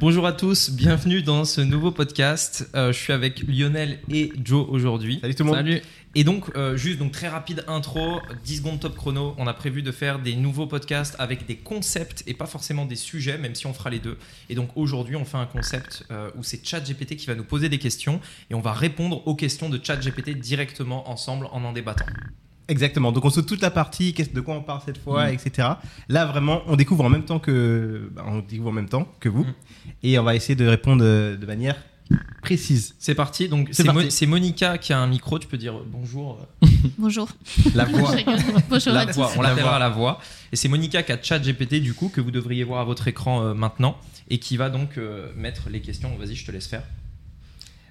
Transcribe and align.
Bonjour 0.00 0.26
à 0.26 0.32
tous, 0.32 0.70
bienvenue 0.70 1.20
dans 1.20 1.44
ce 1.44 1.60
nouveau 1.60 1.90
podcast. 1.90 2.70
Euh, 2.74 2.90
je 2.90 2.98
suis 2.98 3.12
avec 3.12 3.42
Lionel 3.46 3.98
et 4.10 4.32
Joe 4.42 4.66
aujourd'hui. 4.70 5.18
Salut 5.20 5.34
tout 5.34 5.42
le 5.42 5.48
monde. 5.48 5.58
Salut. 5.58 5.82
Et 6.14 6.24
donc, 6.24 6.46
euh, 6.56 6.74
juste 6.74 6.98
donc 6.98 7.12
très 7.12 7.28
rapide 7.28 7.64
intro, 7.68 8.22
10 8.42 8.56
secondes 8.56 8.80
top 8.80 8.96
chrono. 8.96 9.34
On 9.36 9.46
a 9.46 9.52
prévu 9.52 9.82
de 9.82 9.92
faire 9.92 10.18
des 10.18 10.36
nouveaux 10.36 10.66
podcasts 10.66 11.16
avec 11.18 11.44
des 11.44 11.56
concepts 11.56 12.24
et 12.26 12.32
pas 12.32 12.46
forcément 12.46 12.86
des 12.86 12.96
sujets, 12.96 13.36
même 13.36 13.54
si 13.54 13.66
on 13.66 13.74
fera 13.74 13.90
les 13.90 13.98
deux. 13.98 14.16
Et 14.48 14.54
donc 14.54 14.70
aujourd'hui, 14.74 15.16
on 15.16 15.26
fait 15.26 15.36
un 15.36 15.44
concept 15.44 16.06
euh, 16.10 16.30
où 16.34 16.42
c'est 16.42 16.66
ChatGPT 16.66 17.16
qui 17.16 17.26
va 17.26 17.34
nous 17.34 17.44
poser 17.44 17.68
des 17.68 17.78
questions 17.78 18.22
et 18.48 18.54
on 18.54 18.60
va 18.60 18.72
répondre 18.72 19.28
aux 19.28 19.34
questions 19.34 19.68
de 19.68 19.78
ChatGPT 19.84 20.30
directement 20.30 21.10
ensemble 21.10 21.44
en 21.52 21.62
en 21.62 21.74
débattant. 21.74 22.06
Exactement. 22.70 23.12
Donc 23.12 23.24
on 23.24 23.30
saute 23.30 23.46
toute 23.46 23.60
la 23.62 23.70
partie, 23.70 24.12
de 24.12 24.40
quoi 24.40 24.54
on 24.54 24.62
parle 24.62 24.80
cette 24.86 24.98
fois, 24.98 25.30
etc. 25.30 25.68
Là 26.08 26.24
vraiment, 26.26 26.62
on 26.66 26.76
découvre 26.76 27.04
en 27.04 27.08
même 27.10 27.24
temps 27.24 27.38
que, 27.38 28.08
bah, 28.14 28.24
on 28.26 28.38
découvre 28.40 28.70
en 28.70 28.72
même 28.72 28.88
temps 28.88 29.06
que 29.20 29.28
vous, 29.28 29.44
Mm. 29.44 29.54
et 30.04 30.18
on 30.18 30.22
va 30.22 30.34
essayer 30.36 30.54
de 30.54 30.66
répondre 30.66 31.02
euh, 31.04 31.36
de 31.36 31.46
manière 31.46 31.76
précise. 32.42 32.94
C'est 32.98 33.14
parti. 33.14 33.48
Donc 33.48 33.68
C'est 33.70 33.82
c'est 33.82 33.84
parti. 33.84 34.04
Mo- 34.04 34.10
c'est 34.10 34.26
Monica 34.26 34.78
qui 34.78 34.92
a 34.92 34.98
un 34.98 35.06
micro. 35.06 35.38
Tu 35.38 35.46
peux 35.46 35.58
dire 35.58 35.74
bonjour. 35.86 36.40
euh, 36.64 36.66
Bonjour. 36.98 37.28
La 37.74 37.84
voix. 37.84 38.14
Bonjour 38.68 38.92
la 38.92 39.00
à 39.00 39.06
tous. 39.06 39.12
voix, 39.14 39.30
on 39.36 39.42
La 39.42 39.50
l'appellera 39.50 39.78
la 39.78 39.88
voix. 39.90 40.20
Et 40.52 40.56
c'est 40.56 40.68
Monica 40.68 41.02
qui 41.02 41.12
a 41.12 41.22
ChatGPT 41.22 41.74
du 41.80 41.94
coup 41.94 42.08
que 42.08 42.20
vous 42.20 42.30
devriez 42.32 42.64
voir 42.64 42.80
à 42.80 42.84
votre 42.84 43.06
écran 43.08 43.42
euh, 43.42 43.54
maintenant 43.54 43.96
et 44.28 44.38
qui 44.38 44.56
va 44.56 44.70
donc 44.70 44.98
euh, 44.98 45.28
mettre 45.36 45.68
les 45.70 45.80
questions. 45.80 46.10
Vas-y, 46.18 46.34
je 46.34 46.44
te 46.46 46.50
laisse 46.52 46.66
faire. 46.66 46.82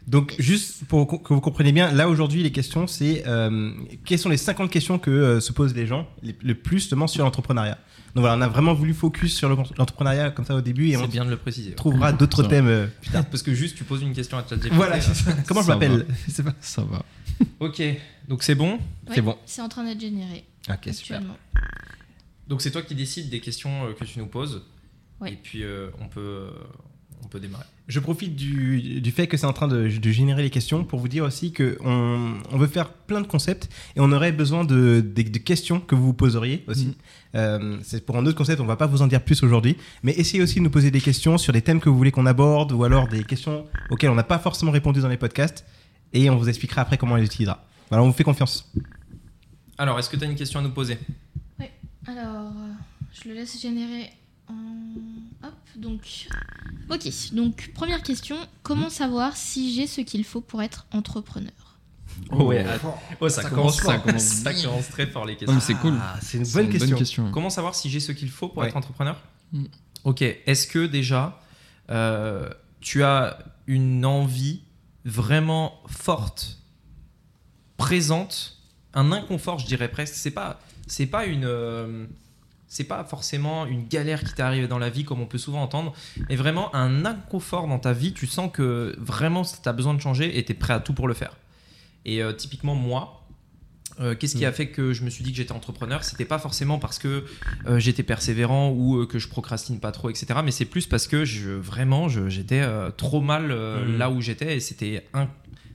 Donc 0.10 0.36
juste 0.40 0.86
pour 0.88 1.06
que 1.22 1.34
vous 1.34 1.40
compreniez 1.42 1.72
bien, 1.72 1.92
là 1.92 2.10
aujourd'hui 2.10 2.42
les 2.42 2.52
questions 2.52 2.88
c'est 2.88 3.28
euh, 3.28 3.72
quelles 4.06 4.18
sont 4.18 4.30
les 4.30 4.38
50 4.38 4.72
questions 4.72 4.98
que 4.98 5.12
euh, 5.12 5.40
se 5.40 5.52
posent 5.52 5.76
les 5.76 5.86
gens 5.86 6.08
les- 6.24 6.36
le 6.42 6.56
plus 6.56 6.80
justement 6.80 7.06
sur 7.06 7.24
l'entrepreneuriat? 7.24 7.78
Donc 8.16 8.24
voilà, 8.24 8.36
on 8.36 8.42
a 8.42 8.48
vraiment 8.48 8.74
voulu 8.74 8.96
focus 8.96 9.36
sur 9.38 9.50
le- 9.50 9.56
l'entrepreneuriat 9.78 10.32
comme 10.32 10.46
ça 10.46 10.56
au 10.56 10.62
début 10.62 10.88
et 10.90 10.98
on 10.98 11.02
C'est 11.02 11.08
bien 11.12 11.26
de 11.26 11.30
le 11.30 11.38
préciser. 11.38 11.74
trouvera 11.76 12.12
d'autres 12.12 12.42
Ça. 12.42 12.50
thèmes 12.50 12.68
euh, 12.68 12.88
plus 13.02 13.12
tard. 13.12 13.24
Parce 13.30 13.44
que 13.44 13.54
juste 13.54 13.78
tu 13.78 13.84
poses 13.84 14.02
une 14.02 14.14
question 14.16 14.38
à 14.40 14.46
ChatGPT. 14.50 14.74
Voilà, 14.74 15.00
ça. 15.00 15.32
comment 15.48 15.62
je 15.62 15.68
Ça 15.68 15.74
m'appelle? 15.76 16.00
Va. 16.08 16.14
C'est 16.28 16.44
pas- 16.44 16.56
Ça 16.60 16.82
va. 16.82 17.06
Ok, 17.60 17.82
donc 18.28 18.42
c'est 18.44 18.56
bon? 18.56 18.80
Oui, 19.08 19.14
c'est 19.14 19.22
bon. 19.22 19.38
C'est 19.46 19.62
en 19.62 19.70
train 19.70 19.84
d'être 19.86 20.02
généré 20.02 20.44
Ok 20.70 20.90
super. 20.92 21.22
Donc 22.48 22.62
c'est 22.64 22.72
toi 22.72 22.82
qui 22.82 22.96
décides 22.96 23.30
des 23.30 23.40
questions 23.42 23.86
euh, 23.86 23.94
que 23.94 24.04
tu 24.06 24.18
nous 24.18 24.26
poses. 24.26 24.64
Ouais. 25.22 25.34
Et 25.34 25.36
puis 25.36 25.64
euh, 25.64 25.90
on 26.02 26.08
peut 26.08 26.50
on 27.24 27.28
peut 27.28 27.40
démarrer. 27.40 27.66
Je 27.90 28.00
profite 28.00 28.36
du, 28.36 29.02
du 29.02 29.12
fait 29.12 29.26
que 29.26 29.36
c'est 29.36 29.48
en 29.48 29.52
train 29.52 29.68
de, 29.68 29.88
de 29.88 30.12
générer 30.12 30.44
les 30.44 30.52
questions 30.52 30.84
pour 30.84 31.00
vous 31.00 31.08
dire 31.08 31.24
aussi 31.24 31.52
qu'on 31.52 32.36
on 32.52 32.58
veut 32.58 32.68
faire 32.68 32.90
plein 32.94 33.20
de 33.20 33.26
concepts 33.26 33.68
et 33.96 34.00
on 34.00 34.12
aurait 34.12 34.32
besoin 34.32 34.64
de, 34.64 35.04
questions 35.44 35.80
que 35.80 35.96
vous 35.96 36.06
vous 36.06 36.14
poseriez 36.14 36.64
aussi. 36.68 36.86
Mhm. 36.86 36.94
Euh, 37.36 37.78
c'est 37.82 38.06
pour 38.06 38.16
un 38.18 38.26
autre 38.28 38.38
concept, 38.38 38.62
on 38.62 38.66
va 38.66 38.76
pas 38.76 38.86
vous 38.86 39.02
en 39.02 39.08
dire 39.08 39.24
plus 39.24 39.42
aujourd'hui, 39.42 39.76
mais 40.04 40.12
essayez 40.12 40.44
aussi 40.44 40.60
de 40.60 40.62
nous 40.62 40.70
poser 40.70 40.92
des 40.92 41.02
questions 41.02 41.40
sur 41.40 41.52
des 41.52 41.64
thèmes 41.64 41.80
que 41.80 41.90
vous 41.90 41.98
voulez 41.98 42.12
qu'on 42.12 42.28
aborde 42.28 42.72
ou 42.74 42.84
alors 42.84 43.08
des 43.08 43.24
questions 43.24 43.66
auxquelles 43.90 44.12
on 44.12 44.16
n'a 44.16 44.24
pas 44.24 44.38
forcément 44.38 44.72
répondu 44.72 45.02
dans 45.02 45.10
les 45.10 45.18
podcasts 45.18 45.66
et 46.14 46.30
on 46.30 46.38
vous 46.38 46.48
expliquera 46.48 46.82
après 46.84 46.98
comment 47.00 47.14
on 47.14 47.18
les 47.18 47.26
utilisera. 47.26 47.66
Voilà, 47.90 48.04
on 48.04 48.08
vous 48.08 48.14
fait 48.14 48.24
confiance. 48.24 48.72
Alors, 49.80 49.98
est-ce 49.98 50.12
que 50.12 50.16
tu 50.16 50.24
as 50.24 50.28
une 50.28 50.36
question 50.36 50.60
à 50.60 50.64
nous 50.64 50.70
poser? 50.70 51.00
Alors, 52.06 52.52
euh, 52.56 52.72
je 53.14 53.30
le 53.30 53.34
laisse 53.34 53.60
générer 53.60 54.12
en... 54.48 54.54
Hop, 55.44 55.54
donc... 55.76 56.28
Ok, 56.90 57.08
donc 57.34 57.72
première 57.74 58.02
question. 58.04 58.38
Comment 58.64 58.90
savoir 58.90 59.36
si 59.38 59.74
j'ai 59.74 59.88
ce 59.88 60.02
qu'il 60.02 60.24
faut 60.24 60.42
pour 60.42 60.62
être 60.64 60.86
entrepreneur? 60.92 61.52
Oh 62.32 62.44
ouais. 62.46 62.66
Oh, 63.22 63.30
ça, 63.30 63.44
Ça 63.44 63.50
commence, 63.50 63.80
commence- 63.80 63.86
ça 63.86 63.94
fort. 63.94 64.04
commence 64.04 64.24
Ça 64.24 64.52
bien. 64.54 64.64
commence 64.70 64.90
très 64.90 65.08
fort 65.08 65.26
les 65.26 65.36
questions. 65.38 65.60
c'est 65.60 65.76
cool. 65.76 65.94
Ah, 66.02 66.18
c'est 66.22 66.38
une 66.38 66.48
bonne 66.48 66.66
une 66.90 66.96
question. 66.96 67.32
Comment 67.32 67.50
savoir 67.50 67.76
si 67.76 67.90
j'ai 67.90 68.00
ce 68.00 68.12
qu'il 68.12 68.30
faut 68.30 68.50
pour 68.50 68.64
Ouais. 68.64 68.68
être 68.70 68.78
entrepreneur? 68.78 69.22
Mm. 69.54 69.66
Ok, 70.06 70.22
est-ce 70.22 70.68
que 70.68 70.86
déjà 70.86 71.40
euh, 71.90 72.50
tu 72.82 73.04
as 73.04 73.40
une 73.68 74.06
envie 74.06 74.62
vraiment 75.06 75.80
forte, 75.88 76.58
présente, 77.78 78.58
un 78.94 79.12
inconfort, 79.12 79.60
je 79.60 79.66
dirais 79.68 79.90
presque. 79.90 80.16
C'est 80.16 80.32
pas, 80.32 80.60
c'est 80.88 81.06
pas 81.06 81.26
une, 81.26 81.46
euh, 81.46 82.06
c'est 82.72 82.84
pas 82.86 83.04
forcément 83.04 83.66
une 83.66 83.88
galère 83.88 84.24
qui 84.24 84.34
t'est 84.34 84.42
arrivée 84.44 84.68
dans 84.68 84.78
la 84.80 84.90
vie 84.90 85.04
comme 85.04 85.20
on 85.20 85.26
peut 85.26 85.38
souvent 85.40 85.62
entendre, 85.62 85.94
mais 86.30 86.36
vraiment 86.38 86.74
un 86.76 87.04
inconfort 87.04 87.68
dans 87.68 87.80
ta 87.80 87.92
vie. 87.94 88.14
Tu 88.14 88.28
sens 88.28 88.50
que 88.54 88.96
vraiment 89.00 89.42
tu 89.44 89.68
as 89.68 89.74
besoin 89.74 89.94
de 89.96 90.00
changer 90.00 90.38
et 90.38 90.46
tu 90.46 90.52
es 90.52 90.56
prêt 90.56 90.74
à 90.74 90.80
tout 90.80 90.94
pour 90.94 91.08
le 91.08 91.14
faire. 91.16 91.36
Et 92.06 92.22
euh, 92.24 92.32
typiquement 92.32 92.76
moi. 92.76 93.26
euh, 94.00 94.16
Qu'est-ce 94.16 94.38
qui 94.38 94.46
a 94.46 94.52
fait 94.54 94.68
que 94.68 94.94
je 94.94 95.04
me 95.04 95.10
suis 95.10 95.24
dit 95.24 95.32
que 95.32 95.38
j'étais 95.38 95.52
entrepreneur? 95.52 96.04
C'était 96.04 96.26
pas 96.26 96.40
forcément 96.40 96.78
parce 96.80 97.00
que 97.00 97.26
euh, 97.68 97.80
j'étais 97.80 98.04
persévérant 98.04 98.70
ou 98.70 99.00
euh, 99.02 99.06
que 99.08 99.20
je 99.20 99.28
procrastine 99.28 99.80
pas 99.80 99.92
trop, 99.92 100.10
etc. 100.10 100.28
Mais 100.46 100.52
c'est 100.52 100.66
plus 100.66 100.86
parce 100.86 101.08
que 101.08 101.26
je, 101.26 101.50
vraiment, 101.50 102.08
j'étais 102.08 102.64
trop 102.98 103.20
mal 103.22 103.48
Mhm. 103.48 103.98
là 103.98 104.10
où 104.12 104.22
j'étais 104.22 104.56
et 104.56 104.60
c'était 104.60 105.06
un. 105.14 105.28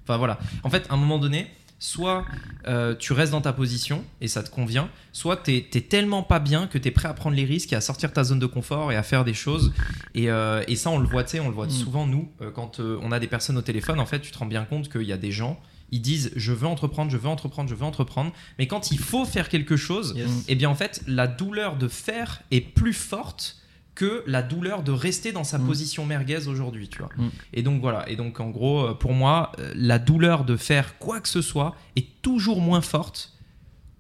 Enfin 0.05 0.17
voilà. 0.17 0.39
En 0.63 0.71
fait, 0.71 0.87
à 0.91 0.95
un 0.95 0.97
moment 0.97 1.19
donné, 1.19 1.49
soit 1.85 2.25
euh, 2.67 2.95
tu 2.97 3.13
restes 3.13 3.33
dans 3.33 3.43
ta 3.43 3.53
position 3.53 4.03
et 4.23 4.29
ça 4.29 4.43
te 4.43 4.49
convient, 4.51 4.89
soit 5.13 5.37
tu 5.37 5.55
es, 5.57 5.63
tellement 5.83 6.23
pas 6.23 6.39
bien 6.41 6.67
que 6.67 6.79
tu 6.79 6.89
es 6.89 6.91
prêt 6.91 7.09
à 7.09 7.13
prendre 7.13 7.37
les 7.37 7.45
risques 7.45 7.73
et 7.75 7.77
à 7.77 7.83
sortir 7.83 8.11
ta 8.13 8.25
zone 8.25 8.39
de 8.39 8.47
confort 8.47 8.91
et 8.91 8.97
à 8.97 9.03
faire 9.03 9.25
des 9.25 9.35
choses. 9.35 9.73
Et, 10.15 10.31
euh, 10.31 10.65
et 10.67 10.77
ça, 10.77 10.89
on 10.89 10.99
le 10.99 11.07
voit, 11.07 11.25
on 11.41 11.49
le 11.49 11.55
voit 11.55 11.67
Mhm. 11.67 11.71
souvent, 11.73 12.07
nous, 12.07 12.31
euh, 12.41 12.51
quand 12.51 12.81
on 12.81 13.13
a 13.13 13.21
des 13.21 13.27
personnes 13.27 13.59
au 13.59 13.63
téléphone, 13.63 14.01
en 14.01 14.07
fait, 14.07 14.21
tu 14.21 14.31
te 14.31 14.39
rends 14.39 14.47
bien 14.47 14.65
compte 14.65 14.89
qu'il 14.91 15.03
y 15.03 15.13
a 15.13 15.19
des 15.19 15.31
gens. 15.31 15.61
Ils 15.91 16.01
disent 16.01 16.33
je 16.35 16.53
veux 16.53 16.67
entreprendre, 16.67 17.11
je 17.11 17.19
veux 17.19 17.29
entreprendre, 17.29 17.69
je 17.69 17.75
veux 17.75 17.85
entreprendre, 17.85 18.33
mais 18.59 18.67
quand 18.67 18.91
il 18.91 18.99
faut 18.99 19.27
faire 19.27 19.51
quelque 19.51 19.77
chose, 19.77 20.15
Yes. 20.17 20.31
eh 20.49 20.55
bien 20.55 20.71
en 20.71 20.75
fait, 20.75 21.03
la 21.07 21.27
douleur 21.27 21.77
de 21.77 21.87
faire 21.89 22.41
est 22.51 22.63
plus 22.63 22.95
forte 22.95 23.59
que 23.95 24.25
la 24.27 24.43
douleur 24.43 24.83
de 24.83 24.91
rester 24.93 25.31
dans 25.33 25.45
sa 25.45 25.59
Mm. 25.59 25.67
position 25.67 26.05
merguez 26.07 26.49
aujourd'hui, 26.49 26.89
tu 26.89 26.99
vois. 26.99 27.11
Mm. 27.17 27.29
Et 27.53 27.63
donc 27.63 27.81
voilà, 27.81 28.09
et 28.09 28.17
donc 28.17 28.41
en 28.41 28.51
gros, 28.51 28.81
euh, 28.89 28.95
pour 28.95 29.13
moi, 29.13 29.53
euh, 29.61 29.73
la 29.77 29.99
douleur 29.99 30.45
de 30.45 30.57
faire 30.57 30.99
quoi 30.99 31.21
que 31.21 31.29
ce 31.29 31.43
soit 31.43 31.77
est 31.97 32.07
toujours 32.23 32.61
moins 32.61 32.81
forte 32.81 33.33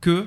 que 0.01 0.27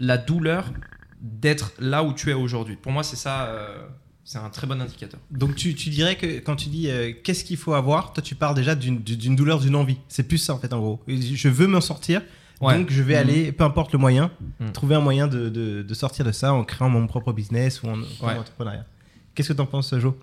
la 0.00 0.18
douleur 0.18 0.72
d'être 1.20 1.72
là 1.78 2.02
où 2.04 2.12
tu 2.12 2.30
es 2.30 2.34
aujourd'hui. 2.34 2.76
Pour 2.76 2.92
moi, 2.92 3.02
c'est 3.02 3.16
ça, 3.16 3.46
euh, 3.46 3.86
c'est 4.24 4.38
un 4.38 4.50
très 4.50 4.66
bon 4.66 4.80
indicateur. 4.80 5.20
Donc 5.30 5.54
tu, 5.54 5.74
tu 5.74 5.88
dirais 5.88 6.16
que 6.16 6.40
quand 6.40 6.56
tu 6.56 6.68
dis 6.68 6.90
euh, 6.90 7.12
qu'est-ce 7.24 7.44
qu'il 7.44 7.56
faut 7.56 7.74
avoir, 7.74 8.12
toi 8.12 8.22
tu 8.22 8.34
parles 8.34 8.54
déjà 8.56 8.74
d'une 8.74 8.98
douleur, 9.36 9.60
d'une 9.60 9.76
envie. 9.76 9.98
C'est 10.08 10.26
plus 10.26 10.38
ça 10.38 10.52
en 10.54 10.58
fait 10.58 10.72
en 10.72 10.80
gros. 10.80 11.00
Je 11.08 11.48
veux 11.48 11.66
m'en 11.68 11.80
sortir, 11.80 12.22
Ouais. 12.60 12.76
donc 12.78 12.90
je 12.90 13.02
vais 13.02 13.14
Mhm. 13.14 13.20
aller, 13.20 13.52
peu 13.52 13.64
importe 13.64 13.92
le 13.92 13.98
moyen, 13.98 14.30
trouver 14.72 14.94
un 14.96 15.00
moyen 15.00 15.26
de, 15.28 15.48
de- 15.48 15.82
de 15.82 15.94
sortir 15.94 16.24
de 16.24 16.32
ça 16.32 16.52
en 16.52 16.64
créant 16.64 16.88
mon 16.90 17.06
propre 17.06 17.32
business 17.32 17.82
ou 17.82 17.86
en, 17.88 17.98
en 18.00 18.26
Ouais. 18.26 18.34
entrepreneuriat. 18.38 18.84
Qu'est-ce 19.36 19.48
que 19.48 19.52
t'en 19.52 19.66
penses 19.66 19.94
Joe? 19.96 20.14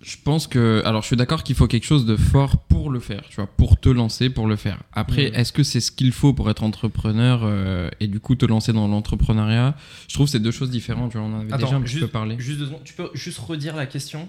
Je 0.00 0.16
pense 0.22 0.46
que. 0.46 0.80
Alors, 0.84 1.02
je 1.02 1.08
suis 1.08 1.16
d'accord 1.16 1.42
qu'il 1.42 1.56
faut 1.56 1.66
quelque 1.66 1.84
chose 1.86 2.06
de 2.06 2.16
fort 2.16 2.58
pour 2.58 2.88
le 2.90 3.00
faire, 3.00 3.22
tu 3.28 3.34
vois, 3.36 3.48
pour 3.48 3.80
te 3.80 3.88
lancer, 3.88 4.30
pour 4.30 4.46
le 4.46 4.54
faire. 4.54 4.80
Après, 4.92 5.24
est-ce 5.34 5.52
que 5.52 5.64
c'est 5.64 5.80
ce 5.80 5.90
qu'il 5.90 6.12
faut 6.12 6.32
pour 6.32 6.48
être 6.50 6.62
entrepreneur 6.62 7.40
euh, 7.42 7.90
et 7.98 8.06
du 8.06 8.20
coup 8.20 8.36
te 8.36 8.46
lancer 8.46 8.72
dans 8.72 8.86
l'entrepreneuriat? 8.86 9.74
Je 10.06 10.14
trouve 10.14 10.26
que 10.26 10.30
c'est 10.30 10.38
deux 10.40 10.52
choses 10.52 10.70
différentes, 10.70 11.10
tu 11.10 11.18
vois, 11.18 11.26
on 11.26 11.32
en 11.34 11.40
avait 11.40 11.50
déjà 11.56 11.74
un 11.74 11.80
petit 11.80 11.94
juste, 11.94 12.04
peu 12.04 12.10
parlé. 12.12 12.36
juste 12.38 12.60
deux 12.60 12.66
secondes. 12.66 12.84
Tu 12.84 12.94
peux 12.94 13.10
juste 13.14 13.38
redire 13.40 13.74
la 13.74 13.86
question? 13.86 14.28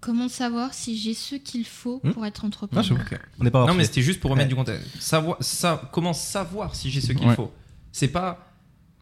Comment 0.00 0.28
savoir 0.28 0.72
si 0.72 0.96
j'ai 0.96 1.12
ce 1.14 1.34
qu'il 1.34 1.66
faut 1.66 2.00
Hmm 2.04 2.12
pour 2.12 2.24
être 2.24 2.44
entrepreneur? 2.44 2.82
Je- 2.84 2.94
On 3.38 3.44
n'est 3.44 3.50
pas 3.50 3.66
Non, 3.66 3.74
mais 3.74 3.84
c'était 3.84 4.00
juste 4.00 4.20
pour 4.20 4.30
remettre 4.30 4.46
Ouais. 4.46 4.48
du 4.48 4.54
contexte. 4.54 4.86
Savoir, 5.00 5.36
ça, 5.40 5.90
comment 5.92 6.12
savoir 6.14 6.74
si 6.74 6.88
j'ai 6.90 7.00
ce 7.02 7.12
qu'il 7.12 7.26
Ouais. 7.26 7.34
faut? 7.34 7.52
C'est 7.92 8.08
pas. 8.08 8.49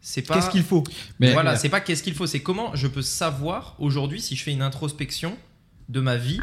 C'est 0.01 0.21
pas. 0.21 0.35
Qu'est-ce 0.35 0.49
qu'il 0.49 0.63
faut 0.63 0.83
Mais 1.19 1.33
voilà, 1.33 1.55
c'est 1.55 1.69
pas 1.69 1.81
qu'est-ce 1.81 2.03
qu'il 2.03 2.13
faut, 2.13 2.27
c'est 2.27 2.41
comment 2.41 2.75
je 2.75 2.87
peux 2.87 3.01
savoir 3.01 3.75
aujourd'hui 3.79 4.21
si 4.21 4.35
je 4.35 4.43
fais 4.43 4.51
une 4.51 4.61
introspection 4.61 5.37
de 5.89 5.99
ma 5.99 6.15
vie, 6.17 6.39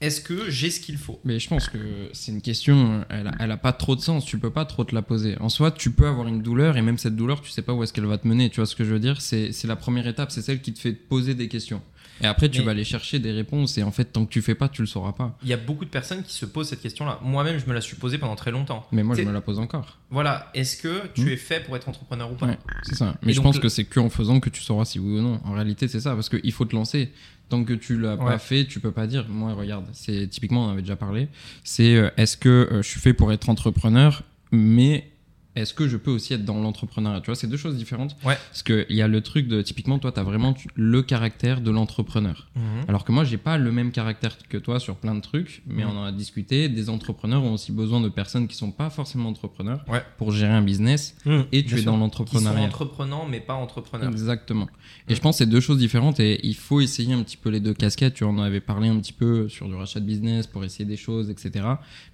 est-ce 0.00 0.20
que 0.20 0.50
j'ai 0.50 0.70
ce 0.70 0.80
qu'il 0.80 0.98
faut? 0.98 1.20
Mais 1.24 1.38
je 1.38 1.48
pense 1.48 1.68
que 1.68 1.78
c'est 2.12 2.32
une 2.32 2.42
question, 2.42 3.04
elle 3.08 3.28
a, 3.28 3.34
elle 3.40 3.50
a 3.50 3.56
pas 3.56 3.72
trop 3.72 3.96
de 3.96 4.00
sens, 4.00 4.26
tu 4.26 4.38
peux 4.38 4.50
pas 4.50 4.64
trop 4.66 4.84
te 4.84 4.94
la 4.94 5.00
poser. 5.00 5.38
En 5.38 5.48
soi, 5.48 5.70
tu 5.70 5.92
peux 5.92 6.06
avoir 6.06 6.28
une 6.28 6.42
douleur 6.42 6.76
et 6.76 6.82
même 6.82 6.98
cette 6.98 7.16
douleur, 7.16 7.40
tu 7.40 7.50
sais 7.50 7.62
pas 7.62 7.72
où 7.72 7.82
est-ce 7.82 7.92
qu'elle 7.92 8.04
va 8.04 8.18
te 8.18 8.28
mener, 8.28 8.50
tu 8.50 8.56
vois 8.56 8.66
ce 8.66 8.76
que 8.76 8.84
je 8.84 8.90
veux 8.90 9.00
dire? 9.00 9.20
C'est 9.20 9.64
la 9.64 9.76
première 9.76 10.06
étape, 10.06 10.30
c'est 10.30 10.42
celle 10.42 10.60
qui 10.60 10.74
te 10.74 10.78
fait 10.78 10.92
poser 10.92 11.34
des 11.34 11.48
questions. 11.48 11.80
Et 12.22 12.26
après, 12.26 12.48
tu 12.48 12.60
Mais- 12.60 12.64
vas 12.66 12.70
aller 12.70 12.84
chercher 12.84 13.18
des 13.18 13.32
réponses 13.32 13.76
et 13.76 13.82
en 13.82 13.90
fait, 13.90 14.04
tant 14.06 14.24
que 14.24 14.30
tu 14.30 14.40
fais 14.40 14.54
pas, 14.54 14.68
tu 14.68 14.82
le 14.82 14.86
sauras 14.86 15.12
pas. 15.12 15.36
Il 15.42 15.48
y 15.48 15.52
a 15.52 15.56
beaucoup 15.56 15.84
de 15.84 15.90
personnes 15.90 16.22
qui 16.22 16.32
se 16.32 16.46
posent 16.46 16.68
cette 16.68 16.80
question-là. 16.82 17.18
Moi-même, 17.22 17.58
je 17.58 17.66
me 17.66 17.74
la 17.74 17.80
suis 17.80 17.96
posée 17.96 18.18
pendant 18.18 18.36
très 18.36 18.50
longtemps. 18.52 18.86
Mais 18.92 19.02
moi, 19.02 19.16
je 19.16 19.22
me 19.22 19.32
la 19.32 19.40
pose 19.40 19.58
encore. 19.58 19.98
Voilà, 20.10 20.50
est-ce 20.54 20.76
que 20.76 21.08
tu 21.14 21.22
Hmm. 21.22 21.28
es 21.28 21.36
fait 21.36 21.60
pour 21.64 21.74
être 21.76 21.88
entrepreneur 21.88 22.30
ou 22.30 22.34
pas 22.36 22.46
Ouais, 22.46 22.58
c'est 22.84 22.94
ça. 22.94 23.16
Mais 23.22 23.30
Et 23.30 23.34
je 23.34 23.38
donc, 23.40 23.44
pense 23.52 23.58
que 23.58 23.68
c'est 23.68 23.84
que 23.84 23.98
en 24.00 24.10
faisant 24.10 24.38
que 24.40 24.48
tu 24.48 24.62
sauras 24.62 24.84
si 24.84 24.98
oui 25.00 25.18
ou 25.18 25.22
non. 25.22 25.40
En 25.44 25.52
réalité, 25.52 25.88
c'est 25.88 26.00
ça, 26.00 26.14
parce 26.14 26.28
qu'il 26.28 26.52
faut 26.52 26.64
te 26.64 26.74
lancer. 26.76 27.10
Tant 27.50 27.62
que 27.64 27.74
tu 27.74 27.98
l'as 27.98 28.14
Ouais. 28.16 28.24
pas 28.24 28.38
fait, 28.38 28.64
tu 28.64 28.80
peux 28.80 28.90
pas 28.92 29.06
dire. 29.06 29.26
Moi, 29.28 29.52
regarde, 29.52 29.84
c'est 29.92 30.26
typiquement, 30.28 30.64
on 30.64 30.68
en 30.68 30.72
avait 30.72 30.80
déjà 30.82 30.96
parlé. 30.96 31.28
C'est 31.62 31.94
euh, 31.96 32.10
est-ce 32.16 32.36
que 32.38 32.48
euh, 32.48 32.82
je 32.82 32.88
suis 32.88 33.00
fait 33.00 33.12
pour 33.12 33.32
être 33.32 33.50
entrepreneur, 33.50 34.22
mais 34.50 35.10
est-ce 35.56 35.72
que 35.74 35.86
je 35.88 35.96
peux 35.96 36.10
aussi 36.10 36.34
être 36.34 36.44
dans 36.44 36.60
l'entrepreneuriat? 36.60 37.20
Tu 37.20 37.26
vois, 37.26 37.36
c'est 37.36 37.46
deux 37.46 37.56
choses 37.56 37.76
différentes. 37.76 38.16
Ouais. 38.24 38.36
Parce 38.50 38.62
qu'il 38.62 38.86
y 38.90 39.02
a 39.02 39.08
le 39.08 39.20
truc 39.20 39.46
de, 39.48 39.62
typiquement, 39.62 39.98
toi, 39.98 40.10
tu 40.12 40.20
as 40.20 40.22
vraiment 40.22 40.54
le 40.74 41.02
caractère 41.02 41.60
de 41.60 41.70
l'entrepreneur. 41.70 42.48
Alors 42.88 43.04
que 43.04 43.12
moi, 43.12 43.24
j'ai 43.24 43.36
pas 43.38 43.56
le 43.58 43.70
même 43.72 43.92
caractère 43.92 44.36
que 44.48 44.58
toi 44.58 44.80
sur 44.80 44.96
plein 44.96 45.14
de 45.14 45.20
trucs, 45.20 45.62
mais 45.66 45.84
Mhm. 45.84 45.90
on 45.90 45.96
en 45.98 46.04
a 46.04 46.12
discuté. 46.12 46.68
Des 46.68 46.88
entrepreneurs 46.90 47.42
ont 47.44 47.52
aussi 47.54 47.72
besoin 47.72 48.00
de 48.00 48.08
personnes 48.08 48.48
qui 48.48 48.56
sont 48.56 48.70
pas 48.72 48.90
forcément 48.90 49.28
entrepreneurs 49.28 49.84
Ouais. 49.88 50.02
pour 50.18 50.32
gérer 50.32 50.52
un 50.52 50.62
business. 50.62 51.16
Mmh, 51.24 51.30
Et 51.52 51.62
bien 51.62 51.68
tu 51.68 51.74
es 51.74 51.82
sûr. 51.82 51.84
dans 51.84 51.92
Qui 51.92 51.96
sont 51.96 51.98
l'entrepreneuriat. 51.98 52.64
entreprenants, 52.66 53.26
mais 53.30 53.40
pas 53.40 53.54
entrepreneurs. 53.54 54.10
Exactement. 54.10 54.68
Et 55.08 55.14
je 55.14 55.20
pense 55.20 55.36
que 55.36 55.44
c'est 55.44 55.50
deux 55.50 55.60
choses 55.60 55.78
différentes 55.78 56.20
et 56.20 56.44
il 56.46 56.54
faut 56.56 56.80
essayer 56.80 57.14
un 57.14 57.22
petit 57.22 57.36
peu 57.36 57.50
les 57.50 57.60
deux 57.60 57.74
casquettes. 57.74 58.14
Tu 58.14 58.24
en 58.24 58.38
avais 58.38 58.60
parlé 58.60 58.88
un 58.88 58.98
petit 58.98 59.12
peu 59.12 59.48
sur 59.48 59.68
du 59.68 59.74
rachat 59.74 60.00
de 60.00 60.06
business 60.06 60.46
pour 60.46 60.64
essayer 60.64 60.84
des 60.84 60.96
choses, 60.96 61.30
etc. 61.30 61.64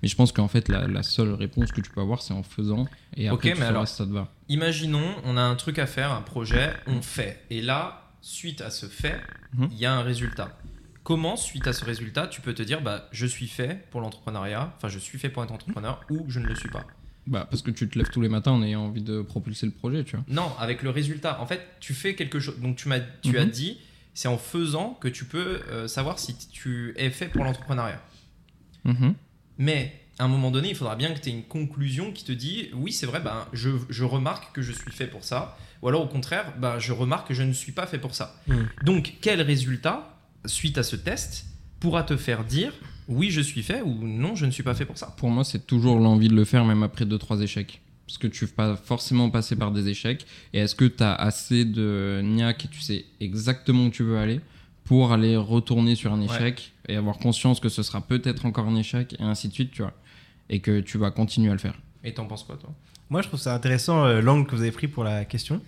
Mais 0.02 0.08
je 0.08 0.16
pense 0.16 0.32
qu'en 0.32 0.48
fait, 0.48 0.68
la, 0.68 0.86
la 0.88 1.02
seule 1.02 1.32
réponse 1.32 1.72
que 1.72 1.80
tu 1.80 1.90
peux 1.90 2.00
avoir, 2.00 2.22
c'est 2.22 2.34
en 2.34 2.42
faisant. 2.42 2.86
Et 3.16 3.28
Ok, 3.30 3.38
après, 3.38 3.52
tu 3.54 3.60
mais 3.60 3.66
alors- 3.66 3.88
ça 3.88 4.04
te 4.06 4.10
va. 4.10 4.28
Imaginons, 4.48 5.14
on 5.24 5.36
a 5.36 5.42
un 5.42 5.56
truc 5.56 5.78
à 5.78 5.86
faire, 5.86 6.12
un 6.12 6.22
projet, 6.22 6.72
on 6.86 7.02
fait. 7.02 7.44
Et 7.50 7.60
là, 7.62 8.10
suite 8.20 8.60
à 8.60 8.70
ce 8.70 8.86
fait, 8.86 9.20
il 9.54 9.60
Mhm. 9.60 9.68
y 9.72 9.86
a 9.86 9.92
un 9.94 10.02
résultat. 10.02 10.56
Comment, 11.02 11.36
suite 11.36 11.66
à 11.66 11.72
ce 11.72 11.84
résultat, 11.84 12.28
tu 12.28 12.40
peux 12.40 12.54
te 12.54 12.62
dire, 12.62 12.82
bah, 12.82 13.08
je 13.10 13.26
suis 13.26 13.48
fait 13.48 13.88
pour 13.90 14.00
l'entrepreneuriat, 14.00 14.72
enfin, 14.76 14.88
je 14.88 14.98
suis 14.98 15.18
fait 15.18 15.28
pour 15.30 15.42
être 15.42 15.50
entrepreneur, 15.52 16.00
ou 16.10 16.24
je 16.28 16.38
ne 16.40 16.46
le 16.46 16.54
suis 16.54 16.68
pas? 16.68 16.86
Bah, 17.26 17.46
parce 17.50 17.62
que 17.62 17.70
tu 17.70 17.88
te 17.88 17.98
lèves 17.98 18.10
tous 18.10 18.20
les 18.20 18.28
matins 18.28 18.52
en 18.52 18.62
ayant 18.62 18.82
envie 18.82 19.02
de 19.02 19.22
propulser 19.22 19.66
le 19.66 19.72
projet, 19.72 20.04
tu 20.04 20.16
vois. 20.16 20.24
Non, 20.28 20.52
avec 20.58 20.82
le 20.82 20.90
résultat. 20.90 21.40
En 21.40 21.46
fait, 21.46 21.60
tu 21.80 21.94
fais 21.94 22.14
quelque 22.14 22.38
chose. 22.40 22.58
Donc, 22.60 22.76
tu, 22.76 22.88
m'as, 22.88 23.00
tu 23.22 23.38
as 23.38 23.44
Mhm. 23.44 23.50
dit, 23.50 23.78
c'est 24.14 24.28
en 24.28 24.38
faisant 24.38 24.94
que 25.00 25.08
tu 25.08 25.24
peux 25.24 25.60
euh, 25.68 25.86
savoir 25.88 26.18
si 26.18 26.36
tu 26.36 26.92
es 26.96 27.10
fait 27.10 27.28
pour 27.28 27.44
l'entrepreneuriat. 27.44 28.00
Mhm. 28.84 29.14
Mais 29.58 30.00
à 30.20 30.24
un 30.24 30.28
moment 30.28 30.50
donné, 30.50 30.68
il 30.68 30.74
faudra 30.76 30.96
bien 30.96 31.12
que 31.14 31.18
tu 31.20 31.30
aies 31.30 31.32
une 31.32 31.44
conclusion 31.44 32.12
qui 32.12 32.24
te 32.24 32.32
dit 32.32 32.68
oui, 32.74 32.92
c'est 32.92 33.06
vrai, 33.06 33.20
ben, 33.20 33.46
je, 33.54 33.70
je 33.88 34.04
remarque 34.04 34.54
que 34.54 34.60
je 34.60 34.72
suis 34.72 34.92
fait 34.92 35.06
pour 35.06 35.24
ça. 35.24 35.56
Ou 35.82 35.88
alors 35.88 36.02
au 36.02 36.06
contraire, 36.06 36.52
ben, 36.58 36.78
je 36.78 36.92
remarque 36.92 37.28
que 37.28 37.34
je 37.34 37.42
ne 37.42 37.54
suis 37.54 37.72
pas 37.72 37.86
fait 37.86 37.98
pour 37.98 38.14
ça. 38.14 38.36
Mm. 38.46 38.54
Donc, 38.84 39.14
quel 39.22 39.40
résultat, 39.40 40.14
suite 40.44 40.76
à 40.76 40.82
ce 40.82 40.94
test, 40.94 41.46
pourra 41.80 42.02
te 42.02 42.16
faire 42.18 42.44
dire 42.44 42.72
oui, 43.08 43.30
je 43.30 43.40
suis 43.40 43.62
fait 43.62 43.80
ou 43.80 43.92
non, 44.02 44.36
je 44.36 44.46
ne 44.46 44.50
suis 44.50 44.62
pas 44.62 44.74
fait 44.74 44.84
pour 44.84 44.98
ça? 44.98 45.14
Pour 45.16 45.30
moi, 45.30 45.42
c'est 45.42 45.66
toujours 45.66 45.98
l'envie 45.98 46.28
de 46.28 46.34
le 46.36 46.44
faire, 46.44 46.64
même 46.64 46.82
après 46.82 47.06
2-3 47.06 47.40
échecs. 47.42 47.80
Parce 48.06 48.18
que 48.18 48.26
tu 48.26 48.46
vas 48.56 48.76
forcément 48.76 49.30
passer 49.30 49.56
par 49.56 49.70
des 49.72 49.88
échecs. 49.88 50.26
Et 50.52 50.58
est-ce 50.58 50.74
que 50.74 50.84
tu 50.84 51.02
as 51.02 51.14
assez 51.14 51.64
de 51.64 52.20
niaque 52.22 52.66
et 52.66 52.68
tu 52.68 52.80
sais 52.80 53.06
exactement 53.20 53.86
où 53.86 53.90
tu 53.90 54.02
veux 54.02 54.18
aller 54.18 54.40
pour 54.84 55.12
aller 55.12 55.36
retourner 55.36 55.94
sur 55.94 56.12
un 56.12 56.20
Ouais. 56.20 56.26
échec 56.26 56.72
et 56.88 56.96
avoir 56.96 57.18
conscience 57.18 57.58
que 57.60 57.68
ce 57.68 57.82
sera 57.82 58.00
peut-être 58.00 58.46
encore 58.46 58.66
un 58.66 58.76
échec 58.76 59.16
et 59.18 59.22
ainsi 59.22 59.48
de 59.48 59.54
suite, 59.54 59.70
tu 59.72 59.82
vois? 59.82 59.94
Et 60.50 60.60
que 60.60 60.80
tu 60.80 60.98
vas 60.98 61.10
continuer 61.10 61.48
à 61.48 61.54
le 61.54 61.58
faire. 61.58 61.80
Et 62.04 62.12
t'en 62.12 62.26
penses 62.26 62.44
quoi, 62.44 62.56
toi? 62.56 62.70
Moi, 63.08 63.22
je 63.22 63.28
trouve 63.28 63.40
ça 63.40 63.54
intéressant 63.54 64.04
euh, 64.04 64.20
l'angle 64.20 64.46
que 64.46 64.54
vous 64.54 64.62
avez 64.62 64.70
pris 64.72 64.88
pour 64.88 65.04
la 65.04 65.24
question. 65.24 65.62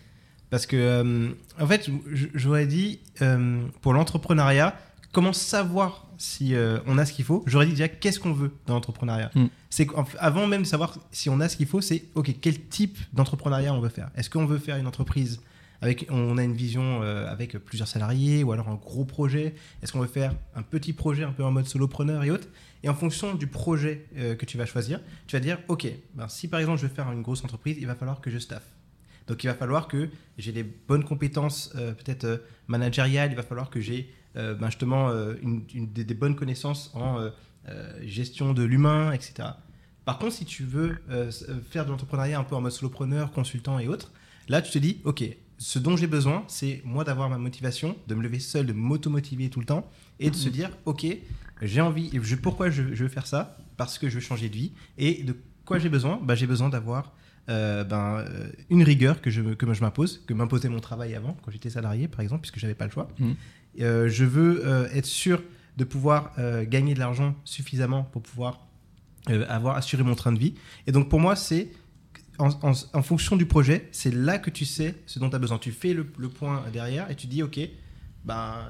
Parce 0.51 0.67
que, 0.67 0.77
euh, 0.77 1.31
en 1.59 1.67
fait, 1.67 1.89
j'aurais 2.35 2.67
dit, 2.67 3.01
euh, 3.23 3.63
pour 3.81 3.95
l'entrepreneuriat, 3.95 4.77
comment 5.13 5.33
savoir 5.33 6.07
si 6.19 6.55
euh, 6.55 6.79
on 6.87 6.99
a 6.99 7.07
ce 7.07 7.13
qu'il 7.13 7.25
faut? 7.25 7.43
J'aurais 7.47 7.67
dit 7.67 7.73
déjà, 7.73 7.89
qu'est-ce 7.89 8.21
qu'on 8.21 8.33
veut 8.33 8.53
dans 8.67 8.75
l'entrepreneuriat? 8.75 9.31
Mm. 9.35 9.47
C'est 9.71 9.87
qu'avant 9.87 10.47
même 10.47 10.63
de 10.63 10.67
savoir 10.67 10.99
si 11.11 11.31
on 11.31 11.41
a 11.41 11.49
ce 11.49 11.57
qu'il 11.57 11.67
faut, 11.67 11.81
c'est, 11.81 12.05
OK, 12.15 12.35
quel 12.41 12.61
type 12.67 12.99
d'entrepreneuriat 13.13 13.73
on 13.75 13.81
veut 13.81 13.89
faire? 13.89 14.11
Est-ce 14.17 14.31
qu'on 14.31 14.47
veut 14.47 14.59
faire 14.59 14.77
une 14.77 14.87
entreprise 14.87 15.41
avec, 15.81 16.07
on 16.11 16.39
a 16.39 16.45
une 16.45 16.55
vision 16.55 17.01
euh, 17.03 17.31
avec 17.31 17.57
plusieurs 17.59 17.89
salariés 17.89 18.45
ou 18.45 18.53
alors 18.53 18.69
un 18.69 18.75
gros 18.75 19.05
projet? 19.05 19.55
Est-ce 19.83 19.93
qu'on 19.93 20.01
veut 20.01 20.07
faire 20.07 20.35
un 20.55 20.63
petit 20.63 20.93
projet 20.93 21.25
un 21.25 21.33
peu 21.33 21.45
en 21.45 21.51
mode 21.51 21.67
solopreneur 21.67 22.23
et 22.25 22.31
autres? 22.31 22.49
Et 22.83 22.89
en 22.89 22.95
fonction 22.95 23.35
du 23.35 23.47
projet 23.47 24.07
euh, 24.17 24.35
que 24.35 24.45
tu 24.45 24.59
vas 24.59 24.67
choisir, 24.67 25.01
tu 25.27 25.37
vas 25.37 25.41
dire, 25.41 25.59
OK, 25.69 25.87
ben, 26.15 26.29
si 26.29 26.49
par 26.49 26.61
exemple 26.61 26.81
je 26.81 26.87
veux 26.87 26.93
faire 26.93 27.11
une 27.13 27.23
grosse 27.23 27.45
entreprise, 27.45 27.77
il 27.79 27.87
va 27.87 27.95
falloir 27.95 28.21
que 28.21 28.31
je 28.31 28.39
staffe. 28.39 28.67
Donc 29.29 29.45
il 29.45 29.47
va 29.47 29.55
falloir 29.55 29.87
que 29.87 30.09
j'ai 30.37 30.53
des 30.53 30.65
bonnes 30.65 31.05
compétences 31.05 31.73
euh, 31.77 31.93
peut-être 31.93 32.25
euh, 32.25 32.39
managériales, 32.67 33.31
il 33.31 33.37
va 33.37 33.43
falloir 33.43 33.71
que 33.71 33.81
j'ai 33.81 34.13
ben, 34.35 34.71
justement 34.71 35.13
des, 35.75 36.05
des 36.05 36.15
bonnes 36.15 36.35
connaissances 36.35 36.91
en 36.95 37.29
gestion 38.01 38.55
de 38.55 38.63
l'humain, 38.63 39.13
etc. 39.13 39.47
Par 40.07 40.19
contre, 40.19 40.33
si 40.33 40.47
tu 40.47 40.65
veux 40.65 41.03
faire 41.69 41.85
de 41.85 41.91
l'entrepreneuriat 41.91 42.39
un 42.39 42.45
peu 42.45 42.57
en 42.57 42.63
mode 42.63 42.73
solopreneur, 42.73 43.31
consultant 43.31 43.79
et 43.79 43.89
autres, 43.89 44.11
là 44.49 44.63
tu 44.63 44.73
te 44.73 44.79
dis, 44.79 45.03
ok, 45.05 45.23
ce 45.63 45.79
dont 45.79 45.97
j'ai 45.97 46.09
besoin, 46.09 46.45
c'est 46.49 46.83
moi 46.85 47.05
d'avoir 47.05 47.29
ma 47.31 47.39
motivation, 47.39 47.97
de 48.09 48.15
me 48.15 48.23
lever 48.23 48.41
seul, 48.41 48.67
de 48.67 48.73
m'auto-motiver 48.73 49.49
tout 49.49 49.61
le 49.61 49.67
temps 49.67 49.89
et 50.27 50.31
de 50.31 50.37
se 50.37 50.49
dire, 50.49 50.71
ok, 50.85 51.07
j'ai 51.63 51.81
envie, 51.81 52.11
je, 52.23 52.37
pourquoi 52.37 52.71
je, 52.71 52.95
je 52.95 53.03
veux 53.05 53.09
faire 53.09 53.27
ça? 53.27 53.57
Parce 53.77 53.99
que 53.99 54.09
je 54.09 54.15
veux 54.15 54.21
changer 54.21 54.49
de 54.49 54.55
vie. 54.57 54.73
Et 54.99 55.23
de 55.23 55.37
quoi 55.65 55.79
j'ai 55.79 55.89
besoin? 55.89 56.21
Bah, 56.23 56.35
J'ai 56.35 56.47
besoin 56.47 56.69
d'avoir 56.69 57.13
euh, 57.49 57.85
ben, 57.85 58.19
euh, 58.19 58.51
une 58.71 58.83
rigueur 58.83 59.21
que 59.21 59.31
je, 59.31 59.43
que 59.55 59.73
je 59.73 59.81
m'impose, 59.81 60.23
que 60.27 60.35
m'imposait 60.35 60.69
mon 60.69 60.81
travail 60.81 61.15
avant, 61.15 61.37
quand 61.43 61.51
j'étais 61.51 61.71
salarié 61.71 62.09
par 62.09 62.21
exemple, 62.21 62.43
puisque 62.43 62.59
j'avais 62.59 62.75
pas 62.75 62.85
le 62.87 62.91
choix. 62.93 63.09
Mhm. 63.19 63.35
Euh, 63.81 64.09
je 64.09 64.25
veux 64.25 64.67
euh, 64.67 64.89
être 64.93 65.07
sûr 65.07 65.43
de 65.77 65.85
pouvoir 65.85 66.33
gagner 66.69 66.93
de 66.93 66.99
l'argent 66.99 67.35
suffisamment 67.45 68.03
pour 68.05 68.23
pouvoir 68.23 68.67
avoir 69.49 69.77
assuré 69.77 70.03
mon 70.03 70.15
train 70.15 70.31
de 70.33 70.39
vie. 70.39 70.55
Et 70.87 70.93
donc 70.93 71.09
pour 71.09 71.19
moi, 71.19 71.35
c'est 71.35 71.69
en, 72.39 72.51
en- 72.63 72.73
en 72.93 73.03
fonction 73.03 73.37
du 73.37 73.47
projet, 73.47 73.89
c'est 73.91 74.13
là 74.15 74.39
que 74.39 74.51
tu 74.51 74.65
sais 74.67 74.95
ce 75.07 75.19
dont 75.19 75.31
tu 75.31 75.37
as 75.37 75.39
besoin. 75.39 75.57
Tu 75.59 75.73
fais 75.73 75.95
le, 75.95 76.07
le 76.19 76.29
point 76.29 76.63
derrière 76.73 77.11
et 77.11 77.15
tu 77.17 77.27
dis, 77.27 77.43
ok, 77.43 77.59
ben, 78.27 78.69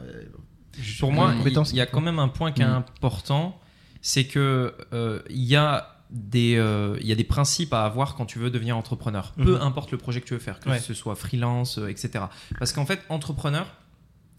Pour 1.01 1.13
moi, 1.13 1.35
il 1.45 1.77
y 1.77 1.81
a 1.81 1.87
quand 1.87 2.01
même 2.01 2.19
un 2.19 2.29
point 2.29 2.53
qui 2.53 2.63
est 2.63 2.67
Mm. 2.67 2.85
important, 2.97 3.61
c'est 4.01 4.25
que 4.25 4.75
euh, 4.93 5.21
il 5.31 5.43
y 5.45 5.57
a 5.57 5.89
des 6.11 6.57
euh, 6.57 6.97
il 7.01 7.07
y 7.07 7.13
a 7.13 7.15
des 7.15 7.25
principes 7.25 7.73
à 7.73 7.85
avoir 7.85 8.15
quand 8.15 8.27
tu 8.27 8.39
veux 8.39 8.51
devenir 8.51 8.77
entrepreneur. 8.77 9.33
Peu 9.37 9.57
Mhm. 9.57 9.63
importe 9.63 9.91
le 9.93 9.99
projet 9.99 10.21
que 10.21 10.27
tu 10.27 10.35
veux 10.35 10.41
faire, 10.41 10.61
que 10.61 10.69
Ouais. 10.69 10.79
ce 10.79 10.93
soit 10.95 11.15
freelance, 11.15 11.79
euh, 11.79 11.89
etc. 11.89 12.25
Parce 12.59 12.73
qu'en 12.73 12.85
fait, 12.87 13.01
entrepreneur, 13.09 13.67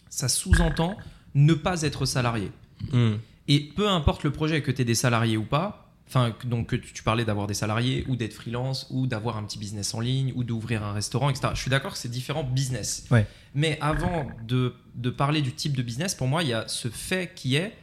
ça 0.09 0.27
sous-entend 0.29 0.97
ne 1.33 1.53
pas 1.53 1.81
être 1.81 2.05
salarié. 2.05 2.51
Mhm. 2.91 3.17
Et 3.47 3.59
peu 3.59 3.89
importe 3.89 4.23
le 4.23 4.31
projet, 4.31 4.61
que 4.61 4.71
tu 4.71 4.81
aies 4.81 4.85
des 4.85 4.95
salariés 4.95 5.35
ou 5.37 5.43
pas, 5.45 5.82
enfin, 6.07 6.35
donc 6.45 6.79
tu 6.93 7.03
parlais 7.03 7.25
d'avoir 7.25 7.47
des 7.47 7.53
salariés 7.53 8.05
ou 8.07 8.15
d'être 8.15 8.33
freelance 8.33 8.87
ou 8.89 9.07
d'avoir 9.07 9.37
un 9.37 9.43
petit 9.43 9.57
business 9.57 9.93
en 9.93 9.99
ligne 9.99 10.31
ou 10.35 10.43
d'ouvrir 10.43 10.83
un 10.83 10.93
restaurant, 10.93 11.29
etc. 11.29 11.49
Je 11.55 11.59
suis 11.61 11.69
d'accord 11.71 11.93
que 11.93 11.97
c'est 11.97 12.09
différents 12.09 12.43
business. 12.43 13.05
Ouais. 13.11 13.25
Mais 13.55 13.77
avant 13.81 14.27
de, 14.47 14.73
de 14.95 15.09
parler 15.09 15.41
du 15.41 15.53
type 15.53 15.75
de 15.75 15.81
business, 15.81 16.13
pour 16.15 16.27
moi, 16.27 16.43
il 16.43 16.49
y 16.49 16.53
a 16.53 16.67
ce 16.67 16.87
fait 16.89 17.33
qui 17.35 17.55
est 17.55 17.75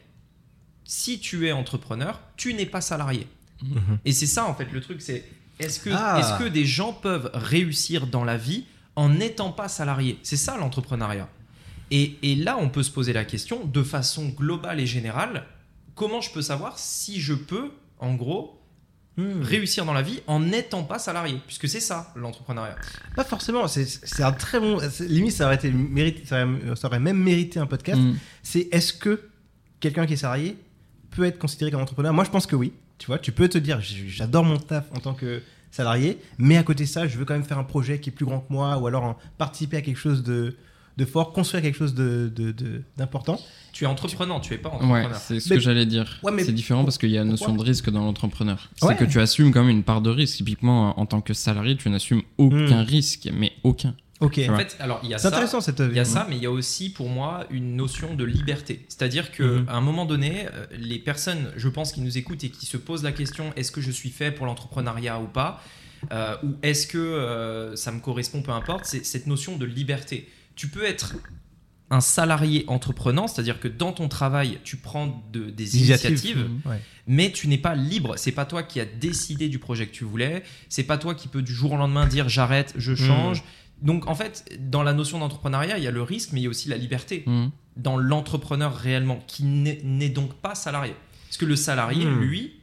si 0.83 1.19
tu 1.19 1.47
es 1.47 1.51
entrepreneur, 1.51 2.19
tu 2.37 2.53
n'es 2.53 2.65
pas 2.65 2.81
salarié. 2.81 3.27
Mhm. 3.63 3.99
Et 4.05 4.11
c'est 4.11 4.25
ça, 4.27 4.45
en 4.45 4.55
fait, 4.55 4.71
le 4.71 4.81
truc, 4.81 5.01
c'est 5.01 5.23
est-ce 5.59 5.79
que, 5.79 5.89
Ah. 5.93 6.19
est-ce 6.19 6.43
que 6.43 6.49
des 6.49 6.65
gens 6.65 6.91
peuvent 6.93 7.29
réussir 7.33 8.07
dans 8.07 8.23
la 8.23 8.35
vie 8.37 8.65
en 8.95 9.09
n'étant 9.09 9.51
pas 9.51 9.67
salariés? 9.69 10.19
C'est 10.23 10.37
ça 10.37 10.57
l'entrepreneuriat. 10.57 11.29
Et, 11.91 12.17
et 12.23 12.35
là, 12.35 12.57
on 12.59 12.69
peut 12.69 12.83
se 12.83 12.91
poser 12.91 13.13
la 13.13 13.25
question, 13.25 13.63
de 13.65 13.83
façon 13.83 14.29
globale 14.29 14.79
et 14.79 14.85
générale, 14.85 15.45
comment 15.95 16.21
je 16.21 16.31
peux 16.31 16.41
savoir 16.41 16.79
si 16.79 17.19
je 17.21 17.33
peux, 17.33 17.71
en 18.01 18.13
gros, 18.15 18.57
Mhm. 19.17 19.41
réussir 19.43 19.85
dans 19.85 19.93
la 19.93 20.01
vie 20.01 20.21
en 20.25 20.39
n'étant 20.39 20.83
pas 20.83 20.97
salarié 20.97 21.35
Puisque 21.45 21.67
c'est 21.67 21.81
ça, 21.81 22.13
l'entrepreneuriat. 22.15 22.77
Pas 23.15 23.25
forcément, 23.25 23.67
c'est- 23.67 24.21
un 24.23 24.31
très 24.31 24.59
bon. 24.59 24.79
c'est- 24.89 25.05
Limite, 25.05 25.33
ça 25.33 25.45
aurait, 25.47 25.55
été 25.55 25.69
mérité, 25.69 26.23
ça, 26.25 26.45
aurait, 26.45 26.75
ça 26.77 26.87
aurait 26.87 26.99
même 27.01 27.17
mérité 27.17 27.59
un 27.59 27.65
podcast. 27.67 27.99
Mm. 27.99 28.15
C'est 28.41 28.69
est-ce 28.71 28.93
que 28.93 29.21
quelqu'un 29.81 30.05
qui 30.05 30.13
est 30.13 30.17
salarié 30.17 30.57
peut 31.11 31.25
être 31.25 31.37
considéré 31.39 31.71
comme 31.71 31.81
entrepreneur? 31.81 32.13
Moi, 32.13 32.23
je 32.23 32.29
pense 32.29 32.47
que 32.47 32.55
oui. 32.55 32.71
Tu 32.97 33.07
vois, 33.07 33.19
tu 33.19 33.31
peux 33.33 33.49
te 33.49 33.57
dire, 33.57 33.81
j'adore 33.81 34.45
mon 34.45 34.57
taf 34.57 34.85
en 34.95 34.99
tant 34.99 35.13
que 35.13 35.41
salarié, 35.71 36.17
mais 36.37 36.55
à 36.57 36.63
côté 36.63 36.85
de 36.85 36.89
ça, 36.89 37.05
je 37.07 37.17
veux 37.17 37.25
quand 37.25 37.33
même 37.33 37.43
faire 37.43 37.59
un 37.59 37.63
projet 37.65 37.99
qui 37.99 38.11
est 38.11 38.13
plus 38.13 38.25
grand 38.25 38.39
que 38.39 38.51
moi, 38.53 38.77
ou 38.77 38.87
alors 38.87 39.19
participer 39.37 39.77
à 39.77 39.81
quelque 39.81 39.97
chose 39.99 40.23
de, 40.23 40.55
de 40.97 41.05
fort, 41.05 41.33
construire 41.33 41.63
quelque 41.63 41.77
chose 41.77 41.93
de- 41.93 42.31
de- 42.35 42.51
de- 42.51 42.81
d'important. 42.97 43.39
Tu 43.73 43.85
es 43.85 43.87
entreprenant, 43.87 44.39
tu 44.39 44.53
es 44.53 44.57
pas 44.57 44.69
Ouais, 44.69 44.75
entrepreneur. 44.75 45.15
c'est 45.15 45.39
ce 45.39 45.49
Mais- 45.49 45.55
que 45.55 45.61
j'allais 45.61 45.85
dire. 45.85 46.19
Ouais, 46.23 46.43
c'est 46.43 46.51
différent 46.51 46.83
parce 46.83 46.97
qu'il 46.97 47.09
y 47.11 47.17
a 47.17 47.21
une 47.21 47.29
notion 47.29 47.55
de 47.55 47.61
risque 47.63 47.89
dans 47.89 48.03
l'entrepreneur. 48.03 48.69
C'est 48.75 48.85
Ouais. 48.85 48.95
que 48.97 49.05
tu 49.05 49.19
assumes 49.19 49.51
quand 49.51 49.61
même 49.61 49.69
une 49.75 49.83
part 49.83 50.01
de 50.01 50.09
risque. 50.09 50.37
Typiquement, 50.37 50.99
en 50.99 51.05
tant 51.05 51.21
que 51.21 51.33
salarié, 51.33 51.77
tu 51.77 51.89
n'assumes 51.89 52.21
aucun 52.37 52.83
risque, 52.83 53.29
mais 53.33 53.53
aucun. 53.63 53.95
Ok. 54.19 54.39
En 54.49 54.55
fait, 54.55 54.75
alors, 54.79 54.99
il 55.03 55.09
y 55.09 55.13
a 55.15 55.17
C'est 55.17 55.23
ça. 55.23 55.27
intéressant 55.29 55.61
cette 55.61 55.79
Il 55.79 55.95
y 55.95 55.99
a 55.99 56.05
ça, 56.05 56.27
mais 56.29 56.35
il 56.37 56.43
y 56.43 56.45
a 56.45 56.51
aussi 56.51 56.91
pour 56.91 57.09
moi 57.09 57.45
une 57.49 57.75
notion 57.75 58.13
de 58.13 58.23
liberté. 58.23 58.85
C'est-à-dire 58.87 59.31
que 59.31 59.41
Mhm. 59.61 59.65
à 59.67 59.75
un 59.77 59.81
moment 59.81 60.05
donné, 60.05 60.45
euh, 60.53 60.65
les 60.77 60.99
personnes, 60.99 61.51
je 61.57 61.67
pense, 61.69 61.91
qui 61.91 62.01
nous 62.01 62.19
écoutent 62.19 62.43
et 62.43 62.49
qui 62.49 62.67
se 62.67 62.77
posent 62.77 63.01
la 63.01 63.13
question 63.13 63.51
est-ce 63.55 63.71
que 63.71 63.81
je 63.81 63.89
suis 63.89 64.09
fait 64.11 64.29
pour 64.31 64.45
l'entrepreneuriat 64.45 65.19
ou 65.19 65.25
pas 65.27 65.63
Euh, 66.11 66.35
Ou 66.43 66.55
est-ce 66.63 66.87
que 66.87 66.97
euh, 66.97 67.75
ça 67.75 67.91
me 67.91 67.99
correspond, 67.99 68.41
peu 68.41 68.51
importe, 68.51 68.85
c'est 68.85 69.05
cette 69.05 69.27
notion 69.27 69.57
de 69.57 69.65
liberté. 69.65 70.27
Tu 70.55 70.67
peux 70.67 70.83
être 70.83 71.15
un 71.89 71.99
salarié 72.01 72.63
entreprenant, 72.67 73.27
c'est-à-dire 73.27 73.59
que 73.59 73.67
dans 73.67 73.91
ton 73.91 74.07
travail, 74.07 74.59
tu 74.63 74.77
prends 74.77 75.23
de- 75.33 75.49
des 75.49 75.77
Initiative. 75.77 76.09
initiatives. 76.11 76.49
Ouais. 76.65 76.79
mais 77.07 77.31
tu 77.31 77.47
n'es 77.49 77.57
pas 77.57 77.75
libre. 77.75 78.13
C'est 78.17 78.31
pas 78.31 78.45
toi 78.45 78.63
qui 78.63 78.79
as 78.79 78.85
décidé 78.85 79.49
du 79.49 79.59
projet 79.59 79.87
que 79.87 79.91
tu 79.91 80.03
voulais. 80.05 80.43
C'est 80.69 80.83
pas 80.83 80.97
toi 80.97 81.15
qui 81.15 81.27
peux 81.27 81.41
du 81.41 81.51
jour 81.53 81.73
au 81.73 81.77
lendemain 81.77 82.05
dire 82.07 82.29
j'arrête, 82.29 82.73
je 82.77 82.93
change. 82.95 83.43
Donc 83.81 84.07
en 84.07 84.13
fait, 84.15 84.45
dans 84.69 84.83
la 84.83 84.93
notion 84.93 85.17
d'entrepreneuriat, 85.19 85.77
il 85.79 85.83
y 85.83 85.87
a 85.87 85.91
le 85.91 86.03
risque, 86.03 86.29
mais 86.31 86.39
il 86.39 86.43
y 86.43 86.47
a 86.47 86.49
aussi 86.49 86.69
la 86.69 86.77
liberté. 86.77 87.23
Mhm. 87.25 87.49
Dans 87.75 87.97
l'entrepreneur 87.97 88.75
réellement, 88.75 89.19
qui 89.27 89.43
n'est 89.43 89.81
n'est 89.83 90.09
donc 90.09 90.35
pas 90.35 90.55
salarié. 90.55 90.93
Parce 91.27 91.37
que 91.37 91.45
le 91.45 91.55
salarié, 91.55 92.05
Hmm. 92.05 92.19
lui, 92.21 92.59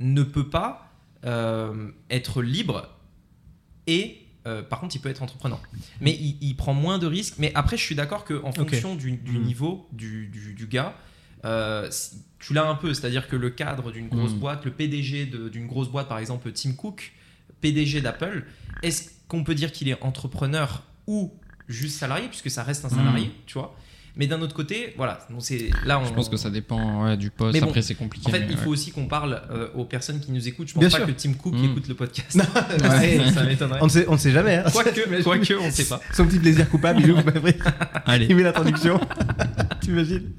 ne 0.00 0.22
peut 0.22 0.48
pas 0.48 0.90
euh, 1.26 1.90
être 2.10 2.42
libre 2.42 2.88
et 3.86 4.23
euh, 4.46 4.62
par 4.62 4.80
contre, 4.80 4.94
il 4.96 4.98
peut 5.00 5.08
être 5.08 5.22
entrepreneur. 5.22 5.60
Mais 6.00 6.12
il, 6.12 6.36
il 6.40 6.54
prend 6.56 6.74
moins 6.74 6.98
de 6.98 7.06
risques. 7.06 7.34
Mais 7.38 7.50
après, 7.54 7.76
je 7.76 7.82
suis 7.82 7.94
d'accord 7.94 8.24
qu'en 8.24 8.52
fonction 8.52 8.94
du, 8.94 9.12
du 9.12 9.38
Mhm. 9.38 9.42
niveau 9.44 9.88
du, 9.92 10.26
du- 10.28 10.52
du 10.54 10.66
gars, 10.66 10.94
euh, 11.44 11.90
tu 12.38 12.52
l'as 12.54 12.66
un 12.68 12.74
peu. 12.74 12.92
C'est-à-dire 12.94 13.26
que 13.28 13.36
le 13.36 13.50
cadre 13.50 13.90
d'une 13.92 14.08
grosse 14.08 14.32
Mhm. 14.32 14.38
boîte, 14.40 14.64
le 14.64 14.70
PDG 14.72 15.26
d'une 15.26 15.66
grosse 15.66 15.88
boîte, 15.88 16.08
par 16.08 16.18
exemple 16.18 16.52
Tim 16.52 16.72
Cook, 16.72 17.12
PDG 17.60 18.00
d'Apple, 18.02 18.44
est-ce 18.82 19.10
qu'on 19.28 19.44
peut 19.44 19.54
dire 19.54 19.72
qu'il 19.72 19.88
est 19.88 20.02
entrepreneur 20.02 20.82
ou 21.06 21.32
juste 21.68 21.98
salarié, 21.98 22.28
puisque 22.28 22.50
ça 22.50 22.62
reste 22.62 22.84
un 22.84 22.90
salarié, 22.90 23.30
tu 23.46 23.54
vois? 23.54 23.74
Mais 24.16 24.26
d'un 24.26 24.40
autre 24.42 24.54
côté, 24.54 24.94
voilà, 24.96 25.26
donc 25.30 25.40
c'est 25.42 25.70
là 25.84 25.98
on. 25.98 26.04
Je 26.06 26.12
pense 26.12 26.28
que 26.28 26.36
ça 26.36 26.50
dépend 26.50 27.04
ouais, 27.04 27.16
du 27.16 27.30
poste. 27.30 27.58
Bon, 27.60 27.66
Après, 27.66 27.82
c'est 27.82 27.94
compliqué. 27.94 28.28
En 28.28 28.30
fait, 28.30 28.44
il 28.48 28.50
ouais. 28.50 28.56
faut 28.62 28.70
aussi 28.70 28.92
qu'on 28.92 29.06
parle 29.06 29.42
euh, 29.50 29.68
aux 29.74 29.84
personnes 29.84 30.20
qui 30.20 30.30
nous 30.32 30.46
écoutent. 30.46 30.68
Je 30.68 30.74
pense 30.74 30.80
Bien 30.80 30.90
pas 30.90 30.96
sûr. 30.98 31.06
que 31.06 31.12
Tim 31.12 31.32
Cook 31.34 31.54
Mm. 31.54 31.64
écoute 31.64 31.88
le 31.88 31.94
podcast. 31.94 32.34
Non, 32.82 32.88
Ouais, 32.90 33.20
ça 33.32 33.44
m'étonnerait. 33.44 33.78
on 33.82 33.86
ne 33.86 33.90
sait, 33.90 34.04
on 34.08 34.12
ne 34.12 34.18
sait 34.18 34.30
jamais. 34.30 34.56
hein. 34.56 34.64
Quoique, 34.72 35.22
quoique, 35.22 35.54
on 35.54 35.70
sait 35.70 35.84
pas. 35.84 36.00
Son 36.12 36.26
petit 36.26 36.38
plaisir 36.38 36.68
coupable, 36.70 37.00
il 37.02 37.10
ouvre, 37.10 37.22
Allez. 38.06 38.26
il 38.28 38.36
met 38.36 38.42
l'introduction. 38.42 39.00
T'imagines 39.80 40.30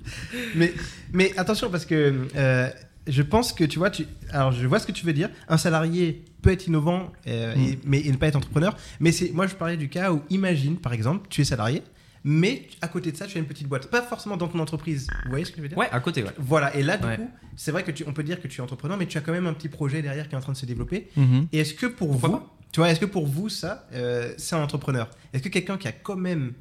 mais, 0.55 0.74
mais 1.13 1.34
attention, 1.38 1.70
parce 1.70 1.86
que 1.86 2.27
euh, 2.36 2.70
je 3.08 3.22
pense 3.22 3.53
que 3.53 3.63
tu 3.63 3.77
vois, 3.79 3.89
tu, 3.89 4.05
alors 4.32 4.51
je 4.51 4.65
vois 4.67 4.79
ce 4.79 4.88
que 4.88 4.91
tu 4.91 5.05
veux 5.05 5.13
dire. 5.13 5.29
Un 5.50 5.58
salarié 5.58 6.24
peut 6.41 6.51
être 6.51 6.67
innovant, 6.67 7.12
euh, 7.27 7.55
Mm. 7.55 7.62
et, 7.62 7.79
mais, 7.86 8.00
et 8.01 8.12
ne 8.12 8.17
pas 8.17 8.27
être 8.27 8.36
entrepreneur. 8.36 8.75
Mais 9.00 9.12
c'est, 9.12 9.32
moi, 9.32 9.48
je 9.48 9.55
parlais 9.55 9.77
du 9.77 9.89
cas 9.89 10.12
où, 10.12 10.22
imagine, 10.29 10.77
par 10.77 10.94
exemple, 10.94 11.27
tu 11.29 11.41
es 11.41 11.44
salarié, 11.44 11.82
mais 12.27 12.67
à 12.82 12.88
côté 12.88 13.12
de 13.12 13.17
ça, 13.17 13.27
tu 13.27 13.38
as 13.38 13.39
une 13.41 13.46
petite 13.48 13.67
boîte. 13.67 13.88
Pas 13.88 14.01
forcément 14.01 14.36
dans 14.36 14.48
ton 14.48 14.58
entreprise. 14.60 15.08
Vous 15.25 15.29
voyez 15.29 15.46
ce 15.46 15.51
que 15.51 15.58
je 15.58 15.62
veux 15.62 15.67
dire 15.70 15.77
Ouais, 15.77 15.88
à 15.91 16.00
côté, 16.00 16.24
ouais. 16.24 16.32
Voilà, 16.39 16.75
et 16.75 16.82
là, 16.82 16.98
du 16.98 17.05
Ouais. 17.05 17.17
coup, 17.17 17.29
c'est 17.55 17.72
vrai 17.72 17.84
que 17.84 17.91
tu, 17.91 18.03
on 18.08 18.13
peut 18.13 18.24
dire 18.24 18.41
que 18.41 18.48
tu 18.48 18.60
es 18.60 18.63
entrepreneur, 18.63 18.98
mais 18.98 19.05
tu 19.05 19.17
as 19.17 19.22
quand 19.22 19.32
même 19.32 19.46
un 19.48 19.53
petit 19.53 19.70
projet 19.70 20.01
derrière 20.01 20.27
qui 20.27 20.34
est 20.34 20.38
en 20.38 20.41
train 20.41 20.51
de 20.53 20.58
se 20.58 20.65
développer. 20.65 21.08
Mhm. 21.15 21.48
Et 21.53 21.60
est-ce 21.60 21.75
que 21.75 21.86
pour 21.86 22.10
Pourquoi 22.10 22.29
vous, 22.29 22.41
tu 22.72 22.79
vois, 22.79 22.89
est-ce 22.89 23.00
que 23.00 23.05
pour 23.05 23.27
vous 23.27 23.48
ça, 23.50 23.88
euh, 23.94 24.34
c'est 24.38 24.55
un 24.55 24.62
entrepreneur? 24.63 25.08
Est-ce 25.34 25.44
que 25.44 25.50
quelqu'un 25.50 25.77
qui 25.77 25.88
a 25.88 25.91
quand 25.91 26.15
même 26.17 26.53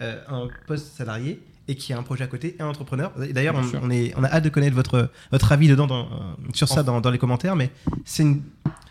euh, 0.00 0.20
un 0.28 0.48
poste 0.66 0.96
salarié 0.96 1.40
et 1.68 1.76
qui 1.76 1.92
a 1.92 1.98
un 1.98 2.02
projet 2.02 2.24
à 2.24 2.26
côté 2.26 2.56
est 2.58 2.62
un 2.62 2.66
entrepreneur? 2.66 3.12
D'ailleurs, 3.30 3.54
on, 3.54 3.86
on 3.86 3.90
est, 3.90 4.12
on 4.16 4.24
a 4.24 4.28
hâte 4.28 4.42
de 4.44 4.48
connaître 4.48 4.74
votre 4.74 5.08
votre 5.30 5.52
avis 5.52 5.68
dedans 5.68 5.86
dans- 5.86 6.06
euh, 6.06 6.34
sur 6.52 6.66
ça 6.68 6.82
dans, 6.82 7.00
dans 7.00 7.10
les 7.12 7.18
commentaires, 7.18 7.54
mais 7.54 7.70
c'est 8.04 8.26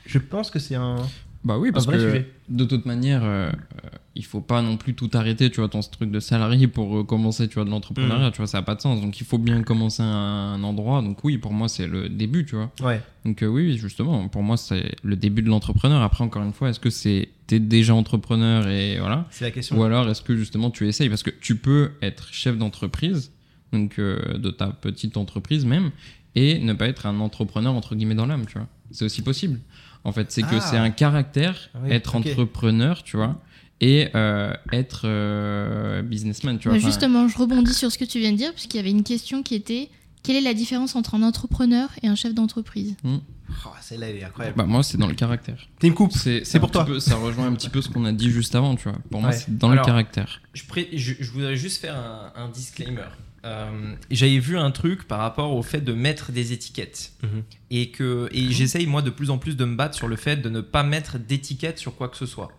je 0.05 0.17
pense 0.17 0.49
que 0.49 0.59
c'est 0.59 0.75
un, 0.75 0.95
Bah 1.43 1.57
oui, 1.57 1.71
parce 1.71 1.87
que 1.87 1.97
sujet. 1.97 2.29
de 2.49 2.65
toute 2.65 2.85
manière, 2.85 3.23
euh, 3.23 3.49
euh, 3.49 3.89
il 4.15 4.23
faut 4.25 4.41
pas 4.41 4.61
non 4.61 4.77
plus 4.77 4.93
tout 4.93 5.09
arrêter, 5.13 5.49
tu 5.49 5.59
vois, 5.59 5.69
ton 5.69 5.79
truc 5.79 6.11
de 6.11 6.19
salarié 6.19 6.67
pour 6.67 6.99
euh, 6.99 7.03
commencer, 7.03 7.47
tu 7.47 7.55
vois, 7.55 7.65
de 7.65 7.71
l'entrepreneuriat, 7.71 8.27
Mm. 8.29 8.31
tu 8.31 8.37
vois, 8.37 8.47
ça 8.47 8.59
a 8.59 8.61
pas 8.61 8.75
de 8.75 8.81
sens. 8.81 9.01
Donc 9.01 9.19
il 9.19 9.25
faut 9.25 9.39
bien 9.39 9.63
commencer 9.63 10.03
à 10.03 10.05
un 10.05 10.61
endroit. 10.63 11.01
Donc 11.01 11.23
oui, 11.23 11.39
pour 11.39 11.51
moi, 11.51 11.67
c'est 11.67 11.87
le 11.87 12.09
début, 12.09 12.45
tu 12.45 12.55
vois. 12.55 12.71
ouais, 12.81 13.01
Donc 13.25 13.41
euh, 13.41 13.47
oui, 13.47 13.65
oui, 13.67 13.77
justement, 13.77 14.27
pour 14.27 14.43
moi, 14.43 14.55
c'est 14.55 14.93
le 15.01 15.15
début 15.15 15.41
de 15.41 15.49
l'entrepreneur. 15.49 16.03
Après, 16.03 16.23
encore 16.23 16.43
une 16.43 16.53
fois, 16.53 16.69
est-ce 16.69 16.79
que 16.79 16.91
c'est 16.91 17.29
t'es 17.47 17.59
déjà 17.59 17.95
entrepreneur 17.95 18.67
et 18.67 18.99
voilà, 18.99 19.25
c'est 19.31 19.43
la 19.45 19.51
question. 19.51 19.77
ou 19.79 19.83
alors 19.83 20.07
est-ce 20.09 20.21
que 20.21 20.35
justement 20.37 20.69
tu 20.69 20.87
essayes? 20.87 21.09
Parce 21.09 21.23
que 21.23 21.31
tu 21.31 21.57
peux 21.57 21.91
être 22.03 22.27
chef 22.31 22.55
d'entreprise, 22.57 23.31
donc 23.73 23.97
euh, 23.99 24.37
de 24.37 24.51
ta 24.51 24.67
petite 24.67 25.17
entreprise 25.17 25.65
même, 25.65 25.89
et 26.35 26.59
ne 26.59 26.71
pas 26.73 26.87
être 26.87 27.07
un 27.07 27.19
entrepreneur 27.19 27.73
entre 27.73 27.95
guillemets 27.95 28.15
dans 28.15 28.25
l'âme, 28.27 28.45
tu 28.45 28.57
vois. 28.59 28.67
C'est 28.91 29.05
aussi 29.05 29.21
possible. 29.21 29.59
En 30.03 30.11
fait, 30.11 30.31
c'est 30.31 30.41
que 30.41 30.55
Ah. 30.55 30.61
c'est 30.61 30.77
un 30.77 30.89
caractère 30.89 31.69
Ah 31.73 31.79
oui, 31.83 31.91
être 31.91 32.15
entrepreneur, 32.15 33.03
tu 33.03 33.17
vois, 33.17 33.39
et 33.81 34.09
euh, 34.15 34.53
être 34.71 35.01
euh, 35.05 36.01
businessman, 36.01 36.57
tu 36.59 36.69
vois. 36.69 36.77
Bah, 36.77 36.83
justement, 36.83 37.27
je 37.27 37.37
rebondis 37.37 37.73
sur 37.73 37.91
ce 37.91 37.97
que 37.97 38.05
tu 38.05 38.19
viens 38.19 38.31
de 38.31 38.37
dire, 38.37 38.51
puisqu'il 38.53 38.77
y 38.77 38.79
avait 38.79 38.91
une 38.91 39.03
question 39.03 39.43
qui 39.43 39.55
était 39.55 39.89
quelle 40.23 40.35
est 40.35 40.41
la 40.41 40.53
différence 40.53 40.95
entre 40.95 41.15
un 41.15 41.23
entrepreneur 41.23 41.89
et 42.03 42.07
un 42.07 42.15
chef 42.15 42.33
d'entreprise? 42.35 42.95
Oh, 43.03 43.69
celle-là, 43.81 44.09
elle 44.09 44.17
est 44.17 44.23
incroyable. 44.23 44.55
bah, 44.57 44.65
moi, 44.65 44.81
c'est 44.83 44.97
dans 44.97 45.07
le 45.07 45.13
caractère. 45.15 45.67
Team 45.79 45.93
Coupe. 45.93 46.13
C'est 46.13 46.59
pour 46.59 46.71
toi. 46.71 46.85
peu- 46.85 46.99
ça 46.99 47.15
rejoint 47.15 47.47
un 47.47 47.53
petit 47.53 47.69
peu 47.69 47.81
ce 47.81 47.89
qu'on 47.89 48.05
a 48.05 48.11
dit 48.11 48.29
juste 48.29 48.55
avant, 48.55 48.75
tu 48.75 48.87
vois. 48.87 48.97
Pour 49.09 49.19
moi, 49.21 49.31
c'est 49.33 49.55
dans 49.57 49.71
Alors, 49.71 49.83
le 49.83 49.87
caractère. 49.87 50.41
Je, 50.53 50.63
pré- 50.65 50.89
je, 50.93 51.13
je 51.19 51.31
voudrais 51.31 51.55
juste 51.55 51.81
faire 51.81 51.95
un, 51.97 52.31
un 52.35 52.49
disclaimer. 52.49 53.01
Euh, 53.45 53.95
J'avais 54.11 54.37
vu 54.39 54.57
un 54.57 54.71
truc 54.71 55.07
par 55.07 55.19
rapport 55.19 55.53
au 55.55 55.63
fait 55.63 55.81
de 55.81 55.93
mettre 55.93 56.31
des 56.31 56.53
étiquettes. 56.53 57.13
Mhm. 57.23 57.43
Et, 57.71 57.89
que, 57.89 58.29
et 58.31 58.51
j'essaye, 58.51 58.85
moi, 58.85 59.01
de 59.01 59.09
plus 59.09 59.29
en 59.31 59.37
plus 59.37 59.57
de 59.57 59.65
me 59.65 59.75
battre 59.75 59.95
sur 59.95 60.07
le 60.07 60.15
fait 60.15 60.37
de 60.37 60.49
ne 60.49 60.61
pas 60.61 60.83
mettre 60.83 61.17
d'étiquette 61.17 61.79
sur 61.79 61.95
quoi 61.95 62.07
que 62.09 62.17
ce 62.17 62.25
soit. 62.25 62.51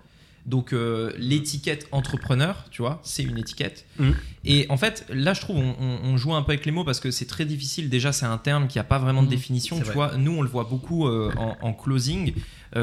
Donc, 0.44 0.72
euh, 0.72 1.12
l'étiquette 1.18 1.86
entrepreneur, 1.92 2.64
tu 2.72 2.82
vois, 2.82 3.00
c'est 3.04 3.22
une 3.22 3.38
étiquette. 3.38 3.86
Mhm. 4.00 4.14
Et 4.44 4.66
en 4.70 4.76
fait, 4.76 5.06
là, 5.08 5.34
je 5.34 5.40
trouve, 5.40 5.56
on, 5.58 5.76
on- 5.80 5.98
on 6.02 6.16
joue 6.16 6.34
un 6.34 6.42
peu 6.42 6.50
avec 6.50 6.66
les 6.66 6.72
mots 6.72 6.82
parce 6.82 6.98
que 6.98 7.12
c'est 7.12 7.26
très 7.26 7.44
difficile. 7.44 7.88
Déjà, 7.88 8.10
c'est 8.12 8.26
un 8.26 8.38
terme 8.38 8.66
qui 8.66 8.78
n'a 8.78 8.84
pas 8.84 8.98
vraiment 8.98 9.22
de 9.22 9.28
Mhm. 9.28 9.34
définition. 9.34 9.76
Tu 9.78 9.84
vrai. 9.84 9.94
vois, 9.94 10.16
nous, 10.16 10.32
on 10.32 10.42
le 10.42 10.48
voit 10.48 10.64
beaucoup 10.64 11.06
euh, 11.06 11.30
en, 11.36 11.56
en 11.60 11.72
closing. 11.72 12.32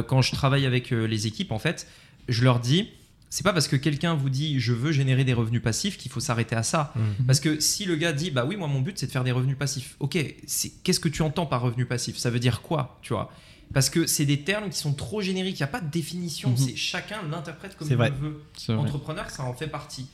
Quand 0.07 0.21
je 0.21 0.31
travaille 0.31 0.65
avec 0.67 0.91
les 0.91 1.25
équipes, 1.27 1.51
en 1.51 1.57
fait, 1.59 1.87
je 2.29 2.43
leur 2.43 2.59
dis, 2.59 2.89
c'est 3.29 3.43
pas 3.43 3.53
parce 3.53 3.67
que 3.67 3.75
quelqu'un 3.75 4.15
vous 4.15 4.29
dit 4.29 4.59
je 4.59 4.73
veux 4.73 4.91
générer 4.91 5.23
des 5.23 5.33
revenus 5.33 5.61
passifs 5.61 5.97
qu'il 5.97 6.11
faut 6.11 6.19
s'arrêter 6.19 6.55
à 6.55 6.63
ça. 6.63 6.93
Mhm. 6.95 7.25
Parce 7.27 7.39
que 7.39 7.59
si 7.59 7.85
le 7.85 7.95
gars 7.95 8.11
dit 8.13 8.31
bah 8.31 8.45
oui, 8.45 8.55
moi 8.57 8.67
mon 8.67 8.81
but 8.81 8.97
c'est 8.97 9.05
de 9.07 9.11
faire 9.11 9.23
des 9.23 9.31
revenus 9.31 9.57
passifs. 9.57 9.95
Ok, 9.99 10.17
qu'est-ce 10.83 10.99
que 10.99 11.09
tu 11.09 11.21
entends 11.21 11.45
par 11.45 11.61
revenu 11.61 11.85
passif? 11.85 12.17
Ça 12.17 12.29
veut 12.29 12.39
dire 12.39 12.61
quoi, 12.61 12.99
tu 13.01 13.13
vois? 13.13 13.31
Parce 13.73 13.91
que 13.91 14.07
c'est 14.07 14.25
des 14.25 14.41
termes 14.41 14.69
qui 14.71 14.79
sont 14.79 14.93
trop 14.93 15.21
génériques. 15.21 15.59
Il 15.59 15.63
n'y 15.63 15.69
a 15.69 15.71
pas 15.71 15.81
de 15.81 15.89
définition. 15.91 16.49
Mhm. 16.49 16.57
C'est 16.57 16.75
chacun 16.75 17.17
l'interprète 17.29 17.77
comme 17.77 17.87
il 17.87 17.95
vrai. 17.95 18.09
le 18.09 18.15
veut. 18.15 18.77
Entrepreneur, 18.77 19.29
ça 19.29 19.43
en 19.43 19.53
fait 19.53 19.67
partie. 19.67 20.07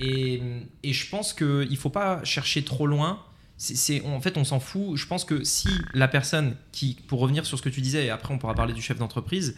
Et, 0.00 0.42
et 0.82 0.92
je 0.92 1.08
pense 1.08 1.32
qu'il 1.32 1.46
ne 1.70 1.76
faut 1.76 1.88
pas 1.90 2.22
chercher 2.24 2.62
trop 2.62 2.86
loin. 2.86 3.22
C'est- 3.56 4.04
en 4.04 4.20
fait, 4.20 4.36
on 4.36 4.44
s'en 4.44 4.60
fout. 4.60 4.96
Je 4.96 5.06
pense 5.06 5.24
que 5.24 5.42
si 5.42 5.68
la 5.94 6.06
personne 6.06 6.54
qui, 6.70 6.98
pour 7.08 7.18
revenir 7.20 7.46
sur 7.46 7.56
ce 7.58 7.62
que 7.62 7.70
tu 7.70 7.80
disais, 7.80 8.04
et 8.06 8.10
après 8.10 8.32
on 8.34 8.38
pourra 8.38 8.54
parler 8.54 8.74
du 8.74 8.82
chef 8.82 8.98
d'entreprise, 8.98 9.56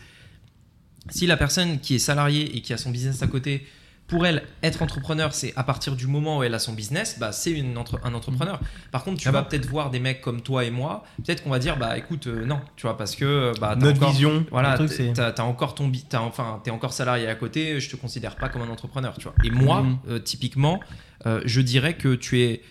si 1.08 1.26
la 1.26 1.36
personne 1.36 1.80
qui 1.80 1.94
est 1.94 1.98
salariée 1.98 2.56
et 2.56 2.60
qui 2.60 2.72
a 2.72 2.76
son 2.78 2.90
business 2.90 3.22
à 3.22 3.26
côté, 3.26 3.66
pour 4.06 4.26
elle, 4.26 4.42
être 4.64 4.82
entrepreneur, 4.82 5.32
c'est 5.32 5.52
à 5.54 5.62
partir 5.62 5.94
du 5.94 6.08
moment 6.08 6.38
où 6.38 6.42
elle 6.42 6.52
a 6.54 6.58
son 6.58 6.72
business, 6.72 7.16
bah, 7.20 7.30
c'est 7.30 7.52
une 7.52 7.78
entre- 7.78 8.00
un 8.02 8.12
entrepreneur. 8.12 8.58
Par 8.90 9.04
contre, 9.04 9.20
tu 9.20 9.28
Ah 9.28 9.30
vas 9.30 9.42
peut-être 9.44 9.66
voir 9.66 9.90
des 9.90 10.00
mecs 10.00 10.20
comme 10.20 10.40
toi 10.42 10.64
et 10.64 10.70
moi, 10.72 11.04
peut-être 11.24 11.44
qu'on 11.44 11.50
va 11.50 11.60
dire, 11.60 11.76
bah 11.76 11.96
écoute, 11.96 12.26
euh, 12.26 12.44
non, 12.44 12.60
tu 12.74 12.88
vois, 12.88 12.96
parce 12.96 13.14
que 13.14 13.24
euh, 13.24 13.52
bah, 13.60 13.76
Notre 13.76 13.98
encore- 13.98 14.10
vision, 14.10 14.44
voilà, 14.50 14.76
t'as 15.14 15.42
encore 15.44 15.76
ton, 15.76 15.92
t'as- 16.08 16.22
enfin, 16.22 16.60
t'es 16.64 16.72
encore 16.72 16.92
salarié 16.92 17.28
à 17.28 17.36
côté. 17.36 17.78
Je 17.78 17.88
te 17.88 17.94
considère 17.94 18.34
pas 18.34 18.48
comme 18.48 18.62
un 18.62 18.68
entrepreneur, 18.68 19.14
tu 19.16 19.22
vois. 19.24 19.34
Et 19.44 19.50
moi, 19.50 19.82
Mhm. 19.82 19.98
euh, 20.08 20.18
typiquement, 20.18 20.80
euh, 21.26 21.40
je 21.44 21.60
dirais 21.60 21.94
que 21.94 22.16
tu 22.16 22.40
es. 22.42 22.62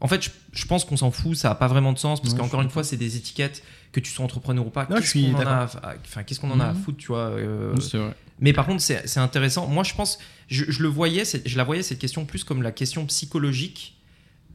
En 0.00 0.08
fait, 0.08 0.20
je, 0.24 0.30
je 0.52 0.66
pense 0.66 0.84
qu'on 0.84 0.96
s'en 0.96 1.12
fout. 1.12 1.36
Ça 1.36 1.52
a 1.52 1.54
pas 1.54 1.68
vraiment 1.68 1.92
de 1.92 1.98
sens 1.98 2.20
parce 2.20 2.34
qu'encore 2.34 2.60
une 2.60 2.70
fois, 2.70 2.82
c'est 2.82 2.96
des 2.96 3.16
étiquettes 3.16 3.62
que 3.92 4.00
tu 4.00 4.10
sois 4.10 4.24
entrepreneur 4.24 4.66
ou 4.66 4.70
pas. 4.70 4.86
Qu'est-ce 4.86 5.12
qu'on 5.14 5.34
en 5.34 5.40
a, 5.40 5.64
à- 5.82 5.94
enfin, 6.04 6.22
qu'est-ce 6.22 6.40
qu'on 6.40 6.50
en 6.50 6.60
a 6.60 6.66
à 6.66 6.74
foutre, 6.74 6.98
tu 6.98 7.08
vois. 7.08 7.30
euh, 7.30 7.74
mais 8.40 8.52
par 8.52 8.66
contre, 8.66 8.80
c'est 8.82 9.06
c'est 9.06 9.20
intéressant. 9.20 9.66
Moi, 9.68 9.84
je 9.84 9.94
pense, 9.94 10.18
je, 10.48 10.64
je 10.68 10.82
le 10.82 10.88
voyais, 10.88 11.24
je 11.44 11.56
la 11.56 11.64
voyais 11.64 11.82
cette 11.82 11.98
question 11.98 12.24
plus 12.24 12.42
comme 12.44 12.62
la 12.62 12.72
question 12.72 13.04
psychologique 13.06 13.96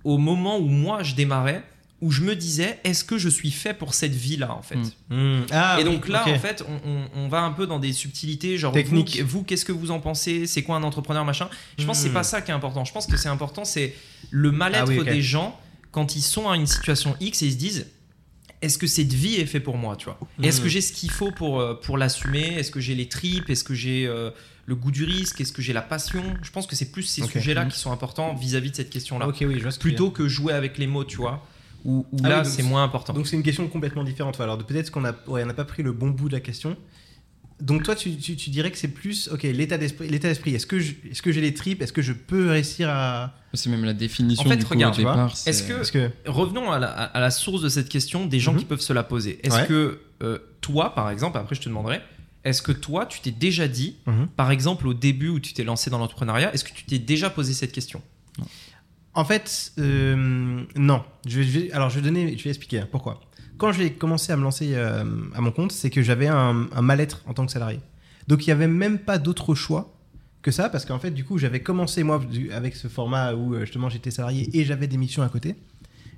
au 0.04 0.18
moment 0.18 0.58
où 0.58 0.68
moi 0.68 1.04
je 1.04 1.16
démarrais, 1.16 1.64
où 2.02 2.12
je 2.12 2.22
me 2.22 2.36
disais, 2.36 2.80
est-ce 2.84 3.04
que 3.04 3.18
je 3.18 3.28
suis 3.30 3.50
fait 3.52 3.74
pour 3.74 3.94
cette 3.96 4.14
vie-là, 4.14 4.54
en 4.56 4.62
fait 4.62 4.76
Mm. 5.10 5.16
Hmm. 5.16 5.46
Ah, 5.52 5.78
et 5.80 5.84
oui, 5.84 5.90
donc 5.92 6.08
là, 6.08 6.24
en 6.28 6.38
fait, 6.40 6.64
on, 6.68 6.90
on- 6.90 7.26
on 7.26 7.28
va 7.28 7.42
un 7.42 7.52
peu 7.52 7.66
dans 7.68 7.80
des 7.80 7.92
subtilités, 7.94 8.58
genre 8.58 8.72
Technique. 8.74 9.20
Vous, 9.22 9.40
vous, 9.40 9.44
qu'est-ce 9.44 9.66
que 9.66 9.72
vous 9.72 9.90
en 9.92 10.00
pensez 10.00 10.46
C'est 10.48 10.62
quoi 10.64 10.76
un 10.76 10.84
entrepreneur, 10.84 11.26
machin 11.26 11.50
Je 11.80 11.86
pense 11.86 11.98
que 11.98 12.04
c'est 12.04 12.10
Hmm. 12.10 12.14
pas 12.14 12.24
ça 12.24 12.42
qui 12.42 12.52
est 12.52 12.54
important. 12.54 12.86
Je 12.86 12.94
pense 12.94 13.08
que 13.08 13.18
c'est 13.18 13.30
important, 13.30 13.66
c'est 13.66 13.96
le 14.30 14.52
mal-être 14.52 14.84
Ah 14.84 14.90
oui, 14.90 15.04
des 15.04 15.22
gens 15.22 15.60
quand 15.92 16.16
ils 16.16 16.22
sont 16.22 16.50
à 16.50 16.56
une 16.56 16.68
situation 16.68 17.16
X 17.20 17.42
et 17.42 17.48
ils 17.48 17.52
se 17.54 17.58
disent 17.58 17.88
est-ce 18.62 18.78
que 18.78 18.88
cette 18.88 19.14
vie 19.14 19.36
est 19.36 19.46
faite 19.46 19.64
pour 19.64 19.78
moi, 19.78 19.96
tu 19.96 20.06
vois? 20.06 20.20
Est-ce 20.42 20.62
que 20.62 20.68
j'ai 20.68 20.82
ce 20.82 20.92
qu'il 20.94 21.12
faut 21.12 21.32
pour, 21.32 21.60
euh, 21.60 21.74
pour 21.76 21.98
l'assumer? 21.98 22.56
Est-ce 22.58 22.72
que 22.72 22.80
j'ai 22.80 22.96
les 22.96 23.08
tripes? 23.08 23.50
Est-ce 23.50 23.64
que 23.64 23.74
j'ai 23.76 24.08
euh, 24.08 24.32
le 24.66 24.76
goût 24.76 24.92
du 24.92 25.04
risque? 25.04 25.40
Est-ce 25.42 25.54
que 25.54 25.62
j'ai 25.62 25.74
la 25.74 25.82
passion? 25.82 26.24
Je 26.42 26.52
pense 26.52 26.66
que 26.68 26.76
c'est 26.76 26.92
plus 26.92 27.04
ces 27.04 27.22
sujets-là 27.24 27.66
Hmm. 27.66 27.70
qui 27.70 27.78
sont 27.80 27.92
importants 27.92 28.34
vis-à-vis 28.36 28.72
de 28.72 28.76
cette 28.76 28.90
question-là. 28.90 29.28
Oui, 29.28 29.36
ce. 29.72 29.80
Plutôt 29.80 30.10
que 30.12 30.28
jouer 30.28 30.54
avec 30.54 30.78
les 30.78 30.88
mots, 30.88 31.04
tu 31.06 31.18
vois, 31.18 31.46
où, 31.86 32.06
où 32.12 32.18
Ah 32.24 32.30
là, 32.30 32.42
oui, 32.44 32.50
c'est 32.52 32.64
moins 32.64 32.84
important. 32.84 33.14
Donc 33.14 33.28
c'est 33.28 33.36
une 33.36 33.44
question 33.44 33.68
complètement 33.68 34.04
différente. 34.04 34.40
Alors 34.42 34.58
peut-être 34.58 34.90
qu'on 34.92 35.06
a, 35.06 35.12
ouais, 35.28 35.44
on 35.44 35.46
n'a 35.46 35.54
pas 35.54 35.66
pris 35.66 35.84
le 35.84 35.92
bon 35.92 36.10
bout 36.10 36.28
de 36.28 36.34
la 36.34 36.40
question. 36.42 36.76
Donc 37.60 37.82
toi, 37.84 37.96
tu, 37.96 38.16
tu- 38.18 38.36
tu 38.36 38.50
dirais 38.52 38.70
que 38.70 38.78
c'est 38.78 38.88
plus, 38.90 39.30
ok, 39.30 39.42
l'état 39.44 39.78
d'esprit. 39.80 40.08
L'état 40.10 40.28
d'esprit. 40.28 40.54
Est-ce 40.54 40.68
que 40.68 40.80
je- 40.80 40.94
est-ce 41.10 41.22
que 41.24 41.32
j'ai 41.32 41.42
les 41.42 41.54
tripes? 41.56 41.82
Est-ce 41.82 41.92
que 41.94 42.04
je 42.04 42.14
peux 42.14 42.50
réussir 42.52 42.88
à 42.90 43.34
C'est 43.54 43.70
même 43.72 43.84
la 43.84 43.94
définition 43.94 44.46
En 44.46 44.50
fait, 44.50 44.58
du 44.58 44.64
coup, 44.66 44.76
regarde, 44.76 44.94
au 44.94 44.98
départ. 44.98 45.36
c'est- 45.36 45.50
est-ce 45.50 45.64
que- 45.92 46.12
Revenons 46.28 46.72
à 46.72 46.78
la, 46.78 46.88
à 46.90 47.20
la 47.20 47.32
source 47.32 47.62
de 47.64 47.70
cette 47.70 47.90
question 47.90 48.28
des 48.28 48.40
gens 48.40 48.54
Mhm. 48.54 48.60
qui 48.60 48.66
peuvent 48.66 48.80
se 48.82 48.94
la 48.94 49.04
poser. 49.04 49.40
Est-ce 49.44 49.56
Ouais. 49.56 49.66
que 49.68 50.00
euh, 50.22 50.38
toi, 50.62 50.94
par 50.96 51.10
exemple, 51.10 51.38
après 51.40 51.56
je 51.56 51.62
te 51.62 51.70
demanderai, 51.70 52.00
est-ce 52.44 52.62
que 52.62 52.72
toi, 52.72 53.06
tu 53.08 53.22
t'es 53.22 53.32
déjà 53.32 53.68
dit, 53.68 53.96
Mhm. 54.06 54.28
par 54.36 54.52
exemple 54.52 54.88
au 54.88 54.94
début 54.94 55.30
où 55.30 55.40
tu 55.40 55.54
t'es 55.54 55.64
lancé 55.64 55.90
dans 55.90 55.98
l'entrepreneuriat, 55.98 56.54
est-ce 56.54 56.64
que 56.64 56.74
tu 56.74 56.84
t'es 56.86 57.00
déjà 57.00 57.30
posé 57.32 57.54
cette 57.54 57.72
question? 57.72 58.02
En 59.16 59.26
fait, 59.26 59.72
euh, 59.80 60.64
non. 60.76 61.04
Je 61.26 61.40
vais, 61.40 61.44
je 61.46 61.60
vais- 61.60 61.72
alors, 61.72 61.90
je 61.90 61.96
vais 61.96 62.02
donner, 62.04 62.38
je 62.38 62.44
vais 62.44 62.50
expliquer 62.52 62.84
pourquoi. 62.92 63.20
Quand 63.58 63.72
j'ai 63.72 63.94
commencé 63.94 64.32
à 64.32 64.38
me 64.38 64.44
lancer 64.44 64.72
euh, 64.74 65.04
à 65.34 65.42
mon 65.42 65.52
compte, 65.52 65.72
c'est 65.72 65.90
que 65.90 66.02
j'avais 66.02 66.28
un, 66.28 66.54
mal-être 66.82 67.24
en 67.26 67.34
tant 67.34 67.46
que 67.46 67.52
salarié. 67.52 67.80
Donc, 68.28 68.46
il 68.46 68.50
n'y 68.50 68.54
avait 68.54 68.68
même 68.68 69.00
pas 69.00 69.18
d'autre 69.18 69.56
choix 69.56 69.94
que 70.42 70.52
ça, 70.52 70.70
parce 70.70 70.86
qu'en 70.86 71.00
fait, 71.00 71.12
du 71.12 71.24
coup, 71.24 71.38
j'avais 71.38 71.62
commencé 71.62 72.04
moi 72.04 72.22
avec 72.54 72.76
ce 72.76 72.88
format 72.88 73.34
où 73.34 73.54
euh, 73.54 73.62
justement 73.62 73.90
j'étais 73.90 74.12
salarié 74.12 74.50
et 74.54 74.64
j'avais 74.64 74.88
des 74.88 74.98
missions 74.98 75.24
à 75.24 75.30
côté. 75.30 75.56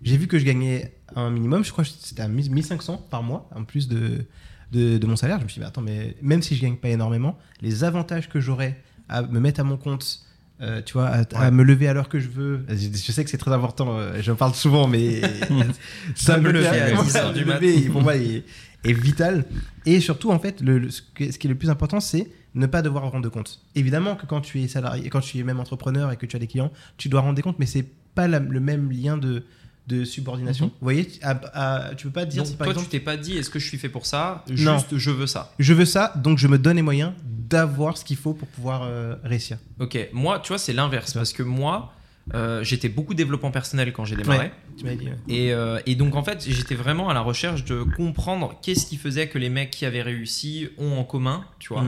J'ai 0.03 0.17
vu 0.17 0.27
que 0.27 0.37
je 0.37 0.45
gagnais 0.45 0.93
un 1.15 1.29
minimum, 1.29 1.63
je 1.63 1.71
crois 1.71 1.83
que 1.83 1.89
c'était 1.89 2.21
à 2.21 2.27
1000 2.27 2.51
1500 2.51 3.07
par 3.09 3.23
mois, 3.23 3.49
en 3.55 3.63
plus 3.63 3.87
de, 3.87 4.25
de, 4.71 4.97
de 4.97 5.07
mon 5.07 5.15
salaire, 5.15 5.39
je 5.39 5.43
me 5.43 5.49
suis 5.49 5.55
dit, 5.55 5.61
mais 5.61 5.67
attends, 5.67 5.81
mais 5.81 6.15
même 6.21 6.41
si 6.41 6.55
je 6.55 6.61
gagne 6.61 6.77
pas 6.77 6.89
énormément, 6.89 7.37
les 7.61 7.83
avantages 7.83 8.29
que 8.29 8.39
j'aurais 8.39 8.81
à 9.07 9.23
me 9.23 9.39
mettre 9.39 9.59
à 9.59 9.63
mon 9.63 9.77
compte, 9.77 10.21
euh, 10.61 10.81
tu 10.85 10.93
vois, 10.93 11.07
à, 11.07 11.21
à 11.35 11.51
me 11.51 11.63
lever 11.63 11.87
à 11.87 11.93
l'heure 11.93 12.09
que 12.09 12.19
je 12.19 12.27
veux. 12.29 12.65
Je, 12.69 12.75
je 12.75 13.11
sais 13.11 13.23
que 13.23 13.29
c'est 13.29 13.37
très 13.37 13.51
important, 13.53 13.97
euh, 13.97 14.17
j'en 14.21 14.35
parle 14.35 14.53
souvent, 14.53 14.87
mais 14.87 15.21
ça 16.15 16.37
me 16.37 16.51
lever 16.51 16.67
à 16.67 17.01
10 17.01 17.15
heures 17.17 17.33
du 17.33 17.45
mat. 17.45 17.59
pour 17.91 18.01
moi 18.01 18.15
est, 18.17 18.43
est 18.83 18.93
vital. 18.93 19.45
Et 19.85 19.99
surtout, 19.99 20.31
en 20.31 20.39
fait, 20.39 20.61
le, 20.61 20.79
le- 20.79 20.89
ce, 20.89 21.01
que- 21.13 21.31
ce 21.31 21.37
qui 21.37 21.47
est 21.47 21.49
le 21.49 21.55
plus 21.57 21.69
important, 21.69 21.99
c'est 21.99 22.27
ne 22.55 22.65
pas 22.65 22.81
devoir 22.81 23.09
rendre 23.11 23.29
compte. 23.29 23.61
Évidemment 23.75 24.15
que 24.15 24.25
quand 24.25 24.41
tu 24.41 24.61
es 24.61 24.67
salarié, 24.67 25.09
quand 25.09 25.21
tu 25.21 25.37
es 25.37 25.43
même 25.43 25.59
entrepreneur 25.59 26.11
et 26.11 26.17
que 26.17 26.25
tu 26.25 26.35
as 26.35 26.39
des 26.39 26.47
clients, 26.47 26.71
tu 26.97 27.07
dois 27.09 27.21
rendre 27.21 27.35
des 27.35 27.41
comptes, 27.41 27.59
mais 27.59 27.65
c'est 27.67 27.85
pas 28.15 28.27
la- 28.27 28.39
le 28.39 28.59
même 28.59 28.91
lien 28.91 29.17
de, 29.17 29.43
de 29.89 30.05
subordination. 30.05 30.65
Mhm. 30.67 30.71
Vous 30.79 30.85
voyez, 30.85 31.07
à- 31.21 31.89
à- 31.89 31.95
tu 31.95 32.05
peux 32.07 32.13
pas 32.13 32.25
dire, 32.25 32.43
Donc, 32.43 32.51
si, 32.51 32.55
par 32.57 32.65
toi, 32.67 32.73
exemple, 32.73 32.85
tu 32.89 32.91
t'es 32.97 33.03
pas 33.03 33.17
dit 33.17 33.37
est-ce 33.37 33.49
que 33.49 33.59
je 33.59 33.67
suis 33.67 33.77
fait 33.77 33.89
pour 33.89 34.05
ça? 34.05 34.45
Non. 34.49 34.77
Juste, 34.77 34.97
je 34.97 35.11
veux 35.11 35.27
ça. 35.27 35.51
je 35.59 35.73
veux 35.73 35.85
ça, 35.85 36.13
donc 36.15 36.37
je 36.37 36.47
me 36.47 36.57
donne 36.57 36.75
les 36.77 36.81
moyens 36.81 37.11
d'avoir 37.25 37.97
ce 37.97 38.05
qu'il 38.05 38.17
faut 38.17 38.33
pour 38.33 38.47
pouvoir 38.47 38.83
euh, 38.83 39.15
réussir. 39.23 39.57
Ok, 39.79 39.97
moi, 40.13 40.39
tu 40.39 40.49
vois, 40.49 40.59
c'est 40.59 40.73
l'inverse. 40.73 41.13
Parce 41.13 41.33
que 41.33 41.41
moi, 41.41 41.93
euh, 42.35 42.63
j'étais 42.63 42.89
beaucoup 42.89 43.15
développement 43.15 43.49
personnel 43.49 43.91
quand 43.91 44.05
j'ai 44.05 44.15
démarré. 44.15 44.37
Ouais. 44.45 44.51
Tu 44.77 44.85
m'as 44.85 44.93
dit. 44.93 45.05
ouais. 45.07 45.15
Et, 45.27 45.51
euh, 45.51 45.79
et 45.87 45.95
donc, 45.95 46.15
en 46.15 46.23
fait, 46.23 46.45
j'étais 46.47 46.75
vraiment 46.75 47.09
à 47.09 47.13
la 47.15 47.21
recherche 47.21 47.65
de 47.65 47.81
comprendre 47.81 48.53
qu'est-ce 48.61 48.85
qui 48.85 48.97
faisait 48.97 49.27
que 49.27 49.39
les 49.39 49.49
mecs 49.49 49.71
qui 49.71 49.85
avaient 49.85 50.03
réussi 50.03 50.69
ont 50.77 50.97
en 50.99 51.03
commun, 51.03 51.43
tu 51.57 51.73
vois. 51.73 51.83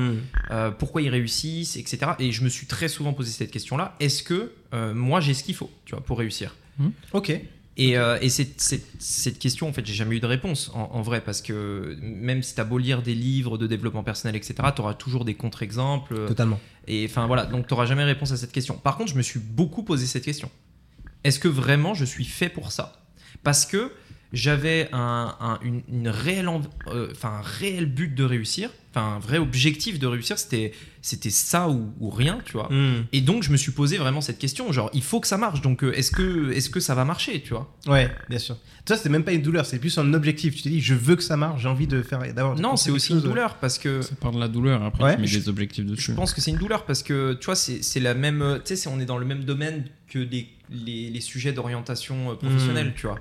Euh, 0.50 0.72
pourquoi 0.72 1.03
ils 1.03 1.10
réussissent, 1.10 1.77
etc. 1.77 2.13
Et 2.17 2.31
je 2.31 2.43
me 2.43 2.50
suis 2.50 2.65
très 2.65 2.88
souvent 2.88 3.13
posé 3.13 3.29
cette 3.31 3.51
question-là. 3.51 3.96
Est-ce 4.00 4.24
que 4.24 4.51
moi, 4.96 5.20
j'ai 5.22 5.36
ce 5.36 5.43
qu'il 5.43 5.55
faut, 5.55 5.70
tu 5.86 5.93
vois, 5.93 6.03
pour 6.03 6.17
réussir? 6.17 6.55
Ok. 7.13 7.39
Et, 7.81 7.97
euh, 7.97 8.19
et 8.21 8.29
cette 8.29 9.39
question, 9.39 9.67
en 9.67 9.73
fait, 9.73 9.83
j'ai 9.83 9.95
jamais 9.95 10.17
eu 10.17 10.19
de 10.19 10.27
réponse 10.27 10.69
en, 10.75 10.91
en 10.93 11.01
vrai, 11.01 11.19
parce 11.19 11.41
que 11.41 11.97
même 12.00 12.43
si 12.43 12.53
tu 12.53 12.61
as 12.61 12.63
beau 12.63 12.77
lire 12.77 13.01
des 13.01 13.15
livres 13.15 13.57
de 13.57 13.65
développement 13.65 14.03
personnel, 14.03 14.35
etc., 14.35 14.53
tu 14.75 14.81
auras 14.81 14.93
toujours 14.93 15.25
des 15.25 15.33
contre-exemples. 15.33 16.27
Totalement. 16.27 16.59
Et 16.88 17.07
enfin 17.09 17.25
voilà, 17.25 17.47
donc 17.47 17.65
tu 17.65 17.73
n'auras 17.73 17.88
jamais 17.88 18.03
réponse 18.03 18.31
à 18.31 18.38
cette 18.38 18.51
question. 18.51 18.75
Par 18.75 18.97
contre, 18.97 19.11
je 19.11 19.17
me 19.17 19.23
suis 19.23 19.39
beaucoup 19.39 19.81
posé 19.81 20.05
cette 20.05 20.23
question. 20.23 20.51
Est-ce 21.23 21.39
que 21.39 21.47
vraiment 21.47 21.95
je 21.95 22.05
suis 22.05 22.25
fait 22.25 22.50
pour 22.50 22.71
ça? 22.71 23.01
Parce 23.41 23.65
que 23.65 23.91
j'avais 24.33 24.89
un, 24.93 25.35
un- 25.39 25.59
une, 25.61 25.81
une 25.91 26.07
réelle, 26.09 26.47
env- 26.47 26.67
euh, 26.88 27.09
enfin, 27.11 27.39
un 27.39 27.41
réel 27.41 27.85
but 27.85 28.13
de 28.15 28.23
réussir, 28.23 28.69
enfin 28.93 29.15
un 29.15 29.19
vrai 29.19 29.38
objectif 29.38 30.00
de 30.00 30.07
réussir, 30.07 30.38
c'était 30.39 30.71
c'était 31.03 31.31
ça 31.31 31.67
ou, 31.67 31.91
ou 32.00 32.09
rien, 32.11 32.39
tu 32.45 32.53
vois. 32.53 32.69
Mhm. 32.71 33.05
Et 33.11 33.21
donc 33.21 33.41
je 33.43 33.51
me 33.51 33.57
suis 33.57 33.71
posé 33.71 33.97
vraiment 33.97 34.21
cette 34.21 34.38
question, 34.38 34.71
genre 34.71 34.89
il 34.93 35.01
faut 35.03 35.19
que 35.19 35.27
ça 35.27 35.38
marche, 35.38 35.61
donc 35.61 35.83
euh, 35.83 35.91
est-ce 35.93 36.11
que, 36.11 36.51
est 36.51 36.69
que 36.71 36.79
ça 36.79 36.93
va 36.95 37.05
marcher, 37.05 37.41
tu 37.41 37.53
vois? 37.53 37.75
Ouais, 37.88 38.09
bien 38.29 38.39
sûr. 38.39 38.57
Ça, 38.88 38.97
c'est 38.97 39.09
même 39.09 39.23
pas 39.23 39.31
une 39.33 39.41
douleur, 39.43 39.65
c'est 39.67 39.77
plus 39.79 39.95
un 40.00 40.11
objectif. 40.15 40.55
Tu 40.55 40.63
te 40.63 40.69
dis, 40.69 40.81
je 40.81 40.95
veux 40.95 41.15
que 41.15 41.21
ça 41.21 41.38
marche, 41.38 41.61
j'ai 41.61 41.67
envie 41.69 41.85
de 41.88 42.01
faire. 42.01 42.19
d'avoir 42.33 42.55
Non, 42.59 42.75
c'est 42.75 42.89
aussi 42.89 43.13
une 43.13 43.21
douleur 43.21 43.55
parce 43.57 43.77
que 43.77 44.01
Ça 44.01 44.15
part 44.15 44.31
de 44.31 44.39
la 44.39 44.47
douleur, 44.47 44.83
après 44.83 45.03
Ouais, 45.03 45.15
tu 45.15 45.21
mets 45.21 45.27
je- 45.27 45.38
des 45.39 45.50
objectifs 45.50 45.85
Je 45.85 45.91
dessus. 45.91 46.13
pense 46.13 46.33
que 46.33 46.41
c'est 46.41 46.50
une 46.51 46.57
douleur 46.57 46.85
parce 46.85 47.03
que 47.03 47.33
tu 47.33 47.45
vois, 47.45 47.55
c'est 47.55 47.83
c'est 47.83 48.00
la 48.00 48.13
même. 48.15 48.41
euh, 48.41 48.55
Tu 48.57 48.61
sais, 48.69 48.75
c'est- 48.75 48.89
on 48.89 49.00
est 49.00 49.05
dans 49.05 49.17
le 49.19 49.25
même 49.25 49.43
domaine 49.43 49.85
que 50.09 50.17
les, 50.19 50.50
les, 50.71 51.09
les 51.11 51.21
sujets 51.21 51.53
d'orientation 51.53 52.35
professionnelle, 52.38 52.93
tu 52.95 53.05
vois. 53.07 53.19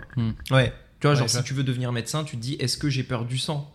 Ouais. 0.50 0.72
Tu 1.00 1.06
vois, 1.06 1.12
Ouais, 1.14 1.18
genre 1.20 1.30
si 1.30 1.42
tu 1.42 1.54
veux 1.54 1.64
devenir 1.64 1.92
médecin, 1.92 2.24
tu 2.24 2.36
te 2.36 2.42
dis 2.42 2.54
est-ce 2.54 2.76
que 2.76 2.90
j'ai 2.90 3.02
peur 3.02 3.24
du 3.24 3.38
sang? 3.38 3.72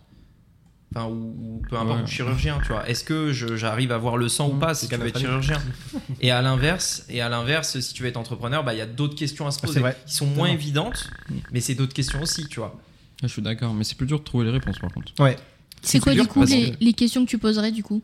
Enfin, 0.94 1.06
ou, 1.08 1.12
ou 1.14 1.64
peu 1.68 1.76
importe, 1.76 1.98
Ouais. 1.98 2.04
ou 2.04 2.06
chirurgien, 2.06 2.60
tu 2.60 2.68
vois. 2.68 2.88
Est-ce 2.88 3.02
que 3.04 3.32
je- 3.32 3.56
j'arrive 3.56 3.90
à 3.92 3.98
voir 3.98 4.16
le 4.16 4.28
sang 4.28 4.48
ou 4.48 4.54
Mmh, 4.54 4.58
pas 4.60 4.74
c'est 4.74 4.86
si 4.86 4.92
tu 4.92 4.96
veux 4.96 5.08
être 5.08 5.18
chirurgien? 5.18 5.60
Et 6.20 6.30
à 6.30 6.40
l'inverse, 6.40 7.04
et 7.08 7.20
à 7.20 7.28
l'inverse, 7.28 7.78
si 7.80 7.92
tu 7.92 8.02
veux 8.02 8.08
être 8.08 8.16
entrepreneur, 8.16 8.62
bah 8.64 8.72
il 8.74 8.78
y 8.78 8.80
a 8.80 8.86
d'autres 8.86 9.16
questions 9.16 9.46
à 9.46 9.50
se 9.50 9.58
Ah, 9.62 9.66
poser 9.66 9.82
qui 10.06 10.14
sont 10.14 10.26
moins 10.26 10.48
évidentes, 10.48 11.10
mais 11.52 11.60
c'est 11.60 11.74
d'autres 11.74 11.92
questions 11.92 12.22
aussi, 12.22 12.46
tu 12.48 12.60
vois. 12.60 12.80
Ah, 13.22 13.26
je 13.26 13.32
suis 13.32 13.42
d'accord, 13.42 13.74
mais 13.74 13.82
c'est 13.84 13.96
plus 13.96 14.06
dur 14.06 14.20
de 14.20 14.24
trouver 14.24 14.44
les 14.44 14.52
réponses 14.52 14.78
par 14.78 14.92
contre. 14.92 15.12
Ouais. 15.18 15.36
C'est 15.82 15.98
quoi 16.00 16.14
du 16.14 16.24
coup 16.26 16.44
les, 16.44 16.70
que- 16.72 16.76
les 16.84 16.92
questions 16.92 17.24
que 17.24 17.30
tu 17.30 17.38
poserais 17.38 17.72
du 17.72 17.82
coup? 17.82 18.02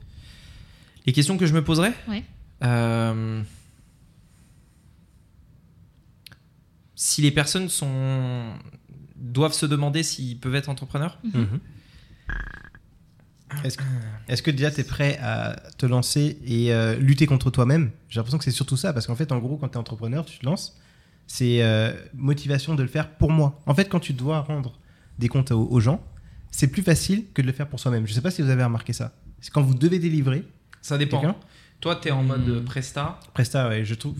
Les 1.06 1.12
questions 1.12 1.38
que 1.38 1.46
je 1.46 1.54
me 1.54 1.62
poserais? 1.62 1.94
Ouais. 2.08 2.24
Euh, 2.64 3.42
Si 6.94 7.22
les 7.22 7.30
personnes 7.30 7.68
sont 7.68 8.52
doivent 9.22 9.52
se 9.54 9.64
demander 9.66 10.02
s'ils 10.02 10.38
peuvent 10.38 10.54
être 10.54 10.68
entrepreneurs 10.68 11.18
Mhm. 11.24 11.60
Est-ce 13.64 13.76
que, 13.76 13.82
est-ce 14.28 14.42
que 14.42 14.50
déjà 14.50 14.70
tu 14.70 14.80
es 14.80 14.84
prêt 14.84 15.18
à 15.22 15.56
te 15.76 15.84
lancer 15.84 16.38
et 16.46 16.72
euh, 16.72 16.96
lutter 16.96 17.26
contre 17.26 17.50
toi-même? 17.50 17.90
J'ai 18.08 18.18
l'impression 18.18 18.38
que 18.38 18.44
c'est 18.44 18.50
surtout 18.50 18.78
ça, 18.78 18.94
parce 18.94 19.06
qu'en 19.06 19.14
fait, 19.14 19.30
en 19.30 19.38
gros, 19.38 19.58
quand 19.58 19.68
tu 19.68 19.74
es 19.74 19.78
entrepreneur, 19.78 20.24
tu 20.24 20.38
te 20.38 20.46
lances, 20.46 20.78
c'est 21.26 21.62
euh, 21.62 21.92
motivation 22.14 22.74
de 22.74 22.82
le 22.82 22.88
faire 22.88 23.10
pour 23.10 23.30
moi. 23.30 23.60
En 23.66 23.74
fait, 23.74 23.90
quand 23.90 24.00
tu 24.00 24.14
dois 24.14 24.40
rendre 24.40 24.78
des 25.18 25.28
comptes 25.28 25.50
aux, 25.52 25.68
aux 25.70 25.80
gens, 25.80 26.02
c'est 26.50 26.68
plus 26.68 26.82
facile 26.82 27.26
que 27.35 27.42
de 27.42 27.46
le 27.46 27.52
faire 27.52 27.68
pour 27.68 27.78
soi-même. 27.78 28.06
Je 28.06 28.14
sais 28.14 28.22
pas 28.22 28.30
si 28.30 28.40
vous 28.40 28.48
avez 28.48 28.64
remarqué 28.64 28.94
ça. 28.94 29.12
C'est 29.42 29.52
quand 29.52 29.62
vous 29.62 29.74
devez 29.74 29.98
délivrer 29.98 30.44
Ça 30.80 30.96
dépend. 30.96 31.37
Toi, 31.80 31.96
tu 31.96 32.08
es 32.08 32.11
en 32.11 32.22
mode 32.22 32.48
euh, 32.48 32.62
Presta. 32.64 33.20
Presta, 33.35 33.68
ouais, 33.68 33.85
je 33.85 33.94
trouve. 33.94 34.16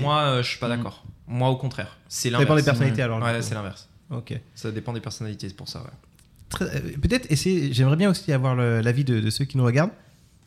Moi, 0.00 0.20
euh, 0.22 0.42
je 0.42 0.48
suis 0.48 0.58
pas 0.58 0.66
Hmm. 0.66 0.70
d'accord. 0.78 1.04
Moi, 1.28 1.48
au 1.48 1.56
contraire. 1.56 1.96
C'est 2.08 2.30
ça 2.30 2.38
dépend 2.38 2.54
des 2.54 2.60
l'inverse. 2.62 2.64
personnalités 2.64 3.02
alors. 3.02 3.22
Ouais, 3.22 3.40
c'est 3.40 3.54
l'inverse. 3.54 3.88
Ok. 4.10 4.38
Ça 4.54 4.70
dépend 4.70 4.92
des 4.92 5.00
personnalités, 5.00 5.48
c'est 5.48 5.56
pour 5.56 5.68
ça. 5.68 5.80
Ouais. 5.80 5.90
Très- 6.50 6.64
euh, 6.76 6.80
Peut-être 7.00 7.30
essayer, 7.30 7.72
j'aimerais 7.72 7.96
bien 7.96 8.10
aussi 8.10 8.32
avoir 8.32 8.54
le- 8.54 8.80
l'avis 8.80 9.04
de, 9.04 9.20
de 9.20 9.30
ceux 9.30 9.44
qui 9.44 9.56
nous 9.56 9.64
regardent. 9.64 9.90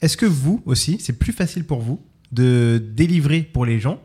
Est-ce 0.01 0.15
que 0.17 0.25
vous 0.27 0.61
aussi, 0.65 0.97
c'est 0.99 1.17
plus 1.17 1.33
facile 1.33 1.63
pour 1.65 1.81
vous 1.81 2.01
de 2.31 2.81
délivrer 2.93 3.41
pour 3.41 3.65
les 3.65 3.79
gens 3.79 4.01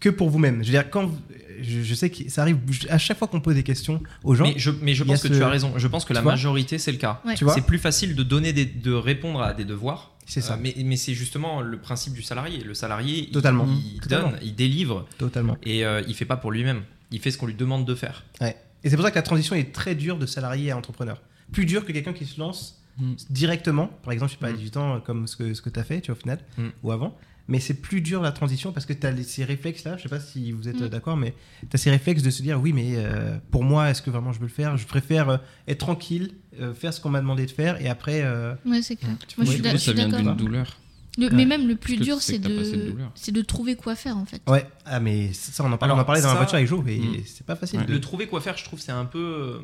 que 0.00 0.08
pour 0.08 0.30
vous-même? 0.30 0.62
Je 0.62 0.66
veux 0.68 0.72
dire, 0.78 0.88
quand 0.90 1.06
vous- 1.06 1.18
je, 1.60 1.82
je 1.82 1.94
sais 1.94 2.10
que 2.10 2.30
ça 2.30 2.42
arrive 2.42 2.58
à 2.90 2.98
chaque 2.98 3.18
fois 3.18 3.26
qu'on 3.28 3.40
pose 3.40 3.54
des 3.54 3.62
questions 3.62 4.00
aux 4.22 4.34
gens. 4.34 4.44
Mais 4.44 4.54
je, 4.58 4.70
mais 4.82 4.94
pense 4.94 5.22
que 5.22 5.28
ce- 5.28 5.34
tu 5.34 5.42
as 5.42 5.48
raison. 5.48 5.72
Je 5.76 5.88
pense 5.88 6.04
que 6.04 6.12
la 6.12 6.20
Tu 6.20 6.26
majorité, 6.26 6.78
c'est 6.78 6.92
le 6.92 6.98
cas. 6.98 7.20
Ouais. 7.26 7.34
Tu 7.34 7.44
vois 7.44 7.54
C'est 7.54 7.62
plus 7.66 7.78
facile 7.78 8.14
de 8.14 8.22
donner 8.22 8.52
des, 8.52 8.64
de 8.66 8.92
répondre 8.92 9.40
à 9.42 9.52
des 9.54 9.64
devoirs. 9.64 10.12
C'est 10.26 10.40
ça. 10.40 10.54
Euh, 10.54 10.58
mais 10.60 10.74
mais 10.84 10.96
c'est 10.96 11.14
justement 11.14 11.60
le 11.60 11.78
principe 11.78 12.12
du 12.12 12.22
salarié. 12.22 12.62
Le 12.62 12.74
salarié, 12.74 13.24
il- 13.28 13.30
Totalement. 13.30 13.66
il, 13.68 14.00
Totalement. 14.00 14.30
donne, 14.30 14.38
il 14.42 14.54
délivre 14.54 15.06
Totalement. 15.18 15.56
et 15.64 15.84
euh, 15.84 16.02
il 16.08 16.14
fait 16.14 16.24
pas 16.24 16.36
pour 16.36 16.50
lui-même. 16.52 16.82
Il 17.12 17.20
fait 17.20 17.30
ce 17.30 17.38
qu'on 17.38 17.46
lui 17.46 17.54
demande 17.54 17.84
de 17.86 17.94
faire. 17.94 18.24
Ouais. 18.40 18.56
Et 18.86 18.90
c'est 18.90 18.96
pour 18.96 19.04
ça 19.04 19.10
que 19.10 19.16
la 19.16 19.22
transition 19.22 19.54
est 19.56 19.72
très 19.74 19.94
dure 19.96 20.16
de 20.16 20.26
salarié 20.26 20.70
à 20.70 20.76
entrepreneur. 20.78 21.20
Plus 21.52 21.66
dur 21.66 21.84
que 21.84 21.90
quelqu'un 21.92 22.12
qui 22.12 22.24
se 22.24 22.38
lance 22.40 22.80
Mm. 22.98 23.12
directement. 23.28 23.88
Par 24.04 24.12
exemple, 24.12 24.30
je 24.30 24.36
sais 24.36 24.40
pas, 24.40 24.46
à 24.48 24.52
Mm. 24.52 24.56
18 24.56 24.76
ans, 24.78 25.00
comme 25.04 25.26
ce 25.26 25.36
que, 25.36 25.52
ce 25.54 25.60
que 25.60 25.68
tu 25.70 25.78
as 25.78 25.84
fait, 25.84 26.00
tu 26.00 26.10
vois, 26.12 26.16
au 26.16 26.20
final, 26.20 26.38
Mm. 26.56 26.68
ou 26.84 26.92
avant. 26.92 27.18
Mais 27.48 27.60
c'est 27.60 27.74
plus 27.74 28.00
dur 28.00 28.22
la 28.22 28.32
transition 28.32 28.72
parce 28.72 28.86
que 28.86 28.92
tu 28.92 29.06
as 29.06 29.14
ces 29.22 29.44
réflexes-là. 29.44 29.96
Je 29.98 30.04
sais 30.04 30.08
pas 30.08 30.18
si 30.20 30.50
vous 30.52 30.68
êtes 30.68 30.80
euh, 30.82 30.88
d'accord, 30.88 31.16
mais 31.16 31.34
tu 31.60 31.68
as 31.74 31.78
ces 31.78 31.90
réflexes 31.90 32.22
de 32.22 32.30
se 32.30 32.42
dire 32.42 32.60
oui, 32.60 32.72
mais 32.72 32.94
euh, 32.96 33.36
pour 33.50 33.62
moi, 33.64 33.90
est-ce 33.90 34.02
que 34.02 34.10
vraiment 34.10 34.32
je 34.32 34.38
veux 34.40 34.46
le 34.46 34.52
faire? 34.52 34.76
Je 34.76 34.86
préfère 34.86 35.28
euh, 35.28 35.36
être 35.68 35.78
tranquille, 35.78 36.32
euh, 36.60 36.72
faire 36.74 36.92
ce 36.94 37.00
qu'on 37.00 37.10
m'a 37.10 37.20
demandé 37.20 37.44
de 37.46 37.50
faire 37.50 37.80
et 37.80 37.88
après. 37.88 38.22
euh, 38.24 38.54
Ouais, 38.64 38.82
c'est 38.82 38.96
clair. 38.96 39.12
Tu 39.28 39.38
Moi, 39.40 39.46
je 39.46 39.50
suis 39.52 39.62
coup, 39.62 39.68
je 39.70 39.76
suis 39.76 39.86
ça 39.86 39.92
vient 39.92 40.08
d'une 40.08 40.34
douleur. 40.36 40.76
Le- 41.18 41.26
Ouais. 41.28 41.32
Mais 41.32 41.44
même 41.46 41.66
le 41.66 41.76
plus 41.76 41.96
dur, 41.96 42.20
c'est 42.20 42.38
de 42.38 42.48
de, 42.48 42.90
douleur. 42.90 43.10
c'est 43.14 43.32
de 43.32 43.40
trouver 43.42 43.74
quoi 43.76 43.94
faire 43.96 44.16
en 44.18 44.26
fait. 44.26 44.42
Ouais, 44.46 44.66
ah, 44.84 45.00
mais 45.00 45.32
ça, 45.32 45.64
on 45.64 45.72
en, 45.72 45.78
parle, 45.78 45.90
Alors, 45.90 45.98
on 45.98 46.00
en 46.02 46.04
parlait 46.04 46.20
dans 46.20 46.28
la 46.28 46.34
voiture 46.34 46.56
avec 46.56 46.68
Joe 46.68 46.84
et 46.88 46.98
Mm. 46.98 47.16
c'est 47.24 47.46
pas 47.46 47.56
facile. 47.56 47.80
Ouais. 47.80 47.86
de- 47.86 47.92
Le 47.92 48.00
trouver 48.00 48.26
quoi 48.26 48.40
faire, 48.40 48.56
je 48.58 48.64
trouve, 48.64 48.80
c'est 48.80 48.92
un 48.92 49.04
peu. 49.06 49.18
euh, 49.18 49.58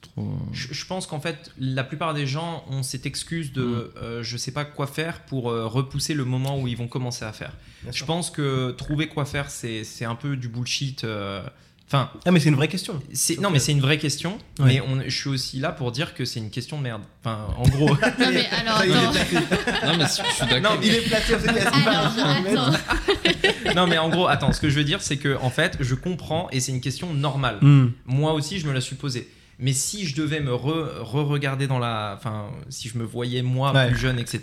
trop. 0.00 0.28
Je, 0.52 0.72
je 0.72 0.86
pense 0.86 1.06
qu'en 1.06 1.20
fait, 1.20 1.52
la 1.58 1.84
plupart 1.84 2.12
des 2.14 2.26
gens 2.26 2.64
ont 2.70 2.82
cette 2.82 3.06
excuse 3.06 3.52
de 3.52 3.62
Mm. 3.62 3.90
euh, 4.02 4.22
je 4.22 4.36
sais 4.36 4.52
pas 4.52 4.64
quoi 4.64 4.86
faire 4.86 5.20
pour 5.24 5.50
euh, 5.50 5.66
repousser 5.66 6.14
le 6.14 6.24
moment 6.24 6.60
où 6.60 6.66
ils 6.68 6.76
vont 6.76 6.88
commencer 6.88 7.24
à 7.24 7.32
faire. 7.32 7.52
Bien 7.82 7.92
Je 7.92 7.98
sûr. 7.98 8.06
pense 8.06 8.30
que 8.30 8.72
trouver 8.72 9.06
quoi 9.08 9.24
faire, 9.24 9.50
c'est 9.50 9.84
c'est 9.84 10.04
un 10.04 10.14
peu 10.16 10.36
du 10.36 10.48
bullshit. 10.48 11.04
euh, 11.04 11.42
Enfin, 11.92 12.08
Ah, 12.24 12.30
mais 12.30 12.38
c'est 12.38 12.50
une 12.50 12.54
vraie 12.54 12.68
question. 12.68 13.02
c'est 13.12 13.40
non, 13.40 13.48
que- 13.48 13.54
mais 13.54 13.58
c'est 13.58 13.72
une 13.72 13.80
vraie 13.80 13.98
question. 13.98 14.38
Ouais. 14.60 14.66
Mais 14.66 14.80
on, 14.80 15.02
je 15.04 15.10
suis 15.16 15.28
aussi 15.28 15.58
là 15.58 15.72
pour 15.72 15.90
dire 15.90 16.14
que 16.14 16.24
c'est 16.24 16.38
une 16.38 16.50
question 16.50 16.78
de 16.78 16.84
merde. 16.84 17.02
Enfin, 17.24 17.48
en 17.58 17.64
gros. 17.68 17.88
Non 18.18 18.30
mais 18.32 18.46
alors 18.46 18.78
placé. 19.12 19.34
Non, 19.84 19.96
mais 19.98 20.04
je 20.04 20.34
suis 20.34 20.46
d'accord. 20.46 20.74
Non, 20.74 20.80
Il 20.82 20.94
est 20.94 21.00
placé, 21.08 21.34
Alors, 21.34 22.72
non, 23.74 23.86
mais 23.86 23.98
en 23.98 24.08
gros, 24.08 24.28
attends. 24.28 24.52
Ce 24.52 24.60
que 24.60 24.68
je 24.70 24.76
veux 24.76 24.84
dire, 24.84 25.02
c'est 25.02 25.16
que 25.16 25.36
en 25.42 25.50
fait, 25.50 25.76
je 25.80 25.94
comprends 25.94 26.48
et 26.52 26.60
c'est 26.60 26.72
une 26.72 26.80
question 26.80 27.12
normale. 27.12 27.58
Mm. 27.60 27.86
Moi 28.06 28.32
aussi, 28.34 28.58
je 28.60 28.66
me 28.66 28.72
la 28.72 28.80
suis 28.80 28.96
posée. 28.96 29.28
Mais 29.58 29.72
si 29.74 30.06
je 30.06 30.14
devais 30.16 30.40
me 30.40 30.52
re- 30.52 31.00
re-regarder 31.00 31.66
dans 31.66 31.78
la. 31.78 32.14
Enfin, 32.16 32.46
si 32.70 32.88
je 32.88 32.96
me 32.98 33.04
voyais 33.04 33.42
moi 33.42 33.72
Ouais. 33.72 33.88
plus 33.88 33.98
jeune, 33.98 34.18
etc., 34.18 34.40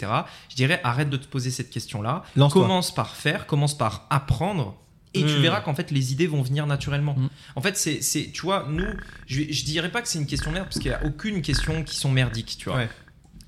je 0.49 0.55
dirais 0.55 0.79
arrête 0.83 1.09
de 1.09 1.17
te 1.17 1.25
poser 1.27 1.49
cette 1.49 1.69
question-là. 1.71 2.23
Lance-toi. 2.35 2.61
Commence 2.61 2.93
par 2.93 3.15
faire, 3.15 3.47
commence 3.47 3.75
par 3.77 4.05
apprendre. 4.09 4.75
Et 5.19 5.25
tu 5.25 5.37
Mm. 5.37 5.41
verras 5.41 5.61
qu'en 5.61 5.75
fait, 5.75 5.91
les 5.91 6.11
idées 6.11 6.27
vont 6.27 6.41
venir 6.41 6.67
naturellement. 6.67 7.15
Mm. 7.17 7.29
En 7.55 7.61
fait, 7.61 7.77
c'est, 7.77 8.31
tu 8.31 8.41
vois, 8.41 8.67
nous, 8.69 8.85
je, 9.25 9.41
je 9.49 9.63
dirais 9.65 9.91
pas 9.91 10.01
que 10.01 10.07
c'est 10.07 10.19
une 10.19 10.27
question 10.27 10.51
de 10.51 10.55
merde, 10.55 10.67
parce 10.67 10.79
qu'il 10.79 10.89
n'y 10.89 10.95
a 10.95 11.03
aucune 11.05 11.41
question 11.41 11.83
qui 11.83 11.95
sont 11.95 12.11
merdiques, 12.11 12.55
tu 12.57 12.69
vois. 12.69 12.77
Ouais. 12.77 12.89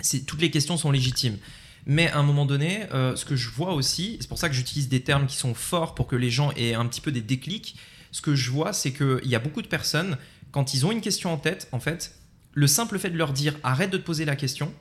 C'est, 0.01 0.25
toutes 0.25 0.41
les 0.41 0.51
questions 0.51 0.77
sont 0.77 0.91
légitimes. 0.91 1.37
Mais 1.85 2.09
à 2.09 2.17
un 2.19 2.23
moment 2.23 2.45
donné, 2.45 2.83
euh, 2.93 3.15
ce 3.15 3.25
que 3.25 3.35
je 3.35 3.49
vois 3.49 3.73
aussi, 3.73 4.17
c'est 4.19 4.27
pour 4.27 4.37
ça 4.37 4.49
que 4.49 4.55
j'utilise 4.55 4.89
des 4.89 5.01
termes 5.01 5.25
qui 5.27 5.37
sont 5.37 5.53
forts 5.53 5.95
pour 5.95 6.07
que 6.07 6.15
les 6.15 6.29
gens 6.29 6.51
aient 6.55 6.73
un 6.73 6.85
petit 6.85 7.01
peu 7.01 7.11
des 7.11 7.21
déclics. 7.21 7.75
Ce 8.11 8.21
que 8.21 8.35
je 8.35 8.51
vois, 8.51 8.73
c'est 8.73 8.91
qu'il 8.91 9.19
y 9.25 9.35
a 9.35 9.39
beaucoup 9.39 9.61
de 9.61 9.67
personnes, 9.67 10.17
quand 10.51 10.73
ils 10.73 10.85
ont 10.85 10.91
une 10.91 11.01
question 11.01 11.31
en 11.33 11.37
tête, 11.37 11.67
en 11.71 11.79
fait, 11.79 12.15
le 12.53 12.67
simple 12.67 12.99
fait 12.99 13.09
de 13.09 13.17
leur 13.17 13.33
dire 13.33 13.55
arrête 13.63 13.89
de 13.91 13.97
te 13.97 14.03
poser 14.03 14.25
la 14.25 14.35
question, 14.35 14.73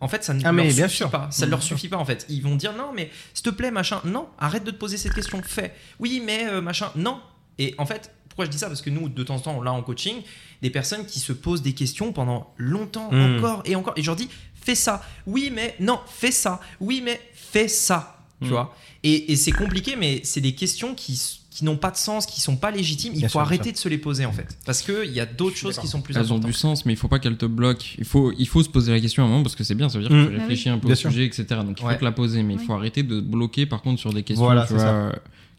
en 0.00 0.08
fait, 0.08 0.22
ça 0.24 0.32
ne 0.34 0.42
Ah, 0.44 0.52
leur 0.52 0.70
suffit 0.70 0.88
sûr. 0.96 1.10
pas. 1.10 1.28
Ça 1.30 1.46
ne 1.46 1.50
leur 1.50 1.62
sûr. 1.62 1.76
suffit 1.76 1.88
pas, 1.88 1.96
en 1.96 2.04
fait. 2.04 2.24
Ils 2.28 2.42
vont 2.42 2.54
dire 2.56 2.72
non, 2.76 2.92
mais 2.94 3.10
s'il 3.34 3.42
te 3.44 3.50
plaît, 3.50 3.70
machin, 3.70 4.00
non, 4.04 4.28
arrête 4.38 4.64
de 4.64 4.70
te 4.70 4.76
poser 4.76 4.96
cette 4.96 5.14
question, 5.14 5.42
fais. 5.42 5.74
Oui, 5.98 6.22
mais 6.24 6.46
euh, 6.46 6.60
machin, 6.60 6.90
non. 6.96 7.20
Et 7.58 7.74
en 7.78 7.86
fait, 7.86 8.12
Pourquoi 8.28 8.46
je 8.46 8.50
dis 8.52 8.58
ça? 8.58 8.68
Parce 8.68 8.82
que 8.82 8.90
nous, 8.90 9.08
de 9.08 9.24
temps 9.24 9.34
en 9.34 9.40
temps, 9.40 9.62
là 9.62 9.72
en 9.72 9.82
coaching, 9.82 10.22
des 10.62 10.70
personnes 10.70 11.04
qui 11.06 11.18
se 11.18 11.32
posent 11.32 11.60
des 11.60 11.72
questions 11.74 12.12
pendant 12.12 12.54
longtemps, 12.56 13.10
Mm. 13.10 13.36
encore 13.38 13.62
et 13.64 13.74
encore. 13.74 13.94
Et 13.96 14.02
je 14.02 14.06
leur 14.06 14.14
dis, 14.14 14.28
fais 14.54 14.76
ça. 14.76 15.02
Oui, 15.26 15.50
mais 15.52 15.74
non, 15.80 15.98
fais 16.06 16.30
ça. 16.30 16.60
Oui, 16.78 17.02
mais 17.04 17.20
fais 17.34 17.66
ça. 17.66 18.20
Tu 18.40 18.46
Mm. 18.46 18.50
vois? 18.50 18.76
Et, 19.02 19.32
et 19.32 19.34
c'est 19.36 19.50
compliqué, 19.50 19.96
mais 19.96 20.20
c'est 20.22 20.40
des 20.40 20.54
questions 20.54 20.94
qui, 20.94 21.37
qui 21.58 21.64
n'ont 21.64 21.76
pas 21.76 21.90
de 21.90 21.96
sens, 21.96 22.24
qui 22.24 22.40
sont 22.40 22.56
pas 22.56 22.70
légitimes. 22.70 23.12
Il 23.14 23.18
Bien 23.18 23.28
faut 23.28 23.32
sûr, 23.32 23.40
arrêter 23.40 23.72
de 23.72 23.76
se 23.76 23.88
les 23.88 23.98
poser 23.98 24.24
en 24.26 24.32
fait. 24.32 24.46
Parce 24.64 24.80
qu'il 24.82 25.10
y 25.12 25.18
a 25.18 25.26
d'autres 25.26 25.56
choses 25.56 25.76
qui 25.76 25.88
sont 25.88 26.00
plus 26.00 26.14
Elles 26.14 26.20
ont 26.20 26.36
importantes. 26.36 26.46
du 26.46 26.52
sens, 26.52 26.86
mais 26.86 26.92
il 26.92 26.96
faut 26.96 27.08
pas 27.08 27.18
qu'elles 27.18 27.36
te 27.36 27.46
bloquent. 27.46 27.84
Il 27.98 28.04
faut, 28.04 28.32
il 28.38 28.46
faut 28.46 28.62
se 28.62 28.68
poser 28.68 28.92
la 28.92 29.00
question 29.00 29.24
à 29.24 29.26
un 29.26 29.28
moment 29.28 29.42
parce 29.42 29.56
que 29.56 29.64
c'est 29.64 29.74
bien, 29.74 29.88
ça 29.88 29.98
veut 29.98 30.04
dire 30.04 30.10
qu'il 30.10 30.18
Mm. 30.18 30.22
faut 30.24 30.28
Bah 30.30 30.34
oui. 30.36 30.40
réfléchir 30.42 30.72
un 30.72 30.78
peu 30.78 30.86
Bien 30.86 30.92
au 30.94 30.96
sûr. 30.96 31.10
sujet, 31.10 31.24
etc. 31.26 31.44
Donc 31.66 31.80
il 31.80 31.84
Ouais. 31.84 31.94
faut 31.94 31.98
te 31.98 32.04
la 32.04 32.12
poser, 32.12 32.44
mais 32.44 32.54
il 32.54 32.60
Oui. 32.60 32.64
faut 32.66 32.74
arrêter 32.74 33.02
de 33.02 33.20
bloquer 33.20 33.66
par 33.66 33.82
contre 33.82 33.98
sur 34.00 34.12
des 34.12 34.22
questions 34.22 34.44
Voilà, 34.44 34.62
tu 34.62 34.68
c'est 34.68 34.74
vois, 34.74 34.82
ça. 34.84 35.12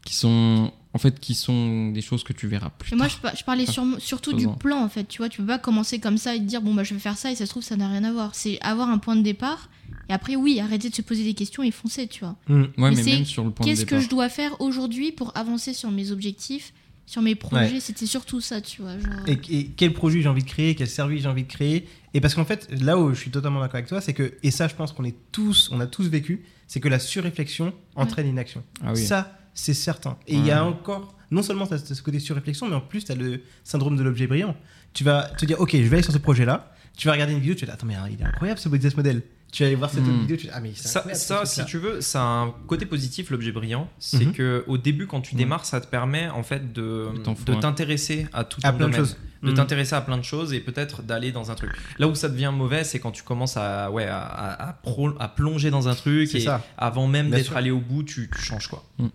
qui 0.06 0.16
sont 0.16 0.72
en 0.94 0.98
fait 1.00 1.20
qui 1.20 1.36
sont 1.36 1.90
des 1.92 2.02
choses 2.02 2.24
que 2.24 2.32
tu 2.34 2.48
verras 2.48 2.70
plus 2.70 2.92
Mais 2.94 2.98
moi, 2.98 3.08
tard. 3.08 3.16
je, 3.18 3.22
par- 3.22 3.36
je 3.36 3.44
parlais 3.44 3.66
sur- 3.66 3.84
surtout 4.00 4.32
du 4.34 4.48
plan, 4.48 4.82
en 4.82 4.88
fait. 4.90 5.04
Tu 5.04 5.18
vois, 5.20 5.28
tu 5.30 5.42
peux 5.42 5.48
pas 5.48 5.60
commencer 5.60 6.00
comme 6.00 6.18
ça 6.18 6.34
et 6.34 6.40
te 6.40 6.46
dire, 6.46 6.62
bon, 6.62 6.74
bah, 6.74 6.84
je 6.84 6.94
vais 6.94 7.00
faire 7.00 7.18
ça 7.18 7.30
et 7.32 7.36
ça 7.36 7.46
se 7.46 7.50
trouve, 7.52 7.62
ça 7.64 7.76
n'a 7.76 7.90
rien 7.90 8.04
à 8.06 8.12
voir. 8.14 8.32
C'est 8.34 8.58
avoir 8.62 8.90
un 8.90 8.98
point 9.00 9.16
de 9.18 9.22
départ. 9.22 9.70
Et 10.10 10.14
après, 10.14 10.36
oui, 10.36 10.60
arrêter 10.60 10.90
de 10.90 10.96
se 10.96 11.04
poser 11.04 11.24
des 11.24 11.36
questions 11.36 11.62
et 11.62 11.72
foncer, 11.72 12.08
tu 12.08 12.22
vois. 12.22 12.36
Mm. 12.48 12.64
Ouais, 12.78 12.92
mais 12.92 13.04
même 13.04 13.26
sur 13.26 13.44
le 13.44 13.52
point 13.52 13.66
de 13.66 13.70
Qu'est-ce 13.72 13.86
que 13.86 14.00
je 14.00 14.10
dois 14.10 14.28
faire 14.28 14.60
aujourd'hui 14.60 15.12
pour 15.12 15.32
avancer 15.38 15.74
sur 15.74 15.92
mes 15.92 16.12
objectifs, 16.12 16.74
sur 17.06 17.22
mes 17.22 17.36
projets? 17.36 17.80
C'était 17.80 18.08
surtout 18.08 18.42
ça, 18.42 18.60
tu 18.60 18.82
vois. 18.82 18.98
Genre... 18.98 19.28
Et, 19.28 19.40
et 19.52 19.68
quel 19.68 19.94
produit 19.94 20.22
j'ai 20.24 20.30
envie 20.30 20.44
de 20.44 20.50
créer, 20.50 20.74
quel 20.74 20.88
service 20.88 21.22
j'ai 21.22 21.30
envie 21.30 21.44
de 21.44 21.52
créer? 21.52 21.88
Et 22.16 22.22
parce 22.22 22.34
qu'en 22.34 22.46
fait, 22.46 22.68
là 22.82 22.98
où 22.98 23.14
je 23.14 23.20
suis 23.20 23.30
totalement 23.30 23.60
d'accord 23.60 23.76
avec 23.76 23.88
toi, 23.88 24.02
c'est 24.02 24.14
que, 24.14 24.34
et 24.42 24.50
ça 24.50 24.68
je 24.68 24.74
pense 24.74 24.94
qu'on 24.94 25.04
est 25.06 25.16
tous, 25.32 25.70
on 25.72 25.80
a 25.80 25.86
tous 25.86 26.08
vécu, 26.08 26.44
c'est 26.68 26.80
que 26.80 26.88
la 26.90 26.98
surréflexion 27.00 27.72
entraîne 27.96 28.26
l'inaction. 28.26 28.64
Ah 28.84 28.94
oui. 28.96 29.06
Ça, 29.06 29.38
c'est 29.54 29.76
certain. 29.76 30.18
Et 30.28 30.36
il 30.36 30.46
y 30.46 30.52
a 30.52 30.64
Ouais. 30.64 30.70
encore, 30.70 31.16
non 31.30 31.44
seulement 31.44 31.68
tu 31.68 31.76
as 31.76 31.78
ce 31.78 32.02
côté 32.02 32.20
surréflexion, 32.20 32.68
mais 32.68 32.76
en 32.76 32.82
plus 32.82 33.06
tu 33.06 33.12
as 33.12 33.16
le 33.16 33.44
syndrome 33.64 33.96
de 33.96 34.02
l'objet 34.02 34.26
brillant. 34.26 34.56
Tu 34.94 35.04
vas 35.04 35.30
te 35.38 35.46
dire, 35.46 35.60
ok, 35.62 35.72
je 35.74 35.82
vais 35.84 35.98
aller 35.98 36.04
sur 36.04 36.14
ce 36.14 36.18
projet-là, 36.18 36.74
tu 36.98 37.08
vas 37.08 37.14
regarder 37.14 37.34
une 37.34 37.40
vidéo, 37.40 37.54
tu 37.54 37.62
vas 37.62 37.68
dire, 37.68 37.74
attends, 37.76 37.86
mais 37.86 37.96
il 38.12 38.20
est 38.20 38.26
incroyable 38.26 38.60
ce 38.60 38.70
business 38.70 38.98
model. 38.98 39.22
Tu 39.52 39.64
vas 39.64 39.68
aller 39.68 39.76
voir 39.76 39.90
cette 39.90 40.04
Mm. 40.04 40.10
autre 40.10 40.20
vidéo, 40.20 40.38
tu 40.38 40.44
dire, 40.44 40.54
ah, 40.56 40.60
mais 40.62 40.72
Ça, 40.76 41.04
ça 41.16 41.46
si 41.46 41.66
tu 41.66 41.80
veux, 41.80 42.02
ça 42.02 42.22
a 42.22 42.26
un 42.26 42.54
côté 42.68 42.86
positif, 42.86 43.32
l'objet 43.32 43.52
brillant. 43.52 43.90
C'est 43.98 44.26
Mhm. 44.28 44.34
que 44.34 44.64
au 44.68 44.78
début, 44.78 45.08
quand 45.08 45.22
tu 45.22 45.34
démarres, 45.36 45.66
ça 45.66 45.82
te 45.82 45.88
permet 45.88 46.30
en 46.30 46.44
fait 46.44 46.72
de, 46.72 47.08
De 47.46 47.54
t'intéresser 47.56 48.28
à 48.32 48.44
tout 48.44 48.60
À 48.64 48.72
ton 48.72 48.78
plein 48.78 48.90
de 48.90 48.94
choses. 48.96 49.18
de 49.42 49.50
Mhm. 49.50 49.56
t'intéresser 49.56 49.96
à 49.96 50.02
plein 50.02 50.18
de 50.18 50.24
choses 50.24 50.54
et 50.54 50.60
peut-être 50.60 51.02
d'aller 51.02 51.32
dans 51.32 51.50
un 51.50 51.56
truc. 51.56 51.72
Là 51.98 52.08
où 52.08 52.14
ça 52.14 52.30
devient 52.30 52.52
mauvais, 52.54 52.84
c'est 52.84 53.00
quand 53.00 53.12
tu 53.12 53.24
commences 53.24 53.58
à, 53.58 53.90
ouais, 53.90 54.06
à, 54.06 54.20
à- 54.20 54.70
à 54.70 54.74
pro- 54.74 55.16
à 55.20 55.28
plonger 55.30 55.72
dans 55.72 55.88
un 55.88 55.96
truc 55.96 56.28
C'est 56.30 56.38
et 56.38 56.42
ça. 56.42 56.62
avant 56.78 57.08
même 57.08 57.32
d'être 57.32 57.56
allé 57.56 57.72
au 57.72 57.80
bout, 57.80 58.04
tu, 58.04 58.30
tu 58.34 58.42
changes 58.42 58.68
quoi. 58.68 58.84
Mm. 59.00 59.08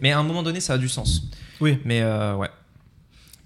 Mais 0.00 0.10
à 0.10 0.18
un 0.18 0.22
moment 0.24 0.42
donné, 0.42 0.58
ça 0.60 0.72
a 0.74 0.78
du 0.78 0.88
sens. 0.88 1.30
Oui. 1.60 1.78
Mais 1.84 2.00
euh, 2.02 2.34
ouais. 2.34 2.48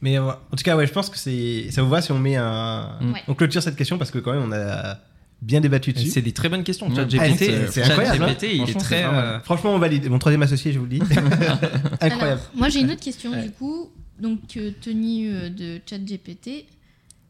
Mais 0.00 0.18
euh, 0.18 0.31
en 0.31 0.57
tout 0.57 0.64
cas, 0.64 0.74
ouais, 0.76 0.87
je 0.87 0.92
pense 0.92 1.11
que 1.11 1.18
c'est. 1.18 1.66
Ça 1.70 1.83
vous 1.83 1.90
va 1.90 2.00
si 2.00 2.11
on 2.12 2.18
met 2.18 2.37
un. 2.37 2.96
Ouais. 3.03 3.22
On 3.29 3.35
clôture 3.35 3.62
cette 3.62 3.76
question 3.76 3.98
parce 3.98 4.11
que 4.11 4.18
quand 4.18 4.33
même 4.33 4.44
on 4.44 4.53
a 4.53 4.96
bien 5.42 5.61
débattu 5.61 5.92
dessus. 5.92 6.09
C'est 6.11 6.22
des 6.22 6.33
très 6.33 6.48
bonnes 6.48 6.64
questions. 6.64 6.88
Ouais. 6.88 6.94
ChatGPT, 6.96 7.20
Ah, 7.22 7.37
c'est- 7.37 7.66
c'est 7.72 7.83
incroyable, 7.83 8.18
ChatGPT, 8.18 8.42
il 8.42 8.48
est 8.55 8.57
Franchement, 8.59 8.81
très. 8.81 9.05
euh, 9.05 9.40
Franchement, 9.40 9.74
on 9.74 9.79
valide. 9.79 10.09
Mon 10.11 10.18
troisième 10.18 10.42
associé, 10.42 10.72
je 10.72 10.79
vous 10.79 10.85
le 10.87 10.90
dis. 10.90 11.00
Incroyable. 12.00 12.20
Alors, 12.20 12.50
moi, 12.55 12.68
j'ai 12.68 12.81
une 12.81 12.90
autre 12.90 13.00
question, 13.00 13.31
Ouais. 13.33 13.42
du 13.44 13.50
coup. 13.50 13.88
Donc, 14.20 14.40
euh, 14.59 14.70
tenue 14.83 15.31
de 15.50 15.81
ChatGPT. 15.88 16.66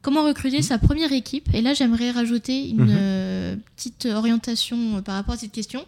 Comment 0.02 0.24
recruter 0.24 0.62
sa 0.62 0.78
première 0.78 1.12
équipe? 1.12 1.48
Et 1.54 1.60
là, 1.60 1.72
j'aimerais 1.74 2.10
rajouter 2.10 2.68
une 2.70 2.84
Mhm. 2.84 2.88
euh, 2.98 3.56
petite 3.76 4.06
orientation 4.06 5.00
par 5.02 5.14
rapport 5.14 5.34
à 5.34 5.38
cette 5.38 5.52
question. 5.52 5.84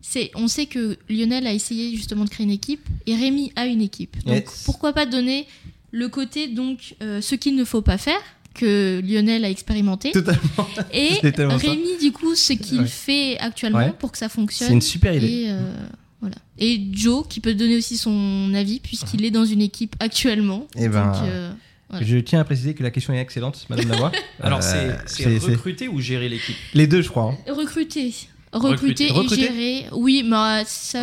C'est, 0.00 0.30
on 0.36 0.46
sait 0.46 0.66
que 0.66 0.96
Lionel 1.10 1.46
a 1.46 1.52
essayé 1.52 1.94
justement 1.96 2.24
de 2.24 2.30
créer 2.30 2.44
une 2.44 2.52
équipe 2.52 2.86
et 3.06 3.16
Rémi 3.16 3.52
a 3.56 3.66
une 3.66 3.82
équipe. 3.82 4.16
Donc, 4.24 4.44
Yes. 4.46 4.62
pourquoi 4.64 4.92
pas 4.92 5.04
donner 5.04 5.46
le 5.90 6.08
côté, 6.08 6.46
donc, 6.48 6.94
euh, 7.02 7.20
ce 7.20 7.34
qu'il 7.34 7.56
ne 7.56 7.64
faut 7.64 7.82
pas 7.82 7.98
faire, 7.98 8.20
que 8.56 9.00
Lionel 9.04 9.44
a 9.44 9.50
expérimenté, 9.50 10.12
Totalement. 10.12 10.68
et 10.92 11.10
ça. 11.36 11.56
Rémi, 11.56 11.98
du 12.00 12.12
coup, 12.12 12.34
ce 12.34 12.52
qu'il 12.54 12.80
Ouais. 12.80 12.86
fait 12.86 13.38
actuellement 13.38 13.78
Ouais. 13.78 13.92
pour 13.98 14.10
que 14.12 14.18
ça 14.18 14.28
C'est 14.28 14.34
fonctionne. 14.34 14.72
une 14.72 14.80
super 14.82 15.14
idée. 15.14 15.26
Et, 15.26 15.50
euh, 15.50 15.72
voilà. 16.20 16.36
et 16.58 16.80
Joe 16.92 17.26
qui 17.28 17.40
peut 17.40 17.54
donner 17.54 17.76
aussi 17.76 17.96
son 17.96 18.52
avis 18.54 18.80
puisqu'il 18.80 19.24
est 19.24 19.30
dans 19.30 19.44
une 19.44 19.60
équipe 19.62 19.94
actuellement. 20.00 20.66
Eh 20.76 20.88
ben, 20.88 21.06
Donc, 21.12 21.22
euh, 21.24 21.52
voilà. 21.90 22.04
Je 22.06 22.16
tiens 22.18 22.40
à 22.40 22.44
préciser 22.44 22.74
que 22.74 22.82
la 22.82 22.90
question 22.90 23.12
est 23.12 23.20
excellente, 23.20 23.64
Madame 23.68 23.88
Lavoie. 23.88 24.10
Alors, 24.40 24.60
Euh, 24.62 24.96
c'est- 25.06 25.38
c'est 25.38 25.38
recruter 25.52 25.86
ou 25.88 26.00
gérer 26.00 26.28
l'équipe? 26.28 26.56
Les 26.74 26.86
deux, 26.86 27.02
je 27.02 27.08
crois. 27.10 27.36
hein. 27.46 27.52
recruter. 27.52 28.12
Recruter. 28.58 29.08
Recruter, 29.08 29.12
Recruter. 29.12 29.42
et 29.42 29.46
gérer. 29.82 29.86
Oui, 29.92 30.22
mais 30.28 30.36
euh, 30.36 30.62
ça. 30.66 31.00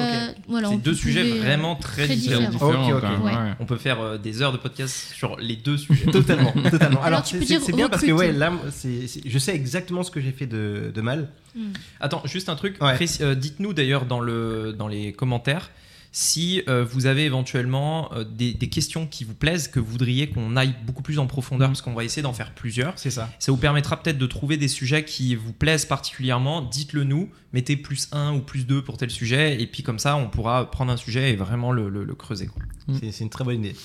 Voilà, 0.47 0.69
C'est 0.69 0.77
deux 0.77 0.93
sujets 0.93 1.31
euh, 1.31 1.41
vraiment 1.41 1.75
très, 1.75 2.05
très 2.05 2.15
différents. 2.15 2.49
différents. 2.49 2.71
Différent, 2.71 2.89
Ok, 2.89 2.95
ok. 2.95 3.01
quand 3.01 3.09
même, 3.11 3.21
Ouais. 3.23 3.31
ouais. 3.49 3.53
On 3.59 3.65
peut 3.65 3.77
faire 3.77 3.99
euh, 4.01 4.17
des 4.17 4.41
heures 4.41 4.51
de 4.51 4.57
podcast 4.57 5.11
sur 5.15 5.37
les 5.37 5.55
deux 5.55 5.77
sujets. 5.77 6.05
Totalement, 6.11 6.51
totalement. 6.71 6.97
Alors, 7.01 7.05
Alors, 7.05 7.23
tu 7.23 7.33
c'est 7.35 7.39
peux 7.39 7.45
c'est- 7.45 7.53
dire 7.53 7.61
c'est 7.65 7.73
bien 7.73 7.89
parce 7.89 8.03
que 8.03 8.11
ouais, 8.11 8.31
là, 8.31 8.51
c'est- 8.71 9.07
c'est- 9.07 9.21
je 9.25 9.37
sais 9.39 9.53
exactement 9.55 10.03
ce 10.03 10.11
que 10.11 10.19
j'ai 10.21 10.31
fait 10.31 10.47
de, 10.47 10.91
de 10.93 11.01
mal. 11.01 11.29
hmm. 11.55 11.69
Attends, 11.99 12.21
juste 12.25 12.49
un 12.49 12.55
truc. 12.55 12.77
Ouais. 12.81 12.97
euh, 13.21 13.35
Dites-nous 13.35 13.73
d'ailleurs 13.73 14.05
dans, 14.05 14.19
le, 14.19 14.73
dans 14.77 14.87
les 14.87 15.13
commentaires 15.13 15.69
si 16.15 16.61
euh, 16.69 16.85
vous 16.85 17.07
avez 17.07 17.25
éventuellement 17.25 18.13
euh, 18.13 18.23
des, 18.23 18.53
des 18.53 18.69
questions 18.69 19.07
qui 19.07 19.23
vous 19.23 19.33
plaisent, 19.33 19.67
que 19.67 19.79
vous 19.79 19.91
voudriez 19.91 20.29
qu'on 20.29 20.55
aille 20.55 20.75
beaucoup 20.85 21.01
plus 21.01 21.17
en 21.17 21.25
profondeur, 21.25 21.67
Mhm. 21.67 21.73
parce 21.73 21.81
qu'on 21.81 21.93
va 21.95 22.03
essayer 22.03 22.21
d'en 22.21 22.33
faire 22.33 22.53
plusieurs. 22.53 22.93
C'est 22.97 23.09
ça. 23.09 23.29
Ça 23.39 23.51
vous 23.51 23.57
permettra 23.57 24.01
peut-être 24.01 24.19
de 24.19 24.27
trouver 24.27 24.55
des 24.57 24.67
sujets 24.67 25.03
qui 25.05 25.33
vous 25.33 25.53
plaisent 25.53 25.85
particulièrement. 25.85 26.61
Dites-le 26.61 27.03
nous, 27.03 27.29
mettez 27.51 27.75
plus 27.75 28.09
1 28.11 28.35
ou 28.35 28.41
plus 28.41 28.67
2 28.67 28.83
pour 28.83 28.97
tel 28.97 29.09
sujet, 29.09 29.59
et 29.59 29.65
puis 29.65 29.81
comme 29.81 29.97
ça, 29.99 30.15
on 30.15 30.29
pourra 30.29 30.69
prendre 30.69 30.91
un 30.91 30.97
sujet 30.97 31.31
et 31.31 31.35
vraiment 31.35 31.71
le, 31.71 31.89
le- 31.89 32.03
le 32.03 32.15
creuser. 32.15 32.45
quoi. 32.45 32.61
Mm. 32.87 32.97
C'est 32.99 33.11
c'est 33.11 33.23
une 33.23 33.29
très 33.31 33.43
bonne 33.43 33.59
idée. 33.59 33.75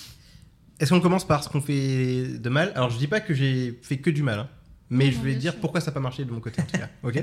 Est-ce 0.81 0.91
qu'on 0.91 1.01
commence 1.01 1.27
par 1.27 1.43
ce 1.43 1.49
qu'on 1.49 1.61
fait 1.63 2.39
de 2.39 2.49
mal? 2.51 2.71
Alors, 2.77 2.91
je 2.91 2.99
dis 2.99 3.09
pas 3.09 3.21
que 3.21 3.33
j'ai 3.35 3.77
fait 3.83 3.97
que 3.97 4.11
du 4.11 4.23
mal, 4.23 4.39
hein, 4.41 4.49
mais 4.91 5.13
je 5.13 5.19
vais 5.21 5.35
dire 5.35 5.53
sûr. 5.53 5.61
pourquoi 5.61 5.81
ça 5.81 5.87
n'a 5.87 5.93
pas 5.93 6.01
marché 6.01 6.25
de 6.25 6.31
mon 6.31 6.41
côté 6.41 6.63
en 6.63 6.65
tout 6.65 6.79
cas. 6.79 6.89
Ok 7.03 7.23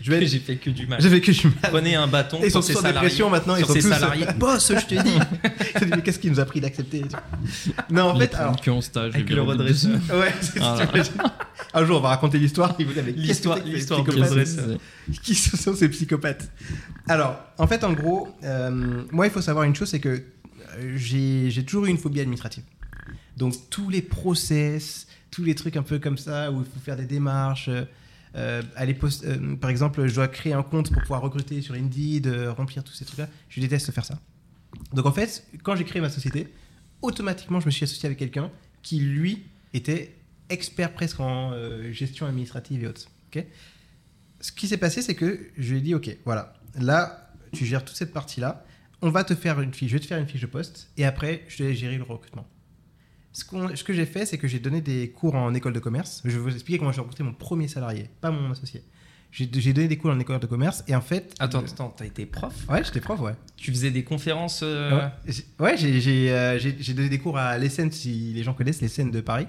Je 0.00 0.10
vais. 0.10 0.26
J'ai 0.32 0.38
fait 0.38 0.56
que 0.56 0.70
du 0.70 0.86
mal. 0.86 1.00
J'ai 1.00 1.10
fait 1.10 1.20
que 1.20 1.30
du 1.30 1.46
mal. 1.48 1.56
Prenez 1.70 1.94
un 1.94 2.06
bâton 2.06 2.38
Et 2.42 2.46
ils 2.46 2.50
sont 2.50 2.62
sur 2.62 2.76
en 2.78 2.80
salariés. 2.82 3.00
dépression 3.00 3.30
maintenant. 3.30 3.56
Ils 3.56 3.58
sur 3.64 3.68
sont 3.68 3.74
ses 3.74 3.80
tous. 3.82 3.88
salariés. 3.90 4.26
Boss, 4.38 4.72
je 4.74 4.86
te 4.86 5.02
dis. 5.02 5.18
Je 5.80 6.00
qu'est-ce 6.00 6.18
qui 6.18 6.30
nous 6.30 6.40
a 6.40 6.44
pris 6.44 6.60
d'accepter 6.60 7.02
Non, 7.90 8.10
en 8.10 8.18
Les 8.18 8.26
fait, 8.28 8.34
alors. 8.36 8.56
ont 8.68 8.80
stage, 8.80 9.14
Avec 9.14 9.28
le 9.30 9.42
redresseur. 9.42 9.92
Ouais, 10.12 10.32
c'est 10.40 10.60
Ah 10.60 10.78
Un 11.74 11.84
jour, 11.84 11.98
on 11.98 12.00
va 12.00 12.08
raconter 12.10 12.38
l'histoire. 12.38 12.76
L'histoire- 13.16 13.58
ces 13.58 13.64
l'histoire 13.70 14.02
du 14.04 14.10
psychopathes 14.10 14.30
redresseur. 14.30 14.78
Qui 15.22 15.34
sont 15.34 15.74
ces 15.74 15.88
psychopathes? 15.88 16.50
Alors, 17.08 17.38
en 17.58 17.66
fait, 17.66 17.84
en 17.84 17.92
gros, 17.92 18.28
euh, 18.44 19.02
moi, 19.10 19.26
il 19.26 19.32
faut 19.32 19.40
savoir 19.42 19.64
une 19.64 19.74
chose, 19.74 19.88
c'est 19.88 20.00
que 20.00 20.08
euh, 20.08 20.22
j'ai 20.96 21.50
j'ai 21.50 21.64
toujours 21.64 21.86
eu 21.86 21.90
une 21.90 21.98
phobie 21.98 22.20
administrative. 22.20 22.64
Donc, 23.36 23.54
tous 23.70 23.88
les 23.90 24.02
process, 24.02 25.06
tous 25.32 25.42
les 25.42 25.56
trucs 25.56 25.76
un 25.76 25.82
peu 25.82 25.98
comme 25.98 26.18
ça, 26.18 26.52
où 26.52 26.60
il 26.60 26.64
faut 26.64 26.78
faire 26.78 26.94
des 26.96 27.06
démarches, 27.06 27.68
euh, 27.68 27.84
euh, 28.36 28.62
aller 28.76 28.94
post- 28.94 29.24
euh, 29.24 29.56
par 29.56 29.70
exemple, 29.70 30.06
je 30.06 30.14
dois 30.14 30.28
créer 30.28 30.52
un 30.52 30.62
compte 30.62 30.92
pour 30.92 31.02
pouvoir 31.02 31.22
recruter 31.22 31.60
sur 31.62 31.74
Indeed, 31.74 32.28
remplir 32.56 32.84
tous 32.84 32.92
ces 32.92 33.04
trucs-là, 33.04 33.28
je 33.48 33.60
déteste 33.60 33.90
faire 33.90 34.04
ça. 34.04 34.20
Donc, 34.92 35.06
en 35.06 35.12
fait, 35.12 35.44
quand 35.64 35.74
j'ai 35.74 35.84
créé 35.84 36.00
ma 36.00 36.10
société, 36.10 36.48
automatiquement, 37.00 37.58
je 37.60 37.66
me 37.66 37.70
suis 37.70 37.84
associé 37.84 38.06
avec 38.06 38.18
quelqu'un 38.18 38.50
qui, 38.82 39.00
lui, 39.00 39.44
était 39.74 40.14
expert 40.48 40.92
presque 40.92 41.18
en 41.18 41.52
gestion 41.92 42.26
administrative 42.26 42.84
et 42.84 42.86
autres. 42.86 43.08
ok? 43.28 43.44
Ce 44.40 44.52
qui 44.52 44.66
s'est 44.66 44.76
passé, 44.76 45.02
c'est 45.02 45.14
que 45.14 45.48
je 45.56 45.72
lui 45.72 45.78
ai 45.78 45.82
dit, 45.82 45.94
ok, 45.94 46.16
voilà, 46.24 46.54
là, 46.78 47.32
tu 47.52 47.64
gères 47.64 47.84
toute 47.84 47.96
cette 47.96 48.12
partie-là, 48.12 48.64
on 49.00 49.10
va 49.10 49.24
te 49.24 49.34
faire 49.34 49.60
une 49.60 49.72
fiche, 49.72 49.90
je 49.90 49.96
vais 49.96 50.00
te 50.00 50.06
faire 50.06 50.18
une 50.18 50.26
fiche 50.26 50.40
de 50.40 50.46
poste, 50.46 50.90
et 50.96 51.04
après, 51.04 51.44
je 51.48 51.64
laisse 51.64 51.78
gérer 51.78 51.96
le 51.96 52.02
recrutement. 52.02 52.46
Ce, 53.32 53.44
que 53.84 53.92
j'ai 53.92 54.04
fait, 54.06 54.26
c'est 54.26 54.36
que 54.38 54.46
j'ai 54.46 54.58
donné 54.58 54.80
des 54.80 55.10
cours 55.10 55.34
en 55.34 55.54
école 55.54 55.72
de 55.72 55.78
commerce. 55.80 56.20
Je 56.24 56.30
vais 56.30 56.38
vous 56.38 56.52
expliquer 56.52 56.78
comment 56.78 56.92
j'ai 56.92 57.00
recruté 57.00 57.22
mon 57.22 57.32
premier 57.32 57.66
salarié, 57.68 58.10
pas 58.20 58.30
mon 58.30 58.50
associé. 58.50 58.82
J'ai 59.30 59.46
donné 59.46 59.88
des 59.88 59.96
cours 59.96 60.10
en 60.10 60.20
école 60.20 60.38
de 60.40 60.46
commerce, 60.46 60.84
et 60.86 60.94
en 60.94 61.00
fait... 61.00 61.34
Attends, 61.38 61.62
euh, 61.62 61.66
attends, 61.66 61.88
t'as 61.96 62.04
été 62.04 62.26
prof? 62.26 62.52
Ouais, 62.68 62.84
j'étais 62.84 63.00
prof, 63.00 63.18
ouais. 63.20 63.32
Tu 63.56 63.70
faisais 63.70 63.90
des 63.90 64.04
conférences 64.04 64.60
euh, 64.62 65.08
Ouais, 65.58 65.78
j'ai 65.78 66.30
euh, 66.30 66.58
j'ai- 66.58 66.92
donné 66.92 67.08
des 67.08 67.18
cours 67.18 67.38
à 67.38 67.56
l'ESSEN, 67.56 67.90
si 67.90 68.34
les 68.34 68.42
gens 68.42 68.52
connaissent 68.52 68.82
l'ESSEN 68.82 69.10
de 69.10 69.20
Paris. 69.22 69.46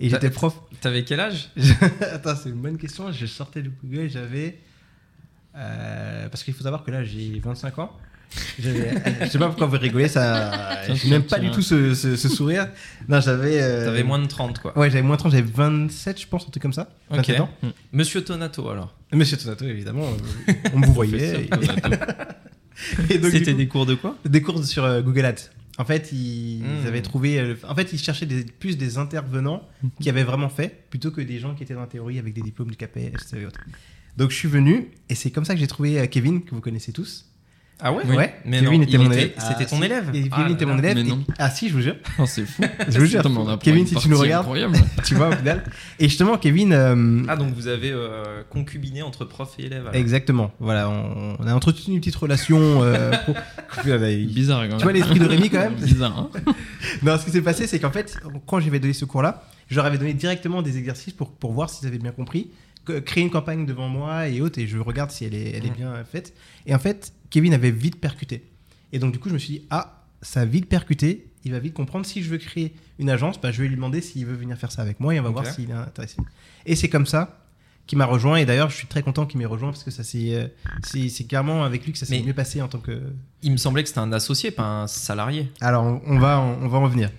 Et 0.00 0.08
j'étais 0.08 0.30
prof. 0.30 0.58
T'avais 0.80 1.04
quel 1.04 1.20
âge? 1.20 1.50
Attends, 2.00 2.36
c'est 2.36 2.48
une 2.48 2.62
bonne 2.62 2.78
question. 2.78 3.12
Je 3.12 3.26
sortais 3.26 3.60
de 3.62 3.70
Google, 3.82 4.08
j'avais. 4.08 4.58
euh, 5.54 6.28
parce 6.30 6.42
qu'il 6.42 6.54
faut 6.54 6.62
savoir 6.62 6.84
que 6.84 6.90
là, 6.90 7.04
j'ai 7.04 7.38
25 7.38 7.78
ans. 7.78 7.92
J'avais- 8.58 8.90
Je 9.22 9.26
sais 9.30 9.38
pas 9.38 9.46
pourquoi 9.46 9.66
vous 9.66 9.78
rigolez, 9.78 10.08
ça. 10.08 10.82
Je 10.94 11.08
n'aime 11.08 11.22
pas 11.24 11.38
du 11.38 11.50
tout 11.50 11.62
ce, 11.62 11.94
ce- 11.94 12.16
ce 12.16 12.28
sourire. 12.28 12.68
Non, 13.08 13.20
j'avais. 13.20 13.62
euh, 13.62 13.84
T'avais 13.86 14.02
moins 14.02 14.18
de 14.18 14.26
30, 14.26 14.58
quoi. 14.60 14.76
Ouais, 14.78 14.90
j'avais 14.90 15.02
moins 15.02 15.16
de 15.16 15.20
30, 15.20 15.32
j'avais 15.32 15.50
27, 15.50 16.20
je 16.20 16.26
pense, 16.26 16.42
un 16.46 16.50
truc 16.50 16.62
comme 16.62 16.72
ça. 16.72 16.90
Ok. 17.10 17.16
27 17.18 17.40
ans. 17.40 17.50
Monsieur 17.92 18.22
Tonato, 18.22 18.68
alors. 18.68 18.94
Monsieur 19.12 19.36
Tonato, 19.36 19.64
évidemment, 19.66 20.04
euh, 20.48 20.52
on 20.74 20.78
me 20.80 20.86
voyait. 20.86 21.48
Et, 23.10 23.18
donc, 23.18 23.30
C'était 23.30 23.52
coup, 23.52 23.56
des 23.56 23.68
cours 23.68 23.86
de 23.86 23.94
quoi? 23.94 24.16
des 24.26 24.42
cours 24.42 24.62
sur 24.64 24.84
euh, 24.84 25.00
Google 25.00 25.24
Ads. 25.24 25.50
En 25.78 25.84
fait, 25.84 26.10
ils, 26.12 26.62
Hmm. 26.62 26.86
avaient 26.86 27.02
trouvé. 27.02 27.38
euh, 27.38 27.54
en 27.68 27.74
fait, 27.74 27.92
ils 27.92 27.98
cherchaient 27.98 28.26
des- 28.26 28.44
plus 28.44 28.76
des 28.76 28.98
intervenants 28.98 29.66
qui 30.00 30.08
avaient 30.10 30.24
vraiment 30.24 30.48
fait, 30.50 30.84
plutôt 30.90 31.10
que 31.10 31.20
des 31.22 31.38
gens 31.38 31.54
qui 31.54 31.62
étaient 31.62 31.74
dans 31.74 31.80
la 31.80 31.86
théorie 31.86 32.18
avec 32.18 32.34
des 32.34 32.42
diplômes 32.42 32.70
du 32.70 32.76
KPS 32.76 33.32
et 33.34 33.46
autres. 33.46 33.60
Donc, 34.16 34.30
je 34.30 34.36
suis 34.36 34.48
venu, 34.48 34.88
et 35.08 35.14
c'est 35.14 35.30
comme 35.30 35.44
ça 35.44 35.54
que 35.54 35.60
j'ai 35.60 35.66
trouvé 35.66 35.98
euh, 36.00 36.06
Kevin, 36.06 36.42
que 36.44 36.54
vous 36.54 36.60
connaissez 36.60 36.92
tous. 36.92 37.26
Ah 37.78 37.92
ouais 37.92 38.04
Ouais. 38.06 38.34
Mais 38.46 38.60
Kevin 38.60 38.80
non, 38.80 38.86
était 38.86 38.96
mon 38.98 39.04
était- 39.10 39.18
élève. 39.22 39.32
C'était 39.38 39.64
Ah, 39.64 39.64
ton 39.66 39.76
si. 39.76 39.84
élève 39.84 40.10
Kevin 40.10 40.28
Ah 40.32 40.48
était 40.50 40.64
mon 40.64 40.78
élève. 40.78 40.96
Et- 40.98 41.04
non. 41.04 41.22
Ah 41.38 41.50
si, 41.50 41.68
je 41.68 41.74
vous 41.74 41.82
jure. 41.82 41.96
Oh, 42.18 42.24
c'est 42.26 42.46
fou. 42.46 42.62
Je 42.88 42.98
vous 42.98 43.04
jure. 43.04 43.22
Kevin, 43.62 43.86
si 43.86 43.94
tu 43.96 44.08
nous 44.08 44.18
regardes. 44.18 44.46
Tu 45.04 45.14
vois, 45.14 45.28
au 45.28 45.32
final. 45.32 45.62
Et 45.98 46.08
justement, 46.08 46.38
Kevin. 46.38 46.72
euh, 46.72 47.22
Ah, 47.28 47.36
donc 47.36 47.52
vous 47.54 47.68
avez 47.68 47.90
euh, 47.92 48.42
concubiné 48.48 49.02
entre 49.02 49.24
prof 49.26 49.50
et 49.58 49.66
élève. 49.66 49.82
alors. 49.82 49.94
Exactement. 49.94 50.52
Voilà, 50.58 50.88
on, 50.88 51.36
on 51.38 51.46
a 51.46 51.52
entretenu 51.54 51.94
une 51.94 52.00
petite 52.00 52.16
relation. 52.16 52.82
euh, 52.82 53.10
pro- 53.24 53.34
tu 53.82 54.26
Bizarre 54.26 54.62
quand 54.62 54.68
même. 54.76 54.78
vois 54.82 54.92
l'esprit 54.92 55.18
de 55.18 55.26
Rémi 55.26 55.50
quand 55.50 55.58
même 55.60 55.74
Bizarre, 55.74 56.18
hein 56.18 56.52
Non, 57.02 57.18
ce 57.18 57.26
qui 57.26 57.30
s'est 57.30 57.42
passé, 57.42 57.66
c'est 57.66 57.78
qu'en 57.78 57.90
fait, 57.90 58.16
quand 58.46 58.58
j'avais 58.60 58.78
donné 58.80 58.94
ce 58.94 59.04
cours-là, 59.04 59.42
je 59.68 59.76
leur 59.76 59.84
avais 59.84 59.98
donné 59.98 60.14
directement 60.14 60.62
des 60.62 60.78
exercices 60.78 61.12
pour, 61.12 61.30
pour 61.32 61.52
voir 61.52 61.68
s'ils 61.68 61.86
avaient 61.88 61.98
bien 61.98 62.12
compris, 62.12 62.50
créer 62.92 63.24
une 63.24 63.30
campagne 63.30 63.66
devant 63.66 63.88
moi 63.88 64.28
et 64.28 64.40
autres, 64.40 64.58
et 64.58 64.66
je 64.66 64.78
regarde 64.78 65.10
si 65.10 65.24
elle 65.24 65.34
est, 65.34 65.50
elle 65.56 65.66
est 65.66 65.70
bien 65.76 66.02
faite. 66.04 66.34
Et 66.66 66.74
en 66.74 66.78
fait, 66.78 67.12
Kevin 67.30 67.52
avait 67.54 67.70
vite 67.70 68.00
percuté. 68.00 68.44
Et 68.92 68.98
donc, 68.98 69.12
du 69.12 69.18
coup, 69.18 69.28
je 69.28 69.34
me 69.34 69.38
suis 69.38 69.54
dit, 69.54 69.62
ah, 69.70 70.04
ça 70.22 70.40
a 70.40 70.44
vite 70.44 70.68
percuté, 70.68 71.26
il 71.44 71.52
va 71.52 71.58
vite 71.58 71.74
comprendre. 71.74 72.06
Si 72.06 72.22
je 72.22 72.30
veux 72.30 72.38
créer 72.38 72.74
une 72.98 73.10
agence, 73.10 73.40
bah, 73.40 73.52
je 73.52 73.62
vais 73.62 73.68
lui 73.68 73.76
demander 73.76 74.00
s'il 74.00 74.24
veut 74.26 74.34
venir 74.36 74.56
faire 74.56 74.72
ça 74.72 74.82
avec 74.82 75.00
moi 75.00 75.14
et 75.14 75.20
on 75.20 75.22
va 75.22 75.28
voir 75.30 75.44
s'il 75.52 75.70
est 75.70 75.74
intéressé. 75.74 76.16
Et 76.64 76.74
c'est 76.76 76.88
comme 76.88 77.06
ça 77.06 77.42
qu'il 77.86 77.98
m'a 77.98 78.06
rejoint. 78.06 78.36
Et 78.36 78.46
d'ailleurs, 78.46 78.70
je 78.70 78.76
suis 78.76 78.86
très 78.88 79.02
content 79.02 79.26
qu'il 79.26 79.38
m'ait 79.38 79.46
rejoint 79.46 79.70
parce 79.70 79.84
que 79.84 79.90
ça 79.92 80.02
euh, 80.16 80.48
c'est, 80.82 81.08
c'est 81.08 81.24
clairement 81.24 81.62
avec 81.64 81.84
lui 81.84 81.92
que 81.92 81.98
ça 81.98 82.06
s'est 82.06 82.16
mieux 82.26 82.34
passé 82.34 82.60
en 82.62 82.68
tant 82.68 82.78
que, 82.80 83.00
Il 83.42 83.52
me 83.52 83.56
semblait 83.58 83.82
que 83.82 83.88
c'était 83.88 84.00
un 84.00 84.12
associé, 84.12 84.50
pas 84.50 84.64
un 84.82 84.86
salarié. 84.88 85.52
alors, 85.60 85.84
on, 85.84 86.00
on 86.06 86.18
va, 86.18 86.40
en- 86.40 86.58
on 86.62 86.68
va 86.68 86.78
en 86.78 86.88
venir. 86.88 87.10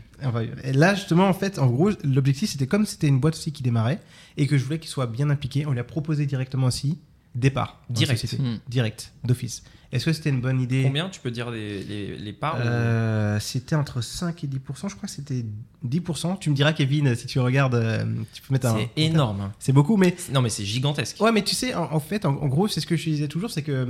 Là, 0.73 0.95
justement, 0.95 1.27
en 1.27 1.33
fait, 1.33 1.59
en 1.59 1.67
gros, 1.67 1.91
l'objectif, 2.03 2.49
c'était 2.49 2.67
comme 2.67 2.85
c'était 2.85 3.07
une 3.07 3.19
boîte 3.19 3.35
aussi 3.35 3.51
qui 3.51 3.63
démarrait 3.63 3.99
et 4.37 4.47
que 4.47 4.57
je 4.57 4.63
voulais 4.63 4.79
qu'il 4.79 4.89
soit 4.89 5.07
bien 5.07 5.29
impliqué, 5.29 5.65
on 5.65 5.71
lui 5.71 5.79
a 5.79 5.83
proposé 5.83 6.25
directement 6.25 6.67
aussi 6.67 6.97
départ. 7.35 7.79
Direct. 7.89 8.39
Hmm. 8.39 8.55
Direct, 8.67 9.13
d'office. 9.23 9.63
Est-ce 9.91 10.05
que 10.05 10.11
c'était 10.13 10.31
une 10.31 10.41
bonne 10.41 10.59
idée? 10.59 10.81
Combien 10.83 11.07
tu 11.07 11.21
peux 11.21 11.31
dire 11.31 11.49
les, 11.49 11.81
les, 11.83 12.17
les 12.17 12.33
parts 12.33 12.55
ou- 12.57 12.61
Euh, 12.65 13.39
C'était 13.39 13.75
entre 13.75 14.01
5 14.01 14.43
et 14.43 14.47
10%, 14.47 14.57
je 14.89 14.95
crois 14.95 15.07
que 15.07 15.09
c'était 15.09 15.45
10%. 15.87 16.39
Tu 16.39 16.49
me 16.49 16.55
diras, 16.55 16.73
Kevin, 16.73 17.15
si 17.15 17.25
tu 17.27 17.39
regardes, 17.39 17.75
euh, 17.75 18.03
tu 18.33 18.41
peux 18.41 18.53
mettre 18.53 18.67
un. 18.67 18.77
C'est 18.77 18.89
énorme. 19.01 19.39
hein. 19.41 19.51
C'est 19.59 19.71
beaucoup, 19.71 19.95
mais 19.95 20.15
Non, 20.33 20.41
mais 20.41 20.49
c'est 20.49 20.65
gigantesque. 20.65 21.21
Ouais, 21.21 21.31
mais 21.31 21.43
tu 21.43 21.55
sais, 21.55 21.73
en, 21.73 21.83
en 21.93 21.99
fait, 22.01 22.25
en, 22.25 22.31
en 22.35 22.47
gros, 22.47 22.67
c'est 22.67 22.81
ce 22.81 22.87
que 22.87 22.97
je 22.97 23.03
disais 23.03 23.27
toujours, 23.29 23.49
c'est 23.51 23.61
que 23.61 23.83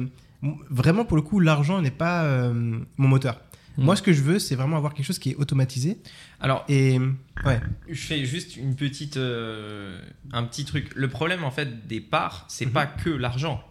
m- 0.44 0.56
vraiment, 0.70 1.04
pour 1.06 1.18
le 1.18 1.24
coup, 1.24 1.40
l'argent 1.40 1.82
n'est 1.82 1.90
pas 1.90 2.26
euh, 2.26 2.54
mon 2.98 3.08
moteur. 3.08 3.42
Mm. 3.78 3.84
Moi, 3.84 3.96
ce 3.96 4.02
que 4.02 4.12
je 4.14 4.22
veux, 4.22 4.40
c'est 4.40 4.56
vraiment 4.56 4.78
avoir 4.78 4.94
quelque 4.94 5.06
chose 5.06 5.20
qui 5.20 5.32
est 5.32 5.36
automatisé. 5.36 6.00
Alors, 6.40 6.66
Et 6.68 7.00
ouais, 7.46 7.60
je 7.88 8.00
fais 8.02 8.26
juste 8.26 8.58
une 8.58 8.76
petite, 8.76 9.18
euh, 9.18 10.00
un 10.34 10.44
petit 10.44 10.66
truc. 10.66 10.92
Le 10.96 11.08
problème, 11.08 11.44
en 11.44 11.52
fait, 11.52 11.88
des 11.88 12.02
parts, 12.02 12.46
c'est 12.50 12.66
Mhm. 12.66 12.72
pas 12.72 12.86
que 12.88 13.10
l'argent. 13.10 13.64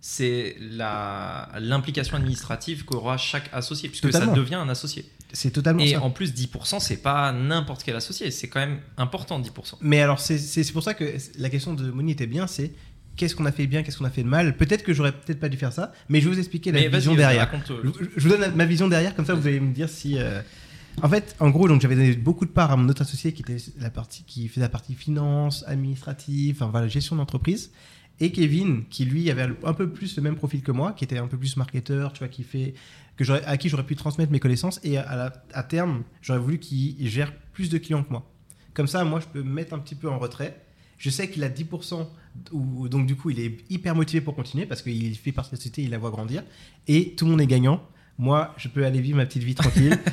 C'est 0.00 0.56
la- 0.60 1.50
l'implication 1.58 2.16
administrative 2.16 2.84
qu'aura 2.84 3.16
chaque 3.16 3.48
associé, 3.52 3.88
puisque 3.88 4.04
Totalement. 4.04 4.32
ça 4.34 4.38
devient 4.40 4.54
un 4.56 4.68
associé. 4.68 5.04
c'est 5.30 5.50
totalement 5.50 5.82
Et 5.82 5.88
ça. 5.92 6.02
en 6.02 6.10
plus, 6.10 6.32
10%, 6.32 6.80
c'est 6.80 7.02
pas 7.02 7.32
n'importe 7.32 7.82
quel 7.82 7.94
associé, 7.96 8.30
c'est 8.30 8.48
quand 8.48 8.60
même 8.60 8.80
important, 8.96 9.38
10%. 9.38 9.76
Mais 9.82 10.00
alors, 10.00 10.20
c'est 10.20 10.38
c'est- 10.38 10.62
c'est 10.64 10.72
pour 10.72 10.82
ça 10.82 10.94
que 10.94 11.04
la 11.36 11.50
question 11.50 11.74
de 11.74 11.90
Moni 11.90 12.12
était 12.12 12.26
bien, 12.26 12.46
c'est 12.46 12.72
qu'est-ce 13.18 13.36
qu'on 13.36 13.44
a 13.44 13.52
fait 13.52 13.66
bien, 13.66 13.82
qu'est-ce 13.82 13.98
qu'on 13.98 14.06
a 14.06 14.10
fait 14.10 14.22
de 14.22 14.28
mal. 14.28 14.56
Peut-être 14.56 14.82
que 14.82 14.94
j'aurais 14.94 15.12
peut-être 15.12 15.40
pas 15.40 15.50
dû 15.50 15.58
faire 15.58 15.72
ça, 15.74 15.92
mais 16.08 16.20
je 16.20 16.28
vais 16.28 16.34
vous 16.34 16.38
expliquer 16.38 16.72
la 16.72 16.80
Mais 16.80 16.88
vision 16.88 17.14
derrière. 17.14 17.50
raconte, 17.50 17.70
euh, 17.70 17.82
Je, 18.00 18.04
je 18.16 18.28
vous 18.28 18.34
donne 18.34 18.54
ma 18.54 18.64
vision 18.64 18.88
derrière, 18.88 19.14
comme 19.14 19.26
ça 19.26 19.34
vous 19.34 19.46
allez 19.46 19.60
me 19.60 19.74
dire 19.74 19.90
si. 19.90 20.16
euh, 20.18 20.40
En 21.02 21.08
fait, 21.10 21.36
en 21.40 21.50
gros, 21.50 21.68
donc 21.68 21.80
j'avais 21.82 21.94
donné 21.96 22.14
beaucoup 22.14 22.46
de 22.46 22.50
parts 22.50 22.70
à 22.72 22.76
mon 22.76 22.88
autre 22.88 23.02
associé 23.02 23.32
qui 23.32 23.42
était 23.42 23.58
la 23.78 23.90
partie 23.90 24.24
qui 24.24 24.48
fait 24.48 24.60
la 24.60 24.68
partie 24.70 24.94
finance, 24.94 25.62
administrative, 25.66 26.56
enfin 26.58 26.70
voilà, 26.70 26.88
gestion 26.88 27.16
d'entreprise. 27.16 27.70
Et 28.20 28.32
Kevin, 28.32 28.82
qui 28.90 29.04
lui 29.04 29.30
avait 29.30 29.46
un 29.64 29.72
peu 29.74 29.90
plus 29.90 30.16
le 30.16 30.22
même 30.22 30.34
profil 30.34 30.62
que 30.62 30.72
moi, 30.72 30.92
qui 30.92 31.04
était 31.04 31.18
un 31.18 31.28
peu 31.28 31.36
plus 31.38 31.56
marketeur, 31.56 32.12
tu 32.12 32.18
vois, 32.18 32.28
qui 32.28 32.42
fait 32.42 32.74
que 33.16 33.22
j'aurais 33.24 33.44
à 33.44 33.56
qui 33.56 33.68
j'aurais 33.68 33.84
pu 33.86 33.94
transmettre 33.94 34.32
mes 34.32 34.40
connaissances 34.40 34.80
et 34.82 34.98
à, 34.98 35.14
la- 35.14 35.32
à 35.52 35.62
terme, 35.62 36.02
j'aurais 36.20 36.40
voulu 36.40 36.58
qu'il 36.58 37.08
gère 37.08 37.32
plus 37.52 37.68
de 37.70 37.78
clients 37.78 38.02
que 38.02 38.10
moi. 38.10 38.28
Comme 38.74 38.88
ça, 38.88 39.04
moi, 39.04 39.20
je 39.20 39.26
peux 39.26 39.42
me 39.44 39.52
mettre 39.52 39.72
un 39.74 39.78
petit 39.78 39.94
peu 39.94 40.08
en 40.08 40.18
retrait. 40.18 40.60
Je 40.98 41.10
sais 41.10 41.30
qu'il 41.30 41.42
a 41.44 41.48
10%, 41.48 42.06
ou, 42.52 42.88
donc 42.88 43.06
du 43.06 43.14
coup, 43.16 43.30
il 43.30 43.38
est 43.40 43.58
hyper 43.70 43.94
motivé 43.94 44.20
pour 44.20 44.34
continuer 44.34 44.66
parce 44.66 44.82
qu'il 44.82 45.16
fait 45.16 45.32
partie 45.32 45.50
de 45.50 45.54
la 45.54 45.58
société, 45.58 45.82
il 45.82 45.90
la 45.90 45.98
voit 45.98 46.10
grandir. 46.10 46.42
Et 46.88 47.14
tout 47.16 47.24
le 47.24 47.30
monde 47.32 47.40
est 47.40 47.46
gagnant. 47.46 47.82
Moi, 48.18 48.52
je 48.58 48.66
peux 48.68 48.84
aller 48.84 49.00
vivre 49.00 49.16
ma 49.16 49.26
petite 49.26 49.44
vie 49.44 49.54
tranquille. 49.54 49.96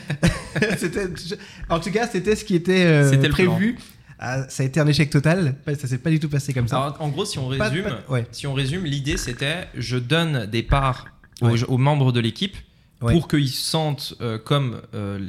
Je- 0.61 1.35
en 1.69 1.79
tout 1.79 1.91
cas, 1.91 2.07
c'était 2.07 2.35
ce 2.35 2.45
qui 2.45 2.55
était, 2.55 2.85
euh, 2.85 3.29
prévu. 3.29 3.77
Ah, 4.19 4.47
ça 4.47 4.63
a 4.63 4.65
été 4.65 4.79
un 4.79 4.87
échec 4.87 5.09
total. 5.09 5.55
Ça 5.77 5.87
s'est 5.87 5.97
pas 5.97 6.09
du 6.09 6.19
tout 6.19 6.29
passé 6.29 6.53
comme 6.53 6.67
ça. 6.67 6.77
Alors, 6.77 7.01
en 7.01 7.09
gros, 7.09 7.25
si 7.25 7.37
on 7.39 7.47
résume, 7.47 7.83
pas- 7.83 8.03
ouais. 8.13 8.25
si 8.31 8.47
on 8.47 8.53
résume, 8.53 8.85
l'idée 8.85 9.17
c'était 9.17 9.67
je 9.75 9.97
donne 9.97 10.45
des 10.45 10.63
parts 10.63 11.07
aux 11.67 11.77
membres 11.77 12.11
de 12.13 12.19
l'équipe 12.21 12.55
Ouais. 13.01 13.11
pour 13.13 13.27
qu'ils 13.27 13.49
se 13.49 13.61
sentent 13.61 14.15
euh, 14.21 14.37
comme, 14.37 14.81
euh, 14.93 15.19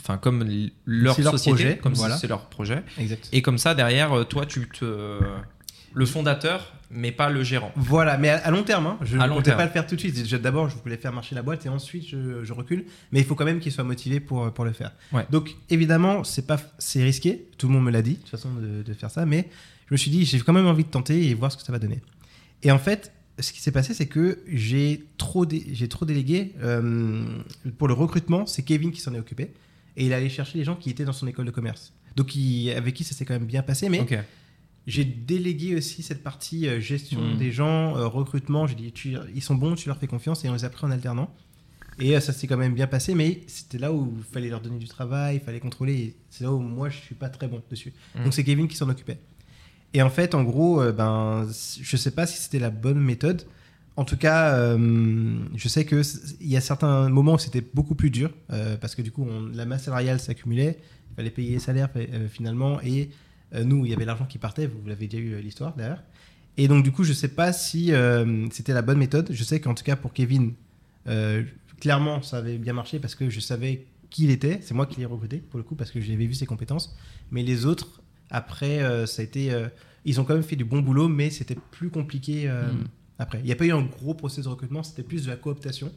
enfin 0.00 0.16
comme 0.16 0.42
leur 0.86 1.14
C'est 1.14 1.22
leur 1.22 1.32
société, 1.32 1.54
projet, 1.64 1.76
comme 1.78 1.92
voilà. 1.94 2.14
si 2.14 2.22
c'est 2.22 2.26
leur 2.28 2.46
projet. 2.48 2.82
Exact. 2.98 3.28
Et 3.32 3.42
comme 3.42 3.58
ça, 3.58 3.74
derrière, 3.74 4.12
euh, 4.12 4.24
toi, 4.24 4.46
tu 4.46 4.68
te. 4.68 5.20
Le 5.96 6.06
fondateur, 6.06 6.72
mais 6.90 7.12
pas 7.12 7.30
le 7.30 7.44
gérant. 7.44 7.70
Voilà, 7.76 8.18
mais 8.18 8.28
à, 8.30 8.38
à 8.38 8.50
long 8.50 8.64
terme, 8.64 8.86
hein, 8.88 8.98
je 9.02 9.16
ne 9.16 9.28
comptais 9.28 9.42
terme. 9.42 9.58
pas 9.58 9.64
le 9.66 9.70
faire 9.70 9.86
tout 9.86 9.94
de 9.94 10.00
suite. 10.00 10.34
D'abord, 10.34 10.68
je 10.68 10.76
voulais 10.82 10.96
faire 10.96 11.12
marcher 11.12 11.36
la 11.36 11.42
boîte 11.42 11.64
et 11.66 11.68
ensuite 11.68 12.08
je, 12.08 12.42
je 12.42 12.52
recule. 12.52 12.84
Mais 13.12 13.20
il 13.20 13.24
faut 13.24 13.36
quand 13.36 13.44
même 13.44 13.60
qu'il 13.60 13.70
soit 13.70 13.84
motivé 13.84 14.18
pour, 14.18 14.52
pour 14.52 14.64
le 14.64 14.72
faire. 14.72 14.90
Ouais. 15.12 15.24
Donc 15.30 15.54
évidemment, 15.70 16.24
c'est 16.24 16.48
pas, 16.48 16.56
c'est 16.78 17.04
risqué. 17.04 17.46
Tout 17.58 17.68
le 17.68 17.74
monde 17.74 17.84
me 17.84 17.92
l'a 17.92 18.02
dit 18.02 18.14
de 18.14 18.18
toute 18.18 18.28
façon 18.30 18.48
de, 18.54 18.82
de 18.82 18.92
faire 18.94 19.10
ça, 19.10 19.24
mais 19.24 19.48
je 19.88 19.94
me 19.94 19.96
suis 19.96 20.10
dit, 20.10 20.24
j'ai 20.24 20.40
quand 20.40 20.52
même 20.52 20.66
envie 20.66 20.82
de 20.84 20.90
tenter 20.90 21.28
et 21.28 21.34
voir 21.34 21.52
ce 21.52 21.56
que 21.58 21.62
ça 21.62 21.70
va 21.70 21.78
donner. 21.78 22.00
Et 22.64 22.72
en 22.72 22.78
fait, 22.80 23.12
ce 23.38 23.52
qui 23.52 23.60
s'est 23.60 23.72
passé, 23.72 23.94
c'est 23.94 24.06
que 24.06 24.38
j'ai 24.46 25.04
trop, 25.18 25.44
dé- 25.46 25.66
j'ai 25.72 25.88
trop 25.88 26.04
délégué 26.04 26.52
euh, 26.62 27.24
pour 27.78 27.88
le 27.88 27.94
recrutement. 27.94 28.46
C'est 28.46 28.62
Kevin 28.62 28.92
qui 28.92 29.00
s'en 29.00 29.12
est 29.14 29.18
occupé 29.18 29.52
et 29.96 30.06
il 30.06 30.12
allait 30.12 30.28
chercher 30.28 30.58
les 30.58 30.64
gens 30.64 30.76
qui 30.76 30.90
étaient 30.90 31.04
dans 31.04 31.12
son 31.12 31.26
école 31.26 31.46
de 31.46 31.50
commerce. 31.50 31.92
Donc 32.16 32.36
il- 32.36 32.70
avec 32.70 32.94
qui 32.94 33.02
ça 33.04 33.14
s'est 33.14 33.24
quand 33.24 33.34
même 33.34 33.46
bien 33.46 33.62
passé, 33.62 33.88
mais 33.88 34.00
j'ai 34.86 35.04
délégué 35.04 35.74
aussi 35.76 36.02
cette 36.02 36.22
partie 36.22 36.68
euh, 36.68 36.78
gestion 36.80 37.20
Mhm. 37.20 37.38
des 37.38 37.50
gens, 37.52 37.96
euh, 37.96 38.06
recrutement. 38.06 38.66
J'ai 38.66 38.74
dit, 38.76 38.92
tu- 38.92 39.16
ils 39.34 39.42
sont 39.42 39.54
bons, 39.56 39.74
tu 39.74 39.88
leur 39.88 39.98
fais 39.98 40.06
confiance 40.06 40.44
et 40.44 40.48
on 40.48 40.54
les 40.54 40.64
a 40.64 40.70
pris 40.70 40.86
en 40.86 40.90
alternant. 40.90 41.34
Et 42.00 42.18
ça 42.20 42.32
s'est 42.32 42.48
quand 42.48 42.56
même 42.56 42.74
bien 42.74 42.88
passé, 42.88 43.14
mais 43.14 43.42
c'était 43.46 43.78
là 43.78 43.92
où 43.92 44.12
il 44.18 44.24
fallait 44.24 44.48
leur 44.48 44.60
donner 44.60 44.78
du 44.78 44.88
travail, 44.88 45.36
il 45.36 45.40
fallait 45.40 45.60
contrôler. 45.60 46.16
C'est 46.28 46.42
là 46.42 46.52
où 46.52 46.58
moi 46.60 46.88
je 46.90 46.98
suis 46.98 47.14
pas 47.14 47.28
très 47.28 47.46
bon 47.46 47.62
dessus. 47.70 47.92
Mhm. 48.16 48.24
Donc 48.24 48.34
c'est 48.34 48.42
Kevin 48.44 48.66
qui 48.68 48.76
s'en 48.76 48.88
occupait. 48.88 49.18
Et 49.94 50.02
en 50.02 50.10
fait, 50.10 50.34
en 50.34 50.42
gros, 50.42 50.82
euh, 50.82 50.92
ben, 50.92 51.48
je 51.80 51.96
sais 51.96 52.10
pas 52.10 52.26
si 52.26 52.40
c'était 52.40 52.58
la 52.58 52.70
bonne 52.70 53.00
méthode. 53.00 53.46
En 53.96 54.04
tout 54.04 54.16
cas, 54.16 54.54
euh, 54.56 55.38
je 55.54 55.68
sais 55.68 55.84
que 55.84 56.02
il 56.40 56.48
y 56.48 56.56
a 56.56 56.60
certains 56.60 57.08
moments 57.08 57.34
où 57.34 57.38
c'était 57.38 57.62
beaucoup 57.74 57.94
plus 57.94 58.10
dur 58.10 58.30
euh, 58.50 58.76
parce 58.76 58.96
que 58.96 59.02
du 59.02 59.12
coup, 59.12 59.26
la 59.52 59.66
masse 59.66 59.84
salariale 59.84 60.18
s'accumulait, 60.18 60.80
il 61.12 61.14
fallait 61.14 61.30
payer 61.30 61.52
les 61.52 61.58
salaires 61.60 61.88
euh, 61.96 62.28
finalement, 62.28 62.80
et 62.82 63.10
nous, 63.62 63.86
il 63.86 63.92
y 63.92 63.94
avait 63.94 64.04
l'argent 64.04 64.24
qui 64.24 64.38
partait. 64.38 64.66
Vous 64.66 64.80
l'avez 64.88 65.06
déjà 65.06 65.22
eu 65.22 65.40
l'histoire 65.40 65.76
d'ailleurs. 65.76 66.02
Et 66.56 66.66
donc 66.66 66.82
du 66.82 66.90
coup, 66.90 67.04
je 67.04 67.12
sais 67.12 67.28
pas 67.28 67.52
si 67.52 67.92
c'était 68.50 68.72
la 68.72 68.82
bonne 68.82 68.98
méthode. 68.98 69.28
Je 69.30 69.44
sais 69.44 69.60
qu'en 69.60 69.74
tout 69.74 69.84
cas 69.84 69.94
pour 69.94 70.12
Kevin, 70.12 70.54
clairement, 71.78 72.20
ça 72.20 72.38
avait 72.38 72.58
bien 72.58 72.72
marché 72.72 72.98
parce 72.98 73.14
que 73.14 73.30
je 73.30 73.38
savais 73.38 73.86
qui 74.10 74.24
il 74.24 74.32
était. 74.32 74.58
C'est 74.60 74.74
moi 74.74 74.86
qui 74.86 74.98
l'ai 74.98 75.06
recruté 75.06 75.36
pour 75.36 75.58
le 75.58 75.62
coup 75.62 75.76
parce 75.76 75.92
que 75.92 76.00
j'avais 76.00 76.26
vu 76.26 76.34
ses 76.34 76.46
compétences. 76.46 76.96
Mais 77.30 77.44
les 77.44 77.64
autres, 77.64 78.02
après, 78.34 78.82
euh, 78.82 79.06
ça 79.06 79.22
a 79.22 79.24
été, 79.24 79.52
euh, 79.52 79.68
ils 80.04 80.20
ont 80.20 80.24
quand 80.24 80.34
même 80.34 80.42
fait 80.42 80.56
du 80.56 80.64
bon 80.64 80.80
boulot, 80.80 81.08
mais 81.08 81.30
c'était 81.30 81.56
plus 81.70 81.90
compliqué 81.90 82.48
euh, 82.48 82.72
Mm. 82.72 82.84
après. 83.18 83.38
Il 83.40 83.44
n'y 83.46 83.52
a 83.52 83.56
pas 83.56 83.64
eu 83.64 83.72
un 83.72 83.82
gros 83.82 84.14
process 84.14 84.44
de 84.44 84.48
recrutement, 84.50 84.82
c'était 84.82 85.02
plus 85.02 85.24
de 85.24 85.30
la 85.30 85.36
cooptation 85.36 85.92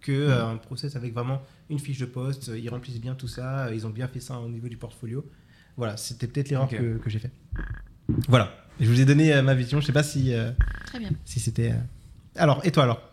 que 0.00 0.12
euh, 0.12 0.46
un 0.46 0.56
process 0.58 0.94
avec 0.96 1.12
vraiment 1.12 1.42
une 1.70 1.78
fiche 1.78 1.98
de 1.98 2.06
poste. 2.06 2.50
Ils 2.56 2.68
remplissent 2.68 3.00
bien 3.00 3.14
tout 3.14 3.26
ça, 3.28 3.72
ils 3.74 3.86
ont 3.86 3.90
bien 3.90 4.06
fait 4.08 4.20
ça 4.20 4.38
au 4.38 4.48
niveau 4.48 4.68
du 4.68 4.76
portfolio. 4.76 5.24
Voilà, 5.76 5.96
c'était 5.96 6.26
peut-être 6.26 6.50
l'erreur 6.50 6.68
que, 6.68 6.98
que 6.98 7.08
j'ai 7.10 7.18
fait. 7.18 7.30
Voilà, 8.28 8.52
je 8.80 8.86
vous 8.88 9.00
ai 9.00 9.04
donné 9.04 9.32
euh, 9.32 9.42
ma 9.42 9.54
vision. 9.54 9.80
Je 9.80 9.86
sais 9.86 9.92
pas 9.92 10.02
si 10.02 10.26
si, 10.32 10.34
Très 10.86 10.98
bien. 10.98 11.10
si 11.24 11.40
c'était. 11.40 11.72
euh, 11.72 11.76
Alors, 12.36 12.60
et 12.64 12.70
toi 12.70 12.84
alors? 12.84 13.07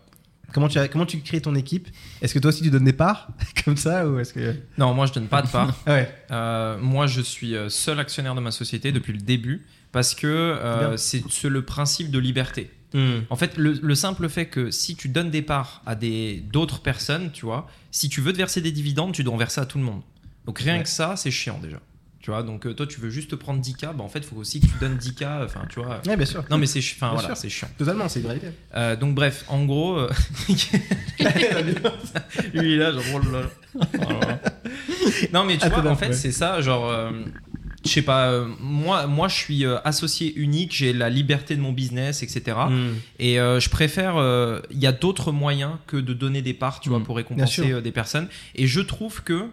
Comment 0.52 0.68
tu, 0.68 0.78
comment 0.90 1.06
tu 1.06 1.20
crées 1.20 1.40
ton 1.40 1.54
équipe? 1.54 1.88
Est-ce 2.22 2.32
que 2.32 2.38
toi 2.38 2.48
aussi 2.48 2.62
tu 2.62 2.70
donnes 2.70 2.84
des 2.84 2.92
parts? 2.92 3.28
Comme 3.64 3.76
ça 3.76 4.08
ou 4.08 4.18
est-ce 4.18 4.32
que 4.32 4.54
Non, 4.78 4.94
moi 4.94 5.06
je 5.06 5.12
donne 5.12 5.26
pas 5.26 5.42
de 5.42 5.48
part. 5.48 5.74
Ah 5.86 5.90
ouais 5.94 6.14
Euh, 6.30 6.78
moi, 6.78 7.06
je 7.06 7.20
suis 7.20 7.54
euh, 7.54 7.68
seul 7.68 7.98
actionnaire 8.00 8.34
de 8.34 8.40
ma 8.40 8.50
société 8.50 8.92
depuis 8.92 9.12
le 9.12 9.18
début 9.20 9.66
parce 9.92 10.14
que 10.14 10.26
euh, 10.26 10.96
c'est 10.96 11.22
le 11.44 11.62
principe 11.62 12.10
de 12.10 12.18
liberté. 12.18 12.70
Hmm. 12.94 13.20
En 13.30 13.36
fait, 13.36 13.56
le, 13.58 13.72
le 13.82 13.94
simple 13.94 14.28
fait 14.28 14.46
que 14.46 14.70
si 14.70 14.94
tu 14.96 15.08
donnes 15.08 15.30
des 15.30 15.42
parts 15.42 15.82
à 15.86 15.94
des 15.94 16.42
d'autres 16.52 16.80
personnes, 16.80 17.30
tu 17.32 17.44
vois, 17.44 17.66
si 17.90 18.08
tu 18.08 18.20
veux 18.20 18.32
te 18.32 18.38
verser 18.38 18.60
des 18.60 18.72
dividendes, 18.72 19.12
tu 19.12 19.24
dois 19.24 19.34
en 19.34 19.38
verser 19.38 19.60
à 19.60 19.66
tout 19.66 19.78
le 19.78 19.84
monde. 19.84 20.00
Donc 20.46 20.60
rien 20.60 20.76
Ouais. 20.76 20.82
que 20.84 20.88
ça, 20.88 21.16
c'est 21.16 21.30
chiant 21.32 21.58
déjà. 21.62 21.78
Tu 22.26 22.32
vois, 22.32 22.42
donc 22.42 22.66
euh, 22.66 22.74
toi, 22.74 22.88
tu 22.88 22.98
veux 22.98 23.08
juste 23.08 23.30
te 23.30 23.36
prendre 23.36 23.62
10K, 23.62 23.94
bah, 23.94 24.02
en 24.02 24.08
fait, 24.08 24.18
il 24.18 24.24
faut 24.24 24.34
aussi 24.34 24.58
que 24.58 24.66
tu 24.66 24.72
donnes 24.80 24.96
10K, 24.96 25.44
enfin, 25.44 25.60
tu 25.68 25.78
vois. 25.80 26.00
Ouais, 26.08 26.16
bien 26.16 26.26
sûr. 26.26 26.42
Non, 26.50 26.58
mais 26.58 26.66
c'est 26.66 26.80
enfin, 26.80 27.12
voilà, 27.14 27.36
chiant. 27.36 27.68
Totalement, 27.78 28.08
c'est 28.08 28.18
une 28.18 28.26
réalité. 28.26 28.48
Euh, 28.74 28.96
donc, 28.96 29.14
bref, 29.14 29.44
en 29.46 29.64
gros, 29.64 29.96
euh, 29.96 30.10
lui 32.52 32.78
là, 32.78 32.90
genre, 32.90 33.02
oh 33.14 33.18
là 33.20 33.42
là. 33.42 33.48
Oh 33.76 34.12
là 34.12 34.18
là. 34.26 34.40
non, 35.32 35.44
mais 35.44 35.56
tu 35.56 35.66
Attends, 35.66 35.82
vois, 35.82 35.92
en 35.92 35.94
ouais. 35.94 36.06
fait, 36.06 36.14
c'est 36.14 36.32
ça, 36.32 36.60
genre, 36.60 36.90
euh, 36.90 37.12
je 37.84 37.90
sais 37.90 38.02
pas, 38.02 38.32
euh, 38.32 38.48
moi, 38.58 39.06
moi 39.06 39.28
je 39.28 39.36
suis 39.36 39.64
euh, 39.64 39.78
associé 39.84 40.34
unique, 40.34 40.74
j'ai 40.74 40.92
la 40.92 41.08
liberté 41.10 41.54
de 41.54 41.60
mon 41.60 41.70
business, 41.72 42.24
etc. 42.24 42.56
Mm. 42.68 42.88
Et 43.20 43.38
euh, 43.38 43.60
je 43.60 43.70
préfère, 43.70 44.16
euh, 44.16 44.60
il 44.72 44.78
y 44.80 44.88
a 44.88 44.92
d'autres 44.92 45.30
moyens 45.30 45.74
que 45.86 45.96
de 45.96 46.12
donner 46.12 46.42
des 46.42 46.54
parts, 46.54 46.80
tu 46.80 46.88
vois, 46.88 46.98
Mm. 46.98 47.04
pour 47.04 47.16
récompenser 47.18 47.72
euh, 47.72 47.80
des 47.80 47.92
personnes. 47.92 48.26
Et 48.56 48.66
je 48.66 48.80
trouve 48.80 49.22
que 49.22 49.44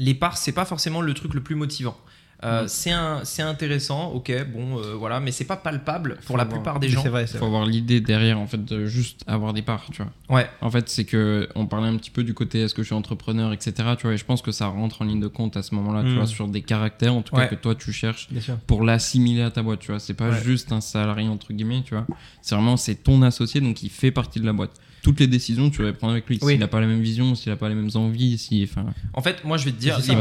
les 0.00 0.14
parts, 0.14 0.36
c'est 0.36 0.52
pas 0.52 0.64
forcément 0.64 1.00
le 1.02 1.14
truc 1.14 1.34
le 1.34 1.42
plus 1.42 1.54
motivant. 1.54 1.96
Euh, 2.42 2.64
Mm. 2.64 2.68
C'est 2.68 2.90
un, 2.90 3.20
c'est 3.24 3.42
intéressant, 3.42 4.12
ok, 4.12 4.32
bon, 4.50 4.78
euh, 4.78 4.94
voilà, 4.94 5.20
mais 5.20 5.30
c'est 5.30 5.44
pas 5.44 5.58
palpable 5.58 6.14
pour 6.24 6.24
Faut 6.24 6.36
la 6.38 6.46
plupart 6.46 6.80
des 6.80 6.88
gens. 6.88 7.02
C'est 7.02 7.10
vrai, 7.10 7.26
c'est 7.26 7.34
faut 7.36 7.40
vrai. 7.44 7.48
avoir 7.48 7.66
l'idée 7.66 8.00
derrière 8.00 8.38
en 8.40 8.46
fait 8.46 8.64
de 8.64 8.86
juste 8.86 9.24
avoir 9.26 9.52
des 9.52 9.60
parts, 9.60 9.84
tu 9.92 10.02
vois. 10.02 10.10
Ouais, 10.34 10.48
En 10.62 10.70
fait, 10.70 10.88
c'est 10.88 11.04
que 11.04 11.50
on 11.54 11.66
parlait 11.66 11.88
un 11.88 11.96
petit 11.98 12.08
peu 12.10 12.24
du 12.24 12.32
côté 12.32 12.62
est-ce 12.62 12.72
que 12.74 12.80
je 12.80 12.86
suis 12.86 12.94
entrepreneur, 12.94 13.52
etc. 13.52 13.90
Tu 13.98 14.04
vois, 14.06 14.14
et 14.14 14.16
je 14.16 14.24
pense 14.24 14.40
que 14.40 14.52
ça 14.52 14.68
rentre 14.68 15.02
en 15.02 15.04
ligne 15.04 15.20
de 15.20 15.26
compte 15.28 15.58
à 15.58 15.62
ce 15.62 15.74
moment-là, 15.74 16.02
tu 16.02 16.12
Mm. 16.12 16.16
vois, 16.16 16.26
sur 16.26 16.48
des 16.48 16.62
caractères 16.62 17.12
en 17.14 17.20
tout 17.20 17.34
Ouais. 17.36 17.42
cas 17.42 17.48
que 17.54 17.60
toi 17.60 17.74
tu 17.74 17.92
cherches 17.92 18.28
pour 18.66 18.84
l'assimiler 18.84 19.42
à 19.42 19.50
ta 19.50 19.62
boîte, 19.62 19.80
tu 19.80 19.88
vois. 19.90 20.00
C'est 20.00 20.14
pas 20.14 20.30
Ouais. 20.30 20.42
juste 20.42 20.72
un 20.72 20.80
salarié 20.80 21.28
entre 21.28 21.52
guillemets, 21.52 21.82
tu 21.84 21.94
vois. 21.94 22.06
C'est 22.40 22.54
vraiment 22.54 22.78
c'est 22.78 22.94
ton 22.94 23.20
associé 23.20 23.60
donc 23.60 23.82
il 23.82 23.90
fait 23.90 24.12
partie 24.12 24.40
de 24.40 24.46
la 24.46 24.54
boîte. 24.54 24.72
Toutes 25.02 25.18
les 25.20 25.26
décisions 25.26 25.70
tu 25.70 25.78
vas 25.82 25.88
les 25.88 25.92
prendre 25.94 26.12
avec 26.12 26.28
lui. 26.28 26.38
Oui. 26.42 26.52
S'il 26.54 26.62
a 26.62 26.68
pas 26.68 26.80
la 26.80 26.86
même 26.86 27.00
vision, 27.00 27.34
s'il 27.34 27.50
a 27.52 27.56
pas 27.56 27.68
les 27.68 27.74
mêmes 27.74 27.90
envies, 27.94 28.36
si, 28.38 28.62
enfin, 28.70 28.86
En 29.14 29.22
fait, 29.22 29.44
moi, 29.44 29.56
je 29.56 29.64
vais 29.64 29.72
te 29.72 29.80
dire, 29.80 29.96
C'est 30.00 30.12
ça, 30.12 30.14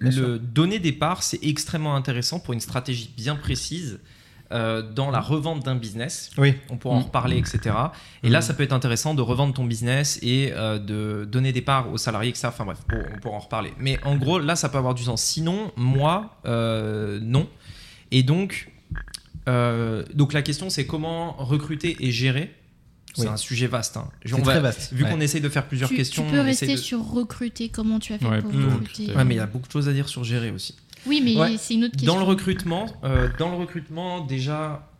le- 0.00 0.38
donner 0.38 0.78
des 0.78 0.92
parts, 0.92 1.22
c'est 1.22 1.42
extrêmement 1.44 1.96
intéressant 1.96 2.38
pour 2.38 2.54
une 2.54 2.60
stratégie 2.60 3.10
bien 3.16 3.36
précise 3.36 3.98
euh, 4.52 4.80
dans 4.92 5.10
la 5.10 5.18
revente 5.20 5.64
d'un 5.64 5.74
business. 5.74 6.30
Oui. 6.38 6.54
On 6.70 6.76
pourra 6.76 6.94
en 6.94 7.00
Mm. 7.00 7.02
reparler, 7.02 7.36
etc. 7.38 7.74
Et 8.22 8.28
Mm. 8.28 8.32
là, 8.32 8.40
ça 8.42 8.54
peut 8.54 8.62
être 8.62 8.72
intéressant 8.72 9.12
de 9.14 9.20
revendre 9.20 9.52
ton 9.54 9.64
business 9.64 10.20
et 10.22 10.52
euh, 10.52 10.78
de 10.78 11.24
donner 11.24 11.50
des 11.50 11.62
parts 11.62 11.90
aux 11.92 11.98
salariés, 11.98 12.30
etc. 12.30 12.46
Enfin 12.50 12.64
bref, 12.64 12.78
pour- 12.86 12.98
on 13.12 13.18
pourra 13.18 13.36
en 13.38 13.40
reparler. 13.40 13.72
Mais 13.80 13.98
en 14.04 14.14
gros, 14.14 14.38
là, 14.38 14.54
ça 14.54 14.68
peut 14.68 14.78
avoir 14.78 14.94
du 14.94 15.02
sens. 15.02 15.20
Sinon, 15.20 15.72
moi, 15.76 16.36
euh, 16.46 17.18
non. 17.20 17.48
Et 18.12 18.22
donc, 18.22 18.70
euh, 19.48 20.04
donc 20.14 20.32
la 20.32 20.42
question, 20.42 20.70
c'est 20.70 20.86
comment 20.86 21.32
recruter 21.38 21.96
et 21.98 22.12
gérer. 22.12 22.54
C'est 23.16 23.22
Oui. 23.22 23.28
un 23.28 23.36
sujet 23.36 23.66
vaste. 23.66 23.96
hein. 23.96 24.08
C'est 24.24 24.34
On 24.34 24.38
va- 24.42 24.52
très 24.52 24.60
vaste. 24.60 24.92
Vu 24.92 25.04
Ouais. 25.04 25.10
qu'on 25.10 25.20
essaye 25.20 25.40
de 25.40 25.48
faire 25.48 25.66
plusieurs 25.66 25.88
Tu, 25.88 25.96
questions, 25.96 26.24
tu 26.26 26.30
peux 26.32 26.40
rester 26.40 26.72
de- 26.72 26.76
sur 26.76 27.02
recruter, 27.02 27.68
comment 27.70 27.98
tu 27.98 28.12
as 28.12 28.18
fait 28.18 28.26
Ouais, 28.26 28.40
pour 28.42 28.50
recruter. 28.52 28.72
recruter. 28.74 29.14
Ouais, 29.16 29.24
mais 29.24 29.34
il 29.34 29.38
y 29.38 29.40
a 29.40 29.46
beaucoup 29.46 29.66
de 29.66 29.72
choses 29.72 29.88
à 29.88 29.92
dire 29.92 30.08
sur 30.08 30.22
gérer 30.24 30.50
aussi. 30.50 30.76
Oui, 31.06 31.22
mais 31.24 31.36
Ouais. 31.36 31.56
c'est 31.58 31.74
une 31.74 31.84
autre 31.84 31.92
question. 31.96 32.12
Dans 32.14 32.18
le 32.18 32.24
recrutement, 32.26 32.86
euh, 33.04 33.28
dans 33.38 33.48
le 33.50 33.56
recrutement, 33.56 34.20
déjà, 34.20 34.90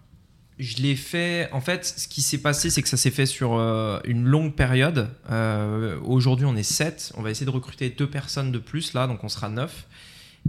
je 0.59 0.77
l'ai 0.79 0.97
fait. 0.97 1.51
En 1.53 1.61
fait, 1.61 1.85
ce 1.85 2.09
qui 2.09 2.23
s'est 2.23 2.39
passé, 2.39 2.71
c'est 2.71 2.81
que 2.81 2.89
ça 2.89 2.97
s'est 2.97 3.11
fait 3.11 3.27
sur 3.27 3.55
euh, 3.59 3.99
une 4.05 4.25
longue 4.25 4.55
période. 4.55 5.11
Euh, 5.31 5.99
Aujourd'hui, 6.05 6.47
on 6.47 6.57
est 6.57 6.63
7. 6.63 7.13
On 7.17 7.23
va 7.23 7.31
essayer 7.31 7.45
de 7.45 7.51
recruter 7.51 7.91
deux 7.91 8.09
personnes 8.09 8.53
de 8.53 8.59
plus 8.59 8.95
là, 8.95 9.07
donc 9.07 9.23
on 9.25 9.29
sera 9.29 9.49
9. 9.51 9.87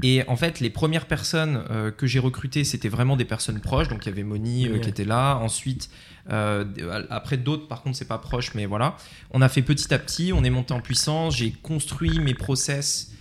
Et 0.04 0.24
en 0.28 0.36
fait, 0.36 0.60
les 0.60 0.70
premières 0.70 1.06
personnes 1.06 1.64
euh, 1.70 1.92
que 1.92 2.08
j'ai 2.08 2.20
recrutées, 2.20 2.64
c'était 2.64 2.90
vraiment 2.90 3.16
des 3.16 3.26
personnes 3.26 3.60
proches. 3.60 3.88
Donc 3.88 4.06
il 4.06 4.10
y 4.10 4.12
avait 4.12 4.24
Moni 4.24 4.68
euh, 4.68 4.80
qui 4.80 4.90
était 4.90 5.06
là. 5.06 5.36
Ensuite, 5.38 5.90
euh, 6.30 6.66
après 7.10 7.38
d'autres, 7.38 7.68
par 7.68 7.82
contre, 7.82 7.98
c'est 7.98 8.08
pas 8.08 8.18
proche, 8.18 8.54
mais 8.54 8.66
voilà. 8.66 8.96
On 9.32 9.42
a 9.42 9.50
fait 9.50 9.62
petit 9.62 9.94
à 9.94 10.00
petit. 10.00 10.32
On 10.34 10.44
est 10.44 10.50
monté 10.50 10.74
en 10.74 10.82
puissance. 10.82 11.38
J'ai 11.38 11.52
construit 11.52 12.20
mes 12.20 12.34
process. 12.34 13.12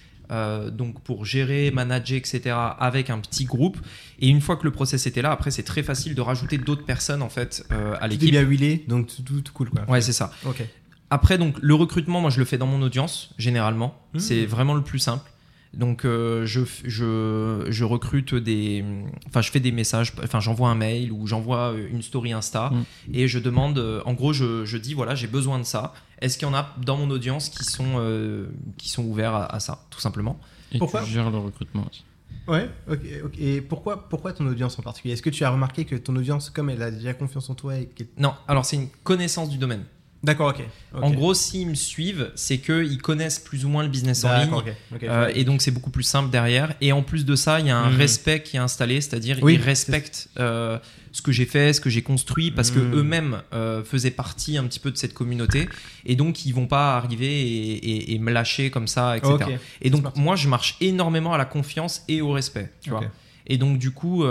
donc 0.72 1.00
pour 1.02 1.24
gérer, 1.24 1.70
manager, 1.70 2.18
etc. 2.18 2.56
avec 2.78 3.10
un 3.10 3.18
petit 3.20 3.44
groupe. 3.44 3.78
Et 4.18 4.28
une 4.28 4.40
fois 4.40 4.56
que 4.56 4.64
le 4.64 4.72
process 4.72 5.06
était 5.06 5.22
là, 5.22 5.30
après 5.30 5.52
c'est 5.52 5.62
très 5.62 5.84
facile 5.84 6.14
de 6.16 6.20
rajouter 6.20 6.58
d'autres 6.58 6.84
personnes 6.84 7.22
en 7.22 7.28
fait 7.28 7.64
à 8.00 8.08
l'équipe. 8.08 8.30
bien 8.30 8.42
huilé, 8.42 8.84
donc 8.88 9.06
tout, 9.06 9.22
tout, 9.22 9.40
tout 9.40 9.52
cool 9.52 9.70
quoi. 9.70 9.88
Ouais, 9.88 10.00
c'est 10.00 10.12
ça. 10.12 10.32
Ok. 10.44 10.64
Après, 11.08 11.38
donc, 11.38 11.56
le 11.60 11.74
recrutement, 11.74 12.20
moi, 12.20 12.30
je 12.30 12.40
le 12.40 12.44
fais 12.44 12.58
dans 12.58 12.66
mon 12.66 12.82
audience, 12.82 13.30
généralement. 13.38 13.96
Mmh. 14.12 14.18
C'est 14.18 14.44
vraiment 14.44 14.74
le 14.74 14.82
plus 14.82 14.98
simple. 14.98 15.30
Donc, 15.74 16.04
euh, 16.04 16.46
je, 16.46 16.60
je, 16.84 17.66
je 17.68 17.84
recrute 17.84 18.34
des. 18.34 18.84
Enfin, 19.28 19.42
je 19.42 19.50
fais 19.50 19.60
des 19.60 19.72
messages. 19.72 20.12
Enfin, 20.22 20.40
j'envoie 20.40 20.68
un 20.70 20.74
mail 20.74 21.12
ou 21.12 21.26
j'envoie 21.26 21.72
euh, 21.72 21.88
une 21.90 22.02
story 22.02 22.32
Insta 22.32 22.70
Mmh. 22.70 22.82
et 23.14 23.28
je 23.28 23.38
demande. 23.38 23.78
euh, 23.78 24.00
En 24.06 24.14
gros, 24.14 24.32
je, 24.32 24.64
je 24.64 24.78
dis 24.78 24.94
voilà, 24.94 25.14
j'ai 25.14 25.26
besoin 25.26 25.58
de 25.58 25.64
ça. 25.64 25.92
Est-ce 26.20 26.38
qu'il 26.38 26.48
y 26.48 26.50
en 26.50 26.54
a 26.54 26.74
dans 26.84 26.96
mon 26.96 27.10
audience 27.10 27.48
qui 27.50 27.64
sont, 27.64 27.96
euh, 27.98 28.46
qui 28.78 28.88
sont 28.88 29.04
ouverts 29.04 29.34
à, 29.34 29.54
à 29.54 29.60
ça, 29.60 29.84
tout 29.90 30.00
simplement 30.00 30.40
et 30.72 30.78
Pourquoi 30.78 31.02
tu 31.02 31.10
gères 31.10 31.30
le 31.30 31.38
recrutement 31.38 31.84
aussi. 31.90 32.04
Ouais, 32.48 32.70
ok, 32.88 33.00
ok. 33.24 33.34
Et 33.38 33.60
pourquoi, 33.60 34.08
pourquoi 34.08 34.32
ton 34.32 34.46
audience 34.46 34.78
en 34.78 34.82
particulier? 34.82 35.14
Est-ce 35.14 35.22
que 35.22 35.30
tu 35.30 35.44
as 35.44 35.50
remarqué 35.50 35.84
que 35.84 35.96
ton 35.96 36.14
audience, 36.16 36.48
comme 36.48 36.70
elle 36.70 36.80
a 36.82 36.90
déjà 36.92 37.12
confiance 37.12 37.50
en 37.50 37.54
toi 37.54 37.76
et 37.76 37.88
Non, 38.18 38.34
alors, 38.48 38.64
c'est 38.64 38.76
une 38.76 38.88
connaissance 39.02 39.50
du 39.50 39.58
domaine. 39.58 39.84
D'accord, 40.26 40.48
ok. 40.50 40.60
ok. 40.94 41.02
En 41.04 41.10
gros, 41.12 41.32
s'ils 41.34 41.68
me 41.68 41.74
suivent, 41.74 42.30
c'est 42.34 42.58
qu'ils 42.58 43.00
connaissent 43.00 43.38
plus 43.38 43.64
ou 43.64 43.68
moins 43.68 43.82
le 43.84 43.88
business 43.88 44.24
en 44.24 44.32
ligne. 44.32 44.40
D'accord, 44.50 44.58
ok. 44.66 44.72
ok, 44.92 44.98
je 45.02 45.06
Euh, 45.08 45.30
et 45.34 45.44
donc 45.44 45.62
c'est 45.62 45.70
beaucoup 45.70 45.90
plus 45.90 46.02
simple 46.02 46.30
derrière. 46.30 46.74
Et 46.80 46.92
en 46.92 47.02
plus 47.02 47.24
de 47.24 47.36
ça, 47.36 47.60
il 47.60 47.66
y 47.66 47.70
a 47.70 47.78
un 47.78 47.90
Mhm. 47.90 47.96
respect 47.96 48.42
qui 48.42 48.56
est 48.56 48.60
installé, 48.60 49.00
c'est-à-dire 49.00 49.38
Oui, 49.40 49.54
ils 49.54 49.62
respectent 49.62 50.28
euh, 50.38 50.78
ce 51.12 51.22
que 51.22 51.32
j'ai 51.32 51.46
fait, 51.46 51.72
ce 51.72 51.80
que 51.80 51.88
j'ai 51.88 52.02
construit, 52.02 52.50
parce 52.50 52.70
que 52.70 52.80
Mhm. 52.80 52.94
eux-mêmes 52.94 53.42
euh, 53.54 53.82
faisaient 53.84 54.10
partie 54.10 54.58
un 54.58 54.64
petit 54.64 54.80
peu 54.80 54.90
de 54.90 54.96
cette 54.98 55.14
communauté, 55.14 55.68
et 56.04 56.14
donc 56.16 56.44
ils 56.44 56.52
vont 56.52 56.66
pas 56.66 56.96
arriver 56.96 57.26
et, 57.42 57.72
et- 57.76 58.14
et 58.14 58.18
me 58.18 58.30
lâcher 58.32 58.70
comme 58.70 58.86
ça, 58.88 59.16
etc. 59.16 59.32
Et 59.80 59.88
donc 59.90 60.04
moi, 60.16 60.36
je 60.36 60.48
marche 60.48 60.76
énormément 60.80 61.32
à 61.32 61.38
la 61.38 61.44
confiance 61.46 62.02
et 62.08 62.20
au 62.20 62.32
respect, 62.32 62.70
tu 62.82 62.90
vois. 62.90 63.04
Et 63.48 63.58
donc 63.58 63.78
du 63.78 63.92
coup, 63.92 64.24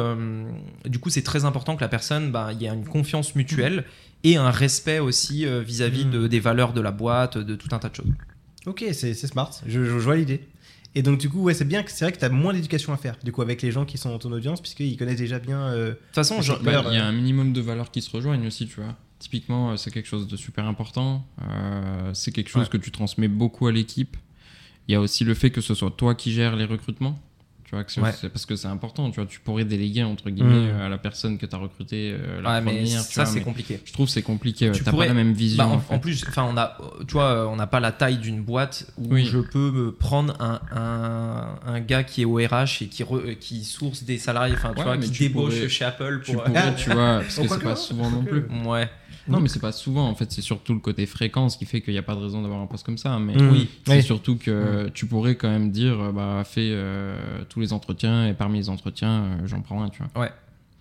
du 0.86 1.00
coup, 1.00 1.10
c'est 1.10 1.22
très 1.24 1.46
important 1.46 1.76
que 1.78 1.82
la 1.82 1.88
personne, 1.88 2.32
bah, 2.32 2.50
il 2.52 2.62
y 2.62 2.68
a 2.68 2.74
une 2.74 2.86
confiance 2.86 3.34
mutuelle 3.36 3.86
et 4.26 4.36
un 4.38 4.50
respect 4.52 5.00
aussi 5.00 5.46
euh, 5.46 5.62
vis-à-vis 5.62 6.04
de- 6.06 6.28
des 6.28 6.40
valeurs 6.42 6.74
de 6.74 6.82
la 6.82 6.92
boîte, 6.92 7.38
de 7.38 7.56
tout 7.56 7.70
un 7.72 7.80
tas 7.80 7.90
de 7.90 7.96
choses. 7.96 8.12
Ok, 8.66 8.84
c'est 8.94 9.14
smart. 9.14 9.52
Je, 9.66 9.84
je, 9.84 9.86
je 9.86 10.04
vois 10.04 10.16
l'idée. 10.18 10.42
Et 10.98 11.02
donc, 11.04 11.20
du 11.20 11.30
coup, 11.30 11.42
ouais, 11.44 11.54
c'est 11.54 11.66
bien 11.66 11.84
que 11.84 11.92
c'est 11.92 12.06
vrai 12.06 12.12
que 12.14 12.20
tu 12.20 12.26
as 12.26 12.30
moins 12.30 12.54
d'éducation 12.54 12.94
à 12.94 12.98
faire, 12.98 13.18
du 13.24 13.32
coup, 13.32 13.42
avec 13.42 13.62
les 13.62 13.70
gens 13.72 13.84
qui 13.86 13.98
sont 13.98 14.10
dans 14.10 14.18
ton 14.20 14.32
audience, 14.32 14.62
puisqu'ils 14.62 14.96
connaissent 14.98 15.18
déjà 15.20 15.40
bien. 15.40 15.60
euh, 15.68 15.90
De 15.90 15.94
toute 15.94 16.16
façon, 16.16 16.38
Bah, 16.64 16.84
Il 16.90 16.94
y 16.94 16.98
a 16.98 17.06
euh. 17.06 17.10
un 17.10 17.12
minimum 17.12 17.52
de 17.54 17.62
valeurs 17.62 17.92
qui 17.92 18.02
se 18.02 18.10
rejoignent 18.10 18.48
aussi, 18.48 18.66
tu 18.68 18.80
vois. 18.82 18.96
Typiquement, 19.20 19.76
c'est 19.78 19.92
quelque 19.92 20.08
chose 20.08 20.28
de 20.28 20.38
super 20.38 20.66
important. 20.66 21.26
Euh, 21.42 22.12
c'est 22.14 22.32
quelque 22.32 22.50
chose 22.50 22.64
Ouais. 22.64 22.70
que 22.70 22.78
tu 22.78 22.92
transmets 22.92 23.28
beaucoup 23.28 23.68
à 23.68 23.72
l'équipe. 23.72 24.16
Il 24.88 24.92
y 24.94 24.96
a 24.96 25.02
aussi 25.02 25.24
le 25.26 25.34
fait 25.34 25.50
que 25.52 25.62
ce 25.62 25.74
soit 25.74 25.92
toi 25.92 26.16
qui 26.16 26.32
gères 26.32 26.56
les 26.56 26.66
recrutements. 26.66 27.20
Tu 27.84 28.00
vois, 28.00 28.10
Ouais. 28.10 28.30
parce 28.30 28.46
que 28.46 28.56
c'est 28.56 28.68
important. 28.68 29.10
Tu 29.12 29.20
vois, 29.20 29.26
tu 29.30 29.40
pourrais 29.40 29.66
déléguer 29.66 30.04
entre 30.04 30.30
guillemets 30.30 30.72
Mm. 30.74 30.82
à 30.82 30.90
la 30.90 30.98
personne 30.98 31.38
que 31.38 31.46
tu 31.46 31.56
as 31.56 31.60
recrutée 31.60 32.16
euh, 32.18 32.42
la 32.42 32.50
Ouais, 32.54 32.62
mais 32.62 32.72
première. 32.78 33.06
tu 33.08 33.14
ça 33.14 33.26
c'est 33.26 33.40
mais 33.40 33.42
compliqué. 33.46 33.80
Je 33.84 33.94
trouve 33.94 34.08
c'est 34.10 34.22
compliqué. 34.22 34.72
Tu 34.72 34.84
pourrais- 34.84 35.08
pas 35.08 35.14
la 35.14 35.14
même 35.14 35.34
vision. 35.34 35.64
Bah, 35.64 35.70
en, 35.70 35.76
en 35.76 35.80
fait. 35.80 35.94
en 35.96 36.00
plus, 36.00 36.24
enfin, 36.28 36.48
on 36.50 36.58
a, 36.58 36.78
tu 37.08 37.14
vois, 37.14 37.48
on 37.50 37.56
n'a 37.56 37.68
pas 37.68 37.80
la 37.80 37.92
taille 37.92 38.18
d'une 38.18 38.42
boîte 38.42 38.88
où 38.98 39.08
Oui. 39.14 39.26
je 39.26 39.40
peux 39.40 39.72
me 39.72 39.92
prendre 39.92 40.36
un, 40.40 40.60
un, 40.72 41.56
un 41.66 41.80
gars 41.80 42.04
qui 42.04 42.22
est 42.22 42.26
au 42.26 42.36
RH 42.36 42.82
et 42.84 42.88
qui, 42.88 43.04
re- 43.04 43.38
qui 43.38 43.64
source 43.64 44.04
des 44.04 44.18
salariés, 44.18 44.54
enfin, 44.56 44.72
tu 44.74 44.80
Ouais, 44.80 44.84
vois, 44.86 44.98
mais 44.98 45.06
qui 45.06 45.12
tu 45.12 45.24
débauche 45.24 45.54
pourrais- 45.56 45.70
chez 45.70 45.86
Apple 45.86 46.22
tu 46.24 46.34
pour. 46.34 46.44
pourrais, 46.44 46.58
Ah, 46.60 46.72
tu 46.72 46.90
vois, 46.92 46.96
parce 47.22 47.36
que 47.40 47.48
c'est 47.48 47.64
pas 47.64 47.76
souvent 47.76 48.10
non 48.10 48.24
plus. 48.24 48.46
Ouais. 48.66 48.90
Non, 49.28 49.40
mais 49.40 49.48
c'est 49.50 49.60
pas 49.60 49.72
souvent. 49.72 50.08
En 50.08 50.16
fait, 50.16 50.32
c'est 50.32 50.42
surtout 50.42 50.74
le 50.74 50.80
côté 50.80 51.06
fréquence 51.06 51.58
qui 51.58 51.66
fait 51.66 51.82
qu'il 51.82 51.94
n'y 51.94 51.98
a 52.00 52.04
pas 52.04 52.16
de 52.16 52.20
raison 52.22 52.42
d'avoir 52.42 52.60
un 52.62 52.68
poste 52.68 52.86
comme 52.86 52.98
ça. 52.98 53.18
Mais 53.20 53.36
Mm. 53.36 53.50
Oui. 53.52 53.70
c'est 53.86 53.96
Oui. 53.98 54.04
surtout 54.04 54.38
que 54.38 54.90
tu 54.94 55.06
pourrais 55.08 55.36
quand 55.36 55.50
même 55.50 55.72
dire, 55.72 56.00
euh, 56.00 56.12
bah, 56.12 56.44
fais 56.46 56.70
euh, 56.72 57.18
tous 57.50 57.60
les 57.60 57.74
entretiens 57.74 58.28
et 58.28 58.34
parmi 58.34 58.60
les 58.60 58.70
entretiens, 58.70 59.24
euh, 59.24 59.48
j'en 59.48 59.62
prends 59.62 59.82
un, 59.84 59.90
tu 59.90 60.02
vois. 60.04 60.22
Ouais. 60.24 60.32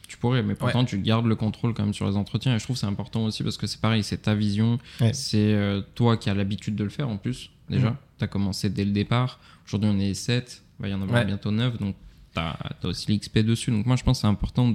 Tu 0.07 0.19
pourrais, 0.19 0.43
mais 0.43 0.55
pourtant, 0.55 0.85
tu 0.85 0.99
gardes 0.99 1.27
le 1.27 1.35
contrôle 1.35 1.73
quand 1.75 1.83
même 1.83 1.95
sur 1.95 2.07
les 2.09 2.17
entretiens. 2.17 2.55
Et 2.55 2.59
je 2.59 2.65
trouve 2.65 2.77
que 2.77 2.81
c'est 2.81 2.87
important 2.87 3.25
aussi 3.25 3.43
parce 3.43 3.57
que 3.57 3.67
c'est 3.67 3.81
pareil, 3.81 4.03
c'est 4.05 4.19
ta 4.23 4.35
vision. 4.35 4.79
Ouais. 5.01 5.13
C'est 5.15 5.55
euh, 5.55 5.81
toi 5.95 6.17
qui 6.19 6.29
as 6.29 6.35
l'habitude 6.35 6.77
de 6.77 6.85
le 6.85 6.91
faire 6.91 7.09
en 7.09 7.17
plus, 7.17 7.51
déjà. 7.71 7.91
Mm. 7.91 7.97
Tu 8.19 8.25
as 8.25 8.29
commencé 8.29 8.69
dès 8.69 8.85
le 8.85 8.91
départ. 8.93 9.41
Aujourd'hui, 9.67 9.91
on 9.93 9.99
est 9.99 10.13
7. 10.15 10.63
Il 10.79 10.83
va 10.83 10.89
y 10.89 10.95
en 10.95 11.01
avoir 11.03 11.21
Ouais. 11.21 11.25
bientôt 11.25 11.51
9. 11.51 11.79
Donc, 11.79 11.95
tu 12.35 12.41
as, 12.41 12.89
aussi 12.89 13.13
l'XP 13.13 13.39
dessus. 13.39 13.71
Donc, 13.71 13.87
moi, 13.87 13.97
je 13.97 14.03
pense 14.03 14.19
que 14.19 14.21
c'est 14.23 14.27
important 14.27 14.73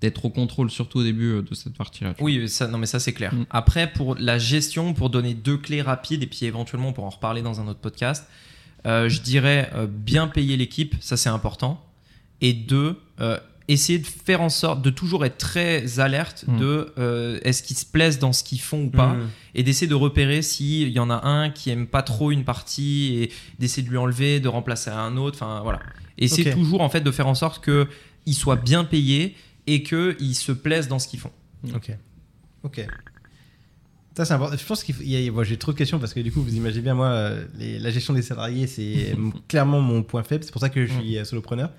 d'être 0.00 0.24
au 0.24 0.30
contrôle, 0.30 0.70
surtout 0.70 0.98
au 0.98 1.02
début 1.02 1.32
euh, 1.32 1.42
de 1.42 1.54
cette 1.54 1.74
partie-là. 1.74 2.14
Oui, 2.20 2.48
ça, 2.48 2.68
non, 2.68 2.78
mais 2.78 2.86
ça 2.86 3.00
c'est 3.00 3.12
clair. 3.12 3.34
Mm. 3.34 3.46
Après, 3.50 3.92
pour 3.92 4.14
la 4.16 4.38
gestion, 4.38 4.94
pour 4.94 5.10
donner 5.10 5.34
deux 5.34 5.56
clés 5.56 5.82
rapides 5.82 6.22
et 6.22 6.26
puis 6.26 6.44
éventuellement 6.44 6.92
pour 6.92 7.04
en 7.04 7.10
reparler 7.10 7.42
dans 7.42 7.60
un 7.60 7.68
autre 7.68 7.80
podcast, 7.80 8.26
euh, 8.86 9.08
je 9.08 9.20
dirais 9.20 9.70
euh, 9.74 9.86
bien 9.88 10.28
payer 10.28 10.56
l'équipe, 10.56 10.94
ça 11.00 11.16
c'est 11.16 11.28
important. 11.28 11.82
Et 12.40 12.52
deux, 12.52 13.00
euh, 13.20 13.38
essayer 13.68 13.98
de 13.98 14.06
faire 14.06 14.40
en 14.42 14.48
sorte 14.48 14.82
de 14.82 14.90
toujours 14.90 15.24
être 15.24 15.38
très 15.38 15.98
alerte 15.98 16.44
Mm. 16.46 16.58
de 16.58 16.92
euh, 16.98 17.40
est-ce 17.42 17.62
qu'ils 17.62 17.76
se 17.76 17.86
plaisent 17.86 18.18
dans 18.18 18.32
ce 18.32 18.44
qu'ils 18.44 18.60
font 18.60 18.84
ou 18.84 18.90
pas. 18.90 19.14
Mm. 19.14 19.30
et 19.54 19.62
d'essayer 19.62 19.86
de 19.86 19.94
repérer 19.94 20.42
s'il 20.42 20.90
y 20.90 20.98
en 20.98 21.10
a 21.10 21.26
un 21.26 21.50
qui 21.50 21.70
aime 21.70 21.86
pas 21.86 22.02
trop 22.02 22.30
une 22.30 22.44
partie 22.44 23.22
et 23.22 23.32
d'essayer 23.58 23.82
de 23.82 23.90
lui 23.90 23.96
enlever, 23.96 24.40
de 24.40 24.48
remplacer 24.48 24.90
un 24.90 25.16
autre. 25.16 25.38
Enfin 25.42 25.60
voilà. 25.62 25.80
Et 26.18 26.28
c'est 26.28 26.50
toujours 26.52 26.80
en 26.80 26.88
fait 26.88 27.00
de 27.02 27.10
faire 27.10 27.26
en 27.26 27.34
sorte 27.34 27.62
que 27.62 27.88
ils 28.26 28.34
soient 28.34 28.56
bien 28.56 28.84
payés 28.84 29.36
et 29.66 29.82
qu'ils 29.82 30.34
se 30.34 30.52
plaisent 30.52 30.88
dans 30.88 30.98
ce 30.98 31.08
qu'ils 31.08 31.20
font. 31.20 31.32
Ok. 31.74 31.90
Ok. 32.62 32.86
Ça, 34.16 34.24
c'est 34.24 34.32
important. 34.32 34.56
Je 34.56 34.64
pense 34.64 34.82
qu'il 34.82 34.96
y 35.06 35.28
a- 35.28 35.30
bon, 35.30 35.44
j'ai 35.44 35.58
trop 35.58 35.72
de 35.72 35.76
questions 35.76 35.98
parce 35.98 36.14
que 36.14 36.20
du 36.20 36.32
coup, 36.32 36.40
vous 36.42 36.54
imaginez 36.56 36.82
bien, 36.82 36.94
moi, 36.94 37.08
euh, 37.08 37.44
les- 37.58 37.78
la 37.78 37.90
gestion 37.90 38.14
des 38.14 38.22
salariés, 38.22 38.66
c'est 38.66 39.14
clairement 39.48 39.80
mon 39.82 40.02
point 40.02 40.22
faible. 40.22 40.42
C'est 40.44 40.52
pour 40.52 40.60
ça 40.60 40.70
que 40.70 40.86
je 40.86 40.92
suis 40.92 41.18
euh, 41.18 41.24
solopreneur. 41.24 41.70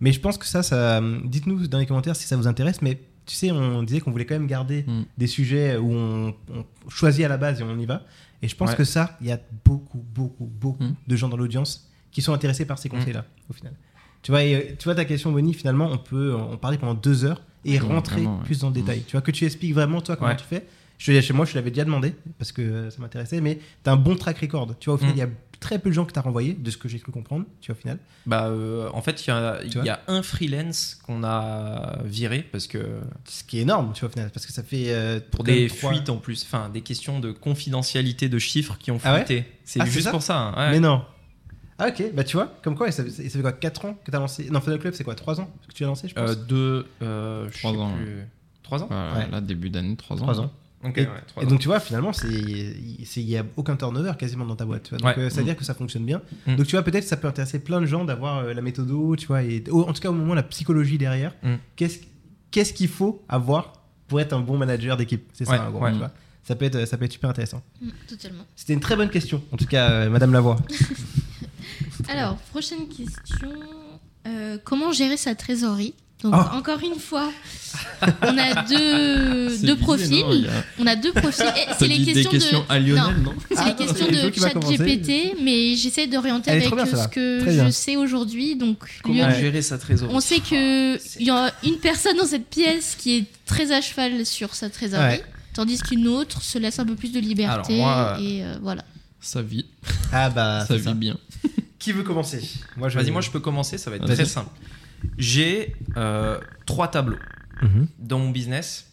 Mais 0.00 0.12
je 0.12 0.20
pense 0.20 0.36
que 0.36 0.44
ça, 0.46 0.62
ça. 0.62 0.98
euh, 1.00 1.20
Dites-nous 1.24 1.68
dans 1.68 1.78
les 1.78 1.86
commentaires 1.86 2.14
si 2.16 2.26
ça 2.26 2.36
vous 2.36 2.46
intéresse. 2.46 2.82
Mais 2.82 3.00
tu 3.24 3.34
sais, 3.34 3.50
on 3.50 3.82
disait 3.82 4.00
qu'on 4.00 4.10
voulait 4.10 4.26
quand 4.26 4.34
même 4.34 4.46
garder 4.46 4.84
Mm. 4.86 5.02
des 5.16 5.26
sujets 5.26 5.76
où 5.78 5.90
on, 5.90 6.34
on 6.52 6.64
choisit 6.90 7.24
à 7.24 7.28
la 7.28 7.38
base 7.38 7.60
et 7.60 7.64
on 7.64 7.78
y 7.78 7.86
va. 7.86 8.04
Et 8.42 8.48
je 8.48 8.54
pense 8.54 8.70
Ouais. 8.70 8.76
que 8.76 8.84
ça, 8.84 9.16
il 9.22 9.28
y 9.28 9.32
a 9.32 9.40
beaucoup, 9.64 10.04
beaucoup, 10.14 10.44
beaucoup 10.44 10.84
Mm. 10.84 10.94
de 11.06 11.16
gens 11.16 11.28
dans 11.30 11.38
l'audience 11.38 11.88
qui 12.12 12.20
sont 12.20 12.34
intéressés 12.34 12.66
par 12.66 12.78
ces 12.78 12.90
conseils-là, 12.90 13.24
au 13.48 13.54
final. 13.54 13.72
Tu 14.26 14.32
vois, 14.32 14.42
et, 14.42 14.54
euh, 14.56 14.60
tu 14.76 14.82
vois 14.86 14.96
ta 14.96 15.04
question, 15.04 15.30
Bonnie, 15.30 15.54
finalement, 15.54 15.86
on 15.88 15.98
peut 15.98 16.34
en 16.34 16.56
parler 16.56 16.78
pendant 16.78 16.94
deux 16.94 17.24
heures 17.24 17.40
et 17.64 17.78
rentrer 17.78 18.16
vraiment, 18.22 18.38
ouais. 18.38 18.44
plus 18.44 18.58
dans 18.58 18.66
le 18.70 18.74
détail. 18.74 19.02
Tu 19.06 19.12
vois, 19.12 19.20
que 19.20 19.30
tu 19.30 19.44
expliques 19.44 19.72
vraiment, 19.72 20.00
toi, 20.00 20.16
comment 20.16 20.30
Ouais. 20.30 20.36
tu 20.36 20.42
fais. 20.44 20.66
Je, 20.98 21.20
chez 21.20 21.32
moi, 21.32 21.44
je 21.46 21.54
l'avais 21.54 21.70
déjà 21.70 21.84
demandé 21.84 22.12
parce 22.36 22.50
que 22.50 22.60
euh, 22.60 22.90
ça 22.90 23.00
m'intéressait, 23.00 23.40
mais 23.40 23.60
tu 23.84 23.88
as 23.88 23.92
un 23.92 23.96
bon 23.96 24.16
track 24.16 24.38
record. 24.40 24.74
Tu 24.80 24.86
vois, 24.86 24.94
au 24.94 24.98
final, 24.98 25.12
Mm. 25.14 25.16
il 25.16 25.20
y 25.20 25.22
a 25.22 25.28
très 25.60 25.78
peu 25.78 25.90
de 25.90 25.94
gens 25.94 26.04
que 26.06 26.12
tu 26.12 26.18
as 26.18 26.22
renvoyés, 26.22 26.54
de 26.54 26.68
ce 26.72 26.76
que 26.76 26.88
j'ai 26.88 26.98
cru 26.98 27.12
comprendre, 27.12 27.44
tu 27.60 27.70
vois, 27.70 27.78
au 27.78 27.80
final. 27.80 27.98
Bah, 28.26 28.46
euh, 28.46 28.88
en 28.92 29.00
fait, 29.00 29.24
il 29.24 29.30
y 29.30 29.32
a, 29.32 29.60
y 29.64 29.90
un 30.08 30.22
freelance 30.24 30.98
qu'on 31.06 31.22
a 31.22 31.98
viré 32.04 32.40
parce 32.50 32.66
que 32.66 32.78
Ce 33.26 33.44
qui 33.44 33.58
est 33.58 33.62
énorme, 33.62 33.92
tu 33.94 34.00
vois, 34.00 34.08
au 34.08 34.12
final, 34.12 34.30
parce 34.34 34.44
que 34.44 34.52
ça 34.52 34.64
fait. 34.64 34.86
euh, 34.88 35.20
pour 35.30 35.44
des 35.44 35.68
fuites 35.68 36.08
en 36.10 36.16
plus, 36.16 36.42
enfin 36.42 36.68
des 36.68 36.80
questions 36.80 37.20
de 37.20 37.30
confidentialité 37.30 38.28
de 38.28 38.38
chiffres 38.40 38.76
qui 38.78 38.90
ont 38.90 38.98
Ah 39.04 39.12
ouais 39.12 39.18
fuité. 39.24 39.44
c'est 39.64 39.80
Ah, 39.80 39.84
c'est 39.86 39.92
juste 39.92 40.04
ça 40.06 40.10
pour 40.10 40.22
ça. 40.22 40.36
hein. 40.56 40.70
Mais 40.72 40.80
non. 40.80 41.02
Ah, 41.78 41.88
ok, 41.88 42.12
bah 42.14 42.24
tu 42.24 42.36
vois, 42.36 42.54
comme 42.62 42.74
quoi, 42.74 42.88
et 42.88 42.92
ça, 42.92 43.02
ça 43.08 43.22
fait 43.22 43.40
quoi 43.42 43.52
4 43.52 43.84
ans 43.84 43.94
que 44.04 44.10
tu 44.10 44.16
as 44.16 44.20
lancé? 44.20 44.48
Non, 44.50 44.60
Funnel 44.60 44.78
Club, 44.78 44.94
c'est 44.94 45.04
quoi 45.04 45.14
3 45.14 45.40
ans 45.40 45.50
que 45.68 45.74
tu 45.74 45.84
as 45.84 45.86
lancé, 45.86 46.08
je 46.08 46.14
pense? 46.14 46.30
Euh, 46.30 46.34
deux, 46.34 46.86
euh, 47.02 47.48
je 47.52 47.58
Trois 47.58 47.72
sais 47.72 47.78
ans, 47.78 47.92
plus. 47.96 48.16
Trois 48.62 48.82
ans? 48.82 48.86
Voilà, 48.88 49.12
Ouais. 49.14 49.30
Là, 49.30 49.40
début 49.42 49.68
d'année, 49.70 49.94
3 49.96 50.16
ans. 50.16 50.22
3 50.22 50.40
ans. 50.40 50.52
Ok, 50.84 50.98
Et- 50.98 51.00
ouais, 51.02 51.06
trois 51.26 51.42
Et 51.42 51.46
ans. 51.46 51.48
donc 51.48 51.60
tu 51.60 51.68
vois, 51.68 51.80
finalement, 51.80 52.12
c'est 52.12 52.28
c'est- 53.04 53.20
il 53.20 53.26
n'y 53.26 53.36
a 53.36 53.44
aucun 53.56 53.76
turnover 53.76 54.12
quasiment 54.18 54.44
dans 54.46 54.56
ta 54.56 54.64
boîte. 54.66 54.84
Tu 54.84 54.90
vois. 54.90 54.98
Donc 54.98 55.16
Ouais. 55.16 55.24
euh, 55.24 55.30
ça 55.30 55.38
veut 55.38 55.44
dire 55.44 55.56
que 55.56 55.64
ça 55.64 55.74
fonctionne 55.74 56.04
bien. 56.04 56.20
Mm. 56.46 56.56
Donc 56.56 56.66
tu 56.66 56.72
vois, 56.76 56.82
peut-être 56.82 57.04
ça 57.04 57.16
peut 57.16 57.26
intéresser 57.28 57.58
plein 57.58 57.80
de 57.80 57.86
gens 57.86 58.04
d'avoir 58.04 58.38
euh, 58.38 58.54
la 58.54 58.62
méthode, 58.62 58.88
tu 59.18 59.26
vois, 59.26 59.42
et 59.42 59.64
au- 59.70 59.82
en 59.88 59.92
tout 59.92 60.00
cas 60.00 60.10
au 60.10 60.14
moment 60.14 60.34
la 60.34 60.42
psychologie 60.44 60.98
derrière. 60.98 61.34
Mm. 61.42 61.54
Qu'est-ce 61.76 61.98
qu'est-ce 62.50 62.72
qu'il 62.72 62.88
faut 62.88 63.22
avoir 63.28 63.72
pour 64.06 64.20
être 64.20 64.32
un 64.34 64.40
bon 64.40 64.56
manager 64.58 64.96
d'équipe? 64.96 65.24
C'est 65.32 65.44
ça, 65.46 65.52
Ouais, 65.52 65.58
en 65.58 65.70
gros, 65.70 65.82
ouais. 65.82 65.92
tu 65.92 65.98
vois. 65.98 66.10
Ça 66.44 66.54
peut 66.54 66.66
être 66.66 66.84
ça 66.86 66.96
peut 66.98 67.06
être 67.06 67.12
super 67.12 67.30
intéressant. 67.30 67.62
Mm, 67.80 67.88
Totalement. 68.06 68.44
C'était 68.54 68.72
une 68.74 68.80
très 68.80 68.96
bonne 68.96 69.10
question, 69.10 69.42
en 69.52 69.56
tout 69.56 69.66
cas, 69.66 69.90
euh, 69.90 70.10
Madame 70.10 70.32
Lavoie. 70.32 70.56
Alors, 72.08 72.36
prochaine 72.52 72.88
question. 72.88 73.50
Euh, 74.26 74.58
comment 74.64 74.92
gérer 74.92 75.16
sa 75.16 75.34
trésorerie? 75.34 75.94
Donc, 76.22 76.34
Oh. 76.34 76.56
encore 76.56 76.78
une 76.82 76.98
fois, 76.98 77.30
on 78.22 78.38
a 78.38 78.62
deux, 78.64 79.58
deux 79.58 79.76
profils. 79.76 80.10
non, 80.24 80.30
a- 80.32 80.64
On 80.80 80.86
a 80.86 80.96
deux 80.96 81.12
profils. 81.12 81.44
C'est 81.78 81.86
les 81.86 82.02
questions, 82.02 82.14
des 82.14 82.24
questions 82.38 82.60
de. 82.60 82.72
à 82.72 82.78
Lionel, 82.78 83.22
non, 83.22 83.34
C'est 83.50 83.58
Ah, 83.58 83.64
les 83.66 83.70
non, 83.72 83.76
questions 83.76 84.06
c'est 84.08 84.12
Flo 84.14 84.24
de 84.26 84.30
qui 84.30 84.40
va 84.40 84.48
chat 84.48 84.54
commencer. 84.54 84.76
GPT, 84.78 85.34
mais 85.42 85.76
j'essaie 85.76 86.06
d'orienter 86.06 86.50
avec 86.52 86.74
bien, 86.74 86.86
ce 86.86 87.08
que 87.08 87.44
je 87.46 87.70
sais 87.70 87.96
aujourd'hui. 87.96 88.56
Donc, 88.56 88.78
Comment 89.02 89.18
Lionel, 89.26 89.40
gérer 89.40 89.62
sa 89.62 89.76
trésorerie? 89.76 90.14
on 90.16 90.20
sait 90.20 90.40
que 90.40 90.96
c'est- 90.98 91.20
il 91.20 91.26
y 91.26 91.30
a 91.30 91.52
une 91.64 91.76
personne 91.78 92.16
dans 92.16 92.24
cette 92.26 92.48
pièce 92.48 92.96
qui 92.98 93.18
est 93.18 93.24
très 93.44 93.70
à 93.72 93.82
cheval 93.82 94.24
sur 94.24 94.54
sa 94.54 94.70
trésorerie, 94.70 95.16
Ouais. 95.18 95.24
tandis 95.54 95.78
qu'une 95.80 96.08
autre 96.08 96.40
se 96.42 96.58
laisse 96.58 96.78
un 96.78 96.86
peu 96.86 96.94
plus 96.96 97.12
de 97.12 97.20
liberté. 97.20 97.82
Alors, 97.82 98.16
moi, 98.16 98.18
et 98.22 98.42
euh, 98.42 98.54
voilà. 98.62 98.84
Ça 99.20 99.42
vit, 99.42 99.66
Ah 100.12 100.30
bah, 100.30 100.64
ça 100.66 100.76
vit 100.76 100.82
ça. 100.84 100.94
bien. 100.94 101.18
Qui 101.86 101.92
veut 101.92 102.02
commencer 102.02 102.42
Moi, 102.76 102.88
Vas-y, 102.88 103.12
moi 103.12 103.20
je 103.20 103.30
peux 103.30 103.38
commencer, 103.38 103.78
ça 103.78 103.90
va 103.90 103.96
être 103.96 104.06
Vas-y. 104.06 104.16
très 104.16 104.24
simple. 104.24 104.50
J'ai 105.18 105.76
euh, 105.96 106.40
trois 106.66 106.88
tableaux 106.88 107.18
Mhm. 107.62 107.86
dans 108.00 108.18
mon 108.18 108.30
business 108.30 108.90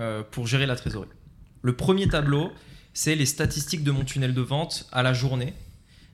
euh, 0.00 0.22
pour 0.30 0.46
gérer 0.46 0.64
la 0.64 0.74
trésorerie. 0.74 1.10
Le 1.60 1.76
premier 1.76 2.08
tableau, 2.08 2.50
c'est 2.94 3.14
les 3.14 3.26
statistiques 3.26 3.84
de 3.84 3.90
mon 3.90 4.04
tunnel 4.04 4.32
de 4.32 4.40
vente 4.40 4.86
à 4.90 5.02
la 5.02 5.12
journée. 5.12 5.52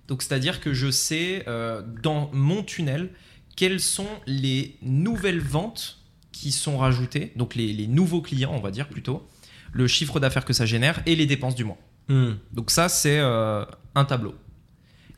Donc, 0.09 0.23
c'est-à-dire 0.23 0.61
que 0.61 0.73
je 0.75 0.91
sais 0.91 1.45
euh, 1.47 1.81
dans 2.03 2.29
mon 2.33 2.65
tunnel 2.65 3.11
quelles 3.55 3.79
sont 3.79 4.09
les 4.27 4.77
nouvelles 4.83 5.39
ventes 5.41 6.01
qui 6.33 6.51
sont 6.51 6.77
rajoutées, 6.77 7.33
donc 7.37 7.55
les, 7.55 7.73
les 7.73 7.87
nouveaux 7.87 8.21
clients, 8.21 8.53
on 8.53 8.61
va 8.61 8.73
dire 8.73 8.89
plutôt, 8.89 9.25
le 9.73 9.87
chiffre 9.87 10.19
d'affaires 10.19 10.45
que 10.45 10.53
ça 10.53 10.67
génère 10.67 11.01
et 11.07 11.15
les 11.15 11.27
dépenses 11.27 11.55
du 11.55 11.63
mois. 11.63 11.79
Mm. 12.09 12.33
Donc 12.53 12.73
ça, 12.73 12.89
c'est 12.89 13.21
euh, 13.21 13.65
un 13.95 14.05
tableau. 14.05 14.35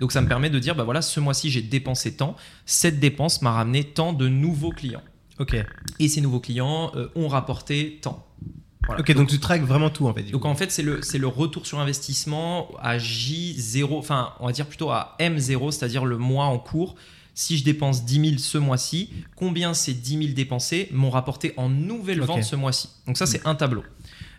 Donc 0.00 0.12
ça 0.12 0.20
me 0.22 0.28
permet 0.28 0.50
de 0.50 0.58
dire, 0.58 0.74
bah 0.74 0.84
voilà, 0.84 1.02
ce 1.02 1.20
mois-ci, 1.20 1.50
j'ai 1.50 1.62
dépensé 1.62 2.16
tant, 2.16 2.36
cette 2.66 2.98
dépense 3.00 3.42
m'a 3.42 3.52
ramené 3.52 3.84
tant 3.84 4.12
de 4.12 4.28
nouveaux 4.28 4.70
clients. 4.70 5.02
Ok. 5.38 5.56
Et 5.98 6.08
ces 6.08 6.20
nouveaux 6.20 6.40
clients 6.40 6.92
euh, 6.96 7.08
ont 7.14 7.28
rapporté 7.28 7.98
tant. 8.02 8.26
Voilà. 8.86 9.02
Ok, 9.02 9.12
donc 9.14 9.28
tu 9.28 9.38
traques 9.38 9.62
vraiment 9.62 9.90
tout 9.90 10.06
en 10.06 10.14
fait. 10.14 10.22
Donc 10.24 10.42
coup. 10.42 10.48
en 10.48 10.54
fait, 10.54 10.70
c'est 10.70 10.82
le, 10.82 11.02
c'est 11.02 11.18
le 11.18 11.26
retour 11.26 11.66
sur 11.66 11.78
investissement 11.78 12.68
à 12.80 12.96
J0, 12.96 13.96
enfin, 13.96 14.32
on 14.40 14.46
va 14.46 14.52
dire 14.52 14.66
plutôt 14.66 14.90
à 14.90 15.16
M0, 15.20 15.70
c'est-à-dire 15.70 16.04
le 16.04 16.18
mois 16.18 16.46
en 16.46 16.58
cours. 16.58 16.96
Si 17.34 17.56
je 17.56 17.64
dépense 17.64 18.04
10 18.04 18.28
000 18.30 18.38
ce 18.38 18.58
mois-ci, 18.58 19.10
combien 19.36 19.72
ces 19.72 19.94
10 19.94 20.18
000 20.18 20.34
dépensés 20.34 20.88
m'ont 20.92 21.10
rapporté 21.10 21.54
en 21.56 21.68
nouvelles 21.68 22.20
ventes 22.20 22.42
ce 22.42 22.56
mois-ci? 22.56 22.88
Donc 23.06 23.16
ça, 23.16 23.26
c'est 23.26 23.46
un 23.46 23.54
tableau. 23.54 23.84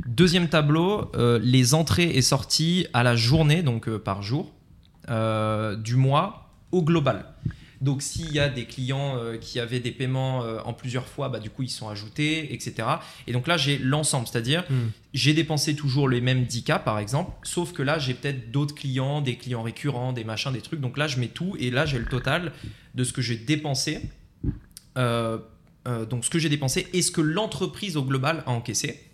Deuxième 0.06 0.50
tableau, 0.50 1.10
euh, 1.16 1.40
les 1.42 1.74
entrées 1.74 2.10
et 2.10 2.22
sorties 2.22 2.88
à 2.94 3.04
la 3.04 3.16
journée, 3.16 3.64
donc 3.64 3.88
euh, 3.88 3.98
par 3.98 4.22
jour, 4.22 4.52
euh, 5.12 5.76
du 5.76 5.96
mois 5.96 6.50
au 6.72 6.82
global. 6.84 7.26
Donc 7.82 8.04
s'il 8.04 8.32
y 8.32 8.40
a 8.40 8.48
des 8.48 8.66
clients 8.66 9.18
euh, 9.18 9.38
qui 9.38 9.60
avaient 9.60 9.80
des 9.80 9.92
paiements 9.92 10.44
euh, 10.44 10.60
en 10.66 10.74
plusieurs 10.74 11.08
fois, 11.08 11.30
bah, 11.30 11.40
du 11.40 11.50
coup 11.50 11.64
ils 11.64 11.70
sont 11.70 11.90
ajoutés, 11.90 12.54
etc. 12.54 12.88
Et 13.26 13.34
donc 13.34 13.48
là 13.48 13.58
j'ai 13.58 13.80
l'ensemble, 13.80 14.28
c'est-à-dire 14.28 14.64
Mm. 14.70 14.76
j'ai 15.14 15.34
dépensé 15.34 15.76
toujours 15.76 16.08
les 16.08 16.22
mêmes 16.22 16.44
10K 16.44 16.84
par 16.84 17.00
exemple, 17.00 17.32
sauf 17.44 17.74
que 17.74 17.82
là 17.82 17.98
j'ai 17.98 18.14
peut-être 18.14 18.52
d'autres 18.52 18.76
clients, 18.76 19.22
des 19.22 19.36
clients 19.36 19.64
récurrents, 19.64 20.14
des 20.14 20.24
machins, 20.24 20.54
des 20.54 20.62
trucs. 20.62 20.80
Donc 20.80 20.98
là 20.98 21.08
je 21.08 21.20
mets 21.20 21.28
tout 21.28 21.56
et 21.60 21.72
là 21.72 21.88
j'ai 21.88 21.98
le 21.98 22.06
total 22.06 22.54
de 22.94 23.04
ce 23.04 23.12
que 23.12 23.22
j'ai 23.24 23.36
dépensé. 23.36 24.02
Euh, 24.98 25.40
donc 26.10 26.24
ce 26.24 26.30
que 26.30 26.38
j'ai 26.38 26.50
dépensé 26.50 26.88
et 26.94 27.02
ce 27.02 27.10
que 27.10 27.22
l'entreprise 27.22 27.98
au 27.98 28.04
global 28.04 28.44
a 28.46 28.52
encaissé. 28.52 29.11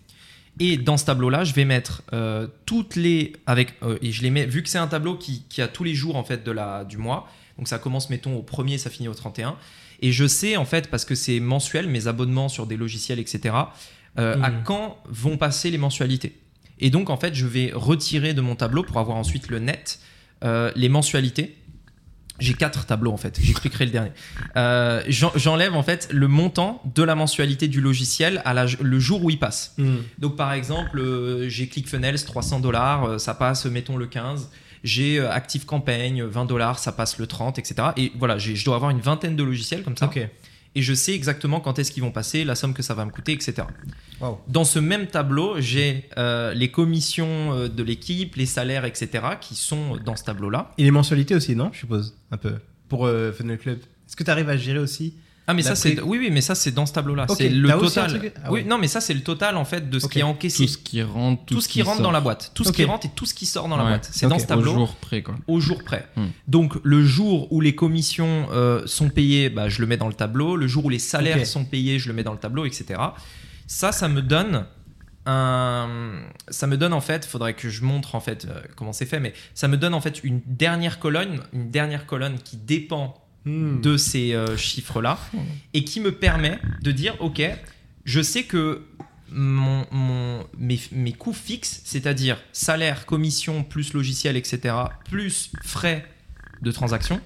Et 0.60 0.76
dans 0.76 0.96
ce 0.96 1.04
tableau-là, 1.04 1.44
je 1.44 1.54
vais 1.54 1.64
mettre 1.64 2.02
euh, 2.12 2.48
toutes 2.66 2.96
les 2.96 3.32
avec 3.46 3.74
euh, 3.82 3.98
et 4.02 4.10
je 4.10 4.22
les 4.22 4.30
mets 4.30 4.46
vu 4.46 4.62
que 4.62 4.68
c'est 4.68 4.78
un 4.78 4.88
tableau 4.88 5.16
qui, 5.16 5.44
qui 5.48 5.62
a 5.62 5.68
tous 5.68 5.84
les 5.84 5.94
jours 5.94 6.16
en 6.16 6.24
fait 6.24 6.44
de 6.44 6.50
la 6.50 6.84
du 6.84 6.96
mois. 6.96 7.28
Donc 7.58 7.68
ça 7.68 7.78
commence 7.78 8.10
mettons 8.10 8.36
au 8.36 8.42
1er, 8.42 8.78
ça 8.78 8.90
finit 8.90 9.08
au 9.08 9.14
31. 9.14 9.56
Et 10.00 10.12
je 10.12 10.26
sais 10.26 10.56
en 10.56 10.64
fait 10.64 10.90
parce 10.90 11.04
que 11.04 11.14
c'est 11.14 11.40
mensuel 11.40 11.88
mes 11.88 12.06
abonnements 12.06 12.48
sur 12.48 12.66
des 12.66 12.76
logiciels 12.76 13.18
etc. 13.18 13.54
euh, 14.18 14.36
à 14.42 14.50
Mhm. 14.50 14.62
quand 14.64 14.98
vont 15.06 15.36
passer 15.36 15.70
les 15.70 15.78
mensualités. 15.78 16.36
Et 16.80 16.90
donc 16.90 17.10
en 17.10 17.16
fait 17.16 17.34
je 17.34 17.46
vais 17.46 17.70
retirer 17.74 18.34
de 18.34 18.40
mon 18.40 18.56
tableau 18.56 18.82
pour 18.82 18.98
avoir 18.98 19.16
ensuite 19.16 19.48
le 19.48 19.58
net 19.58 20.00
les 20.42 20.88
mensualités. 20.88 21.57
J'ai 22.40 22.54
quatre 22.54 22.86
tableaux 22.86 23.12
en 23.12 23.16
fait. 23.16 23.38
J'expliquerai 23.42 23.86
le 23.86 23.90
dernier. 23.90 24.10
Euh, 24.56 25.02
j'en- 25.08 25.32
J'enlève 25.34 25.74
en 25.74 25.82
fait 25.82 26.08
le 26.12 26.28
montant 26.28 26.80
de 26.94 27.02
la 27.02 27.14
mensualité 27.14 27.66
du 27.68 27.80
logiciel 27.80 28.42
à 28.44 28.54
la, 28.54 28.66
le 28.80 29.00
jour 29.00 29.24
où 29.24 29.30
il 29.30 29.38
passe. 29.38 29.74
Mm. 29.78 29.96
Donc 30.18 30.36
par 30.36 30.52
exemple, 30.52 30.98
euh, 31.00 31.48
j'ai 31.48 31.66
ClickFunnels 31.68 32.24
300 32.24 32.60
dollars, 32.60 33.04
euh, 33.04 33.18
ça 33.18 33.34
passe 33.34 33.64
mettons 33.66 33.96
le 33.96 34.06
15. 34.06 34.50
J'ai 34.84 35.18
euh, 35.18 35.30
Active 35.32 35.64
Campaign 35.66 36.22
20 36.22 36.44
dollars, 36.44 36.78
ça 36.78 36.92
passe 36.92 37.18
le 37.18 37.26
30, 37.26 37.58
etc. 37.58 37.88
Et 37.96 38.12
voilà, 38.16 38.38
je 38.38 38.64
dois 38.64 38.76
avoir 38.76 38.92
une 38.92 39.00
vingtaine 39.00 39.34
de 39.34 39.42
logiciels 39.42 39.82
comme 39.82 39.96
ça. 39.96 40.06
Ok. 40.06 40.20
Et 40.78 40.82
je 40.82 40.94
sais 40.94 41.12
exactement 41.12 41.58
quand 41.58 41.80
est-ce 41.80 41.90
qu'ils 41.90 42.04
vont 42.04 42.12
passer, 42.12 42.44
la 42.44 42.54
somme 42.54 42.72
que 42.72 42.84
ça 42.84 42.94
va 42.94 43.04
me 43.04 43.10
coûter, 43.10 43.32
etc. 43.32 43.64
Wow. 44.20 44.40
Dans 44.46 44.62
ce 44.62 44.78
même 44.78 45.08
tableau, 45.08 45.56
j'ai 45.58 46.08
euh, 46.16 46.54
les 46.54 46.70
commissions 46.70 47.52
euh, 47.52 47.68
de 47.68 47.82
l'équipe, 47.82 48.36
les 48.36 48.46
salaires, 48.46 48.84
etc. 48.84 49.24
qui 49.40 49.56
sont 49.56 49.96
dans 49.96 50.14
ce 50.14 50.22
tableau-là. 50.22 50.70
Et 50.78 50.84
les 50.84 50.92
mensualités 50.92 51.34
aussi, 51.34 51.56
non 51.56 51.70
Je 51.72 51.80
suppose, 51.80 52.16
un 52.30 52.36
peu. 52.36 52.54
Pour 52.88 53.06
euh, 53.06 53.32
Funnel 53.32 53.58
Club. 53.58 53.78
Est-ce 53.78 54.14
que 54.14 54.22
tu 54.22 54.30
arrives 54.30 54.48
à 54.48 54.56
gérer 54.56 54.78
aussi 54.78 55.14
Ah 55.50 55.54
mais 55.54 55.62
ça 55.62 55.74
c'est 55.74 56.00
oui 56.02 56.18
oui 56.18 56.30
mais 56.30 56.42
ça 56.42 56.54
c'est 56.54 56.70
dans 56.72 56.84
ce 56.84 56.92
tableau-là. 56.92 57.24
Ok, 57.28 57.36
C'est 57.38 57.48
le 57.48 57.68
total. 57.70 58.32
ah 58.44 58.52
Oui 58.52 58.64
non 58.64 58.76
mais 58.76 58.86
ça 58.86 59.00
c'est 59.00 59.14
le 59.14 59.22
total 59.22 59.56
en 59.56 59.64
fait 59.64 59.88
de 59.88 59.98
ce 59.98 60.06
qui 60.06 60.18
est 60.20 60.22
encaissé. 60.22 60.64
Tout 60.64 60.68
ce 60.70 60.78
qui 60.78 61.02
rentre, 61.02 61.44
tout, 61.46 61.54
tout 61.54 61.60
ce 61.62 61.68
qui 61.68 61.80
rentre 61.82 62.02
dans 62.02 62.10
la 62.10 62.20
boîte, 62.20 62.52
tout 62.54 62.64
ce 62.64 62.70
qui 62.72 62.84
rentre 62.84 63.06
et 63.06 63.10
tout 63.14 63.24
ce 63.24 63.32
qui 63.34 63.46
sort 63.46 63.66
dans 63.66 63.78
la 63.78 63.84
boîte. 63.84 64.08
C'est 64.12 64.28
dans 64.28 64.38
ce 64.38 64.44
Au 64.44 64.46
tableau 64.48 64.74
jour 64.74 64.94
près, 64.96 65.22
quoi. 65.22 65.34
au 65.46 65.58
jour 65.58 65.82
près. 65.82 66.06
Hmm. 66.16 66.26
Donc 66.46 66.74
le 66.82 67.02
jour 67.02 67.50
où 67.52 67.60
les 67.62 67.74
commissions 67.74 68.48
euh, 68.52 68.82
sont 68.86 69.08
payées, 69.08 69.48
bah, 69.48 69.68
je 69.70 69.80
le 69.80 69.86
mets 69.86 69.96
dans 69.96 70.08
le 70.08 70.14
tableau. 70.14 70.54
Le 70.56 70.66
jour 70.66 70.84
où 70.84 70.90
les 70.90 70.98
salaires 70.98 71.46
sont 71.46 71.64
payés, 71.64 71.98
je 71.98 72.08
le 72.08 72.14
mets 72.14 72.22
dans 72.24 72.32
le 72.32 72.38
tableau, 72.38 72.66
etc. 72.66 73.00
Ça, 73.66 73.90
ça 73.92 74.08
me 74.08 74.20
donne 74.20 74.66
un, 75.26 75.88
ça 76.48 76.66
me 76.66 76.76
donne 76.76 76.92
en 76.92 77.00
fait, 77.00 77.24
faudrait 77.26 77.54
que 77.54 77.68
je 77.68 77.84
montre 77.84 78.14
en 78.14 78.20
fait 78.20 78.46
euh, 78.46 78.60
comment 78.76 78.92
c'est 78.92 79.06
fait, 79.06 79.20
mais 79.20 79.32
ça 79.54 79.68
me 79.68 79.76
donne 79.76 79.94
en 79.94 80.00
fait 80.00 80.22
une 80.24 80.40
dernière 80.46 80.98
colonne, 80.98 81.40
une 81.52 81.70
dernière 81.70 82.06
colonne 82.06 82.38
qui 82.42 82.56
dépend 82.56 83.14
Mm. 83.44 83.80
de 83.80 83.96
ces 83.96 84.34
euh, 84.34 84.56
chiffres-là 84.56 85.18
et 85.72 85.84
qui 85.84 86.00
me 86.00 86.12
permet 86.12 86.58
de 86.82 86.90
dire 86.92 87.14
ok, 87.20 87.40
je 88.04 88.20
sais 88.20 88.42
que 88.44 88.82
mon, 89.30 89.86
mon- 89.90 90.44
mes, 90.58 90.78
mes 90.92 91.12
coûts 91.12 91.32
fixes, 91.32 91.80
c'est-à-dire 91.84 92.38
salaire, 92.52 93.06
commission, 93.06 93.62
plus 93.62 93.92
logiciel, 93.92 94.36
etc., 94.36 94.74
plus 95.04 95.50
frais 95.62 96.04
de 96.62 96.72
transaction. 96.72 97.20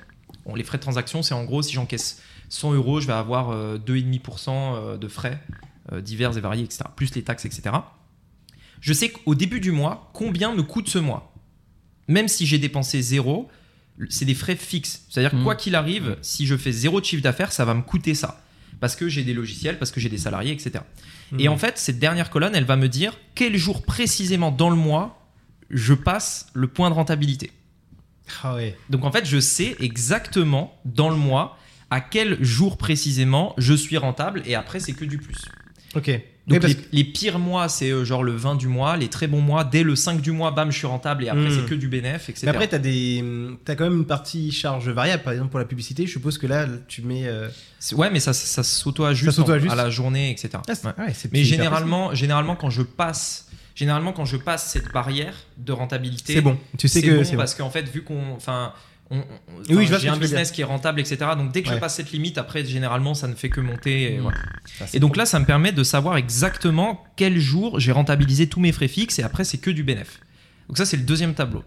Bon, 0.44 0.54
les 0.54 0.64
frais 0.64 0.78
de 0.78 0.82
transaction, 0.82 1.22
c'est 1.22 1.34
en 1.34 1.44
gros 1.44 1.62
si 1.62 1.72
j'encaisse 1.72 2.20
100 2.50 2.74
euros, 2.74 3.00
je 3.00 3.06
vais 3.06 3.12
avoir 3.14 3.50
euh, 3.50 3.78
2,5% 3.78 4.48
euh, 4.50 4.96
de 4.98 5.08
frais 5.08 5.40
euh, 5.92 6.00
divers 6.00 6.36
et 6.36 6.40
variés, 6.40 6.64
etc., 6.64 6.84
plus 6.94 7.14
les 7.14 7.22
taxes, 7.22 7.44
etc. 7.46 7.62
Je 8.80 8.92
sais 8.92 9.08
qu'au 9.10 9.34
début 9.34 9.60
du 9.60 9.70
mois, 9.72 10.10
combien 10.12 10.54
me 10.54 10.62
coûte 10.62 10.88
ce 10.88 10.98
mois? 10.98 11.32
Même 12.08 12.28
si 12.28 12.46
j'ai 12.46 12.58
dépensé 12.58 13.00
zéro, 13.00 13.48
c'est 14.10 14.24
des 14.24 14.34
frais 14.34 14.56
fixes. 14.56 15.02
C'est-à-dire 15.08 15.34
Mhm. 15.34 15.44
quoi 15.44 15.54
qu'il 15.54 15.74
arrive, 15.74 16.16
si 16.22 16.46
je 16.46 16.56
fais 16.56 16.72
zéro 16.72 17.00
de 17.00 17.04
chiffre 17.04 17.22
d'affaires, 17.22 17.52
ça 17.52 17.64
va 17.64 17.74
me 17.74 17.82
coûter 17.82 18.14
ça. 18.14 18.42
Parce 18.80 18.96
que 18.96 19.08
j'ai 19.08 19.22
des 19.22 19.34
logiciels, 19.34 19.78
parce 19.78 19.90
que 19.90 20.00
j'ai 20.00 20.08
des 20.08 20.18
salariés, 20.18 20.52
etc. 20.52 20.84
Et 21.38 21.48
Mm. 21.48 21.52
en 21.52 21.56
fait, 21.56 21.78
cette 21.78 21.98
dernière 21.98 22.30
colonne, 22.30 22.54
elle 22.54 22.64
va 22.64 22.76
me 22.76 22.88
dire 22.88 23.16
quel 23.34 23.56
jour 23.56 23.82
précisément 23.82 24.50
dans 24.50 24.70
le 24.70 24.76
mois 24.76 25.18
je 25.70 25.94
passe 25.94 26.46
le 26.52 26.66
point 26.68 26.90
de 26.90 26.94
rentabilité. 26.94 27.50
Ah 28.42 28.54
ouais. 28.56 28.76
Donc 28.90 29.04
en 29.04 29.12
fait, 29.12 29.24
je 29.24 29.38
sais 29.40 29.76
exactement 29.80 30.78
dans 30.84 31.10
le 31.10 31.16
mois 31.16 31.58
à 31.90 32.00
quel 32.00 32.42
jour 32.42 32.76
précisément 32.78 33.54
je 33.58 33.74
suis 33.74 33.96
rentable 33.98 34.42
et 34.46 34.54
après 34.54 34.80
c'est 34.80 34.92
que 34.92 35.04
du 35.04 35.18
plus. 35.18 35.36
Ok. 35.94 36.10
Donc 36.48 36.64
les, 36.64 36.76
les 36.90 37.04
pires 37.04 37.38
mois 37.38 37.68
c'est 37.68 37.90
euh, 37.90 38.04
genre 38.04 38.24
le 38.24 38.32
20 38.32 38.56
du 38.56 38.66
mois, 38.66 38.96
les 38.96 39.06
très 39.08 39.28
bons 39.28 39.40
mois 39.40 39.62
dès 39.62 39.84
le 39.84 39.94
5 39.94 40.20
du 40.20 40.32
mois 40.32 40.50
bam 40.50 40.72
je 40.72 40.78
suis 40.78 40.88
rentable 40.88 41.22
et 41.24 41.28
après 41.28 41.48
Mm. 41.48 41.50
c'est 41.60 41.66
que 41.70 41.74
du 41.76 41.86
bénéf 41.86 42.28
etc. 42.28 42.40
Mais 42.46 42.50
après, 42.50 42.68
tu 42.68 42.74
as, 42.74 42.78
des... 42.80 43.22
as 43.68 43.74
quand 43.76 43.84
même 43.84 43.98
une 43.98 44.06
partie 44.06 44.50
charge 44.50 44.88
variable. 44.88 45.22
Par 45.22 45.32
exemple, 45.32 45.50
pour 45.50 45.60
la 45.60 45.64
publicité, 45.66 46.04
je 46.04 46.10
suppose 46.10 46.38
que 46.38 46.48
là, 46.48 46.66
tu 46.88 47.02
mets. 47.02 47.26
euh, 47.26 47.48
ouais 47.92 48.10
mais 48.10 48.18
ça, 48.18 48.32
ça, 48.32 48.64
s'auto-ajuste 48.64 49.30
Ça 49.30 49.36
s'auto-ajuste. 49.36 49.70
en- 49.70 49.78
à 49.78 49.82
la 49.84 49.88
journée 49.90 50.30
etc. 50.32 50.48
ah, 50.54 50.72
Ouais. 50.98 51.04
ouais, 51.06 51.12
Mais 51.32 51.44
généralement, 51.44 52.12
généralement 52.12 52.56
quand 52.56 52.70
je 52.70 52.82
passe 52.82 53.48
généralement 53.76 54.12
quand 54.12 54.24
je 54.24 54.36
passe 54.36 54.68
cette 54.70 54.92
barrière 54.92 55.34
de 55.58 55.72
rentabilité 55.72 56.34
C'est 56.34 56.40
bon. 56.42 56.58
Tu 56.76 56.88
sais 56.88 57.02
que 57.02 57.22
bon. 57.24 57.36
parce 57.36 57.54
qu'en 57.54 57.70
fait 57.70 57.88
vu 57.88 58.02
qu'on 58.02 58.32
enfin 58.34 58.72
on- 59.12 59.18
on- 59.18 59.76
Oui, 59.76 59.86
je 59.86 59.96
j'ai 59.98 60.08
un 60.08 60.16
business 60.16 60.50
qui 60.50 60.60
est 60.62 60.64
rentable 60.64 60.98
etc 61.00 61.18
donc 61.36 61.52
dès 61.52 61.62
que 61.62 61.68
je 61.68 61.74
Ouais. 61.74 61.80
passe 61.80 61.96
cette 61.96 62.10
limite 62.12 62.38
après 62.38 62.64
généralement 62.64 63.14
ça 63.14 63.28
ne 63.28 63.34
fait 63.34 63.48
que 63.50 63.60
monter 63.60 64.14
et, 64.14 64.18
Mm. 64.18 64.22
voilà. 64.22 64.38
Ça, 64.78 64.86
c'est 64.88 64.96
Et 64.96 65.00
donc 65.00 65.16
là 65.16 65.26
ça 65.26 65.38
me 65.38 65.44
permet 65.44 65.70
de 65.72 65.82
savoir 65.84 66.16
exactement 66.16 67.04
quel 67.16 67.38
jour 67.38 67.78
j'ai 67.78 67.92
rentabilisé 67.92 68.48
tous 68.48 68.60
mes 68.60 68.72
frais 68.72 68.88
fixes 68.88 69.18
et 69.18 69.22
après 69.22 69.44
c'est 69.44 69.58
que 69.58 69.70
du 69.70 69.82
bénéf 69.84 70.20
donc 70.68 70.78
ça 70.78 70.84
c'est 70.86 70.96
le 70.96 71.04
deuxième 71.04 71.34
tableau 71.34 71.62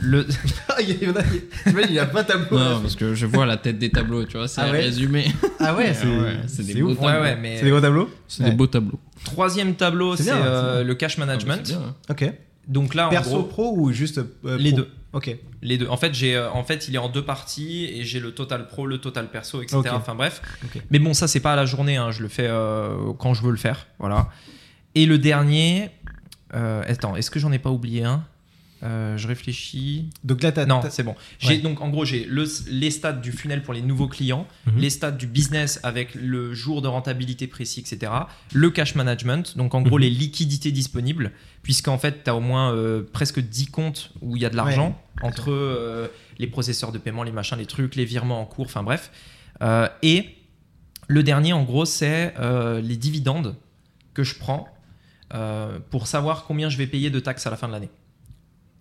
le, 0.00 0.24
Ah, 0.68 0.76
il 0.80 1.02
y 1.02 1.08
en 1.08 1.16
a- 1.16 1.82
il 1.88 1.92
y 1.92 1.98
a 1.98 2.04
20 2.04 2.22
tableaux. 2.22 2.58
Non, 2.58 2.80
parce 2.80 2.94
que 2.94 3.12
je 3.16 3.26
vois 3.26 3.44
la 3.44 3.56
tête 3.56 3.76
des 3.76 3.90
tableaux, 3.90 4.24
tu 4.24 4.36
vois, 4.36 4.46
c'est 4.46 4.60
Ah 4.60 4.70
ouais 4.70 4.82
résumé. 4.82 5.26
Ah 5.58 5.74
ouais, 5.74 5.92
c'est 5.94 6.06
Ouais, 6.06 6.36
des 6.74 6.80
beaux 6.80 6.94
tableaux. 6.94 7.20
ouais 7.22 7.36
mais 7.36 7.56
C'est 7.58 7.64
des 7.64 7.70
gros 7.70 7.80
tableaux 7.80 8.08
C'est 8.28 8.44
Ouais. 8.44 8.50
des 8.50 8.54
beaux 8.56 8.68
tableaux. 8.68 9.00
troisième 9.24 9.74
tableau 9.74 10.14
C'est 10.14 10.24
c'est 10.24 10.30
euh, 10.32 10.84
le 10.84 10.94
cash 10.94 11.14
Ah, 11.16 11.20
management 11.26 11.56
bah, 11.56 11.62
bien, 11.64 11.78
hein. 11.88 11.94
Ok. 12.08 12.32
donc 12.68 12.94
là 12.94 13.08
en 13.08 13.10
Perso 13.10 13.30
gros 13.30 13.42
pro 13.42 13.74
ou 13.76 13.92
juste 13.92 14.18
euh, 14.18 14.56
les 14.58 14.70
pro 14.70 14.82
deux 14.82 14.88
Ok. 15.14 15.34
Les 15.62 15.78
deux. 15.78 15.88
En 15.88 15.96
fait, 15.96 16.12
j'ai, 16.12 16.36
euh, 16.36 16.50
en 16.50 16.64
fait, 16.64 16.88
il 16.88 16.94
est 16.94 16.98
en 16.98 17.08
deux 17.08 17.24
parties 17.24 17.86
et 17.86 18.04
j'ai 18.04 18.20
le 18.20 18.32
total 18.34 18.66
pro, 18.68 18.86
le 18.86 18.98
total 18.98 19.30
perso, 19.30 19.62
etc. 19.62 19.76
Ok. 19.78 19.86
Enfin 19.92 20.14
bref. 20.14 20.42
Mais 20.90 20.98
bon, 20.98 21.14
ça 21.14 21.28
c'est 21.28 21.40
pas 21.40 21.52
à 21.52 21.56
la 21.56 21.64
journée. 21.66 21.96
hein. 21.96 22.10
Je 22.10 22.20
le 22.22 22.28
fais 22.28 22.46
euh, 22.48 23.12
quand 23.18 23.32
je 23.32 23.42
veux 23.42 23.50
le 23.52 23.56
faire. 23.56 23.86
Voilà. 23.98 24.28
Et 24.96 25.06
le 25.06 25.16
dernier. 25.18 25.90
euh, 26.54 26.82
attends, 26.86 27.16
est-ce 27.16 27.30
que 27.30 27.38
j'en 27.40 27.52
ai 27.52 27.58
pas 27.58 27.70
oublié 27.70 28.04
un? 28.04 28.24
Euh, 28.84 29.16
Je 29.16 29.26
réfléchis. 29.28 30.10
Donc 30.24 30.42
là, 30.42 30.52
t'as. 30.52 30.66
Non, 30.66 30.80
t'as- 30.80 30.90
c'est 30.90 31.02
bon. 31.02 31.14
J'ai 31.38 31.48
Ouais. 31.54 31.58
donc 31.58 31.80
en 31.80 31.88
gros 31.88 32.04
j'ai 32.04 32.24
le, 32.26 32.44
les 32.68 32.90
stats 32.90 33.12
du 33.14 33.32
funnel 33.32 33.62
pour 33.62 33.72
les 33.72 33.80
nouveaux 33.80 34.08
clients, 34.08 34.46
Mhm. 34.66 34.78
les 34.78 34.90
stats 34.90 35.10
du 35.12 35.26
business 35.26 35.80
avec 35.82 36.14
le 36.14 36.52
jour 36.52 36.82
de 36.82 36.88
rentabilité 36.88 37.46
précis, 37.46 37.80
etc. 37.80 38.12
Le 38.52 38.70
cash 38.70 38.94
management, 38.94 39.56
donc 39.56 39.74
en 39.74 39.80
gros 39.80 39.96
Mhm. 39.96 40.02
les 40.02 40.10
liquidités 40.10 40.70
disponibles, 40.70 41.32
puisqu'en 41.62 41.96
fait 41.98 42.24
tu 42.24 42.30
as 42.30 42.34
au 42.36 42.40
moins 42.40 42.72
euh, 42.74 43.02
presque 43.10 43.40
10 43.40 43.66
comptes 43.66 44.10
où 44.20 44.36
il 44.36 44.42
y 44.42 44.44
a 44.46 44.50
de 44.50 44.56
l'argent 44.56 45.00
entre 45.22 45.50
euh, 45.50 46.08
les 46.38 46.46
processeurs 46.46 46.92
de 46.92 46.98
paiement, 46.98 47.22
les 47.22 47.32
machins, 47.32 47.56
les 47.56 47.66
trucs, 47.66 47.94
les 47.96 48.04
virements 48.04 48.40
en 48.40 48.44
cours, 48.44 48.66
enfin 48.66 48.82
bref. 48.82 49.10
Et 50.02 50.26
le 51.08 51.22
dernier 51.22 51.52
en 51.54 51.62
gros 51.62 51.84
c'est 51.86 52.34
les 52.82 52.96
dividendes 52.96 53.56
que 54.12 54.24
je 54.24 54.34
prends 54.34 54.68
pour 55.90 56.06
savoir 56.06 56.44
combien 56.44 56.68
je 56.68 56.76
vais 56.76 56.86
payer 56.86 57.08
de 57.10 57.20
taxes 57.20 57.46
à 57.46 57.50
la 57.50 57.56
fin 57.56 57.66
de 57.68 57.72
l'année 57.72 57.90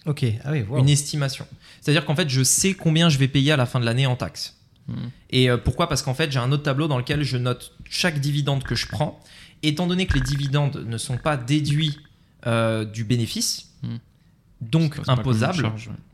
Ok. 0.06 0.26
Ah 0.44 0.52
oui, 0.52 0.64
wow. 0.68 0.80
une 0.80 0.90
estimation. 0.90 1.46
C'est-à-dire 1.82 2.06
qu'en 2.06 2.16
fait, 2.16 2.30
je 2.30 2.44
sais 2.44 2.74
combien 2.74 3.10
je 3.10 3.18
vais 3.18 3.28
payer 3.28 3.52
à 3.54 3.58
la 3.58 3.66
fin 3.66 3.80
de 3.80 3.86
l'année 3.86 4.06
en 4.06 4.16
taxes. 4.16 4.56
Mhm. 4.88 4.96
Et 5.30 5.50
euh, 5.50 5.58
pourquoi? 5.58 5.88
Parce 5.88 6.02
qu'en 6.02 6.14
fait, 6.14 6.32
j'ai 6.32 6.40
un 6.40 6.52
autre 6.52 6.64
tableau 6.64 6.88
dans 6.88 6.98
lequel 6.98 7.24
je 7.24 7.38
note 7.38 7.72
chaque 7.90 8.20
dividende 8.20 8.64
que 8.64 8.76
je 8.76 8.88
prends. 8.88 9.20
Étant 9.64 9.88
donné 9.88 10.06
que 10.08 10.16
les 10.16 10.22
dividendes 10.22 10.84
ne 10.86 10.98
sont 10.98 11.18
pas 11.18 11.38
déduits 11.38 11.98
euh, 12.48 12.84
du 12.84 13.06
bénéfice, 13.06 13.70
Mhm. 13.84 14.00
donc 14.60 15.00
imposables, 15.08 15.72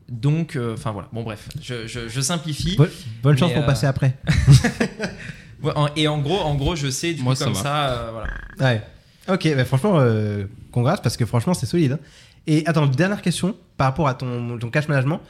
donc, 0.08 0.56
euh, 0.56 0.76
enfin 0.76 0.92
voilà. 0.92 1.08
Bon 1.12 1.24
bref, 1.24 1.50
je, 1.62 1.88
je- 1.88 2.08
je 2.08 2.22
simplifie. 2.22 2.76
Bonne, 2.76 2.90
bonne 3.24 3.38
chance 3.38 3.52
pour 3.54 3.64
euh, 3.64 3.66
passer 3.66 3.88
après. 3.88 4.16
Et 5.96 6.08
en 6.08 6.20
gros, 6.20 6.40
en 6.40 6.56
gros, 6.56 6.76
je 6.76 6.90
sais 6.90 7.14
du 7.14 7.22
Moi, 7.22 7.34
coup 7.34 7.40
ça 7.40 7.46
comme 7.46 7.54
va. 7.56 7.62
ça, 7.62 7.90
euh, 7.90 8.12
voilà. 8.12 8.28
Ouais. 8.60 8.84
Ok, 9.28 9.48
bah 9.56 9.66
franchement, 9.66 10.00
euh, 10.00 10.46
congrats 10.72 10.98
parce 10.98 11.18
que 11.18 11.26
franchement, 11.26 11.54
c'est 11.54 11.66
solide. 11.66 11.94
hein. 11.94 12.00
Et 12.52 12.66
attends, 12.66 12.88
dernière 12.88 13.22
question 13.22 13.56
par 13.78 13.86
rapport 13.88 14.08
à 14.08 14.16
ton, 14.16 14.58
ton 14.58 14.70
cash 14.72 14.88
management. 14.88 15.22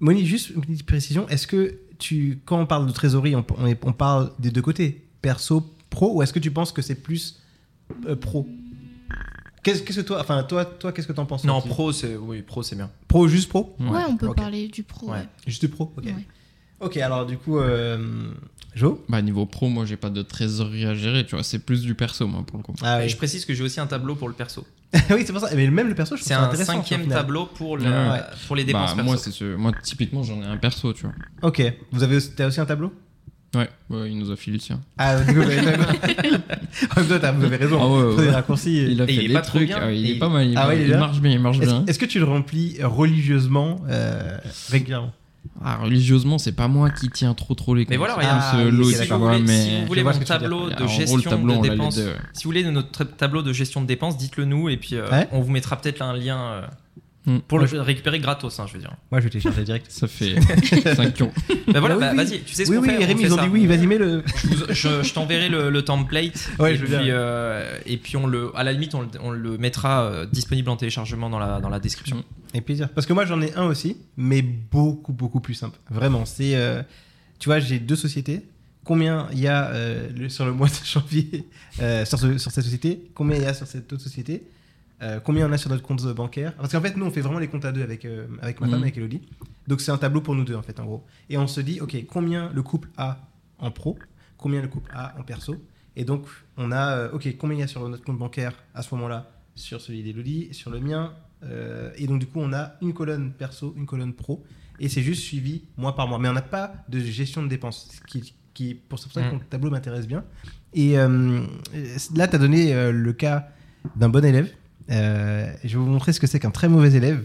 Moni, 0.00 0.24
juste 0.26 0.50
une 0.50 0.62
petite 0.62 0.86
précision. 0.86 1.28
Est-ce 1.28 1.46
que 1.46 1.78
tu, 1.98 2.40
quand 2.46 2.58
on 2.58 2.66
parle 2.66 2.86
de 2.86 2.92
trésorerie, 2.92 3.36
on, 3.36 3.44
on 3.58 3.66
est- 3.66 3.78
on 3.84 3.92
parle 3.92 4.32
des 4.38 4.50
deux 4.50 4.62
côtés, 4.62 5.04
perso, 5.20 5.70
pro, 5.90 6.16
ou 6.16 6.22
est-ce 6.22 6.32
que 6.32 6.38
tu 6.38 6.50
penses 6.50 6.72
que 6.72 6.80
c'est 6.82 6.94
plus 6.94 7.38
euh, 8.06 8.16
pro? 8.16 8.48
Qu'est-ce 9.62 9.82
que 9.82 10.00
toi, 10.00 10.18
enfin 10.20 10.42
toi, 10.44 10.64
toi, 10.64 10.92
qu'est-ce 10.92 11.06
que 11.06 11.12
t'en 11.12 11.26
penses 11.26 11.44
Non, 11.44 11.60
pro, 11.60 11.92
c'est 11.92 12.16
oui, 12.16 12.42
pro, 12.42 12.62
c'est 12.62 12.74
bien. 12.74 12.90
Pro, 13.06 13.28
juste 13.28 13.48
pro? 13.48 13.76
Ouais, 13.78 14.00
on 14.08 14.16
peut 14.16 14.32
parler 14.34 14.66
du 14.68 14.82
pro. 14.82 15.08
Ouais. 15.08 15.18
ouais. 15.18 15.28
Juste 15.46 15.68
pro. 15.68 15.92
Ok. 15.96 16.04
Ouais. 16.06 16.14
Ok, 16.80 16.96
alors 16.96 17.26
du 17.26 17.36
coup, 17.38 17.58
euh, 17.58 18.32
Jo? 18.74 19.04
Bah, 19.08 19.22
niveau 19.22 19.46
pro, 19.46 19.68
moi, 19.68 19.84
j'ai 19.84 19.96
pas 19.98 20.10
de 20.10 20.22
trésorerie 20.22 20.84
à 20.86 20.94
gérer, 20.94 21.24
tu 21.26 21.36
vois, 21.36 21.44
c'est 21.44 21.60
plus 21.60 21.82
du 21.82 21.94
perso, 21.94 22.26
moi, 22.26 22.42
pour 22.44 22.56
le 22.58 22.64
coup. 22.64 22.74
Ah 22.82 23.00
Et 23.00 23.04
oui. 23.04 23.08
je 23.10 23.16
précise 23.16 23.44
que 23.44 23.54
j'ai 23.54 23.62
aussi 23.62 23.78
un 23.78 23.86
tableau 23.86 24.16
pour 24.16 24.26
le 24.26 24.34
perso. 24.34 24.66
oui, 25.10 25.22
c'est 25.26 25.32
pour 25.32 25.40
ça. 25.40 25.48
Mais 25.54 25.68
même 25.70 25.88
le 25.88 25.94
perso, 25.94 26.16
je 26.16 26.20
trouve 26.20 26.28
C'est 26.28 26.34
ça 26.34 26.40
un 26.42 26.48
intéressant. 26.48 26.72
cinquième 26.74 27.06
tableau 27.08 27.46
pour, 27.46 27.76
le- 27.78 27.84
Ouais. 27.84 28.20
pour 28.46 28.56
les 28.56 28.64
dépenses 28.64 28.90
Bah, 28.90 28.96
perso. 28.96 29.04
moi, 29.10 29.16
c'est 29.16 29.30
ce- 29.30 29.56
moi, 29.56 29.72
typiquement, 29.82 30.22
j'en 30.22 30.40
ai 30.42 30.46
un 30.46 30.56
perso, 30.58 30.92
tu 30.92 31.02
vois. 31.02 31.12
Ok. 31.42 31.62
Vous 31.92 32.02
avez, 32.02 32.16
aussi- 32.16 32.32
t'as 32.34 32.46
aussi 32.48 32.60
un 32.60 32.66
tableau? 32.66 32.92
Ouais, 33.54 33.68
ouais, 33.90 34.10
il 34.10 34.18
nous 34.18 34.30
a 34.30 34.36
filé 34.36 34.56
le 34.56 34.62
sien. 34.62 34.80
Ah, 34.96 35.20
du 35.20 35.34
coup, 35.34 35.40
temps, 35.42 37.18
t'as- 37.20 37.32
vous 37.32 37.44
avez 37.44 37.56
raison. 37.56 37.78
Ah 37.82 37.86
ouais, 37.86 38.02
ouais, 38.08 38.14
Faut 38.16 38.22
des 38.22 38.30
raccourcis. 38.30 38.82
Il 38.92 39.02
a 39.02 39.06
fait 39.06 39.28
des 39.28 39.42
trucs, 39.42 39.66
bien. 39.68 39.78
ah, 39.82 39.90
il 39.92 40.06
est 40.06 40.12
il- 40.14 40.18
pas 40.18 40.28
mal, 40.30 40.46
il, 40.46 40.56
Ah 40.56 40.68
ouais, 40.68 40.82
il 40.86 40.96
marche 40.96 41.20
bien, 41.20 41.32
il 41.32 41.38
marche 41.40 41.58
Est-ce 41.58 41.66
bien. 41.70 41.84
est-ce 41.86 41.98
que 41.98 42.06
tu 42.06 42.18
le 42.18 42.24
remplis 42.24 42.78
religieusement 42.82 43.80
euh, 43.88 44.38
régulièrement? 44.70 45.12
Ah, 45.64 45.76
religieusement, 45.76 46.38
c'est 46.38 46.52
pas 46.52 46.68
moi 46.68 46.90
qui 46.90 47.08
tiens 47.10 47.34
trop 47.34 47.54
trop 47.54 47.74
les. 47.74 47.86
Mais 47.88 47.96
voilà, 47.96 48.14
regarde, 48.14 48.56
plus, 48.56 48.60
euh, 48.60 48.84
oui, 48.84 48.94
si, 48.94 49.06
vous 49.06 49.18
voulez, 49.18 49.38
mais... 49.40 49.62
si 49.62 49.80
vous 49.80 49.86
voulez 49.86 50.00
je 50.00 50.04
vois 50.04 50.14
mon 50.14 50.20
tableau 50.20 50.70
de 50.70 50.74
gros, 50.74 50.88
gestion 50.88 51.30
tableau, 51.30 51.56
de 51.56 51.68
dépenses, 51.68 51.96
deux. 51.96 52.14
si 52.32 52.44
vous 52.44 52.48
voulez 52.48 52.64
notre 52.64 53.04
tableau 53.04 53.42
de 53.42 53.52
gestion 53.52 53.80
de 53.82 53.86
dépenses, 53.86 54.16
dites-le 54.16 54.44
nous 54.44 54.68
et 54.68 54.76
puis 54.76 54.96
euh, 54.96 55.08
Ouais. 55.10 55.28
on 55.30 55.40
vous 55.40 55.52
mettra 55.52 55.76
peut-être 55.76 56.02
un 56.02 56.14
lien 56.14 56.40
euh, 56.40 56.66
Hmm. 57.24 57.38
pour 57.38 57.60
le 57.60 57.66
récupérer 57.80 58.18
gratos, 58.18 58.58
hein, 58.58 58.64
je 58.66 58.72
veux 58.72 58.80
dire. 58.80 58.96
Moi, 59.12 59.20
je 59.20 59.24
vais 59.24 59.30
télécharger 59.30 59.62
direct. 59.62 59.86
Ça 59.90 60.08
fait 60.08 60.34
5 60.40 61.20
euros. 61.22 61.30
Bah 61.68 61.78
voilà, 61.78 61.94
Ah 61.94 61.98
oui, 61.98 62.00
bah, 62.00 62.10
oui. 62.10 62.16
vas-y, 62.16 62.40
tu 62.42 62.52
sais 62.54 62.64
ce 62.64 62.70
Oui, 62.70 62.76
qu'on 62.78 62.82
oui, 62.82 62.88
fait. 62.88 62.96
on 62.96 63.06
Rémi, 63.06 63.20
fait 63.20 63.26
ils 63.28 63.32
ont 63.32 63.36
ça. 63.36 63.42
dit 63.44 63.48
oui, 63.48 63.66
vas-y, 63.66 63.86
mets 63.86 63.98
le. 63.98 64.24
Je, 64.26 64.46
vous- 64.48 64.64
je- 64.70 65.02
je 65.04 65.14
t'enverrai 65.14 65.48
le, 65.48 65.70
le 65.70 65.82
template 65.84 66.50
Ouais, 66.58 66.74
et, 66.74 66.76
je 66.76 66.84
puis, 66.84 66.94
euh, 66.96 67.78
et 67.86 67.96
puis 67.96 68.16
on 68.16 68.26
le, 68.26 68.50
à 68.56 68.64
la 68.64 68.72
limite 68.72 68.96
on, 68.96 69.02
le- 69.02 69.08
on 69.20 69.30
le 69.30 69.56
mettra 69.56 70.02
euh, 70.02 70.26
disponible 70.26 70.68
en 70.68 70.76
téléchargement 70.76 71.30
dans 71.30 71.38
la, 71.38 71.60
dans 71.60 71.68
la 71.68 71.78
description. 71.78 72.16
Mm. 72.16 72.22
Avec 72.54 72.64
plaisir. 72.64 72.88
Parce 72.88 73.06
que 73.06 73.12
moi, 73.12 73.24
j'en 73.24 73.40
ai 73.40 73.54
un 73.54 73.66
aussi, 73.66 73.96
mais 74.16 74.42
beaucoup, 74.42 75.12
beaucoup 75.12 75.40
plus 75.40 75.54
simple. 75.54 75.78
Vraiment, 75.90 76.24
c'est. 76.24 76.56
euh, 76.56 76.82
tu 77.38 77.48
vois, 77.48 77.60
j'ai 77.60 77.78
deux 77.78 77.94
sociétés. 77.96 78.42
Combien 78.84 79.28
il 79.32 79.38
y 79.38 79.46
a 79.46 79.68
euh, 79.68 80.28
sur 80.28 80.44
le 80.44 80.52
mois 80.52 80.66
de 80.66 80.74
janvier 80.84 81.46
euh, 81.80 82.04
sur, 82.04 82.18
ce- 82.18 82.36
sur 82.38 82.50
cette 82.50 82.64
société? 82.64 83.10
Combien 83.14 83.36
il 83.36 83.42
y 83.44 83.46
a 83.46 83.54
sur 83.54 83.68
cette 83.68 83.92
autre 83.92 84.02
société? 84.02 84.42
Euh, 85.02 85.18
Combien 85.20 85.48
on 85.48 85.52
a 85.52 85.58
sur 85.58 85.68
notre 85.70 85.82
compte 85.82 86.02
bancaire 86.14 86.54
Parce 86.56 86.70
qu'en 86.72 86.80
fait, 86.80 86.96
nous, 86.96 87.04
on 87.04 87.10
fait 87.10 87.20
vraiment 87.22 87.40
les 87.40 87.48
comptes 87.48 87.64
à 87.64 87.72
deux 87.72 87.82
avec, 87.82 88.04
euh, 88.04 88.26
avec 88.40 88.60
ma 88.60 88.68
femme, 88.68 88.82
avec 88.82 88.96
Elodie. 88.96 89.20
Donc, 89.66 89.80
c'est 89.80 89.90
un 89.90 89.98
tableau 89.98 90.20
pour 90.20 90.34
nous 90.34 90.44
deux, 90.44 90.54
en 90.54 90.62
fait, 90.62 90.78
en 90.80 90.84
gros. 90.84 91.04
Et 91.28 91.36
on 91.36 91.46
se 91.46 91.60
dit, 91.60 91.80
OK, 91.80 91.96
combien 92.08 92.50
le 92.54 92.62
couple 92.62 92.88
a 92.96 93.18
en 93.58 93.70
pro 93.70 93.98
Combien 94.36 94.62
le 94.62 94.68
couple 94.68 94.90
a 94.94 95.14
en 95.18 95.22
perso 95.24 95.56
Et 95.96 96.04
donc, 96.04 96.26
on 96.56 96.70
a, 96.72 96.96
euh, 96.96 97.12
OK, 97.12 97.36
combien 97.36 97.56
il 97.56 97.60
y 97.60 97.64
a 97.64 97.66
sur 97.66 97.88
notre 97.88 98.04
compte 98.04 98.18
bancaire 98.18 98.54
à 98.74 98.82
ce 98.82 98.94
moment-là 98.94 99.30
Sur 99.56 99.80
celui 99.80 100.02
d'Elodie, 100.04 100.48
sur 100.52 100.70
le 100.70 100.78
mien. 100.80 101.14
euh, 101.44 101.90
et 101.96 102.06
donc, 102.06 102.20
du 102.20 102.26
coup, 102.26 102.38
on 102.40 102.52
a 102.52 102.74
une 102.80 102.94
colonne 102.94 103.32
perso, 103.32 103.74
une 103.76 103.86
colonne 103.86 104.12
pro. 104.12 104.44
Et 104.78 104.88
c'est 104.88 105.02
juste 105.02 105.22
suivi 105.22 105.64
mois 105.76 105.94
par 105.96 106.06
mois. 106.08 106.18
Mais 106.20 106.28
on 106.28 106.32
n'a 106.32 106.42
pas 106.42 106.74
de 106.88 107.00
gestion 107.00 107.42
de 107.42 107.48
dépenses. 107.48 107.88
Ce 107.92 108.00
qui, 108.06 108.34
qui, 108.54 108.74
pour 108.74 108.98
ça 108.98 109.08
que 109.20 109.26
Mm. 109.26 109.30
ton 109.30 109.38
tableau 109.50 109.70
m'intéresse 109.70 110.06
bien. 110.06 110.24
Et 110.74 110.94
là, 110.96 112.28
tu 112.28 112.36
as 112.36 112.38
donné 112.38 112.92
le 112.92 113.12
cas 113.12 113.48
d'un 113.96 114.08
bon 114.08 114.24
élève. 114.24 114.50
Euh, 114.90 115.52
je 115.64 115.68
vais 115.68 115.84
vous 115.84 115.90
montrer 115.90 116.12
ce 116.12 116.20
que 116.20 116.26
c'est 116.26 116.40
qu'un 116.40 116.50
très 116.50 116.68
mauvais 116.68 116.92
élève. 116.94 117.24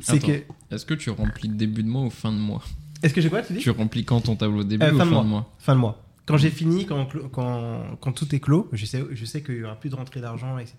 C'est 0.00 0.18
que. 0.18 0.42
Est-ce 0.74 0.86
que 0.86 0.94
tu 0.94 1.10
remplis 1.10 1.48
début 1.48 1.82
de 1.82 1.88
mois 1.88 2.02
ou 2.04 2.10
fin 2.10 2.32
de 2.32 2.38
mois 2.38 2.62
Est-ce 3.02 3.14
que 3.14 3.20
j'ai 3.20 3.30
quoi, 3.30 3.42
tu 3.42 3.52
dis 3.54 3.58
Tu 3.60 3.70
remplis 3.70 4.04
quand 4.04 4.20
ton 4.22 4.36
tableau 4.36 4.64
début 4.64 4.84
Euh, 4.84 4.92
ou 4.92 4.98
fin 4.98 5.06
de 5.06 5.10
mois. 5.10 5.22
mois 5.24 5.54
Fin 5.58 5.74
de 5.74 5.80
mois. 5.80 6.00
Quand 6.26 6.36
j'ai 6.38 6.50
fini, 6.50 6.86
quand, 6.86 7.04
clo- 7.04 7.28
quand, 7.30 7.96
quand 8.00 8.12
tout 8.12 8.34
est 8.34 8.40
clos, 8.40 8.68
je 8.72 8.86
sais, 8.86 9.04
je 9.12 9.24
sais 9.26 9.42
qu'il 9.42 9.56
y 9.56 9.62
aura 9.64 9.78
plus 9.78 9.90
de 9.90 9.94
rentrée 9.94 10.20
d'argent, 10.20 10.56
etc. 10.58 10.76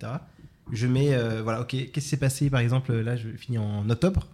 Je 0.72 0.88
mets, 0.88 1.13
euh, 1.13 1.43
voilà, 1.43 1.61
ok, 1.61 1.68
qu'est-ce 1.70 1.89
qui 1.91 2.01
s'est 2.01 2.18
passé 2.18 2.49
par 2.49 2.59
exemple 2.61 2.91
Là, 2.93 3.16
je 3.16 3.30
finis 3.30 3.59
en 3.59 3.88
octobre. 3.89 4.28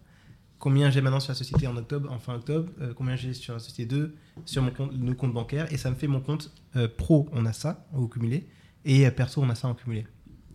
Combien 0.58 0.90
j'ai 0.92 1.02
maintenant 1.02 1.20
sur 1.20 1.32
la 1.32 1.36
société 1.36 1.68
en 1.68 1.76
octobre, 1.76 2.10
en 2.12 2.20
fin 2.20 2.36
octobre 2.36 2.70
Combien 2.96 3.16
j'ai 3.16 3.34
sur 3.34 3.54
la 3.54 3.60
société 3.60 3.86
2 3.86 4.16
Sur 4.46 4.62
mon 4.62 4.70
compte, 4.72 4.94
nos 4.94 5.16
comptes 5.16 5.34
bancaires 5.34 5.68
Et 5.74 5.78
ça 5.78 5.90
me 5.90 5.96
fait 5.96 6.08
mon 6.08 6.22
compte 6.22 6.52
pro, 6.98 7.28
on 7.34 7.46
a 7.48 7.52
ça 7.54 7.86
au 7.96 8.08
cumulé. 8.08 8.48
Et 8.86 9.10
perso, 9.12 9.42
on 9.44 9.50
a 9.50 9.56
ça 9.56 9.68
en 9.68 9.74
cumulé. 9.74 10.06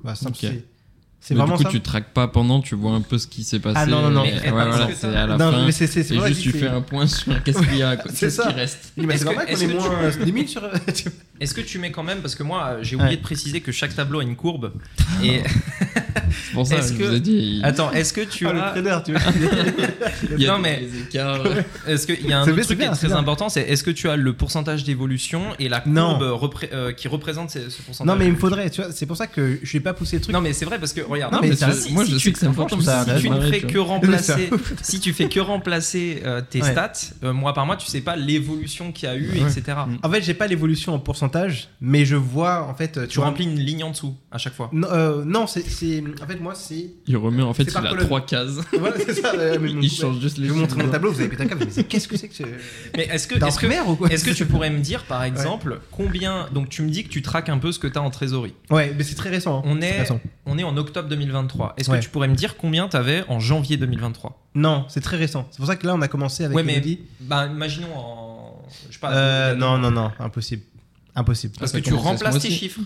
Voilà, 0.01 0.14
simple, 0.14 0.37
Ok. 0.43 0.53
C'est- 1.27 1.29
C'est 1.29 1.35
Mais 1.35 1.41
vraiment 1.41 1.57
du 1.57 1.64
coup, 1.64 1.70
ça. 1.72 1.77
tu 1.77 1.81
traques 1.83 2.12
pas 2.12 2.29
pendant, 2.29 2.61
tu 2.61 2.77
vois 2.77 2.93
un 2.93 3.01
peu 3.01 3.18
ce 3.18 3.27
qui 3.27 3.43
s'est 3.43 3.59
passé. 3.59 3.77
Ah 3.81 3.87
non, 3.87 4.01
non, 4.03 4.11
non. 4.11 4.22
Mais- 4.22 4.35
ouais, 4.35 4.51
voilà, 4.53 4.89
c'est 4.95 5.07
à 5.09 5.27
la 5.27 5.37
non, 5.37 5.51
fin. 5.51 5.66
mais 5.66 5.72
c'est 5.72 5.89
c'est- 5.89 6.05
c'est 6.05 6.14
Et 6.14 6.27
juste, 6.29 6.41
tu 6.43 6.53
fais 6.53 6.68
un 6.68 6.83
point 6.83 7.09
sur 7.09 7.33
qu'est-ce 7.43 7.59
qu'il 7.62 7.77
y 7.79 7.83
a, 7.83 7.97
qu'est-ce 7.97 8.31
ça. 8.31 8.47
qui 8.47 8.53
reste. 8.55 8.93
Mais 8.97 9.05
Est-ce 9.05 9.12
c'est 9.12 9.18
que- 9.18 9.24
normal 9.24 9.47
qu'on 9.47 9.53
est-ce 9.53 9.62
ait 9.64 9.66
que 9.66 9.72
tu- 9.72 9.79
moins 9.79 9.91
euh, 10.05 10.33
1000 10.33 10.49
sur. 10.49 10.62
Est-ce 11.41 11.53
que 11.55 11.61
tu 11.62 11.79
mets 11.81 11.91
quand 11.91 12.05
même, 12.05 12.18
parce 12.20 12.37
que 12.37 12.45
moi 12.45 12.77
j'ai 12.83 12.95
oublié 12.95 13.11
Ouais. 13.11 13.16
de 13.16 13.22
préciser 13.22 13.61
que 13.61 13.72
chaque 13.72 13.95
tableau 13.97 14.20
a 14.20 14.22
une 14.22 14.37
courbe 14.37 14.72
et 15.24 15.41
C'est 16.49 16.53
pour 16.55 16.66
ça 16.66 16.76
Est-ce 16.76 16.93
je 16.95 16.99
que- 16.99 17.05
vous 17.05 17.14
ai 17.14 17.20
dit. 17.20 17.61
Attends, 17.62 17.91
est-ce 17.93 18.12
que 18.12 18.20
tu 18.22 18.47
Ah, 18.47 18.53
le 18.53 18.61
as. 18.62 18.70
trader, 18.70 18.99
tu 19.05 19.12
y 20.39 20.47
a 20.47 20.53
non, 20.53 20.59
mais-. 20.59 20.82
Est-ce 21.87 22.07
qu'il 22.07 22.26
y 22.26 22.32
a 22.32 22.41
un 22.41 22.43
autre 22.43 22.53
truc 22.62 22.78
qui 22.78 22.84
est 22.84 22.89
très 22.91 23.09
bien. 23.09 23.16
important 23.16 23.49
C'est 23.49 23.62
est-ce 23.62 23.82
que 23.82 23.91
tu 23.91 24.09
as 24.09 24.16
le 24.16 24.32
pourcentage 24.32 24.84
d'évolution 24.84 25.43
et 25.59 25.68
la 25.68 25.80
courbe 25.80 26.22
euh, 26.72 26.93
qui 26.93 27.09
représente 27.09 27.51
ce, 27.51 27.70
ce 27.70 27.82
pourcentage? 27.82 28.07
Non, 28.12 28.18
mais 28.18 28.26
il 28.26 28.32
me 28.32 28.37
faudrait, 28.39 28.70
tu 28.70 28.80
vois. 28.82 28.93
C'est 28.93 29.07
pour 29.07 29.16
ça 29.16 29.26
que 29.26 29.59
je 29.62 29.72
vais 29.72 29.80
pas 29.80 29.95
pousser 29.95 30.16
le 30.16 30.22
truc. 30.22 30.34
Non, 30.34 30.41
mais 30.41 30.53
c'est 30.53 30.64
vrai 30.64 30.78
parce 30.78 30.93
que 30.93 31.01
regarde, 31.01 31.32
Non, 31.32 31.41
mais 31.43 31.53
si- 31.53 31.57
ça- 31.59 31.72
si- 31.72 31.93
moi, 31.93 32.05
si 32.05 32.12
je 32.12 32.16
tu- 32.16 32.24
sais 32.24 32.32
que 32.32 32.39
c'est 32.39 32.47
important. 32.47 32.80
ça 32.80 33.05
si 33.05 33.11
arrête, 33.11 33.22
tu 33.22 33.30
ne 33.30 33.41
fais 33.41 33.61
que 33.61 33.78
remplacer, 33.87 34.51
si 34.82 35.01
tu 35.01 35.12
fais 35.12 35.28
que 35.28 35.41
remplacer 35.41 36.22
euh, 36.24 36.41
tes 36.49 36.61
stats, 36.62 36.93
euh, 37.24 37.32
mois 37.32 37.55
par 37.55 37.66
mois, 37.66 37.76
tu 37.76 37.87
sais 37.87 38.01
pas 38.01 38.16
l'évolution 38.16 38.93
qu'il 38.93 39.09
y 39.09 39.12
a 39.12 39.16
eu, 39.16 39.30
etc. 39.39 39.76
En 40.03 40.11
fait, 40.11 40.22
j'ai 40.22 40.34
pas 40.34 40.47
l'évolution 40.47 40.95
en 40.95 40.99
pourcentage, 40.99 41.68
mais 41.80 42.05
je 42.05 42.16
vois 42.16 42.66
en 42.68 42.74
fait. 42.74 43.07
Tu 43.09 43.20
remplis 43.20 43.45
une 43.45 43.59
ligne 43.59 43.84
en 43.84 43.91
dessous 43.91 44.14
à 44.30 44.39
chaque 44.39 44.55
fois. 44.55 44.70
Non, 44.72 45.47
c'est- 45.47 45.64
En 46.27 46.29
fait, 46.33 46.41
moi, 46.41 46.55
c'est. 46.55 46.87
Il 47.07 47.16
remet, 47.16 47.43
en 47.43 47.55
fait, 47.55 47.62
il 47.62 47.77
a 47.77 47.95
trois 48.05 48.20
cases. 48.27 48.57
Voilà, 48.79 48.97
c'est 48.99 49.14
ça. 49.14 49.33
mais 49.37 49.59
mon- 49.59 49.81
Il 49.81 49.91
change 49.91 50.20
juste 50.20 50.37
Je 50.37 50.43
les 50.43 50.49
vais 50.49 50.55
vous 50.55 50.61
montrer 50.61 50.83
mon 50.83 50.91
tableau, 50.91 51.12
vous 51.12 51.20
avez 51.20 51.29
pété 51.29 51.45
un 51.45 51.47
câble. 51.47 51.64
Mais 51.64 51.70
c'est- 51.70 51.85
qu'est-ce 51.85 52.09
que 52.09 52.16
c'est 52.16 52.29
que 52.29 52.35
ce. 52.35 52.43
Mais 52.97 53.05
est-ce 53.05 53.29
que, 53.29 53.37
T'es 53.37 53.45
en 53.45 53.47
est-ce 53.49 53.57
que, 53.57 53.66
primaire 53.66 53.89
ou 53.89 53.95
quoi 53.97 54.09
est-ce 54.09 54.24
que 54.24 54.31
tu 54.33 54.45
pourrais 54.47 54.70
me 54.70 54.81
dire, 54.81 55.05
par 55.05 55.22
exemple, 55.24 55.81
combien 55.93 56.49
Donc, 56.53 56.68
tu 56.68 56.83
me 56.83 56.91
dis 56.91 57.05
que 57.05 57.09
tu 57.09 57.22
traques 57.22 57.49
un 57.49 57.59
peu 57.59 57.70
ce 57.72 57.79
que 57.79 57.87
tu 57.87 57.97
as 57.99 58.03
en 58.03 58.11
trésorerie. 58.11 58.55
Ouais, 58.70 58.93
mais 58.97 59.05
c'est 59.05 59.14
très 59.14 59.31
récent. 59.31 59.59
hein. 59.59 59.62
On 59.66 59.81
C'est 59.81 59.87
est, 59.89 60.01
récent. 60.01 60.20
on 60.47 60.59
est 60.59 60.64
en 60.64 60.77
octobre 60.77 61.09
2023. 61.09 61.74
Est-ce 61.77 61.91
Ouais. 61.91 61.99
que 61.99 62.03
tu 62.05 62.11
pourrais 62.11 62.29
me 62.29 62.35
dire 62.35 62.57
combien 62.57 62.89
tu 62.89 62.97
avais 62.97 63.24
en 63.29 63.39
janvier 63.41 63.77
2023 63.77 64.47
Non, 64.55 64.85
c'est 64.89 65.01
très 65.01 65.16
récent. 65.16 65.47
C'est 65.51 65.59
pour 65.59 65.66
ça 65.66 65.77
que 65.77 65.87
là, 65.87 65.95
on 65.95 66.03
a 66.03 66.09
commencé 66.09 66.45
avec 66.45 66.57
Ouais, 66.57 66.62
mais 66.64 66.74
Elodie. 66.74 67.01
bah, 67.20 67.47
imaginons 67.47 67.95
en. 67.97 68.62
Je 68.89 68.95
sais 68.95 68.99
pas. 69.01 69.12
Euh, 69.12 69.55
non, 69.55 69.79
non, 69.79 69.91
non, 69.93 70.11
impossible. 70.18 70.62
Impossible. 71.14 71.55
Parce 71.59 71.72
que 71.72 71.79
tu 71.79 71.95
remplaces 71.95 72.41
tes 72.41 72.51
chiffres. 72.51 72.81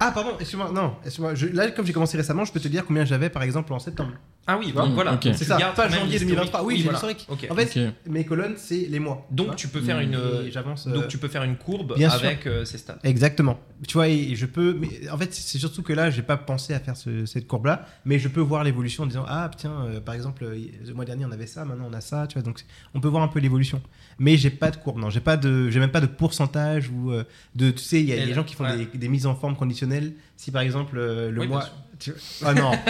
Ah, 0.00 0.10
pardon, 0.12 0.30
excuse-moi, 0.38 0.70
non, 0.72 0.94
excuse-moi. 1.04 1.34
je- 1.34 1.46
Là, 1.46 1.70
comme 1.70 1.86
j'ai 1.86 1.92
commencé 1.92 2.16
récemment, 2.16 2.44
je 2.44 2.52
peux 2.52 2.60
te 2.60 2.68
dire 2.68 2.84
combien 2.84 3.04
j'avais 3.04 3.30
par 3.30 3.42
exemple 3.42 3.72
en 3.72 3.78
septembre. 3.78 4.12
Ah 4.46 4.58
oui, 4.58 4.72
donc 4.72 4.92
voilà. 4.92 5.14
Ok. 5.14 5.24
Donc, 5.24 5.34
C'est 5.36 5.44
ça, 5.44 5.56
pas 5.56 5.88
janvier 5.88 6.04
l'historique. 6.18 6.26
2023. 6.28 6.64
Oui, 6.64 6.76
j'ai 6.76 6.82
voilà. 6.82 6.98
l'historique. 6.98 7.26
En 7.50 7.54
fait, 7.54 7.86
Ok. 7.88 7.94
mes 8.12 8.24
colonnes, 8.26 8.54
c'est 8.58 8.86
les 8.90 8.98
mois. 8.98 9.26
Donc 9.30 9.56
tu 9.56 9.68
peux 9.68 9.80
faire 9.80 10.00
une. 10.00 10.18
Et 10.46 10.50
j'avance. 10.50 10.86
euh, 10.86 10.92
Donc 10.92 11.08
tu 11.08 11.16
peux 11.16 11.28
faire 11.28 11.44
une 11.44 11.56
courbe 11.56 11.94
bien 11.96 12.10
sûr. 12.10 12.26
avec 12.26 12.46
euh, 12.46 12.64
ces 12.66 12.76
stats. 12.76 12.98
Exactement. 13.04 13.58
Tu 13.88 13.94
vois, 13.94 14.08
et 14.08 14.34
je 14.34 14.44
peux. 14.44 14.74
Mais 14.78 15.08
en 15.10 15.16
fait, 15.16 15.32
c'est 15.32 15.58
surtout 15.58 15.82
que 15.82 15.94
là, 15.94 16.10
j'ai 16.10 16.22
pas 16.22 16.36
pensé 16.36 16.74
à 16.74 16.80
faire 16.80 16.96
ce- 16.96 17.24
cette 17.24 17.46
courbe-là, 17.46 17.86
mais 18.04 18.18
je 18.18 18.28
peux 18.28 18.40
voir 18.42 18.64
l'évolution 18.64 19.04
en 19.04 19.06
disant 19.06 19.24
ah 19.26 19.50
tiens, 19.56 19.86
euh, 19.86 20.00
par 20.00 20.14
exemple, 20.14 20.44
euh, 20.44 20.58
le 20.86 20.92
mois 20.92 21.06
dernier 21.06 21.24
on 21.24 21.32
avait 21.32 21.46
ça, 21.46 21.64
maintenant 21.64 21.88
on 21.90 21.94
a 21.94 22.02
ça, 22.02 22.26
tu 22.26 22.34
vois. 22.34 22.42
Donc 22.42 22.60
on 22.94 23.00
peut 23.00 23.08
voir 23.08 23.22
un 23.22 23.28
peu 23.28 23.38
l'évolution. 23.40 23.80
Mais 24.18 24.36
j'ai 24.36 24.50
pas 24.50 24.70
de 24.70 24.76
courbe, 24.76 24.98
non. 24.98 25.10
J'ai 25.10 25.20
pas 25.20 25.36
de, 25.36 25.70
j'ai 25.70 25.80
même 25.80 25.90
pas 25.90 26.00
de 26.00 26.06
pourcentage 26.06 26.88
ou 26.88 27.10
euh, 27.12 27.24
de. 27.54 27.70
Tu 27.70 27.82
sais, 27.82 28.00
il 28.00 28.08
y 28.08 28.12
a 28.12 28.24
des 28.24 28.34
gens 28.34 28.44
qui 28.44 28.54
font 28.54 28.64
ouais. 28.64 28.76
des, 28.92 28.98
des 28.98 29.08
mises 29.08 29.26
en 29.26 29.34
forme 29.34 29.56
conditionnelles. 29.56 30.12
Si 30.36 30.50
par 30.50 30.62
exemple 30.62 30.96
euh, 30.98 31.30
le 31.30 31.40
Oui, 31.42 31.48
mois. 31.48 31.64
tu- 31.98 32.12
Ah 32.44 32.54
non. 32.54 32.72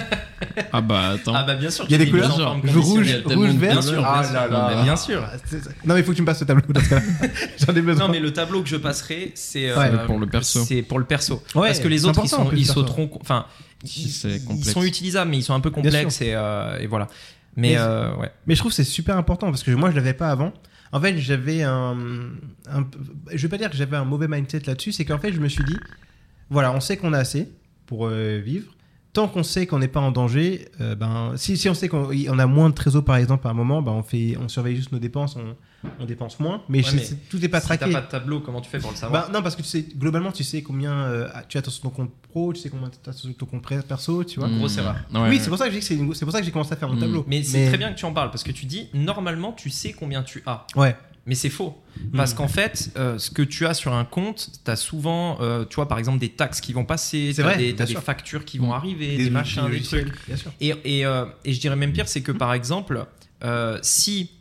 Ah 0.72 0.81
bah 0.83 1.11
attends. 1.11 1.33
Ah 1.35 1.45
bah 1.45 1.55
bien 1.55 1.70
sûr. 1.70 1.85
Il 1.89 1.93
y 1.93 1.95
a 1.95 1.99
des 1.99 2.11
couleurs, 2.11 2.37
rouge, 2.37 2.77
rouge, 2.77 3.07
vert. 3.55 3.72
Bien 3.72 3.83
sûr, 3.83 4.05
Ah 4.05 4.20
bien 4.20 4.29
sûr. 4.29 4.35
là 4.35 4.49
là. 4.49 4.72
Mais 4.77 4.83
bien 4.83 4.97
sûr. 4.97 5.22
Ah, 5.25 5.37
Non, 5.87 5.95
mais 5.95 6.01
il 6.01 6.05
faut 6.05 6.11
que 6.11 6.16
tu 6.16 6.22
me 6.22 6.27
passes 6.27 6.41
ce 6.41 6.45
tableau 6.45 6.62
dans 6.72 6.81
ce 6.81 6.89
cas-là. 6.91 7.03
J'en 7.66 7.75
ai 7.75 7.81
besoin. 7.81 8.07
Non 8.07 8.12
mais 8.12 8.20
le 8.20 8.33
tableau 8.33 8.62
que 8.62 8.68
je 8.68 8.77
passerai, 8.77 9.33
c'est 9.35 9.75
Ouais. 9.75 9.91
euh, 9.93 10.07
Pour 10.07 10.18
le 10.18 10.27
perso. 10.27 10.64
C'est 10.64 10.83
pour 10.83 10.99
le 10.99 11.05
perso. 11.07 11.43
Ouais, 11.55 11.68
Parce 11.68 11.79
que 11.81 11.89
les 11.89 12.05
autres 12.05 12.20
ils 12.25 12.29
sont 12.29 12.51
ils 12.53 12.66
sauteront. 12.66 13.09
Enfin, 13.20 13.47
ils, 13.85 14.11
sont 14.64 14.83
utilisables 14.83 15.31
mais 15.31 15.39
ils 15.39 15.43
sont 15.43 15.55
un 15.55 15.61
peu 15.61 15.70
complexes 15.70 16.20
et, 16.20 16.31
et 16.81 16.87
voilà. 16.87 17.07
Mais, 17.57 17.77
Mais- 17.77 18.16
ouais. 18.20 18.31
Mais 18.47 18.55
je 18.55 18.61
trouve 18.61 18.72
que 18.72 18.77
c'est 18.77 18.85
super 18.85 19.16
important 19.16 19.49
parce 19.51 19.62
que 19.62 19.70
moi 19.70 19.91
je 19.91 19.97
l'avais 19.97 20.14
pas 20.14 20.31
avant. 20.31 20.53
En 20.95 21.01
fait, 21.01 21.18
j'avais 21.18 21.64
un, 21.64 21.97
je 23.32 23.42
vais 23.42 23.49
pas 23.49 23.59
dire 23.59 23.68
que 23.68 23.76
j'avais 23.76 23.97
un 23.97 24.05
mauvais 24.05 24.28
mindset 24.28 24.61
là-dessus, 24.61 24.92
c'est 24.92 25.05
qu'en 25.05 25.18
fait 25.18 25.32
je 25.32 25.40
me 25.40 25.49
suis 25.49 25.64
dit, 25.64 25.76
voilà, 26.51 26.72
on 26.72 26.78
sait 26.78 26.97
qu'on 26.97 27.12
a 27.12 27.18
assez 27.18 27.53
pour 27.84 28.07
euh, 28.07 28.38
vivre. 28.38 28.72
Tant 29.12 29.26
qu'on 29.26 29.42
sait 29.42 29.66
qu'on 29.66 29.80
n'est 29.80 29.88
pas 29.88 29.99
en 29.99 30.12
danger, 30.12 30.68
euh, 30.80 30.95
ben 30.95 31.32
si, 31.34 31.68
on 31.68 31.74
sait 31.74 31.88
qu'on 31.88 32.11
on 32.28 32.38
a 32.38 32.47
moins 32.47 32.70
de 32.70 32.74
trésor 32.74 33.05
par 33.05 33.16
exemple 33.16 33.49
à 33.49 33.51
un 33.51 33.55
moment, 33.55 33.82
ben 33.82 33.90
on 33.90 34.05
fait, 34.05 34.36
on 34.40 34.47
surveille 34.47 34.76
juste 34.76 34.92
nos 34.92 35.01
dépenses, 35.01 35.34
on, 35.34 35.57
on 36.01 36.05
dépense 36.05 36.39
moins. 36.41 36.62
Mais, 36.68 36.78
Ouais, 36.78 36.91
je- 36.91 36.97
mais 36.97 37.03
c'est- 37.05 37.28
tout 37.28 37.39
n'est 37.39 37.49
pas 37.49 37.61
si 37.61 37.68
t'as 37.68 37.76
traqué. 37.76 37.93
pas 37.93 38.01
de 38.01 38.07
tableau, 38.09 38.41
comment 38.41 38.61
tu 38.61 38.70
fais 38.70 38.78
pour 38.78 38.91
le 38.91 38.97
savoir 38.97 39.26
Ben, 39.26 39.32
non, 39.32 39.43
parce 39.43 39.57
que 39.57 39.62
tu 39.62 39.68
sais, 39.68 39.87
globalement, 39.97 40.32
tu 40.32 40.45
sais 40.45 40.62
combien 40.62 40.93
euh, 40.93 41.28
tu 41.49 41.59
as 41.59 41.62
sur 41.70 41.80
ton 41.82 41.91
compte 41.91 42.11
pro, 42.30 42.53
tu 42.53 42.61
sais 42.61 42.68
combien 42.70 42.91
tu 42.91 43.11
as 43.11 43.12
sur 43.12 43.35
ton 43.37 43.47
compte 43.47 43.62
perso, 43.87 44.24
tu 44.24 44.39
vois. 44.39 44.49
Mmh. 44.49 44.59
Grosse 44.59 44.76
erreur. 44.78 44.95
Ouais, 45.12 45.20
oui, 45.20 45.28
ouais. 45.30 45.39
c'est 45.39 45.49
pour 45.49 45.59
ça 45.59 45.68
que 45.68 45.74
que 45.74 45.80
c'est 45.80 45.97
pour 46.24 46.32
ça 46.32 46.41
que 46.41 46.45
j'ai 46.45 46.51
commencé 46.53 46.72
à 46.72 46.76
faire 46.76 46.89
mon 46.89 46.97
Mm. 46.97 47.01
tableau. 47.01 47.24
Mais 47.28 47.43
c'est 47.43 47.66
très 47.68 47.78
bien 47.78 47.93
que 47.93 47.99
tu 47.99 48.05
en 48.05 48.12
parles 48.12 48.30
parce 48.30 48.43
que 48.45 48.53
tu 48.53 48.66
dis 48.66 48.89
normalement 48.95 49.53
tu 49.53 49.70
sais 49.70 49.93
combien 49.93 50.22
tu 50.22 50.43
as. 50.47 50.66
Ouais. 50.76 50.97
Mais 51.26 51.35
c'est 51.35 51.49
faux. 51.49 51.80
Parce 52.14 52.32
Mm. 52.32 52.37
qu'en 52.37 52.49
fait, 52.49 52.91
euh, 52.99 53.16
ce 53.18 53.30
que 53.30 53.41
tu 53.41 53.64
as 53.66 53.72
sur 53.72 53.95
un 53.95 54.05
compte, 54.05 54.51
tu 54.62 54.70
as 54.70 54.76
souvent, 54.76 55.39
euh, 55.41 55.64
tu 55.64 55.76
vois, 55.76 55.89
par 55.89 55.99
exemple, 55.99 56.18
des 56.18 56.28
taxes 56.28 56.61
qui 56.61 56.74
vont 56.74 56.85
passer, 56.85 57.32
C'est 57.32 57.41
t'as 57.43 57.49
vrai, 57.49 57.57
des, 57.57 57.72
des 57.72 57.87
factures 57.95 58.45
qui 58.45 58.59
vont 58.59 58.74
arriver, 58.74 59.16
des, 59.16 59.22
outils 59.24 59.30
machins, 59.30 59.70
des 59.70 59.80
trucs. 59.80 60.26
Bien 60.26 60.37
sûr. 60.37 60.53
Et, 60.61 60.74
et, 60.85 61.07
euh, 61.07 61.24
et 61.47 61.55
je 61.55 61.61
dirais 61.61 61.76
même 61.76 61.93
pire, 61.93 62.09
c'est 62.09 62.20
que 62.20 62.30
par 62.32 62.53
exemple, 62.53 63.07
euh, 63.43 63.78
si, 63.80 64.32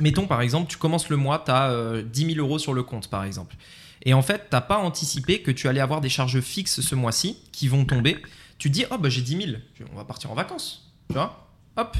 mettons 0.00 0.26
par 0.26 0.40
exemple, 0.42 0.70
tu 0.70 0.76
commences 0.78 1.08
le 1.08 1.16
mois, 1.16 1.42
tu 1.44 1.50
as 1.50 2.02
10 2.02 2.34
000 2.34 2.38
euros 2.38 2.58
sur 2.58 2.74
le 2.74 2.82
compte, 2.82 3.08
par 3.08 3.24
exemple. 3.24 3.56
Et 4.02 4.14
en 4.14 4.22
fait, 4.22 4.46
t'as 4.50 4.60
pas 4.60 4.78
anticipé 4.78 5.40
que 5.42 5.50
tu 5.50 5.68
allais 5.68 5.80
avoir 5.80 6.00
des 6.00 6.08
charges 6.08 6.40
fixes 6.40 6.80
ce 6.80 6.94
mois-ci 6.94 7.38
qui 7.52 7.66
vont 7.68 7.84
tomber. 7.84 8.18
Tu 8.58 8.70
dis, 8.70 8.84
oh 8.90 8.98
bah 8.98 9.08
j'ai 9.08 9.22
10 9.22 9.36
000, 9.36 9.50
on 9.92 9.96
va 9.96 10.04
partir 10.04 10.30
en 10.30 10.34
vacances. 10.34 10.92
Tu 11.08 11.14
vois? 11.14 11.48
Hop. 11.76 11.96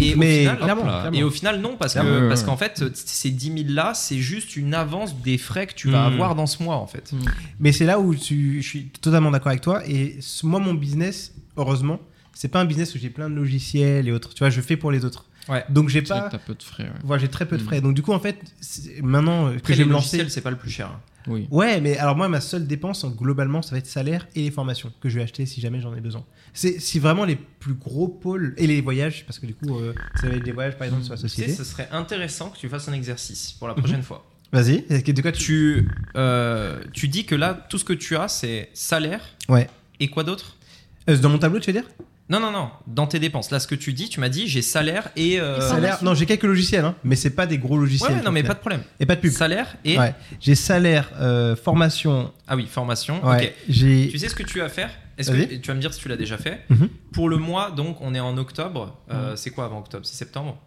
Et 0.00 0.14
au 0.14 0.18
Mais 0.18 0.40
final, 0.40 0.58
clairement, 0.58 0.84
là. 0.84 0.98
clairement. 1.00 1.18
et 1.18 1.22
au 1.22 1.30
final, 1.30 1.60
non, 1.60 1.76
parce 1.78 1.92
Clairement, 1.92 2.20
que 2.20 2.28
parce 2.28 2.42
qu'en 2.42 2.56
fait, 2.56 2.84
ces 2.94 3.30
10 3.30 3.46
000 3.64 3.64
là, 3.68 3.94
c'est 3.94 4.18
juste 4.18 4.56
une 4.56 4.74
avance 4.74 5.14
des 5.16 5.38
frais 5.38 5.66
que 5.68 5.74
tu 5.74 5.88
vas 5.90 6.10
Mm. 6.10 6.12
avoir 6.12 6.34
dans 6.34 6.46
ce 6.46 6.62
mois, 6.62 6.76
en 6.76 6.86
fait. 6.88 7.12
Mais 7.60 7.70
c'est 7.72 7.86
là 7.86 7.98
où 8.00 8.14
tu, 8.14 8.60
je 8.62 8.68
suis 8.68 8.86
totalement 8.88 9.30
d'accord 9.30 9.48
avec 9.48 9.60
toi. 9.62 9.82
Et 9.88 10.18
moi, 10.42 10.58
mon 10.60 10.74
business, 10.74 11.32
heureusement, 11.56 12.00
c'est 12.34 12.48
pas 12.48 12.60
un 12.60 12.64
business 12.66 12.94
où 12.94 12.98
j'ai 12.98 13.10
plein 13.10 13.30
de 13.30 13.34
logiciels 13.36 14.08
et 14.08 14.12
autres. 14.12 14.34
Tu 14.34 14.40
vois, 14.40 14.50
je 14.50 14.60
fais 14.60 14.76
pour 14.76 14.90
les 14.90 15.04
autres. 15.04 15.24
Ouais. 15.48 15.64
Donc 15.68 15.88
j'ai 15.88 16.02
pas. 16.02 16.22
que 16.22 16.32
t'as 16.32 16.38
peu 16.38 16.54
de 16.54 16.62
frais. 16.62 16.84
ouais. 16.84 16.90
Voilà, 17.04 17.20
j'ai 17.22 17.28
très 17.28 17.46
peu 17.46 17.56
de 17.56 17.62
Mm. 17.62 17.66
frais. 17.66 17.80
Donc 17.80 17.94
du 17.94 18.02
coup, 18.02 18.12
en 18.12 18.18
fait, 18.20 18.38
maintenant 19.02 19.48
euh, 19.48 19.58
que 19.58 19.72
je 19.72 19.78
vais 19.78 19.84
me 19.84 19.92
lancer. 19.92 20.28
c'est 20.28 20.40
pas 20.40 20.50
le 20.50 20.56
plus 20.56 20.70
cher. 20.70 20.90
Oui. 21.28 21.48
Ouais, 21.50 21.80
mais 21.80 21.96
alors 21.98 22.14
moi, 22.16 22.28
ma 22.28 22.40
seule 22.40 22.66
dépense, 22.68 23.04
globalement, 23.04 23.60
ça 23.60 23.72
va 23.72 23.78
être 23.78 23.86
salaire 23.88 24.28
et 24.36 24.42
les 24.42 24.50
formations 24.52 24.92
que 25.00 25.08
je 25.08 25.16
vais 25.16 25.24
acheter 25.24 25.44
si 25.44 25.60
jamais 25.60 25.80
j'en 25.80 25.92
ai 25.96 26.00
besoin. 26.00 26.24
C'est 26.54 26.78
si 26.80 27.00
vraiment 27.00 27.24
les 27.24 27.34
plus 27.36 27.74
gros 27.74 28.06
pôles 28.06 28.54
et 28.56 28.66
les 28.68 28.80
voyages, 28.80 29.24
parce 29.26 29.40
que 29.40 29.46
du 29.46 29.54
coup, 29.54 29.76
euh, 29.76 29.92
ça 30.20 30.28
va 30.28 30.36
être 30.36 30.44
des 30.44 30.52
voyages 30.52 30.76
par 30.78 30.86
exemple 30.86 31.02
sur 31.04 31.14
la 31.14 31.20
Tu 31.20 31.28
sais, 31.28 31.34
société. 31.36 31.52
ce 31.52 31.64
serait 31.64 31.88
intéressant 31.90 32.50
que 32.50 32.58
tu 32.58 32.68
fasses 32.68 32.88
un 32.88 32.92
exercice 32.92 33.52
pour 33.52 33.66
la 33.66 33.74
Mhm. 33.74 33.80
prochaine 33.80 34.02
fois. 34.02 34.24
Vas-y. 34.52 34.82
De 34.82 35.22
quoi 35.22 35.32
tu. 35.32 35.42
tu, 35.42 35.88
euh, 36.16 36.80
tu 36.92 37.08
dis 37.08 37.24
que 37.26 37.34
là, 37.34 37.54
tout 37.68 37.78
ce 37.78 37.84
que 37.84 37.92
tu 37.92 38.14
as, 38.16 38.28
c'est 38.28 38.70
salaire. 38.72 39.20
Ouais. 39.48 39.68
Et 39.98 40.06
quoi 40.08 40.22
d'autre? 40.22 40.56
Euh, 41.10 41.16
dans 41.18 41.28
mon 41.28 41.38
tableau, 41.38 41.58
tu 41.58 41.72
veux 41.72 41.80
dire? 41.80 41.88
Non, 42.28 42.40
non, 42.40 42.50
non. 42.50 42.70
Dans 42.88 43.06
tes 43.06 43.20
dépenses. 43.20 43.50
Là, 43.52 43.60
ce 43.60 43.68
que 43.68 43.76
tu 43.76 43.92
dis, 43.92 44.08
tu 44.08 44.18
m'as 44.18 44.28
dit, 44.28 44.48
j'ai 44.48 44.62
salaire 44.62 45.10
et. 45.14 45.40
euh, 45.40 45.60
Salaire. 45.60 46.02
Non, 46.02 46.12
j'ai 46.14 46.26
quelques 46.26 46.42
logiciels, 46.44 46.84
hein, 46.84 46.96
mais 47.04 47.14
c'est 47.14 47.30
pas 47.30 47.46
des 47.46 47.56
gros 47.58 47.78
logiciels. 47.78 48.14
ouais, 48.16 48.22
non, 48.22 48.32
mais 48.32 48.42
pas 48.42 48.54
de 48.54 48.58
problème. 48.58 48.82
Et 48.98 49.06
pas 49.06 49.14
de 49.14 49.20
pub. 49.20 49.30
Salaire 49.30 49.76
et. 49.84 49.96
Ouais. 49.98 50.12
J'ai 50.40 50.54
salaire, 50.56 51.10
euh, 51.20 51.54
formation. 51.54 52.32
Ah 52.48 52.56
oui, 52.56 52.66
formation. 52.66 53.24
Ouais. 53.24 53.46
Ok. 53.46 53.52
J'ai. 53.68 54.08
Tu 54.10 54.18
sais 54.18 54.28
ce 54.28 54.34
que 54.34 54.42
tu 54.42 54.58
vas 54.58 54.68
faire? 54.68 54.90
Est-ce 55.18 55.30
que 55.30 55.54
tu 55.56 55.68
vas 55.68 55.74
me 55.74 55.80
dire 55.80 55.94
si 55.94 56.00
tu 56.00 56.08
l'as 56.08 56.16
déjà 56.16 56.36
fait? 56.36 56.62
Mhm. 56.68 56.88
Pour 57.12 57.28
le 57.28 57.36
mois, 57.38 57.70
donc, 57.70 57.98
on 58.00 58.12
est 58.14 58.20
en 58.20 58.36
octobre. 58.36 58.98
Euh, 59.10 59.34
C'est 59.36 59.50
quoi 59.50 59.64
avant 59.66 59.78
octobre? 59.78 60.04
C'est 60.04 60.16
septembre? 60.16 60.58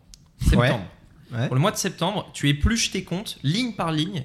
Septembre. 0.41 0.85
Ouais. 1.33 1.45
Pour 1.47 1.55
le 1.55 1.61
mois 1.61 1.71
de 1.71 1.77
septembre, 1.77 2.29
tu 2.33 2.49
épluches 2.49 2.89
tes 2.91 3.03
comptes 3.03 3.37
ligne 3.43 3.73
par 3.73 3.91
ligne 3.91 4.23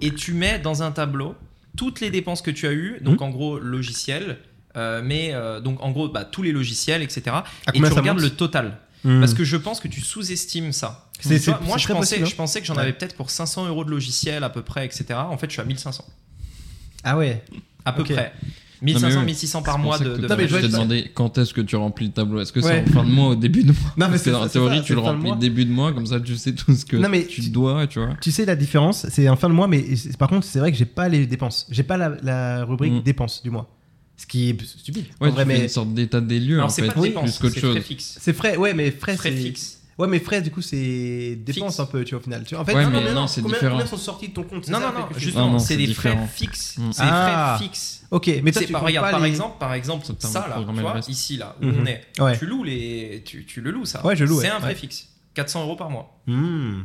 et 0.00 0.14
tu 0.14 0.32
mets 0.32 0.58
dans 0.58 0.82
un 0.82 0.92
tableau 0.92 1.34
toutes 1.76 2.00
les 2.00 2.10
dépenses 2.10 2.40
que 2.42 2.50
tu 2.50 2.66
as 2.66 2.72
eues, 2.72 2.98
donc 3.02 3.20
Mhm. 3.20 3.26
en 3.26 3.30
gros 3.30 3.58
logiciel, 3.58 4.38
euh, 4.76 5.02
mais 5.04 5.30
euh, 5.32 5.60
donc 5.60 5.82
en 5.82 5.90
gros 5.90 6.08
bah, 6.08 6.24
tous 6.24 6.42
les 6.42 6.52
logiciels, 6.52 7.02
etc. 7.02 7.22
À 7.28 7.44
et 7.74 7.78
tu 7.80 7.84
regardes 7.84 8.20
le 8.20 8.30
total. 8.30 8.78
Hmm. 9.04 9.20
Parce 9.20 9.32
que 9.34 9.44
je 9.44 9.56
pense 9.56 9.80
que 9.80 9.88
tu 9.88 10.00
sous-estimes 10.02 10.72
ça. 10.72 11.06
C'est- 11.20 11.38
vois, 11.46 11.60
moi, 11.66 11.78
je 11.78 11.86
pensais, 11.86 11.98
possible, 12.16 12.24
hein. 12.26 12.28
je 12.30 12.34
pensais 12.36 12.60
que 12.60 12.66
j'en 12.66 12.74
Ouais. 12.74 12.82
avais 12.82 12.92
peut-être 12.92 13.14
pour 13.16 13.30
500 13.30 13.66
euros 13.66 13.84
de 13.84 13.90
logiciel 13.90 14.44
à 14.44 14.50
peu 14.50 14.62
près, 14.62 14.84
etc. 14.86 15.06
En 15.14 15.36
fait, 15.38 15.46
je 15.46 15.52
suis 15.52 15.60
à 15.62 15.64
1500 15.64 16.04
Ah 17.04 17.16
ouais. 17.16 17.42
à 17.84 17.92
peu 17.92 18.02
Ok. 18.02 18.12
près. 18.12 18.32
1500, 18.82 19.08
Non, 19.08 19.14
mais 19.16 19.20
oui. 19.20 19.26
1600 19.26 19.62
par 19.62 19.74
C'est 19.76 19.80
mois 19.82 19.98
de, 19.98 20.16
de 20.16 20.26
Non, 20.26 20.36
mais 20.38 20.48
je 20.48 20.56
t'ai 20.56 20.68
demandé 20.68 21.10
quand 21.14 21.36
est-ce 21.36 21.52
que 21.52 21.60
tu 21.60 21.76
remplis 21.76 22.06
le 22.06 22.12
tableau? 22.12 22.40
Est-ce 22.40 22.50
que 22.52 22.60
Ouais. 22.60 22.82
c'est 22.86 22.90
en 22.90 23.00
fin 23.00 23.04
de 23.06 23.10
mois 23.10 23.28
ou 23.28 23.32
au 23.32 23.34
début 23.34 23.62
de 23.62 23.72
mois? 23.72 23.92
Mais 23.96 24.06
Parce 24.06 24.12
que 24.22 24.30
c'est 24.30 24.34
en 24.34 24.40
ça, 24.42 24.48
c'est 24.48 24.52
théorie, 24.54 24.78
ça, 24.78 24.82
tu 24.84 24.94
le 24.94 25.00
remplis 25.00 25.36
début 25.36 25.66
de 25.66 25.70
mois, 25.70 25.92
comme 25.92 26.06
ça 26.06 26.18
tu 26.20 26.34
sais 26.36 26.54
tout 26.54 26.74
ce 26.74 26.86
que 26.86 26.96
Non, 26.96 27.10
mais 27.10 27.26
tu 27.26 27.42
tu- 27.42 27.50
dois, 27.50 27.86
tu 27.86 27.98
vois. 27.98 28.14
Tu 28.22 28.30
sais 28.32 28.46
la 28.46 28.56
différence, 28.56 29.06
c'est 29.10 29.28
en 29.28 29.36
fin 29.36 29.48
de 29.50 29.54
mois, 29.54 29.68
mais 29.68 29.84
par 30.18 30.28
contre, 30.30 30.46
c'est 30.46 30.58
vrai 30.60 30.72
que 30.72 30.78
j'ai 30.78 30.86
pas 30.86 31.08
les 31.10 31.26
dépenses. 31.26 31.66
J'ai 31.70 31.82
pas 31.82 31.98
la, 31.98 32.12
la 32.22 32.64
rubrique 32.64 32.92
Mm. 32.94 33.02
dépenses 33.02 33.42
du 33.42 33.50
mois. 33.50 33.68
Ce 34.20 34.26
qui 34.26 34.50
est 34.50 34.64
stupide. 34.66 35.06
Ouais, 35.20 35.28
en 35.28 35.30
vrai, 35.32 35.44
tu 35.44 35.50
fais 35.50 35.56
mais 35.56 35.62
une 35.64 35.68
sorte 35.70 35.94
d'état 35.94 36.20
des 36.20 36.38
lieux, 36.40 36.56
Alors, 36.56 36.66
en 36.66 36.68
c'est 36.68 36.82
fait, 36.82 36.88
pas 36.88 37.00
de 37.00 37.06
dépenses, 37.06 37.38
plus 37.38 37.40
qu'autre 37.40 37.54
c'est 37.54 37.60
chose. 37.60 37.70
frais 37.76 37.80
fixes. 37.82 38.18
c'est 38.20 38.32
frais. 38.34 38.56
Ouais, 38.58 38.74
mais 38.74 38.90
frais, 38.90 39.16
Frais 39.16 39.32
fixes. 39.32 39.78
Ouais, 39.98 40.08
mais 40.08 40.18
frais, 40.18 40.42
du 40.42 40.50
coup, 40.50 40.60
c'est 40.62 41.36
dépenses 41.36 41.76
Fixe. 41.76 41.80
un 41.80 41.86
peu, 41.86 42.04
tu 42.04 42.10
vois, 42.14 42.20
au 42.20 42.22
final. 42.22 42.44
Tu 42.44 42.54
vois, 42.54 42.62
en 42.62 42.66
fait, 42.66 42.74
Ouais, 42.74 42.84
non, 42.84 42.90
mais 42.90 43.04
non, 43.04 43.22
non, 43.22 43.26
c'est 43.26 43.40
combien, 43.40 43.56
différent. 43.56 43.72
combien 43.76 43.86
sont 43.86 43.96
sortis 43.96 44.28
de 44.28 44.34
ton 44.34 44.42
compte 44.44 44.68
Non, 44.68 44.78
non, 44.80 44.92
non, 44.92 45.06
justement, 45.16 45.50
non, 45.52 45.58
c'est 45.58 45.76
des 45.78 45.86
différent. 45.86 46.26
frais 46.26 46.46
fixes. 46.46 46.76
Mm. 46.78 46.92
C'est 46.92 47.02
des 47.02 47.08
Ah. 47.10 47.54
frais 47.56 47.64
fixes. 47.66 48.02
Ok, 48.10 48.26
mais 48.42 48.52
toi, 48.52 48.60
C'est 48.60 48.66
tu 48.66 48.72
par, 48.72 48.80
comptes 48.82 48.88
regarde, 48.88 49.06
pas 49.06 49.10
par 49.12 49.20
les- 49.20 49.28
exemple, 49.28 49.56
par 49.58 49.72
exemple, 49.74 50.04
Ça 50.06 50.14
ça 50.28 50.48
là, 50.48 50.56
tu 50.66 50.80
vois, 50.80 51.00
ici 51.08 51.36
là 51.38 51.56
où 51.62 51.66
Mhm. 51.66 51.76
on 51.80 51.86
est, 51.86 52.02
Ouais. 52.18 52.38
tu 52.38 52.44
loues 52.46 52.64
les, 52.64 53.22
tu, 53.24 53.44
tu 53.46 53.60
le 53.62 53.70
loues 53.70 53.84
ça. 53.86 54.04
Ouais, 54.04 54.16
je 54.16 54.24
loue, 54.24 54.36
C'est 54.40 54.46
ouais. 54.48 54.52
un 54.52 54.58
frais 54.60 54.68
Ouais. 54.70 54.74
fixe, 54.74 55.08
400 55.34 55.62
euros 55.64 55.76
par 55.76 55.88
mois. 55.90 56.20
Hmm. 56.26 56.82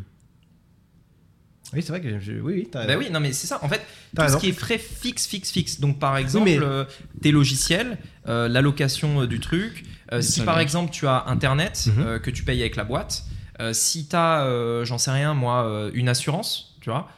Oui, 1.76 1.82
c'est 1.84 1.90
vrai 1.92 2.02
que 2.02 2.20
je. 2.20 2.32
Oui, 2.34 2.54
oui, 2.54 2.68
t'as 2.72 2.88
Bah 2.88 2.96
oui, 2.98 3.10
non 3.12 3.20
mais 3.20 3.34
c'est 3.34 3.48
ça. 3.48 3.60
En 3.64 3.68
fait, 3.70 3.82
tout 4.16 4.22
raison. 4.22 4.38
ce 4.38 4.42
qui 4.44 4.50
est 4.50 4.54
frais 4.54 4.78
fixe, 4.78 5.28
fixe, 5.28 5.52
fixe. 5.52 5.80
Donc 5.80 6.00
par 6.00 6.18
exemple, 6.18 6.46
mais- 6.46 6.60
euh, 6.60 6.86
tes 7.22 7.32
logiciels, 7.32 7.98
euh, 8.28 8.48
l'allocation 8.48 9.22
euh, 9.22 9.28
du 9.28 9.40
truc. 9.40 9.84
si 10.22 10.42
par 10.42 10.60
exemple 10.60 10.92
tu 10.92 11.08
as 11.08 11.26
Internet 11.28 11.88
Mhm. 11.96 12.20
que 12.20 12.30
tu 12.32 12.44
payes 12.44 12.62
avec 12.62 12.76
la 12.76 12.84
boîte, 12.86 13.26
si 13.74 14.08
tu 14.08 14.16
as, 14.16 14.84
j'en 14.84 14.98
sais 14.98 15.12
rien 15.12 15.34
moi, 15.34 15.90
une 15.94 16.08
assurance, 16.10 16.76
tu 16.82 16.90
vois. 16.90 17.10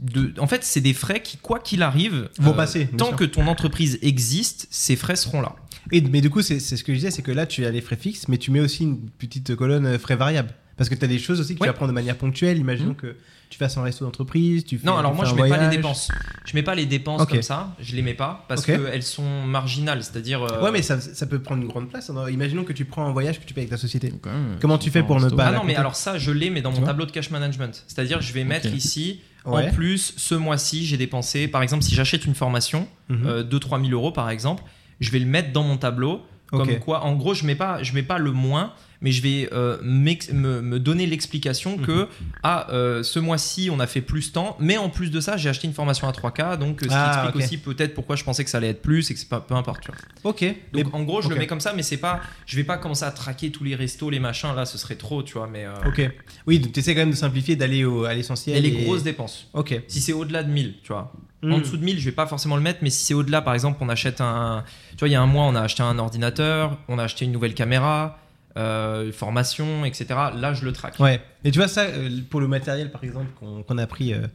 de- 0.00 0.34
en 0.38 0.46
fait, 0.46 0.64
c'est 0.64 0.80
des 0.80 0.94
frais 0.94 1.20
qui, 1.22 1.36
quoi 1.36 1.58
qu'il 1.60 1.82
arrive, 1.82 2.28
Vont 2.38 2.52
passer, 2.54 2.86
tant 2.88 3.08
sûr. 3.08 3.16
que 3.16 3.24
ton 3.24 3.46
entreprise 3.46 3.98
existe, 4.02 4.66
ces 4.70 4.96
frais 4.96 5.16
seront 5.16 5.40
là. 5.40 5.54
Et, 5.92 6.00
mais 6.00 6.20
du 6.20 6.28
coup, 6.30 6.42
c'est 6.42 6.58
ce 6.58 6.82
que 6.82 6.92
je 6.92 6.98
disais, 6.98 7.10
c'est 7.12 7.22
que 7.22 7.30
là, 7.30 7.46
tu 7.46 7.64
as 7.64 7.70
les 7.70 7.80
frais 7.80 7.96
fixes, 7.96 8.26
mais 8.28 8.38
tu 8.38 8.50
mets 8.50 8.60
aussi 8.60 8.82
une 8.82 9.08
petite 9.10 9.54
colonne 9.54 9.96
frais 9.98 10.16
variables. 10.16 10.52
Parce 10.76 10.90
que 10.90 10.94
tu 10.94 11.04
as 11.04 11.08
des 11.08 11.18
choses 11.18 11.40
aussi 11.40 11.54
que 11.54 11.60
Ouais. 11.60 11.66
tu 11.66 11.70
vas 11.70 11.76
prendre 11.76 11.90
de 11.90 11.94
manière 11.94 12.16
ponctuelle. 12.16 12.58
Imaginons 12.58 12.92
que 12.94 13.16
tu 13.48 13.56
fasses 13.58 13.78
un 13.78 13.82
resto 13.82 14.04
d'entreprise, 14.04 14.64
tu 14.64 14.76
fais 14.76 14.86
Non, 14.86 14.96
alors 14.98 15.12
tu 15.12 15.16
moi 15.16 15.24
fais 15.24 15.30
je 15.30 15.40
un 15.40 15.42
mets 15.44 15.48
pas 15.48 15.68
les 15.70 15.76
dépenses. 15.76 16.10
Je 16.44 16.54
mets 16.54 16.62
pas 16.62 16.74
les 16.74 16.84
dépenses 16.86 17.24
comme 17.24 17.40
ça. 17.42 17.74
Je 17.80 17.96
les 17.96 18.02
mets 18.02 18.12
pas 18.14 18.44
parce 18.48 18.60
Ok. 18.60 18.66
qu'elles 18.66 19.02
sont 19.02 19.44
marginales. 19.46 20.02
C'est-à-dire. 20.02 20.42
euh, 20.42 20.62
Ouais, 20.62 20.70
mais 20.72 20.82
ça, 20.82 21.00
ça 21.00 21.26
peut 21.26 21.38
prendre 21.38 21.62
une 21.62 21.68
grande 21.68 21.88
place. 21.88 22.10
hein. 22.10 22.28
Imaginons 22.30 22.64
que 22.64 22.72
tu 22.74 22.84
prends 22.84 23.06
un 23.06 23.12
voyage 23.12 23.40
que 23.40 23.46
tu 23.46 23.54
payes 23.54 23.62
avec 23.62 23.70
ta 23.70 23.76
société. 23.78 24.12
Comment 24.60 24.76
tu 24.78 24.90
fais 24.90 25.02
pour 25.02 25.18
ne 25.20 25.30
pas- 25.30 25.46
Ah 25.46 25.52
non, 25.52 25.64
mais 25.64 25.76
alors 25.76 25.96
ça, 25.96 26.18
je 26.18 26.30
l'ai, 26.30 26.50
mais 26.50 26.60
dans 26.60 26.72
mon 26.72 26.82
tableau 26.82 27.06
de 27.06 27.10
cash 27.10 27.30
management. 27.30 27.84
C'est-à-dire, 27.86 28.20
je 28.20 28.32
vais 28.32 28.44
mettre 28.44 28.66
ici, 28.74 29.20
Ouais. 29.46 29.68
en 29.68 29.72
plus, 29.72 30.12
ce 30.16 30.34
mois-ci, 30.34 30.84
j'ai 30.84 30.96
dépensé, 30.96 31.46
par 31.48 31.62
exemple, 31.62 31.84
si 31.84 31.94
j'achète 31.94 32.24
une 32.26 32.34
formation, 32.34 32.88
Mhm. 33.08 33.26
euh, 33.26 33.42
2-3 33.44 33.78
000 33.80 33.92
euros 33.92 34.10
par 34.10 34.28
exemple, 34.28 34.64
je 35.00 35.10
vais 35.12 35.20
le 35.20 35.26
mettre 35.26 35.52
dans 35.52 35.62
mon 35.62 35.76
tableau. 35.78 36.20
Comme 36.50 36.78
quoi, 36.78 37.02
en 37.04 37.14
gros, 37.16 37.32
je 37.34 37.44
mets 37.44 37.54
pas, 37.56 37.82
je 37.82 37.92
mets 37.92 38.02
pas 38.04 38.18
le 38.18 38.30
moins, 38.32 38.72
mais 39.00 39.12
je 39.12 39.22
vais 39.22 39.48
euh, 39.52 39.76
me, 39.82 40.60
me 40.62 40.78
donner 40.80 41.06
l'explication 41.06 41.76
que 41.78 41.92
Mhm. 42.02 42.06
ah, 42.42 42.66
euh, 42.72 43.02
ce 43.02 43.18
mois-ci, 43.18 43.68
on 43.72 43.80
a 43.80 43.86
fait 43.86 44.00
plus 44.00 44.32
temps, 44.32 44.56
mais 44.60 44.76
en 44.78 44.88
plus 44.88 45.10
de 45.10 45.20
ça, 45.20 45.36
j'ai 45.36 45.48
acheté 45.48 45.66
une 45.66 45.72
formation 45.74 46.08
à 46.08 46.12
3K, 46.12 46.56
donc 46.58 46.82
euh, 46.82 46.84
ce 46.84 46.88
qui 46.88 46.94
Ah, 46.94 47.22
explique 47.24 47.44
aussi 47.44 47.58
peut-être 47.58 47.94
pourquoi 47.94 48.16
je 48.16 48.24
pensais 48.24 48.44
que 48.44 48.50
ça 48.50 48.58
allait 48.58 48.68
être 48.70 48.82
plus 48.82 49.10
et 49.10 49.14
que 49.14 49.20
c'est 49.20 49.28
pas, 49.28 49.40
peu 49.40 49.54
importe. 49.54 49.82
tu 49.82 49.90
vois. 49.90 50.30
Ok. 50.30 50.42
Mais- 50.42 50.82
Donc 50.84 50.94
en 50.94 51.02
gros, 51.02 51.20
je 51.22 51.28
le 51.28 51.36
mets 51.36 51.46
comme 51.46 51.60
ça, 51.60 51.72
mais 51.74 51.82
c'est 51.82 51.96
pas, 51.96 52.20
je 52.46 52.56
vais 52.56 52.64
pas 52.64 52.78
commencer 52.78 53.04
à 53.04 53.10
traquer 53.10 53.50
tous 53.50 53.64
les 53.64 53.74
restos, 53.74 54.10
les 54.10 54.20
machins, 54.20 54.54
là, 54.54 54.64
ce 54.66 54.78
serait 54.78 54.96
trop, 54.96 55.22
tu 55.22 55.34
vois, 55.34 55.46
mais. 55.46 55.64
euh, 55.64 55.72
Ok. 55.86 56.10
Oui, 56.46 56.60
tu 56.60 56.78
essaies 56.80 56.94
quand 56.94 57.00
même 57.00 57.10
de 57.10 57.16
simplifier, 57.16 57.56
d'aller 57.56 57.84
à 58.08 58.14
l'essentiel. 58.14 58.56
et 58.56 58.60
les 58.60 58.84
grosses 58.84 59.02
dépenses. 59.02 59.48
Ok. 59.54 59.80
Si 59.88 60.00
c'est 60.00 60.12
au-delà 60.12 60.42
de 60.42 60.50
1000, 60.50 60.74
tu 60.82 60.92
vois. 60.92 61.12
Hmm. 61.42 61.52
En 61.52 61.58
dessous 61.58 61.76
de 61.76 61.84
1000, 61.84 62.00
je 62.00 62.04
vais 62.06 62.12
pas 62.12 62.26
forcément 62.26 62.56
le 62.56 62.62
mettre, 62.62 62.78
mais 62.82 62.90
si 62.90 63.04
c'est 63.04 63.14
au-delà, 63.14 63.42
par 63.42 63.54
exemple, 63.54 63.78
on 63.80 63.88
achète 63.88 64.20
un. 64.20 64.64
Tu 64.92 64.98
vois, 65.00 65.08
il 65.08 65.12
y 65.12 65.14
a 65.14 65.20
un 65.22 65.26
mois, 65.26 65.44
on 65.44 65.54
a 65.54 65.60
acheté 65.60 65.82
un 65.82 65.98
ordinateur, 65.98 66.78
on 66.88 66.98
a 66.98 67.04
acheté 67.04 67.24
une 67.26 67.32
nouvelle 67.32 67.54
caméra, 67.54 68.18
euh, 68.56 69.12
formation, 69.12 69.84
etc. 69.84 70.06
Là, 70.34 70.54
je 70.54 70.64
le 70.64 70.72
traque. 70.72 70.98
Ouais. 71.00 71.20
Et 71.44 71.50
tu 71.50 71.58
vois, 71.58 71.68
ça, 71.68 71.82
euh, 71.82 72.08
pour 72.30 72.40
le 72.40 72.48
matériel, 72.48 72.90
par 72.90 73.04
exemple, 73.04 73.30
qu'on 73.66 73.78
a 73.78 73.86
pris 73.86 74.12
euh, 74.14 74.26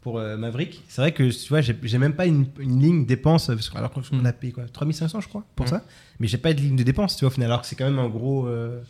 pour 0.00 0.18
Maverick, 0.20 0.84
c'est 0.88 1.00
vrai 1.02 1.12
que 1.12 1.24
tu 1.30 1.48
vois, 1.48 1.60
j'ai 1.60 1.98
même 1.98 2.14
pas 2.14 2.26
une, 2.26 2.46
une 2.60 2.80
ligne 2.80 3.04
dépense, 3.06 3.48
parce 3.48 3.68
que- 3.68 3.76
alors 3.78 3.90
qu'on 3.90 4.24
a 4.24 4.32
payé 4.32 4.52
quoi 4.52 4.64
3500, 4.72 5.20
je 5.20 5.28
crois, 5.28 5.44
pour 5.56 5.66
Mm. 5.66 5.70
ça. 5.70 5.84
Mais 6.20 6.26
j'ai 6.28 6.38
pas 6.38 6.52
de 6.54 6.60
ligne 6.60 6.76
de 6.76 6.82
dépense, 6.82 7.16
tu 7.16 7.24
vois, 7.24 7.28
au 7.30 7.34
final, 7.34 7.48
alors 7.50 7.60
que 7.62 7.66
c'est 7.66 7.76
quand 7.76 7.84
même 7.84 7.98
un 7.98 8.08
gros 8.08 8.46
euh, 8.46 8.80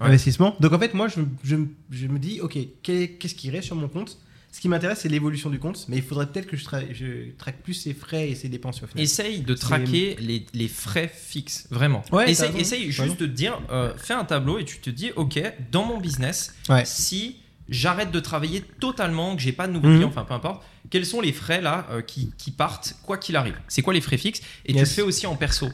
Ouais. 0.00 0.08
investissement. 0.08 0.54
Donc 0.60 0.72
en 0.74 0.78
fait, 0.78 0.92
moi, 0.92 1.08
je, 1.08 1.20
je, 1.42 1.56
je 1.90 2.06
me 2.08 2.18
dis, 2.18 2.40
ok, 2.42 2.58
qu'est- 2.82 3.16
qu'est-ce 3.18 3.34
qui 3.34 3.48
reste 3.50 3.64
sur 3.66 3.76
mon 3.76 3.88
compte 3.88 4.18
Ce 4.56 4.60
qui 4.62 4.70
m'intéresse, 4.70 5.00
c'est 5.00 5.10
l'évolution 5.10 5.50
du 5.50 5.58
compte, 5.58 5.84
mais 5.86 5.98
il 5.98 6.02
faudrait 6.02 6.26
peut-être 6.28 6.46
que 6.46 6.56
je, 6.56 6.64
tra- 6.64 6.90
je 6.90 7.30
traque 7.36 7.58
plus 7.62 7.74
ses 7.74 7.92
frais 7.92 8.30
et 8.30 8.34
ses 8.34 8.48
dépenses 8.48 8.82
au 8.82 8.86
final. 8.86 9.04
Essaye 9.04 9.40
de 9.42 9.52
traquer 9.52 10.16
les, 10.18 10.46
les 10.54 10.66
frais 10.68 11.12
fixes, 11.14 11.66
vraiment. 11.70 12.02
Ouais, 12.10 12.30
essaye 12.30 12.90
juste 12.90 13.20
de 13.20 13.26
te 13.26 13.30
dire, 13.30 13.60
euh, 13.70 13.92
fais 13.98 14.14
un 14.14 14.24
tableau 14.24 14.58
et 14.58 14.64
tu 14.64 14.78
te 14.78 14.88
dis, 14.88 15.10
ok, 15.14 15.38
dans 15.70 15.84
mon 15.84 16.00
business, 16.00 16.54
Ouais. 16.70 16.84
si 16.86 17.36
j'arrête 17.68 18.10
de 18.10 18.18
travailler 18.18 18.62
totalement, 18.80 19.36
que 19.36 19.42
j'ai 19.42 19.52
pas 19.52 19.66
de 19.68 19.74
nouveaux 19.74 19.88
Mhm. 19.88 19.96
clients, 19.96 20.08
enfin 20.08 20.24
peu 20.24 20.32
importe, 20.32 20.64
quels 20.88 21.04
sont 21.04 21.20
les 21.20 21.32
frais 21.34 21.60
là 21.60 21.86
euh, 21.90 22.00
qui, 22.00 22.32
qui 22.38 22.50
partent 22.50 22.96
quoi 23.02 23.18
qu'il 23.18 23.36
arrive? 23.36 23.58
C'est 23.68 23.82
quoi 23.82 23.92
les 23.92 24.00
frais 24.00 24.16
fixes? 24.16 24.40
Et 24.64 24.72
tu 24.72 24.78
le 24.78 24.86
fais 24.86 25.02
aussi 25.02 25.26
en 25.26 25.36
perso. 25.36 25.68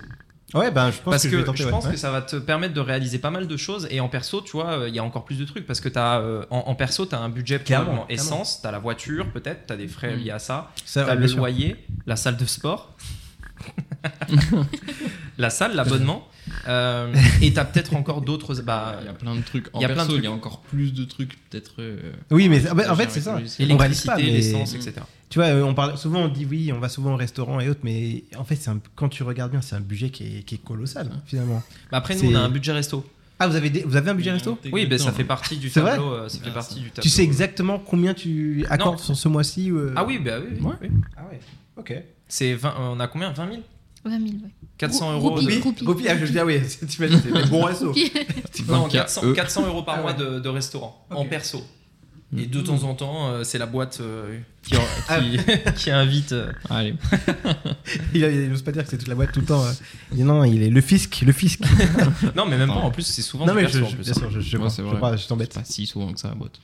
Ouais, 0.55 0.71
ben 0.71 0.91
je 0.91 0.99
pense 0.99 1.11
parce 1.13 1.23
que, 1.23 1.29
que, 1.29 1.33
je 1.33 1.37
je, 1.39 1.41
vais 1.41 1.45
tenter, 1.47 1.65
ouais. 1.65 1.71
pense 1.71 1.85
Ouais. 1.87 1.93
que 1.93 1.97
ça 1.97 2.11
va 2.11 2.21
te 2.23 2.37
permettre 2.37 2.75
de 2.75 2.81
réaliser 2.81 3.19
pas 3.19 3.31
mal 3.31 3.47
de 3.47 3.57
choses 3.57 3.89
et 3.91 4.01
en 4.01 4.09
perso 4.09 4.43
tu 4.43 4.53
vois 4.53 4.73
euh, 4.81 4.89
il 4.89 4.95
y 4.95 4.99
a 4.99 5.05
encore 5.05 5.25
plus 5.25 5.39
de 5.39 5.45
trucs 5.47 5.67
parce 5.67 5.81
que 5.81 5.89
as, 5.99 6.19
euh, 6.21 6.45
en, 6.51 6.59
en 6.67 6.75
perso 6.75 7.07
tu 7.07 7.15
as 7.15 7.19
un 7.21 7.29
budget 7.31 7.59
Clairement, 7.59 7.87
clairement. 7.87 8.09
essence 8.09 8.61
tu 8.61 8.67
as 8.67 8.71
la 8.71 8.79
voiture 8.79 9.31
peut-être 9.33 9.67
tu 9.67 9.73
as 9.73 9.77
des 9.77 9.89
frais 9.89 10.15
Mm. 10.15 10.19
liés 10.19 10.31
à 10.31 10.39
ça 10.39 10.71
Ça, 10.85 11.05
tu 11.05 11.11
as 11.11 11.15
le 11.15 11.27
sûr. 11.27 11.39
loyer 11.39 11.77
la 12.07 12.17
salle 12.17 12.37
de 12.37 12.45
sport 12.45 12.95
la 15.39 15.51
salle 15.51 15.75
l'abonnement 15.75 16.27
euh, 16.69 17.13
et 17.41 17.53
tu 17.53 17.59
as 17.59 17.65
peut-être 17.65 17.95
encore 17.95 18.21
d'autres 18.23 18.55
bah, 18.63 18.97
Il 19.01 19.07
y 19.07 19.09
a 19.09 19.13
plein 19.15 19.35
de 19.35 19.43
trucs. 19.43 19.69
En 19.73 19.79
Il 19.81 19.83
y 19.83 19.85
a 19.85 19.89
plein 19.89 19.95
de 19.95 19.99
perso, 20.01 20.13
trucs. 20.13 20.23
il 20.23 20.25
y 20.25 20.29
a 20.29 20.33
encore 20.33 20.61
plus 20.61 20.93
de 20.95 21.05
trucs, 21.05 21.39
peut-être. 21.51 21.73
euh, 21.81 22.13
Oui, 22.31 22.49
mais 22.49 22.59
en 22.71 22.75
fait, 22.77 22.89
en 22.89 22.97
c'est 23.11 23.21
ça. 23.21 23.41
l'électricité 23.59 24.13
mais- 24.19 24.23
l'essence 24.31 24.75
etc 24.75 24.93
Tu 25.29 25.39
vois, 25.39 25.49
euh, 25.49 25.63
on 25.63 25.75
parle 25.75 25.97
souvent, 25.99 26.21
on 26.21 26.29
dit 26.29 26.47
oui, 26.49 26.73
on 26.73 26.79
va 26.79 26.89
souvent 26.89 27.15
au 27.15 27.17
restaurant 27.17 27.59
et 27.61 27.69
autres, 27.69 27.81
mais 27.83 28.25
en 28.37 28.45
fait, 28.45 28.57
c'est 28.57 28.71
un- 28.71 28.81
quand 28.95 29.09
tu 29.09 29.23
regardes 29.23 29.51
bien, 29.51 29.61
c'est 29.63 29.75
un 29.77 29.81
budget 29.81 30.11
qui 30.11 30.25
est, 30.39 30.43
qui 30.43 30.57
est 30.57 30.65
colossal 30.65 31.11
finalement. 31.27 31.63
Bah, 31.91 31.99
après 31.99 32.15
nous 32.17 32.31
on 32.31 32.35
a 32.35 32.41
un 32.41 32.49
budget 32.51 32.73
resto 32.73 33.05
Ah, 33.39 33.49
vous 33.49 33.57
avez, 33.57 33.71
des- 33.71 33.83
vous 33.83 33.97
avez 33.97 34.11
un 34.11 34.15
budget 34.15 34.31
resto 34.31 34.57
oui 34.73 34.87
bah, 34.87 34.99
ça 34.99 35.11
fait 35.11 35.25
partie 35.25 35.57
du 35.57 35.69
C'est 35.69 35.81
vrai 35.81 35.93
tableau 35.97 36.13
euh, 36.13 36.29
ça 36.29 36.39
fait 36.39 36.51
Ah, 36.51 36.55
partie 36.55 36.75
ça. 36.75 36.81
du 36.81 36.91
tableau 36.91 37.03
Tu 37.03 37.09
sais 37.09 37.23
exactement 37.25 37.79
combien 37.81 38.15
tu 38.15 38.65
accordes 38.71 39.01
sur 39.01 39.17
ce 39.17 39.27
mois-ci 39.29 39.71
euh, 39.73 39.93
ah 39.97 40.05
oui 40.05 40.19
bah 40.19 40.37
oui, 40.41 40.57
oui, 40.61 40.65
Ouais. 40.67 40.75
oui. 40.83 40.89
Ah 41.17 41.23
ouais. 41.31 41.41
Ok. 41.77 41.95
c'est 42.29 42.55
20 42.55 42.75
on 42.79 43.01
a 43.01 43.09
combien? 43.09 43.33
20 43.33 43.49
000 43.51 43.63
20 44.05 44.11
000, 44.19 44.23
ouais. 44.43 44.51
400 44.79 45.19
Grou- 45.19 45.29
euros 45.29 45.37
groupie. 45.37 45.55
de- 45.57 45.61
Groupie. 45.61 45.85
Groupie, 45.85 46.09
ah, 46.09 46.19
je 46.19 46.25
veux 46.25 46.33
dire, 46.33 46.45
oui, 46.45 46.61
c'est 46.67 46.87
restos. 46.99 47.93
Puis- 47.93 48.11
Non, 48.69 48.87
20K, 48.89 48.93
400, 48.93 49.21
eux. 49.25 49.33
400 49.33 49.67
euros 49.67 49.83
par 49.83 49.97
Ah 49.99 50.03
mois 50.03 50.13
ouais. 50.13 50.19
de, 50.19 50.41
de 50.41 50.49
restaurant, 50.49 51.07
en 51.11 51.23
Ok. 51.23 51.29
perso. 51.29 51.63
Et 52.37 52.47
Mm. 52.47 52.51
de 52.51 52.61
temps 52.63 52.83
en 52.85 52.95
temps, 52.95 53.29
euh, 53.29 53.45
c'est 53.45 53.59
la 53.59 53.67
boîte 53.67 53.99
euh, 54.01 54.39
qui, 54.63 54.75
Ah. 55.09 55.21
qui, 55.21 55.39
qui 55.77 55.91
invite. 55.91 56.33
euh. 56.33 56.51
Allez. 56.71 56.95
Il, 58.15 58.49
n'ose 58.51 58.63
pas 58.63 58.73
dire 58.73 58.85
que 58.85 58.91
c'est 58.91 58.99
toute 58.99 59.09
la 59.09 59.15
boîte 59.15 59.33
tout 59.33 59.41
le 59.41 59.47
temps. 59.47 59.63
euh. 59.63 59.73
Il 60.13 60.17
dit 60.19 60.25
non, 60.25 60.43
il 60.45 60.63
est 60.63 60.71
le 60.71 60.81
fisc, 60.81 61.21
le 61.27 61.33
fisc. 61.33 61.61
Non, 62.35 62.47
mais 62.47 62.57
même 62.57 62.69
pas, 62.69 62.79
Ah. 62.83 62.87
en 62.87 62.91
plus, 62.91 63.03
c'est 63.03 63.23
souvent 63.23 63.47
non, 63.47 63.55
mais 63.55 63.69
je, 63.69 63.83
en 63.83 63.89
je- 63.89 63.97
bien 63.97 64.15
sûr, 64.15 64.31
je, 64.31 64.41
je, 64.41 64.57
Ouais, 64.57 64.69
je, 64.71 65.23
je 65.23 65.27
t'embête. 65.29 65.53
pas 65.55 65.65
si 65.65 65.87
souvent 65.87 66.13
que 66.13 66.19
ça, 66.21 66.29
la 66.29 66.35
boîte. 66.35 66.59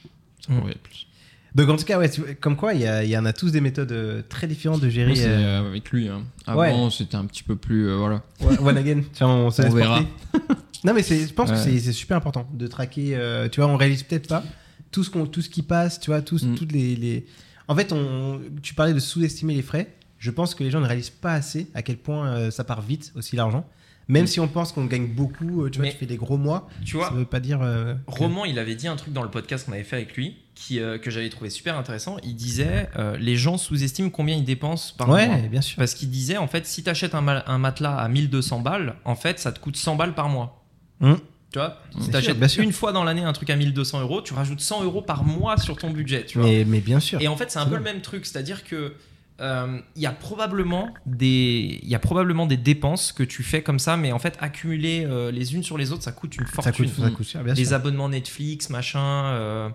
Ça 0.46 0.52
Mm. 0.52 0.58
pourrait 0.58 0.72
être 0.72 0.80
plus. 0.82 1.06
Donc 1.54 1.68
en 1.70 1.76
tout 1.76 1.84
cas, 1.84 1.98
ouais, 1.98 2.10
comme 2.40 2.56
quoi, 2.56 2.74
il 2.74 2.82
y, 2.82 3.16
en 3.16 3.24
a 3.24 3.32
tous 3.32 3.50
des 3.50 3.60
méthodes 3.60 3.90
euh, 3.92 4.22
très 4.28 4.46
différentes 4.46 4.80
de 4.80 4.88
gérer. 4.90 5.14
C'est 5.14 5.26
euh, 5.26 5.62
euh, 5.62 5.68
avec 5.70 5.90
lui. 5.90 6.08
hein. 6.08 6.22
Avant, 6.46 6.90
c'était 6.90 7.16
un 7.16 7.24
petit 7.24 7.42
peu 7.42 7.56
plus. 7.56 7.88
euh, 7.88 7.96
voilà. 7.96 8.22
One 8.60 8.76
again. 8.76 9.00
Tiens, 9.12 9.28
on, 9.28 9.46
On 9.48 9.70
verra. 9.70 10.00
non, 10.84 10.94
mais 10.94 11.02
je 11.02 11.32
pense 11.32 11.50
que 11.50 11.56
Ouais. 11.56 11.62
c'est- 11.62 11.78
c'est 11.80 11.92
super 11.92 12.16
important 12.16 12.46
de 12.52 12.66
traquer. 12.66 13.16
euh, 13.16 13.48
tu 13.48 13.60
vois, 13.60 13.68
on 13.70 13.76
réalise 13.76 14.02
peut-être 14.02 14.28
pas 14.28 14.44
tout 14.90 15.04
ce, 15.04 15.10
tout 15.10 15.42
ce 15.42 15.48
qui 15.48 15.62
passe, 15.62 16.00
tu 16.00 16.10
vois, 16.10 16.22
tous, 16.22 16.44
Mm. 16.44 16.54
toutes 16.54 16.72
les, 16.72 16.96
les- 16.96 17.26
En 17.66 17.74
fait, 17.74 17.92
on, 17.92 18.40
tu 18.62 18.74
parlais 18.74 18.94
de 18.94 18.98
sous-estimer 19.00 19.54
les 19.54 19.62
frais. 19.62 19.92
Je 20.18 20.30
pense 20.30 20.54
que 20.54 20.64
les 20.64 20.70
gens 20.70 20.80
ne 20.80 20.86
réalisent 20.86 21.10
pas 21.10 21.32
assez 21.34 21.68
à 21.74 21.82
quel 21.82 21.96
point 21.96 22.50
ça 22.50 22.64
part 22.64 22.82
vite 22.82 23.12
aussi 23.16 23.36
l'argent. 23.36 23.66
Même 24.08 24.24
Mm. 24.24 24.26
si 24.26 24.40
on 24.40 24.48
pense 24.48 24.72
qu'on 24.72 24.86
gagne 24.86 25.06
beaucoup, 25.06 25.64
euh, 25.64 25.70
tu 25.70 25.78
vois, 25.78 25.86
Mais- 25.86 25.92
tu 25.92 25.98
fais 25.98 26.06
des 26.06 26.16
gros 26.16 26.38
mois, 26.38 26.68
Tu 26.84 26.92
ça 26.92 26.96
vois, 26.98 27.10
veut 27.10 27.24
pas 27.26 27.40
dire. 27.40 27.60
euh, 27.62 27.94
que- 27.94 27.98
Roman, 28.06 28.44
il 28.46 28.58
avait 28.58 28.74
dit 28.74 28.88
un 28.88 28.96
truc 28.96 29.12
dans 29.12 29.22
le 29.22 29.30
podcast 29.30 29.66
qu'on 29.66 29.72
avait 29.72 29.84
fait 29.84 29.96
avec 29.96 30.16
lui 30.16 30.36
qui, 30.54 30.80
euh, 30.80 30.96
que 30.98 31.10
j'avais 31.10 31.28
trouvé 31.28 31.50
super 31.50 31.76
intéressant. 31.76 32.16
Il 32.24 32.34
disait 32.34 32.88
euh, 32.96 33.16
les 33.18 33.36
gens 33.36 33.58
sous-estiment 33.58 34.08
combien 34.10 34.34
ils 34.36 34.44
dépensent 34.44 34.94
par 34.96 35.08
mois. 35.08 35.16
Ouais, 35.18 35.48
bien 35.48 35.60
sûr. 35.60 35.76
Parce 35.76 35.94
qu'il 35.94 36.08
disait, 36.10 36.38
en 36.38 36.48
fait, 36.48 36.66
si 36.66 36.82
tu 36.82 36.88
achètes 36.90 37.14
un, 37.14 37.20
ma- 37.20 37.44
un 37.46 37.58
matelas 37.58 37.96
à 37.96 38.08
1200 38.08 38.60
balles, 38.60 38.94
en 39.04 39.14
fait, 39.14 39.38
ça 39.38 39.52
te 39.52 39.60
coûte 39.60 39.76
100 39.76 39.94
balles 39.96 40.14
par 40.14 40.28
mois. 40.30 40.64
Mm. 41.00 41.14
Tu 41.52 41.58
vois, 41.58 41.78
si 41.92 41.98
Bien 41.98 42.08
tu 42.10 42.16
achètes 42.16 42.24
sûr, 42.24 42.34
bien 42.34 42.48
sûr. 42.48 42.62
une 42.64 42.72
fois 42.72 42.92
dans 42.92 43.04
l'année 43.04 43.22
un 43.24 43.32
truc 43.32 43.48
à 43.50 43.56
1200 43.56 44.00
euros, 44.00 44.20
tu 44.22 44.34
rajoutes 44.34 44.60
100 44.60 44.84
euros 44.84 45.00
par 45.02 45.24
mois 45.24 45.56
sur 45.58 45.76
ton 45.76 45.90
budget. 45.90 46.24
Tu 46.26 46.38
vois. 46.38 46.46
Mais, 46.48 46.64
mais 46.66 46.80
bien 46.80 47.00
sûr. 47.00 47.20
Et 47.22 47.28
en 47.28 47.36
fait, 47.36 47.50
c'est 47.50 47.58
un 47.58 47.66
peu 47.66 47.76
le 47.76 47.82
même 47.82 48.00
truc, 48.00 48.26
c'est-à-dire 48.26 48.64
que 48.64 48.94
euh, 49.40 49.80
il 49.96 50.02
y 50.02 50.06
a 50.06 50.12
probablement 50.12 50.92
des 51.06 51.78
il 51.82 51.88
y 51.88 51.94
a 51.94 51.98
probablement 51.98 52.46
des 52.46 52.56
dépenses 52.56 53.12
que 53.12 53.22
tu 53.22 53.42
fais 53.42 53.62
comme 53.62 53.78
ça, 53.78 53.96
mais 53.96 54.12
en 54.12 54.18
fait 54.18 54.36
accumuler 54.40 55.04
euh, 55.06 55.30
les 55.30 55.54
unes 55.54 55.62
sur 55.62 55.78
les 55.78 55.92
autres, 55.92 56.02
ça 56.02 56.12
coûte 56.12 56.36
une 56.36 56.46
ça 56.46 56.52
fortune. 56.52 56.86
coûte, 56.86 56.94
ça 57.04 57.10
coûte 57.10 57.26
cher, 57.26 57.44
bien 57.44 57.54
les 57.54 57.66
sûr. 57.66 57.74
abonnements 57.74 58.08
Netflix, 58.08 58.70
machin. 58.70 59.00
euh, 59.26 59.68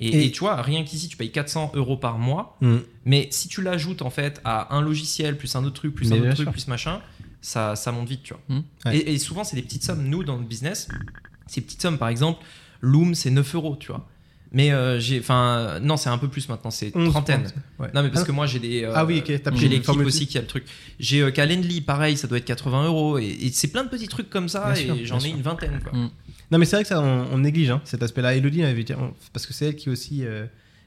et, 0.00 0.08
Et- 0.08 0.26
et 0.26 0.30
tu 0.30 0.40
vois, 0.40 0.62
rien 0.62 0.84
qu'ici, 0.84 1.08
tu 1.08 1.16
payes 1.16 1.32
400 1.32 1.72
euros 1.74 1.96
par 1.96 2.16
mois. 2.18 2.56
Mm. 2.60 2.76
Mais 3.04 3.26
si 3.32 3.48
tu 3.48 3.62
l'ajoutes 3.62 4.02
en 4.02 4.10
fait 4.10 4.40
à 4.44 4.74
un 4.76 4.80
logiciel, 4.80 5.36
plus 5.36 5.56
un 5.56 5.64
autre 5.64 5.74
truc, 5.74 5.94
plus 5.94 6.08
Mais 6.10 6.18
un 6.18 6.22
autre 6.22 6.34
truc, 6.34 6.44
sûr. 6.46 6.52
plus 6.52 6.68
machin, 6.68 7.00
ça, 7.40 7.74
ça 7.74 7.90
monte 7.90 8.08
vite, 8.08 8.22
tu 8.22 8.34
vois. 8.34 8.42
Mm. 8.48 8.62
Ouais. 8.86 8.96
Et, 8.98 9.14
et 9.14 9.18
souvent, 9.18 9.42
c'est 9.42 9.56
des 9.56 9.62
petites 9.62 9.82
sommes. 9.82 10.04
Nous, 10.06 10.22
dans 10.22 10.36
le 10.36 10.44
business, 10.44 10.86
ces 11.48 11.60
petites 11.60 11.82
sommes, 11.82 11.98
par 11.98 12.08
exemple, 12.08 12.40
Loom, 12.80 13.14
c'est 13.16 13.30
9 13.30 13.54
euros, 13.56 13.76
tu 13.78 13.88
vois. 13.88 14.08
Mais 14.54 14.70
euh, 14.70 15.00
j'ai. 15.00 15.18
Enfin, 15.18 15.78
non, 15.80 15.96
c'est 15.96 16.10
un 16.10 16.18
peu 16.18 16.28
plus 16.28 16.48
maintenant, 16.48 16.70
c'est 16.70 16.94
11, 16.94 17.10
trentaine. 17.10 17.44
30, 17.44 17.54
ouais. 17.80 17.88
Non, 17.94 18.02
mais 18.02 18.10
parce 18.10 18.22
Ah, 18.22 18.26
que 18.26 18.32
moi, 18.32 18.46
j'ai 18.46 18.58
des. 18.58 18.84
euh, 18.84 18.92
Ah 18.94 19.04
oui, 19.06 19.22
ok, 19.26 19.40
t'as 19.42 19.50
pris 19.50 19.60
J'ai 19.60 19.68
l'équipe 19.68 19.96
aussi 19.96 20.26
qui 20.26 20.36
a 20.36 20.42
le 20.42 20.46
truc. 20.46 20.64
J'ai 21.00 21.22
euh, 21.22 21.30
Calendly, 21.30 21.80
pareil, 21.80 22.16
ça 22.18 22.26
doit 22.28 22.38
être 22.38 22.44
80 22.44 22.86
euros. 22.86 23.18
Et, 23.18 23.24
et 23.28 23.50
c'est 23.52 23.68
plein 23.68 23.82
de 23.84 23.88
petits 23.88 24.08
trucs 24.08 24.28
comme 24.28 24.48
ça, 24.50 24.72
Bien 24.72 24.94
et 24.94 25.04
j'en 25.06 25.16
ai 25.18 25.20
sûr. 25.20 25.36
une 25.36 25.42
vingtaine, 25.42 25.80
quoi. 25.82 25.98
Mm. 25.98 26.10
Non, 26.50 26.58
mais 26.58 26.66
c'est 26.66 26.76
vrai 26.76 26.82
que 26.82 26.88
ça, 26.88 27.00
on, 27.00 27.28
on 27.32 27.38
néglige 27.38 27.70
hein, 27.70 27.80
cet 27.84 28.02
aspect-là. 28.02 28.34
Elodie 28.34 28.62
parce 29.32 29.46
que 29.46 29.54
c'est 29.54 29.66
elle 29.68 29.76
qui 29.76 29.88
aussi 29.88 30.20
euh, 30.26 30.44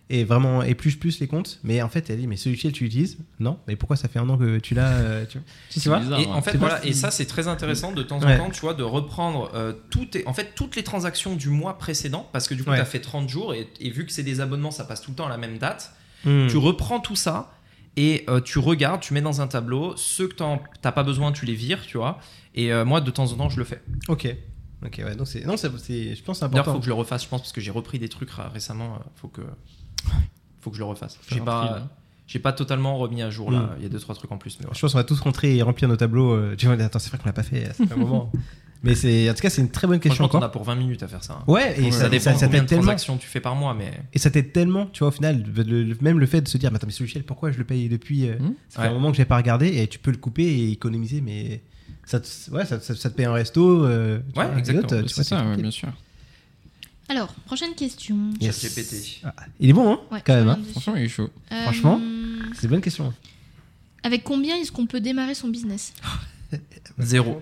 et 0.09 0.23
vraiment 0.23 0.61
épluche 0.61 0.99
plus 0.99 1.19
les 1.19 1.27
comptes. 1.27 1.59
Mais 1.63 1.81
en 1.81 1.89
fait, 1.89 2.09
elle 2.09 2.19
dit, 2.19 2.27
mais 2.27 2.35
ce 2.37 2.49
logiciel, 2.49 2.71
tu 2.73 2.83
l'utilises? 2.83 3.17
Non. 3.39 3.57
Mais 3.67 3.75
pourquoi 3.75 3.95
ça 3.95 4.07
fait 4.07 4.19
un 4.19 4.29
an 4.29 4.37
que 4.37 4.59
tu 4.59 4.73
l'as 4.75 4.91
euh, 4.93 5.25
tu 5.25 5.39
vois? 5.39 5.47
C'est 5.69 5.79
Tu 5.79 5.89
vois 5.89 5.99
bizarre, 5.99 6.19
Et 6.19 6.25
hein. 6.25 6.31
en 6.33 6.41
fait, 6.41 6.57
voilà, 6.57 6.85
et 6.85 6.93
ça 6.93 7.09
c'est 7.11 7.25
très 7.25 7.47
intéressant 7.47 7.91
de 7.91 8.03
temps 8.03 8.17
en 8.17 8.25
Ouais. 8.25 8.37
temps, 8.37 8.49
tu 8.51 8.61
vois, 8.61 8.73
de 8.75 8.83
reprendre 8.83 9.49
euh, 9.55 9.73
toutes, 9.89 10.17
en 10.27 10.33
fait, 10.33 10.53
toutes 10.55 10.75
les 10.75 10.83
transactions 10.83 11.35
du 11.35 11.49
mois 11.49 11.77
précédent, 11.77 12.29
parce 12.33 12.47
que 12.47 12.53
du 12.53 12.63
coup, 12.63 12.69
Ouais. 12.69 12.75
tu 12.77 12.81
as 12.81 12.85
fait 12.85 12.99
30 13.01 13.27
jours, 13.29 13.53
et, 13.53 13.67
et 13.79 13.89
vu 13.89 14.05
que 14.05 14.11
c'est 14.11 14.23
des 14.23 14.41
abonnements, 14.41 14.71
ça 14.71 14.83
passe 14.85 15.01
tout 15.01 15.11
le 15.11 15.15
temps 15.15 15.25
à 15.25 15.29
la 15.29 15.37
même 15.37 15.57
date, 15.57 15.91
Hmm. 16.23 16.47
tu 16.47 16.57
reprends 16.57 16.99
tout 16.99 17.15
ça, 17.15 17.51
et 17.97 18.25
euh, 18.29 18.41
tu 18.41 18.57
regardes, 18.59 18.99
tu 19.01 19.13
mets 19.13 19.21
dans 19.21 19.41
un 19.41 19.47
tableau, 19.47 19.95
ceux 19.95 20.27
que 20.27 20.35
t'as 20.81 20.91
pas 20.91 21.03
besoin, 21.03 21.31
tu 21.31 21.45
les 21.45 21.53
vires, 21.53 21.85
tu 21.85 21.97
vois, 21.97 22.19
et 22.55 22.73
euh, 22.73 22.83
moi, 22.83 22.99
de 23.01 23.09
temps 23.11 23.31
en 23.31 23.35
temps, 23.35 23.49
je 23.49 23.57
le 23.59 23.63
fais. 23.63 23.81
Ok. 24.07 24.27
Ok, 24.85 25.01
ouais. 25.03 25.15
Donc, 25.15 25.27
c'est. 25.27 25.45
Non, 25.45 25.55
c'est- 25.55 25.69
je 25.69 26.23
pense 26.23 26.39
que 26.39 26.45
c'est 26.45 26.49
D'ailleurs, 26.49 26.61
important. 26.61 26.73
faut 26.73 26.79
que 26.79 26.85
je 26.85 26.89
le 26.89 26.93
refasse, 26.95 27.23
je 27.23 27.29
pense, 27.29 27.41
parce 27.41 27.51
que 27.53 27.61
j'ai 27.61 27.71
repris 27.71 27.97
des 27.99 28.09
trucs 28.09 28.29
ra- 28.31 28.49
récemment, 28.49 28.95
euh, 28.95 29.03
faut 29.15 29.27
que, 29.29 29.41
faut 30.61 30.69
que 30.69 30.75
je 30.75 30.81
le 30.81 30.85
refasse. 30.85 31.19
J'ai 31.29 31.39
pas, 31.41 31.87
j'ai 32.27 32.39
pas 32.39 32.53
totalement 32.53 32.97
remis 32.97 33.21
à 33.21 33.29
jour, 33.29 33.51
là, 33.51 33.59
Mm. 33.59 33.69
il 33.77 33.83
y 33.83 33.85
a 33.85 33.89
deux, 33.89 33.99
trois 33.99 34.15
trucs 34.15 34.31
en 34.31 34.37
plus, 34.37 34.57
mais. 34.59 34.67
Je 34.73 34.79
pense 34.79 34.91
qu'on 34.93 34.97
va 34.97 35.03
tous 35.03 35.19
rentrer 35.19 35.55
et 35.57 35.61
remplir 35.61 35.87
nos 35.89 35.95
tableaux. 35.95 36.31
euh, 36.33 36.55
Tu 36.57 36.65
vois, 36.65 36.75
attends, 36.81 36.99
c'est 36.99 37.09
vrai 37.09 37.17
qu'on 37.19 37.25
l'a 37.27 37.33
pas 37.33 37.43
fait. 37.43 37.65
Fait 37.73 37.93
un 37.93 37.97
moment. 37.97 38.31
Mais 38.83 38.93
c'est, 38.93 39.27
en 39.31 39.33
tout 39.33 39.41
cas, 39.41 39.49
c'est 39.49 39.61
une 39.63 39.71
très 39.71 39.87
bonne 39.87 39.99
question 39.99 40.25
Franchement, 40.25 40.37
encore. 40.39 40.49
as 40.49 40.51
pour 40.51 40.63
20 40.63 40.75
minutes 40.75 41.01
à 41.01 41.07
faire 41.07 41.23
ça. 41.23 41.39
hein. 41.39 41.43
Ouais, 41.51 41.79
et 41.81 41.89
ça, 41.91 42.01
Ça 42.01 42.09
dépend 42.09 42.23
ça, 42.25 42.33
de 42.33 42.37
ça 42.37 42.45
combien 42.45 42.61
de 42.61 42.67
tellement. 42.67 42.83
transactions 42.83 43.17
tu 43.17 43.25
fais 43.25 43.39
par 43.39 43.55
mois, 43.55 43.73
mais 43.73 43.91
Et 44.13 44.19
ça 44.19 44.29
t'aide 44.29 44.51
tellement, 44.51 44.85
tu 44.87 44.99
vois, 44.99 45.07
au 45.07 45.11
final, 45.11 45.43
le- 45.55 45.63
le- 45.83 45.97
même 46.01 46.19
le 46.19 46.25
fait 46.27 46.41
de 46.41 46.47
se 46.47 46.59
dire, 46.59 46.69
mais 46.69 46.75
attends, 46.75 46.85
mais 46.85 46.93
ce 46.93 47.01
logiciel, 47.01 47.23
pourquoi 47.23 47.51
je 47.51 47.57
le 47.57 47.63
paye 47.63 47.89
depuis 47.89 48.27
euh, 48.29 48.37
Hmm. 48.37 48.53
Ça 48.69 48.75
fait 48.75 48.81
Ouais. 48.81 48.87
un 48.89 48.93
moment 48.93 49.09
que 49.09 49.17
j'ai 49.17 49.25
pas 49.25 49.37
regardé 49.37 49.75
et 49.81 49.87
tu 49.87 49.97
peux 49.97 50.11
le 50.11 50.17
couper 50.17 50.43
et 50.43 50.71
économiser, 50.71 51.21
mais 51.21 51.63
ça 52.05 52.19
te, 52.19 52.27
ouais, 52.51 52.65
ça, 52.65 52.79
ça- 52.79 52.93
ça 52.95 53.09
te 53.09 53.15
paye 53.15 53.25
un 53.25 53.33
resto. 53.33 53.85
euh, 53.85 54.19
Ouais, 54.35 54.45
vois, 54.45 54.57
exactement, 54.59 55.03
C'est 55.07 55.23
ça, 55.23 55.43
ouais, 55.43 55.57
bien 55.57 55.71
sûr. 55.71 55.89
Alors, 57.09 57.33
prochaine 57.45 57.75
question. 57.75 58.31
Yes. 58.41 59.19
Ah, 59.23 59.33
il 59.59 59.69
est 59.69 59.73
bon, 59.73 59.93
hein, 59.93 59.99
Ouais, 60.11 60.21
quand 60.25 60.33
même. 60.33 60.49
hein. 60.49 60.59
Franchement, 60.71 60.95
il 60.95 61.03
est 61.03 61.07
chaud. 61.09 61.29
Euh, 61.51 61.63
franchement, 61.63 61.99
C'est 62.55 62.63
une 62.63 62.69
bonne 62.69 62.81
question. 62.81 63.13
Avec 64.03 64.23
combien 64.23 64.55
est-ce 64.57 64.71
qu'on 64.71 64.85
peut 64.87 64.99
démarrer 64.99 65.35
son 65.35 65.47
business 65.49 65.93
Zéro. 66.99 67.41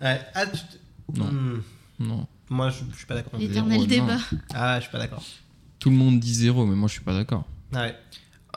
Ouais, 0.00 0.20
ah, 0.34 0.46
tu 0.46 0.58
te- 0.58 1.18
Non. 1.18 1.26
Hmm, 1.26 1.62
Non. 2.00 2.26
moi, 2.50 2.70
je, 2.70 2.82
je 2.92 2.96
suis 2.96 3.06
pas 3.06 3.14
d'accord. 3.14 3.38
L'éternel 3.38 3.80
non. 3.80 3.86
débat. 3.86 4.18
Ah, 4.54 4.76
je 4.78 4.82
suis 4.82 4.92
pas 4.92 4.98
d'accord. 4.98 5.22
Tout 5.78 5.90
le 5.90 5.96
monde 5.96 6.18
dit 6.18 6.34
zéro, 6.34 6.66
mais 6.66 6.74
moi 6.74 6.88
je 6.88 6.94
suis 6.94 7.02
pas 7.04 7.14
d'accord. 7.14 7.44
Ah 7.72 7.82
ouais. 7.82 7.96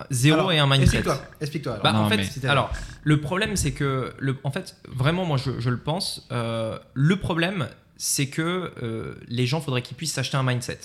Zéro 0.09 0.39
Alors, 0.39 0.51
et 0.53 0.57
un 0.59 0.65
mindset. 0.65 0.83
Explique-toi. 0.83 1.21
Explique-toi. 1.39 1.73
alors. 1.73 1.83
Bah, 1.83 1.93
Non, 1.93 1.99
en 1.99 2.09
fait, 2.09 2.17
mais- 2.17 2.23
c'était- 2.23 2.47
alors, 2.47 2.71
le 3.03 3.21
problème, 3.21 3.55
c'est 3.55 3.71
que, 3.73 4.13
le, 4.17 4.37
en 4.43 4.49
fait, 4.51 4.75
vraiment, 4.87 5.25
moi, 5.25 5.37
je, 5.37 5.59
je 5.59 5.69
le 5.69 5.77
pense, 5.77 6.27
euh, 6.31 6.79
le 6.95 7.19
problème, 7.19 7.67
c'est 8.04 8.26
que 8.30 8.72
euh, 8.82 9.14
les 9.28 9.45
gens, 9.45 9.62
faudrait 9.62 9.84
qu'ils 9.84 9.95
puissent 9.95 10.14
s'acheter 10.14 10.36
un 10.36 10.41
mindset. 10.41 10.80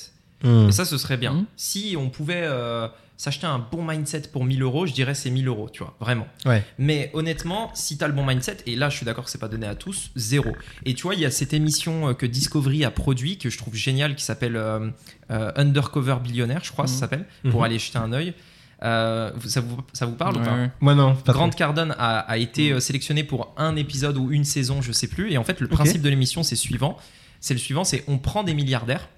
Hmm. 0.44 0.68
Et 0.68 0.72
ça, 0.72 0.84
ce 0.84 0.98
serait 0.98 1.16
bien. 1.16 1.32
Mhm. 1.32 1.44
Si 1.56 1.96
on 1.98 2.10
pouvait 2.10 2.42
euh, 2.44 2.88
s'acheter 3.16 3.46
un 3.46 3.58
bon 3.58 3.82
mindset 3.82 4.24
pour 4.30 4.44
1000 4.44 4.60
euros, 4.62 4.84
je 4.84 4.92
dirais 4.92 5.14
c'est 5.14 5.30
1000 5.30 5.48
euros, 5.48 5.70
tu 5.72 5.82
vois, 5.82 5.96
vraiment. 5.98 6.28
Ouais. 6.44 6.62
Mais 6.78 7.10
honnêtement, 7.14 7.70
si 7.74 7.96
tu 7.96 8.04
as 8.04 8.08
le 8.08 8.12
bon 8.12 8.26
mindset, 8.26 8.58
et 8.66 8.76
là, 8.76 8.90
je 8.90 8.96
suis 8.98 9.06
d'accord 9.06 9.24
que 9.24 9.30
c'est 9.30 9.38
pas 9.40 9.48
donné 9.48 9.66
à 9.66 9.74
tous, 9.74 10.10
zéro. 10.14 10.50
Et 10.84 10.92
tu 10.92 11.04
vois, 11.04 11.14
il 11.14 11.20
y 11.22 11.24
a 11.24 11.30
cette 11.30 11.54
émission 11.54 12.10
euh, 12.10 12.12
que 12.12 12.26
Discovery 12.26 12.84
a 12.84 12.90
produit, 12.90 13.38
que 13.38 13.48
je 13.48 13.56
trouve 13.56 13.74
géniale, 13.74 14.14
qui 14.14 14.22
s'appelle 14.22 14.56
euh, 14.56 14.90
euh, 15.30 15.52
Undercover 15.56 16.16
Billionaire, 16.22 16.60
je 16.64 16.72
crois, 16.72 16.86
ça 16.86 16.92
Mhm. 16.92 17.00
s'appelle, 17.00 17.26
pour 17.50 17.64
aller 17.64 17.78
jeter 17.78 17.96
un 17.96 18.12
œil. 18.12 18.34
Euh, 18.82 19.30
ça, 19.46 19.60
vous, 19.60 19.78
ça 19.92 20.04
vous 20.06 20.14
parle 20.16 20.36
ou 20.36 20.40
pas. 20.40 20.56
Moi, 20.80 20.94
non. 20.94 21.14
Pas 21.14 21.32
Grant 21.32 21.48
trop. 21.48 21.56
Cardone 21.58 21.94
a, 21.98 22.18
a 22.18 22.36
été 22.36 22.72
euh, 22.72 22.80
sélectionné 22.80 23.24
pour 23.24 23.54
un 23.56 23.74
épisode 23.76 24.16
ou 24.18 24.30
une 24.32 24.44
saison, 24.44 24.82
je 24.82 24.92
sais 24.92 25.08
plus. 25.08 25.32
Et 25.32 25.38
en 25.38 25.44
fait, 25.44 25.60
le 25.60 25.68
principe 25.68 26.02
de 26.02 26.08
l'émission, 26.10 26.42
c'est 26.42 26.56
suivant. 26.56 26.96
C'est 27.40 27.54
le 27.54 27.60
suivant, 27.60 27.84
c'est 27.84 28.04
on 28.08 28.18
prend 28.18 28.42
des 28.44 28.54
milliardaires, 28.54 29.08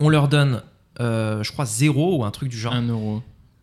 on 0.00 0.08
leur 0.08 0.28
donne, 0.28 0.62
euh, 1.00 1.42
je 1.42 1.50
crois, 1.52 1.64
zéro 1.64 2.18
ou 2.18 2.24
un 2.24 2.30
truc 2.30 2.48
du 2.48 2.58
genre, 2.58 2.74
Un 2.74 2.86
euro. 2.88 3.22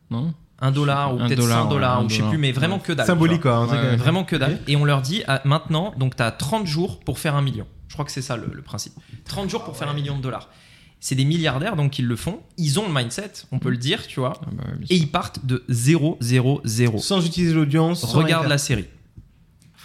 Non 0.10 0.34
un 0.60 0.72
dollar 0.72 1.14
ou 1.14 1.18
peut-être 1.18 1.36
dollar, 1.36 1.64
5 1.64 1.70
dollars 1.70 2.00
ouais, 2.00 2.06
ou 2.06 2.10
je 2.10 2.16
sais 2.16 2.24
plus, 2.24 2.38
mais 2.38 2.54
vraiment 2.54 2.76
Ouais. 2.78 2.82
que 2.82 2.94
dalle. 2.94 3.06
Symbolique, 3.06 3.42
quoi. 3.42 3.66
Ouais, 3.68 3.98
Vraiment 3.98 4.24
que 4.24 4.38
dalle. 4.38 4.58
Et 4.68 4.78
on 4.78 4.86
leur 4.86 5.02
dit, 5.02 5.22
ah, 5.28 5.42
maintenant, 5.44 5.94
donc 5.98 6.16
tu 6.16 6.24
as 6.24 6.32
30 6.32 6.66
jours 6.66 7.02
pour 7.02 7.20
faire 7.20 7.36
un 7.36 7.42
million. 7.42 7.68
Je 7.90 7.94
crois 7.94 8.06
que 8.06 8.12
c'est 8.12 8.22
ça 8.22 8.38
le, 8.38 8.48
le 8.54 8.62
principe. 8.62 8.94
30 9.26 9.50
jours 9.50 9.66
pour 9.66 9.76
faire 9.76 9.90
un 9.90 9.94
million 9.94 10.16
de 10.18 10.22
dollars. 10.22 10.50
C'est 11.06 11.14
des 11.14 11.24
milliardaires, 11.24 11.76
donc 11.76 12.00
ils 12.00 12.08
le 12.08 12.16
font. 12.16 12.40
Ils 12.58 12.80
ont 12.80 12.88
le 12.88 12.92
mindset, 12.92 13.32
on 13.52 13.60
peut 13.60 13.70
le 13.70 13.78
dire, 13.78 14.08
tu 14.08 14.20
vois. 14.20 14.42
Ah 14.42 14.50
bah 14.52 14.64
Et 14.90 14.96
ils 14.96 15.08
partent 15.08 15.46
de 15.46 15.64
0, 15.70 16.18
0, 16.20 16.62
0. 16.64 16.98
Sans 16.98 17.24
utiliser 17.24 17.54
l'audience. 17.54 18.04
Regarde 18.04 18.48
la 18.48 18.58
série. 18.58 18.88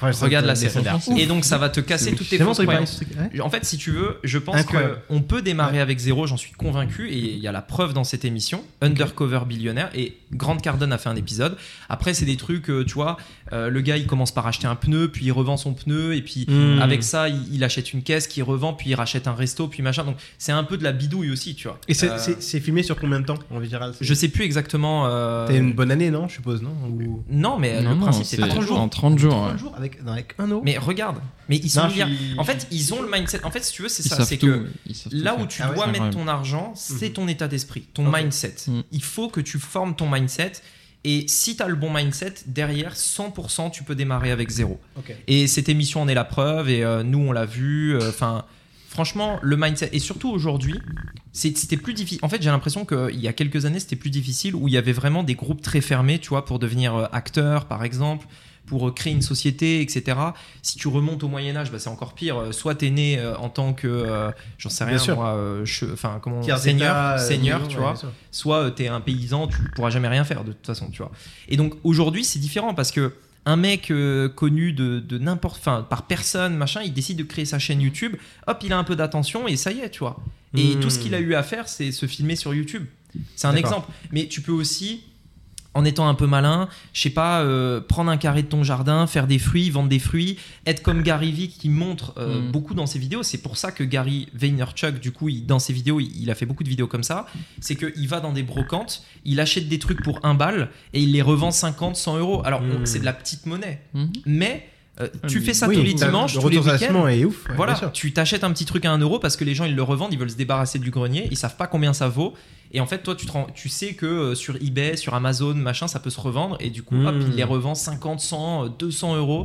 Regarde 0.00 0.46
la 0.46 0.54
série. 0.54 0.84
Et 1.16 1.26
donc 1.26 1.44
ça 1.44 1.58
va 1.58 1.68
te 1.68 1.80
casser 1.80 2.14
toutes 2.14 2.28
tes 2.28 2.38
fausses 2.38 2.58
croyances. 2.60 3.00
Ouais. 3.32 3.40
En 3.40 3.50
fait, 3.50 3.64
si 3.64 3.76
tu 3.78 3.90
veux, 3.90 4.18
je 4.24 4.38
pense 4.38 4.62
qu'on 5.08 5.22
peut 5.22 5.42
démarrer 5.42 5.80
avec 5.80 5.98
zéro, 5.98 6.26
j'en 6.26 6.36
suis 6.36 6.52
convaincu, 6.52 7.08
et 7.10 7.18
il 7.18 7.38
y 7.38 7.46
a 7.48 7.52
la 7.52 7.62
preuve 7.62 7.92
dans 7.92 8.04
cette 8.04 8.24
émission, 8.24 8.62
Undercover 8.80 9.40
Billionnaire, 9.46 9.90
et 9.94 10.16
Grant 10.32 10.56
Cardone 10.56 10.92
a 10.92 10.98
fait 10.98 11.08
un 11.08 11.16
épisode. 11.16 11.56
Après, 11.88 12.14
c'est 12.14 12.24
des 12.24 12.36
trucs, 12.36 12.70
euh, 12.70 12.84
tu 12.84 12.94
vois, 12.94 13.16
euh, 13.52 13.68
le 13.68 13.80
gars, 13.80 13.96
il 13.96 14.06
commence 14.06 14.32
par 14.32 14.46
acheter 14.46 14.66
un 14.66 14.76
pneu, 14.76 15.08
puis 15.08 15.26
il 15.26 15.32
revend 15.32 15.56
son 15.56 15.74
pneu, 15.74 16.14
et 16.14 16.22
puis 16.22 16.46
Hmm. 16.48 16.80
avec 16.80 17.02
ça, 17.02 17.28
il, 17.28 17.54
il 17.54 17.62
achète 17.64 17.92
une 17.92 18.02
caisse 18.02 18.26
qu'il 18.26 18.42
revend, 18.42 18.72
puis 18.72 18.90
il 18.90 18.94
rachète 18.94 19.26
un 19.28 19.34
resto, 19.34 19.68
puis 19.68 19.82
machin. 19.82 20.04
Donc, 20.04 20.16
c'est 20.38 20.52
un 20.52 20.64
peu 20.64 20.76
de 20.78 20.84
la 20.84 20.92
bidouille 20.92 21.30
aussi, 21.30 21.54
tu 21.54 21.68
vois. 21.68 21.78
Et 21.88 21.94
c'est 21.94 22.10
Euh, 22.10 22.60
filmé 22.60 22.82
sur 22.82 22.96
combien 22.98 23.20
de 23.20 23.24
temps 23.26 23.38
en 23.50 23.62
général 23.62 23.92
Je 24.00 24.14
sais 24.14 24.28
plus 24.28 24.44
exactement. 24.44 25.06
euh, 25.06 25.46
T'as 25.46 25.56
une 25.56 25.72
bonne 25.72 25.90
année, 25.90 26.10
non 26.10 26.28
Je 26.28 26.34
suppose, 26.34 26.62
non 26.62 26.70
Ou... 26.88 27.22
Non, 27.30 27.58
mais 27.58 27.80
Non, 27.82 27.90
le 27.90 27.96
non, 27.96 28.02
principe, 28.02 28.24
c'est 28.24 28.36
c'est 28.36 28.42
pas 28.42 28.48
30 28.48 28.62
jours. 28.62 28.80
en 28.80 28.88
30 28.88 29.18
jours. 29.18 29.30
30 29.32 29.52
ouais. 29.52 29.58
jours 29.58 29.74
avec, 29.76 29.89
avec 30.06 30.34
un 30.38 30.46
euro 30.48 30.62
Mais 30.64 30.78
regarde, 30.78 31.20
mais 31.48 31.56
ils 31.56 31.70
sont 31.70 31.82
Non, 31.82 31.88
je 31.88 31.92
milliards- 31.92 32.08
suis- 32.08 32.38
En 32.38 32.44
fait, 32.44 32.66
ils 32.70 32.94
ont 32.94 33.02
le 33.02 33.10
mindset. 33.10 33.44
En 33.44 33.50
fait, 33.50 33.64
si 33.64 33.72
tu 33.72 33.82
veux, 33.82 33.88
c'est 33.88 34.02
ça. 34.02 34.24
C'est 34.24 34.38
que 34.38 34.66
Là 35.12 35.36
où 35.38 35.46
tu 35.46 35.62
Ah 35.62 35.72
dois 35.74 35.86
mettre 35.86 36.10
ton 36.10 36.28
argent, 36.28 36.72
c'est 36.76 37.08
Mhm. 37.08 37.14
ton 37.14 37.28
état 37.28 37.48
d'esprit, 37.48 37.82
ton 37.94 38.10
mindset. 38.10 38.54
Mhm. 38.68 38.82
Il 38.92 39.02
faut 39.02 39.28
que 39.28 39.40
tu 39.40 39.58
formes 39.58 39.94
ton 39.96 40.08
mindset. 40.10 40.52
Et 41.04 41.26
si 41.28 41.56
tu 41.56 41.62
as 41.62 41.68
le 41.68 41.76
bon 41.76 41.90
mindset, 41.92 42.34
derrière, 42.46 42.94
100%, 42.94 43.70
tu 43.70 43.84
peux 43.84 43.94
démarrer 43.94 44.30
avec 44.32 44.50
zéro. 44.50 44.78
Ok. 44.98 45.14
Et 45.28 45.46
cette 45.46 45.68
émission 45.70 46.02
en 46.02 46.08
est 46.08 46.14
la 46.14 46.24
preuve. 46.24 46.68
Et 46.68 46.84
euh, 46.84 47.02
nous, 47.02 47.18
on 47.18 47.32
l'a 47.32 47.46
vu. 47.46 47.94
euh, 47.96 48.10
Enfin, 48.10 48.44
franchement, 48.88 49.38
le 49.42 49.56
mindset. 49.56 49.88
Et 49.92 49.98
surtout 49.98 50.28
aujourd'hui, 50.28 50.78
c'était 51.32 51.76
plus 51.76 51.94
difficile. 51.94 52.18
En 52.22 52.28
fait, 52.28 52.42
j'ai 52.42 52.50
l'impression 52.50 52.84
qu'il 52.84 53.18
y 53.20 53.28
a 53.28 53.32
quelques 53.32 53.64
années, 53.64 53.80
c'était 53.80 53.96
plus 53.96 54.10
difficile 54.10 54.54
où 54.54 54.68
il 54.68 54.74
y 54.74 54.76
avait 54.76 54.92
vraiment 54.92 55.22
des 55.22 55.34
groupes 55.36 55.62
très 55.62 55.80
fermés, 55.80 56.18
tu 56.18 56.28
vois, 56.30 56.44
pour 56.44 56.58
devenir 56.58 56.94
euh, 56.94 57.06
acteur, 57.12 57.66
par 57.66 57.84
exemple, 57.84 58.26
pour 58.70 58.88
euh, 58.88 58.92
créer 58.92 59.12
une 59.12 59.20
société, 59.20 59.82
etc. 59.82 60.16
Si 60.62 60.78
tu 60.78 60.86
remontes 60.88 61.22
au 61.24 61.28
Moyen-Âge, 61.28 61.72
bah, 61.72 61.78
c'est 61.80 61.90
encore 61.90 62.14
pire. 62.14 62.38
Euh, 62.40 62.52
Soit 62.52 62.76
tu 62.76 62.86
es 62.86 62.90
né 62.90 63.18
euh, 63.18 63.36
en 63.36 63.48
tant 63.48 63.72
que, 63.74 63.88
euh, 63.88 64.30
j'en 64.58 64.70
sais 64.70 64.84
rien, 64.84 64.96
moi, 65.14 65.36
enfin, 65.92 66.18
comment, 66.22 66.40
seigneur, 66.56 67.18
seigneur, 67.18 67.66
tu 67.68 67.76
ouais, 67.76 67.82
vois 67.82 67.94
soit 68.30 68.70
tu 68.70 68.84
es 68.84 68.88
un 68.88 69.00
paysan, 69.00 69.48
tu 69.48 69.56
pourras 69.74 69.90
jamais 69.90 70.08
rien 70.08 70.24
faire 70.24 70.44
de 70.44 70.52
toute 70.52 70.66
façon, 70.66 70.88
tu 70.90 71.02
vois. 71.02 71.10
Et 71.48 71.56
donc 71.56 71.74
aujourd'hui, 71.82 72.24
c'est 72.24 72.38
différent 72.38 72.72
parce 72.74 72.92
que 72.92 73.12
un 73.44 73.56
mec 73.56 73.90
euh, 73.90 74.28
connu 74.28 74.72
de, 74.72 75.00
de 75.00 75.18
n'importe, 75.18 75.58
enfin 75.58 75.84
par 75.88 76.02
personne, 76.06 76.54
machin, 76.56 76.82
il 76.84 76.92
décide 76.92 77.18
de 77.18 77.24
créer 77.24 77.44
sa 77.46 77.58
chaîne 77.58 77.80
YouTube. 77.80 78.14
Hop, 78.46 78.58
il 78.62 78.72
a 78.72 78.78
un 78.78 78.84
peu 78.84 78.94
d'attention 78.94 79.48
et 79.48 79.56
ça 79.56 79.72
y 79.72 79.80
est, 79.80 79.90
tu 79.90 79.98
vois. 80.00 80.20
Et 80.56 80.76
Hmm. 80.76 80.80
tout 80.80 80.90
ce 80.90 80.98
qu'il 80.98 81.14
a 81.14 81.20
eu 81.20 81.34
à 81.34 81.42
faire, 81.42 81.68
c'est 81.68 81.90
se 81.90 82.06
filmer 82.06 82.36
sur 82.36 82.54
YouTube. 82.54 82.84
C'est 83.34 83.48
un 83.48 83.56
exemple. 83.56 83.88
Mais 84.12 84.26
tu 84.28 84.40
peux 84.40 84.52
aussi 84.52 85.02
en 85.74 85.84
étant 85.84 86.08
un 86.08 86.14
peu 86.14 86.26
malin, 86.26 86.68
je 86.92 87.00
sais 87.02 87.10
pas, 87.10 87.42
euh, 87.42 87.80
prendre 87.80 88.10
un 88.10 88.16
carré 88.16 88.42
de 88.42 88.48
ton 88.48 88.64
jardin, 88.64 89.06
faire 89.06 89.26
des 89.28 89.38
fruits, 89.38 89.70
vendre 89.70 89.88
des 89.88 90.00
fruits, 90.00 90.36
être 90.66 90.82
comme 90.82 91.02
Gary 91.02 91.30
Vee 91.30 91.48
qui 91.48 91.68
montre 91.68 92.12
euh, 92.18 92.40
Mm. 92.40 92.50
beaucoup 92.50 92.74
dans 92.74 92.86
ses 92.86 92.98
vidéos. 92.98 93.22
C'est 93.22 93.38
pour 93.38 93.56
ça 93.56 93.70
que 93.70 93.84
Gary 93.84 94.28
Vaynerchuk, 94.34 94.98
du 95.00 95.12
coup, 95.12 95.28
il- 95.28 95.46
dans 95.46 95.60
ses 95.60 95.72
vidéos, 95.72 96.00
il, 96.00 96.10
il 96.20 96.30
a 96.30 96.34
fait 96.34 96.46
beaucoup 96.46 96.64
de 96.64 96.68
vidéos 96.68 96.88
comme 96.88 97.04
ça. 97.04 97.26
C'est 97.60 97.76
qu'il 97.76 98.08
va 98.08 98.18
dans 98.20 98.32
des 98.32 98.42
brocantes, 98.42 99.04
il 99.24 99.38
achète 99.38 99.68
des 99.68 99.78
trucs 99.78 100.02
pour 100.02 100.18
un 100.24 100.34
bal 100.34 100.70
et 100.92 101.00
il 101.02 101.12
les 101.12 101.22
revend 101.22 101.52
50, 101.52 101.94
100 101.96 102.18
euros. 102.18 102.42
Alors, 102.44 102.62
Mm. 102.62 102.84
c'est 102.86 102.98
de 102.98 103.04
la 103.04 103.12
petite 103.12 103.46
monnaie, 103.46 103.80
Mhm. 103.94 104.12
mais 104.26 104.66
euh, 105.00 105.08
tu 105.28 105.38
Oui, 105.38 105.44
fais 105.44 105.54
ça 105.54 105.66
Oui, 105.68 105.76
tous 105.76 105.82
les 105.82 105.94
dimanches, 105.94 106.34
le 106.36 106.40
tous 106.40 106.48
les 106.48 106.58
week-ends. 106.58 107.08
est 107.08 107.24
ouf. 107.24 107.48
ouais, 107.48 107.54
Voilà, 107.56 107.74
tu 107.92 108.12
t'achètes 108.12 108.44
un 108.44 108.52
petit 108.52 108.64
truc 108.64 108.84
à 108.84 108.92
1 108.92 108.98
euro 108.98 109.18
parce 109.18 109.36
que 109.36 109.44
les 109.44 109.54
gens 109.54 109.64
ils 109.64 109.74
le 109.74 109.82
revendent, 109.82 110.12
ils 110.12 110.18
veulent 110.18 110.30
se 110.30 110.36
débarrasser 110.36 110.78
du 110.78 110.90
grenier, 110.90 111.28
ils 111.30 111.36
savent 111.36 111.56
pas 111.56 111.66
combien 111.66 111.92
ça 111.92 112.08
vaut. 112.08 112.34
Et 112.72 112.80
en 112.80 112.86
fait, 112.86 113.02
toi, 113.02 113.16
tu, 113.16 113.26
te 113.26 113.32
rends- 113.32 113.48
tu 113.52 113.68
sais 113.68 113.94
que 113.94 114.06
euh, 114.06 114.34
sur 114.36 114.54
eBay, 114.56 114.96
sur 114.96 115.14
Amazon, 115.14 115.54
machin, 115.54 115.88
ça 115.88 115.98
peut 115.98 116.10
se 116.10 116.20
revendre. 116.20 116.56
Et 116.60 116.70
du 116.70 116.82
coup, 116.84 116.94
hop, 117.04 117.16
il 117.28 117.34
les 117.34 117.42
revend 117.44 117.74
50, 117.74 118.20
100, 118.20 118.64
euh, 118.64 118.68
200 118.78 119.16
euros. 119.16 119.44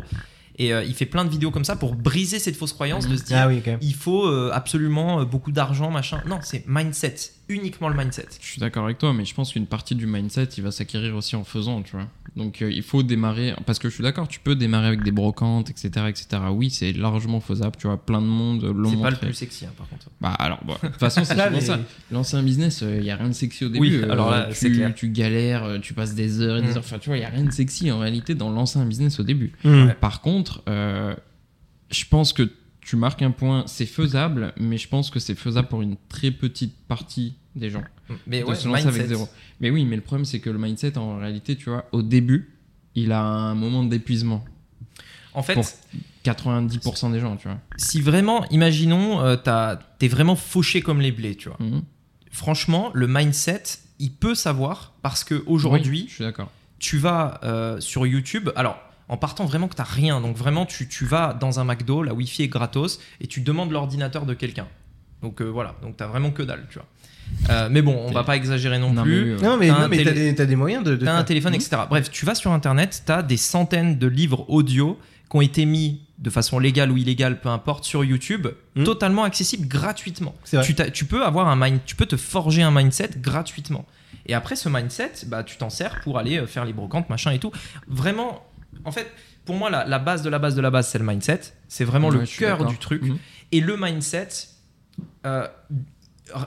Et 0.57 0.73
euh, 0.73 0.83
il 0.85 0.93
fait 0.93 1.05
plein 1.07 1.25
de 1.25 1.29
vidéos 1.29 1.51
comme 1.51 1.65
ça 1.65 1.75
pour 1.75 1.95
briser 1.95 2.39
cette 2.39 2.55
fausse 2.55 2.71
croyance 2.71 3.09
de 3.09 3.17
se 3.17 3.23
dire 3.23 3.37
Ah 3.41 3.47
oui, 3.49 3.61
il 3.81 3.93
faut 3.93 4.25
euh, 4.27 4.51
absolument 4.53 5.19
euh, 5.19 5.25
beaucoup 5.25 5.51
d'argent, 5.51 5.91
machin. 5.91 6.21
Non, 6.27 6.39
c'est 6.41 6.63
mindset, 6.67 7.15
uniquement 7.49 7.89
le 7.89 7.95
mindset. 7.97 8.27
Je 8.39 8.45
suis 8.47 8.59
d'accord 8.61 8.85
avec 8.85 8.97
toi, 8.99 9.11
mais 9.11 9.25
je 9.25 9.33
pense 9.33 9.51
qu'une 9.51 9.65
partie 9.65 9.95
du 9.95 10.05
mindset, 10.07 10.45
il 10.57 10.63
va 10.63 10.71
s'acquérir 10.71 11.13
aussi 11.15 11.35
en 11.35 11.43
faisant, 11.43 11.81
tu 11.81 11.93
vois. 11.97 12.05
Donc 12.35 12.61
euh, 12.61 12.69
il 12.69 12.83
faut 12.83 13.01
démarrer, 13.01 13.53
parce 13.65 13.79
que 13.79 13.87
je 13.87 13.93
suis 13.93 14.03
d'accord, 14.03 14.27
tu 14.27 14.41
peux 14.41 14.55
démarrer 14.55 14.87
avec 14.87 15.03
des 15.03 15.11
brocantes, 15.11 15.69
etc., 15.69 16.07
etc. 16.09 16.27
Oui, 16.51 16.69
c'est 16.69 16.91
largement 16.91 17.39
faisable, 17.39 17.77
tu 17.79 17.87
vois, 17.87 17.95
plein 17.97 18.21
de 18.21 18.27
monde 18.27 18.63
l'ont 18.65 18.89
C'est 18.89 19.01
pas 19.01 19.09
le 19.09 19.15
plus 19.15 19.33
sexy, 19.33 19.65
hein, 19.65 19.71
par 19.77 19.87
contre. 19.87 20.09
Bah 20.19 20.31
alors, 20.37 20.59
de 20.65 20.87
toute 20.87 20.99
façon, 20.99 21.23
c'est 21.23 21.35
Là, 21.37 21.47
souvent 21.47 21.61
ça. 21.61 21.79
Lancer 22.11 22.35
un 22.35 22.43
business, 22.43 22.83
il 22.85 23.05
y 23.05 23.11
a 23.11 23.15
rien 23.15 23.29
de 23.29 23.33
sexy 23.33 23.63
au 23.63 23.69
début. 23.69 23.79
Oui, 23.79 23.95
euh, 23.95 24.11
alors 24.11 24.31
là, 24.31 24.47
tu, 24.49 24.55
c'est 24.55 24.69
clair. 24.71 24.93
tu 24.93 25.09
galères, 25.09 25.63
euh, 25.63 25.79
tu 25.79 25.93
passes 25.93 26.13
des 26.13 26.41
heures 26.41 26.57
et 26.57 26.61
des 26.61 26.67
Mm. 26.67 26.71
heures. 26.71 26.77
Enfin, 26.79 26.99
tu 26.99 27.09
vois, 27.09 27.17
il 27.17 27.21
y 27.21 27.25
a 27.25 27.29
rien 27.29 27.45
de 27.45 27.51
sexy 27.51 27.89
en 27.89 27.99
réalité 27.99 28.35
dans 28.35 28.49
lancer 28.49 28.79
un 28.79 28.85
business 28.85 29.17
au 29.21 29.23
début. 29.23 29.53
Hmm. 29.63 29.91
Par 30.01 30.19
contre, 30.19 30.61
euh, 30.67 31.15
je 31.89 32.03
pense 32.09 32.33
que 32.33 32.51
tu 32.81 32.97
marques 32.97 33.21
un 33.21 33.31
point, 33.31 33.63
c'est 33.65 33.85
faisable, 33.85 34.53
mais 34.59 34.77
je 34.77 34.87
pense 34.89 35.09
que 35.09 35.19
c'est 35.19 35.35
faisable 35.35 35.69
pour 35.69 35.81
une 35.81 35.95
très 36.09 36.31
petite 36.31 36.75
partie 36.87 37.35
des 37.55 37.69
gens 37.69 37.83
Mais 38.27 38.41
de 38.41 38.45
ouais, 38.45 38.55
se 38.55 38.67
lancer 38.67 38.87
avec 38.87 39.07
zéro. 39.07 39.27
Mais 39.59 39.69
oui, 39.69 39.85
mais 39.85 39.95
le 39.95 40.01
problème, 40.01 40.25
c'est 40.25 40.39
que 40.39 40.49
le 40.49 40.57
mindset, 40.59 40.97
en 40.97 41.17
réalité, 41.17 41.55
tu 41.55 41.69
vois, 41.69 41.85
au 41.91 42.01
début, 42.01 42.53
il 42.95 43.11
a 43.11 43.21
un 43.21 43.55
moment 43.55 43.83
d'épuisement. 43.83 44.43
En 45.33 45.43
fait, 45.43 45.53
Pour- 45.55 45.65
90% 46.23 47.11
des 47.11 47.19
gens, 47.19 47.35
tu 47.35 47.47
vois. 47.47 47.57
si 47.77 48.01
vraiment, 48.01 48.45
imaginons, 48.49 49.21
euh, 49.21 49.35
t'as- 49.35 49.79
t'es 49.99 50.07
vraiment 50.07 50.35
fauché 50.35 50.81
comme 50.81 51.01
les 51.01 51.11
blés, 51.11 51.35
tu 51.35 51.49
vois. 51.49 51.57
Mhm. 51.59 51.81
Franchement, 52.31 52.91
le 52.93 53.07
mindset, 53.07 53.63
il 53.99 54.11
peut 54.11 54.35
savoir 54.35 54.93
parce 55.01 55.23
que 55.23 55.35
Oui, 55.35 55.43
aujourd'hui, 55.47 56.05
je 56.09 56.13
suis 56.15 56.23
d'accord. 56.23 56.51
tu 56.79 56.97
vas 56.97 57.39
euh, 57.43 57.79
sur 57.79 58.05
YouTube. 58.07 58.49
Alors, 58.55 58.77
en 59.07 59.17
partant 59.17 59.45
vraiment 59.45 59.67
que 59.67 59.75
tu 59.75 59.81
rien, 59.83 60.19
donc 60.19 60.35
vraiment, 60.35 60.65
tu, 60.65 60.87
tu 60.89 61.05
vas 61.05 61.33
dans 61.33 61.59
un 61.59 61.63
McDo, 61.63 62.01
la 62.03 62.13
Wi-Fi 62.13 62.43
est 62.43 62.47
gratos, 62.47 62.99
et 63.21 63.27
tu 63.27 63.41
demandes 63.41 63.71
l'ordinateur 63.71 64.25
de 64.25 64.33
quelqu'un. 64.33 64.67
Donc 65.21 65.41
euh, 65.41 65.45
voilà, 65.45 65.75
donc 65.81 65.95
t'as 65.97 66.07
vraiment 66.07 66.31
que 66.31 66.43
dalle, 66.43 66.65
tu 66.69 66.75
vois. 66.79 66.87
Euh, 67.49 67.67
mais 67.69 67.81
bon, 67.81 67.95
on 68.07 68.11
va 68.11 68.23
pas 68.23 68.35
exagérer 68.35 68.79
non, 68.79 68.91
Non, 68.91 69.03
plus. 69.03 69.25
mais 69.25 69.35
ouais. 69.35 69.41
Non, 69.43 69.57
mais, 69.57 69.67
T'as 69.67 69.87
télé- 70.11 70.33
des, 70.33 70.55
moyens 70.55 70.83
de. 70.83 70.95
de 70.95 71.05
T'as 71.05 71.15
un 71.15 71.23
téléphone, 71.23 71.53
etc. 71.53 71.77
Bref, 71.89 72.09
tu 72.09 72.25
vas 72.25 72.33
sur 72.35 72.51
Internet, 72.51 73.03
t'as 73.05 73.21
des 73.21 73.37
centaines 73.37 73.97
de 73.99 74.07
livres 74.07 74.45
audio 74.49 74.97
qui 75.29 75.37
ont 75.37 75.41
été 75.41 75.65
mis 75.65 76.01
de 76.17 76.29
façon 76.29 76.59
légale 76.59 76.91
ou 76.91 76.97
illégale, 76.97 77.39
peu 77.41 77.49
importe, 77.49 77.83
sur 77.83 78.03
YouTube, 78.03 78.47
Mhm. 78.75 78.83
totalement 78.85 79.23
accessibles 79.23 79.67
gratuitement. 79.67 80.33
Tu, 80.93 81.05
peux 81.05 81.23
avoir 81.25 81.47
un 81.49 81.55
mind, 81.55 81.79
tu 81.85 81.95
peux 81.95 82.05
te 82.05 82.15
forger 82.17 82.61
un 82.63 82.71
mindset 82.71 83.09
gratuitement. 83.17 83.85
Et 84.27 84.33
après 84.33 84.55
ce 84.55 84.69
mindset, 84.69 85.11
bah, 85.27 85.43
tu 85.43 85.57
t'en 85.57 85.69
sers 85.69 85.99
pour 86.01 86.17
aller 86.17 86.37
euh, 86.39 86.47
faire 86.47 86.65
les 86.65 86.73
brocantes, 86.73 87.09
machin 87.09 87.31
et 87.31 87.37
tout. 87.39 87.51
Vraiment, 87.87 88.43
en 88.85 88.91
fait, 88.91 89.11
pour 89.45 89.55
moi, 89.55 89.69
la, 89.69 89.85
la 89.85 89.99
base 89.99 90.23
de 90.23 90.29
la 90.29 90.39
base 90.39 90.55
de 90.55 90.61
la 90.61 90.71
base, 90.71 90.87
c'est 90.87 90.97
le 90.97 91.05
mindset. 91.05 91.41
C'est 91.67 91.83
vraiment 91.85 92.07
Ouais, 92.09 92.17
le 92.19 92.25
cœur 92.25 92.65
du 92.65 92.77
truc. 92.79 93.03
Mhm. 93.03 93.17
Et 93.51 93.59
le 93.61 93.77
mindset, 93.77 94.29
euh, 95.27 95.47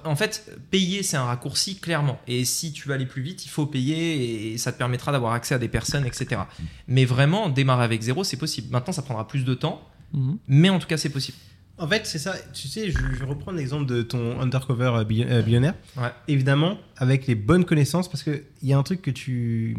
en 0.05 0.17
fait, 0.17 0.51
payer, 0.71 1.03
c'est 1.03 1.17
un 1.17 1.25
raccourci, 1.25 1.79
clairement. 1.79 2.19
Et 2.27 2.45
si 2.45 2.73
tu 2.73 2.89
veux 2.89 2.95
aller 2.95 3.07
plus 3.07 3.23
vite, 3.23 3.45
il 3.47 3.49
faut 3.49 3.67
payer 3.67 4.53
et 4.53 4.59
ça 4.59 4.73
te 4.73 4.79
permettra 4.79 5.13
d'avoir 5.13 5.33
accès 5.35 5.55
à 5.55 5.59
des 5.59 5.69
personnes, 5.69 6.05
etc. 6.05 6.41
Mais 6.89 7.05
vraiment, 7.05 7.49
démarrer 7.49 7.85
avec 7.85 8.03
zéro, 8.03 8.25
c'est 8.25 8.37
possible. 8.37 8.69
Maintenant, 8.73 8.93
ça 8.93 9.03
prendra 9.03 9.29
plus 9.29 9.45
de 9.45 9.55
temps, 9.55 9.83
Mhm. 10.13 10.39
mais 10.49 10.69
en 10.71 10.79
tout 10.79 10.87
cas, 10.89 10.97
c'est 10.97 11.11
possible. 11.11 11.39
En 11.81 11.87
fait, 11.87 12.07
c'est 12.07 12.19
ça. 12.19 12.35
Tu 12.53 12.67
sais, 12.67 12.91
je, 12.91 12.99
je 12.99 13.21
vais 13.21 13.25
reprendre 13.27 13.57
l'exemple 13.59 13.87
de 13.87 14.03
ton 14.03 14.41
undercover 14.41 14.91
euh, 14.97 15.05
euh, 15.29 15.43
billionnaire. 15.43 15.75
Ouais. 15.97 16.11
Évidemment, 16.27 16.77
avec 16.97 17.29
les 17.29 17.37
bonnes 17.37 17.65
connaissances, 17.65 18.09
parce 18.11 18.25
qu'il 18.25 18.43
y 18.65 18.73
a 18.73 18.79
un 18.79 18.83
truc 18.83 19.01
que 19.01 19.13
tu. 19.13 19.77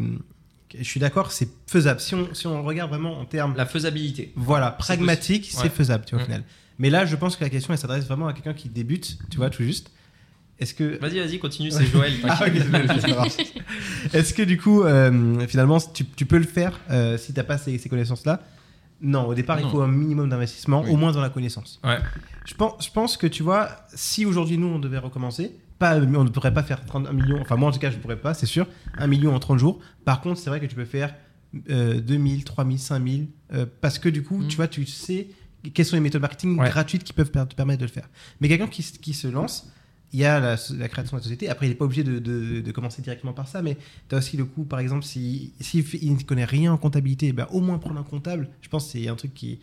Je 0.78 0.84
suis 0.84 1.00
d'accord, 1.00 1.30
c'est 1.32 1.48
faisable. 1.66 2.00
Si 2.00 2.14
on, 2.14 2.32
si 2.32 2.46
on 2.46 2.62
regarde 2.62 2.88
vraiment 2.90 3.18
en 3.18 3.26
termes. 3.26 3.54
La 3.56 3.66
faisabilité. 3.66 4.32
Voilà, 4.36 4.70
pragmatique, 4.70 5.48
c'est 5.50 5.64
Ouais. 5.64 5.68
faisable, 5.68 6.04
tu 6.06 6.14
vois, 6.14 6.22
au 6.22 6.26
Mm. 6.26 6.26
final. 6.28 6.44
Mais 6.80 6.88
là, 6.90 7.04
je 7.04 7.14
pense 7.14 7.36
que 7.36 7.44
la 7.44 7.50
question, 7.50 7.72
elle 7.74 7.78
s'adresse 7.78 8.06
vraiment 8.06 8.26
à 8.26 8.32
quelqu'un 8.32 8.54
qui 8.54 8.68
débute, 8.70 9.18
tu 9.30 9.36
vois, 9.36 9.50
tout 9.50 9.62
juste. 9.62 9.90
Est-ce 10.58 10.72
que. 10.74 10.98
Vas-y, 10.98 11.20
vas-y, 11.20 11.38
continue, 11.38 11.70
c'est 11.70 11.84
Joël. 11.86 12.12
Ah, 12.28 12.40
ok, 12.46 12.52
désolé, 12.52 12.86
c'est 13.00 13.10
grave. 13.10 13.28
Est-ce 14.14 14.32
que 14.34 14.42
du 14.42 14.56
coup, 14.58 14.82
euh, 14.82 15.46
finalement, 15.46 15.78
tu, 15.78 16.04
tu 16.06 16.24
peux 16.26 16.38
le 16.38 16.44
faire 16.44 16.80
euh, 16.90 17.18
si 17.18 17.32
t'as 17.34 17.44
pas 17.44 17.58
ces, 17.58 17.76
ces 17.78 17.88
connaissances-là? 17.90 18.40
Non, 19.02 19.26
au 19.26 19.34
départ, 19.34 19.60
il 19.60 19.68
faut 19.68 19.80
un 19.82 19.88
minimum 19.88 20.28
d'investissement, 20.30 20.82
Oui. 20.82 20.90
au 20.90 20.96
moins 20.96 21.12
dans 21.12 21.20
la 21.20 21.30
connaissance. 21.30 21.80
Ouais. 21.84 21.98
Je 22.46 22.54
pense, 22.54 22.84
je 22.86 22.90
pense 22.90 23.16
que 23.18 23.26
tu 23.26 23.42
vois, 23.42 23.68
si 23.94 24.24
aujourd'hui 24.26 24.58
nous 24.58 24.66
on 24.66 24.78
devait 24.78 24.98
recommencer, 24.98 25.52
pas, 25.78 25.96
on 25.96 26.24
ne 26.24 26.28
pourrait 26.28 26.52
pas 26.52 26.62
faire 26.62 26.84
31 26.84 27.12
millions, 27.14 27.38
enfin 27.40 27.56
moi 27.56 27.70
en 27.70 27.72
tout 27.72 27.78
cas 27.78 27.90
je 27.90 27.96
ne 27.96 28.00
pourrais 28.02 28.16
pas, 28.20 28.34
c'est 28.34 28.44
sûr, 28.46 28.66
1 28.98 29.06
million 29.06 29.34
en 29.34 29.38
30 29.38 29.58
jours. 29.58 29.80
Par 30.04 30.20
contre, 30.20 30.38
c'est 30.38 30.50
vrai 30.50 30.60
que 30.60 30.66
tu 30.66 30.74
peux 30.76 30.84
faire 30.84 31.14
euh, 31.70 31.98
2000, 32.00 32.44
3000, 32.44 32.78
5000, 32.78 33.28
euh, 33.54 33.64
parce 33.80 33.98
que 33.98 34.10
du 34.10 34.22
coup, 34.22 34.38
Mm. 34.42 34.48
tu 34.48 34.56
vois, 34.56 34.68
tu 34.68 34.84
sais 34.84 35.28
quelles 35.74 35.84
sont 35.86 35.96
les 35.96 36.00
méthodes 36.00 36.22
marketing 36.22 36.58
Ouais. 36.58 36.68
gratuites 36.70 37.04
qui 37.04 37.12
peuvent 37.12 37.30
te 37.30 37.54
permettre 37.54 37.80
de 37.80 37.86
le 37.86 37.90
faire. 37.92 38.08
Mais 38.40 38.48
quelqu'un 38.48 38.66
qui, 38.68 38.82
se 38.82 39.28
lance, 39.28 39.68
il 40.12 40.20
y 40.20 40.24
a 40.24 40.40
la, 40.40 40.56
la 40.78 40.88
création 40.88 41.16
de 41.16 41.20
la 41.20 41.22
société. 41.22 41.48
Après, 41.48 41.66
il 41.66 41.68
n'est 41.68 41.74
pas 41.74 41.84
obligé 41.84 42.02
de, 42.02 42.18
de- 42.18 42.60
de 42.60 42.72
commencer 42.72 43.02
directement 43.02 43.32
par 43.32 43.46
ça, 43.46 43.62
mais 43.62 43.76
tu 44.08 44.14
as 44.14 44.18
aussi 44.18 44.36
le 44.36 44.44
coup, 44.44 44.64
par 44.64 44.80
exemple, 44.80 45.04
s'il 45.04 45.50
si, 45.60 45.80
il 46.02 46.14
ne 46.14 46.22
connaît 46.22 46.44
rien 46.44 46.72
en 46.72 46.78
comptabilité, 46.78 47.32
ben, 47.32 47.46
au 47.52 47.60
moins 47.60 47.78
prendre 47.78 48.00
un 48.00 48.02
comptable, 48.04 48.48
je 48.62 48.68
pense 48.68 48.86
que 48.86 48.92
c'est 48.92 49.08
un 49.08 49.14
truc 49.16 49.34
qui, 49.34 49.60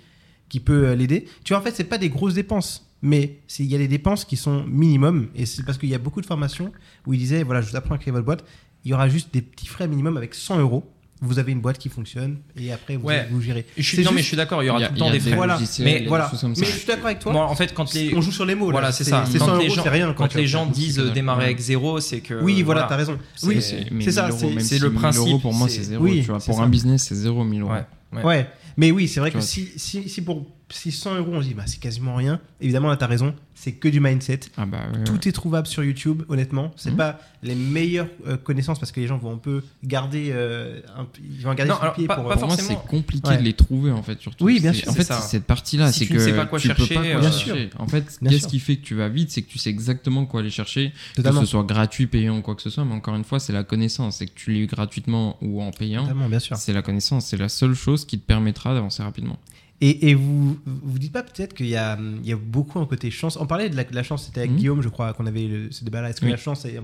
qui 0.49 0.59
peut 0.59 0.87
euh, 0.89 0.95
l'aider. 0.95 1.25
Tu 1.43 1.53
vois, 1.53 1.61
en 1.61 1.63
fait, 1.65 1.75
c'est 1.75 1.83
pas 1.83 1.97
des 1.97 2.09
grosses 2.09 2.35
dépenses, 2.35 2.87
mais 3.01 3.39
il 3.59 3.65
y 3.65 3.75
a 3.75 3.79
des 3.79 3.87
dépenses 3.87 4.23
qui 4.23 4.37
sont 4.37 4.63
minimum, 4.65 5.27
et 5.35 5.45
c'est 5.45 5.63
parce 5.63 5.77
qu'il 5.77 5.89
y 5.89 5.95
a 5.95 5.99
beaucoup 5.99 6.21
de 6.21 6.25
formations 6.25 6.71
où 7.05 7.13
ils 7.13 7.19
disaient, 7.19 7.43
voilà, 7.43 7.61
je 7.61 7.69
vous 7.69 7.75
apprends 7.75 7.95
à 7.95 7.97
créer 7.97 8.11
votre 8.13 8.25
boîte, 8.25 8.45
il 8.85 8.91
y 8.91 8.93
aura 8.93 9.09
juste 9.09 9.33
des 9.33 9.41
petits 9.41 9.67
frais 9.67 9.87
minimum 9.87 10.15
avec 10.15 10.33
100 10.33 10.59
euros. 10.59 10.89
Vous 11.19 11.39
avez 11.39 11.51
une 11.51 11.61
boîte 11.61 11.79
qui 11.79 11.89
fonctionne, 11.89 12.37
et 12.59 12.71
après, 12.71 12.95
vous, 12.95 13.07
Ouais. 13.07 13.27
vous 13.31 13.41
gérez. 13.41 13.65
Je 13.75 13.81
suis, 13.81 14.03
non, 14.03 14.11
mais 14.11 14.17
juste- 14.17 14.23
je 14.23 14.27
suis 14.27 14.37
d'accord, 14.37 14.61
il 14.61 14.67
y 14.67 14.69
aura 14.69 14.79
y 14.79 14.83
a- 14.83 14.87
tout 14.89 14.93
le 14.93 14.99
temps 14.99 15.09
des 15.09 15.19
frais. 15.19 15.35
Voilà. 15.35 15.59
Mais 15.79 16.05
Voilà. 16.07 16.31
Mais 16.43 16.53
je 16.55 16.63
suis 16.65 16.85
d'accord 16.87 17.05
avec 17.07 17.19
toi. 17.19 17.31
Moi, 17.33 17.45
en 17.49 17.55
fait, 17.55 17.73
quand 17.73 17.91
les. 17.95 18.13
On 18.13 18.21
joue 18.21 18.31
sur 18.31 18.45
les 18.45 18.53
mots. 18.53 18.67
là. 18.67 18.71
Voilà, 18.73 18.91
c'est 18.91 19.03
ça. 19.03 19.25
C'est 19.29 19.39
Quand 19.39 19.45
100 19.47 19.57
les 19.57 19.69
gens- 19.71 19.81
rien. 19.83 20.13
Quand 20.13 20.27
tu 20.27 20.37
les 20.37 20.45
gens 20.45 20.67
disent 20.67 20.99
euh, 20.99 21.09
démarrer 21.09 21.39
ouais. 21.39 21.45
avec 21.45 21.59
zéro, 21.59 21.99
c'est 21.99 22.19
que. 22.19 22.35
Oui, 22.35 22.61
voilà, 22.61 22.81
voilà. 22.81 22.87
t'as 22.87 22.95
raison. 22.97 23.17
C'est- 23.35 23.47
Oui, 23.47 23.61
c'est- 23.63 23.87
mais 23.91 24.03
c'est 24.03 24.11
ça, 24.11 24.23
1000 24.27 24.31
euros, 24.31 24.59
c'est- 24.59 24.79
le 24.79 24.89
1000 24.89 24.99
principe, 24.99 25.27
euros, 25.27 25.39
pour 25.39 25.53
moi, 25.53 25.67
c'est- 25.69 25.83
zéro. 25.83 26.05
Pour 26.45 26.61
un 26.61 26.67
business, 26.69 27.05
c'est 27.09 27.15
zéro 27.15 27.43
1000 27.43 27.61
euros. 27.61 27.71
Ouais. 28.13 28.47
Mais 28.77 28.91
oui, 28.91 29.07
c'est 29.07 29.19
vrai 29.19 29.31
que 29.31 29.37
vois. 29.37 29.45
si, 29.45 29.69
si, 29.75 30.07
si 30.07 30.21
pour 30.21 30.45
si 30.69 30.91
100 30.91 31.15
euros 31.15 31.31
on 31.33 31.41
se 31.41 31.47
dit 31.47 31.53
bah, 31.53 31.63
c'est 31.65 31.79
quasiment 31.79 32.15
rien, 32.15 32.39
évidemment 32.61 32.89
là 32.89 32.97
t'as 32.97 33.07
raison, 33.07 33.33
c'est 33.55 33.71
que 33.71 33.87
du 33.87 33.99
mindset. 33.99 34.41
Ah 34.57 34.65
bah 34.65 34.79
ouais, 34.91 34.97
ouais. 34.99 35.03
Tout 35.05 35.27
est 35.27 35.31
trouvable 35.31 35.65
sur 35.65 35.83
YouTube, 35.83 36.23
honnêtement. 36.29 36.71
C'est 36.75 36.91
Mhm. 36.91 36.97
pas 36.97 37.19
les 37.41 37.55
meilleures 37.55 38.07
euh, 38.27 38.37
connaissances 38.37 38.77
parce 38.79 38.91
que 38.91 38.99
les 38.99 39.07
gens 39.07 39.17
vont 39.17 39.33
un 39.33 39.37
peu 39.37 39.63
garder, 39.83 40.29
euh, 40.31 40.79
un 40.95 41.07
ils 41.23 41.41
vont 41.43 41.53
garder 41.55 41.69
Non, 41.69 41.75
sur 41.75 41.83
alors, 41.83 41.93
le 41.95 41.97
pied 41.97 42.07
pas- 42.07 42.15
pour. 42.15 42.25
pas 42.27 42.33
euh, 42.35 42.37
pour 42.37 42.47
moi, 42.49 42.57
c'est 42.57 42.75
compliqué 42.87 43.29
Ouais. 43.29 43.37
de 43.37 43.43
les 43.43 43.53
trouver 43.53 43.91
en 43.91 44.03
fait. 44.03 44.19
Surtout. 44.21 44.43
Oui, 44.45 44.59
bien 44.59 44.73
C'est- 44.73 44.79
sûr, 44.81 44.89
En 44.89 44.91
c'est 44.91 44.97
fait, 45.05 45.13
c'est 45.13 45.21
cette 45.21 45.45
partie-là, 45.45 45.91
Si 45.91 45.99
c'est 45.99 46.05
tu 46.05 46.13
que 46.13 46.19
ne 46.19 46.23
sais 46.23 46.33
pas 46.35 46.45
quoi 46.45 46.59
tu 46.59 46.67
peux 46.67 46.75
chercher, 46.75 46.93
pas 46.95 47.01
quoi 47.11 47.19
Bien 47.21 47.31
chercher. 47.31 47.69
En 47.79 47.87
fait, 47.87 48.19
qu'est-ce 48.21 48.39
sûr. 48.39 48.47
qui 48.49 48.59
fait 48.59 48.75
que 48.77 48.83
tu 48.83 48.93
vas 48.95 49.09
vite, 49.09 49.31
c'est 49.31 49.41
que 49.41 49.49
tu 49.49 49.57
sais 49.57 49.69
exactement 49.69 50.25
quoi 50.25 50.41
aller 50.41 50.49
chercher, 50.51 50.91
totalement, 51.15 51.39
que 51.39 51.45
ce 51.45 51.51
soit 51.51 51.63
gratuit, 51.63 52.05
payant 52.07 52.37
ou 52.37 52.41
quoi 52.41 52.55
que 52.55 52.61
ce 52.61 52.69
soit. 52.69 52.85
Mais 52.85 52.93
encore 52.93 53.15
une 53.15 53.23
fois, 53.23 53.39
c'est 53.39 53.53
la 53.53 53.63
connaissance, 53.63 54.17
c'est 54.17 54.27
que 54.27 54.33
tu 54.35 54.51
l'aies 54.51 54.59
eu 54.59 54.67
gratuitement 54.67 55.37
ou 55.41 55.61
en 55.61 55.71
payant. 55.71 56.05
sûr. 56.39 56.57
C'est 56.57 56.73
la 56.73 56.81
connaissance, 56.83 57.25
c'est 57.25 57.37
la 57.37 57.49
seule 57.49 57.73
chose 57.73 58.05
qui 58.05 58.19
te 58.19 58.25
permettra 58.25 58.73
d'avancer 58.73 59.01
rapidement. 59.01 59.39
Et, 59.79 60.09
et 60.09 60.15
vous 60.15 60.57
vous 60.65 60.97
dites 60.99 61.11
pas 61.13 61.21
peut-être 61.23 61.53
qu'il 61.53 61.67
y 61.67 61.75
a, 61.75 61.97
il 61.99 62.25
y 62.27 62.33
a 62.33 62.35
beaucoup 62.37 62.79
un 62.79 62.85
côté 62.87 63.11
chance. 63.11 63.37
On 63.37 63.45
parlait 63.45 63.69
de 63.69 63.75
la, 63.75 63.83
de 63.83 63.93
la 63.93 64.01
chance, 64.03 64.25
c'était 64.25 64.39
avec 64.39 64.51
Mhm. 64.51 64.57
Guillaume, 64.57 64.81
je 64.81 64.89
crois, 64.89 65.13
qu'on 65.13 65.25
avait 65.27 65.47
le- 65.47 65.71
ce 65.71 65.83
débat-là. 65.83 66.09
Est-ce 66.09 66.19
que 66.21 66.25
Oui. 66.25 66.31
la 66.31 66.37
chance 66.37 66.65
est, 66.65 66.79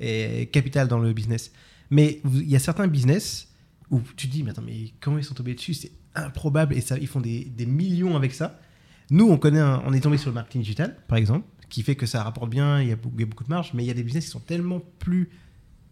est 0.00 0.46
capitale 0.50 0.88
dans 0.88 0.98
le 0.98 1.12
business? 1.12 1.52
Mais 1.90 2.20
vous- 2.24 2.40
il 2.40 2.48
y 2.48 2.56
a 2.56 2.58
certains 2.60 2.86
business 2.86 3.48
où 3.90 4.00
tu 4.16 4.26
te 4.28 4.32
dis, 4.32 4.42
mais 4.42 4.50
attends, 4.52 4.62
mais 4.64 4.92
comment 5.00 5.18
ils 5.18 5.24
sont 5.24 5.34
tombés 5.34 5.54
dessus? 5.54 5.74
C'est 5.74 5.92
improbable 6.14 6.74
et 6.74 6.80
ça, 6.80 6.96
ils 6.98 7.06
font 7.08 7.20
des, 7.20 7.44
des 7.44 7.66
millions 7.66 8.16
avec 8.16 8.32
ça. 8.32 8.58
Nous, 9.10 9.28
on 9.28 9.36
connaît, 9.36 9.58
un- 9.60 9.82
on 9.86 9.92
est 9.92 10.00
tombé 10.00 10.16
sur 10.16 10.30
le 10.30 10.34
marketing 10.34 10.62
digital, 10.62 10.96
par 11.08 11.18
exemple, 11.18 11.44
qui 11.68 11.82
fait 11.82 11.94
que 11.96 12.06
ça 12.06 12.22
rapporte 12.22 12.48
bien, 12.50 12.80
il 12.80 12.88
y 12.88 12.92
a 12.92 12.96
beaucoup, 12.96 13.16
il 13.16 13.20
y 13.20 13.24
a 13.24 13.26
beaucoup 13.26 13.44
de 13.44 13.50
marge, 13.50 13.72
mais 13.74 13.84
il 13.84 13.86
y 13.86 13.90
a 13.90 13.94
des 13.94 14.02
business 14.02 14.24
qui 14.24 14.30
sont 14.30 14.40
tellement 14.40 14.80
plus 14.98 15.28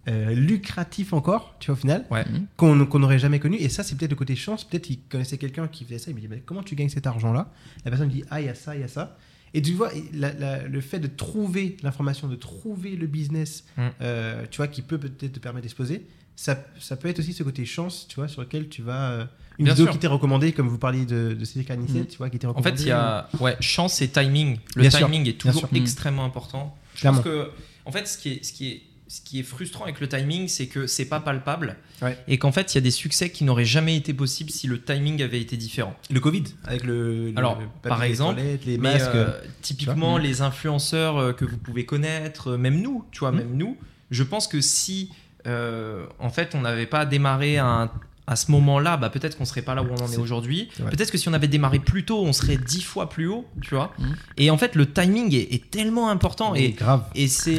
euh, 0.09 0.30
lucratifs 0.32 1.12
encore, 1.12 1.54
tu 1.61 1.66
vois, 1.70 1.74
au 1.76 1.80
final, 1.80 2.06
Ouais. 2.11 2.24
Mhm. 2.24 2.46
qu'on 2.56 2.98
n'aurait 2.98 3.18
jamais 3.18 3.38
connu. 3.38 3.56
Et 3.59 3.68
ça, 3.68 3.82
c'est 3.82 3.94
peut-être 3.96 4.11
le 4.11 4.16
côté 4.16 4.34
chance. 4.36 4.64
Peut-être 4.64 4.84
qu'il 4.84 5.00
connaissait 5.00 5.38
quelqu'un 5.38 5.68
qui 5.68 5.84
faisait 5.84 5.98
ça. 5.98 6.11
Il 6.11 6.14
me 6.16 6.20
dit, 6.20 6.28
mais 6.28 6.42
comment 6.44 6.62
tu 6.62 6.74
gagnes 6.74 6.88
cet 6.88 7.06
argent-là? 7.06 7.52
La 7.84 7.90
personne 7.90 8.09
dit, 8.09 8.24
ah, 8.30 8.40
il 8.40 8.46
y 8.46 8.50
a 8.50 8.54
ça, 8.54 8.74
il 8.74 8.80
y 8.80 8.84
a 8.84 8.88
ça. 8.88 9.16
Et 9.54 9.62
tu 9.62 9.72
vois, 9.72 9.90
la- 10.12 10.32
la- 10.34 10.62
le 10.66 10.80
fait 10.80 10.98
de 10.98 11.06
trouver 11.06 11.76
l'information, 11.82 12.28
de 12.28 12.36
trouver 12.36 12.96
le 12.96 13.06
business, 13.06 13.64
Mm. 13.76 13.82
euh, 14.02 14.44
tu 14.50 14.59
vois, 14.59 14.68
qui 14.68 14.82
peut 14.82 14.98
peut-être 14.98 15.32
te 15.32 15.38
permettre 15.38 15.62
d'exploser, 15.62 16.06
ça, 16.36 16.62
ça 16.78 16.96
peut 16.96 17.09
être 17.09 17.18
aussi 17.18 17.32
ce 17.32 17.42
côté 17.42 17.64
chance, 17.64 18.06
tu 18.09 18.16
vois, 18.16 18.28
sur 18.28 18.40
lequel 18.42 18.68
tu 18.68 18.82
vas... 18.82 19.11
euh, 19.11 19.24
une 19.59 19.64
Bien 19.64 19.74
vidéo 19.74 19.86
sûr. 19.86 19.92
qui 19.94 19.98
t'est 19.98 20.06
recommandée, 20.06 20.52
comme 20.52 20.68
vous 20.68 20.78
parliez 20.78 21.04
de, 21.04 21.34
de 21.36 21.44
Cédric 21.44 21.68
Arnicet, 21.70 22.00
Mm. 22.02 22.06
tu 22.06 22.16
vois, 22.18 22.30
qui 22.30 22.36
En 22.46 22.50
recommandée. 22.50 22.76
fait, 22.76 22.82
il 22.84 22.88
y 22.88 22.92
a 22.92 23.28
ouais, 23.40 23.56
chance 23.61 24.00
et 24.02 24.09
timing. 24.09 24.59
Le 24.76 24.82
Bien 24.82 24.90
sûr, 24.90 25.06
timing 25.09 25.26
est 25.28 25.32
toujours. 25.40 25.68
Mm. 25.72 25.76
extrêmement 25.76 26.24
important. 26.24 26.76
Je 26.94 27.00
Clairement. 27.00 27.22
pense 27.22 27.32
que, 27.32 27.50
en 27.84 27.90
fait, 27.90 28.06
ce 28.06 28.18
qui 28.18 28.28
est, 28.34 28.44
ce 28.44 28.52
qui 28.52 28.68
est, 28.68 28.82
ce 29.09 29.20
qui 29.22 29.40
est 29.40 29.42
frustrant 29.42 29.84
avec 29.84 30.00
le 30.00 30.09
timing, 30.09 30.48
c'est 30.48 30.66
que 30.66 30.86
c'est 30.86 31.06
pas 31.06 31.18
palpable 31.20 31.76
Ouais. 32.02 32.16
et 32.28 32.38
qu'en 32.38 32.52
fait, 32.52 32.72
il 32.72 32.76
y 32.76 32.78
a 32.78 32.82
des 32.82 32.90
succès 32.90 33.30
qui 33.30 33.42
n'auraient 33.44 33.64
jamais 33.64 33.96
été 33.96 34.12
possibles 34.14 34.50
si 34.50 34.66
le 34.66 34.80
timing 34.80 35.22
avait 35.22 35.40
été 35.40 35.56
différent. 35.56 35.96
Le 36.11 36.20
Covid, 36.20 36.44
avec 36.64 36.84
le, 36.84 37.30
le- 37.30 37.38
Alors, 37.38 37.59
le 37.59 37.66
par 37.88 38.02
exemple, 38.04 38.40
les 38.66 38.78
Mais 38.78 38.92
masques. 38.92 39.09
euh, 39.14 39.32
typiquement, 39.62 40.12
vois. 40.12 40.20
les 40.20 40.42
influenceurs 40.42 41.16
euh, 41.16 41.32
que 41.32 41.44
vous 41.44 41.56
pouvez 41.56 41.84
connaître, 41.86 42.50
euh, 42.52 42.56
même 42.59 42.80
nous, 42.82 43.04
tu 43.11 43.20
vois, 43.20 43.32
Mhm. 43.32 43.38
même 43.38 43.56
nous, 43.56 43.76
je 44.11 44.22
pense 44.22 44.46
que 44.46 44.61
si, 44.61 45.11
euh, 45.46 46.04
en 46.18 46.28
fait, 46.30 46.54
on 46.54 46.61
n'avait 46.61 46.86
pas 46.86 47.06
démarré 47.06 47.56
à, 47.59 47.66
un- 47.66 47.90
à 48.26 48.36
ce 48.36 48.50
moment-là, 48.50 48.98
bah, 48.98 49.09
peut-être 49.09 49.38
qu'on 49.38 49.46
serait 49.46 49.62
pas 49.62 49.74
là 49.74 49.82
où 49.82 49.88
on 49.90 50.02
en 50.04 50.12
est 50.12 50.18
aujourd'hui. 50.18 50.68
Peut-être 50.90 51.11
que 51.11 51.16
si 51.16 51.28
on 51.30 51.32
avait 51.32 51.48
démarré 51.48 51.78
plus 51.78 52.04
tôt, 52.04 52.22
on 52.26 52.34
serait 52.34 52.59
dix 52.59 52.82
fois 52.82 53.09
plus 53.09 53.26
haut, 53.26 53.46
tu 53.62 53.74
vois. 53.74 53.94
Mhm. 53.98 54.16
Et 54.36 54.50
en 54.50 54.59
fait, 54.59 54.74
le 54.74 54.84
timing 54.92 55.34
est, 55.34 55.54
est 55.54 55.70
tellement 55.70 56.11
important 56.11 56.52
Oui, 56.52 56.61
et, 56.64 56.70
grave. 56.72 57.04
et 57.14 57.26
c'est. 57.26 57.59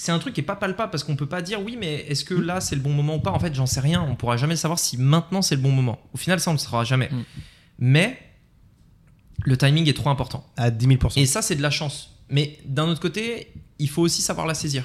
C'est 0.00 0.12
un 0.12 0.18
truc 0.20 0.32
qui 0.32 0.40
est 0.42 0.44
pas 0.44 0.54
palpable 0.54 0.92
parce 0.92 1.02
qu'on 1.02 1.16
peut 1.16 1.26
pas 1.26 1.42
dire 1.42 1.60
oui 1.60 1.76
mais 1.78 2.04
est-ce 2.08 2.24
que 2.24 2.32
là 2.34 2.60
c'est 2.60 2.76
le 2.76 2.80
bon 2.82 2.92
moment 2.92 3.16
ou 3.16 3.20
pas? 3.20 3.32
En 3.32 3.40
fait 3.40 3.52
j'en 3.52 3.66
sais 3.66 3.80
rien 3.80 4.00
on 4.00 4.14
pourra 4.14 4.36
jamais 4.36 4.54
savoir 4.54 4.78
si 4.78 4.96
maintenant 4.96 5.42
c'est 5.42 5.56
le 5.56 5.60
bon 5.60 5.72
moment 5.72 5.98
au 6.14 6.16
final 6.16 6.38
ça 6.38 6.50
on 6.50 6.54
ne 6.54 6.58
le 6.58 6.62
saura 6.62 6.84
jamais 6.84 7.08
Mm. 7.10 7.22
mais 7.80 8.18
le 9.44 9.56
timing 9.56 9.88
est 9.88 9.92
trop 9.96 10.08
important 10.10 10.46
À 10.56 10.70
10 10.70 10.86
000 10.86 10.98
et 11.16 11.26
ça, 11.26 11.42
c'est 11.42 11.54
de 11.56 11.62
la 11.62 11.70
chance. 11.70 12.14
Mais 12.30 12.58
d'un 12.64 12.86
autre 12.88 13.00
côté, 13.00 13.52
il 13.78 13.88
faut 13.88 14.02
aussi 14.02 14.20
savoir 14.20 14.46
la 14.46 14.54
saisir. 14.54 14.84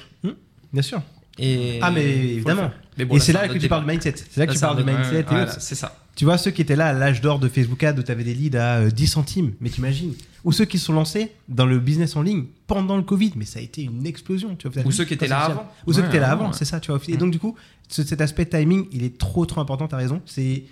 Bien 0.72 0.82
sûr. 0.82 1.02
Et 1.38 1.78
Ah, 1.82 1.90
mais 1.90 2.04
évidemment. 2.04 2.62
faire. 2.62 2.80
Mais 2.96 3.04
bon, 3.04 3.16
et 3.16 3.20
c'est 3.20 3.32
là 3.32 3.46
que 3.48 3.52
tu 3.54 3.58
débat. 3.58 3.76
parles 3.76 3.86
de 3.86 3.90
mindset. 3.90 4.14
C'est 4.16 4.36
là 4.38 4.46
que 4.46 4.52
Là, 4.52 4.54
tu 4.56 4.60
parles 4.60 4.76
de 4.78 4.82
mindset. 4.84 5.26
c'est 5.58 5.74
ça. 5.74 5.98
Tu 6.14 6.24
vois, 6.24 6.38
ceux 6.38 6.52
qui 6.52 6.62
étaient 6.62 6.76
là 6.76 6.86
à 6.86 6.92
l'âge 6.92 7.20
d'or 7.20 7.40
de 7.40 7.48
Facebook 7.48 7.82
Ad 7.82 7.98
où 7.98 8.02
tu 8.04 8.12
avais 8.12 8.22
des 8.24 8.34
leads 8.34 8.56
à 8.56 8.76
euh, 8.78 8.90
10 8.90 9.06
centimes, 9.08 9.52
mais 9.60 9.68
t'imagines, 9.70 10.14
ou 10.44 10.52
ceux 10.52 10.64
qui 10.66 10.78
se 10.78 10.84
sont 10.86 10.92
lancés 10.92 11.32
dans 11.48 11.66
le 11.66 11.78
business 11.80 12.16
en 12.16 12.22
ligne 12.22 12.44
pendant 12.66 12.96
le 12.96 13.02
Covid, 13.02 13.32
mais 13.36 13.44
ça 13.46 13.58
a 13.58 13.62
été 13.62 13.82
une 13.82 14.06
explosion. 14.06 14.54
Tu 14.56 14.68
vois, 14.68 14.82
Ou 14.84 14.90
ceux 14.92 15.04
qui 15.04 15.14
étaient 15.14 15.26
là 15.26 15.40
avant. 15.46 15.66
Ou 15.86 15.92
ceux 15.92 16.02
qui 16.02 16.08
étaient 16.08 16.20
là 16.20 16.30
avant, 16.30 16.46
ouais. 16.48 16.52
c'est 16.52 16.64
ça, 16.64 16.80
tu 16.80 16.90
vois. 16.92 17.00
Et 17.08 17.14
Mm. 17.14 17.16
donc, 17.16 17.30
du 17.32 17.38
coup, 17.38 17.54
ce- 17.88 18.02
cet 18.04 18.20
aspect 18.20 18.46
timing, 18.46 18.86
il 18.92 19.02
est 19.04 19.16
trop, 19.18 19.46
trop 19.46 19.60
important, 19.60 19.88
t'as 19.88 19.96
raison. 19.96 20.20
C'est 20.26 20.64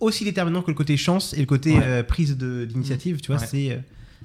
aussi 0.00 0.24
déterminant 0.24 0.62
que 0.62 0.70
le 0.70 0.76
côté 0.76 0.96
chance 0.96 1.32
et 1.34 1.40
le 1.40 1.46
côté 1.46 1.74
Ouais. 1.76 1.82
euh, 1.84 2.02
prise 2.02 2.36
d'initiative, 2.36 3.20
tu 3.20 3.28
vois. 3.32 3.38
C'est. 3.38 3.70
euh, 3.72 3.76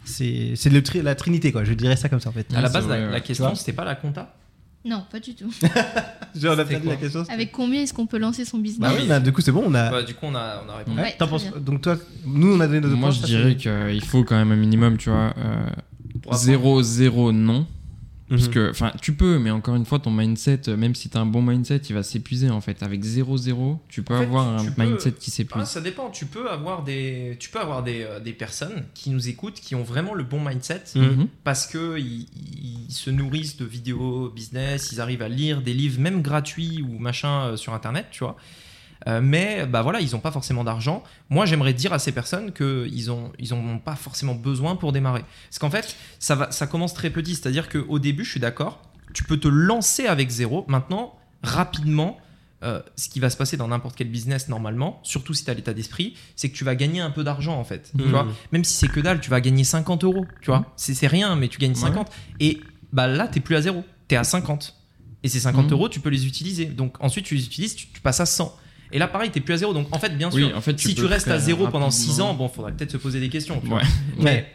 C'est 0.03 0.53
c'est 0.55 0.81
tri- 0.83 1.01
la 1.01 1.15
trinité, 1.15 1.51
quoi. 1.53 1.63
Je 1.63 1.73
dirais 1.73 1.95
ça 1.95 2.09
comme 2.09 2.19
ça, 2.19 2.29
en 2.29 2.33
fait. 2.33 2.45
À 2.53 2.61
la 2.61 2.69
base, 2.69 2.85
la, 2.87 2.99
vrai, 2.99 3.11
la 3.11 3.21
question, 3.21 3.55
c'était 3.55 3.71
pas 3.73 3.85
la 3.85 3.95
compta. 3.95 4.35
Non, 4.85 5.03
pas 5.11 5.19
du 5.19 5.33
tout. 5.33 5.51
Genre, 6.35 6.55
on 6.55 6.59
a 6.59 6.65
perdu 6.65 6.87
la 6.87 6.95
question. 6.95 7.23
Avec 7.29 7.51
combien 7.51 7.81
est-ce 7.81 7.93
qu'on 7.93 8.05
peut 8.05 8.19
lancer 8.19 8.45
son 8.45 8.59
business 8.59 8.87
Bah 8.91 8.95
oui, 8.99 9.07
bah, 9.07 9.19
du 9.19 9.31
coup, 9.33 9.41
c'est 9.41 9.51
bon, 9.51 9.63
on 9.65 9.73
a. 9.73 9.89
Bah, 9.89 10.03
du 10.03 10.13
coup, 10.13 10.27
on 10.27 10.35
a, 10.35 10.63
on 10.65 10.69
a 10.71 10.77
répondu. 10.77 10.99
Ouais, 10.99 11.15
penses-. 11.17 11.51
Donc, 11.59 11.81
toi, 11.81 11.97
nous, 12.25 12.55
on 12.55 12.59
a 12.59 12.67
donné 12.67 12.81
nos 12.81 12.89
Moi, 12.89 13.09
points, 13.09 13.11
je 13.19 13.25
dirais 13.25 13.55
qu'il 13.55 14.03
faut 14.05 14.23
quand 14.23 14.35
même 14.35 14.51
un 14.51 14.55
minimum, 14.55 14.97
tu 14.97 15.09
vois. 15.09 15.33
euh, 15.37 15.65
Pour 16.21 16.33
apprendre. 16.33 16.37
0, 16.37 16.83
0, 16.83 17.31
non. 17.31 17.65
Parce 18.27 18.47
Mhm. 18.47 18.53
que, 18.53 18.69
enfin, 18.71 18.91
tu 19.01 19.13
peux, 19.13 19.37
mais 19.37 19.51
encore 19.51 19.75
une 19.75 19.85
fois, 19.85 19.99
ton 19.99 20.09
mindset, 20.09 20.61
euh, 20.67 20.75
même 20.75 20.95
si 20.95 21.09
t'as 21.09 21.19
un 21.19 21.27
bon 21.27 21.43
mindset, 21.43 21.77
il 21.89 21.93
va 21.93 22.01
s'épuiser 22.01 22.49
en 22.49 22.59
fait. 22.59 22.81
Avec 22.81 23.03
0, 23.03 23.37
0, 23.37 23.79
tu 23.87 24.01
peux 24.01 24.15
En 24.15 24.17
fait, 24.17 24.23
avoir 24.23 24.61
tu 24.63 24.67
un 24.67 24.71
peux- 24.71 24.83
mindset 24.83 25.11
qui 25.11 25.29
Ah, 25.29 25.35
s'épuise. 25.35 25.63
ça 25.65 25.79
dépend. 25.79 26.09
Tu 26.09 26.25
peux 26.25 26.49
avoir 26.49 26.83
des, 26.83 27.37
tu 27.39 27.49
peux 27.51 27.59
avoir 27.59 27.83
des, 27.83 28.01
euh, 28.01 28.19
des 28.19 28.33
personnes 28.33 28.85
qui 28.95 29.11
nous 29.11 29.29
écoutent, 29.29 29.59
qui 29.59 29.75
ont 29.75 29.83
vraiment 29.83 30.15
le 30.15 30.23
bon 30.23 30.43
mindset, 30.43 30.81
Mhm. 30.95 31.27
parce 31.43 31.67
que 31.67 31.99
ils, 31.99 32.27
ils 32.89 32.91
se 32.91 33.11
nourrissent 33.11 33.57
de 33.57 33.65
vidéos 33.65 34.29
business, 34.35 34.91
ils 34.91 34.99
arrivent 34.99 35.21
à 35.21 35.29
lire 35.29 35.61
des 35.61 35.73
livres 35.75 35.99
même 36.01 36.23
gratuits 36.23 36.81
ou 36.81 36.97
machin 36.97 37.49
euh, 37.49 37.57
sur 37.57 37.75
internet, 37.75 38.07
tu 38.09 38.23
vois. 38.23 38.37
Euh, 39.07 39.21
mais 39.21 39.65
bah 39.65 39.81
voilà, 39.81 39.99
ils 40.01 40.11
n'ont 40.11 40.19
pas 40.19 40.31
forcément 40.31 40.63
d'argent. 40.63 41.03
Moi, 41.29 41.45
j'aimerais 41.45 41.73
dire 41.73 41.93
à 41.93 41.99
ces 41.99 42.11
personnes 42.11 42.51
qu'ils 42.53 43.11
ont, 43.11 43.31
ils 43.39 43.53
ont 43.53 43.77
pas 43.79 43.95
forcément 43.95 44.35
besoin 44.35 44.75
pour 44.75 44.91
démarrer. 44.91 45.23
Parce 45.49 45.59
qu'en 45.59 45.69
fait, 45.69 45.95
ça 46.19 46.35
va, 46.35 46.51
ça 46.51 46.65
commence 46.67 46.93
très 46.93 47.09
petit. 47.09 47.35
C'est-à-dire 47.35 47.69
qu'au 47.69 47.99
début, 47.99 48.23
je 48.25 48.31
suis 48.31 48.39
d'accord, 48.39 48.81
tu 49.13 49.23
peux 49.23 49.37
te 49.37 49.47
lancer 49.47 50.07
avec 50.07 50.29
zéro. 50.29 50.65
Maintenant, 50.67 51.15
rapidement, 51.43 52.17
euh, 52.63 52.81
ce 52.95 53.09
qui 53.09 53.19
va 53.19 53.29
se 53.29 53.37
passer 53.37 53.57
dans 53.57 53.67
n'importe 53.67 53.95
quel 53.95 54.09
business 54.09 54.47
normalement, 54.49 54.99
surtout 55.03 55.33
si 55.33 55.45
tu 55.45 55.51
as 55.51 55.53
l'état 55.53 55.73
d'esprit, 55.73 56.15
c'est 56.35 56.49
que 56.49 56.55
tu 56.57 56.63
vas 56.63 56.73
gagner 56.75 56.99
un 57.01 57.11
peu 57.11 57.23
d'argent 57.23 57.59
en 57.59 57.63
fait. 57.63 57.91
Tu 57.97 58.03
Mhm. 58.03 58.09
vois? 58.11 58.27
Même 58.51 58.63
si 58.63 58.73
c'est 58.73 58.87
que 58.87 58.99
dalle, 58.99 59.19
tu 59.21 59.29
vas 59.29 59.41
gagner 59.41 59.63
50 59.63 60.03
euros. 60.03 60.25
Tu 60.41 60.47
vois? 60.47 60.73
C'est, 60.77 60.93
c'est 60.95 61.07
rien, 61.07 61.35
mais 61.35 61.47
tu 61.47 61.59
gagnes 61.59 61.75
50. 61.75 62.09
Et 62.39 62.61
bah 62.91 63.07
là, 63.07 63.27
tu 63.27 63.41
plus 63.41 63.55
à 63.55 63.61
zéro. 63.61 63.83
Tu 64.07 64.15
es 64.15 64.17
à 64.17 64.23
50. 64.23 64.75
Et 65.23 65.29
ces 65.29 65.39
50 65.41 65.65
Mhm. 65.65 65.71
euros, 65.73 65.89
tu 65.89 65.99
peux 65.99 66.09
les 66.09 66.25
utiliser. 66.27 66.65
Donc 66.65 66.95
ensuite, 67.01 67.25
tu 67.25 67.35
les 67.35 67.45
utilises, 67.45 67.75
tu, 67.75 67.87
tu 67.87 67.99
passes 68.01 68.19
à 68.19 68.25
100. 68.25 68.55
Et 68.91 68.99
là, 68.99 69.07
pareil, 69.07 69.31
tu 69.31 69.41
plus 69.41 69.53
à 69.53 69.57
zéro. 69.57 69.73
Donc 69.73 69.87
en 69.93 69.99
fait, 69.99 70.15
bien 70.17 70.29
sûr, 70.31 70.47
Oui, 70.47 70.53
en 70.53 70.61
fait, 70.61 70.75
tu 70.75 70.89
si 70.89 70.95
tu 70.95 71.05
restes 71.05 71.27
à 71.27 71.39
zéro 71.39 71.67
pendant 71.67 71.91
6 71.91 72.07
rapidement. 72.07 72.29
ans, 72.29 72.33
bon, 72.35 72.47
faudra 72.49 72.71
peut-être 72.71 72.91
se 72.91 72.97
poser 72.97 73.19
des 73.19 73.29
questions. 73.29 73.59
tu 73.61 73.67
vois. 73.67 73.79
Ouais. 73.79 73.83
Mais 74.19 74.51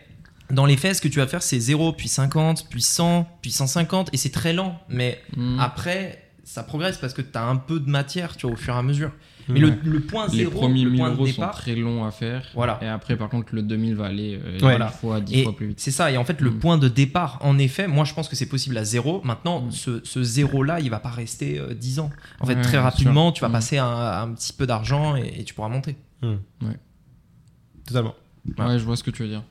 dans 0.51 0.66
les 0.66 0.76
faits, 0.76 0.97
ce 0.97 1.01
que 1.01 1.09
tu 1.09 1.18
vas 1.18 1.26
faire, 1.26 1.43
c'est 1.43 1.61
0, 1.61 1.93
puis 1.93 2.09
50, 2.09 2.66
puis 2.70 2.83
100, 2.83 3.26
puis 3.43 3.51
150. 3.51 4.11
Et 4.12 4.16
c'est 4.16 4.31
très 4.31 4.53
lent. 4.53 4.81
Mais 4.89 5.20
Mhm. 5.37 5.59
après, 5.61 6.31
ça 6.45 6.62
progresse 6.62 6.97
parce 6.99 7.12
que 7.12 7.22
tu 7.22 7.37
as 7.39 7.45
un 7.45 7.57
peu 7.57 7.78
de 7.81 7.89
matière, 7.89 8.37
tu 8.37 8.47
vois, 8.47 8.55
au 8.55 8.59
fur 8.59 8.74
et 8.74 8.78
à 8.78 8.83
mesure. 8.83 9.12
Mais 9.53 9.61
le, 9.61 9.68
Ouais. 9.68 9.78
le 9.84 10.01
point 10.01 10.26
Les 10.28 10.38
zéro, 10.38 10.51
premiers 10.51 10.84
le 10.84 10.90
1000 10.90 10.98
point 11.01 11.11
de 11.11 11.14
euros 11.16 11.26
sont 11.26 11.48
très 11.48 11.74
longs 11.74 12.05
à 12.05 12.11
faire. 12.11 12.42
Voilà. 12.55 12.78
Et 12.82 12.86
après, 12.86 13.16
par 13.16 13.28
contre, 13.28 13.55
le 13.55 13.62
2000 13.62 13.94
va 13.96 14.07
aller 14.07 14.38
euh, 14.44 14.59
Voilà. 14.61 14.86
10 14.86 14.92
fois, 14.98 15.20
10 15.20 15.34
Et 15.38 15.42
fois 15.44 15.57
plus 15.57 15.66
vite. 15.68 15.80
c'est 15.80 15.90
ça. 15.90 16.11
Et 16.11 16.16
en 16.16 16.24
fait, 16.24 16.40
le 16.40 16.51
Mm. 16.51 16.59
point 16.59 16.78
de 16.78 16.88
départ, 16.88 17.38
en 17.42 17.59
effet, 17.59 17.86
moi, 17.88 18.05
je 18.05 18.14
pense 18.14 18.28
que 18.28 18.36
c'est 18.36 18.46
possible 18.48 18.76
à 18.78 18.84
zéro. 18.84 19.20
Maintenant, 19.24 19.62
Mm. 19.62 19.70
ce, 19.72 20.01
ce 20.05 20.22
zéro-là, 20.22 20.80
il 20.80 20.90
va 20.90 21.01
pas 21.01 21.11
rester 21.11 21.59
euh, 21.59 21.74
10 21.74 21.98
ans. 22.01 22.11
En 22.40 22.46
fait, 22.46 22.55
Ouais, 22.57 22.62
très 22.62 22.78
rapidement, 22.78 23.28
sûr. 23.28 23.34
tu 23.34 23.40
vas 23.42 23.48
Mm. 23.48 23.53
passer 23.53 23.78
un, 23.78 23.86
un 24.22 24.28
petit 24.34 24.53
peu 24.53 24.66
d'argent 24.66 25.16
et, 25.16 25.34
et 25.40 25.44
tu 25.44 25.55
pourras 25.55 25.68
monter. 25.68 25.96
Totalement. 27.86 28.14
Ouais. 28.59 28.64
Ouais, 28.64 28.78
je 28.78 28.84
vois 28.84 28.96
ce 28.96 29.03
que 29.03 29.11
tu 29.11 29.22
veux 29.22 29.28
dire. 29.28 29.42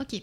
Ok. 0.00 0.14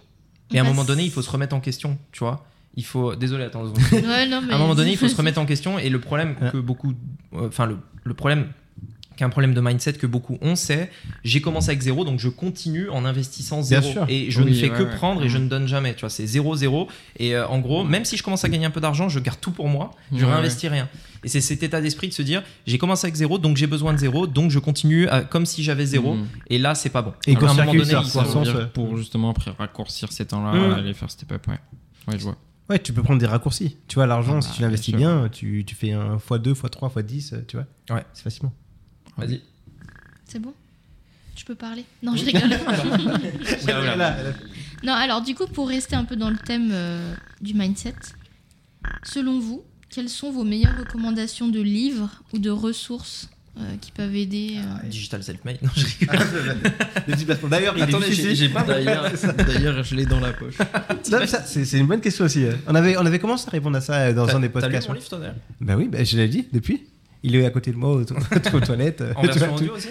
Et 0.53 0.59
à 0.59 0.61
un 0.61 0.65
moment 0.65 0.83
donné, 0.83 1.03
il 1.03 1.11
faut 1.11 1.21
se 1.21 1.29
remettre 1.29 1.55
en 1.55 1.59
question, 1.59 1.97
tu 2.11 2.19
vois. 2.19 2.45
Il 2.75 2.85
faut. 2.85 3.15
Désolé, 3.15 3.43
attends. 3.45 3.65
Ouais, 3.65 4.27
non, 4.27 4.41
mais... 4.41 4.53
à 4.53 4.55
un 4.55 4.59
moment 4.59 4.75
donné, 4.75 4.91
il 4.91 4.97
faut 4.97 5.07
se 5.09 5.15
remettre 5.15 5.39
en 5.39 5.45
question. 5.45 5.77
Et 5.79 5.89
le 5.89 5.99
problème 5.99 6.35
Ouais. 6.41 6.51
que 6.51 6.57
beaucoup, 6.57 6.93
euh, 7.33 7.47
enfin 7.47 7.65
le, 7.65 7.77
le 8.03 8.13
problème, 8.13 8.47
qu'un 9.17 9.29
problème 9.29 9.53
de 9.53 9.59
mindset 9.59 9.93
que 9.93 10.07
beaucoup 10.07 10.37
ont, 10.41 10.55
c'est 10.55 10.89
j'ai 11.25 11.41
commencé 11.41 11.69
avec 11.69 11.81
zéro, 11.81 12.05
donc 12.05 12.19
je 12.19 12.29
continue 12.29 12.89
en 12.89 13.03
investissant 13.03 13.57
Bien 13.57 13.81
zéro. 13.81 13.91
sûr. 13.91 14.05
Et 14.07 14.31
je 14.31 14.41
Oui, 14.41 14.51
ne 14.51 14.55
fais 14.55 14.69
ouais, 14.71 14.77
que 14.77 14.83
ouais. 14.83 14.95
prendre 14.95 15.23
et 15.23 15.29
je 15.29 15.37
Mhm. 15.37 15.43
ne 15.43 15.49
donne 15.49 15.67
jamais. 15.67 15.93
Tu 15.95 16.01
vois, 16.01 16.09
c'est 16.09 16.25
zéro 16.25 16.55
zéro. 16.55 16.87
Et 17.17 17.35
euh, 17.35 17.45
en 17.47 17.59
gros, 17.59 17.83
même 17.83 18.05
si 18.05 18.15
je 18.15 18.23
commence 18.23 18.45
à 18.45 18.49
gagner 18.49 18.65
un 18.65 18.69
peu 18.71 18.79
d'argent, 18.79 19.09
je 19.09 19.19
garde 19.19 19.39
tout 19.41 19.51
pour 19.51 19.67
moi. 19.67 19.91
Je 20.13 20.23
Ouais, 20.25 20.31
réinvestis 20.31 20.67
rien. 20.69 20.87
Et 21.23 21.29
c'est 21.29 21.41
cet 21.41 21.63
état 21.63 21.81
d'esprit 21.81 22.07
de 22.07 22.13
se 22.13 22.21
dire 22.21 22.43
j'ai 22.65 22.77
commencé 22.77 23.05
avec 23.07 23.15
zéro, 23.15 23.39
donc 23.39 23.57
j'ai 23.57 23.67
besoin 23.67 23.91
de 23.91 23.97
zéro, 23.97 24.27
donc 24.27 24.51
je 24.51 24.59
continue 24.59 25.07
à- 25.09 25.21
comme 25.21 25.45
si 25.45 25.63
j'avais 25.63 25.85
zéro. 25.85 26.13
Mhm. 26.13 26.27
Et 26.49 26.57
là, 26.59 26.75
c'est 26.75 26.89
pas 26.91 27.01
bon. 27.01 27.13
Et 27.25 27.35
À 27.35 27.39
un 27.39 27.53
moment 27.53 27.73
donné, 27.73 27.85
ça 27.85 28.23
il. 28.45 28.67
Pour 28.73 28.95
justement 28.97 29.31
après 29.31 29.51
raccourcir 29.57 30.11
ces 30.11 30.25
temps-là, 30.27 30.53
Mhm. 30.53 30.73
aller 30.75 30.93
faire 30.93 31.09
step 31.09 31.31
up, 31.31 31.47
ouais. 31.47 31.59
Ouais, 32.07 32.17
je 32.19 32.23
vois. 32.23 32.37
Ouais, 32.69 32.79
tu 32.79 32.91
peux 32.93 33.01
prendre 33.01 33.19
des 33.19 33.25
raccourcis. 33.25 33.77
Tu 33.87 33.95
vois, 33.95 34.05
l'argent, 34.07 34.35
Ah 34.37 34.41
si 34.41 34.49
bah, 34.49 34.53
tu 34.57 34.61
l'investis 34.61 34.93
bien 34.93 35.19
bien, 35.21 35.29
tu, 35.29 35.63
tu 35.65 35.73
fais 35.73 35.93
un 35.93 36.17
x2, 36.17 36.53
x3, 36.53 36.89
x10, 36.91 37.33
euh, 37.33 37.41
tu 37.47 37.55
vois. 37.57 37.65
Ouais. 37.95 38.03
C'est 38.13 38.23
facilement. 38.23 38.53
Vas-y. 39.17 39.41
C'est 40.25 40.39
bon? 40.39 40.53
Tu 41.35 41.45
peux 41.45 41.55
parler? 41.55 41.85
Non, 42.03 42.15
je 42.15 42.25
rigole. 42.25 42.49
Non, 44.83 44.93
alors 44.93 45.21
du 45.21 45.33
coup, 45.33 45.47
pour 45.47 45.67
rester 45.69 45.95
un 45.95 46.03
peu 46.05 46.15
dans 46.15 46.29
le 46.29 46.37
thème 46.37 46.69
euh, 46.71 47.13
du 47.41 47.53
mindset, 47.55 47.95
selon 49.03 49.39
vous, 49.39 49.63
quelles 49.89 50.09
sont 50.09 50.31
vos 50.31 50.43
meilleures 50.43 50.77
recommandations 50.77 51.47
de 51.47 51.59
livres 51.61 52.09
ou 52.33 52.37
de 52.37 52.49
ressources 52.51 53.27
euh, 53.59 53.75
qui 53.81 53.91
peuvent 53.91 54.15
aider 54.15 54.57
euh, 54.57 54.87
Digital 54.87 55.23
self-made. 55.23 55.57
Non, 55.63 55.69
je 55.75 55.85
rigole. 55.99 57.25
Placement. 57.25 57.49
D'ailleurs, 57.49 57.73
il 57.75 57.83
Attendez, 57.83 58.07
est 58.07 58.35
j'ai- 58.35 58.49
pas- 58.49 58.63
D'ailleurs, 58.63 59.83
je 59.83 59.95
l'ai 59.95 60.05
dans 60.05 60.19
la 60.19 60.31
poche. 60.33 60.55
C'est 61.03 61.79
une 61.79 61.87
bonne 61.87 62.01
question 62.01 62.25
aussi. 62.25 62.45
euh. 62.45 62.53
On 62.67 62.75
avait, 62.75 62.97
on 62.97 63.05
avait 63.05 63.19
commencé 63.19 63.47
à 63.47 63.51
répondre 63.51 63.77
à 63.77 63.81
ça 63.81 64.13
dans 64.13 64.27
un 64.29 64.39
des 64.39 64.49
T'as 64.49 64.59
lu 64.59 64.61
podcasts. 64.61 64.87
mon 64.89 64.93
livre, 64.93 65.09
toi, 65.09 65.17
d'ailleurs? 65.19 65.35
Bah 65.59 65.75
oui, 65.75 65.87
bah, 65.87 66.03
je 66.03 66.17
l'ai 66.17 66.27
dit 66.27 66.45
depuis. 66.53 66.83
Il 67.27 67.35
est 67.35 67.45
à 67.45 67.49
côté 67.49 67.71
de 67.71 67.77
moi 67.77 67.91
aux, 67.95 68.01
aux 68.01 68.59
toilettes. 68.61 69.03
En 69.15 69.21
vois, 69.21 69.31
version 69.33 69.47
tout. 69.55 69.63
audio 69.63 69.73
aussi 69.75 69.89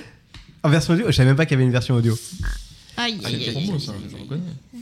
En 0.63 0.69
version 0.71 0.95
audio 0.95 1.07
Je 1.09 1.13
savais 1.13 1.29
même 1.29 1.37
pas 1.37 1.45
qu'il 1.47 1.53
y 1.55 1.57
avait 1.57 1.65
une 1.65 1.73
version 1.73 1.95
audio. 1.97 2.17
Aïe, 2.99 3.19
Ah, 3.23 3.27
aïe, 3.29 3.35
il 3.39 3.53
y 3.53 3.57
a 3.57 3.59
aïe. 3.59 3.73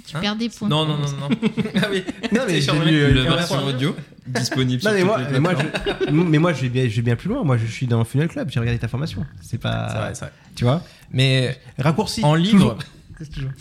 Tu 0.07 0.17
Hein 0.17 0.21
perds 0.21 0.37
des 0.37 0.49
points. 0.49 0.69
Non, 0.69 0.85
non, 0.87 0.99
non, 0.99 1.09
non. 1.09 1.29
non. 1.31 1.37
ah 1.83 1.87
oui. 1.91 2.03
mais 2.47 2.61
j'ai 2.61 2.73
le- 2.73 2.85
lu, 2.85 2.97
euh, 2.99 3.25
La 3.25 3.37
version 3.37 3.65
audio 3.67 3.97
disponible 4.27 4.83
Non, 4.85 4.91
sur 4.91 4.99
mais 4.99 5.05
moi, 5.05 5.19
mais 5.33 5.41
moi, 5.41 5.53
je, 5.57 6.11
mais 6.11 6.39
moi, 6.39 6.53
je 6.53 6.63
vais 6.63 6.69
bien, 6.69 6.89
je 6.89 6.97
vais 6.97 7.03
bien 7.03 7.17
plus 7.17 7.29
loin. 7.29 7.43
Moi, 7.43 7.57
je 7.57 7.67
suis 7.67 7.87
dans 7.87 7.99
le 7.99 8.05
Funnel 8.05 8.29
Club. 8.29 8.51
J'ai 8.51 8.61
regardé 8.61 8.79
ta 8.79 8.87
formation. 8.89 9.25
C'est 9.43 9.59
pas. 9.59 9.89
C'est 9.89 9.97
vrai, 9.99 10.11
c'est 10.15 10.21
vrai. 10.27 10.33
Tu 10.55 10.65
vois 10.65 10.83
Mais 11.11 11.59
Raccourci. 11.79 12.23
en 12.23 12.35
livre, 12.35 12.79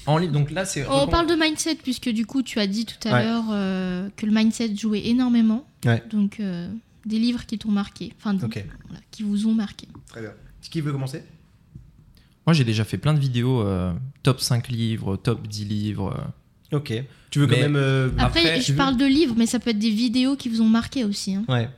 en 0.06 0.18
livre, 0.18 0.34
donc 0.34 0.52
là, 0.52 0.66
c'est. 0.66 0.86
On 0.88 1.08
parle 1.08 1.28
de 1.28 1.36
mindset 1.36 1.76
puisque 1.82 2.10
du 2.10 2.26
coup 2.26 2.44
tu 2.44 2.60
as 2.60 2.68
dit 2.68 2.86
tout 2.86 3.08
à 3.08 3.14
Ouais. 3.14 3.24
l'heure 3.24 3.46
euh, 3.52 4.10
que 4.18 4.26
le 4.26 4.32
mindset 4.34 4.76
jouait 4.76 5.08
énormément. 5.08 5.66
Ouais. 5.86 6.04
Donc 6.12 6.39
euh, 6.39 6.68
des 7.06 7.20
livres 7.20 7.45
qui 7.45 7.58
t'ont 7.58 7.72
marqué, 7.72 8.14
enfin 8.18 8.36
voilà, 8.36 9.01
qui 9.12 9.24
vous 9.24 9.47
ont 9.47 9.54
marqué. 9.54 9.88
très 10.08 10.22
bien. 10.22 10.32
Qui 10.62 10.82
veut 10.82 10.91
commencer? 10.91 11.24
Moi, 12.45 12.54
j'ai 12.54 12.64
déjà 12.64 12.84
fait 12.84 12.97
plein 12.97 13.14
de 13.14 13.20
vidéos 13.20 13.62
euh, 13.62 13.93
top 14.22 14.39
5 14.41 14.68
livres, 14.70 15.16
top 15.18 15.47
10 15.47 15.66
livres. 15.66 16.14
euh. 16.72 16.78
Ok. 16.78 16.93
Tu 17.30 17.39
veux 17.39 17.47
quand 17.47 17.58
même. 17.58 17.76
euh, 17.76 18.10
Après, 18.18 18.41
Après, 18.41 18.62
je 18.62 18.72
veux- 18.72 18.78
parle 18.78 18.97
de 18.97 19.06
livres, 19.06 19.36
mais 19.38 19.45
ça 19.45 19.60
peut 19.60 19.70
être 19.70 19.80
des 19.80 19.89
vidéos 19.91 20.36
qui 20.36 20.49
vous 20.49 20.62
ont 20.62 20.68
marqué 20.70 21.04
aussi. 21.06 21.36
hein. 21.36 21.45
Ouais. 21.47 21.70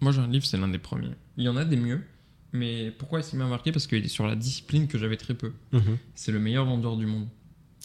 Moi, 0.00 0.12
j'ai 0.12 0.20
un 0.20 0.26
livre, 0.28 0.44
c'est 0.44 0.56
l'un 0.58 0.68
des 0.68 0.78
premiers. 0.78 1.10
Il 1.36 1.44
y 1.44 1.48
en 1.48 1.56
a 1.56 1.64
des 1.64 1.76
mieux, 1.76 2.00
mais 2.52 2.90
pourquoi 2.98 3.20
il 3.32 3.38
m'a 3.38 3.46
marqué? 3.46 3.72
Parce 3.72 3.86
qu'il 3.86 4.04
est 4.04 4.08
sur 4.08 4.26
la 4.26 4.36
discipline 4.36 4.86
que 4.88 4.98
j'avais 4.98 5.16
très 5.16 5.34
peu. 5.34 5.52
Mhm. 5.72 5.96
C'est 6.14 6.32
le 6.32 6.38
meilleur 6.40 6.64
vendeur 6.66 6.96
du 6.96 7.06
monde. 7.06 7.26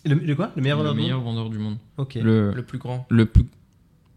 Le, 0.05 0.15
le 0.15 0.35
quoi? 0.35 0.51
Le 0.55 0.61
meilleur 0.61 0.77
le 0.79 0.83
vendeur 0.83 0.95
du 0.95 1.01
meilleur 1.01 1.17
monde? 1.21 1.35
vendeur 1.35 1.49
du 1.49 1.57
monde. 1.59 1.77
Ok. 1.97 2.15
Le, 2.15 2.51
Le 2.53 2.63
plus 2.63 2.77
grand. 2.77 3.05
le 3.09 3.25
plus. 3.25 3.45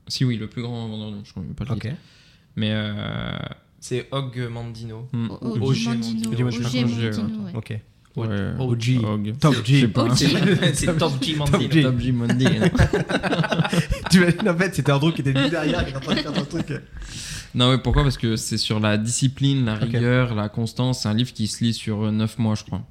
Si, 0.08 0.24
oui, 0.24 0.36
le 0.36 0.48
plus 0.48 0.62
grand 0.62 0.88
vendeur 0.88 1.08
du 1.10 1.14
monde. 1.16 1.24
Je 1.24 1.30
ne 1.30 1.34
connais 1.44 1.54
pas 1.54 1.64
le 1.64 1.72
Ok. 1.72 1.88
Mais. 2.56 2.70
Euh... 2.72 3.36
C'est 3.78 4.08
Og 4.12 4.36
Mandino. 4.50 5.08
hmm, 5.12 5.30
O- 5.30 5.38
Ogé 5.40 5.60
Ogé 5.62 5.88
Mandino. 5.88 6.30
Mandino. 6.30 6.48
Ogé 6.48 6.82
Mandino, 6.82 7.22
Mandino, 7.22 7.44
ouais. 7.44 7.52
Ok. 7.54 7.70
ouais, 8.16 8.52
OG. 8.58 9.04
Og. 9.04 9.38
Top 9.40 9.54
Je 9.54 9.58
sais 9.58 9.64
G. 9.80 9.88
pas. 9.88 10.04
OG. 10.04 10.16
c'est 10.74 10.98
Top 10.98 11.12
G 11.22 11.36
Mandino. 11.36 11.82
Top 11.90 11.98
G 12.00 12.12
Monday. 12.12 12.60
tu 14.10 14.18
imagines 14.18 14.48
en 14.48 14.56
fait, 14.56 14.74
c'était 14.74 14.92
Andrew 14.92 15.12
qui 15.12 15.20
était 15.22 15.32
derrière, 15.32 15.82
qui 15.84 15.90
était 15.90 15.96
en 15.96 16.00
train 16.00 16.14
de 16.14 16.20
faire 16.20 16.34
son 16.36 16.44
truc. 16.44 16.66
non, 17.54 17.70
ouais, 17.70 17.78
pourquoi? 17.78 18.02
Parce 18.02 18.18
que 18.18 18.36
c'est 18.36 18.58
sur 18.58 18.80
la 18.80 18.98
discipline, 18.98 19.64
la 19.64 19.74
rigueur, 19.76 20.34
la 20.34 20.48
constance. 20.48 21.02
C'est 21.02 21.08
un 21.08 21.14
livre 21.14 21.32
qui 21.32 21.46
se 21.46 21.64
lit 21.64 21.72
sur 21.72 22.10
9 22.12 22.38
mois, 22.38 22.54
je 22.54 22.64
crois. 22.64 22.82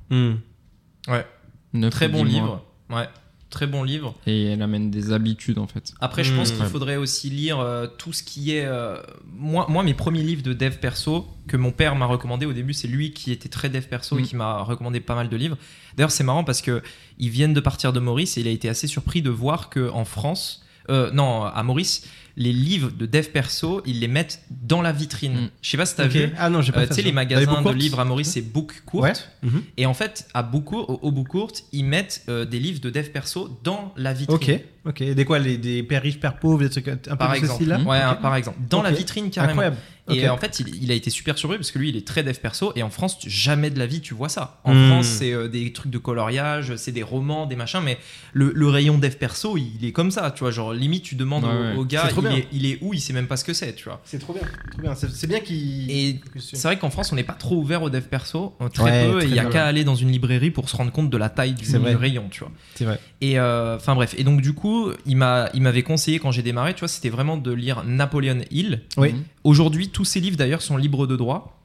Ouais. 1.08 1.26
9 1.74 1.92
Très 1.92 2.08
bon 2.08 2.26
10 2.26 2.32
mois. 2.32 2.42
livre. 2.42 2.66
Ouais. 2.90 3.08
Très 3.50 3.66
bon 3.66 3.84
livre. 3.84 4.14
Et 4.28 4.46
elle 4.46 4.62
amène 4.62 4.92
des 4.92 5.12
habitudes, 5.12 5.58
en 5.58 5.66
fait. 5.66 5.94
Après, 6.02 6.24
je 6.24 6.36
pense 6.36 6.50
Mm. 6.52 6.54
qu'il 6.56 6.64
Ouais. 6.64 6.70
faudrait 6.70 6.96
aussi 6.98 7.30
lire 7.32 7.60
euh, 7.60 7.88
tout 7.88 8.14
ce 8.14 8.22
qui 8.22 8.52
est. 8.56 8.66
euh, 8.66 8.98
moi, 9.36 9.66
moi, 9.70 9.82
mes 9.84 9.96
premiers 9.96 10.22
livres 10.22 10.44
de 10.44 10.54
dev 10.54 10.76
perso 10.78 11.26
que 11.48 11.58
mon 11.58 11.72
père 11.72 11.96
m'a 11.96 12.06
recommandé 12.06 12.46
au 12.46 12.54
début, 12.54 12.74
c'est 12.74 12.88
lui 12.88 13.12
qui 13.12 13.32
était 13.32 13.50
très 13.50 13.70
dev 13.70 13.82
perso 13.88 14.20
et 14.20 14.22
Mm. 14.22 14.26
qui 14.26 14.36
m'a 14.36 14.62
recommandé 14.62 15.00
pas 15.00 15.16
mal 15.16 15.30
de 15.30 15.36
livres. 15.36 15.58
D'ailleurs, 15.98 16.12
c'est 16.12 16.24
marrant 16.24 16.44
parce 16.44 16.62
que 16.62 16.84
ils 17.18 17.30
viennent 17.32 17.54
de 17.56 17.60
partir 17.60 17.92
de 17.92 18.00
Maurice 18.00 18.38
et 18.38 18.42
il 18.42 18.48
a 18.48 18.52
été 18.52 18.70
assez 18.70 18.86
surpris 18.88 19.22
de 19.24 19.32
voir 19.32 19.70
que 19.70 19.90
en 19.90 20.06
France, 20.06 20.64
euh, 20.90 21.12
non, 21.12 21.44
à 21.44 21.64
Maurice, 21.64 22.08
les 22.40 22.54
livres 22.54 22.90
de 22.98 23.06
dev 23.06 23.26
perso, 23.28 23.84
ils 23.86 24.00
les 24.00 24.08
mettent 24.08 24.42
dans 24.50 24.82
la 24.82 24.92
vitrine. 24.94 25.34
Mm. 25.34 25.50
Je 25.62 25.70
sais 25.70 25.78
pas 25.78 25.86
si 25.86 25.96
t'as 25.96 26.06
Ok. 26.06 26.12
vu. 26.14 26.32
Ah 26.38 26.50
non, 26.50 26.62
j'ai 26.62 26.72
pas 26.72 26.80
Euh, 26.84 26.88
tu 26.88 26.94
sais, 26.96 27.02
les 27.02 27.12
magasins 27.12 27.62
de 27.62 27.72
livres 27.74 28.00
à 28.00 28.06
Maurice, 28.06 28.32
c'est 28.32 28.42
Book 28.42 28.82
Court. 28.86 29.02
Ouais. 29.02 29.14
Mhm. 29.44 29.62
Et 29.78 29.86
en 29.86 29.94
fait, 29.94 30.26
à 30.34 30.42
Book 30.42 30.72
au, 30.72 30.78
au 31.02 31.12
Book 31.12 31.28
Court, 31.28 31.52
ils 31.74 31.84
mettent 31.84 32.24
euh, 32.30 32.46
des 32.46 32.60
livres 32.60 32.80
de 32.80 32.90
dev 32.90 33.10
perso 33.10 33.60
dans 33.64 33.94
la 33.98 34.14
vitrine. 34.14 34.36
Ok, 34.56 34.66
ok. 34.86 35.04
Des 35.04 35.26
quoi 35.26 35.40
les, 35.40 35.58
Des 35.58 35.84
pères 35.84 36.02
riches, 36.02 36.20
pères 36.20 36.38
pauvres, 36.40 36.60
des 36.60 36.70
trucs 36.70 36.88
un 36.88 36.96
peu 36.98 37.16
Par 37.16 37.34
exemple. 37.34 37.54
style-là 37.56 37.80
Ouais, 37.82 38.02
par 38.22 38.36
exemple. 38.36 38.58
Dans 38.70 38.82
la 38.82 38.92
vitrine, 38.92 39.30
carrément. 39.30 39.52
Incroyable. 39.52 39.78
Et 40.12 40.28
euh, 40.28 40.34
en 40.34 40.38
fait, 40.38 40.60
il, 40.60 40.84
il 40.84 40.90
a 40.92 40.96
été 40.96 41.12
super 41.12 41.38
surpris 41.38 41.60
parce 41.60 41.70
que 41.70 41.78
lui, 41.78 41.90
il 41.90 41.96
est 41.96 42.08
très 42.08 42.24
dev 42.24 42.34
perso. 42.34 42.72
Et 42.76 42.82
en 42.82 42.90
France, 42.90 43.20
jamais 43.28 43.70
de 43.70 43.78
la 43.78 43.86
vie, 43.86 44.02
tu 44.02 44.16
vois 44.16 44.28
ça. 44.30 44.60
En 44.64 44.74
Hmm. 44.74 44.88
France, 44.88 45.06
c'est 45.06 45.32
euh, 45.34 45.48
des 45.48 45.72
trucs 45.72 45.92
de 45.92 46.00
coloriage, 46.00 46.76
c'est 46.78 46.92
des 46.92 47.04
romans, 47.04 47.46
des 47.46 47.56
machins. 47.56 47.82
Mais 47.86 48.00
le, 48.34 48.52
le 48.56 48.68
rayon 48.70 48.98
dev 48.98 49.12
perso, 49.18 49.56
il 49.56 49.86
est 49.86 49.92
comme 49.92 50.10
ça. 50.10 50.32
Tu 50.32 50.40
vois, 50.40 50.50
genre, 50.50 50.74
limite, 50.74 51.04
tu 51.04 51.14
demandes 51.14 51.44
Ouais, 51.44 51.50
au, 51.52 51.62
ouais. 51.62 51.76
au 51.76 51.86
gars, 51.86 52.10
il 52.18 52.26
est, 52.40 52.48
il 52.52 52.66
est 52.66 52.80
où 52.82 52.96
Il 52.96 53.00
sait 53.02 53.14
même 53.14 53.28
pas 53.28 53.38
ce 53.38 53.44
que 53.44 53.54
c'est, 53.54 53.74
tu 53.76 53.84
vois. 53.84 54.02
C'est 54.04 54.18
trop 54.18 54.34
bien. 54.34 54.42
Trop 54.72 54.82
bien. 54.82 54.96
C'est 54.96 55.28
bien 55.28 55.42
qu'il. 55.42 55.92
Et 55.92 56.20
c'est 56.40 56.64
vrai 56.64 56.80
qu'en 56.80 56.90
France, 56.90 57.12
on 57.12 57.16
n'est 57.16 57.24
pas 57.24 57.34
trop 57.34 57.58
ouvert 57.58 57.84
au 57.84 57.92
dev 57.92 58.02
perso. 58.02 58.56
euh, 58.62 58.70
Très 58.70 58.84
Ouais, 59.06 59.12
peu. 59.12 59.22
Et 59.22 59.26
il 59.28 59.36
y 59.36 59.40
a 59.40 59.46
qu'à 59.46 59.68
aller 59.68 59.84
dans 59.84 59.94
une 59.96 60.12
librairie 60.12 60.50
pour 60.50 60.70
se 60.70 60.76
rendre 60.76 60.92
compte 60.92 61.12
de 61.12 61.18
la 61.18 61.30
taille 61.30 61.54
du, 61.54 61.66
rayon, 61.78 62.30
tu 62.32 62.40
vois. 62.40 62.52
C'est 62.74 62.86
vrai. 62.86 63.00
Et 63.22 63.38
euh, 63.38 63.76
enfin 63.76 63.94
bref. 63.94 64.16
Et 64.18 64.24
donc, 64.24 64.42
du 64.42 64.54
coup, 64.54 64.69
il 65.06 65.18
m'a 65.18 65.50
il 65.54 65.62
m'avait 65.62 65.84
conseillé 65.84 66.20
quand 66.20 66.32
j'ai 66.32 66.44
démarré, 66.44 66.74
tu 66.74 66.80
vois, 66.80 66.88
c'était 66.88 67.10
vraiment 67.10 67.38
de 67.38 67.52
lire 67.52 67.84
Napoleon 67.84 68.42
Hill. 68.52 68.82
Oui. 68.98 69.16
Aujourd'hui, 69.44 69.90
tous 69.90 70.06
ces 70.06 70.20
livres 70.20 70.38
d'ailleurs 70.38 70.62
sont 70.62 70.78
libres 70.78 71.08
de 71.08 71.16
droit. 71.16 71.56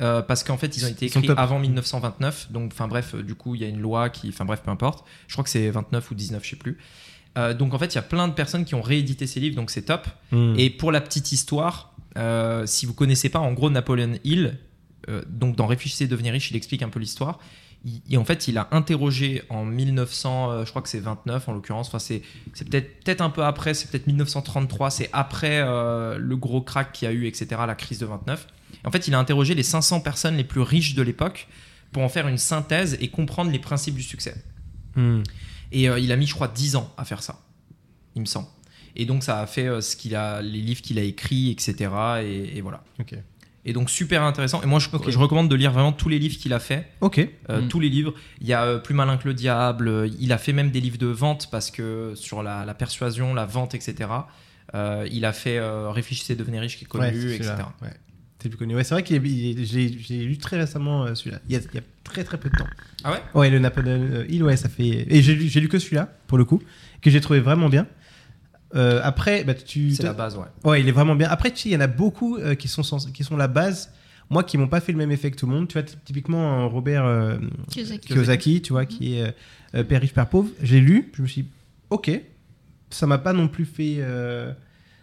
euh, 0.00 0.22
parce 0.22 0.42
qu'en 0.42 0.56
fait, 0.56 0.76
ils 0.76 0.84
ont 0.84 0.88
été 0.88 1.06
écrits 1.06 1.28
avant 1.36 1.58
1929. 1.60 2.50
Donc, 2.50 2.72
enfin 2.72 2.88
bref, 2.88 3.14
euh, 3.14 3.22
du 3.22 3.34
coup, 3.34 3.54
il 3.54 3.60
y 3.60 3.64
a 3.64 3.68
une 3.68 3.80
loi 3.80 4.10
qui. 4.10 4.28
Enfin 4.28 4.44
bref, 4.44 4.60
peu 4.64 4.70
importe. 4.70 5.04
Je 5.28 5.34
crois 5.34 5.44
que 5.44 5.50
c'est 5.50 5.70
29 5.70 6.10
ou 6.10 6.14
19, 6.14 6.42
je 6.42 6.50
sais 6.50 6.56
plus. 6.56 6.78
Euh, 7.38 7.54
donc, 7.54 7.74
en 7.74 7.78
fait, 7.78 7.94
il 7.94 7.96
y 7.96 7.98
a 7.98 8.02
plein 8.02 8.28
de 8.28 8.32
personnes 8.32 8.64
qui 8.64 8.74
ont 8.74 8.82
réédité 8.82 9.26
ces 9.26 9.40
livres, 9.40 9.56
donc 9.56 9.70
c'est 9.70 9.82
top. 9.82 10.06
Hmm. 10.32 10.54
Et 10.58 10.70
pour 10.70 10.92
la 10.92 11.00
petite 11.00 11.32
histoire, 11.32 11.94
euh, 12.18 12.66
si 12.66 12.86
vous 12.86 12.94
connaissez 12.94 13.28
pas, 13.28 13.38
en 13.38 13.52
gros, 13.52 13.70
Napoleon 13.70 14.14
Hill, 14.24 14.58
euh, 15.08 15.22
donc 15.28 15.56
dans 15.56 15.66
Réfléchissez, 15.66 16.06
devenez 16.06 16.30
riche, 16.30 16.50
il 16.50 16.56
explique 16.56 16.82
un 16.82 16.88
peu 16.88 17.00
l'histoire. 17.00 17.38
Et 18.08 18.16
en 18.16 18.24
fait, 18.24 18.46
il 18.46 18.58
a 18.58 18.68
interrogé 18.70 19.42
en 19.48 19.64
1900, 19.64 20.50
euh, 20.50 20.64
je 20.64 20.70
crois 20.70 20.82
que 20.82 20.88
c'est 20.88 21.00
29 21.00 21.48
en 21.48 21.52
l'occurrence, 21.52 21.88
enfin 21.88 21.98
c'est 21.98 22.22
peut-être 22.64 23.02
peut-être 23.02 23.20
un 23.22 23.30
peu 23.30 23.42
après, 23.42 23.74
c'est 23.74 23.90
peut-être 23.90 24.06
1933, 24.06 24.90
c'est 24.90 25.10
après 25.12 25.60
euh, 25.60 26.16
le 26.16 26.36
gros 26.36 26.62
crack 26.62 26.92
qu'il 26.92 27.08
y 27.08 27.10
a 27.10 27.14
eu, 27.14 27.26
etc., 27.26 27.46
la 27.66 27.74
crise 27.74 27.98
de 27.98 28.06
29. 28.06 28.46
Et 28.84 28.86
en 28.86 28.92
fait, 28.92 29.08
il 29.08 29.14
a 29.14 29.18
interrogé 29.18 29.54
les 29.54 29.64
500 29.64 30.00
personnes 30.00 30.36
les 30.36 30.44
plus 30.44 30.60
riches 30.60 30.94
de 30.94 31.02
l'époque 31.02 31.48
pour 31.90 32.04
en 32.04 32.08
faire 32.08 32.28
une 32.28 32.38
synthèse 32.38 32.96
et 33.00 33.08
comprendre 33.08 33.50
les 33.50 33.58
principes 33.58 33.96
du 33.96 34.02
succès. 34.02 34.34
Hmm. 34.94 35.22
Et 35.72 35.88
euh, 35.88 35.98
il 35.98 36.12
a 36.12 36.16
mis, 36.16 36.26
je 36.26 36.34
crois, 36.34 36.48
10 36.48 36.76
ans 36.76 36.92
à 36.96 37.04
faire 37.04 37.22
ça, 37.22 37.40
il 38.14 38.20
me 38.20 38.26
semble. 38.26 38.48
Et 38.94 39.06
donc, 39.06 39.24
ça 39.24 39.40
a 39.40 39.46
fait 39.46 39.66
euh, 39.66 39.80
ce 39.80 39.96
qu'il 39.96 40.14
a, 40.14 40.40
les 40.42 40.60
livres 40.60 40.82
qu'il 40.82 40.98
a 40.98 41.02
écrits, 41.02 41.50
etc. 41.50 41.90
Et, 42.22 42.58
et 42.58 42.60
voilà. 42.60 42.84
Ok. 43.00 43.14
Et 43.64 43.72
donc, 43.72 43.90
super 43.90 44.22
intéressant. 44.24 44.60
Et 44.62 44.66
moi, 44.66 44.80
je, 44.80 44.88
recommande 45.18 45.48
de 45.48 45.54
lire 45.54 45.70
vraiment 45.72 45.92
tous 45.92 46.08
les 46.08 46.18
livres 46.18 46.36
qu'il 46.36 46.52
a 46.52 46.58
fait. 46.58 46.88
Ok. 47.00 47.18
euh, 47.48 47.60
Mm. 47.62 47.68
Tous 47.68 47.78
les 47.80 47.88
livres. 47.88 48.12
Il 48.40 48.46
y 48.48 48.52
a 48.52 48.64
euh, 48.64 48.78
Plus 48.78 48.94
malin 48.94 49.16
que 49.16 49.28
le 49.28 49.34
diable. 49.34 49.86
euh, 49.88 50.08
Il 50.18 50.32
a 50.32 50.38
fait 50.38 50.52
même 50.52 50.70
des 50.70 50.80
livres 50.80 50.98
de 50.98 51.06
vente 51.06 51.48
parce 51.50 51.70
que 51.70 52.12
sur 52.16 52.42
la, 52.42 52.64
la 52.64 52.74
persuasion, 52.74 53.34
la 53.34 53.44
vente, 53.46 53.74
etc. 53.76 54.10
euh, 54.74 55.06
il 55.12 55.24
a 55.24 55.32
fait 55.32 55.58
euh, 55.58 55.90
Réfléchissez, 55.90 56.34
devenez 56.34 56.58
riche, 56.58 56.76
qui 56.78 56.84
est 56.84 56.88
connu, 56.88 57.04
Ouais, 57.04 57.34
etc. 57.36 57.52
Ouais. 57.82 57.88
C'est 58.42 58.48
plus 58.48 58.58
connu. 58.58 58.74
Ouais, 58.74 58.82
c'est 58.82 58.94
vrai 58.94 59.04
l'ai- 59.62 59.96
j'ai 60.00 60.24
lu 60.24 60.36
très 60.38 60.58
récemment 60.58 61.04
euh, 61.04 61.14
celui-là. 61.14 61.38
Il 61.48 61.52
y, 61.52 61.56
a, 61.56 61.60
il 61.60 61.74
y 61.76 61.78
a 61.78 61.82
très 62.02 62.24
très 62.24 62.38
peu 62.38 62.50
de 62.50 62.56
temps. 62.56 62.66
Ah 63.04 63.12
ouais? 63.12 63.22
Ouais, 63.34 63.50
le 63.50 63.60
Napoléon 63.60 64.24
Hill, 64.28 64.42
ouais, 64.42 64.56
ça 64.56 64.68
fait. 64.68 65.06
Et 65.08 65.22
j'ai 65.22 65.36
lu, 65.36 65.46
j'ai 65.48 65.60
lu 65.60 65.68
que 65.68 65.78
celui-là, 65.78 66.12
pour 66.26 66.36
le 66.38 66.44
coup, 66.44 66.60
que 67.00 67.10
j'ai 67.10 67.20
trouvé 67.20 67.38
vraiment 67.38 67.68
bien. 67.68 67.86
Euh, 68.74 69.00
après, 69.02 69.44
bah, 69.44 69.54
tu. 69.54 69.90
C'est 69.94 70.02
la 70.02 70.12
base, 70.12 70.36
ouais. 70.36 70.46
Ouais, 70.64 70.80
il 70.80 70.88
est 70.88 70.92
vraiment 70.92 71.14
bien. 71.14 71.28
Après, 71.28 71.50
tu 71.50 71.58
sais, 71.62 71.68
il 71.68 71.72
y 71.72 71.76
en 71.76 71.80
a 71.80 71.86
beaucoup 71.86 72.36
euh, 72.38 72.54
qui, 72.54 72.68
sont 72.68 72.82
sens- 72.82 73.06
qui 73.12 73.22
sont 73.24 73.36
la 73.36 73.48
base. 73.48 73.92
Moi, 74.30 74.44
qui 74.44 74.56
m'ont 74.56 74.68
pas 74.68 74.80
fait 74.80 74.92
le 74.92 74.98
même 74.98 75.10
effet 75.10 75.30
que 75.30 75.36
tout 75.36 75.46
le 75.46 75.52
monde. 75.52 75.68
Tu 75.68 75.74
vois, 75.74 75.82
ty- 75.82 75.96
typiquement, 76.04 76.68
Robert 76.68 77.04
euh, 77.04 77.36
Kiyosaki. 77.70 78.08
Kiyosaki, 78.08 78.62
tu 78.62 78.72
vois, 78.72 78.86
qui 78.86 79.18
est 79.18 79.34
euh, 79.74 79.84
Père 79.84 80.00
riche, 80.00 80.14
Père 80.14 80.28
pauvre. 80.28 80.48
J'ai 80.62 80.80
lu, 80.80 81.10
je 81.14 81.22
me 81.22 81.26
suis 81.26 81.42
dit, 81.42 81.48
ok, 81.90 82.10
ça 82.90 83.06
m'a 83.06 83.18
pas 83.18 83.32
non 83.32 83.48
plus 83.48 83.66
fait. 83.66 83.96
euh, 83.98 84.52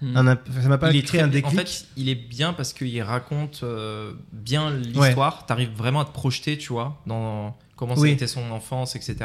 Hmm. 0.01 0.15
un 0.15 0.25
ça 0.61 0.69
m'a 0.69 0.77
pas 0.77 0.91
il 0.91 0.95
est 0.95 1.01
créé 1.01 1.19
très- 1.19 1.27
un 1.27 1.27
déclic. 1.27 1.45
En 1.59 1.61
fait, 1.65 1.85
il 1.97 2.07
est 2.07 2.15
bien 2.15 2.53
parce 2.53 2.71
qu'il 2.71 3.01
raconte 3.01 3.59
euh, 3.63 4.13
bien 4.31 4.71
l'histoire. 4.73 5.45
T'arrives 5.45 5.75
vraiment 5.75 5.99
à 5.99 6.05
te 6.05 6.13
projeter, 6.13 6.57
tu 6.57 6.71
vois, 6.71 7.01
dans 7.05 7.57
comment 7.79 7.95
Oui. 7.97 8.09
c'était 8.11 8.27
son 8.27 8.51
enfance, 8.51 8.95
etc. 8.97 9.15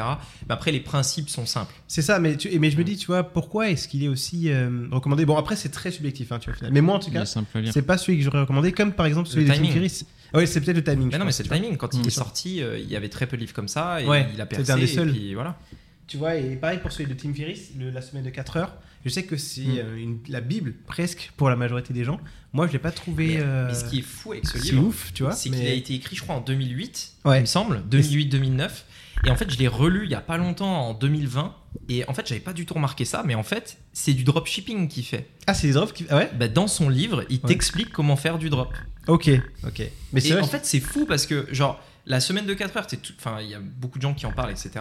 Mais 0.47 0.53
après, 0.53 0.71
les 0.71 0.79
principes 0.79 1.27
sont 1.29 1.45
simples. 1.45 1.73
C'est 1.87 2.01
ça, 2.01 2.19
mais, 2.19 2.37
tu- 2.37 2.57
mais 2.57 2.71
je 2.71 2.77
me 2.77 2.83
dis, 2.85 2.95
tu 2.95 3.07
vois, 3.07 3.23
pourquoi 3.23 3.69
est-ce 3.69 3.87
qu'il 3.89 4.01
est 4.03 4.07
aussi 4.07 4.49
euh, 4.49 4.87
recommandé? 4.91 5.25
Bon, 5.25 5.35
après, 5.37 5.57
c'est 5.57 5.69
très 5.69 5.91
subjectif, 5.91 6.31
hein, 6.31 6.39
tu 6.39 6.45
vois, 6.49 6.53
au 6.55 6.57
final. 6.57 6.71
Mais 6.73 6.79
moi, 6.81 6.95
en 6.95 6.99
tout 6.99 7.11
cas, 7.11 7.25
c'est 7.25 7.81
pas 7.81 7.97
celui 7.97 8.17
que 8.17 8.23
j'aurais 8.23 8.39
recommandé, 8.39 8.71
comme 8.71 8.93
par 8.93 9.05
exemple 9.05 9.27
celui 9.27 9.43
Le 9.43 9.49
de 9.49 9.53
Tim 9.53 9.59
timing. 9.59 9.73
Ferriss. 9.73 10.05
Ouais, 10.33 10.45
c'est 10.45 10.61
peut-être 10.61 10.77
le 10.77 10.83
timing. 10.83 11.09
Mais 11.11 11.17
non, 11.17 11.25
mais 11.25 11.31
c'est 11.31 11.43
le 11.43 11.49
timing. 11.49 11.77
Quand 11.77 11.93
il 11.93 11.99
Mm. 12.01 12.07
est 12.07 12.09
sorti, 12.09 12.61
euh, 12.63 12.79
il 12.79 12.89
y 12.89 12.95
avait 12.95 13.09
très 13.09 13.27
peu 13.27 13.35
de 13.37 13.41
livres 13.41 13.53
comme 13.53 13.67
ça. 13.67 14.01
Et 14.01 14.05
Ouais, 14.07 14.27
il 14.33 14.39
a 14.41 14.45
c'était 14.45 14.55
percé. 14.57 14.71
un 14.71 14.77
des 14.77 14.83
et 14.83 14.87
seuls. 14.87 15.11
puis 15.11 15.33
voilà. 15.33 15.57
Tu 16.07 16.17
vois, 16.17 16.35
et 16.35 16.55
pareil 16.55 16.79
pour 16.79 16.91
celui 16.91 17.09
de 17.09 17.13
Tim 17.19 17.33
Ferriss, 17.33 17.71
le- 17.77 17.89
la 17.89 18.01
semaine 18.01 18.23
de 18.23 18.29
4 18.29 18.57
heures. 18.57 18.73
Je 19.05 19.09
sais 19.11 19.23
que 19.23 19.37
c'est 19.37 19.61
Mm. 19.61 19.77
euh, 19.77 20.13
la 20.29 20.41
Bible, 20.41 20.73
presque, 20.87 21.31
pour 21.37 21.49
la 21.49 21.55
majorité 21.55 21.93
des 21.93 22.03
gens. 22.03 22.19
Moi, 22.53 22.65
je 22.67 22.73
l'ai 22.73 22.79
pas 22.79 22.91
trouvé. 22.91 23.35
Mais, 23.35 23.39
euh, 23.39 23.67
mais 23.67 23.73
ce 23.75 23.85
qui 23.85 23.99
est 23.99 24.01
fou 24.01 24.31
avec 24.31 24.47
ce 24.47 24.57
livre, 24.57 24.83
ouf, 24.83 25.11
tu 25.13 25.23
vois. 25.23 25.31
c'est 25.33 25.49
mais- 25.49 25.57
qu'il 25.59 25.67
a 25.67 25.73
été 25.73 25.93
écrit, 25.93 26.15
je 26.15 26.21
crois, 26.23 26.35
en 26.35 26.41
2008, 26.41 27.13
Ouais. 27.23 27.37
il 27.37 27.41
me 27.41 27.45
semble, 27.45 27.83
2008-2009. 27.87 28.85
Et 29.25 29.29
en 29.29 29.35
fait, 29.35 29.49
je 29.49 29.57
l'ai 29.57 29.67
relu 29.67 30.05
il 30.05 30.11
y 30.11 30.15
a 30.15 30.21
pas 30.21 30.37
longtemps, 30.37 30.89
en 30.89 30.93
2020. 30.93 31.55
Et 31.89 32.07
en 32.09 32.13
fait, 32.13 32.27
j'avais 32.27 32.41
pas 32.41 32.53
du 32.53 32.65
tout 32.65 32.73
remarqué 32.73 33.05
ça, 33.05 33.23
mais 33.25 33.35
en 33.35 33.43
fait, 33.43 33.77
c'est 33.93 34.13
du 34.13 34.23
dropshipping 34.23 34.87
qu'il 34.87 35.05
fait. 35.05 35.29
Ah, 35.47 35.53
c'est 35.53 35.67
des 35.67 35.77
offres 35.77 35.93
qui. 35.93 36.05
Ah 36.09 36.17
ouais? 36.17 36.31
Bah, 36.37 36.47
dans 36.47 36.67
son 36.67 36.89
livre, 36.89 37.23
il 37.29 37.39
Ouais. 37.43 37.47
t'explique 37.49 37.91
comment 37.91 38.15
faire 38.15 38.37
du 38.37 38.49
drop. 38.49 38.73
Ok, 39.07 39.29
ok. 39.65 39.83
Mais 40.13 40.19
c'est 40.19 40.29
Et 40.29 40.31
vrai. 40.33 40.41
en 40.41 40.47
fait, 40.47 40.65
c'est 40.65 40.79
fou 40.79 41.05
parce 41.05 41.25
que, 41.25 41.47
genre, 41.53 41.79
la 42.07 42.19
semaine 42.19 42.45
de 42.45 42.53
4 42.53 42.75
heures, 42.77 42.87
enfin, 43.19 43.39
il 43.41 43.49
y 43.49 43.53
a 43.55 43.59
beaucoup 43.59 43.97
de 43.99 44.01
gens 44.03 44.13
qui 44.13 44.25
en 44.25 44.31
parlent, 44.31 44.51
etc. 44.51 44.71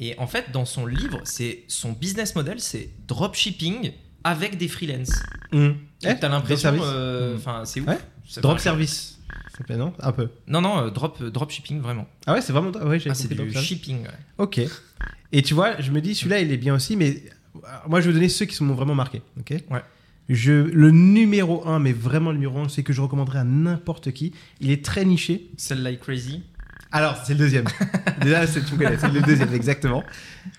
Et 0.00 0.18
en 0.18 0.26
fait, 0.26 0.50
dans 0.52 0.64
son 0.64 0.86
livre, 0.86 1.20
c'est 1.24 1.64
son 1.68 1.92
business 1.92 2.34
model, 2.34 2.58
c'est 2.60 2.90
dropshipping 3.06 3.92
avec 4.24 4.56
des 4.58 4.68
freelances. 4.68 5.22
Mm. 5.52 5.58
Et 5.58 5.70
Eh, 6.04 6.06
T'as 6.06 6.14
drop 6.14 6.30
l'impression, 6.30 6.70
service. 6.70 6.82
euh, 6.86 7.36
enfin, 7.36 7.64
c'est 7.64 7.80
ouf. 7.80 7.88
Ouais. 7.88 7.98
C'est- 8.28 8.40
Drop 8.40 8.58
service. 8.58 9.18
Non 9.70 9.92
Un 10.00 10.12
peu. 10.12 10.28
Non, 10.48 10.60
non, 10.60 10.78
euh, 10.86 10.90
drop, 10.90 11.22
dropshipping, 11.22 11.80
vraiment. 11.80 12.08
Ah 12.26 12.32
ouais, 12.32 12.40
c'est 12.40 12.52
vraiment. 12.52 12.70
Ouais, 12.70 12.98
Ah, 13.08 13.14
c'est 13.14 13.32
drop 13.32 13.46
du 13.46 13.58
shipping. 13.58 14.02
ouais. 14.02 14.08
Ok. 14.38 14.60
Et 15.30 15.42
tu 15.42 15.54
vois, 15.54 15.80
je 15.80 15.92
me 15.92 16.00
dis, 16.00 16.14
celui-là, 16.14 16.40
il 16.40 16.50
est 16.50 16.56
bien 16.56 16.74
aussi, 16.74 16.96
mais 16.96 17.22
euh, 17.56 17.58
moi, 17.88 18.00
je 18.00 18.08
vais 18.08 18.12
donner 18.14 18.28
ceux 18.28 18.46
qui 18.46 18.62
m'ont 18.64 18.74
vraiment 18.74 18.94
marqué. 18.94 19.22
Ok. 19.38 19.50
Ouais. 19.70 19.82
Je, 20.28 20.52
le 20.52 20.90
numéro 20.90 21.66
1, 21.68 21.78
mais 21.80 21.92
vraiment 21.92 22.30
le 22.30 22.38
numéro 22.38 22.58
1, 22.60 22.68
c'est 22.68 22.82
que 22.82 22.92
je 22.92 23.00
recommanderais 23.00 23.40
à 23.40 23.44
n'importe 23.44 24.12
qui. 24.12 24.32
Il 24.60 24.70
est 24.70 24.84
très 24.84 25.04
niché. 25.04 25.50
Sell 25.58 25.82
like 25.82 26.00
crazy. 26.00 26.42
Alors, 26.92 27.16
c'est 27.24 27.32
le 27.32 27.38
deuxième. 27.38 27.64
Déjà, 28.20 28.46
c'est, 28.46 28.62
tu 28.64 28.74
me 28.74 28.78
connais, 28.78 28.98
c'est 28.98 29.08
le 29.08 29.22
deuxième, 29.22 29.52
exactement. 29.54 30.04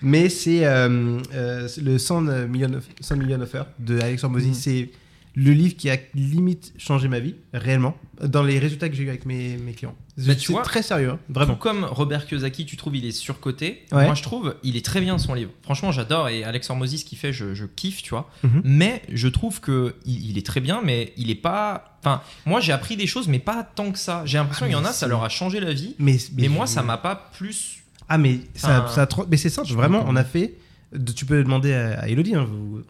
Mais 0.02 0.28
c'est 0.28 0.66
euh, 0.66 1.20
euh, 1.32 1.68
le 1.80 1.98
100 1.98 2.20
million, 2.48 2.72
of, 2.74 2.84
100 3.00 3.16
million 3.16 3.40
Offer 3.40 3.62
de 3.78 4.00
Alexandre 4.00 4.34
Mozy. 4.34 4.48
Mhm. 4.48 4.54
C'est 4.54 4.90
le 5.36 5.50
livre 5.52 5.76
qui 5.76 5.90
a 5.90 5.96
limite 6.14 6.72
changé 6.78 7.08
ma 7.08 7.18
vie, 7.18 7.34
réellement, 7.52 7.96
dans 8.22 8.42
les 8.44 8.58
résultats 8.60 8.88
que 8.88 8.94
j'ai 8.94 9.02
eu 9.02 9.08
avec 9.08 9.26
mes, 9.26 9.56
mes 9.56 9.72
clients. 9.72 9.96
Bah, 10.16 10.36
tu 10.36 10.52
c'est 10.54 10.62
très 10.62 10.82
sérieux, 10.84 11.10
hein, 11.10 11.18
Tout 11.26 11.32
vraiment. 11.32 11.56
comme 11.56 11.82
Robert 11.84 12.24
Kiyosaki, 12.26 12.64
tu 12.66 12.76
trouves 12.76 12.94
il 12.96 13.04
est 13.04 13.10
surcoté. 13.10 13.82
Ouais. 13.90 14.04
Moi, 14.04 14.14
je 14.14 14.22
trouve 14.22 14.54
il 14.62 14.76
est 14.76 14.84
très 14.84 15.00
bien 15.00 15.18
son 15.18 15.34
livre. 15.34 15.50
Franchement, 15.62 15.90
j'adore. 15.90 16.28
Et 16.28 16.44
Alex 16.44 16.70
Hormozy, 16.70 16.98
ce 16.98 17.04
qu'il 17.04 17.18
fait, 17.18 17.32
je, 17.32 17.52
je 17.52 17.64
kiffe, 17.66 18.00
tu 18.02 18.10
vois. 18.10 18.30
Mhm. 18.44 18.62
Mais 18.64 19.02
je 19.12 19.26
trouve 19.26 19.60
que 19.60 19.96
il, 20.06 20.30
il 20.30 20.38
est 20.38 20.46
très 20.46 20.60
bien, 20.60 20.82
mais 20.84 21.12
il 21.16 21.30
est 21.30 21.34
pas. 21.34 21.98
Enfin, 22.00 22.22
moi, 22.46 22.60
j'ai 22.60 22.72
appris 22.72 22.96
des 22.96 23.08
choses, 23.08 23.26
mais 23.26 23.40
pas 23.40 23.64
tant 23.64 23.90
que 23.90 23.98
ça. 23.98 24.22
J'ai 24.26 24.38
l'impression 24.38 24.66
Ah, 24.66 24.68
qu'il 24.68 24.76
y 24.76 24.78
en 24.78 24.82
mais 24.82 24.88
a, 24.88 24.92
ça 24.92 25.08
leur 25.08 25.24
a 25.24 25.28
changé 25.28 25.58
la 25.58 25.72
vie. 25.72 25.96
Mais, 25.98 26.16
Mais, 26.36 26.46
moi, 26.48 26.66
je- 26.66 26.70
ça 26.72 26.82
m'a 26.84 26.96
pas 26.98 27.32
plus. 27.36 27.78
Ah, 28.08 28.18
mais 28.18 28.38
ça, 28.54 28.86
ça 28.94 29.02
a 29.02 29.06
trop- 29.06 29.26
mais 29.28 29.36
c'est 29.36 29.48
simple, 29.50 29.72
vraiment, 29.72 30.04
on 30.06 30.14
a 30.14 30.22
fait. 30.24 30.54
De- 30.94 31.12
Tu 31.12 31.26
peux 31.26 31.42
demander 31.42 31.72
à, 31.72 32.00
à 32.00 32.08
Elodie. 32.08 32.34
hein, 32.34 32.44
vous- 32.48 32.82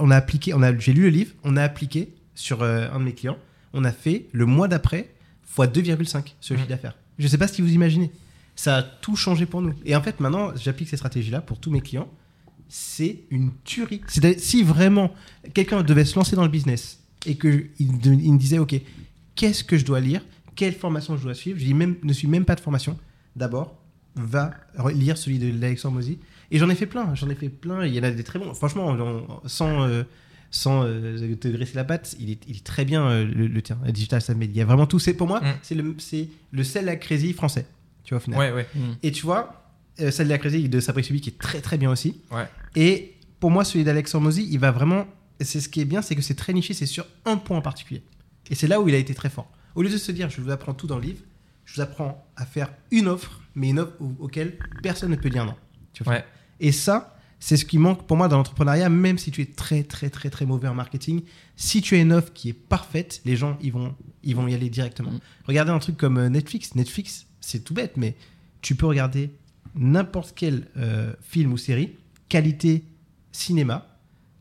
on 0.00 0.10
a 0.10 0.16
appliqué, 0.16 0.54
on 0.54 0.62
a, 0.62 0.76
j'ai 0.78 0.92
lu 0.92 1.02
le 1.02 1.08
livre, 1.08 1.32
on 1.44 1.56
a 1.56 1.62
appliqué 1.62 2.12
sur 2.34 2.62
euh, 2.62 2.88
un 2.92 2.98
de 3.00 3.04
mes 3.04 3.12
clients. 3.14 3.38
On 3.72 3.84
a 3.84 3.92
fait 3.92 4.26
le 4.32 4.46
mois 4.46 4.68
d'après 4.68 5.10
fois 5.44 5.66
2,5 5.66 6.34
sur 6.40 6.54
le 6.54 6.58
Mhm. 6.58 6.62
chiffre 6.64 6.68
d'affaires. 6.68 6.96
Je 7.18 7.26
sais 7.28 7.38
pas 7.38 7.46
ce 7.48 7.56
que 7.58 7.62
vous 7.62 7.72
imaginez. 7.72 8.10
Ça 8.56 8.78
a 8.78 8.82
tout 8.82 9.16
changé 9.16 9.46
pour 9.46 9.62
nous. 9.62 9.74
Et 9.84 9.94
en 9.96 10.02
fait, 10.02 10.20
maintenant, 10.20 10.52
j'applique 10.56 10.88
ces 10.88 10.96
stratégies-là 10.96 11.40
pour 11.40 11.58
tous 11.58 11.70
mes 11.70 11.80
clients. 11.80 12.08
C'est 12.68 13.20
une 13.30 13.50
tuerie. 13.64 14.00
Si 14.38 14.62
vraiment 14.62 15.12
quelqu'un 15.54 15.82
devait 15.82 16.04
se 16.06 16.16
lancer 16.16 16.36
dans 16.36 16.42
le 16.44 16.48
business 16.50 17.00
et 17.26 17.36
que 17.36 17.66
il, 17.78 17.98
de- 17.98 18.12
il 18.14 18.32
me 18.32 18.38
disait, 18.38 18.58
ok, 18.58 18.74
qu'est-ce 19.34 19.62
que 19.64 19.76
je 19.76 19.84
dois 19.84 20.00
lire, 20.00 20.24
quelle 20.54 20.74
formation 20.74 21.16
je 21.16 21.22
dois 21.22 21.34
suivre, 21.34 21.58
je 21.58 21.64
dis 21.64 21.74
même, 21.74 21.96
ne 22.02 22.12
suis 22.12 22.28
même 22.28 22.44
pas 22.44 22.54
de 22.54 22.60
formation. 22.60 22.98
D'abord, 23.36 23.76
va 24.14 24.52
re- 24.76 24.92
lire 24.94 25.16
celui 25.18 25.38
de 25.38 25.48
l'Alexandre 25.58 25.94
Mozy. 25.96 26.18
Et 26.52 26.58
j'en 26.58 26.68
ai 26.70 26.74
fait 26.76 26.86
plein, 26.86 27.14
j'en 27.16 27.28
ai 27.30 27.34
fait 27.34 27.48
plein. 27.48 27.84
Il 27.84 27.92
y 27.94 27.98
en 27.98 28.02
a 28.04 28.10
des 28.10 28.22
très 28.22 28.38
bons. 28.38 28.52
Franchement, 28.54 28.86
en- 28.88 29.40
sans, 29.46 29.82
euh, 29.88 30.02
sans 30.50 30.84
euh, 30.84 31.34
te 31.34 31.48
graisser 31.48 31.74
la 31.74 31.84
patte, 31.84 32.14
il 32.20 32.30
est, 32.30 32.42
il 32.46 32.56
est 32.58 32.64
très 32.64 32.84
bien 32.84 33.08
euh, 33.08 33.24
le, 33.24 33.46
le 33.48 33.62
tien, 33.62 33.78
le 33.84 33.90
Digital 33.92 34.20
Media. 34.36 34.52
Il 34.54 34.58
y 34.58 34.60
a 34.60 34.64
vraiment 34.66 34.86
tout. 34.86 34.98
C'est 34.98 35.14
pour 35.14 35.26
moi, 35.26 35.40
Mm. 35.40 35.54
c'est 35.62 35.74
le, 35.74 35.94
c'est 35.98 36.28
le 36.52 36.62
sel 36.62 36.88
à 36.88 36.96
crazy 36.96 37.32
français. 37.32 37.66
Tu 38.04 38.14
vois, 38.14 38.18
au 38.18 38.20
final. 38.20 38.38
Ouais, 38.38 38.52
ouais. 38.52 38.66
Hmm. 38.74 38.94
Et 39.02 39.12
tu 39.12 39.24
vois, 39.24 39.64
celle 39.96 40.26
de 40.26 40.32
la 40.32 40.38
Crazy 40.38 40.68
de 40.68 40.80
Sabré 40.80 41.02
Subi 41.02 41.20
qui 41.20 41.30
est 41.30 41.38
très 41.38 41.60
très 41.60 41.78
bien 41.78 41.90
aussi. 41.90 42.20
Ouais. 42.32 42.46
Et 42.76 43.14
pour 43.40 43.50
moi, 43.50 43.64
celui 43.64 43.84
d'Alex 43.84 44.14
Hormozy, 44.14 44.46
il 44.50 44.58
va 44.58 44.70
vraiment 44.72 45.06
c'est 45.40 45.60
ce 45.60 45.68
qui 45.68 45.80
est 45.80 45.84
bien, 45.84 46.02
c'est 46.02 46.14
que 46.16 46.22
c'est 46.22 46.34
très 46.34 46.52
niché, 46.52 46.74
c'est 46.74 46.86
sur 46.86 47.06
un 47.24 47.36
point 47.36 47.56
en 47.58 47.62
particulier. 47.62 48.02
Et 48.50 48.54
c'est 48.54 48.66
là 48.68 48.80
où 48.80 48.88
il 48.88 48.94
a 48.94 48.98
été 48.98 49.14
très 49.14 49.30
fort. 49.30 49.50
Au 49.74 49.82
lieu 49.82 49.88
de 49.88 49.96
se 49.98 50.12
dire, 50.12 50.30
je 50.30 50.40
vous 50.40 50.50
apprends 50.50 50.74
tout 50.74 50.86
dans 50.86 50.96
le 50.98 51.02
livre, 51.04 51.20
je 51.64 51.74
vous 51.76 51.80
apprends 51.80 52.26
à 52.36 52.44
faire 52.44 52.72
une 52.90 53.08
offre, 53.08 53.40
mais 53.54 53.70
une 53.70 53.78
offre 53.80 53.92
au- 54.00 54.14
auquel 54.20 54.58
personne 54.82 55.10
ne 55.10 55.16
peut 55.16 55.30
dire 55.30 55.44
non. 55.46 55.54
Tu 55.94 56.02
vois 56.04 56.14
Ouais. 56.14 56.24
Et 56.62 56.72
ça, 56.72 57.18
c'est 57.40 57.56
ce 57.56 57.64
qui 57.64 57.76
manque 57.76 58.06
pour 58.06 58.16
moi 58.16 58.28
dans 58.28 58.36
l'entrepreneuriat, 58.36 58.88
même 58.88 59.18
si 59.18 59.30
tu 59.32 59.42
es 59.42 59.46
très, 59.46 59.82
très, 59.82 60.08
très, 60.10 60.30
très 60.30 60.46
mauvais 60.46 60.68
en 60.68 60.74
marketing. 60.74 61.22
Si 61.56 61.82
tu 61.82 61.96
as 61.96 61.98
une 61.98 62.12
offre 62.12 62.32
qui 62.32 62.48
est 62.48 62.52
parfaite, 62.54 63.20
les 63.24 63.34
gens, 63.36 63.58
ils 63.60 63.72
vont, 63.72 63.94
ils 64.22 64.34
vont 64.36 64.46
y 64.48 64.54
aller 64.54 64.70
directement. 64.70 65.10
Mm. 65.10 65.20
Regardez 65.48 65.72
un 65.72 65.78
truc 65.80 65.96
comme 65.96 66.18
euh, 66.18 66.28
Netflix. 66.28 66.74
Netflix, 66.76 67.26
c'est 67.40 67.64
tout 67.64 67.74
bête, 67.74 67.96
mais 67.96 68.14
tu 68.60 68.76
peux 68.76 68.86
regarder 68.86 69.30
n'importe 69.74 70.34
quel 70.36 70.68
euh, 70.76 71.12
film 71.20 71.52
ou 71.52 71.56
série, 71.58 71.96
qualité 72.28 72.84
cinéma, 73.32 73.86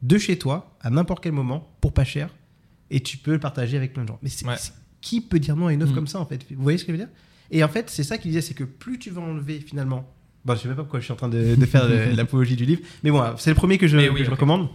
de 0.03 0.17
chez 0.17 0.37
toi, 0.37 0.77
à 0.81 0.89
n'importe 0.89 1.23
quel 1.23 1.31
moment, 1.31 1.73
pour 1.81 1.93
pas 1.93 2.03
cher, 2.03 2.29
et 2.91 2.99
tu 3.01 3.17
peux 3.17 3.31
le 3.31 3.39
partager 3.39 3.77
avec 3.77 3.93
plein 3.93 4.03
de 4.03 4.09
gens. 4.09 4.19
Mais 4.21 4.29
Ouais. 4.47 4.55
qui 5.01 5.21
peut 5.21 5.39
dire 5.39 5.55
non 5.55 5.67
à 5.67 5.73
une 5.73 5.81
offre 5.81 5.93
Mm. 5.93 5.95
comme 5.95 6.07
ça, 6.07 6.19
en 6.19 6.25
fait? 6.25 6.45
Vous 6.51 6.61
voyez 6.61 6.77
ce 6.77 6.85
que 6.85 6.91
je 6.93 6.97
veux 6.97 7.03
dire? 7.05 7.13
Et 7.49 7.63
en 7.63 7.67
fait, 7.67 7.89
c'est 7.89 8.03
ça 8.03 8.17
qu'il 8.19 8.29
disait, 8.31 8.41
c'est 8.41 8.53
que 8.53 8.63
plus 8.63 8.99
tu 8.99 9.09
vas 9.09 9.21
enlever 9.21 9.59
finalement. 9.59 10.07
Bon, 10.45 10.55
je 10.55 10.59
sais 10.61 10.67
même 10.67 10.77
pas 10.77 10.83
pourquoi 10.83 10.99
je 10.99 11.05
suis 11.05 11.13
en 11.13 11.17
train 11.17 11.29
de, 11.29 11.55
de 11.55 11.65
faire 11.65 11.87
l'apologie 12.15 12.55
du 12.55 12.65
livre, 12.65 12.81
mais 13.03 13.11
bon, 13.11 13.23
c'est 13.37 13.51
le 13.51 13.55
premier 13.55 13.77
que 13.77 13.87
je, 13.87 13.97
que 13.97 14.29
recommande. 14.31 14.69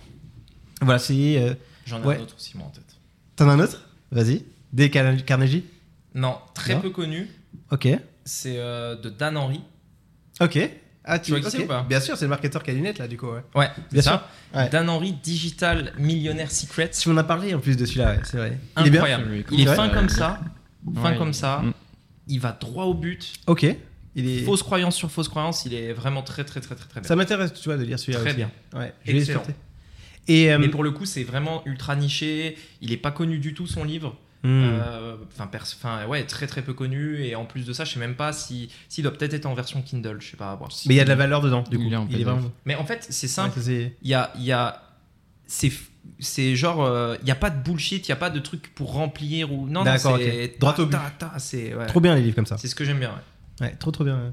Voilà, 0.81 0.99
c'est. 0.99 1.39
euh, 1.39 1.55
J'en 1.87 2.03
ai 2.03 2.07
Ouais. 2.07 2.17
un 2.19 2.23
autre 2.23 2.35
aussi, 2.37 2.57
moi, 2.57 2.67
en 2.67 2.71
tête. 2.71 2.85
T'en 3.37 3.49
as 3.49 3.53
un 3.53 3.61
autre? 3.61 3.81
Vas-y. 4.13 4.45
Des 4.73 4.91
Carne- 4.91 5.23
Carnegie? 5.23 5.65
Non, 6.15 6.37
très 6.55 6.75
Non. 6.75 6.81
peu 6.81 6.91
connu. 6.91 7.29
Ok. 7.71 7.89
C'est 8.25 8.57
euh, 8.59 8.97
de 8.97 9.09
Dan 9.11 9.37
Henry. 9.37 9.61
Ok. 10.41 10.59
Ah, 11.05 11.19
Tu 11.21 11.31
vois 11.31 11.41
qui 11.41 11.51
c'est 11.51 11.59
ok. 11.59 11.65
ou 11.65 11.69
pas? 11.69 11.87
Bien 11.89 12.01
sûr, 12.01 12.17
c'est 12.17 12.25
le 12.25 12.31
marketeur 12.31 12.63
qui 12.65 12.71
a 12.71 12.73
les 12.73 12.79
lunettes, 12.81 12.99
là, 12.99 13.07
du 13.07 13.17
coup, 13.17 13.29
ouais. 13.29 13.43
Ouais, 13.55 13.69
Bien 13.93 14.03
ça. 14.03 14.29
Ouais. 14.55 14.69
Dan 14.69 14.89
Henry, 14.89 15.13
Digital 15.13 15.93
Millionaire 15.99 16.51
Secret. 16.51 16.91
Tu 16.91 17.09
m'en 17.09 17.17
as 17.17 17.25
parlé 17.25 17.55
en 17.55 17.61
plus 17.61 17.77
de 17.77 17.85
celui-là, 17.87 18.13
ouais, 18.15 18.21
c'est 18.25 18.37
vrai. 18.37 18.59
Il 18.79 18.87
est 18.87 18.91
bien 18.91 19.01
Incroyable. 19.03 19.45
Il 19.53 19.61
est 19.61 19.67
fin 19.75 19.89
comme 19.89 20.09
ça. 20.09 20.41
Fin 20.97 21.13
Ouais, 21.13 21.17
comme 21.19 21.33
ça. 21.33 21.59
Mm. 21.63 21.73
Il 22.29 22.41
va 22.41 22.53
droit 22.53 22.85
au 22.87 22.95
but. 22.95 23.35
Ok. 23.47 23.67
Il 24.17 24.29
est... 24.29 24.43
Fausse 24.43 24.63
croyance 24.65 24.97
sur 24.97 25.11
fausse 25.11 25.29
croyance. 25.29 25.65
Il 25.67 25.75
est 25.75 25.93
vraiment 25.93 26.23
très, 26.23 26.43
très, 26.45 26.61
très, 26.61 26.75
très, 26.75 26.89
très 26.89 27.01
bien. 27.01 27.07
Ça 27.09 27.15
m'intéresse, 27.15 27.53
tu 27.55 27.69
vois, 27.69 27.77
de 27.77 27.85
lire 27.85 27.99
celui-là 27.99 28.19
Très 28.21 28.31
aussi. 28.31 28.37
bien. 28.39 28.51
Ouais, 28.75 28.93
je 29.05 29.13
Excellent. 29.17 29.43
Et. 30.27 30.51
euh, 30.53 30.59
Mais 30.59 30.69
pour 30.69 30.83
le 30.83 30.91
coup, 30.91 31.05
c'est 31.05 31.23
vraiment 31.23 31.63
ultra 31.67 31.95
niché. 31.97 32.57
Il 32.81 32.93
est 32.93 32.97
pas 32.97 33.11
connu 33.13 33.39
du 33.39 33.55
tout 33.55 33.67
son 33.67 33.85
livre. 33.85 34.17
hmm. 34.43 34.49
Euh, 34.65 35.17
Enfin, 35.33 35.47
pers- 35.47 35.63
enfin, 35.77 36.07
ouais, 36.07 36.25
très 36.25 36.47
très 36.47 36.63
peu 36.63 36.73
connu. 36.73 37.23
Et 37.25 37.35
en 37.37 37.45
plus 37.45 37.67
de 37.67 37.73
ça, 37.75 37.85
je 37.85 37.93
sais 37.93 37.99
même 38.01 38.15
pas 38.17 38.33
si 38.33 38.71
s'il 38.89 39.05
doit 39.05 39.13
peut-être 39.13 39.35
être 39.35 39.45
en 39.47 39.55
version 39.55 39.83
Kindle. 39.83 40.17
Je 40.21 40.31
sais 40.31 40.37
pas 40.39 40.51
à 40.51 40.55
voir. 40.57 40.71
Mais 40.87 40.95
il 40.95 40.97
y 40.97 41.01
a 41.01 41.05
de 41.05 41.09
la 41.11 41.15
valeur 41.15 41.43
dedans, 41.43 41.63
du 41.63 41.77
Il 41.77 41.85
coup. 41.85 41.93
est 41.93 41.97
en 41.97 42.09
il 42.11 42.21
est 42.21 42.25
vraiment. 42.25 42.51
Mais 42.65 42.75
en 42.75 42.85
fait, 42.87 43.07
c'est 43.11 43.29
simple. 43.29 43.59
Il 43.69 43.93
y 44.09 44.15
a, 44.15 44.33
il 44.37 44.45
y 44.45 44.53
a, 44.53 44.83
c'est, 45.47 45.71
c'est 46.19 46.57
genre, 46.57 46.83
euh, 46.85 47.17
il 47.21 47.25
n'y 47.27 47.31
a 47.31 47.35
pas 47.37 47.51
de 47.51 47.63
bullshit, 47.63 48.09
il 48.09 48.11
n'y 48.11 48.15
a 48.15 48.17
pas 48.17 48.31
de 48.31 48.41
truc 48.41 48.75
pour 48.75 48.93
remplir 48.95 49.53
ou 49.53 49.67
non, 49.67 49.81
non, 49.81 49.85
D'accord, 49.85 50.17
c'est 50.19 50.45
ok. 50.55 50.59
Droit 50.59 50.73
ta, 50.73 50.83
au 50.83 50.87
but. 50.87 50.93
ta, 50.93 51.13
ta, 51.33 51.39
c'est, 51.39 51.75
ouais. 51.75 51.87
Trop 51.87 52.01
bien 52.01 52.15
les 52.15 52.23
livres 52.23 52.35
comme 52.37 52.47
ça. 52.47 52.57
C'est 52.59 52.69
ce 52.69 52.75
que 52.75 52.85
j'aime 52.85 52.99
bien. 52.99 53.11
ouais. 53.11 53.15
Ouais, 53.61 53.75
trop 53.77 53.91
trop 53.91 54.05
bien. 54.05 54.33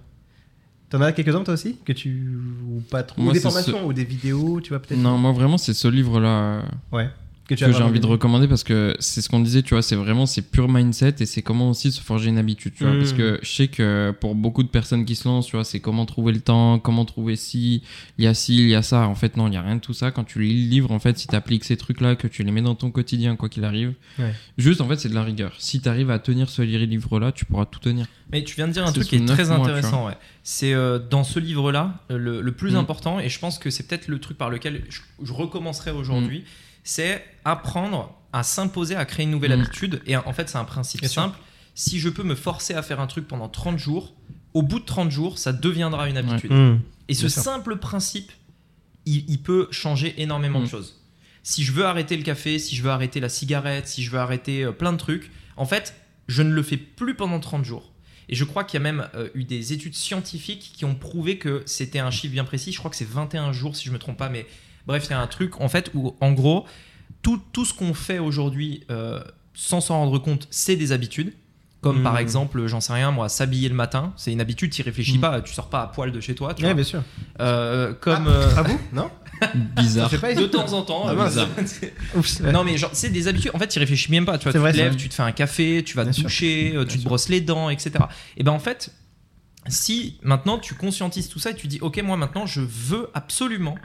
T'en 0.90 1.02
as 1.02 1.12
quelques-uns 1.12 1.44
toi 1.44 1.56
aussi 1.56 1.78
Que 1.86 1.94
tu. 1.94 2.38
Ou 2.70 2.80
pas 2.82 3.04
trop 3.04 3.20
Moi, 3.22 3.32
Ou 3.32 3.34
des 3.34 3.40
formations 3.40 3.86
ou 3.88 3.94
des 3.94 4.04
vidéos, 4.06 4.62
tu 4.62 4.70
vois, 4.70 4.80
peut-être? 4.80 5.00
Non, 5.00 5.18
moi 5.18 5.32
vraiment, 5.32 5.58
c'est 5.58 5.74
ce 5.74 5.88
livre-là. 5.88 6.28
euh, 6.28 6.62
Ouais. 6.92 7.10
Que 7.48 7.56
tu 7.56 7.66
que 7.66 7.70
as 7.70 7.74
j'ai 7.74 7.84
envie 7.84 8.00
de 8.00 8.06
recommander 8.06 8.48
parce 8.48 8.64
que 8.64 8.96
c'est 9.00 9.22
ce 9.22 9.28
qu'on 9.28 9.42
disait, 9.42 9.64
tu 9.64 9.74
vois, 9.74 9.82
c'est 9.82 9.98
vraiment 9.98 10.26
c'est 10.26 10.42
pur 10.42 10.70
mindset 10.70 11.16
et 11.20 11.26
c'est 11.26 11.42
comment 11.42 11.70
aussi 11.72 11.92
se 11.92 12.00
forger 12.00 12.30
une 12.30 12.38
habitude, 12.38 12.74
tu 12.74 12.86
vois, 12.86 12.94
Mm. 12.94 12.98
parce 13.00 13.12
que 13.12 13.40
je 13.42 13.50
sais 13.50 13.68
que 13.68 14.16
pour 14.22 14.34
beaucoup 14.34 14.64
de 14.64 14.70
personnes 14.70 15.04
qui 15.04 15.16
se 15.18 15.28
lancent, 15.28 15.48
tu 15.48 15.58
vois, 15.58 15.66
c'est 15.66 15.82
comment 15.82 16.06
trouver 16.06 16.32
le 16.32 16.40
temps, 16.40 16.80
comment 16.80 17.04
trouver 17.04 17.36
ci, 17.36 17.84
il 18.18 18.24
y 18.24 18.28
a 18.28 18.34
ci, 18.34 18.56
il 18.60 18.70
y 18.70 18.76
a 18.76 18.82
ça. 18.82 19.08
En 19.10 19.16
fait, 19.16 19.36
non, 19.36 19.50
il 19.50 19.56
y 19.56 19.58
a 19.58 19.62
rien 19.62 19.76
de 19.76 19.82
tout 19.82 19.94
ça. 19.94 20.12
Quand 20.12 20.24
tu 20.24 20.40
lis 20.42 20.64
le 20.64 20.70
livre, 20.70 20.92
en 20.92 21.00
fait, 21.00 21.18
si 21.18 21.28
tu 21.28 21.36
appliques 21.36 21.66
ces 21.66 21.76
trucs-là, 21.76 22.16
que 22.16 22.28
tu 22.28 22.44
les 22.44 22.52
mets 22.52 22.62
dans 22.62 22.76
ton 22.76 22.92
quotidien, 22.92 23.36
quoi 23.36 23.50
qu'il 23.50 23.66
arrive, 23.66 23.94
Ouais. 24.20 24.34
juste 24.58 24.80
en 24.80 24.88
fait, 24.88 24.96
c'est 24.96 25.10
de 25.10 25.16
la 25.16 25.24
rigueur. 25.24 25.54
Si 25.60 25.82
tu 25.82 25.90
arrives 25.90 26.12
à 26.12 26.20
tenir 26.20 26.50
ce 26.50 26.62
livre-là, 26.62 27.34
tu 27.34 27.44
pourras 27.44 27.66
tout 27.66 27.80
tenir. 27.82 28.06
Mais 28.32 28.44
tu 28.46 28.56
viens 28.56 28.70
de 28.70 28.74
dire 28.74 28.86
un 28.88 28.92
truc 28.94 29.04
qui 29.08 29.18
est 29.18 29.26
très 29.26 29.46
mois, 29.48 29.56
intéressant. 29.58 30.08
Ouais. 30.08 30.14
C'est 30.44 30.74
euh, 30.74 30.98
dans 30.98 31.26
ce 31.26 31.40
livre-là, 31.40 32.00
le, 32.10 32.42
le 32.42 32.52
plus 32.54 32.72
Mm. 32.72 32.78
important, 32.78 33.20
et 33.20 33.28
je 33.28 33.38
pense 33.40 33.60
que 33.60 33.70
c'est 33.70 33.86
peut-être 33.86 34.08
le 34.08 34.20
truc 34.20 34.38
par 34.38 34.50
lequel 34.50 34.84
je, 34.90 35.02
je 35.24 35.34
recommencerai 35.34 35.92
aujourd'hui, 35.92 36.40
Mm. 36.40 36.44
C'est 36.84 37.24
apprendre 37.46 38.14
à 38.32 38.44
s'imposer, 38.44 38.96
à 38.96 39.06
créer 39.06 39.26
une 39.26 39.32
nouvelle 39.32 39.56
Mm. 39.56 39.62
habitude. 39.62 40.02
Et 40.08 40.16
en 40.18 40.34
fait, 40.34 40.50
c'est 40.50 40.58
un 40.58 40.66
principe 40.66 41.02
Bien 41.02 41.10
sûr. 41.10 41.22
simple. 41.24 41.38
Si 41.76 42.00
je 42.00 42.10
peux 42.10 42.24
me 42.24 42.36
forcer 42.36 42.74
à 42.74 42.82
faire 42.82 43.00
un 43.00 43.08
truc 43.08 43.28
pendant 43.28 43.48
30 43.50 43.78
jours, 43.78 44.14
au 44.54 44.62
bout 44.64 44.80
de 44.80 44.86
30 44.86 45.10
jours, 45.12 45.38
ça 45.38 45.54
deviendra 45.54 46.10
une 46.10 46.18
habitude. 46.18 46.52
Hmm. 46.52 46.80
Et 47.08 47.14
ce 47.14 47.22
Bien 47.22 47.30
sûr. 47.30 47.42
simple 47.44 47.76
principe, 47.78 48.32
il, 49.06 49.26
il 49.30 49.40
peut 49.42 49.68
changer 49.72 50.16
énormément 50.22 50.60
de 50.60 50.66
Mm. 50.66 50.70
choses. 50.70 51.00
Si 51.44 51.64
je 51.64 51.72
veux 51.74 51.86
arrêter 51.86 52.16
le 52.16 52.24
café, 52.24 52.58
si 52.60 52.76
je 52.76 52.84
veux 52.84 52.90
arrêter 52.92 53.20
la 53.20 53.30
cigarette, 53.30 53.88
si 53.88 54.04
je 54.04 54.10
veux 54.12 54.20
arrêter 54.20 54.64
euh, 54.64 54.72
plein 54.72 54.94
de 54.94 54.98
trucs, 54.98 55.30
en 55.58 55.66
fait, 55.66 55.94
je 56.28 56.42
ne 56.42 56.54
le 56.54 56.64
fais 56.64 56.78
plus 56.78 57.16
pendant 57.16 57.40
30 57.40 57.66
jours. 57.66 57.92
Et 58.30 58.36
je 58.36 58.46
crois 58.46 58.64
qu'il 58.64 58.76
y 58.78 58.82
a 58.82 58.84
même 58.84 59.10
euh, 59.16 59.28
eu 59.36 59.44
des 59.44 59.74
études 59.74 59.96
scientifiques 59.96 60.72
qui 60.76 60.86
ont 60.86 60.96
prouvé 60.96 61.38
que 61.38 61.62
c'était 61.66 62.00
un 62.00 62.10
chiffre 62.12 62.32
bien 62.32 62.46
précis. 62.46 62.72
Je 62.72 62.78
crois 62.80 62.90
que 62.90 62.96
c'est 62.96 63.08
21 63.08 63.52
jours, 63.52 63.76
si 63.76 63.86
je 63.86 63.92
me 63.92 64.00
trompe 64.00 64.18
pas. 64.18 64.30
Mais 64.30 64.48
bref, 64.88 65.06
c'est 65.08 65.14
un 65.14 65.28
truc, 65.28 65.60
en 65.62 65.70
fait, 65.70 65.92
où, 65.94 66.16
en 66.22 66.32
gros, 66.32 66.66
tout, 67.22 67.42
tout 67.54 67.66
ce 67.66 67.74
qu'on 67.74 67.94
fait 67.94 68.20
aujourd'hui, 68.20 68.84
euh, 68.92 69.22
sans 69.54 69.82
s'en 69.82 69.96
rendre 70.00 70.20
compte, 70.20 70.48
c'est 70.52 70.76
des 70.76 70.92
habitudes. 70.92 71.34
Comme 71.82 72.00
Mm. 72.00 72.04
par 72.04 72.18
exemple, 72.18 72.66
j'en 72.68 72.80
sais 72.80 72.94
rien, 72.94 73.12
moi, 73.12 73.28
s'habiller 73.28 73.68
le 73.68 73.76
matin, 73.76 74.14
c'est 74.16 74.32
une 74.32 74.40
habitude, 74.40 74.72
tu 74.72 74.82
réfléchis 74.84 75.18
Mm. 75.18 75.22
pas, 75.22 75.42
tu 75.42 75.54
sors 75.54 75.70
pas 75.70 75.82
à 75.82 75.88
poil 75.88 76.12
de 76.14 76.20
chez 76.22 76.34
toi. 76.34 76.54
Tu 76.54 76.62
Ouais, 76.64 76.70
vois. 76.70 76.76
bien 76.76 76.84
sûr. 76.86 77.04
Euh, 77.42 77.94
comme 77.94 78.26
Ah, 78.28 78.32
euh, 78.32 78.54
ah 78.58 78.62
vous 78.64 78.80
Non 78.94 79.12
Bizarre. 79.76 80.10
Je 80.10 80.16
sais 80.16 80.22
pas. 80.22 80.34
de 80.34 80.46
temps 80.46 80.72
en 80.72 80.84
temps. 80.84 81.04
Ah, 81.08 81.14
mince. 81.14 81.38
Oups, 82.16 82.40
ouais. 82.44 82.52
non 82.54 82.64
mais 82.64 82.78
genre 82.78 82.92
c'est 82.94 83.10
des 83.10 83.28
habitudes. 83.28 83.52
En 83.54 83.60
fait, 83.60 83.68
tu 83.68 83.80
réfléchis 83.80 84.10
même 84.12 84.26
pas. 84.26 84.38
Tu 84.38 84.44
vois, 84.44 84.54
C'est 84.54 84.58
tu 84.60 84.62
vrai, 84.62 84.72
te 84.72 84.78
lèves, 84.78 84.96
tu 84.96 85.10
te 85.10 85.14
fais 85.14 85.24
un 85.24 85.34
café, 85.34 85.84
tu 85.84 85.98
vas 85.98 86.04
Bien 86.04 86.12
te 86.12 86.16
sûr. 86.16 86.24
doucher, 86.24 86.72
euh, 86.76 86.82
tu 86.84 86.86
Bien 86.86 86.96
te 86.96 87.02
sûr. 87.02 87.10
brosses 87.10 87.28
les 87.28 87.42
dents, 87.42 87.70
etc. 87.70 87.92
Et 88.38 88.44
ben 88.44 88.54
en 88.54 88.60
fait, 88.60 88.94
si 89.68 90.20
maintenant 90.24 90.58
tu 90.60 90.76
conscientises 90.76 91.28
tout 91.28 91.40
ça 91.40 91.50
et 91.52 91.56
tu 91.56 91.68
dis 91.68 91.80
ok 91.82 92.02
moi 92.04 92.16
maintenant 92.16 92.46
je 92.46 92.62
veux 92.62 93.10
absolument, 93.14 93.76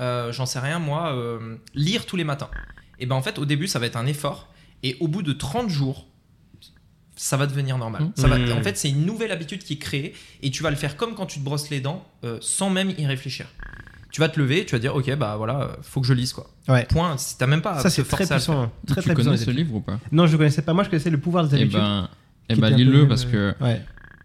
euh, 0.00 0.32
j'en 0.32 0.46
sais 0.46 0.58
rien 0.60 0.78
moi, 0.78 1.12
euh, 1.14 1.56
lire 1.74 2.06
tous 2.06 2.16
les 2.16 2.24
matins. 2.24 2.50
Et 2.98 3.06
ben 3.06 3.14
en 3.16 3.22
fait 3.22 3.38
au 3.38 3.44
début 3.44 3.66
ça 3.66 3.78
va 3.78 3.86
être 3.86 3.96
un 3.96 4.06
effort 4.06 4.48
et 4.82 4.96
au 5.00 5.08
bout 5.08 5.22
de 5.22 5.32
30 5.32 5.68
jours 5.68 6.06
ça 7.16 7.36
va 7.36 7.46
devenir 7.46 7.78
normal. 7.78 8.02
Mmh. 8.02 8.12
Ça 8.16 8.26
va, 8.28 8.38
Mmh. 8.38 8.52
En 8.52 8.62
fait, 8.62 8.76
c'est 8.76 8.90
une 8.90 9.06
nouvelle 9.06 9.30
habitude 9.30 9.62
qui 9.62 9.74
est 9.74 9.78
créée 9.78 10.14
et 10.42 10.50
tu 10.50 10.62
vas 10.64 10.70
le 10.70 10.76
faire 10.76 10.96
comme 10.96 11.14
quand 11.14 11.26
tu 11.26 11.38
te 11.38 11.44
brosses 11.44 11.70
les 11.70 11.80
dents 11.80 12.04
euh, 12.24 12.38
sans 12.40 12.70
même 12.70 12.90
y 12.98 13.06
réfléchir. 13.06 13.46
Tu 14.10 14.20
vas 14.20 14.28
te 14.28 14.38
lever, 14.38 14.64
tu 14.66 14.74
vas 14.74 14.78
dire 14.80 14.94
ok 14.96 15.14
bah 15.16 15.36
voilà, 15.36 15.60
euh, 15.62 15.68
faut 15.82 16.00
que 16.00 16.06
je 16.06 16.12
lise 16.12 16.32
quoi. 16.32 16.50
Ouais. 16.68 16.84
Point. 16.86 17.16
Si 17.18 17.38
T'as 17.38 17.46
même 17.46 17.62
pas. 17.62 17.78
Ça, 17.80 17.88
c'est 17.90 18.02
très 18.04 18.24
le 18.24 18.28
puissant. 18.30 18.70
Très, 18.86 19.00
tu 19.00 19.08
très 19.08 19.14
connais 19.14 19.36
ce 19.36 19.50
livre 19.50 19.74
ou 19.76 19.80
pas? 19.80 19.98
Non, 20.12 20.26
je 20.26 20.32
ne 20.32 20.38
connaissais 20.38 20.62
pas. 20.62 20.72
Moi, 20.72 20.82
je 20.84 20.90
connaissais 20.90 21.10
le 21.10 21.18
pouvoir 21.18 21.46
des 21.46 21.56
Eh 21.56 21.60
habitudes. 21.62 21.78
ben, 21.80 22.08
eh 22.48 22.54
ben 22.56 22.70
peu 22.70 22.76
lis-le 22.76 23.06
parce 23.08 23.26
euh, 23.32 23.52
que 23.52 23.64
Ouais. 23.64 23.80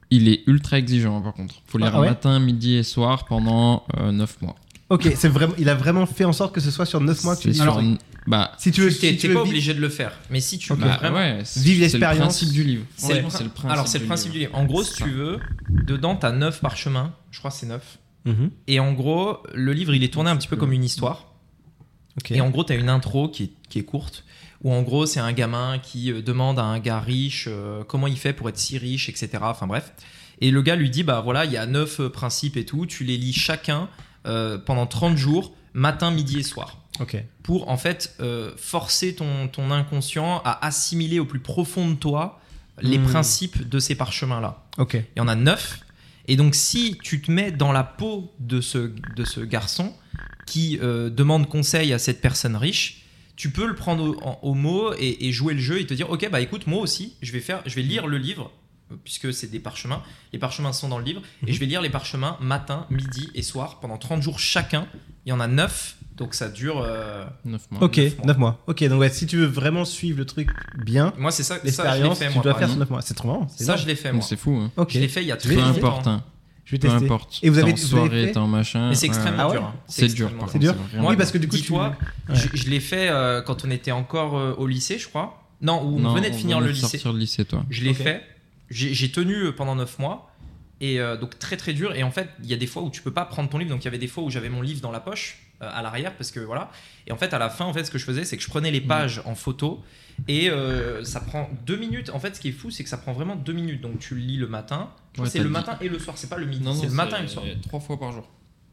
il 0.10 0.28
est 0.28 0.42
ultra 0.48 0.78
exigeant 0.80 1.22
par 1.22 1.34
contre. 1.34 1.56
Faut 1.68 1.78
lire 1.78 1.92
Ah 1.94 2.02
ouais? 2.02 2.08
matin, 2.10 2.40
midi 2.40 2.76
et 2.76 2.84
soir 2.84 3.26
pendant 3.26 3.86
9 4.00 4.42
mois. 4.42 4.56
Ok, 4.90 5.08
c'est 5.16 5.28
vraiment. 5.28 5.54
Il 5.60 5.70
a 5.70 5.76
vraiment 5.76 6.06
fait 6.06 6.26
en 6.26 6.34
sorte 6.34 6.54
que 6.54 6.62
ce 6.62 6.72
soit 6.72 6.86
sur 6.86 7.00
9 7.00 7.24
mois 7.24 7.36
que 7.36 7.42
tu 7.44 7.54
sur- 7.54 7.62
Alors, 7.64 7.82
bah, 8.26 8.52
si 8.58 8.72
tu 8.72 8.82
veux, 8.82 8.88
Tu 8.90 8.96
si 8.96 9.00
t'es 9.02 9.16
tu 9.18 9.28
veux 9.28 9.34
pas 9.36 9.42
vivre- 9.44 9.52
obligé 9.52 9.74
de 9.76 9.80
le 9.82 9.90
faire, 9.90 10.18
mais 10.32 10.40
si 10.42 10.58
tu 10.58 10.74
veux 10.74 10.80
bah, 10.80 10.98
vraiment. 10.98 11.18
ouais, 11.18 11.42
c'est- 11.44 11.60
Vive 11.60 11.76
C'est 11.76 11.82
l'expérience. 11.82 12.18
le 12.18 12.24
principe 12.24 12.50
du 12.52 12.64
livre. 12.64 12.86
C'est 12.98 13.08
Ouais, 13.08 13.16
le, 13.22 13.28
principe. 13.28 13.52
alors 13.70 13.88
c'est 13.88 14.00
le 14.00 14.06
principe 14.06 14.32
du 14.32 14.40
livre. 14.40 14.56
En 14.56 14.66
gros, 14.66 14.84
si 14.84 14.94
C'est 14.94 15.04
tu 15.04 15.10
ça. 15.12 15.16
veux, 15.16 15.40
dedans 15.70 16.16
t'as 16.16 16.32
9 16.32 16.60
parchemins. 16.62 17.14
Je 17.32 17.38
crois 17.40 17.52
que 17.52 17.58
c'est 17.58 17.68
9. 17.68 18.00
Mhm. 18.26 18.50
Et 18.68 18.80
en 18.80 18.94
gros, 18.94 19.38
le 19.54 19.74
livre 19.74 19.94
il 19.94 20.04
est 20.04 20.12
tourné 20.12 20.30
un 20.32 20.36
petit 20.38 20.48
peu 20.48 20.56
comme 20.56 20.74
une 20.74 20.84
histoire. 20.84 21.34
Ok. 22.18 22.32
Et 22.32 22.42
en 22.42 22.50
gros, 22.50 22.64
t'as 22.64 22.76
une 22.76 22.90
intro 22.90 23.30
qui 23.30 23.44
est, 23.44 23.52
qui 23.70 23.80
est 23.80 23.84
courte. 23.86 24.26
Où 24.64 24.74
en 24.74 24.82
gros, 24.82 25.06
c'est 25.06 25.22
un 25.22 25.32
gamin 25.32 25.78
qui 25.80 26.12
euh, 26.12 26.22
demande 26.22 26.60
à 26.60 26.64
un 26.64 26.80
gars 26.80 27.00
riche 27.00 27.46
euh, 27.48 27.84
comment 27.88 28.08
il 28.08 28.18
fait 28.18 28.34
pour 28.34 28.50
être 28.50 28.58
si 28.58 28.78
riche, 28.78 29.08
etc. 29.08 29.30
Enfin 29.42 29.68
bref. 29.68 29.94
Et 30.42 30.52
le 30.52 30.62
gars 30.62 30.76
lui 30.76 30.90
dit 30.90 31.04
bah 31.04 31.22
voilà, 31.24 31.46
il 31.46 31.52
y 31.52 31.58
a 31.58 31.66
9 31.66 32.08
principes 32.10 32.58
et 32.58 32.66
tout. 32.66 32.86
Tu 32.86 33.04
les 33.06 33.18
lis 33.18 33.34
chacun 33.34 33.88
euh, 34.30 34.58
pendant 34.58 34.86
30 34.86 35.18
jours, 35.18 35.54
matin, 35.74 36.12
midi 36.12 36.40
et 36.40 36.44
soir. 36.44 36.78
Pour 37.44 37.70
en 37.70 37.78
fait 37.78 38.14
euh, 38.20 38.52
forcer 38.58 39.16
ton, 39.16 39.48
ton 39.48 39.72
inconscient 39.72 40.42
à 40.44 40.66
assimiler 40.66 41.20
au 41.20 41.26
plus 41.26 41.40
profond 41.40 41.90
de 41.90 41.96
toi 41.96 42.40
les 42.82 42.98
Hmm. 42.98 43.04
principes 43.06 43.68
de 43.68 43.80
ces 43.80 43.96
parchemins-là. 43.96 44.64
Il 44.94 45.18
y 45.18 45.22
en 45.22 45.28
a 45.28 45.36
neuf. 45.36 45.80
Et 46.28 46.36
donc 46.36 46.56
si 46.56 46.98
tu 47.04 47.22
te 47.22 47.32
mets 47.32 47.52
dans 47.52 47.72
la 47.72 47.84
peau 47.84 48.32
de 48.40 48.62
ce, 48.62 48.92
de 49.16 49.26
ce 49.26 49.42
garçon 49.42 49.94
qui 50.46 50.80
euh, 50.82 51.10
demande 51.10 51.48
conseil 51.50 51.92
à 51.94 52.00
cette 52.00 52.22
personne 52.22 52.56
riche, 52.56 53.04
tu 53.36 53.50
peux 53.52 53.66
le 53.66 53.76
prendre 53.76 54.16
au, 54.44 54.54
mot 54.54 54.94
et, 54.98 55.28
et 55.28 55.32
jouer 55.32 55.54
le 55.54 55.60
jeu 55.62 55.80
et 55.80 55.86
te 55.88 55.94
dire 55.94 56.10
ok 56.10 56.30
bah 56.30 56.42
écoute 56.42 56.68
moi 56.68 56.82
aussi 56.82 57.16
je 57.22 57.32
vais 57.32 57.40
faire 57.40 57.62
je 57.66 57.74
vais 57.76 57.82
lire 57.82 58.06
le 58.06 58.18
livre 58.18 58.52
puisque 59.04 59.34
c'est 59.34 59.48
des 59.48 59.60
parchemins 59.60 60.02
les 60.34 60.40
parchemins 60.40 60.74
sont 60.74 60.90
dans 60.90 60.98
le 60.98 61.04
livre 61.06 61.22
et 61.44 61.48
Mhm. 61.48 61.54
je 61.54 61.60
vais 61.60 61.66
lire 61.66 61.82
les 61.82 61.90
parchemins 61.90 62.38
matin 62.42 62.86
midi 62.90 63.30
et 63.36 63.42
soir 63.44 63.80
pendant 63.80 63.98
30 63.98 64.22
jours 64.22 64.40
chacun 64.40 64.88
il 65.26 65.30
y 65.30 65.32
en 65.34 65.40
a 65.40 65.48
neuf 65.48 65.96
donc 66.18 66.34
ça 66.34 66.50
dure 66.50 66.82
euh, 66.86 67.24
9 67.46 67.72
mois. 67.72 67.84
Ok, 67.84 67.96
neuf 67.98 68.18
mois. 68.18 68.26
9 68.28 68.38
mois. 68.38 68.60
Ok, 68.68 68.84
donc 68.86 69.00
ouais, 69.00 69.10
si 69.10 69.26
tu 69.26 69.38
veux 69.38 69.46
vraiment 69.46 69.86
suivre 69.86 70.18
le 70.18 70.26
truc 70.26 70.50
bien, 70.84 71.14
Moi, 71.18 71.32
c'est 71.32 71.44
ça, 71.44 71.54
ça 71.56 71.60
je 71.60 71.64
l'ai 71.64 71.66
l'expérience, 71.68 72.20
fait, 72.20 72.28
tu 72.28 72.34
moi. 72.34 72.44
dois 72.44 72.54
faire 72.56 72.60
sur 72.60 72.64
exemple. 72.76 72.80
9 72.80 72.90
mois. 72.90 73.02
C'est 73.02 73.14
trop 73.14 73.28
marrant. 73.30 73.48
c'est 73.50 73.60
Ça, 73.64 73.64
énorme. 73.64 73.82
je 73.84 73.88
l'ai 73.88 73.96
fait, 73.96 74.12
moi. 74.12 74.22
C'est 74.22 74.36
fou. 74.36 74.52
Hein. 74.52 74.70
Ok. 74.76 74.90
Je 74.92 75.00
l'ai 75.00 75.08
fait 75.08 75.22
il 75.22 75.28
y 75.28 75.32
a 75.32 75.38
très 75.38 75.56
longtemps. 75.56 75.70
importe. 75.70 76.08
hein. 76.08 76.24
Je 76.66 76.72
vais 76.74 76.80
peu 76.80 76.90
tester. 76.90 77.06
importe. 77.06 77.40
Et 77.42 77.50
vous 77.50 77.58
avez- 77.58 77.72
en 77.72 77.78
soirée, 77.78 78.34
en 78.36 78.48
machin. 78.48 78.90
Mais 78.90 78.96
c'est 78.96 79.06
extrêmement 79.06 79.44
Ah 79.44 79.48
ouais 79.48 79.54
dur. 79.54 79.64
hein. 79.64 79.74
C'est 79.88 80.08
dur. 80.14 80.30
C'est 80.52 80.60
dur 80.60 80.76
Moi, 80.98 81.12
Oui, 81.12 81.16
parce 81.18 81.32
que 81.32 81.38
du 81.38 81.48
coup, 81.48 81.56
tu- 81.58 81.72
Ouais. 81.72 81.90
je, 82.34 82.48
je 82.54 82.70
l'ai 82.70 82.82
fait 82.82 83.08
euh, 83.10 83.42
quand 83.42 83.64
on 83.64 83.72
était 83.72 83.94
encore 83.94 84.38
euh, 84.38 84.54
au 84.58 84.68
lycée, 84.68 85.00
je 85.00 85.08
crois. 85.08 85.42
Non, 85.62 85.82
où 85.84 85.96
on 85.96 86.00
Non, 86.02 86.14
venait 86.14 86.32
de 86.32 86.36
finir 86.36 86.58
le 86.60 86.66
venait 86.66 86.74
lycée. 86.76 86.98
sortir 86.98 87.14
le 87.14 87.20
lycée, 87.20 87.46
toi. 87.46 87.64
Je 87.70 87.82
l'ai 87.86 87.94
fait. 87.94 88.24
J'ai 88.70 89.12
tenu 89.12 89.36
euh, 89.46 89.52
pendant 89.52 89.76
9 89.76 90.00
mois. 90.00 90.26
Et 90.82 91.02
euh, 91.02 91.18
donc 91.18 91.38
très 91.40 91.58
très 91.58 91.74
dur. 91.74 91.94
Et 91.94 92.04
en 92.04 92.12
fait, 92.12 92.30
il 92.42 92.48
y 92.50 92.54
a 92.54 92.58
des 92.58 92.68
fois 92.68 92.82
où 92.84 92.90
tu 92.90 93.02
peux 93.02 93.12
pas 93.12 93.26
prendre 93.26 93.50
ton 93.50 93.58
livre. 93.58 93.70
Donc 93.70 93.82
il 93.82 93.86
y 93.86 93.88
avait 93.90 93.98
des 93.98 94.08
fois 94.08 94.24
où 94.24 94.30
j'avais 94.30 94.48
mon 94.50 94.62
livre 94.62 94.80
dans 94.80 94.92
la 94.92 95.02
poche, 95.02 95.40
euh, 95.62 95.70
à 95.70 95.82
l'arrière, 95.82 96.16
parce 96.16 96.32
que 96.32 96.40
voilà. 96.40 96.72
Et 97.06 97.12
en 97.12 97.18
fait, 97.18 97.34
à 97.34 97.38
la 97.38 97.50
fin, 97.50 97.66
en 97.66 97.74
fait, 97.74 97.84
ce 97.84 97.92
que 97.92 97.98
je 97.98 98.06
faisais, 98.06 98.24
c'est 98.24 98.38
que 98.38 98.44
je 98.44 98.48
prenais 98.48 98.72
les 98.72 98.80
pages 98.80 99.22
en 99.26 99.36
photo. 99.36 99.84
Et 100.30 100.50
euh, 100.50 101.04
ça 101.04 101.20
prend 101.20 101.50
deux 101.66 101.76
minutes. 101.76 102.10
En 102.12 102.20
fait, 102.20 102.36
ce 102.36 102.40
qui 102.40 102.50
est 102.50 102.54
fou, 102.54 102.72
c'est 102.72 102.84
que 102.84 102.90
ça 102.90 102.98
prend 102.98 103.12
vraiment 103.12 103.36
deux 103.36 103.52
minutes. 103.54 103.82
Donc 103.82 104.00
tu 104.00 104.16
lis 104.16 104.38
le 104.38 104.48
matin. 104.48 104.90
Ouais, 105.18 105.28
c'est 105.30 105.40
le 105.40 105.46
dit- 105.46 105.52
matin 105.52 105.78
et 105.82 105.90
le 105.90 106.00
soir. 106.00 106.18
C'est 106.18 106.30
pas 106.30 106.38
le 106.38 106.46
midi. 106.46 106.66
C'est 106.80 106.88
le 106.88 106.94
matin 106.94 107.18
et 107.20 107.24
le 107.24 107.28
soir. 107.28 107.44
Trois 107.64 107.80
fois 107.82 108.00
par 108.00 108.14
jour. 108.14 108.26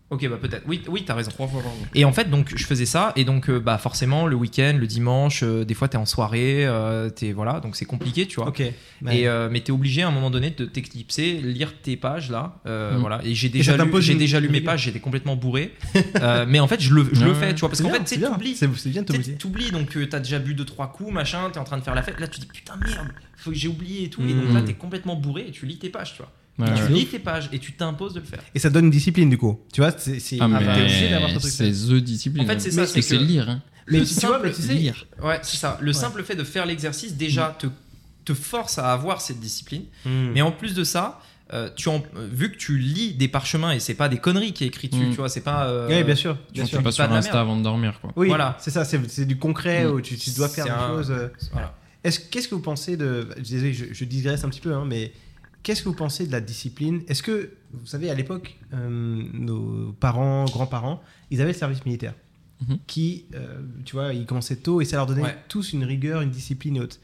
Ok, 0.09 0.29
bah 0.29 0.37
peut-être. 0.41 0.63
Oui, 0.69 0.81
oui, 0.87 1.05
t'as 1.05 1.15
raison. 1.15 1.33
Trois 1.33 1.49
fois 1.49 1.61
par 1.63 1.73
jour. 1.75 1.85
Et 1.97 2.05
en 2.05 2.13
fait, 2.13 2.31
donc, 2.31 2.53
je 2.55 2.65
faisais 2.65 2.87
ça, 2.87 3.13
et 3.17 3.25
donc, 3.25 3.51
euh, 3.51 3.59
bah, 3.59 3.77
forcément, 3.77 4.29
le 4.29 4.37
week-end, 4.37 4.77
le 4.79 4.87
dimanche, 4.87 5.43
euh, 5.43 5.65
des 5.65 5.75
fois, 5.75 5.89
t'es 5.89 5.97
en 5.97 6.07
soirée, 6.07 6.65
euh, 6.65 7.11
t'es, 7.11 7.33
voilà, 7.33 7.59
donc 7.59 7.75
c'est 7.75 7.87
compliqué, 7.87 8.25
tu 8.27 8.37
vois. 8.37 8.47
Ok. 8.49 8.63
Ouais. 9.03 9.19
Et, 9.19 9.29
mais 9.51 9.61
t'es 9.63 9.73
obligé 9.73 10.03
à 10.03 10.09
un 10.09 10.13
moment 10.13 10.31
donné 10.31 10.51
de 10.51 10.65
t'éclipser, 10.65 11.33
lire 11.43 11.75
tes 11.83 11.97
pages 11.97 12.31
là, 12.31 12.55
Mm. 12.65 12.99
voilà. 13.01 13.21
Et 13.25 13.35
j'ai 13.35 13.49
déjà 13.49 13.77
lu, 13.77 13.91
j'ai 14.01 14.15
déjà 14.15 14.39
lu 14.39 14.49
mes 14.49 14.61
pages, 14.61 14.83
j'étais 14.85 15.01
complètement 15.01 15.35
bourré. 15.35 15.75
Mais 16.47 16.61
en 16.61 16.69
fait, 16.69 16.81
je 16.81 16.95
le, 16.95 17.09
je 17.13 17.25
le 17.25 17.35
fais, 17.35 17.53
tu 17.55 17.61
vois, 17.61 17.69
parce 17.69 17.83
qu'en 17.83 17.91
fait, 17.91 18.03
c'est 18.05 18.21
t'oublies. 18.21 18.55
C'est 18.55 18.69
c'est 18.77 18.91
bien. 18.91 19.03
T'oublies, 19.03 19.71
donc 19.73 19.97
t'as 20.09 20.21
déjà 20.21 20.39
bu 20.39 20.55
deux 20.55 20.65
trois 20.65 20.93
coups, 20.93 21.13
machin, 21.13 21.51
t'es 21.53 21.59
en 21.59 21.65
train 21.65 21.79
de 21.79 21.83
faire 21.83 21.95
la 21.97 22.03
fête. 22.03 22.21
Là, 22.21 22.29
tu 22.29 22.39
dis 22.41 22.47
putain 22.47 22.77
merde, 22.77 23.09
faut 23.37 23.51
que 23.51 23.57
j'ai 23.57 23.69
oublié 23.69 24.05
et 24.05 24.11
tout. 24.11 24.23
Et 24.23 24.33
donc 24.35 24.51
Mm. 24.51 24.55
là, 24.55 24.63
t'es 24.63 24.75
complètement 24.75 25.17
bourré 25.17 25.47
et 25.49 25.51
tu 25.51 25.67
lis 25.67 25.79
tes 25.79 25.89
pages, 25.89 26.13
tu 26.13 26.19
vois. 26.19 26.31
Ouais, 26.59 26.67
tu 26.75 26.83
ouais. 26.85 26.89
lis 26.89 27.07
tes 27.07 27.19
pages 27.19 27.49
et 27.53 27.59
tu 27.59 27.73
t'imposes 27.73 28.15
de 28.15 28.21
le 28.21 28.27
faire. 28.27 28.41
Et 28.55 28.59
ça 28.59 28.71
donne 28.71 28.87
une 28.87 28.91
discipline 28.91 29.29
du 29.29 29.37
coup. 29.39 29.61
Tu 29.73 29.81
vois, 29.83 29.93
c'est. 29.97 30.19
c'est- 30.21 30.39
Ah, 30.41 30.47
obligé 30.47 31.11
d'avoir 31.11 31.31
ce 31.31 31.39
truc. 31.39 31.53
c'est 31.53 31.71
the 31.71 31.95
discipline. 32.03 32.45
En 32.45 32.47
fait, 32.47 32.61
c'est 32.61 32.71
ça, 32.71 32.87
c'est 32.87 33.17
lire. 33.19 33.49
Hein. 33.51 33.63
Mais 33.89 33.99
Le 34.01 34.05
tu 34.07 34.15
vois, 34.15 34.21
simple 34.21 34.41
mais 34.49 34.53
tu 34.53 34.63
sais, 34.63 34.75
lire. 34.75 35.07
Ouais, 35.23 35.39
c'est 35.43 35.59
ça. 35.59 35.79
Le 35.81 35.89
Ouais. 35.89 35.93
simple 35.93 36.25
fait 36.25 36.35
de 36.35 36.45
faire 36.45 36.67
l'exercice 36.67 37.15
déjà 37.15 37.55
te, 37.59 37.67
te 38.25 38.35
force 38.35 38.79
à 38.79 38.93
avoir 38.93 39.21
cette 39.21 39.39
discipline. 39.39 39.83
Hmm. 40.05 40.31
Mais 40.35 40.43
en 40.43 40.51
plus 40.51 40.75
de 40.75 40.83
ça, 40.83 41.21
euh, 41.53 41.69
tu 41.77 41.89
en- 41.91 42.03
euh, 42.17 42.27
vu 42.33 42.51
que 42.51 42.57
tu 42.57 42.79
lis 42.79 43.13
des 43.15 43.29
parchemins 43.29 43.71
et 43.73 43.79
c'est 43.79 43.95
pas 43.95 44.09
des 44.09 44.17
conneries 44.19 44.53
qui 44.53 44.65
est 44.65 44.67
écrit 44.67 44.89
dessus, 44.89 45.05
Mm. 45.07 45.11
tu 45.11 45.17
vois, 45.19 45.29
c'est 45.29 45.43
pas. 45.43 45.69
euh, 45.69 45.87
Oui, 45.89 46.03
bien 46.03 46.17
sûr. 46.17 46.37
Bien 46.53 46.65
tu 46.65 46.71
sûr. 46.71 46.79
Pas 46.79 46.85
pas 46.85 46.91
sur 46.93 47.05
Insta 47.13 47.41
avant 47.41 47.57
de 47.57 47.63
dormir, 47.63 48.01
quoi. 48.01 48.13
Oui, 48.17 48.27
Voilà. 48.27 48.57
c'est 48.61 48.71
ça, 48.73 48.85
c'est 48.85 48.99
c'est 49.09 49.27
du 49.27 49.37
concret 49.39 49.85
Mm. 49.85 49.91
où 49.93 50.01
tu, 50.01 50.17
tu 50.17 50.31
dois 50.31 50.49
faire 50.49 50.65
des 50.65 50.71
un- 50.73 50.89
choses. 50.89 51.13
Voilà. 51.53 51.75
Est-ce 52.03 52.19
qu'est-ce 52.19 52.49
que 52.49 52.55
vous 52.57 52.63
pensez 52.63 52.97
de 52.97 53.29
désolé, 53.39 53.73
je, 53.73 53.85
je 53.93 54.05
digresse 54.05 54.43
un 54.43 54.49
petit 54.49 54.61
peu, 54.61 54.73
hein, 54.75 54.85
mais 54.87 55.13
qu'est-ce 55.67 55.83
que 55.83 55.89
vous 55.89 55.97
pensez 55.97 56.29
de 56.29 56.33
la 56.33 56.41
discipline? 56.41 57.03
Est-ce 57.09 57.25
que 57.25 57.51
vous 57.73 57.87
savez 57.87 58.09
à 58.09 58.15
l'époque, 58.15 58.57
euh, 58.73 59.21
nos 59.33 59.93
parents, 59.99 60.45
grands-parents, 60.45 61.03
ils 61.33 61.41
avaient 61.41 61.51
le 61.53 61.59
service 61.59 61.85
militaire, 61.85 62.15
Mhm. 62.61 62.79
qui, 62.87 63.25
euh, 63.35 63.61
tu 63.85 63.97
vois, 63.97 64.15
ils 64.15 64.27
commençaient 64.27 64.55
tôt 64.57 64.81
et 64.81 64.85
ça 64.85 64.97
leur 64.97 65.07
donnait 65.07 65.23
Ouais. 65.25 65.37
tous 65.49 65.73
une 65.73 65.83
rigueur, 65.83 66.23
une 66.23 66.31
discipline 66.31 66.77
et 66.77 66.81
autres. 66.81 66.99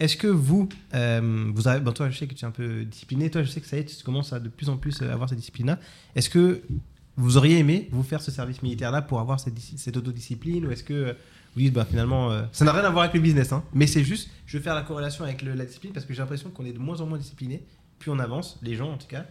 Est-ce 0.00 0.16
que 0.16 0.28
vous, 0.28 0.66
euh, 0.94 1.50
vous 1.54 1.68
avez, 1.68 1.80
bon, 1.80 1.92
toi, 1.92 2.08
je 2.08 2.16
sais 2.16 2.26
que 2.26 2.32
tu 2.32 2.44
es 2.46 2.48
un 2.48 2.50
peu 2.50 2.84
discipliné, 2.86 3.30
toi, 3.30 3.42
je 3.42 3.50
sais 3.50 3.60
que 3.60 3.66
ça 3.66 3.76
y 3.76 3.80
est, 3.80 3.84
tu 3.84 4.02
commences 4.02 4.32
à 4.32 4.40
de 4.40 4.48
plus 4.48 4.70
en 4.70 4.78
plus 4.78 5.02
avoir 5.02 5.28
cette 5.28 5.38
discipline-là. 5.38 5.78
Est-ce 6.14 6.30
que 6.30 6.62
vous 7.18 7.36
auriez 7.36 7.58
aimé 7.58 7.88
vous 7.92 8.02
faire 8.02 8.22
ce 8.22 8.30
service 8.30 8.62
militaire-là 8.62 9.02
pour 9.02 9.20
avoir 9.20 9.40
cette, 9.40 9.58
cette 9.58 9.96
autodiscipline 9.98 10.64
ou 10.66 10.70
est-ce 10.70 10.84
que 10.84 11.14
vous 11.54 11.60
dites, 11.60 11.72
bah, 11.74 11.84
finalement, 11.88 12.30
euh, 12.32 12.42
ça 12.52 12.64
n'a 12.64 12.72
rien 12.72 12.84
à 12.84 12.90
voir 12.90 13.04
avec 13.04 13.14
le 13.14 13.20
business, 13.20 13.52
hein, 13.52 13.62
mais 13.74 13.86
c'est 13.86 14.04
juste, 14.04 14.28
je 14.46 14.56
veux 14.56 14.62
faire 14.62 14.74
la 14.74 14.82
corrélation 14.82 15.24
avec 15.24 15.40
le- 15.42 15.54
la 15.54 15.64
discipline 15.66 15.92
parce 15.92 16.04
que 16.06 16.12
j'ai 16.14 16.20
l'impression 16.20 16.50
qu'on 16.50 16.64
est 16.66 16.72
de 16.72 16.78
moins 16.78 17.00
en 17.00 17.06
moins 17.06 17.16
discipliné, 17.18 17.62
plus 17.98 18.10
on 18.10 18.18
avance, 18.18 18.58
les 18.62 18.74
gens 18.74 18.92
en 18.92 18.96
tout 18.98 19.06
cas. 19.08 19.24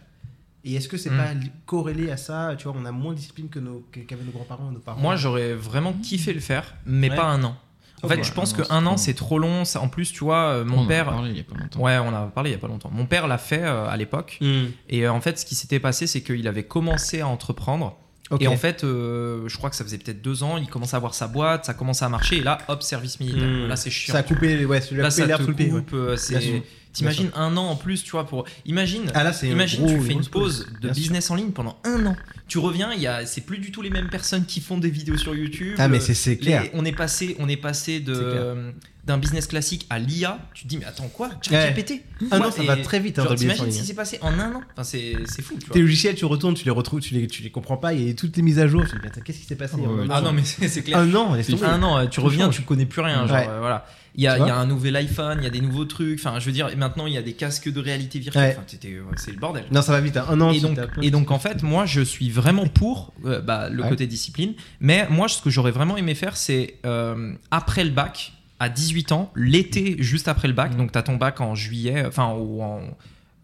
Et 0.64 0.74
est-ce 0.74 0.88
que 0.88 0.96
c'est 0.96 1.10
Mm. 1.10 1.16
pas 1.16 1.30
corrélé 1.64 2.10
à 2.10 2.16
ça 2.16 2.54
Tu 2.58 2.64
vois, 2.66 2.74
on 2.76 2.84
a 2.84 2.90
moins 2.92 3.12
de 3.12 3.18
discipline 3.18 3.48
que 3.48 3.60
nos, 3.60 3.86
que- 3.92 4.00
qu'avaient 4.00 4.24
nos 4.24 4.32
grands-parents, 4.32 4.70
nos 4.72 4.80
parents? 4.80 5.00
Moi, 5.00 5.14
j'aurais 5.16 5.54
vraiment 5.54 5.92
kiffé 5.92 6.32
le 6.32 6.40
faire, 6.40 6.74
mais 6.84 7.08
Ouais. 7.10 7.16
pas 7.16 7.24
un 7.26 7.44
an. 7.44 7.56
En 8.02 8.08
fait, 8.08 8.22
je 8.22 8.32
pense 8.32 8.52
un 8.52 8.56
que 8.58 8.62
an, 8.62 8.66
c'est 8.66 8.72
un 8.72 8.86
an, 8.86 8.90
trop 8.90 8.96
c'est 8.98 9.14
trop 9.14 9.38
long. 9.38 9.64
Ça- 9.64 9.80
En 9.80 9.88
plus, 9.88 10.12
tu 10.12 10.22
vois, 10.24 10.38
euh, 10.50 10.64
On 10.64 10.70
mon 10.70 10.78
en 10.80 10.84
a 10.84 10.88
père. 10.88 11.04
parlé 11.06 11.30
il 11.30 11.36
y 11.36 11.40
a 11.40 11.44
pas 11.44 11.56
longtemps. 11.58 11.80
Ouais, 11.80 11.98
on 11.98 12.14
a 12.14 12.26
parlé 12.26 12.50
il 12.50 12.52
y 12.52 12.56
a 12.56 12.58
pas 12.58 12.66
longtemps. 12.68 12.90
Mon 12.92 13.06
père 13.06 13.26
l'a 13.26 13.38
fait 13.38 13.62
euh, 13.62 13.88
à 13.88 13.96
l'époque. 13.96 14.38
Mm. 14.40 14.64
Et 14.90 15.06
euh, 15.06 15.12
en 15.12 15.20
fait, 15.20 15.38
ce 15.38 15.46
qui 15.46 15.54
s'était 15.54 15.80
passé, 15.80 16.06
c'est 16.06 16.20
qu'il 16.20 16.46
avait 16.46 16.64
commencé 16.64 17.20
à 17.20 17.28
entreprendre. 17.28 17.96
Ok. 18.30 18.42
Et 18.42 18.48
en 18.48 18.56
fait, 18.56 18.82
euh, 18.82 19.48
je 19.48 19.56
crois 19.56 19.70
que 19.70 19.76
ça 19.76 19.84
faisait 19.84 19.98
peut-être 19.98 20.20
deux 20.20 20.42
ans, 20.42 20.56
il 20.56 20.68
commençait 20.68 20.94
à 20.94 20.96
avoir 20.96 21.14
sa 21.14 21.28
boîte, 21.28 21.64
ça 21.64 21.74
commençait 21.74 22.04
à 22.04 22.08
marcher, 22.08 22.38
et 22.38 22.42
là, 22.42 22.58
hop, 22.66 22.82
service 22.82 23.20
militaire. 23.20 23.46
Mm. 23.46 23.68
Là, 23.68 23.76
c'est 23.76 23.90
chiant. 23.90 24.12
ça 24.12 24.18
a 24.18 24.22
coupé, 24.24 24.64
ouais, 24.66 24.80
ça 24.80 24.94
a 24.94 24.98
là, 24.98 25.04
coupé 25.04 25.10
ça 25.10 25.26
l'air 25.26 25.38
sous 25.40 25.46
le 25.46 25.54
pied. 25.54 25.72
ouais. 25.72 26.62
T'imagines 26.96 27.30
un 27.34 27.56
an 27.56 27.64
en 27.68 27.76
plus, 27.76 28.02
tu 28.02 28.10
vois, 28.12 28.26
pour. 28.26 28.44
Imagine. 28.64 29.10
Ah 29.14 29.22
là, 29.24 29.32
Imagine, 29.42 29.84
gros- 29.86 29.94
tu 29.96 30.00
fais 30.02 30.12
une 30.12 30.24
pause 30.26 30.66
de 30.80 30.88
sûr. 30.88 30.94
business 30.94 31.30
en 31.30 31.34
ligne 31.34 31.50
pendant 31.50 31.76
un 31.84 32.06
an. 32.06 32.16
Tu 32.48 32.58
reviens, 32.58 32.92
il 32.94 33.00
y 33.00 33.06
a, 33.06 33.26
c'est 33.26 33.40
plus 33.42 33.58
du 33.58 33.70
tout 33.72 33.82
les 33.82 33.90
mêmes 33.90 34.08
personnes 34.08 34.46
qui 34.46 34.60
font 34.60 34.78
des 34.78 34.90
vidéos 34.90 35.16
sur 35.16 35.34
YouTube. 35.34 35.74
Ah, 35.78 35.88
mais 35.88 36.00
c'est 36.00 36.30
les- 36.30 36.36
clair. 36.38 36.64
on 36.74 36.84
est 36.84 36.92
passé, 36.92 37.36
on 37.38 37.48
est 37.48 37.56
passé 37.56 38.00
de 38.00 38.72
d'un 39.04 39.18
business 39.18 39.46
classique 39.46 39.86
à 39.88 40.00
l'IA. 40.00 40.40
Tu 40.52 40.64
te 40.64 40.68
dis 40.68 40.78
mais 40.78 40.84
attends 40.84 41.06
quoi? 41.06 41.28
Ouais. 41.28 41.34
ChatGPT? 41.40 42.02
Un 42.32 42.38
Quoi 42.38 42.48
an, 42.48 42.50
ça 42.50 42.62
Et 42.64 42.66
va 42.66 42.76
très 42.76 42.98
vite 42.98 43.20
hein, 43.20 43.22
genre, 43.22 43.36
T'imagines 43.36 43.70
ce 43.70 43.78
qui 43.78 43.86
s'est 43.86 43.94
passé 43.94 44.18
en 44.20 44.32
un 44.36 44.52
an? 44.56 44.62
Enfin, 44.76 44.82
c'est 44.82 45.14
fou. 45.42 45.54
Tu. 45.62 45.70
Tes 45.70 45.80
logiciels, 45.80 46.16
tu 46.16 46.24
retournes, 46.24 46.54
tu 46.54 46.64
les 46.64 46.72
retrouves, 46.72 46.98
tu 47.00 47.14
les, 47.14 47.28
tu 47.28 47.44
les 47.44 47.50
comprends 47.50 47.76
pas, 47.76 47.92
il 47.94 48.04
y 48.08 48.10
a 48.10 48.14
toutes 48.14 48.36
les 48.36 48.42
mises 48.42 48.58
à 48.58 48.66
jour. 48.66 48.82
Tu 48.82 48.88
te 48.90 48.94
dis, 48.96 49.00
mais 49.04 49.08
attends, 49.08 49.20
qu'est-ce 49.20 49.38
qui 49.38 49.44
s'est 49.44 49.54
passé 49.54 49.74
Ah 49.78 49.88
ouais, 49.88 50.10
un 50.10 50.20
non 50.22 50.32
mais 50.32 50.42
c'est 50.44 50.82
clair. 50.82 50.98
Un 50.98 51.14
an. 51.14 51.34
Un 51.34 51.82
an, 51.84 51.98
euh, 51.98 52.06
tu 52.06 52.18
reviens, 52.18 52.48
tu 52.48 52.62
connais 52.62 52.86
plus 52.86 53.00
rien. 53.00 53.28
Genre, 53.28 53.36
Ouais. 53.36 53.46
euh, 53.48 53.60
voilà. 53.60 53.86
Il 54.16 54.24
y, 54.24 54.26
a, 54.26 54.32
Tu 54.32 54.38
vois 54.38 54.46
il 54.46 54.50
y 54.50 54.52
a 54.52 54.56
un 54.56 54.66
nouvel 54.66 54.96
iPhone, 54.96 55.38
il 55.40 55.44
y 55.44 55.46
a 55.46 55.50
des 55.50 55.60
nouveaux 55.60 55.84
trucs. 55.84 56.18
Enfin, 56.18 56.38
je 56.38 56.46
veux 56.46 56.52
dire, 56.52 56.70
maintenant 56.76 57.06
il 57.06 57.12
y 57.12 57.18
a 57.18 57.22
des 57.22 57.34
casques 57.34 57.70
de 57.70 57.80
réalité 57.80 58.18
virtuelle. 58.18 58.56
Ouais. 58.56 58.56
Enfin, 58.58 59.12
c'est 59.16 59.30
le 59.32 59.38
bordel. 59.38 59.64
Non, 59.70 59.82
ça 59.82 59.92
va 59.92 60.00
vite. 60.00 60.16
hein. 60.16 60.24
Un 60.28 60.40
an, 60.40 60.50
et 60.52 60.60
donc, 60.60 60.78
et 61.02 61.10
donc 61.10 61.30
en 61.30 61.38
fait, 61.38 61.62
moi 61.62 61.84
je 61.86 62.00
suis 62.00 62.30
vraiment 62.30 62.66
pour 62.66 63.12
euh, 63.26 63.40
bah, 63.40 63.68
le 63.68 63.82
Ouais. 63.82 63.88
côté 63.90 64.06
discipline. 64.06 64.54
Mais 64.80 65.06
moi, 65.10 65.28
ce 65.28 65.42
que 65.42 65.50
j'aurais 65.50 65.70
vraiment 65.70 65.96
aimé 65.96 66.14
faire, 66.14 66.36
c'est 66.36 66.76
euh, 66.86 67.34
après 67.50 67.84
le 67.84 67.90
bac, 67.90 68.32
à 68.58 68.70
18 68.70 69.12
ans, 69.12 69.30
l'été 69.36 69.96
juste 69.98 70.28
après 70.28 70.48
le 70.48 70.54
bac, 70.54 70.72
Mm. 70.72 70.76
donc 70.78 70.92
tu 70.92 70.98
as 70.98 71.02
ton 71.02 71.16
bac 71.16 71.40
en 71.42 71.54
juillet, 71.54 72.04
enfin, 72.06 72.32
ou 72.38 72.62
en. 72.62 72.80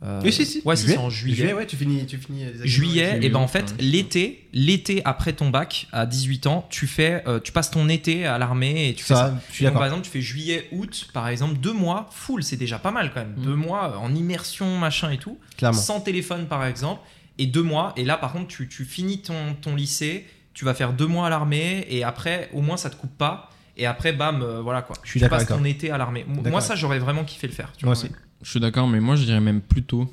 Euh, 0.05 0.21
Oui, 0.25 0.33
si, 0.33 0.45
si. 0.45 0.63
Ouais, 0.65 0.77
c'est 0.77 0.97
en 0.97 1.11
juillet. 1.11 1.53
ouais, 1.53 1.67
tu 1.67 1.77
finis, 1.77 2.07
tu 2.07 2.19
finis 2.19 2.45
les 2.45 2.67
Juillet, 2.67 3.19
et 3.23 3.29
ben 3.29 3.39
en 3.39 3.49
fait, 3.49 3.75
l'été, 3.79 4.49
l'été 4.53 5.03
après 5.05 5.33
ton 5.33 5.51
bac, 5.51 5.87
à 5.93 6.07
18 6.07 6.47
ans, 6.47 6.67
tu 6.71 6.87
fais, 6.87 7.23
euh, 7.27 7.41
tu 7.41 7.53
passes 7.53 7.71
ton 7.71 7.89
été 7.89 8.27
à 8.27 8.39
l'armée 8.39 8.89
et 8.89 8.95
tu 8.95 9.05
fais 9.05 9.15
ça. 9.15 9.29
Ça, 9.29 9.41
je 9.51 9.55
suis 9.55 9.65
Donc, 9.65 9.75
par 9.75 9.85
exemple, 9.85 10.03
tu 10.03 10.11
fais 10.11 10.21
juillet, 10.21 10.69
août, 10.73 11.09
par 11.13 11.29
exemple, 11.29 11.59
deux 11.59 11.73
mois, 11.73 12.09
full, 12.13 12.43
c'est 12.43 12.57
déjà 12.57 12.79
pas 12.79 12.91
mal 12.91 13.13
quand 13.13 13.21
même. 13.21 13.35
Mm. 13.37 13.43
Deux 13.45 13.55
mois 13.57 13.99
en 13.99 14.15
immersion, 14.15 14.79
machin 14.79 15.11
et 15.11 15.19
tout 15.19 15.39
Clairement. 15.57 15.79
sans 15.79 16.01
téléphone 16.01 16.47
par 16.47 16.65
exemple, 16.67 17.01
et 17.39 17.47
deux 17.47 17.63
mois, 17.63 17.93
et 17.97 18.05
là 18.05 18.17
par 18.17 18.33
contre 18.33 18.49
tu, 18.49 18.69
tu 18.69 18.85
finis 18.85 19.23
ton, 19.23 19.55
ton 19.61 19.75
lycée, 19.77 20.27
tu 20.55 20.65
vas 20.65 20.75
faire 20.75 20.93
deux 20.93 21.07
mois 21.07 21.29
à 21.29 21.31
l'armée, 21.31 21.87
et 21.89 22.05
après 22.05 22.51
au 22.53 22.61
moins 22.61 22.77
ça 22.77 22.91
te 22.91 22.97
coupe 22.97 23.17
pas, 23.17 23.49
et 23.83 23.87
après 23.87 24.13
bam, 24.13 24.43
euh, 24.43 24.61
voilà 24.63 24.83
quoi. 24.83 24.97
Je 25.03 25.11
suis 25.11 25.19
tu 25.21 25.25
d'accord 25.25 25.39
passes 25.39 25.49
ton 25.49 25.65
été 25.65 25.91
à 25.91 25.99
l'armée. 25.99 26.25
Moi 26.29 26.61
ça 26.61 26.75
j'aurais 26.77 26.99
vraiment 26.99 27.25
kiffé 27.25 27.47
le 27.49 27.53
faire. 27.53 27.73
tu 27.77 27.85
Moi 27.85 27.95
vois, 27.95 28.01
aussi. 28.03 28.11
ouais. 28.13 28.19
Je 28.43 28.51
suis 28.51 28.61
d'accord, 28.61 28.89
mais 28.89 29.01
moi 29.01 29.17
je 29.17 29.25
dirais 29.25 29.41
même 29.41 29.61
plus 29.61 29.83
tôt, 29.83 30.09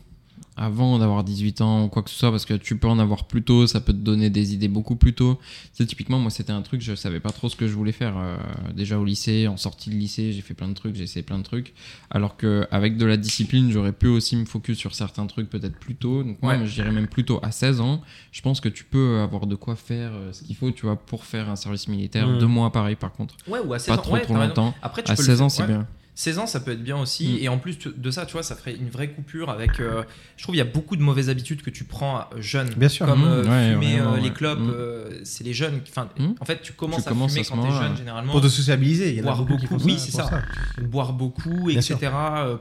avant 0.62 1.00
d'avoir 1.00 1.24
18 1.24 1.62
ans 1.62 1.86
ou 1.86 1.88
quoi 1.88 2.04
que 2.04 2.10
ce 2.10 2.18
soit, 2.18 2.32
parce 2.32 2.46
que 2.46 2.54
tu 2.54 2.78
peux 2.78 2.88
en 2.90 3.00
avoir 3.00 3.26
plus 3.26 3.42
tôt, 3.44 3.66
ça 3.66 3.80
peut 3.80 3.94
te 3.94 3.98
donner 3.98 4.30
des 4.30 4.54
idées 4.54 4.68
beaucoup 4.68 4.96
plus 4.98 5.14
tôt. 5.14 5.40
C'est 5.72 5.86
typiquement, 5.86 6.20
moi 6.20 6.30
c'était 6.30 6.52
un 6.52 6.62
truc, 6.62 6.82
je 6.82 6.94
savais 6.96 7.22
pas 7.22 7.30
trop 7.32 7.48
ce 7.48 7.56
que 7.56 7.66
je 7.68 7.74
voulais 7.74 7.94
faire. 7.94 8.18
euh, 8.18 8.38
déjà 8.76 9.00
au 9.00 9.06
lycée, 9.06 9.48
en 9.48 9.56
sortie 9.58 9.90
de 9.90 9.96
lycée, 9.96 10.34
j'ai 10.34 10.42
fait 10.42 10.54
plein 10.54 10.68
de 10.68 10.74
trucs, 10.74 10.96
j'ai 10.96 11.04
essayé 11.06 11.24
plein 11.24 11.38
de 11.38 11.44
trucs. 11.44 11.74
Alors 12.12 12.36
qu'avec 12.38 12.98
de 12.98 13.06
la 13.06 13.16
discipline, 13.18 13.72
j'aurais 13.72 13.94
pu 13.94 14.08
aussi 14.08 14.36
me 14.36 14.46
focus 14.46 14.78
sur 14.78 14.94
certains 14.94 15.26
trucs 15.28 15.50
peut-être 15.50 15.78
plus 15.80 15.96
tôt. 15.96 16.24
Donc 16.24 16.42
moi, 16.42 16.58
Ouais. 16.58 16.66
je 16.66 16.74
dirais 16.74 16.92
même 16.92 17.08
plutôt 17.08 17.40
à 17.42 17.52
16 17.52 17.80
ans, 17.80 18.02
je 18.34 18.42
pense 18.42 18.60
que 18.60 18.68
tu 18.70 18.84
peux 18.84 19.20
avoir 19.20 19.48
de 19.48 19.56
quoi 19.56 19.76
faire 19.78 20.12
euh, 20.14 20.34
ce 20.34 20.44
qu'il 20.44 20.56
faut, 20.58 20.72
tu 20.72 20.86
vois, 20.86 20.98
pour 20.98 21.24
faire 21.24 21.50
un 21.50 21.56
service 21.56 21.88
militaire. 21.88 22.28
Mm. 22.28 22.40
Deux 22.40 22.48
mois 22.48 22.72
pareil 22.72 22.96
par 22.98 23.12
contre. 23.14 23.36
Ouais, 23.48 23.60
ou 23.66 23.74
à 23.74 23.80
16 23.80 23.88
Pas 23.88 23.94
ans. 24.00 24.04
trop 24.04 24.14
ouais, 24.16 24.22
trop 24.22 24.36
longtemps. 24.36 24.74
Après, 24.82 25.04
tu 25.04 25.12
À 25.12 25.16
peux 25.16 25.22
le 25.22 25.26
16 25.26 25.38
faire- 25.38 25.46
ans, 25.46 25.50
c'est 25.50 25.62
ouais. 25.62 25.68
bien. 25.70 25.88
16 26.22 26.40
ans, 26.40 26.48
ça 26.48 26.60
peut 26.60 26.72
être 26.72 26.84
bien 26.84 26.98
aussi. 27.00 27.36
Mm. 27.40 27.44
Et 27.44 27.48
en 27.48 27.58
plus 27.60 27.78
de 27.80 28.12
ça, 28.12 28.26
tu 28.26 28.34
vois, 28.34 28.44
ça 28.44 28.54
ferait 28.58 28.76
une 28.76 28.90
vraie 28.90 29.08
coupure 29.10 29.50
avec. 29.50 29.80
euh, 29.80 30.04
je 30.36 30.44
trouve 30.44 30.54
il 30.54 30.58
y 30.58 30.62
a 30.62 30.66
beaucoup 30.66 30.98
de 30.98 31.02
mauvaises 31.02 31.30
habitudes 31.30 31.62
que 31.62 31.70
tu 31.70 31.86
prends 31.86 32.20
euh, 32.20 32.42
jeune. 32.42 32.70
Bien 32.76 32.90
sûr. 32.90 33.06
Comme 33.06 33.22
Mm, 33.22 33.24
euh, 33.28 33.44
ouais, 33.46 33.72
fumer 33.74 34.22
les 34.22 34.34
clopes, 34.34 34.60
Mm. 34.60 34.70
euh, 34.76 35.20
c'est 35.24 35.46
les 35.46 35.54
jeunes. 35.54 35.80
Enfin, 35.88 36.10
Mm. 36.20 36.32
en 36.42 36.44
fait, 36.44 36.62
tu 36.62 36.74
commences 36.74 37.04
Tu 37.04 37.08
à 37.08 37.12
commences 37.12 37.32
fumer 37.34 37.46
à 37.46 37.50
quand 37.50 37.62
t'es 37.64 37.72
jeune 37.72 37.96
généralement. 37.96 38.34
Pour 38.34 38.42
te 38.42 38.50
sociabiliser, 38.50 39.12
il 39.12 39.16
y 39.20 39.22
en 39.26 39.32
a 39.32 39.36
beaucoup 39.36 39.56
qui 39.56 39.68
beaucoup, 39.68 39.82
oui, 39.86 39.98
ça 39.98 40.06
c'est 40.06 40.12
ça. 40.12 40.42
boire 40.84 41.14
beaucoup, 41.14 41.68
Bien 41.68 41.80
etc. 41.80 42.12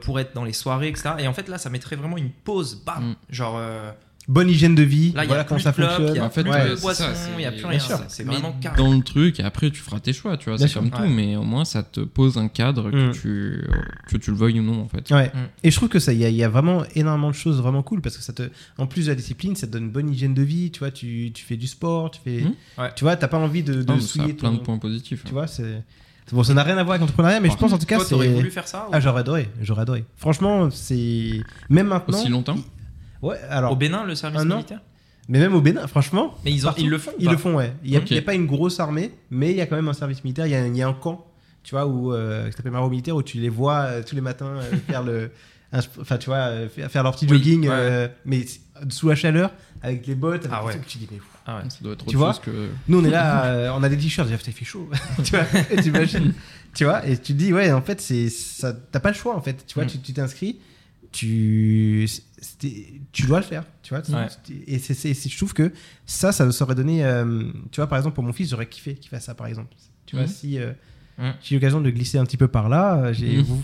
pour 0.02 0.20
être 0.20 0.35
dans 0.36 0.44
les 0.44 0.52
soirées, 0.52 0.86
etc. 0.89 1.10
Et 1.18 1.26
en 1.26 1.32
fait, 1.35 1.48
là, 1.48 1.59
ça 1.59 1.68
mettrait 1.68 1.97
vraiment 1.97 2.16
une 2.16 2.30
pause. 2.30 2.80
Bam. 2.86 3.16
Genre, 3.28 3.56
euh, 3.59 3.90
Bonne 4.29 4.51
hygiène 4.51 4.75
de 4.75 4.83
vie, 4.83 5.13
là, 5.13 5.25
voilà 5.25 5.45
comment 5.45 5.59
ça 5.59 5.73
fonctionne. 5.73 6.09
il 6.11 6.17
y 6.17 6.19
a 6.19 6.25
En 6.25 6.29
fait, 6.29 6.43
plus 6.43 6.51
ouais, 6.53 6.71
de 6.71 6.77
c'est- 6.77 7.05
il 7.39 7.43
y 7.43 7.47
a 7.47 7.51
plus 7.53 7.65
rien. 7.65 7.79
C'est 8.09 8.25
vraiment 8.25 8.53
carré. 8.61 8.77
dans 8.77 8.93
le 8.93 9.03
truc 9.03 9.41
et 9.41 9.43
après 9.43 9.71
tu 9.71 9.81
feras 9.81 10.01
tes 10.01 10.13
choix 10.13 10.37
tu 10.37 10.51
vois 10.51 10.59
c'est 10.59 10.71
comme 10.73 10.91
tout 10.91 11.01
Ouais. 11.01 11.09
mais 11.09 11.37
au 11.37 11.45
moins 11.45 11.65
ça 11.65 11.83
te 11.83 12.01
pose 12.01 12.37
un 12.37 12.49
cadre 12.49 12.91
que 12.91 13.09
Mm. 13.09 13.13
tu 13.13 13.65
que 14.07 14.17
tu 14.19 14.31
le 14.31 14.37
veuilles 14.37 14.61
ou 14.61 14.63
non 14.63 14.83
en 14.83 14.89
fait 14.89 15.11
Ouais. 15.11 15.29
Mm. 15.29 15.39
Et 15.65 15.71
je 15.71 15.77
trouve 15.77 15.89
que 15.89 15.99
ça, 15.99 16.13
il 16.13 16.19
y, 16.19 16.27
a- 16.27 16.29
il 16.29 16.37
y 16.37 16.45
a 16.45 16.49
vraiment 16.51 16.85
énormément 16.95 17.31
de 17.31 17.35
choses 17.35 17.57
vraiment 17.61 17.83
cool 17.83 18.03
parce 18.03 18.19
que 18.19 18.23
ça 18.23 18.35
te, 18.35 18.43
en 18.77 18.87
plus 18.87 19.07
de 19.07 19.11
la 19.13 19.15
discipline, 19.15 19.57
ça 19.57 19.67
te 19.67 19.73
donne 19.73 19.85
une 19.85 19.91
bonne 19.91 20.11
hygiène 20.11 20.35
de 20.35 20.43
vie. 20.43 20.71
Tu 20.73 20.81
vois, 20.81 20.91
tu, 20.91 21.31
tu 21.33 21.43
fais 21.45 21.57
du 21.57 21.67
sport, 21.67 22.11
tu 22.11 22.21
fais, 22.23 22.43
Mm. 22.43 22.83
Tu 22.97 23.05
vois, 23.05 23.17
t'as 23.17 23.29
pas 23.29 23.39
envie 23.39 23.63
de, 23.63 23.73
de 23.73 23.79
Non, 23.83 23.95
mais 23.95 24.01
ça 24.01 24.05
a 24.05 24.09
souiller 24.09 24.35
plein 24.35 24.51
ton- 24.51 24.57
de 24.57 24.61
points 24.61 24.79
positifs 24.79 25.23
Tu 25.25 25.33
vois, 25.33 25.47
c'est 25.47 25.83
bon, 26.33 26.43
ça 26.43 26.53
n'a 26.53 26.63
rien 26.65 26.77
à 26.77 26.83
voir 26.83 26.91
avec 26.97 27.01
l'entrepreneuriat, 27.01 27.41
mais 27.41 27.49
Par 27.49 27.57
je 27.57 27.61
pense 27.63 27.73
en 27.73 27.79
tout 27.79 27.87
cas 27.87 27.97
Toi, 27.97 28.05
t'aurais 28.05 28.29
voulu 28.29 28.51
faire 28.51 28.69
ça 28.69 28.87
ou 28.89 28.91
Ah, 28.93 29.01
j'aurais 29.01 29.21
adoré, 29.21 29.49
j'aurais 29.63 29.83
adoré. 29.83 30.05
Franchement, 30.17 30.69
c'est 30.71 31.41
même 31.71 31.87
maintenant. 31.87 32.19
aussi 32.19 32.29
longtemps? 32.29 32.57
Ouais, 33.23 33.39
alors. 33.51 33.73
Au 33.73 33.77
Bénin, 33.77 34.05
le 34.05 34.15
service 34.15 34.40
un 34.40 34.51
an 34.51 34.57
militaire 34.57 34.81
Mais 35.28 35.39
même 35.39 35.55
au 35.55 35.61
Bénin, 35.61 35.86
franchement. 35.86 36.35
Mais 36.45 36.53
ils, 36.53 36.65
ont- 36.65 36.69
partout, 36.69 36.82
ils 36.82 36.89
le 36.90 36.99
font 36.99 37.12
Ils 37.19 37.27
pas 37.27 37.32
le 37.32 37.39
font, 37.39 37.55
ouais. 37.55 37.73
Il 37.85 37.90
n'y 37.90 37.97
a, 37.97 38.01
Ok. 38.01 38.11
il 38.11 38.15
y 38.16 38.19
a 38.19 38.23
pas 38.23 38.35
une 38.35 38.47
grosse 38.47 38.81
armée, 38.81 39.12
mais 39.31 39.51
il 39.51 39.57
y 39.57 39.61
a 39.61 39.66
quand 39.66 39.77
même 39.77 39.89
un 39.89 39.93
service 39.93 40.23
militaire. 40.24 40.47
Il 40.47 40.53
y 40.53 40.55
a, 40.55 40.66
il 40.66 40.77
y 40.77 40.82
a 40.82 40.89
un 40.89 40.93
camp, 40.95 41.27
tu 41.65 41.74
vois, 41.74 41.86
où, 41.86 42.12
euh, 42.12 42.49
qui 42.49 42.57
s'appelle 42.57 42.73
Maro 42.73 42.89
Militaire, 42.89 43.16
où 43.16 43.23
tu 43.23 43.39
les 43.39 43.49
vois 43.49 43.81
euh, 43.81 44.03
tous 44.07 44.15
les 44.15 44.20
matins 44.20 44.47
euh, 44.57 44.62
faire 44.89 45.03
le. 45.03 45.31
un 45.73 45.81
sp- 45.81 46.01
Enfin, 46.01 46.16
tu 46.19 46.27
vois, 46.31 46.36
euh, 46.39 46.69
faire 46.69 46.90
faire 46.90 47.03
leur 47.03 47.15
petit 47.15 47.27
Oui, 47.27 47.39
jogging, 47.39 47.62
ouais. 47.69 47.69
euh, 47.70 48.09
mais 48.24 48.43
c- 48.47 48.61
sous 48.90 49.09
la 49.09 49.16
chaleur, 49.16 49.51
avec 49.82 50.07
les 50.07 50.15
bottes, 50.15 50.47
avec 50.47 50.53
Ah 50.59 50.65
ouais. 50.65 50.74
que 50.78 50.86
tu 50.86 50.99
dis, 50.99 51.09
mais 51.11 51.19
ouf. 51.19 51.24
Ah 51.47 51.57
ouais. 51.57 51.70
Ça 51.70 51.78
doit 51.82 51.93
être 51.95 52.05
Tu 52.05 52.11
autre 52.11 52.19
vois 52.19 52.32
chose 52.32 52.40
que. 52.43 52.69
Nous, 52.89 53.01
on 53.01 53.05
est 53.05 53.11
là, 53.11 53.45
euh, 53.47 53.70
on 53.74 53.82
a 53.82 53.89
des 53.89 53.97
t-shirts, 53.99 54.28
déjà, 54.28 54.39
putain, 54.39 54.51
il 54.53 54.59
fait 54.59 54.65
chaud. 54.65 54.89
tu 55.24 55.31
vois, 55.36 55.45
et 55.70 55.77
t'imagines. 55.77 56.32
tu 56.74 56.85
vois, 56.85 57.07
et 57.07 57.16
tu 57.16 57.32
te 57.32 57.39
dis, 57.39 57.53
ouais, 57.53 57.73
en 57.73 57.82
fait, 57.82 58.01
c'est 58.01 58.28
ça, 58.31 58.73
t'as 58.73 59.01
pas 59.01 59.09
le 59.11 59.16
choix, 59.16 59.35
en 59.36 59.40
fait. 59.43 59.65
Tu 59.66 59.74
vois, 59.74 59.85
Mm. 59.85 59.89
tu 59.89 59.99
tu 59.99 60.12
t'inscris, 60.12 60.59
tu, 61.12 62.09
tu 63.12 63.26
dois 63.26 63.39
le 63.40 63.44
faire, 63.44 63.64
tu 63.82 63.94
vois. 63.94 64.02
Ouais. 64.10 64.26
Et 64.66 64.78
c'est, 64.78 64.94
c'est- 64.94 65.14
c'est- 65.14 65.28
je 65.28 65.36
trouve 65.36 65.55
que 65.55 65.72
ça, 66.06 66.32
ça 66.32 66.44
nous 66.47 66.62
aurait 66.62 66.74
donné, 66.74 67.05
euh, 67.05 67.44
tu 67.70 67.76
vois, 67.80 67.86
par 67.86 67.98
exemple, 67.98 68.14
pour 68.14 68.24
mon 68.24 68.32
fils, 68.32 68.51
j'aurais 68.51 68.66
kiffé 68.68 68.94
qu'il 68.94 69.09
fasse 69.10 69.24
ça, 69.24 69.35
par 69.35 69.47
exemple. 69.47 69.74
Tu 70.06 70.16
vois, 70.16 70.24
Mhm. 70.26 70.30
si 70.30 70.59
euh, 70.59 70.72
j'ai 71.43 71.55
eu 71.55 71.59
l'occasion 71.59 71.80
de 71.80 71.90
glisser 71.90 72.18
un 72.18 72.24
petit 72.24 72.36
peu 72.36 72.48
par 72.48 72.68
là, 72.68 72.97
euh, 72.98 73.12
j'ai, 73.12 73.43
vous- 73.43 73.62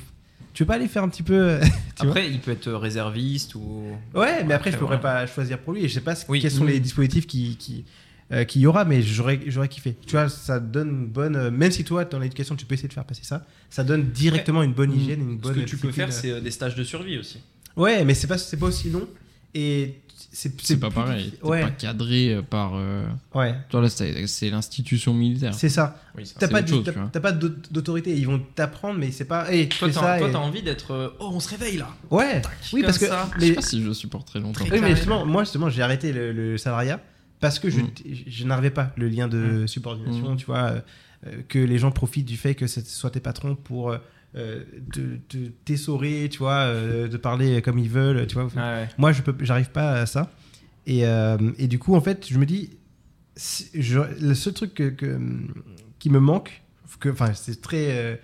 tu 0.53 0.63
veux 0.63 0.67
pas 0.67 0.75
aller 0.75 0.89
faire 0.89 1.03
un 1.05 1.09
petit 1.09 1.23
peu. 1.23 1.59
vois? 1.99 2.07
Après, 2.09 2.31
il 2.31 2.41
peut 2.41 2.53
être 2.53 2.71
réserviste 2.73 3.55
ou. 3.55 3.85
Ouais, 4.15 4.45
mais 4.45 4.55
après, 4.55 4.73
je 4.73 4.77
pourrais 4.77 5.01
pas 5.01 5.27
choisir 5.27 5.59
pour 5.59 5.73
lui. 5.73 5.85
Et 5.85 5.89
je 5.89 5.95
sais 5.95 6.01
pas 6.01 6.15
ce- 6.15 6.25
Oui. 6.29 6.41
quels 6.41 6.51
sont 6.51 6.65
Mhm. 6.65 6.71
les 6.71 6.81
dispositifs 6.81 7.27
qui, 7.27 7.57
qui, 7.57 7.85
euh, 8.33 8.45
qu'il 8.45 8.63
y 8.63 8.67
aura, 8.67 8.85
mais 8.85 9.03
j'aurais, 9.03 9.41
j'aurais 9.47 9.69
kiffé. 9.69 9.97
Tu 10.07 10.13
vois, 10.13 10.29
ça 10.29 10.61
donne 10.61 10.89
une 10.89 11.07
bonne. 11.07 11.37
euh, 11.37 11.51
même 11.51 11.71
si 11.71 11.85
toi, 11.85 12.05
dans 12.05 12.19
l'éducation, 12.19 12.57
tu 12.57 12.65
peux 12.67 12.75
essayer 12.75 12.89
de 12.89 12.95
faire 12.95 13.05
passer 13.05 13.25
ça, 13.25 13.45
ça 13.71 13.85
donne 13.85 14.11
directement 14.11 14.63
une 14.63 14.73
bonne 14.73 14.93
hygiène, 14.93 15.21
une 15.21 15.37
Ce 15.39 15.43
bonne. 15.43 15.55
que 15.57 15.61
tu 15.61 15.77
peux 15.77 15.93
faire, 15.93 16.13
c'est 16.13 16.31
euh, 16.31 16.41
des 16.41 16.51
stages 16.51 16.75
de 16.75 16.85
survie 16.85 17.19
aussi. 17.19 17.41
Ouais, 17.77 18.05
mais 18.05 18.15
c'est 18.15 18.27
pas, 18.27 18.39
c'est 18.39 18.57
pas 18.57 18.67
aussi 18.67 18.89
long. 18.91 19.07
Et 19.57 20.01
c'est, 20.33 20.57
pas 20.81 20.89
plus 20.89 20.95
pareil. 20.97 21.31
T'es 21.41 21.47
Ouais, 21.47 21.61
pas 21.61 21.71
cadré 21.71 22.41
par. 22.51 22.73
euh, 22.75 23.05
ouais, 23.35 23.53
Tu 23.69 23.77
vois, 23.77 23.83
là, 23.83 23.89
c'est 23.89 24.51
l'institution 24.51 25.15
militaire. 25.15 25.55
c'est 25.55 25.69
ça. 25.69 26.01
Oui. 26.17 26.25
T'as 26.39 26.49
pas, 26.49 26.63
t'as- 26.63 27.33
d'autorité. 27.71 28.17
Ils 28.17 28.27
vont 28.27 28.41
t'apprendre, 28.55 28.99
mais 28.99 29.13
c'est 29.13 29.27
pas. 29.27 29.49
Hey, 29.53 29.69
Toi, 29.69 29.89
t'as 29.93 30.19
toi, 30.19 30.29
et- 30.29 30.35
envie 30.35 30.63
d'être. 30.63 30.91
euh, 30.93 31.09
Oh, 31.21 31.31
on 31.35 31.41
se 31.41 31.49
réveille 31.51 31.77
là. 31.77 31.89
Ouais. 32.11 32.41
Tac, 32.41 32.53
Oui, 32.73 32.83
parce 32.83 32.99
que. 32.99 33.07
Je 33.39 33.45
sais 33.47 33.53
pas 33.53 33.63
si 33.63 33.81
je 33.83 33.87
longtemps. 34.41 34.65
Très 34.65 34.71
Oui, 34.75 34.81
mais 34.81 34.91
justement, 34.97 35.25
moi, 35.25 35.45
justement, 35.45 35.69
j'ai 35.69 35.83
arrêté 35.83 36.13
le, 36.13 36.33
le 36.33 36.59
salariat 36.59 37.01
parce 37.45 37.59
que 37.59 37.69
je, 37.71 37.81
Mm. 37.81 37.91
je 38.27 38.45
n'arrivais 38.45 38.71
pas 38.71 38.93
le 38.97 39.09
lien 39.09 39.29
de 39.29 39.67
subordination, 39.67 40.35
tu 40.37 40.47
vois, 40.47 40.65
euh, 40.71 40.81
euh, 41.27 41.43
que 41.49 41.59
les 41.59 41.79
gens 41.79 41.91
profitent 41.91 42.27
du 42.27 42.37
fait 42.37 42.55
que 42.55 42.67
ce 42.67 42.81
soit 42.81 43.11
tes 43.11 43.21
patrons 43.21 43.55
pour 43.55 43.91
euh, 43.91 43.99
euh, 44.37 44.65
te, 44.93 45.01
te 45.29 45.39
t'essorer, 45.65 46.29
tu 46.31 46.39
vois, 46.39 46.67
de 46.75 47.17
parler 47.19 47.61
comme 47.63 47.79
ils 47.79 47.89
veulent, 47.91 48.27
tu 48.27 48.35
vois. 48.35 48.47
Ouais. 48.47 48.89
Moi, 48.99 49.13
je 49.13 49.23
peux, 49.23 49.35
j'arrive 49.45 49.71
pas 49.71 49.93
à 49.93 50.07
ça. 50.07 50.31
Et, 50.87 51.07
euh, 51.07 51.37
et 51.59 51.69
du 51.69 51.79
coup, 51.79 51.95
en 51.95 52.01
fait, 52.01 52.27
je 52.29 52.39
me 52.39 52.47
dis, 52.47 52.71
je- 53.75 54.01
le 54.21 54.35
seul 54.35 54.53
truc 54.55 54.75
que, 54.75 54.89
que- 54.91 55.19
qui 55.99 56.11
me 56.11 56.21
manque, 56.21 56.63
que, 57.01 57.09
enfin, 57.11 57.33
c'est 57.35 57.61
très 57.61 57.87
euh, 57.99 58.17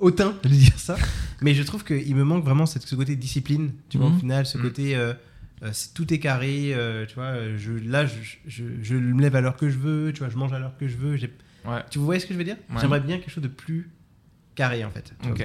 hautain 0.00 0.34
de 0.42 0.48
dire 0.48 0.78
ça, 0.78 0.96
mais 1.42 1.54
je 1.54 1.62
trouve 1.62 1.84
qu'il 1.84 2.14
me 2.16 2.24
manque 2.24 2.44
vraiment 2.44 2.66
cette, 2.66 2.82
ce 2.82 2.94
côté 2.94 3.16
discipline, 3.16 3.72
tu 3.88 3.98
vois, 3.98 4.08
au 4.08 4.10
Mhm. 4.10 4.18
final, 4.20 4.46
ce 4.46 4.58
côté, 4.58 4.96
euh, 4.96 5.14
euh, 5.64 5.72
tout 5.94 6.12
est 6.12 6.18
carré, 6.18 6.74
euh, 6.74 7.06
tu 7.06 7.14
vois, 7.14 7.24
euh, 7.24 7.56
je, 7.56 7.72
là, 7.72 8.06
je, 8.06 8.14
je, 8.46 8.64
je 8.82 8.94
me 8.94 9.22
lève 9.22 9.34
à 9.34 9.40
l'heure 9.40 9.56
que 9.56 9.70
je 9.70 9.78
veux, 9.78 10.12
tu 10.12 10.18
vois, 10.20 10.28
je 10.28 10.36
mange 10.36 10.52
à 10.52 10.58
l'heure 10.58 10.76
que 10.78 10.88
je 10.88 10.96
veux. 10.96 11.18
Ouais. 11.64 11.82
Tu 11.90 11.98
vois 11.98 12.18
ce 12.20 12.26
que 12.26 12.34
je 12.34 12.38
veux 12.38 12.44
dire 12.44 12.56
Ouais. 12.70 12.80
J'aimerais 12.80 13.00
bien 13.00 13.18
quelque 13.18 13.30
chose 13.30 13.42
de 13.42 13.48
plus 13.48 13.90
carré, 14.54 14.84
en 14.84 14.90
fait. 14.90 15.12
Ok. 15.26 15.44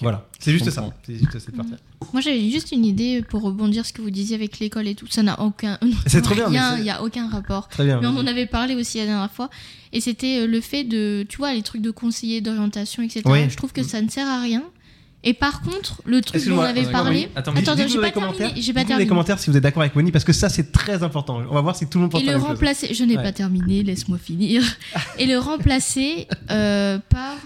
Voilà, 0.00 0.26
c'est 0.38 0.50
juste 0.50 0.70
ça. 0.70 0.88
C'est 1.04 1.16
juste 1.16 1.38
cette 1.38 1.54
partie. 1.54 1.74
Moi, 2.12 2.22
j'avais 2.22 2.48
juste 2.50 2.72
une 2.72 2.86
idée 2.86 3.22
pour 3.22 3.42
rebondir 3.42 3.84
ce 3.84 3.92
que 3.92 4.00
vous 4.00 4.10
disiez 4.10 4.34
avec 4.34 4.58
l'école 4.58 4.88
et 4.88 4.94
tout. 4.94 5.06
Ça 5.10 5.22
n'a 5.22 5.38
aucun. 5.40 5.78
C'est 6.06 6.22
trop 6.22 6.34
bien, 6.34 6.78
il 6.78 6.84
n'y 6.84 6.90
a 6.90 7.02
aucun 7.02 7.28
rapport. 7.28 7.68
Très 7.68 7.84
bien. 7.84 8.00
Mais 8.00 8.06
on 8.06 8.16
en 8.16 8.26
avait 8.26 8.46
parlé 8.46 8.74
aussi 8.74 8.96
la 8.96 9.04
dernière 9.04 9.30
fois. 9.30 9.50
Et 9.92 10.00
c'était 10.00 10.46
le 10.46 10.60
fait 10.62 10.84
de, 10.84 11.26
tu 11.28 11.36
vois, 11.36 11.52
les 11.52 11.62
trucs 11.62 11.82
de 11.82 11.90
conseiller 11.90 12.40
d'orientation, 12.40 13.02
etc. 13.02 13.22
Oui. 13.26 13.50
Je 13.50 13.56
trouve 13.56 13.72
que 13.72 13.82
ça 13.82 14.00
ne 14.00 14.08
sert 14.08 14.26
à 14.26 14.40
rien. 14.40 14.64
Et 15.26 15.32
par 15.34 15.62
contre, 15.62 16.02
le 16.04 16.20
truc 16.20 16.46
dont 16.46 16.58
on 16.58 16.60
avait 16.60 16.82
parlé. 16.84 17.24
Attends, 17.34 17.50
Attends, 17.50 17.52
mais 17.54 17.60
attends, 17.60 17.74
Dites-nous 17.74 17.92
j'ai 17.92 18.00
pas 18.00 18.10
terminé. 18.12 18.52
J'ai 18.60 18.72
pas 18.72 18.80
dans 18.80 18.84
les 18.84 18.88
terminé. 18.88 19.06
commentaires 19.08 19.38
si 19.38 19.50
vous 19.50 19.56
êtes 19.56 19.62
d'accord 19.62 19.82
avec 19.82 19.94
Moni 19.96 20.12
parce 20.12 20.24
que 20.24 20.32
ça 20.34 20.48
c'est 20.48 20.70
très 20.70 21.02
important. 21.02 21.42
On 21.50 21.54
va 21.54 21.60
voir 21.62 21.74
si 21.74 21.86
tout 21.86 21.98
le 21.98 22.02
monde 22.02 22.10
pense 22.12 22.22
Et 22.22 22.26
le 22.26 22.36
remplacer, 22.36 22.92
je 22.94 23.02
n'ai 23.04 23.16
Ouais. 23.16 23.22
pas 23.22 23.32
terminé, 23.32 23.82
laisse-moi 23.82 24.18
finir. 24.18 24.62
Et 25.18 25.26
le 25.26 25.38
remplacer 25.38 26.28
euh, 26.50 26.98
par, 27.08 27.36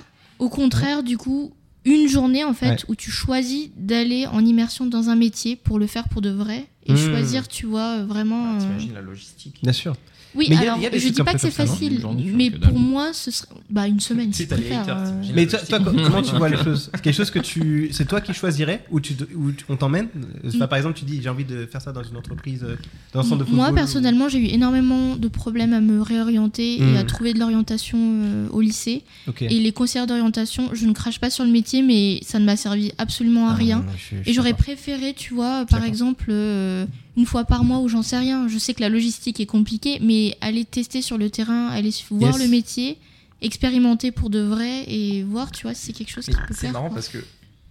au 0.41 0.49
contraire, 0.49 1.03
du 1.05 1.17
coup, 1.17 1.53
une 1.85 2.09
journée 2.09 2.43
en 2.45 2.53
fait 2.53 2.69
Ouais. 2.71 2.77
où 2.89 2.95
tu 2.97 3.11
choisis 3.11 3.71
d'aller 3.77 4.27
en 4.27 4.45
immersion 4.45 4.85
dans 4.87 5.09
un 5.09 5.15
métier 5.15 5.55
pour 5.57 5.79
le 5.79 5.87
faire 5.87 6.09
pour 6.09 6.21
de 6.21 6.31
vrai 6.31 6.67
et 6.87 6.93
Mmh. 6.93 6.97
choisir, 6.97 7.49
tu 7.49 7.67
vois, 7.67 8.03
vraiment. 8.05 8.45
Ah, 8.45 8.57
euh, 8.57 8.61
T'imagines 8.61 8.95
la 8.95 9.03
logistique. 9.03 9.59
Bien 9.63 9.73
sûr. 9.73 9.95
Oui, 10.35 10.47
Mais 10.51 10.57
il 10.57 10.63
y 10.63 10.67
a- 10.67 10.73
alors 10.73 10.83
y 10.83 10.87
a 10.87 10.91
des 10.91 10.99
je 10.99 11.09
dis 11.09 11.23
pas 11.23 11.33
que 11.33 11.39
c'est 11.41 11.51
facile, 11.51 12.01
mais 12.35 12.51
pour 12.51 12.61
dalle. 12.61 12.75
moi, 12.75 13.13
ce 13.13 13.31
serait 13.31 13.49
bah, 13.71 13.87
une 13.87 13.99
semaine. 14.01 14.33
Si 14.33 14.43
haters, 14.43 14.85
euh. 14.89 15.23
Mais 15.35 15.47
toi, 15.47 15.59
comment 15.71 16.23
tu 16.23 16.35
vois 16.37 16.49
les 16.49 16.57
choses 16.65 16.91
C'est 16.95 17.01
quelque 17.01 17.15
chose 17.17 17.31
que 17.31 17.39
tu, 17.39 17.89
c'est 17.93 18.07
toi 18.07 18.21
qui 18.21 18.33
choisirais 18.35 18.85
ou 18.91 19.01
tu, 19.01 19.15
ou 19.35 19.53
tu- 19.53 19.65
on 19.69 19.77
t'emmène 19.77 20.09
Mm. 20.45 20.67
Par 20.69 20.77
exemple, 20.77 20.99
tu 20.99 21.05
dis 21.05 21.21
j'ai 21.23 21.29
envie 21.29 21.45
de 21.45 21.67
faire 21.67 21.81
ça 21.81 21.93
dans 21.93 22.03
une 22.03 22.17
entreprise, 22.17 22.63
euh, 22.63 22.77
dans 23.13 23.21
un 23.21 23.23
centre 23.23 23.39
de 23.39 23.45
football. 23.45 23.57
Moi, 23.57 23.71
ou- 23.71 23.75
personnellement, 23.75 24.29
j'ai 24.29 24.39
eu 24.39 24.47
énormément 24.47 25.17
de 25.17 25.29
problèmes 25.29 25.73
à 25.73 25.81
me 25.81 26.01
réorienter 26.03 26.79
Mm. 26.81 26.95
et 26.95 26.99
à 26.99 27.05
trouver 27.05 27.33
de 27.33 27.39
l'orientation 27.39 27.99
euh, 28.01 28.49
au 28.51 28.61
lycée. 28.61 29.03
Et 29.41 29.49
les 29.61 29.73
conseillères 29.73 30.07
d'orientation, 30.07 30.71
je 30.73 30.87
ne 30.87 30.93
crache 30.93 31.19
pas 31.21 31.31
sur 31.31 31.45
le 31.45 31.51
métier, 31.51 31.83
mais 31.83 32.21
ça 32.23 32.39
ne 32.39 32.45
m'a 32.45 32.57
servi 32.57 32.93
absolument 32.99 33.49
à 33.49 33.53
Ah, 33.53 33.55
rien. 33.55 33.77
non, 33.79 33.85
je 33.97 34.03
suis- 34.03 34.17
je 34.25 34.31
Et 34.31 34.33
j'aurais 34.35 34.55
préféré, 34.55 35.15
tu 35.17 35.35
vois, 35.35 35.65
par 35.71 35.85
exemple, 35.85 36.27
euh, 36.29 36.85
une 37.19 37.27
fois 37.27 37.45
par 37.45 37.65
mois 37.65 37.79
ou 37.81 37.89
j'en 37.89 38.03
sais 38.03 38.17
rien. 38.19 38.49
Je 38.49 38.57
sais 38.59 38.73
que 38.75 38.81
la 38.81 38.89
logistique 38.89 39.41
est 39.41 39.47
compliquée, 39.47 39.99
mais 40.01 40.37
aller 40.41 40.65
tester 40.65 41.03
sur 41.03 41.19
le 41.19 41.29
terrain, 41.29 41.67
aller 41.69 41.93
voir 42.11 42.33
Yes. 42.35 42.43
le 42.45 42.49
métier, 42.49 42.97
expérimenter 43.43 44.11
pour 44.13 44.31
de 44.31 44.39
vrai 44.41 44.85
et 44.87 45.23
voir, 45.25 45.51
tu 45.51 45.65
vois, 45.65 45.75
si 45.75 45.87
c'est 45.87 45.93
quelque 45.93 46.11
chose 46.11 46.25
qui 46.27 46.31
Et 46.33 46.47
peut 46.49 46.55
C'est 46.57 46.71
marrant 46.71 46.87
quoi. 46.89 46.95
parce 46.97 47.09
que 47.09 47.19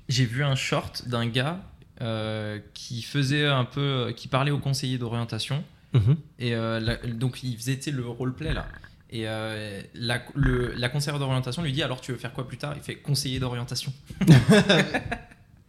j'ai 0.10 0.26
vu 0.26 0.44
un 0.44 0.56
short 0.56 1.08
d'un 1.08 1.26
gars 1.28 1.62
euh, 2.02 2.60
qui 2.74 3.02
faisait 3.02 3.46
un 3.48 3.66
peu, 3.66 4.14
qui 4.16 4.28
parlait 4.28 4.52
au 4.52 4.60
conseiller 4.60 4.98
d'orientation 4.98 5.64
Mhm. 5.94 6.18
et 6.40 6.54
euh, 6.54 6.80
la- 6.80 6.98
donc 6.98 7.42
il 7.44 7.56
faisait 7.58 7.80
le 7.92 8.06
roleplay 8.08 8.54
là. 8.54 8.68
Et 9.10 9.24
euh, 9.28 9.82
la, 9.96 10.22
le- 10.36 10.74
la 10.76 10.90
conseillère 10.90 11.18
d'orientation 11.18 11.62
lui 11.64 11.72
dit 11.72 11.82
alors 11.82 12.02
tu 12.02 12.12
veux 12.12 12.18
faire 12.18 12.34
quoi 12.34 12.46
plus 12.48 12.58
tard? 12.58 12.74
Il 12.76 12.84
fait 12.84 12.96
conseiller 12.96 13.40
d'orientation. 13.40 13.92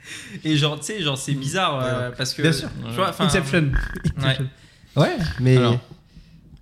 et 0.45 0.57
genre 0.57 0.79
tu 0.79 0.87
sais 0.87 1.03
genre 1.03 1.19
c'est 1.19 1.35
bizarre 1.35 1.81
euh, 1.83 2.11
parce 2.17 2.35
que 2.35 2.43
Bien 2.43 2.53
sûr. 2.53 2.69
tu 2.89 2.95
vois, 2.95 3.15
Inception. 3.19 3.73
Inception. 4.17 4.49
Ouais, 4.97 5.17
mais 5.41 5.57
Alors, 5.57 5.79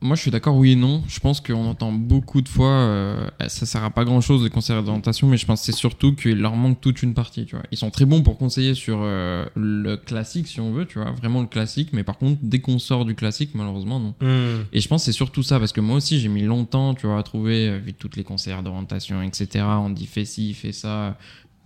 Moi, 0.02 0.14
je 0.14 0.20
suis 0.20 0.30
d'accord, 0.30 0.56
oui 0.56 0.72
et 0.72 0.76
non. 0.76 1.02
Je 1.08 1.20
pense 1.20 1.40
qu'on 1.40 1.64
entend 1.66 1.90
beaucoup 1.90 2.42
de 2.42 2.48
fois, 2.50 2.68
euh, 2.70 3.26
ça 3.48 3.64
sert 3.64 3.82
à 3.82 3.88
pas 3.90 4.04
grand 4.04 4.20
chose 4.20 4.44
les 4.44 4.50
conseillers 4.50 4.82
d'orientation, 4.82 5.26
mais 5.26 5.38
je 5.38 5.46
pense 5.46 5.60
que 5.60 5.66
c'est 5.66 5.78
surtout 5.78 6.14
qu'il 6.14 6.38
leur 6.38 6.54
manque 6.54 6.80
toute 6.82 7.02
une 7.02 7.14
partie, 7.14 7.46
tu 7.46 7.56
vois. 7.56 7.64
Ils 7.70 7.78
sont 7.78 7.90
très 7.90 8.04
bons 8.04 8.22
pour 8.22 8.36
conseiller 8.36 8.74
sur 8.74 8.98
euh, 9.00 9.46
le 9.54 9.96
classique, 9.96 10.48
si 10.48 10.60
on 10.60 10.70
veut, 10.70 10.84
tu 10.84 10.98
vois, 10.98 11.12
vraiment 11.12 11.40
le 11.40 11.46
classique, 11.46 11.90
mais 11.94 12.04
par 12.04 12.18
contre, 12.18 12.38
dès 12.42 12.58
qu'on 12.58 12.78
sort 12.78 13.06
du 13.06 13.14
classique, 13.14 13.52
malheureusement, 13.54 13.98
non. 13.98 14.14
Hmm. 14.20 14.64
Et 14.72 14.80
je 14.80 14.88
pense 14.88 15.02
que 15.02 15.06
c'est 15.06 15.12
surtout 15.12 15.42
ça, 15.42 15.58
parce 15.58 15.72
que 15.72 15.80
moi 15.80 15.96
aussi, 15.96 16.20
j'ai 16.20 16.28
mis 16.28 16.42
longtemps, 16.42 16.92
tu 16.92 17.06
vois, 17.06 17.18
à 17.18 17.22
trouver, 17.22 17.68
euh, 17.68 17.78
vu 17.78 17.94
toutes 17.94 18.16
les 18.16 18.24
conseillères 18.24 18.62
d'orientation, 18.62 19.22
etc. 19.22 19.64
On 19.78 19.88
dit 19.88 20.06
fais 20.06 20.26
ci, 20.26 20.52
fais 20.52 20.72
ça. 20.72 21.16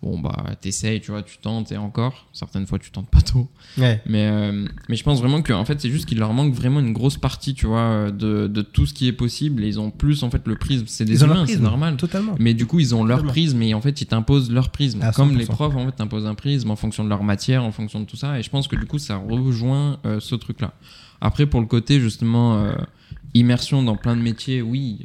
Bon, 0.03 0.19
bah, 0.19 0.35
t'essayes, 0.63 1.03
tu 1.03 1.11
vois, 1.11 1.23
tu 1.23 1.37
tentes, 1.37 1.73
et 1.73 1.77
encore. 1.77 2.27
Certaines 2.33 2.67
fois, 2.67 2.79
tu 2.79 2.91
tentes 2.91 3.11
pas 3.11 3.21
trop. 3.21 3.51
Ouais. 3.77 4.01
Mais, 4.07 4.29
euh, 4.33 4.65
mais 4.89 4.97
je 4.97 5.05
pense 5.05 5.21
vraiment 5.21 5.43
que 5.43 5.53
en 5.53 5.67
fait, 5.67 5.79
c'est 5.79 5.91
juste 5.91 6.07
qu'il 6.07 6.19
leur 6.19 6.33
manque 6.33 6.55
vraiment 6.55 6.81
une 6.81 6.95
grosse 6.95 7.19
partie, 7.19 7.53
tu 7.53 7.67
vois, 7.67 7.81
euh, 7.81 8.11
de, 8.11 8.47
de 8.47 8.63
tout 8.63 8.87
ce 8.87 8.95
qui 8.95 9.09
est 9.09 9.13
possible. 9.13 9.63
Et 9.63 9.69
ils 9.69 9.79
ont 9.79 9.91
plus, 9.91 10.23
en 10.23 10.31
fait, 10.31 10.41
le 10.47 10.57
prisme. 10.57 10.85
C'est 10.87 11.05
des 11.05 11.21
Ils 11.21 11.25
humains, 11.25 11.45
c'est 11.47 11.59
normal. 11.61 11.99
Totalement. 11.99 12.35
Mais 12.39 12.55
du 12.55 12.65
coup, 12.65 12.81
ils 12.81 12.95
ont 12.95 13.05
leur 13.05 13.19
Totalement. 13.19 13.33
prisme 13.33 13.63
et 13.63 13.75
en 13.75 13.83
fait, 13.83 14.01
ils 14.01 14.07
t'imposent 14.07 14.51
leur 14.51 14.71
prisme. 14.71 15.03
À 15.03 15.13
Comme 15.13 15.37
les 15.37 15.45
100%. 15.45 15.49
profs, 15.49 15.77
en 15.77 15.85
fait, 15.85 15.93
t'imposent 15.93 16.27
un 16.27 16.35
prisme 16.35 16.71
en 16.71 16.77
fonction 16.77 17.05
de 17.05 17.11
leur 17.11 17.23
matière, 17.23 17.63
en 17.63 17.73
fonction 17.73 18.01
de 18.01 18.07
tout 18.07 18.17
ça. 18.17 18.39
Et 18.39 18.43
je 18.43 18.49
pense 18.49 18.69
que 18.69 18.77
du 18.77 18.87
coup, 18.87 18.99
ça 18.99 19.17
rejoint 19.19 19.99
euh, 20.07 20.19
ce 20.19 20.35
truc-là. 20.35 20.73
Après, 21.21 21.45
pour 21.45 21.61
le 21.61 21.67
côté, 21.67 22.01
justement, 22.01 22.57
euh, 22.57 22.73
immersion 23.35 23.83
dans 23.83 23.97
plein 23.97 24.17
de 24.17 24.23
métiers, 24.23 24.63
oui. 24.63 25.05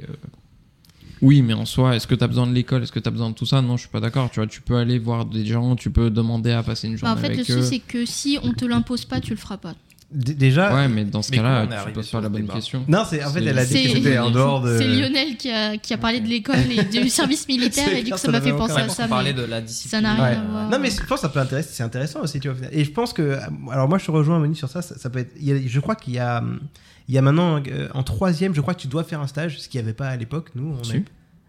Oui, 1.22 1.42
mais 1.42 1.54
en 1.54 1.66
soi, 1.66 1.96
est-ce 1.96 2.08
que 2.08 2.16
tu 2.16 2.24
as 2.24 2.28
besoin 2.28 2.48
de 2.48 2.54
l'école? 2.54 2.84
Est-ce 2.84 2.92
que 2.92 3.00
tu 3.00 3.08
as 3.08 3.12
besoin 3.12 3.30
de 3.30 3.36
tout 3.36 3.46
ça? 3.46 3.62
Non, 3.62 3.76
je 3.78 3.82
suis 3.82 3.90
pas 3.90 4.00
d'accord. 4.00 4.30
Tu 4.32 4.40
vois, 4.40 4.48
tu 4.48 4.62
peux 4.62 4.76
aller 4.78 5.00
voir 5.00 5.26
des 5.26 5.46
gens, 5.46 5.76
tu 5.76 5.90
peux 5.90 6.10
demander 6.10 6.52
à 6.52 6.62
passer 6.64 6.88
une 6.88 6.94
Bah, 6.96 7.00
journée 7.10 7.14
en 7.14 7.30
fait, 7.30 7.36
le 7.38 7.44
souci, 7.44 7.68
c'est 7.68 7.80
que 7.80 8.06
si 8.06 8.38
on 8.44 8.54
te 8.54 8.66
l'impose 8.66 9.06
pas, 9.06 9.20
tu 9.22 9.32
le 9.32 9.38
feras 9.38 9.58
pas. 9.58 9.74
D- 10.12 10.36
Déjà. 10.36 10.74
Ouais, 10.74 10.88
mais 10.88 11.04
dans 11.04 11.24
ce 11.24 11.32
cas-là, 11.32 11.68
tu 11.88 11.92
poses 11.92 12.06
sur 12.06 12.20
pas 12.20 12.24
la 12.24 12.30
bonne 12.30 12.42
débat? 12.44 12.54
question. 12.54 12.86
Non, 12.88 13.04
c'est 13.10 13.24
en 13.26 13.32
fait, 13.32 13.44
elle 13.44 13.58
a 13.58 13.66
dit 13.66 13.74
que 13.74 13.80
C'est- 13.90 13.96
c'était 13.96 14.18
en 14.20 14.30
dehors 14.30 14.62
de. 14.62 14.78
C'est 14.78 14.88
Lionel 14.88 15.36
qui 15.36 15.50
a, 15.50 15.78
qui 15.78 15.94
a 15.94 15.98
parlé 15.98 16.20
de 16.20 16.28
l'école 16.28 16.58
et 16.72 16.84
du 16.84 17.10
service 17.10 17.48
militaire 17.48 17.90
et 17.92 17.98
dit 17.98 18.04
clair, 18.04 18.16
que 18.16 18.22
ça 18.22 18.32
m'a 18.32 18.40
fait 18.40 18.54
penser 18.54 18.74
à 18.80 18.88
ça. 18.88 19.08
mais 19.24 19.34
de 19.34 19.42
la 19.44 19.62
discipline. 19.62 19.90
ça 19.92 20.02
n'a 20.02 20.14
rien 20.14 20.24
Ouais. 20.24 20.38
à 20.38 20.42
voir. 20.52 20.70
Non 20.70 20.78
mais 20.80 20.92
je 20.92 20.98
pense 20.98 21.10
que 21.10 21.20
ça 21.22 21.30
peut 21.30 21.40
intéresser, 21.40 21.70
c'est 21.74 21.84
intéressant 21.84 22.22
aussi 22.22 22.40
tu 22.40 22.50
vois. 22.50 22.68
Et 22.72 22.84
je 22.86 22.92
pense 22.92 23.14
que 23.14 23.38
alors 23.72 23.90
moi 23.90 23.98
je 23.98 24.06
te 24.06 24.12
rejoins 24.12 24.38
Moni 24.40 24.56
sur 24.56 24.70
ça, 24.70 24.82
ça, 24.84 24.96
ça 24.98 25.10
peut 25.10 25.20
être 25.20 25.34
je 25.40 25.80
crois 25.80 25.96
qu'il 25.96 26.14
y 26.14 26.20
a 26.20 26.38
hum, 26.38 26.60
il 27.07 27.15
y 27.15 27.18
a 27.18 27.22
maintenant 27.22 27.61
euh, 27.68 27.88
en 27.94 28.03
troisième, 28.03 28.53
je 28.56 28.61
crois 28.61 28.73
que 28.73 28.82
tu 28.82 28.88
dois 28.88 29.03
faire 29.03 29.22
un 29.22 29.27
stage, 29.27 29.60
ce 29.60 29.69
qu'il 29.69 29.80
n'y 29.80 29.86
avait 29.86 29.94
pas 29.94 30.07
à 30.10 30.15
l'époque 30.18 30.49
nous 30.56 30.76
on 30.80 30.84
Si. 30.84 30.98
a- 30.98 30.99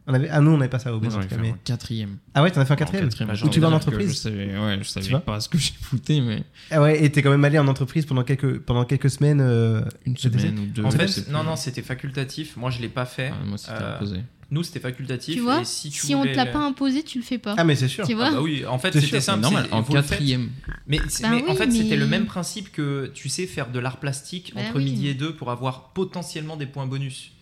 On 0.08 0.14
avait... 0.14 0.28
Ah, 0.30 0.40
nous, 0.40 0.52
on 0.52 0.56
n'avait 0.56 0.68
pas 0.70 0.78
ça 0.78 0.94
au 0.94 0.98
en 0.98 1.00
fait 1.10 1.36
mais- 1.36 1.50
en 1.50 1.56
quatrième. 1.64 2.18
Ah 2.32 2.40
ouais, 2.44 2.52
t'en 2.52 2.60
as 2.60 2.64
fait 2.64 2.70
un 2.70 2.74
En 2.74 2.78
quatrième 2.78 3.06
quatrième, 3.08 3.28
Bah, 3.28 3.34
j'ai 3.34 3.44
Où 3.44 3.48
tu 3.48 3.58
vas 3.58 3.68
en 3.68 3.72
entreprise 3.72 4.10
Je 4.10 4.14
savais, 4.16 4.56
ouais, 4.56 4.78
je 4.80 4.88
savais 4.88 5.18
pas 5.18 5.40
ce 5.40 5.48
que 5.48 5.58
j'ai 5.58 5.72
fouté, 5.80 6.20
mais 6.20 6.44
Ah 6.70 6.80
ouais, 6.80 7.02
et 7.04 7.10
t'es 7.10 7.22
quand 7.22 7.30
même 7.32 7.44
allé 7.44 7.58
en 7.58 7.66
entreprise 7.66 8.06
pendant 8.06 8.22
quelques, 8.22 8.60
pendant 8.60 8.84
quelques 8.84 9.10
semaines. 9.10 9.40
euh, 9.40 9.80
une 10.04 10.16
semaine 10.16 10.56
ou 10.60 10.66
deux. 10.66 10.84
En 10.84 10.92
fait, 10.92 11.28
non, 11.28 11.42
non, 11.42 11.56
c'était 11.56 11.82
facultatif. 11.82 12.56
Moi, 12.56 12.70
je 12.70 12.80
l'ai 12.80 12.88
pas 12.88 13.04
fait. 13.04 13.32
Ah, 13.34 13.44
moi, 13.44 13.58
c'était 13.58 13.72
Euh, 13.82 13.96
imposé. 13.96 14.20
Nous, 14.50 14.62
c'était 14.62 14.78
facultatif. 14.80 15.34
Tu 15.34 15.40
vois, 15.40 15.62
et 15.62 15.64
si, 15.64 15.90
tu 15.90 16.06
si 16.06 16.14
on 16.14 16.18
te 16.22 16.28
voulais 16.28 16.34
l'a 16.36 16.46
pas 16.46 16.60
imposé, 16.60 17.02
tu 17.02 17.18
le 17.18 17.24
fais 17.24 17.38
pas. 17.38 17.56
Ah, 17.58 17.64
mais 17.64 17.74
c'est 17.74 17.88
sûr. 17.88 18.06
tu 18.06 18.12
Ah 18.12 18.16
vois 18.16 18.30
bah 18.30 18.40
oui, 18.42 18.64
en 18.64 18.78
fait, 18.78 18.92
C'est 18.92 19.00
c'était 19.00 19.20
simple. 19.20 19.40
normal, 19.40 19.66
c'est- 19.68 19.74
en 19.74 19.82
quatrième. 19.82 20.50
Mais, 20.86 21.00
c'est- 21.08 21.24
Bah 21.24 21.30
mais 21.30 21.48
en 21.50 21.54
fait, 21.56 21.70
c'était 21.72 21.96
le 21.96 22.06
même 22.06 22.26
principe 22.26 22.70
que 22.70 23.10
tu 23.12 23.28
sais 23.28 23.46
faire 23.46 23.70
de 23.70 23.78
l'art 23.80 23.98
plastique 23.98 24.52
Bah 24.54 24.60
entre 24.62 24.76
oui. 24.76 24.84
midi 24.84 25.08
et 25.08 25.14
deux 25.14 25.34
pour 25.34 25.50
avoir 25.50 25.90
potentiellement 25.94 26.56
des 26.56 26.66
points 26.66 26.86
bonus. 26.86 27.32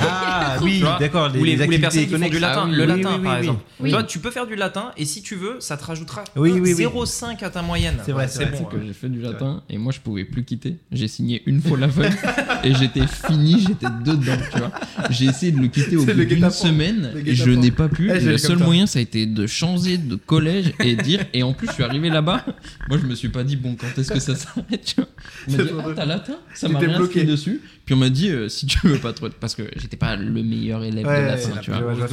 Ah 0.00 0.56
oui, 0.62 0.82
d'accord. 1.00 1.30
ou 1.38 1.44
les, 1.44 1.60
ou 1.60 1.70
les 1.70 1.78
personnes 1.78 2.06
qui 2.06 2.16
font 2.16 2.28
du 2.28 2.38
latin, 2.38 2.62
Ah 2.64 2.68
oui, 2.68 2.76
le 2.76 2.82
oui, 2.82 2.88
latin 2.88 3.10
oui, 3.10 3.16
oui, 3.18 3.24
par 3.24 3.32
oui. 3.32 3.38
exemple. 3.38 3.60
Oui. 3.80 3.92
Tu 4.08 4.18
peux 4.18 4.30
faire 4.30 4.46
du 4.46 4.54
latin 4.54 4.92
et 4.96 5.04
si 5.04 5.22
tu 5.22 5.34
veux, 5.34 5.56
ça 5.60 5.76
te 5.76 5.84
rajoutera 5.84 6.24
Oui, 6.36 6.52
oui, 6.52 6.74
oui. 6.74 6.84
0,5 6.84 7.44
à 7.44 7.50
ta 7.50 7.62
moyenne. 7.62 7.96
C'est 8.04 8.12
vrai, 8.12 8.28
c'est 8.28 8.46
bon. 8.46 8.64
que 8.64 8.76
hein. 8.76 8.80
j'ai 8.86 8.92
fait 8.92 9.08
du 9.08 9.20
latin 9.20 9.62
et 9.68 9.78
moi 9.78 9.92
je 9.92 10.00
pouvais 10.00 10.24
plus 10.24 10.44
quitter. 10.44 10.78
J'ai 10.92 11.08
signé 11.08 11.42
une 11.46 11.60
fois 11.60 11.78
la 11.78 11.88
feuille 11.88 12.10
et 12.64 12.74
j'étais 12.74 13.06
fini, 13.06 13.60
j'étais 13.60 13.86
dedans, 14.04 14.36
tu 14.52 14.58
vois. 14.58 14.72
J'ai 15.10 15.26
essayé 15.26 15.52
de 15.52 15.58
le 15.60 15.68
quitter 15.68 15.96
au 15.96 16.04
bout 16.04 16.24
d'une 16.24 16.50
semaine 16.50 17.12
et 17.24 17.34
je 17.34 17.50
n'ai 17.50 17.70
pas 17.70 17.88
pu. 17.88 18.10
J'ai 18.14 18.20
le 18.20 18.34
eu 18.34 18.38
seul 18.38 18.58
moyen 18.58 18.86
ça 18.86 18.98
a 18.98 19.02
été 19.02 19.26
de 19.26 19.46
changer 19.46 19.98
de 19.98 20.16
collège 20.16 20.72
et 20.80 20.96
dire 20.96 21.24
et 21.32 21.42
en 21.42 21.52
plus 21.52 21.68
je 21.68 21.72
suis 21.72 21.84
arrivé 21.84 22.08
là-bas. 22.10 22.44
Moi 22.88 22.98
je 23.00 23.06
me 23.06 23.14
suis 23.14 23.28
pas 23.28 23.44
dit 23.44 23.56
bon 23.56 23.76
quand 23.76 23.98
est-ce 23.98 24.12
que 24.12 24.20
ça 24.20 24.34
s'arrête, 24.34 24.84
tu 24.84 24.96
vois. 24.96 25.08
On 25.48 25.52
m'a 25.52 25.62
dit 25.64 25.70
ah 25.78 25.88
t'as 25.96 26.04
latin, 26.04 26.36
ça 26.54 26.68
m'a 26.68 26.78
rien 26.78 26.98
dessus. 27.24 27.60
Puis 27.84 27.94
on 27.94 27.98
m'a 27.98 28.10
dit 28.10 28.28
euh, 28.30 28.48
si 28.48 28.66
tu 28.66 28.78
veux 28.86 28.98
pas 28.98 29.12
trop 29.12 29.28
parce 29.40 29.56
que 29.56 29.64
j'étais 29.76 29.96
pas 29.96 30.14
le 30.14 30.42
meilleur 30.44 30.84
élève 30.84 31.04
Ouais, 31.06 31.22
de 31.22 31.26
latin, 31.26 31.50
ouais, 31.54 31.60
tu 31.62 31.70
vois. 31.72 32.08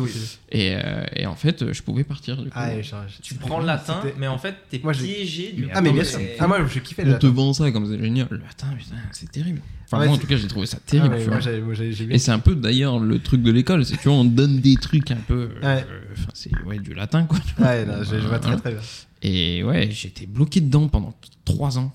Et, 0.52 0.74
euh, 0.76 1.04
et 1.16 1.26
en 1.28 1.36
fait 1.36 1.72
je 1.72 1.82
pouvais 1.84 2.04
partir 2.04 2.38
du 2.38 2.46
coup. 2.46 2.56
Ah, 2.56 2.70
ouais, 2.70 2.82
Tu 3.22 3.36
prends 3.36 3.60
le 3.60 3.66
latin, 3.68 4.02
mais 4.18 4.28
en 4.28 4.38
fait, 4.40 4.56
t'es 4.70 4.80
piégé 4.80 5.52
du 5.52 5.68
Ah, 5.74 5.82
mais 5.82 5.92
bien 5.92 6.02
latin. 6.04 6.18
sûr. 6.18 6.28
Ah, 6.40 6.48
moi, 6.48 6.66
je 6.68 6.80
kiffais 6.80 7.04
le 7.04 7.14
On 7.16 7.20
te 7.20 7.26
latin. 7.28 7.36
vend 7.36 7.54
ça 7.54 7.72
comme 7.72 7.86
c'est 7.86 8.02
génial. 8.04 8.28
Le 8.32 8.38
latin, 8.38 8.68
putain, 8.78 8.96
c'est 9.12 9.32
terrible. 9.32 9.62
Enfin, 9.86 9.98
Ah 9.98 10.00
ouais, 10.02 10.06
moi, 10.08 10.16
en 10.16 10.20
tout 10.20 10.28
cas, 10.28 10.38
j'ai 10.38 10.48
trouvé 10.48 10.66
ça 10.66 10.78
Ah, 10.80 10.84
terrible. 10.86 11.16
ouais, 11.16 11.24
tu 11.24 11.30
vois. 11.30 11.40
moi, 11.40 11.76
moi. 11.76 11.86
Et 12.16 12.20
c'est 12.20 12.32
un 12.32 12.40
peu 12.40 12.56
d'ailleurs 12.56 13.00
le 13.00 13.20
truc 13.20 13.42
de 13.44 13.52
l'école, 13.52 13.86
c'est 13.86 13.98
tu 13.98 14.04
vois, 14.10 14.14
on 14.18 14.26
donne 14.26 14.60
des 14.60 14.76
trucs 14.76 15.12
un 15.12 15.18
peu. 15.18 15.50
euh, 15.64 15.76
Ouais. 15.78 15.86
Enfin, 16.14 16.32
c'est 16.34 16.52
ouais, 16.66 16.80
du 16.80 16.94
latin, 16.94 17.24
quoi. 17.26 17.38
Ouais, 17.60 17.86
je 18.10 18.20
je 18.20 18.28
vois 18.28 18.40
très 18.40 18.56
très 18.58 18.72
bien. 18.72 18.82
Et 19.22 19.64
ouais, 19.64 19.90
j'étais 19.92 20.26
bloqué 20.26 20.62
dedans 20.62 20.88
pendant 20.88 21.14
trois 21.46 21.78
ans. 21.78 21.92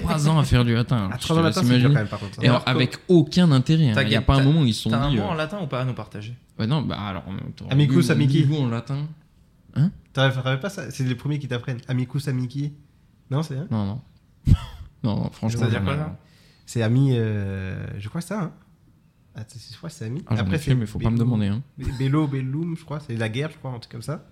Trois 0.00 0.28
ans 0.28 0.38
à 0.38 0.44
faire 0.44 0.64
du 0.64 0.74
latin. 0.74 1.10
À 1.10 1.16
Je 1.18 1.22
3 1.22 1.36
te 1.36 1.40
ans 1.40 1.42
matin, 1.42 1.62
c'est 1.64 1.82
quand 1.82 1.88
même, 1.90 2.08
par 2.08 2.18
contre. 2.20 2.42
Et 2.44 2.48
alors, 2.48 2.62
avec 2.66 2.98
aucun 3.08 3.50
intérêt. 3.52 3.90
hein. 3.90 4.02
Il 4.02 4.08
n'y 4.08 4.16
a 4.16 4.22
pas 4.22 4.36
un 4.36 4.42
moment 4.42 4.60
où 4.60 4.64
ils 4.64 4.74
se 4.74 4.82
sont 4.82 4.90
T'as 4.90 5.02
un 5.04 5.10
mot 5.10 5.22
euh, 5.22 5.26
en 5.26 5.34
latin 5.34 5.60
ou 5.62 5.66
pas 5.66 5.80
à 5.80 5.84
nous 5.84 5.94
partager? 5.94 6.34
Ouais, 6.58 6.66
non, 6.66 6.82
bah 6.82 7.00
alors. 7.00 7.24
Amicus, 7.70 8.10
amici. 8.10 8.46
en 8.60 8.68
latin. 8.68 9.06
T'avais 10.12 10.42
t'avais 10.42 10.60
pas 10.60 10.68
ça? 10.68 10.90
C'est 10.90 11.04
les 11.04 11.14
premiers 11.14 11.38
qui 11.38 11.48
t'apprennent. 11.48 11.80
Amicus, 11.88 12.28
amiki. 12.28 12.74
Non, 13.30 13.42
c'est 13.42 13.56
hein 13.56 13.66
Non, 13.70 13.86
non. 13.86 14.00
non, 15.02 15.16
non, 15.16 15.30
franchement. 15.30 15.60
Ça 15.60 15.64
veut 15.66 15.70
dire 15.70 15.82
quoi, 15.84 15.96
ça? 15.96 16.18
C'est 16.66 16.82
ami. 16.82 17.12
euh, 17.12 17.86
Je 17.98 18.08
crois 18.10 18.20
que 18.20 18.26
ça. 18.26 18.42
Hein. 18.42 18.52
Ah, 19.34 19.40
c'est- 19.48 19.74
que 19.80 19.88
c'est 19.88 20.04
ami. 20.04 20.22
Ah, 20.26 20.34
ai 20.34 20.58
fait, 20.58 20.74
mais 20.74 20.84
faut 20.84 20.98
pas 20.98 21.08
me 21.08 21.16
Bello- 21.16 21.24
demander. 21.24 21.46
Hein. 21.46 21.62
Bello, 21.98 22.26
Bellum, 22.26 22.76
je 22.76 22.84
crois. 22.84 23.00
C'est 23.00 23.16
la 23.16 23.30
guerre, 23.30 23.50
je 23.50 23.56
crois, 23.56 23.70
un 23.70 23.78
truc 23.78 23.90
comme 23.92 24.02
ça. 24.02 24.26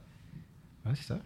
Ouais, 0.84 0.92
c'est 0.94 1.06
ça. 1.06 1.18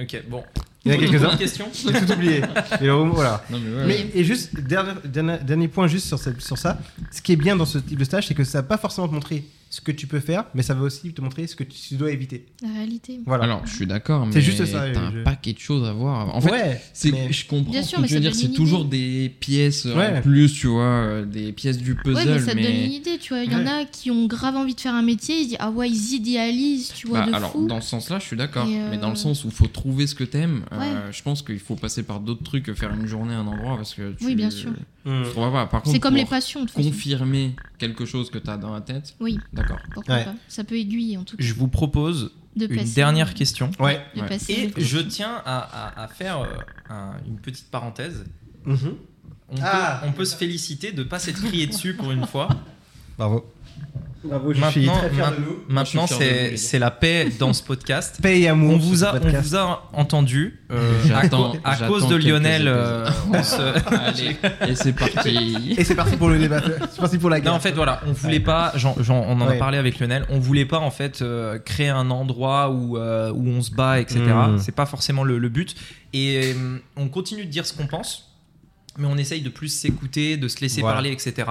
Ok, 0.00 0.22
bon. 0.28 0.42
Il 0.84 0.92
y 0.92 0.94
en 0.94 0.98
a 0.98 1.00
quelques-uns. 1.00 1.38
J'ai 1.72 1.92
tout 2.06 2.12
oublié. 2.12 2.42
Mais 2.80 2.88
voilà. 2.88 3.44
Non, 3.50 3.58
mais 3.60 3.76
ouais. 3.76 3.86
Mais 3.86 4.06
et 4.14 4.24
juste 4.24 4.58
dernier, 4.60 4.92
dernier, 5.04 5.38
dernier 5.38 5.68
point 5.68 5.86
juste 5.86 6.06
sur, 6.06 6.18
cette- 6.18 6.40
sur 6.42 6.58
ça, 6.58 6.78
ce 7.10 7.22
qui 7.22 7.32
est 7.32 7.36
bien 7.36 7.54
dans 7.56 7.64
ce 7.66 7.78
type 7.78 7.98
de 7.98 8.04
stage, 8.04 8.26
c'est 8.26 8.34
que 8.34 8.44
ça 8.44 8.58
va 8.62 8.66
pas 8.66 8.78
forcément 8.78 9.08
te 9.08 9.14
montrer 9.14 9.44
ce 9.72 9.80
que 9.80 9.90
tu 9.90 10.06
peux 10.06 10.20
faire, 10.20 10.44
mais 10.54 10.62
ça 10.62 10.74
va 10.74 10.82
aussi 10.82 11.14
te 11.14 11.22
montrer 11.22 11.46
ce 11.46 11.56
que 11.56 11.64
tu 11.64 11.94
dois 11.94 12.10
éviter. 12.10 12.44
La 12.62 12.68
réalité. 12.74 13.20
Voilà. 13.24 13.44
Alors, 13.44 13.62
je 13.66 13.74
suis 13.74 13.86
d'accord, 13.86 14.26
mais 14.26 14.32
C'est 14.32 14.42
juste 14.42 14.66
ça, 14.66 14.90
t'as 14.92 14.92
je- 15.10 15.20
un 15.20 15.22
paquet 15.24 15.54
de 15.54 15.58
choses 15.58 15.88
à 15.88 15.94
voir. 15.94 16.36
En 16.36 16.42
fait, 16.42 16.50
ouais, 16.50 16.82
c'est, 16.92 17.10
mais- 17.10 17.32
je 17.32 17.46
comprends 17.46 17.72
Bien 17.72 17.82
ce 17.82 17.88
sûr, 17.88 17.96
que 17.96 18.02
mais 18.02 18.08
tu 18.08 18.14
veux 18.14 18.20
dire. 18.20 18.34
C'est 18.34 18.52
toujours 18.52 18.84
des 18.84 19.34
pièces 19.40 19.86
Ouais. 19.86 20.18
en 20.18 20.20
plus, 20.20 20.52
tu 20.52 20.66
vois, 20.66 20.82
euh, 20.84 21.24
des 21.24 21.52
pièces 21.52 21.78
du 21.78 21.94
puzzle. 21.94 22.16
Ouais, 22.28 22.34
mais 22.34 22.38
ça 22.40 22.50
te 22.50 22.56
mais... 22.56 22.62
donne 22.64 22.72
une 22.84 22.92
idée, 22.92 23.16
tu 23.16 23.32
vois. 23.32 23.44
Il 23.44 23.50
y 23.50 23.56
en 23.56 23.66
a 23.66 23.86
qui 23.86 24.10
ont 24.10 24.26
grave 24.26 24.56
envie 24.56 24.74
de 24.74 24.80
faire 24.80 24.94
un 24.94 25.00
métier, 25.00 25.36
ils 25.38 25.44
se 25.44 25.48
disent 25.48 25.56
ah 25.60 25.70
ouais, 25.70 25.88
ils 25.88 26.14
idéalisent, 26.16 26.92
tu 26.94 27.06
vois, 27.08 27.20
Bah, 27.20 27.30
de 27.30 27.34
alors, 27.34 27.52
fou. 27.52 27.66
dans 27.66 27.80
ce 27.80 27.88
sens-là, 27.88 28.18
je 28.18 28.26
suis 28.26 28.36
d'accord. 28.36 28.66
Euh, 28.68 28.88
Mais 28.90 28.98
dans 28.98 29.08
le 29.08 29.16
sens 29.16 29.42
où 29.44 29.48
il 29.48 29.54
faut 29.54 29.68
trouver 29.68 30.06
ce 30.06 30.14
que 30.14 30.24
t'aimes, 30.24 30.64
euh, 30.72 31.10
je 31.10 31.22
pense 31.22 31.40
qu'il 31.40 31.58
faut 31.58 31.76
passer 31.76 32.02
par 32.02 32.20
d'autres 32.20 32.42
trucs 32.44 32.64
que 32.64 32.74
faire 32.74 32.92
une 32.92 33.06
journée 33.06 33.32
à 33.32 33.38
un 33.38 33.46
endroit 33.46 33.76
parce 33.76 33.94
que 33.94 34.12
tu. 34.12 34.26
Oui, 34.26 34.34
bien 34.34 34.50
sûr. 34.50 34.70
Pas. 35.04 35.66
Par 35.66 35.82
contre, 35.82 35.90
C'est 35.94 35.98
comme 35.98 36.14
les 36.14 36.20
pour 36.22 36.30
passions, 36.30 36.64
confirmer 36.72 37.54
quelque 37.78 38.04
chose 38.04 38.30
que 38.30 38.38
t'as 38.38 38.56
dans 38.56 38.72
la 38.72 38.80
tête, 38.80 39.14
Oui, 39.18 39.38
d'accord. 39.62 39.78
pourquoi 39.94 40.14
Ouais. 40.16 40.24
pas. 40.24 40.34
Ça 40.48 40.64
peut 40.64 40.76
aiguiller 40.76 41.16
en 41.16 41.24
tout 41.24 41.36
cas. 41.36 41.44
Je 41.44 41.54
vous 41.54 41.68
propose 41.68 42.32
De 42.56 42.66
une 42.66 42.76
passer- 42.76 42.94
dernière 42.94 43.34
question. 43.34 43.70
Ouais. 43.80 44.00
De 44.14 44.20
Ouais. 44.20 44.28
passer. 44.28 44.72
Et 44.76 44.84
je 44.84 44.98
tiens 44.98 45.40
à, 45.44 45.58
à- 45.58 46.02
à 46.04 46.08
faire 46.08 46.40
euh, 46.40 46.46
un- 46.90 47.14
une 47.26 47.38
petite 47.38 47.70
parenthèse. 47.70 48.24
Mhm. 48.66 48.94
On, 49.48 49.54
Ah. 49.62 50.00
peut, 50.02 50.08
on 50.08 50.12
peut 50.12 50.24
se 50.24 50.36
féliciter 50.36 50.92
de 50.92 51.02
ne 51.02 51.08
pas 51.08 51.18
s'être 51.18 51.42
crié 51.42 51.66
dessus 51.66 51.94
pour 51.94 52.10
une 52.12 52.26
fois. 52.26 52.48
Bravo. 53.18 53.44
Bravo, 54.24 54.52
je 54.54 54.64
suis 54.70 54.86
Maintenant, 55.68 56.06
ma- 56.06 56.56
c'est 56.56 56.78
la 56.78 56.92
paix 56.92 57.28
dans 57.40 57.52
ce 57.52 57.60
podcast. 57.60 58.18
Paix 58.22 58.40
et 58.40 58.48
amour. 58.48 58.74
On 58.74 58.78
vous, 58.78 59.02
a, 59.02 59.16
on 59.20 59.40
vous 59.40 59.56
a 59.56 59.90
entendu. 59.92 60.60
euh, 60.70 61.02
à, 61.02 61.08
J'attends- 61.22 61.50
co- 61.52 61.58
à 61.64 61.74
j'attends 61.76 61.92
cause 61.92 62.06
de 62.06 62.14
Lionel. 62.14 62.68
euh, 62.68 63.10
on 63.32 63.42
se- 63.42 63.56
Allez, 63.96 64.36
et 64.68 64.76
c'est 64.76 64.92
parti. 64.92 65.74
Et 65.76 65.82
c'est 65.82 65.96
parti 65.96 66.16
pour 66.16 66.28
le 66.28 66.38
débat. 66.38 66.60
C'est 66.92 67.00
parti 67.00 67.18
pour 67.18 67.30
la 67.30 67.40
guerre. 67.40 67.50
Non, 67.50 67.56
en 67.56 67.60
fait, 67.60 67.72
voilà, 67.72 68.00
on 68.06 68.12
voulait 68.12 68.38
pas, 68.38 68.72
on 69.08 69.40
en 69.40 69.40
Ouais. 69.48 69.56
a 69.56 69.58
parlé 69.58 69.76
avec 69.76 69.98
Lionel, 69.98 70.24
on 70.28 70.38
voulait 70.38 70.66
pas 70.66 70.78
en 70.78 70.92
fait 70.92 71.20
euh, 71.20 71.58
créer 71.58 71.88
un 71.88 72.08
endroit 72.12 72.70
où, 72.70 72.96
euh, 72.98 73.32
où 73.32 73.48
on 73.48 73.60
se 73.60 73.72
bat, 73.72 73.98
etc. 73.98 74.20
Mm. 74.20 74.58
C'est 74.58 74.70
pas 74.74 74.86
forcément 74.86 75.24
le, 75.24 75.38
le 75.38 75.48
but. 75.48 75.74
Et 76.12 76.52
euh, 76.56 76.78
on 76.96 77.08
continue 77.08 77.44
de 77.44 77.50
dire 77.50 77.66
ce 77.66 77.72
qu'on 77.72 77.88
pense, 77.88 78.30
mais 78.98 79.08
on 79.10 79.16
essaye 79.16 79.40
de 79.40 79.48
plus 79.48 79.68
s'écouter, 79.68 80.36
de 80.36 80.46
se 80.46 80.60
laisser 80.60 80.80
Voilà. 80.82 80.94
parler, 80.96 81.10
etc. 81.10 81.44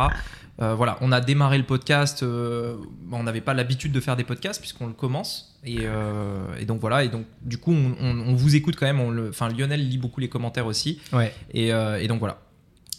Euh, 0.62 0.76
voilà, 0.76 0.98
on 1.02 1.12
a 1.12 1.22
démarré 1.22 1.58
le 1.58 1.64
podcast, 1.64 2.24
euh, 2.24 2.76
on 3.12 3.24
n'avait 3.24 3.42
pas 3.42 3.54
l'habitude 3.54 3.92
de 3.92 4.00
faire 4.00 4.16
des 4.16 4.24
podcasts 4.24 4.60
puisqu'on 4.60 4.88
le 4.88 4.94
commence. 4.94 5.58
Et, 5.64 5.78
euh, 5.82 6.44
et 6.60 6.66
donc 6.66 6.82
voilà, 6.82 7.04
et 7.04 7.10
donc 7.10 7.26
du 7.42 7.58
coup, 7.58 7.72
on, 7.72 7.96
on- 8.00 8.20
on 8.28 8.36
vous 8.36 8.56
écoute 8.56 8.76
quand 8.78 8.86
même. 8.86 9.00
on 9.00 9.10
le- 9.12 9.30
Enfin, 9.30 9.50
Lionel 9.50 9.88
lit 9.88 9.98
beaucoup 9.98 10.20
les 10.20 10.30
commentaires 10.30 10.66
aussi. 10.68 11.00
Ouais. 11.14 11.34
Et, 11.54 11.74
euh, 11.74 12.00
et 12.00 12.08
donc 12.08 12.20
voilà. 12.20 12.40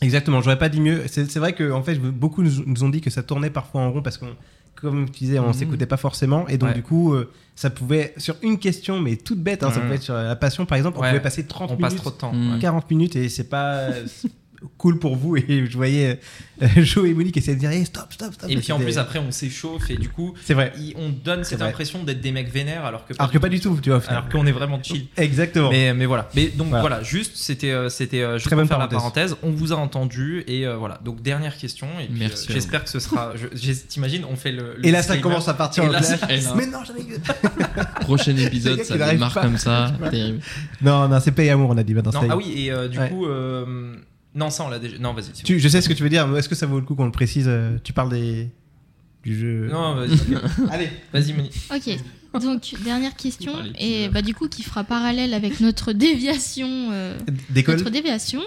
Exactement, 0.00 0.40
j'aurais 0.40 0.58
pas 0.58 0.68
dit 0.68 0.80
mieux. 0.80 1.02
C'est 1.06 1.36
vrai 1.36 1.52
que 1.52 1.70
en 1.70 1.82
fait, 1.84 1.94
beaucoup 1.96 2.42
nous, 2.42 2.64
nous 2.66 2.82
ont 2.84 2.88
dit 2.88 3.00
que 3.00 3.10
ça 3.10 3.22
tournait 3.22 3.50
parfois 3.50 3.82
en 3.82 3.92
rond 3.92 4.02
parce 4.02 4.18
qu'on, 4.18 4.34
comme 4.74 5.08
tu 5.10 5.20
disais, 5.20 5.38
on 5.38 5.48
Mhm. 5.48 5.52
s'écoutait 5.52 5.86
pas 5.86 5.96
forcément. 5.98 6.48
Et 6.48 6.58
donc, 6.58 6.70
Ouais. 6.70 6.74
du 6.74 6.82
coup, 6.82 7.12
euh, 7.14 7.30
ça 7.54 7.70
pouvait, 7.70 8.12
sur 8.16 8.34
une 8.42 8.58
question, 8.58 8.98
mais 8.98 9.14
toute 9.16 9.38
bête, 9.38 9.62
hein, 9.62 9.70
ça 9.70 9.76
Mhm. 9.76 9.82
pouvait 9.82 9.94
être 9.96 10.02
sur 10.02 10.14
la 10.14 10.34
passion 10.34 10.66
par 10.66 10.76
exemple, 10.78 10.98
on 10.98 11.02
Ouais. 11.02 11.10
pouvait 11.10 11.20
passer 11.22 11.46
30 11.46 11.70
On 11.70 11.76
minutes, 11.76 11.90
passe 11.90 11.94
trop 12.00 12.10
de 12.10 12.16
temps. 12.16 12.32
Mm. 12.32 12.54
ouais. 12.54 12.58
40 12.58 12.90
minutes 12.90 13.14
et 13.14 13.28
c'est 13.28 13.48
pas 13.48 13.90
cool 14.78 14.98
pour 14.98 15.16
vous. 15.16 15.36
Et 15.36 15.66
je 15.68 15.76
voyais 15.76 16.20
euh, 16.62 16.66
Joe 16.82 17.08
et 17.08 17.14
Monique 17.14 17.36
essayer 17.36 17.54
de 17.54 17.60
dire 17.60 17.70
hey, 17.70 17.84
stop, 17.86 18.12
stop, 18.12 18.32
stop. 18.34 18.50
Et 18.50 18.56
puis 18.56 18.72
en 18.72 18.78
plus, 18.78 18.98
après, 18.98 19.18
on 19.18 19.30
s'échauffe 19.30 19.90
et 19.90 19.96
du 19.96 20.08
coup, 20.08 20.34
c'est 20.44 20.54
vrai. 20.54 20.72
on 20.96 21.08
donne 21.10 21.44
cette 21.44 21.58
vrai. 21.58 21.68
impression 21.68 22.02
d'être 22.04 22.20
des 22.20 22.32
mecs 22.32 22.52
vénères 22.52 22.84
alors 22.84 23.06
que 23.06 23.14
Alors 23.18 23.30
que 23.30 23.38
pas 23.38 23.48
du 23.48 23.60
tout, 23.60 23.78
tu 23.82 23.90
vois. 23.90 23.98
au 23.98 24.00
final. 24.00 24.16
alors 24.18 24.28
qu'on 24.28 24.46
est 24.46 24.52
vraiment 24.52 24.82
chill. 24.82 25.06
Exactement. 25.16 25.70
Mais, 25.70 25.92
mais 25.94 26.06
voilà. 26.06 26.28
Mais 26.34 26.46
donc 26.48 26.68
Voilà. 26.68 26.80
voilà, 26.82 27.02
juste 27.02 27.32
c'était 27.36 27.70
euh, 27.72 27.88
c'était 27.88 28.22
euh, 28.22 28.34
juste 28.34 28.46
Très 28.46 28.56
pour 28.56 28.60
bonne 28.60 28.68
faire 28.68 28.78
parenthèse. 28.88 29.30
la 29.30 29.36
parenthèse. 29.36 29.36
On 29.42 29.50
vous 29.50 29.72
a 29.72 29.76
entendu 29.76 30.44
et 30.46 30.66
euh, 30.66 30.76
voilà. 30.76 31.00
Donc 31.04 31.22
dernière 31.22 31.56
question 31.56 31.88
et 32.00 32.06
puis, 32.06 32.20
Merci 32.20 32.46
euh, 32.50 32.54
j'espère 32.54 32.84
que 32.84 32.90
ce 32.90 33.00
sera. 33.00 33.32
je- 33.36 33.72
T'imagines, 33.72 34.24
on 34.30 34.36
fait 34.36 34.52
le. 34.52 34.74
le 34.78 34.86
et 34.86 34.90
là, 34.90 35.02
ça 35.02 35.16
commence 35.18 35.48
à 35.48 35.54
partir 35.54 35.84
Et 35.84 35.88
en 35.88 35.92
là, 35.92 36.00
Mais 36.56 36.66
non, 36.66 36.78
j'avais. 36.86 37.02
Prochain 38.00 38.36
épisode, 38.36 38.82
ça 38.82 39.10
démarre 39.12 39.34
pas. 39.34 39.42
comme 39.42 39.58
ça. 39.58 39.92
Non, 40.80 41.08
non, 41.08 41.18
c'est 41.20 41.32
paix 41.32 41.46
et 41.46 41.50
amour, 41.50 41.70
on 41.70 41.76
a 41.76 41.82
dit. 41.82 41.94
maintenant, 41.94 42.12
ah 42.28 42.36
oui 42.36 42.68
et 42.70 42.88
du 42.88 42.98
coup. 42.98 43.26
Non, 44.34 44.50
ça 44.50 44.64
on 44.64 44.68
l'a 44.68 44.78
déjà. 44.78 44.98
Non, 44.98 45.12
vas-y. 45.14 45.32
Tu- 45.44 45.58
je 45.60 45.68
sais 45.68 45.80
ce 45.80 45.88
que 45.88 45.94
tu 45.94 46.02
veux 46.02 46.08
dire, 46.08 46.34
est-ce 46.36 46.48
que 46.48 46.54
ça 46.54 46.66
vaut 46.66 46.78
le 46.80 46.86
coup 46.86 46.94
qu'on 46.94 47.04
le 47.06 47.12
précise 47.12 47.44
euh, 47.48 47.76
Tu 47.84 47.92
parles 47.92 48.10
des 48.10 48.48
du 49.24 49.38
jeu? 49.38 49.68
Non, 49.70 49.94
vas-y. 49.94 50.18
Allez. 50.70 50.88
Vas-y, 51.12 51.32
Moni. 51.32 51.50
Ok, 51.74 52.40
donc 52.42 52.74
dernière 52.84 53.14
question, 53.14 53.52
et 53.78 54.08
bah 54.08 54.22
du 54.22 54.34
coup 54.34 54.48
qui 54.48 54.62
fera 54.62 54.84
parallèle 54.84 55.32
avec 55.34 55.60
notre 55.60 55.92
déviation. 55.92 56.88
euh, 56.92 57.16
D'école? 57.50 57.76
notre 57.76 57.90
déviation. 57.90 58.40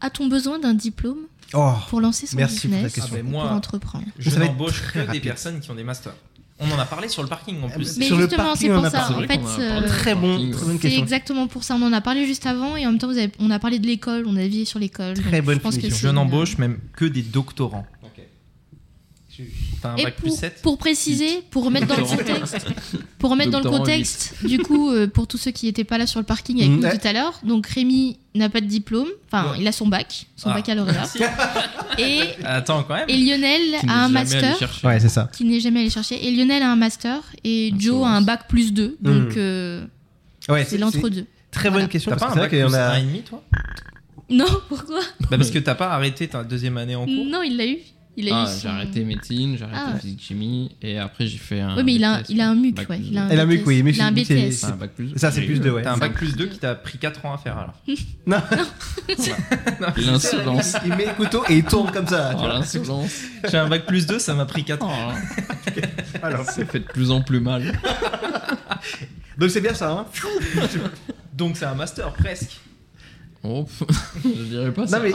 A-t-on 0.00 0.28
besoin 0.28 0.58
d'un 0.58 0.74
diplôme 0.74 1.18
Oh. 1.52 1.72
pour 1.88 2.00
lancer 2.00 2.26
son 2.28 2.36
Merci 2.36 2.68
pour 2.68 2.70
ta 2.70 2.76
business 2.76 2.92
question. 2.94 3.16
Ah 3.18 3.22
ben, 3.22 3.28
moi- 3.30 3.42
pour 3.48 3.52
entreprendre? 3.56 4.04
Je 4.20 4.30
n'embauche 4.38 4.82
très 4.82 4.92
que 4.92 4.98
des 5.00 5.06
rapide. 5.06 5.22
personnes 5.24 5.58
qui 5.60 5.68
ont 5.70 5.74
des 5.74 5.82
masters. 5.82 6.14
On 6.62 6.70
en 6.70 6.78
a 6.78 6.84
parlé 6.84 7.08
sur 7.08 7.22
le 7.22 7.28
parking 7.28 7.62
en 7.62 7.68
plus. 7.70 7.96
Mais 7.96 8.06
Sur 8.06 8.18
justement, 8.20 8.54
c'est 8.54 8.68
pour 8.68 8.86
ça. 8.86 9.10
En 9.10 9.20
fait, 9.22 9.40
euh. 9.60 9.86
Très 9.86 10.14
bon, 10.14 10.32
Parking, 10.34 10.50
très 10.52 10.64
bonne 10.66 10.78
c'est 10.80 10.98
exactement 10.98 11.46
pour 11.46 11.64
ça. 11.64 11.74
On 11.74 11.82
en 11.82 11.92
a 11.92 12.00
parlé 12.02 12.26
juste 12.26 12.44
avant 12.46 12.76
et 12.76 12.86
en 12.86 12.90
même 12.90 12.98
temps, 12.98 13.06
vous 13.06 13.16
avez- 13.16 13.32
on 13.38 13.50
a 13.50 13.58
parlé 13.58 13.78
de 13.78 13.86
l'école, 13.86 14.24
on 14.26 14.36
a 14.36 14.40
dévié 14.40 14.66
sur 14.66 14.78
l'école. 14.78 15.14
Très 15.14 15.38
donc 15.38 15.46
bonne 15.46 15.54
je 15.56 15.60
pense 15.60 15.78
que 15.78 15.88
Je 15.88 16.08
n'embauche 16.08 16.58
même 16.58 16.78
que 16.94 17.06
des 17.06 17.22
doctorants. 17.22 17.86
T'as 19.82 19.90
un 19.92 19.96
Et 19.96 20.04
bac 20.04 20.14
pour, 20.16 20.22
plus 20.30 20.36
7 20.38 20.60
pour 20.62 20.78
préciser, 20.78 21.42
pour 21.50 21.64
remettre 21.64 21.86
dans 21.86 21.96
le 21.96 22.04
contexte, 22.04 22.66
pour 23.18 23.30
remettre 23.30 23.50
dans 23.50 23.58
le 23.58 23.64
Doctorant 23.64 23.84
contexte, 23.84 24.34
du 24.44 24.58
coup, 24.58 24.90
euh, 24.90 25.06
pour 25.06 25.26
tous 25.26 25.38
ceux 25.38 25.50
qui 25.50 25.66
n'étaient 25.66 25.84
pas 25.84 25.96
là 25.98 26.06
sur 26.06 26.20
le 26.20 26.26
parking 26.26 26.58
avec 26.58 26.70
Mm, 26.70 26.74
nous 26.80 26.98
tout 26.98 27.08
à 27.08 27.12
l'heure, 27.12 27.40
donc 27.44 27.66
Rémi 27.66 28.18
n'a 28.34 28.48
pas 28.50 28.60
de 28.60 28.66
diplôme, 28.66 29.08
enfin, 29.26 29.52
Ouais. 29.52 29.56
il 29.60 29.66
a 29.68 29.72
son 29.72 29.86
bac, 29.88 30.26
son 30.36 30.50
Ah. 30.50 30.54
baccalauréat, 30.54 31.08
et, 31.98 32.20
Attends, 32.44 32.82
quand 32.84 32.94
même. 32.94 33.08
et 33.08 33.16
Lionel 33.16 33.62
a 33.88 34.04
un 34.04 34.08
master. 34.08 34.56
Ouais, 34.84 35.00
c'est 35.00 35.08
ça. 35.08 35.28
qui 35.32 35.44
n'est 35.44 35.60
jamais 35.60 35.80
allé 35.80 35.90
chercher, 35.90 36.26
et 36.26 36.30
Lionel 36.30 36.62
a 36.62 36.70
un 36.70 36.76
master, 36.76 37.20
et 37.44 37.72
Joe 37.78 38.04
a 38.06 38.10
un 38.10 38.22
bac 38.22 38.48
plus 38.48 38.72
2, 38.72 38.96
donc 39.00 39.30
Mm. 39.30 39.34
euh, 39.38 39.84
Ouais, 40.48 40.64
c'est 40.64 40.78
l'entre-deux. 40.78 41.26
Très 41.50 41.68
Voilà. 41.68 41.84
bonne 41.84 41.90
question 41.90 42.10
T'as 42.12 42.16
pas 42.16 42.26
un 42.32 42.34
bac 42.36 42.48
plus 42.48 42.58
qu'il 42.58 42.58
y 42.58 42.64
en 42.64 42.72
a. 42.74 42.98
1,5 42.98 43.22
toi? 43.24 43.42
Non, 44.30 44.46
pourquoi? 44.68 45.00
Bah 45.28 45.36
parce 45.36 45.50
que 45.50 45.58
t'as 45.58 45.74
pas 45.74 45.88
arrêté 45.90 46.28
ta 46.28 46.44
deuxième 46.44 46.76
année 46.76 46.94
en 46.94 47.04
cours. 47.04 47.26
Non, 47.26 47.42
il 47.42 47.56
l'a 47.56 47.66
eu. 47.66 47.78
Il 48.16 48.28
a 48.30 48.42
Ah, 48.42 48.44
eu 48.44 48.46
son- 48.52 48.60
j'ai 48.62 48.68
arrêté 48.68 49.04
médecine, 49.04 49.56
j'ai 49.56 49.64
arrêté 49.64 49.78
Ah 49.82 49.92
ouais. 49.94 50.00
physique 50.00 50.20
chimie 50.20 50.76
et 50.82 50.98
après 50.98 51.26
j'ai 51.26 51.38
fait 51.38 51.60
un. 51.60 51.76
Oui, 51.76 51.84
mais 51.84 51.94
il 51.94 52.04
a, 52.04 52.14
un- 52.14 52.18
BTS, 52.20 52.26
il 52.30 52.40
a 52.40 52.50
un 52.50 52.54
MUC, 52.54 52.88
ouais. 52.90 53.00
Il 53.02 53.16
a 53.16 53.22
un 53.24 53.28
Elle 53.30 53.38
a 53.40 53.42
un 53.42 53.46
BTS. 53.46 53.58
MUC, 53.60 53.66
oui, 53.66 53.82
mais 53.82 53.90
Il 53.92 54.00
a 54.00 54.06
un 54.06 54.14
c'est- 54.14 54.24
c'est- 54.24 54.34
BTS. 54.48 54.64
Ah, 54.64 54.70
bac 54.72 54.90
plus. 54.90 55.12
Ça, 55.16 55.30
c'est 55.30 55.40
plus 55.42 55.56
eu, 55.56 55.60
de, 55.60 55.70
ouais. 55.70 55.82
T'as 55.82 55.92
un 55.92 55.96
bac 55.96 56.10
un 56.10 56.14
plus 56.14 56.28
bac 56.30 56.36
2 56.36 56.44
plus 56.46 56.52
qui 56.54 56.58
t'a 56.58 56.74
pris 56.74 56.98
4 56.98 57.24
ans 57.24 57.34
à 57.34 57.38
faire 57.38 57.56
alors. 57.56 57.74
Non, 58.26 58.36
L'insolence. 59.96 60.76
il 60.84 60.94
met 60.96 61.06
le 61.06 61.14
couteau 61.14 61.42
et 61.48 61.58
il 61.58 61.64
tourne 61.64 61.90
comme 61.92 62.06
ça. 62.06 62.32
Oh, 62.36 62.46
l'insolence. 62.46 63.12
J'ai 63.50 63.56
un 63.58 63.68
bac 63.68 63.86
plus 63.86 64.06
2, 64.06 64.18
ça 64.18 64.34
m'a 64.34 64.44
pris 64.44 64.64
4 64.64 64.80
Oh, 64.82 64.86
ans. 64.86 65.12
Alors, 66.22 66.44
ça 66.44 66.64
fait 66.66 66.80
de 66.80 66.84
plus 66.84 67.10
en 67.10 67.22
plus 67.22 67.40
mal. 67.40 67.78
Donc 69.38 69.50
c'est 69.50 69.60
bien 69.60 69.74
ça, 69.74 69.90
hein 69.92 70.06
Donc 71.32 71.56
c'est 71.56 71.64
un 71.64 71.74
master 71.74 72.12
presque. 72.12 72.60
Oh, 73.42 73.66
je 74.24 74.42
dirais 74.44 74.72
pas 74.72 74.86
ça. 74.86 74.98
Non 74.98 75.04
mais 75.04 75.14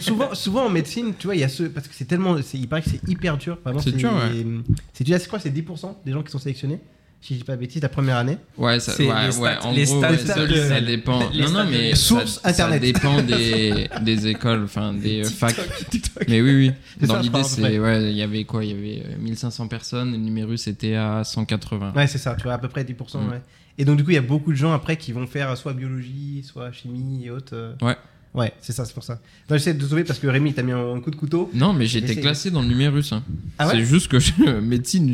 souvent, 0.00 0.34
souvent 0.34 0.66
en 0.66 0.70
médecine, 0.70 1.14
tu 1.18 1.26
vois, 1.26 1.34
il 1.34 1.40
y 1.40 1.44
a 1.44 1.48
ceux 1.48 1.68
parce 1.68 1.88
que 1.88 1.94
c'est 1.94 2.04
tellement, 2.04 2.36
il 2.54 2.68
paraît 2.68 2.82
que 2.82 2.90
c'est 2.90 3.08
hyper 3.08 3.36
dur. 3.38 3.58
Vraiment, 3.64 3.80
C'est 3.80 3.92
dur, 3.92 4.12
ouais. 4.12 4.44
C'est 4.92 5.04
tu 5.04 5.12
sais, 5.12 5.18
c'est 5.18 5.28
quoi, 5.28 5.40
c'est 5.40 5.50
10% 5.50 5.96
des 6.04 6.12
gens 6.12 6.22
qui 6.22 6.30
sont 6.30 6.38
sélectionnés. 6.38 6.78
Si 7.22 7.34
je 7.34 7.40
dis 7.40 7.44
pas 7.44 7.54
de 7.54 7.60
bêtises, 7.60 7.82
la 7.82 7.90
première 7.90 8.16
année? 8.16 8.38
Ouais, 8.56 8.80
ça, 8.80 8.92
C'est 8.92 9.06
ouais, 9.06 9.26
les 9.28 9.36
ouais, 9.36 9.50
stats- 9.50 9.60
en 9.66 9.72
les 9.72 9.84
gros, 9.84 9.98
stats 9.98 10.10
ouais, 10.10 10.16
de- 10.16 10.26
ça, 10.26 10.46
de- 10.46 10.54
ça 10.54 10.80
dépend. 10.80 11.28
les 11.34 11.42
non, 11.42 11.50
non, 11.50 11.64
mais 11.70 11.94
Source 11.94 12.40
ça, 12.40 12.40
ça 12.40 12.48
Internet. 12.66 12.80
dépend 12.80 13.20
des, 13.20 13.88
des 14.00 14.26
écoles, 14.28 14.62
enfin 14.64 14.94
des 15.02 15.20
euh, 15.20 15.28
facs. 15.28 15.56
TikTok. 15.90 16.24
Mais 16.28 16.40
oui, 16.40 16.54
oui. 16.54 16.72
C'est 16.98 17.08
Dans 17.08 17.18
l'idée, 17.18 17.42
c'est 17.44 17.78
ouais, 17.78 18.10
il 18.10 18.16
y 18.16 18.22
avait 18.22 18.44
quoi? 18.44 18.64
Il 18.64 18.70
y 18.70 18.72
avait 18.72 19.02
euh, 19.06 19.18
1500 19.18 19.68
personnes, 19.68 20.14
et 20.14 20.16
le 20.16 20.22
numérus 20.22 20.66
était 20.66 20.94
à 20.94 21.22
180. 21.22 21.92
Ouais, 21.94 22.06
c'est 22.06 22.16
ça, 22.16 22.34
tu 22.36 22.44
vois, 22.44 22.54
à 22.54 22.58
peu 22.58 22.68
près 22.68 22.84
10%. 22.84 22.94
Mm. 23.18 23.28
Ouais. 23.28 23.42
Et 23.80 23.86
donc 23.86 23.96
du 23.96 24.04
coup, 24.04 24.10
il 24.10 24.14
y 24.14 24.18
a 24.18 24.22
beaucoup 24.22 24.50
de 24.52 24.56
gens 24.58 24.72
après 24.74 24.98
qui 24.98 25.10
vont 25.12 25.26
faire 25.26 25.56
soit 25.56 25.72
biologie, 25.72 26.42
soit 26.44 26.70
chimie 26.70 27.24
et 27.24 27.30
autres. 27.30 27.54
euh. 27.54 27.72
Ouais. 27.80 27.96
Ouais, 28.34 28.52
c'est 28.60 28.72
ça, 28.74 28.84
c'est 28.84 28.92
pour 28.92 29.02
ça. 29.02 29.14
Donc 29.48 29.56
j'essaie 29.58 29.72
de 29.74 29.82
te 29.82 29.88
sauver 29.88 30.04
parce 30.04 30.18
que 30.18 30.26
Rémi, 30.28 30.52
t'as 30.52 30.62
mis 30.62 30.70
un, 30.72 31.00
coup 31.00 31.10
de 31.10 31.16
couteau. 31.16 31.50
Non, 31.54 31.72
mais 31.72 31.86
j'étais 31.86 32.14
classé 32.14 32.50
dans 32.50 32.60
le 32.60 32.68
numérus. 32.68 33.12
hein. 33.12 33.24
Ah 33.58 33.66
ouais 33.66 33.72
c'est 33.72 33.84
juste 33.84 34.08
que 34.08 34.18
je- 34.20 34.32
médecine, 34.60 35.12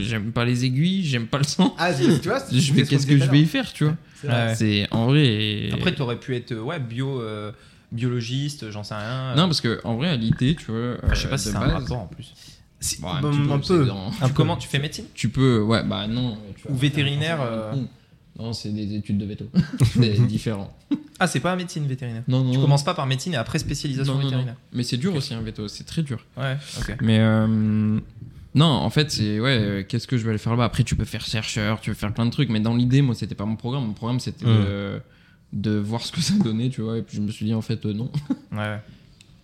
j'aime 0.00 0.32
pas 0.32 0.44
les 0.44 0.64
aiguilles, 0.64 1.04
j'aime 1.04 1.28
pas 1.28 1.38
le 1.38 1.44
sang. 1.44 1.74
Ah, 1.78 1.94
c'est- 1.94 2.20
tu 2.20 2.28
vois, 2.28 2.40
c'est- 2.40 2.58
Je 2.58 2.74
vais, 2.74 2.82
qu'est-ce 2.82 3.06
que 3.06 3.16
je 3.16 3.30
vais 3.30 3.40
y 3.40 3.46
faire, 3.46 3.72
tu 3.72 3.84
vois. 3.84 3.96
Ouais. 4.24 4.54
C'est 4.56 4.86
en 4.90 5.06
vrai. 5.06 5.70
Après, 5.72 5.94
t'aurais 5.94 6.18
pu 6.18 6.34
être 6.36 6.52
ouais, 6.54 6.80
bio, 6.80 7.20
euh, 7.20 7.52
biologiste, 7.92 8.70
j'en 8.70 8.82
sais 8.84 8.94
rien. 8.96 9.34
Non, 9.36 9.44
parce 9.44 9.60
que 9.60 9.80
en 9.84 9.94
vrai, 9.94 10.08
à 10.08 10.16
l'IT, 10.16 10.56
tu 10.56 10.70
vois. 10.72 10.96
Enfin, 11.04 11.14
je 11.14 11.20
sais 11.20 11.28
pas 11.28 11.34
euh, 11.34 11.38
si 11.38 11.48
c'est 11.50 11.56
un 11.56 11.60
rapport 11.60 12.00
en 12.00 12.06
plus. 12.06 12.32
Si- 12.82 13.00
Bon, 13.00 13.08
un 13.08 13.20
peu, 13.20 13.28
un 13.28 13.60
c'est 13.62 13.68
peu. 13.68 13.86
dans- 13.86 14.08
Un 14.08 14.10
Tu, 14.10 14.20
peu. 14.20 14.28
comment 14.34 14.56
tu 14.56 14.68
fais 14.68 14.78
médecine? 14.78 15.04
Tu 15.14 15.28
peux, 15.30 15.60
ouais, 15.62 15.82
bah 15.84 16.06
non. 16.08 16.36
tu 16.56 16.68
Ou 16.70 16.74
vétérinaire, 16.76 17.38
euh. 17.40 17.72
Non, 18.38 18.52
c'est 18.52 18.70
des 18.70 18.94
études 18.94 19.18
de 19.18 19.24
veto. 19.26 19.46
c'est 19.94 20.26
différent. 20.26 20.76
Ah, 21.20 21.26
c'est 21.26 21.40
pas 21.40 21.54
médecine 21.54 21.86
vétérinaire? 21.86 22.22
Non, 22.28 22.42
non. 22.42 22.52
Tu 22.52 22.58
commences 22.58 22.82
pas 22.84 22.94
par 22.94 23.06
médecine 23.06 23.34
et 23.34 23.36
après 23.36 23.58
spécialisation 23.58 24.14
non, 24.14 24.18
non, 24.18 24.24
non. 24.24 24.30
vétérinaire. 24.30 24.56
Mais 24.72 24.82
c'est 24.82 24.96
dur 24.96 25.14
aussi 25.14 25.32
un 25.34 25.42
veto, 25.42 25.68
c'est 25.68 25.84
très 25.84 26.02
dur. 26.02 26.24
Ouais, 26.36 26.56
ok. 26.80 26.96
Mais 27.02 27.18
euh, 27.20 27.98
non, 28.54 28.64
en 28.66 28.90
fait, 28.90 29.10
c'est 29.12 29.38
ouais, 29.38 29.58
euh, 29.60 29.82
qu'est-ce 29.86 30.06
que 30.08 30.16
je 30.18 30.24
vais 30.24 30.30
aller 30.30 30.38
faire 30.38 30.52
là-bas? 30.52 30.64
Après, 30.64 30.82
tu 30.82 30.96
peux 30.96 31.04
faire 31.04 31.24
chercheur, 31.24 31.80
tu 31.80 31.90
peux 31.90 31.96
faire 31.96 32.12
plein 32.12 32.26
de 32.26 32.30
trucs, 32.30 32.48
mais 32.48 32.60
dans 32.60 32.74
l'idée, 32.74 33.00
moi, 33.02 33.14
c'était 33.14 33.34
pas 33.36 33.44
mon 33.44 33.56
programme. 33.56 33.86
Mon 33.86 33.92
programme, 33.92 34.18
c'était 34.18 34.44
Mm. 34.46 34.64
de, 34.64 35.00
de 35.52 35.76
voir 35.78 36.00
ce 36.00 36.10
que 36.10 36.20
ça 36.20 36.34
donnait, 36.42 36.70
tu 36.70 36.80
vois. 36.80 36.98
Et 36.98 37.02
puis 37.02 37.16
je 37.18 37.22
me 37.22 37.30
suis 37.30 37.46
dit, 37.46 37.54
en 37.54 37.62
fait, 37.62 37.84
euh, 37.86 37.92
non. 37.92 38.10
Ouais. 38.50 38.78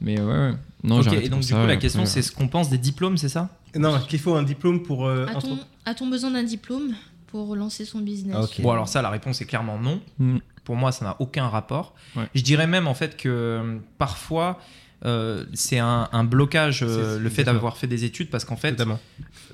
Mais 0.00 0.20
ouais, 0.20 0.26
ouais. 0.26 0.52
Non, 0.84 1.02
et 1.02 1.28
donc 1.28 1.40
du 1.40 1.46
ça, 1.48 1.60
coup, 1.60 1.66
la 1.66 1.76
question 1.76 2.06
c'est 2.06 2.22
ce 2.22 2.30
qu'on 2.30 2.46
pense 2.48 2.70
des 2.70 2.78
diplômes, 2.78 3.16
c'est 3.16 3.28
ça? 3.28 3.48
Non, 3.76 3.98
qu'il 4.00 4.18
faut 4.20 4.34
un 4.36 4.42
diplôme 4.44 4.82
pour. 4.82 5.06
euh, 5.06 5.26
A-t-on 5.26 5.58
entre- 6.04 6.10
besoin 6.10 6.30
d'un 6.30 6.44
diplôme 6.44 6.94
pour 7.26 7.56
lancer 7.56 7.84
son 7.84 8.00
business? 8.00 8.36
Ah. 8.38 8.62
Bon, 8.62 8.70
alors 8.70 8.88
ça, 8.88 9.02
la 9.02 9.10
réponse 9.10 9.40
est 9.40 9.44
clairement 9.46 9.78
non. 9.78 10.00
Mm. 10.18 10.38
Pour 10.64 10.76
moi, 10.76 10.92
ça 10.92 11.04
n'a 11.04 11.16
aucun 11.18 11.48
rapport. 11.48 11.94
Ouais. 12.16 12.28
Je 12.34 12.42
dirais 12.42 12.66
même 12.66 12.86
en 12.86 12.94
fait 12.94 13.16
que 13.16 13.28
euh, 13.28 13.78
parfois, 13.98 14.60
euh, 15.04 15.44
c'est 15.54 15.78
un, 15.78 16.08
un 16.12 16.24
blocage, 16.24 16.82
euh, 16.82 17.18
le 17.18 17.28
fait 17.30 17.44
d'avoir 17.44 17.76
fait 17.76 17.86
des 17.86 18.04
études, 18.04 18.30
parce 18.30 18.44
qu'en 18.44 18.56
fait, 18.56 18.80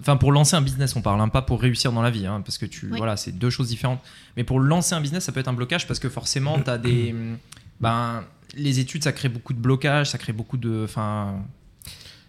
enfin 0.00 0.16
pour 0.16 0.32
lancer 0.32 0.56
un 0.56 0.62
business, 0.62 0.94
on 0.96 1.02
parle, 1.02 1.20
hein, 1.20 1.28
pas 1.28 1.42
pour 1.42 1.60
réussir 1.60 1.92
dans 1.92 2.02
la 2.02 2.10
vie, 2.10 2.26
hein, 2.26 2.40
parce 2.44 2.58
que 2.58 2.66
tu, 2.66 2.90
Ouais. 2.90 2.98
voilà, 2.98 3.16
c'est 3.16 3.32
deux 3.32 3.50
choses 3.50 3.68
différentes. 3.68 4.00
Mais 4.36 4.44
pour 4.44 4.58
lancer 4.60 4.94
un 4.94 5.00
business, 5.00 5.24
ça 5.24 5.32
peut 5.32 5.40
être 5.40 5.48
un 5.48 5.52
blocage 5.54 5.86
parce 5.86 6.00
que 6.00 6.08
forcément, 6.08 6.58
tu 6.60 6.70
as 6.70 6.78
des, 6.78 7.14
ben, 7.80 8.24
les 8.56 8.78
études, 8.80 9.04
ça 9.04 9.12
crée 9.12 9.28
beaucoup 9.28 9.52
de 9.52 9.58
blocages, 9.58 10.10
ça 10.10 10.18
crée 10.18 10.32
beaucoup 10.32 10.56
de, 10.56 10.82
enfin, 10.84 11.42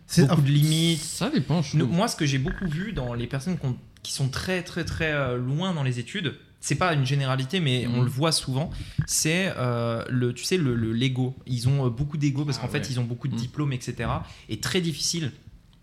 C'est- 0.07 0.27
beaucoup 0.27 0.41
de 0.41 0.49
limites. 0.51 1.01
Ça 1.01 1.29
dépend, 1.29 1.61
je 1.61 1.77
Nous- 1.77 1.85
trouve. 1.85 1.95
moi, 1.97 2.07
ce 2.07 2.15
que 2.15 2.25
j'ai 2.25 2.37
beaucoup 2.37 2.67
vu 2.67 2.93
dans 2.93 3.13
les 3.13 3.27
personnes 3.27 3.57
qui 4.03 4.11
sont 4.13 4.29
très, 4.29 4.61
très, 4.63 4.85
très 4.85 5.11
euh, 5.11 5.37
loin 5.37 5.73
dans 5.73 5.83
les 5.83 5.99
études, 5.99 6.35
c'est 6.61 6.75
pas 6.75 6.93
une 6.93 7.05
généralité, 7.05 7.59
mais 7.59 7.85
Mhm. 7.87 7.95
on 7.95 8.01
le 8.01 8.09
voit 8.09 8.31
souvent, 8.31 8.69
c'est 9.05 9.53
euh, 9.57 10.03
le, 10.09 10.33
tu 10.33 10.43
sais, 10.43 10.57
le, 10.57 10.75
le 10.75 10.93
l'ego. 10.93 11.35
Ils 11.45 11.67
ont 11.69 11.85
euh, 11.85 11.89
beaucoup 11.89 12.17
d'ego 12.17 12.43
parce 12.45 12.57
Ah 12.57 12.61
qu'en 12.61 12.67
fait, 12.71 12.89
ils 12.89 12.99
ont 12.99 13.03
beaucoup 13.03 13.27
de 13.27 13.33
Mhm. 13.33 13.39
diplômes, 13.39 13.73
etc. 13.73 14.09
Et 14.49 14.59
très 14.59 14.81
difficile 14.81 15.31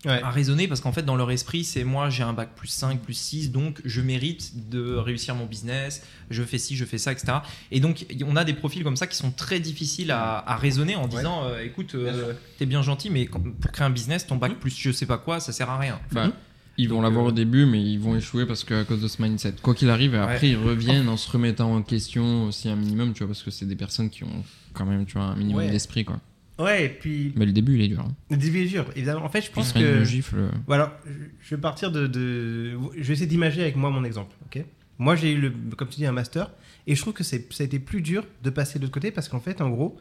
Ouais. 0.05 0.21
à 0.21 0.31
raisonner 0.31 0.67
parce 0.67 0.81
qu'en 0.81 0.91
fait, 0.91 1.03
dans 1.03 1.15
leur 1.15 1.31
esprit, 1.31 1.63
c'est 1.63 1.85
moi, 1.85 2.09
j'ai 2.09 2.23
un 2.23 2.33
bac 2.33 2.49
plus 2.57 2.67
5, 2.67 2.99
plus 2.99 3.13
6, 3.13 3.51
donc 3.51 3.79
je 3.85 4.01
mérite 4.01 4.69
de 4.69 4.95
réussir 4.95 5.33
mon 5.33 5.45
business, 5.45 6.03
je 6.29 6.43
fais 6.43 6.57
ci, 6.57 6.75
je 6.75 6.83
fais 6.83 6.97
ça, 6.97 7.13
etc. 7.13 7.37
Et 7.71 7.79
donc, 7.79 8.05
on 8.25 8.35
a 8.35 8.43
des 8.43 8.53
profils 8.53 8.83
comme 8.83 8.97
ça 8.97 9.07
qui 9.07 9.15
sont 9.15 9.31
très 9.31 9.61
difficiles 9.61 10.11
à, 10.11 10.39
à 10.39 10.57
raisonner 10.57 10.95
en 10.97 11.07
disant, 11.07 11.45
euh, 11.45 11.63
écoute, 11.63 11.95
euh, 11.95 12.33
t'es 12.57 12.65
bien 12.65 12.81
gentil, 12.81 13.09
mais 13.09 13.27
quand- 13.27 13.39
pour 13.41 13.71
créer 13.71 13.87
un 13.87 13.91
business, 13.91 14.27
ton 14.27 14.35
bac 14.35 14.55
plus 14.59 14.77
je 14.77 14.91
sais 14.91 15.05
pas 15.05 15.17
quoi, 15.17 15.39
ça 15.39 15.53
sert 15.53 15.69
à 15.69 15.77
rien. 15.77 15.97
Bah, 16.11 16.31
ils 16.77 16.89
vont 16.89 17.01
l'avoir 17.01 17.25
euh, 17.25 17.29
au 17.29 17.31
début, 17.31 17.65
mais 17.65 17.81
ils 17.81 17.99
vont 17.99 18.15
échouer 18.17 18.45
parce 18.45 18.63
que 18.65 18.73
à 18.81 18.83
cause 18.83 19.01
de 19.01 19.07
ce 19.07 19.21
mindset. 19.21 19.53
Quoi 19.61 19.73
qu'il 19.75 19.89
arrive, 19.89 20.15
et 20.15 20.17
après 20.17 20.49
ils 20.49 20.57
reviennent 20.57 21.07
en 21.07 21.15
se 21.17 21.31
remettant 21.31 21.73
en 21.75 21.81
question 21.81 22.45
aussi 22.47 22.67
un 22.67 22.75
minimum, 22.75 23.13
tu 23.13 23.19
vois, 23.19 23.27
parce 23.27 23.43
que 23.43 23.51
c'est 23.51 23.65
des 23.67 23.75
personnes 23.77 24.09
qui 24.09 24.23
ont 24.25 24.43
quand 24.73 24.85
même, 24.85 25.05
tu 25.05 25.13
vois, 25.13 25.27
un 25.27 25.35
minimum 25.35 25.63
Ouais. 25.63 25.69
d'esprit, 25.71 26.03
quoi. 26.03 26.19
Ouais, 26.63 26.85
et 26.85 26.89
puis. 26.89 27.33
Mais 27.35 27.45
le 27.45 27.51
début, 27.51 27.75
il 27.75 27.81
est 27.81 27.87
dur. 27.87 27.99
Hein. 28.01 28.15
Le 28.31 28.37
début 28.37 28.61
est 28.63 28.67
dur, 28.67 28.85
évidemment. 28.95 29.23
En 29.25 29.29
fait, 29.29 29.41
je 29.41 29.51
pense 29.51 29.73
que. 29.73 29.99
une 29.99 30.03
gifle. 30.05 30.37
euh, 30.39 30.49
Voilà, 30.67 30.99
je- 31.41 31.55
vais 31.55 31.61
partir 31.61 31.91
de, 31.91 32.07
de- 32.07 32.71
Je 32.97 33.03
vais 33.03 33.13
essayer 33.13 33.27
d'imager 33.27 33.61
avec 33.61 33.75
moi 33.75 33.89
mon 33.89 34.03
exemple, 34.03 34.35
ok? 34.45 34.63
Moi, 34.99 35.15
j'ai 35.15 35.31
eu, 35.33 35.39
le, 35.41 35.51
comme 35.75 35.87
tu 35.89 35.97
dis, 35.97 36.05
un 36.05 36.11
master, 36.11 36.51
et 36.87 36.95
je 36.95 37.01
trouve 37.01 37.13
que 37.13 37.23
c'est, 37.23 37.51
ça 37.53 37.63
a 37.63 37.65
été 37.65 37.79
plus 37.79 38.01
dur 38.01 38.25
de 38.43 38.49
passer 38.49 38.77
de 38.79 38.83
l'autre 38.83 38.93
côté, 38.93 39.11
parce 39.11 39.27
qu'en 39.29 39.39
fait, 39.39 39.59
en 39.61 39.69
gros, 39.69 39.99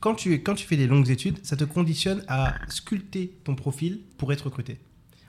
quand 0.00 0.14
tu, 0.14 0.42
quand 0.42 0.54
tu 0.54 0.66
fais 0.66 0.76
des 0.76 0.86
longues 0.86 1.10
études, 1.10 1.38
ça 1.42 1.56
te 1.56 1.64
conditionne 1.64 2.22
à 2.28 2.54
sculpter 2.68 3.32
ton 3.44 3.54
profil 3.54 4.00
pour 4.18 4.32
être 4.32 4.42
recruté. 4.42 4.78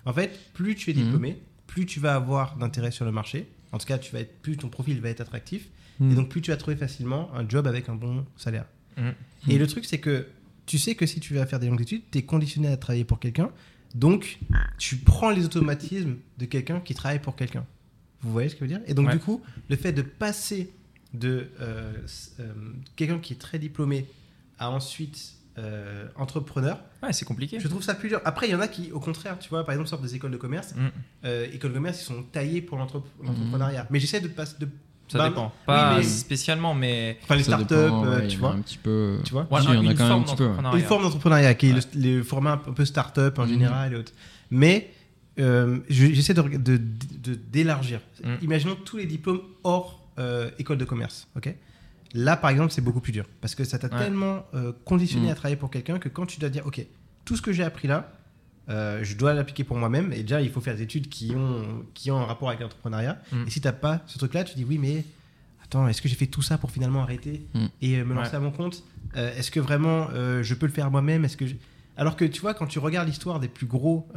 En 0.05 0.13
fait, 0.13 0.39
plus 0.53 0.75
tu 0.75 0.91
es 0.91 0.93
Mhm. 0.93 1.03
diplômé, 1.03 1.37
plus 1.67 1.85
tu 1.85 1.99
vas 1.99 2.15
avoir 2.15 2.55
d'intérêt 2.57 2.91
sur 2.91 3.05
le 3.05 3.11
marché. 3.11 3.47
En 3.71 3.77
tout 3.79 3.85
cas, 3.87 3.97
tu 3.97 4.11
vas 4.13 4.19
être, 4.19 4.41
plus 4.41 4.57
ton 4.57 4.69
profil 4.69 4.99
va 5.01 5.09
être 5.09 5.21
attractif, 5.21 5.67
et 5.99 6.03
Mhm. 6.03 6.15
donc 6.15 6.29
plus 6.29 6.41
tu 6.41 6.51
vas 6.51 6.57
trouver 6.57 6.75
facilement 6.77 7.29
un 7.35 7.47
job 7.49 7.65
avec 7.67 7.89
un 7.89 7.95
bon 7.95 8.25
salaire. 8.37 8.65
Mhm. 8.97 9.13
Et 9.49 9.57
le 9.57 9.65
truc, 9.67 9.85
c'est 9.85 9.97
que 9.99 10.27
tu 10.65 10.77
sais 10.77 10.95
que 10.95 11.05
si 11.05 11.19
tu 11.19 11.33
vas 11.35 11.45
faire 11.45 11.59
des 11.59 11.67
longues 11.67 11.81
études, 11.81 12.03
tu 12.11 12.17
es 12.19 12.21
conditionné 12.23 12.67
à 12.69 12.77
travailler 12.77 13.05
pour 13.05 13.19
quelqu'un. 13.19 13.49
Donc, 13.95 14.39
tu 14.77 14.97
prends 14.97 15.29
les 15.29 15.45
automatismes 15.45 16.15
de 16.39 16.45
quelqu'un 16.45 16.79
qui 16.79 16.93
travaille 16.95 17.19
pour 17.19 17.35
quelqu'un. 17.35 17.65
Vous 18.21 18.31
voyez 18.31 18.49
ce 18.49 18.55
que 18.55 18.65
je 18.65 18.71
veux 18.71 18.77
dire? 18.79 18.81
Et 18.87 18.93
donc, 18.93 19.07
Ouais. 19.07 19.13
du 19.13 19.19
coup, 19.19 19.41
le 19.69 19.75
fait 19.75 19.91
de 19.91 20.01
passer 20.01 20.71
de 21.13 21.49
euh, 21.61 21.93
euh, 22.39 22.53
quelqu'un 22.95 23.19
qui 23.19 23.33
est 23.33 23.37
très 23.37 23.59
diplômé 23.59 24.07
à 24.57 24.71
ensuite 24.71 25.33
euh, 25.59 26.07
entrepreneur, 26.15 26.81
Ouais, 27.03 27.13
c'est 27.13 27.25
compliqué. 27.25 27.59
je 27.59 27.67
trouve 27.67 27.83
ça 27.83 27.93
plus 27.93 28.09
dur. 28.09 28.19
Après, 28.25 28.47
il 28.47 28.51
y 28.51 28.55
en 28.55 28.59
a 28.61 28.67
qui, 28.67 28.91
au 28.91 28.99
contraire, 28.99 29.37
tu 29.37 29.49
vois, 29.49 29.63
par 29.63 29.73
exemple, 29.73 29.89
sortent 29.89 30.01
des 30.01 30.15
écoles 30.15 30.31
de 30.31 30.37
commerce. 30.37 30.73
Mm. 30.73 31.27
Écoles 31.53 31.69
de 31.71 31.75
commerce, 31.75 32.01
ils 32.01 32.05
sont 32.05 32.23
taillés 32.23 32.61
pour 32.63 32.77
l'entrep- 32.79 33.03
l'entrepreneuriat. 33.21 33.85
Mais 33.91 33.99
j'essaie 33.99 34.21
de 34.21 34.27
passer 34.29 34.55
de. 34.59 34.67
Ça 35.09 35.17
bah, 35.19 35.29
dépend. 35.29 35.51
Pas 35.65 35.97
mais- 35.97 36.03
spécialement, 36.03 36.73
mais 36.73 37.17
Enfin, 37.23 37.35
les 37.35 37.43
startups, 37.43 37.65
dépend, 37.75 38.05
euh, 38.05 38.19
ouais, 38.21 38.27
tu 38.27 38.37
vois. 38.37 38.51
Un 38.53 38.61
petit 38.61 38.77
peu. 38.77 39.19
Tu 39.23 39.31
vois 39.31 39.43
Si, 39.43 39.47
voilà, 39.49 39.65
il 39.65 39.75
y 39.75 39.77
en 39.77 39.87
a 39.87 39.91
une 39.91 39.97
quand 39.97 40.03
même 40.03 40.05
un 40.05 40.07
forme 40.15 40.23
petit 40.23 40.35
peu. 40.35 40.43
d'entrepreneuriat. 40.45 40.79
Une 40.79 40.85
forme 40.87 41.03
d'entrepreneuriat 41.03 41.53
qui 41.55 41.69
est 41.69 41.73
Ouais. 41.73 41.79
le, 41.95 42.17
le 42.17 42.23
format 42.23 42.53
un 42.53 42.57
peu- 42.57 42.85
start-up 42.85 43.37
en 43.37 43.43
Mhm. 43.43 43.49
général 43.49 43.93
et 43.93 43.95
autres. 43.97 44.13
Mais 44.49 44.91
euh, 45.39 45.79
je- 45.89 46.13
j'essaie 46.13 46.33
de, 46.33 46.41
de- 46.43 46.77
de- 46.77 47.35
d'élargir. 47.51 47.99
Mhm. 48.23 48.37
Imaginons 48.43 48.75
tous 48.75 48.97
les 48.97 49.05
diplômes 49.05 49.41
hors 49.63 49.99
euh, 50.19 50.49
école 50.59 50.77
de 50.77 50.85
commerce. 50.85 51.27
ok? 51.35 51.53
Là, 52.13 52.37
par 52.37 52.51
exemple, 52.51 52.71
c'est 52.71 52.81
beaucoup 52.83 52.99
plus 53.01 53.11
dur. 53.11 53.25
Parce 53.41 53.55
que 53.55 53.63
ça 53.63 53.79
t'a 53.79 53.87
Ouais. 53.87 53.97
tellement 54.03 54.45
euh, 54.53 54.71
conditionné 54.85 55.25
Mhm. 55.25 55.31
à 55.31 55.35
travailler 55.35 55.55
pour 55.57 55.71
quelqu'un 55.71 55.97
que 55.99 56.07
quand 56.09 56.27
tu 56.27 56.39
dois 56.39 56.49
dire, 56.49 56.65
OK, 56.67 56.85
tout 57.25 57.35
ce 57.35 57.41
que 57.41 57.51
j'ai 57.51 57.63
appris 57.63 57.87
là, 57.87 58.11
euh, 58.69 59.03
je 59.03 59.15
dois 59.17 59.33
l'appliquer 59.33 59.63
pour 59.63 59.77
moi-même. 59.77 60.13
Et 60.13 60.21
déjà, 60.21 60.41
il 60.41 60.49
faut 60.49 60.61
faire 60.61 60.75
des 60.75 60.83
études 60.83 61.09
qui 61.09 61.33
ont, 61.35 61.85
qui 61.93 62.11
ont 62.11 62.17
un 62.19 62.25
rapport 62.25 62.49
avec 62.49 62.61
l'entrepreneuriat. 62.61 63.21
Mhm. 63.31 63.45
Et 63.47 63.49
si 63.49 63.59
tu 63.61 63.67
n'as 63.67 63.73
pas 63.73 64.01
ce 64.07 64.17
truc-là, 64.17 64.43
tu 64.43 64.55
dis, 64.55 64.63
oui, 64.65 64.77
mais 64.77 65.03
attends, 65.63 65.87
est-ce 65.87 66.01
que 66.01 66.07
j'ai 66.09 66.15
fait 66.15 66.27
tout 66.27 66.41
ça 66.41 66.57
pour 66.57 66.71
finalement 66.71 67.01
arrêter 67.01 67.45
Mhm. 67.53 67.69
et 67.81 67.95
euh, 67.99 68.05
me 68.05 68.13
lancer 68.13 68.31
Ouais. 68.31 68.35
à 68.37 68.39
mon 68.39 68.51
compte 68.51 68.83
Euh, 69.15 69.35
Est-ce 69.37 69.51
que 69.51 69.59
vraiment 69.59 70.07
je 70.11 70.53
peux 70.55 70.65
le 70.65 70.71
faire 70.71 70.89
moi-même? 70.89 71.23
Est-ce 71.25 71.37
que 71.37 71.45
je- 71.45 71.53
Alors 71.97 72.15
que 72.15 72.25
tu 72.25 72.41
vois, 72.41 72.55
quand 72.55 72.65
tu 72.65 72.79
regardes 72.79 73.07
l'histoire 73.07 73.39
des 73.39 73.47
plus 73.47 73.67
gros, 73.67 74.07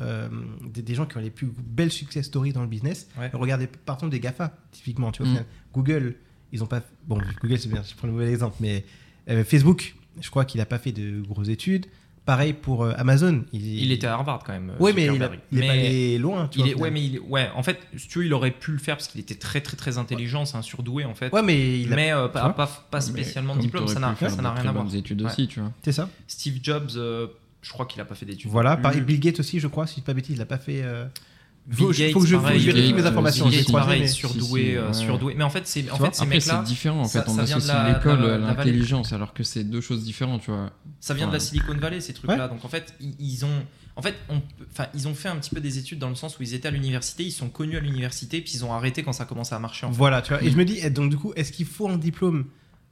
des, 0.72 0.80
des 0.80 0.94
gens 0.94 1.04
qui 1.04 1.18
ont 1.18 1.20
les 1.20 1.28
plus 1.30 1.48
belles 1.66 1.92
success 1.92 2.24
stories 2.24 2.54
dans 2.54 2.62
le 2.62 2.66
business, 2.68 3.06
Ouais. 3.18 3.30
regardez 3.34 3.66
par 3.66 3.96
exemple 3.96 4.12
des 4.12 4.20
GAFA, 4.20 4.56
typiquement, 4.72 5.12
tu 5.12 5.22
vois, 5.22 5.32
Mm. 5.32 5.44
Google, 5.74 6.14
ils 6.52 6.62
ont 6.62 6.66
pas. 6.66 6.80
Bon, 7.06 7.18
Google, 7.42 7.58
c'est 7.58 7.68
bien, 7.68 7.82
je 7.82 7.94
prends 7.94 8.06
le 8.06 8.14
mauvais 8.14 8.30
exemple, 8.30 8.56
mais 8.60 8.86
Facebook, 9.44 9.94
je 10.20 10.30
crois 10.30 10.46
qu'il 10.46 10.60
a 10.62 10.66
pas 10.66 10.78
fait 10.78 10.92
de 10.92 11.20
grosses 11.20 11.48
études. 11.48 11.84
Pareil 12.26 12.52
pour 12.52 12.82
euh, 12.84 12.92
Amazon. 12.98 13.44
Il 13.52 13.92
était 13.92 14.06
à 14.08 14.14
Harvard 14.14 14.42
quand 14.44 14.52
même. 14.52 14.72
Ouais, 14.80 14.92
mais 14.92 15.04
il, 15.04 15.08
a- 15.08 15.12
Zuckerberg. 15.12 15.40
il 15.52 15.58
est 15.58 15.66
pas 15.68 15.72
Mais- 15.74 15.78
allé 15.86 16.18
loin, 16.18 16.48
tu 16.48 16.58
Il 16.58 16.62
vois. 16.62 16.70
est, 16.70 16.74
au 16.74 16.78
ouais, 16.80 16.88
final. 16.88 16.92
mais 16.94 17.04
il 17.06 17.16
est- 17.16 17.20
ouais, 17.20 17.48
en 17.54 17.62
fait, 17.62 17.78
si 17.96 18.08
tu 18.08 18.18
veux, 18.18 18.26
il 18.26 18.34
aurait 18.34 18.50
pu 18.50 18.72
le 18.72 18.78
faire 18.78 18.96
parce 18.96 19.06
qu'il 19.08 19.20
était 19.20 19.36
très, 19.36 19.60
très, 19.60 19.76
très 19.76 19.96
intelligent. 19.96 20.44
C'est 20.44 20.56
un 20.56 20.62
surdoué, 20.62 21.04
en 21.04 21.14
fait. 21.14 21.32
Ouais, 21.32 21.42
mais 21.42 21.80
il 21.80 21.92
a. 21.92 21.96
mais 21.96 22.12
euh, 22.12 22.26
pas, 22.28 23.00
spécialement 23.00 23.54
de 23.56 23.60
diplôme, 23.60 23.86
ça 23.88 24.00
n'a 24.00 24.08
n'a 24.08 24.52
rien 24.52 24.68
à 24.68 24.72
voir. 24.72 24.94
études 24.94 25.22
Ouais. 25.22 25.30
aussi, 25.30 25.46
tu 25.48 25.60
vois. 25.60 25.72
C'est 25.82 25.92
ça. 25.92 26.08
Steve 26.26 26.58
Jobs, 26.62 26.90
euh, 26.96 27.28
je 27.62 27.70
crois 27.72 27.86
qu'il 27.86 28.00
a 28.00 28.04
pas 28.04 28.14
fait 28.16 28.26
d'études. 28.26 28.50
Voilà, 28.50 28.76
pareil. 28.76 29.00
Bill 29.02 29.20
Gates 29.20 29.40
aussi, 29.40 29.60
je 29.60 29.68
crois, 29.68 29.86
si 29.86 29.92
je 29.92 30.00
dis 30.00 30.04
pas 30.04 30.12
bêtise, 30.14 30.34
il 30.36 30.42
a 30.42 30.46
pas 30.46 30.58
fait. 30.58 30.82
Euh, 31.68 31.74
Bill 31.74 31.76
faut 31.78 31.86
Gates, 31.92 31.96
que 31.96 32.04
je, 32.04 32.12
faut 32.12 32.20
que 32.38 32.42
pareil, 32.42 32.60
je 32.60 32.66
vérifie 32.66 32.88
Gates, 32.92 32.96
mes 33.02 33.06
informations. 33.06 33.46
euh, 33.46 33.50
je 33.50 33.56
Bill 33.56 33.64
Gates, 33.64 33.72
pareil, 33.74 34.00
mais- 34.02 34.06
surdoué, 34.08 34.60
Si, 34.60 34.66
si, 34.66 34.76
euh, 34.76 34.86
ouais. 34.88 34.92
surdoué. 34.94 35.34
Mais 35.36 35.44
en 35.44 35.50
fait, 35.50 35.66
c'est 35.66 35.90
en 35.90 35.96
vois, 35.96 36.06
fait, 36.10 36.14
ces 36.16 36.22
Après, 36.22 36.40
c'est 36.40 36.50
mecs-là, 36.52 36.62
différent. 36.64 37.00
En 37.00 37.04
ça- 37.04 37.22
fait, 37.22 37.30
on 37.30 37.34
ça 37.34 37.42
vient 37.44 37.56
de 37.58 37.62
associe 37.62 37.94
l'école 37.96 38.30
à 38.30 38.38
l'intelligence, 38.38 39.12
alors 39.12 39.34
que 39.34 39.42
c'est 39.42 39.64
deux 39.64 39.80
choses 39.80 40.04
différentes, 40.04 40.42
tu 40.42 40.50
vois. 40.50 40.70
ça 41.00 41.14
vient 41.14 41.26
de 41.28 41.32
la 41.32 41.40
Silicon 41.40 41.74
Valley, 41.74 42.00
ces 42.00 42.12
trucs-là. 42.12 42.48
Donc 42.48 42.64
en 42.64 42.68
fait, 42.68 42.94
ils, 43.00 43.44
ont, 43.44 43.62
en 43.96 44.02
fait, 44.02 44.14
on 44.28 44.40
enfin, 44.72 44.86
ils 44.94 45.08
ont 45.08 45.14
fait 45.14 45.28
un 45.28 45.36
petit 45.36 45.50
peu 45.54 45.60
des 45.60 45.78
études 45.78 45.98
dans 45.98 46.08
le 46.08 46.14
sens 46.14 46.38
où 46.38 46.42
ils 46.42 46.54
étaient 46.54 46.68
à 46.68 46.70
l'université, 46.70 47.24
ils 47.24 47.30
sont 47.32 47.48
connus 47.48 47.76
à 47.76 47.80
l'université, 47.80 48.40
puis 48.40 48.52
ils 48.54 48.64
ont 48.64 48.72
arrêté 48.72 49.02
quand 49.02 49.12
ça 49.12 49.24
a 49.24 49.26
commencé 49.26 49.54
à 49.54 49.58
marcher. 49.58 49.86
En 49.86 49.90
fait. 49.90 49.96
Voilà, 49.98 50.22
tu 50.22 50.30
vois. 50.32 50.42
Et 50.42 50.48
Mm. 50.48 50.52
je 50.52 50.56
me 50.56 50.64
dis, 50.64 50.78
eh, 50.82 50.90
donc 50.90 51.10
du 51.10 51.16
coup, 51.16 51.32
est-ce 51.36 51.52
qu'il 51.52 51.66
faut 51.66 51.88
un 51.88 51.98
diplôme 51.98 52.44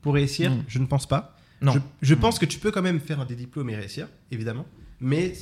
pour 0.03 0.15
réussir? 0.15 0.51
Non. 0.51 0.65
Je 0.69 0.79
ne 0.79 0.87
pense 0.87 1.07
pas. 1.07 1.37
Non. 1.63 1.73
Je, 1.73 1.79
je 2.03 2.15
Non. 2.15 2.21
pense 2.21 2.39
que 2.39 2.45
tu 2.47 2.59
peux 2.59 2.71
quand 2.71 2.83
même 2.83 3.01
faire 3.01 3.25
des 3.25 3.37
diplômes 3.37 3.71
et 3.71 3.77
réussir, 3.77 4.09
évidemment. 4.31 4.67
Mais 5.01 5.33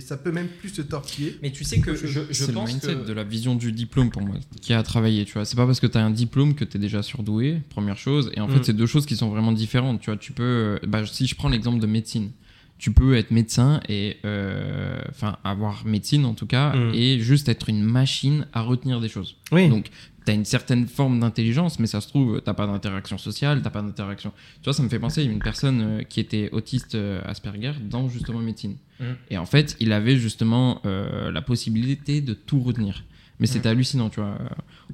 ça 0.00 0.16
peut 0.16 0.32
même 0.32 0.48
plus 0.48 0.72
te 0.72 0.82
tortiller. 0.82 1.38
Mais 1.42 1.50
tu 1.50 1.64
sais 1.64 1.80
que 1.80 1.94
je, 1.94 2.06
je 2.06 2.20
c'est 2.32 2.46
le 2.48 2.52
pense 2.54 2.70
mindset 2.70 2.94
que 2.94 3.06
de 3.06 3.12
la 3.12 3.24
vision 3.24 3.54
du 3.54 3.72
diplôme 3.72 4.10
pour 4.10 4.22
moi 4.22 4.36
qui 4.60 4.72
a 4.72 4.78
à 4.78 4.82
travailler, 4.82 5.24
tu 5.24 5.32
vois. 5.34 5.44
C'est 5.44 5.56
pas 5.56 5.66
parce 5.66 5.80
que 5.80 5.86
tu 5.86 5.98
as 5.98 6.04
un 6.04 6.10
diplôme 6.10 6.54
que 6.54 6.64
tu 6.64 6.76
es 6.76 6.80
déjà 6.80 7.02
surdoué, 7.02 7.60
première 7.70 7.96
chose. 7.98 8.30
Et 8.34 8.40
en 8.40 8.48
Mm. 8.48 8.52
fait, 8.52 8.64
c'est 8.64 8.72
deux 8.72 8.86
choses 8.86 9.06
qui 9.06 9.16
sont 9.16 9.28
vraiment 9.28 9.52
différentes, 9.52 10.00
tu 10.00 10.10
vois. 10.10 10.16
Tu 10.18 10.32
peux, 10.32 10.42
euh, 10.42 10.78
bah, 10.86 11.04
si 11.06 11.26
je 11.26 11.34
prends 11.34 11.48
l'exemple 11.48 11.80
de 11.80 11.86
médecine, 11.86 12.30
tu 12.78 12.92
peux 12.92 13.16
être 13.16 13.30
médecin 13.30 13.80
et, 13.88 14.18
euh, 14.24 14.98
enfin, 15.10 15.36
avoir 15.44 15.86
médecine 15.86 16.24
en 16.26 16.34
tout 16.34 16.46
cas, 16.46 16.74
Mm. 16.76 16.94
et 16.94 17.20
juste 17.20 17.48
être 17.48 17.68
une 17.68 17.82
machine 17.82 18.46
à 18.52 18.60
retenir 18.62 19.00
des 19.00 19.08
choses. 19.08 19.36
Oui. 19.52 19.68
Donc, 19.68 19.86
tu 20.26 20.32
as 20.32 20.34
une 20.34 20.44
certaine 20.44 20.86
forme 20.88 21.20
d'intelligence, 21.20 21.78
mais 21.78 21.86
ça 21.86 22.00
se 22.00 22.08
trouve, 22.08 22.42
t'as 22.44 22.52
pas 22.52 22.66
d'interaction 22.66 23.16
sociale, 23.16 23.62
t'as 23.62 23.70
pas 23.70 23.80
d'interaction. 23.80 24.32
Tu 24.56 24.64
vois, 24.64 24.72
ça 24.72 24.82
me 24.82 24.88
fait 24.88 24.98
penser 24.98 25.20
à 25.20 25.24
une 25.24 25.38
personne 25.38 25.80
euh, 25.80 26.02
qui 26.02 26.18
était 26.18 26.50
autiste 26.50 26.96
euh, 26.96 27.20
Asperger 27.24 27.72
dans 27.80 28.08
justement 28.08 28.40
médecine. 28.40 28.76
Mm. 28.98 29.04
Et 29.30 29.38
en 29.38 29.46
fait, 29.46 29.76
il 29.78 29.92
avait 29.92 30.16
justement 30.16 30.80
euh, 30.84 31.30
la 31.30 31.42
possibilité 31.42 32.20
de 32.20 32.34
tout 32.34 32.60
retenir. 32.60 33.04
Mais 33.38 33.46
c'était 33.46 33.68
hallucinant, 33.68 34.08
tu 34.08 34.20
vois. 34.20 34.38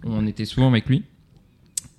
On 0.03 0.27
était 0.27 0.45
souvent 0.45 0.69
avec 0.69 0.89
lui. 0.89 1.05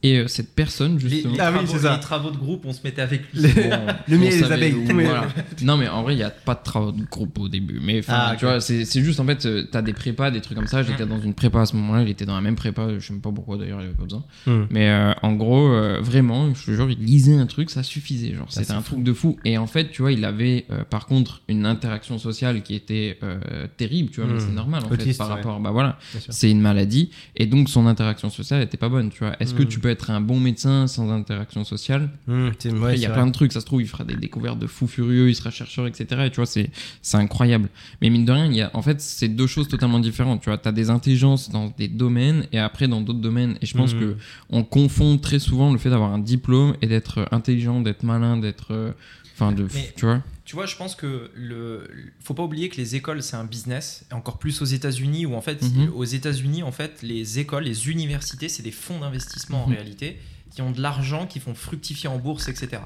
Et 0.03 0.17
euh, 0.19 0.27
cette 0.27 0.53
personne, 0.53 0.95
les, 0.97 1.09
justement. 1.09 1.33
les 1.33 1.39
Ah 1.39 1.49
oui, 1.51 1.57
travaux, 1.59 1.71
c'est 1.73 1.79
ça. 1.79 1.93
les 1.95 1.99
travaux 2.01 2.29
de 2.31 2.37
groupe, 2.37 2.63
on 2.65 2.73
se 2.73 2.81
mettait 2.83 3.01
avec 3.01 3.21
lui. 3.33 3.41
Le- 3.41 3.47
Bon, 3.53 3.69
Le 4.09 4.17
on 4.17 4.19
miel 4.19 4.33
et 4.33 4.35
les 4.37 4.51
abeilles. 4.51 4.73
où- 4.73 4.85
Oui. 4.95 5.03
voilà. 5.05 5.27
Non, 5.63 5.77
mais 5.77 5.87
en 5.87 6.03
vrai, 6.03 6.13
il 6.13 6.17
n'y 6.17 6.23
a 6.23 6.29
pas 6.29 6.55
de 6.55 6.63
travaux 6.63 6.91
de 6.91 7.03
groupe 7.05 7.39
au 7.39 7.47
début. 7.47 7.79
Mais 7.81 7.99
enfin, 7.99 8.13
Ah, 8.31 8.35
tu 8.37 8.43
vois, 8.45 8.59
c'est 8.59 8.83
c'est 8.85 9.01
juste 9.01 9.19
en 9.21 9.25
fait, 9.25 9.37
tu 9.37 9.77
as 9.77 9.81
des 9.81 9.93
prépas, 9.93 10.29
des 10.29 10.41
trucs 10.41 10.57
comme 10.57 10.67
ça. 10.67 10.83
J'étais 10.83 11.05
dans 11.05 11.21
une 11.21 11.33
prépa 11.33 11.61
à 11.61 11.65
ce 11.65 11.75
moment-là, 11.77 12.01
il 12.03 12.09
était 12.09 12.25
dans 12.25 12.35
la 12.35 12.41
même 12.41 12.55
prépa. 12.55 12.87
Je 12.99 13.05
sais 13.05 13.13
même 13.13 13.21
pas 13.21 13.31
pourquoi 13.31 13.57
d'ailleurs, 13.57 13.79
il 13.81 13.85
avait 13.85 13.93
pas 13.93 14.03
besoin. 14.03 14.23
Mm. 14.45 14.63
Mais 14.71 14.89
euh, 14.89 15.13
en 15.21 15.33
gros, 15.33 15.67
euh, 15.69 15.99
vraiment, 16.01 16.53
je 16.53 16.65
te 16.65 16.71
jure, 16.71 16.89
il 16.91 16.99
lisait 16.99 17.37
un 17.37 17.45
truc, 17.45 17.69
ça 17.69 17.81
suffisait. 17.83 18.33
Genre, 18.35 18.51
Ça, 18.51 18.61
c'était 18.61 18.73
un 18.73 18.81
fou. 18.81 18.95
truc 18.95 19.03
de 19.05 19.13
fou. 19.13 19.37
Et 19.45 19.57
en 19.57 19.67
fait, 19.67 19.89
tu 19.91 20.01
vois, 20.01 20.11
il 20.11 20.25
avait 20.25 20.65
euh, 20.71 20.83
par 20.83 21.05
contre 21.05 21.41
une 21.47 21.65
interaction 21.65 22.17
sociale 22.17 22.61
qui 22.61 22.75
était 22.75 23.17
euh, 23.23 23.67
terrible, 23.77 24.09
tu 24.11 24.19
vois, 24.21 24.29
mais 24.29 24.35
Mm. 24.39 24.45
c'est 24.47 24.51
normal 24.53 24.83
en 24.85 24.89
fait 24.89 25.17
par 25.17 25.29
ouais. 25.29 25.35
rapport. 25.35 25.59
Bah 25.61 25.71
voilà, 25.71 25.97
c'est 26.29 26.51
une 26.51 26.59
maladie 26.61 27.09
et 27.37 27.45
donc 27.45 27.69
son 27.69 27.87
interaction 27.87 28.29
sociale 28.29 28.61
était 28.63 28.77
pas 28.77 28.89
bonne, 28.89 29.09
tu 29.09 29.19
vois. 29.19 29.35
Est-ce 29.39 29.53
que 29.53 29.63
Mm. 29.63 29.67
tu 29.67 29.79
peux 29.79 29.89
être 29.93 30.09
un 30.11 30.19
bon 30.21 30.39
médecin 30.39 30.87
sans 30.87 31.09
interaction 31.09 31.63
sociale 31.63 32.09
Mm, 32.27 32.33
ouais, 32.33 32.49
après, 32.49 32.95
il 32.95 32.99
y 33.01 33.05
a 33.05 33.09
vrai. 33.09 33.17
plein 33.17 33.27
de 33.27 33.31
trucs, 33.31 33.53
ça 33.53 33.61
se 33.61 33.65
trouve, 33.65 33.81
il 33.81 33.87
fera 33.87 34.03
des 34.03 34.15
découvertes 34.15 34.59
de 34.59 34.67
fous 34.67 34.87
furieux, 34.87 35.29
il 35.29 35.35
sera 35.35 35.49
chercheur, 35.51 35.87
etc. 35.87 36.23
Et 36.25 36.29
tu 36.29 36.35
vois, 36.37 36.45
c'est, 36.45 36.69
c'est 37.01 37.17
incroyable. 37.17 37.69
Mais 38.01 38.09
mine 38.09 38.25
de 38.25 38.31
rien, 38.31 38.45
il 38.47 38.55
y 38.55 38.61
a, 38.61 38.69
en 38.73 38.81
fait, 38.81 38.99
c'est 38.99 39.29
deux 39.29 39.47
choses 39.47 39.67
totalement 39.69 39.99
différentes. 39.99 40.41
Tu 40.41 40.49
vois, 40.49 40.57
t'as 40.57 40.71
des 40.73 40.89
intelligences 40.89 41.49
dans 41.49 41.73
des 41.77 41.87
domaines 41.87 42.45
et 42.51 42.59
après 42.59 42.87
dans 42.89 43.01
d'autres 43.01 43.21
domaines. 43.21 43.57
Et 43.61 43.65
je 43.65 43.75
pense 43.77 43.93
Mhm. 43.93 43.99
que 43.99 44.15
on 44.49 44.63
confond 44.63 45.17
très 45.17 45.39
souvent 45.39 45.71
le 45.71 45.77
fait 45.77 45.89
d'avoir 45.89 46.11
un 46.13 46.19
diplôme 46.19 46.75
et 46.81 46.87
d'être 46.87 47.27
intelligent, 47.31 47.79
d'être 47.81 48.03
malin, 48.03 48.37
d'être, 48.37 48.67
euh, 48.71 48.91
enfin, 49.35 49.51
de, 49.51 49.67
Mais- 49.73 49.93
tu 49.95 50.05
vois. 50.05 50.21
Tu 50.53 50.55
vois, 50.57 50.67
je 50.67 50.75
pense 50.75 50.93
que 50.93 51.31
le 51.33 51.89
faut 52.19 52.35
pas 52.35 52.43
oublier 52.43 52.69
que 52.69 52.77
les 52.77 52.95
écoles 52.95 53.23
c'est 53.23 53.35
un 53.35 53.43
business, 53.43 54.05
et 54.11 54.13
encore 54.13 54.37
plus 54.37 54.61
aux 54.61 54.65
États-Unis 54.65 55.25
où 55.25 55.33
en 55.33 55.41
fait, 55.41 55.59
Mhm. 55.63 55.91
aux 55.95 56.03
États-Unis 56.03 56.61
en 56.61 56.71
fait, 56.71 57.01
les 57.01 57.39
écoles, 57.39 57.63
les 57.63 57.89
universités, 57.89 58.49
c'est 58.49 58.61
des 58.61 58.69
fonds 58.69 58.99
d'investissement 58.99 59.63
en 59.63 59.67
Mhm. 59.67 59.73
réalité 59.73 60.19
qui 60.53 60.61
ont 60.61 60.69
de 60.69 60.79
l'argent, 60.79 61.25
qui 61.25 61.39
font 61.39 61.55
fructifier 61.55 62.07
en 62.07 62.19
bourse, 62.19 62.49
etc. 62.49 62.83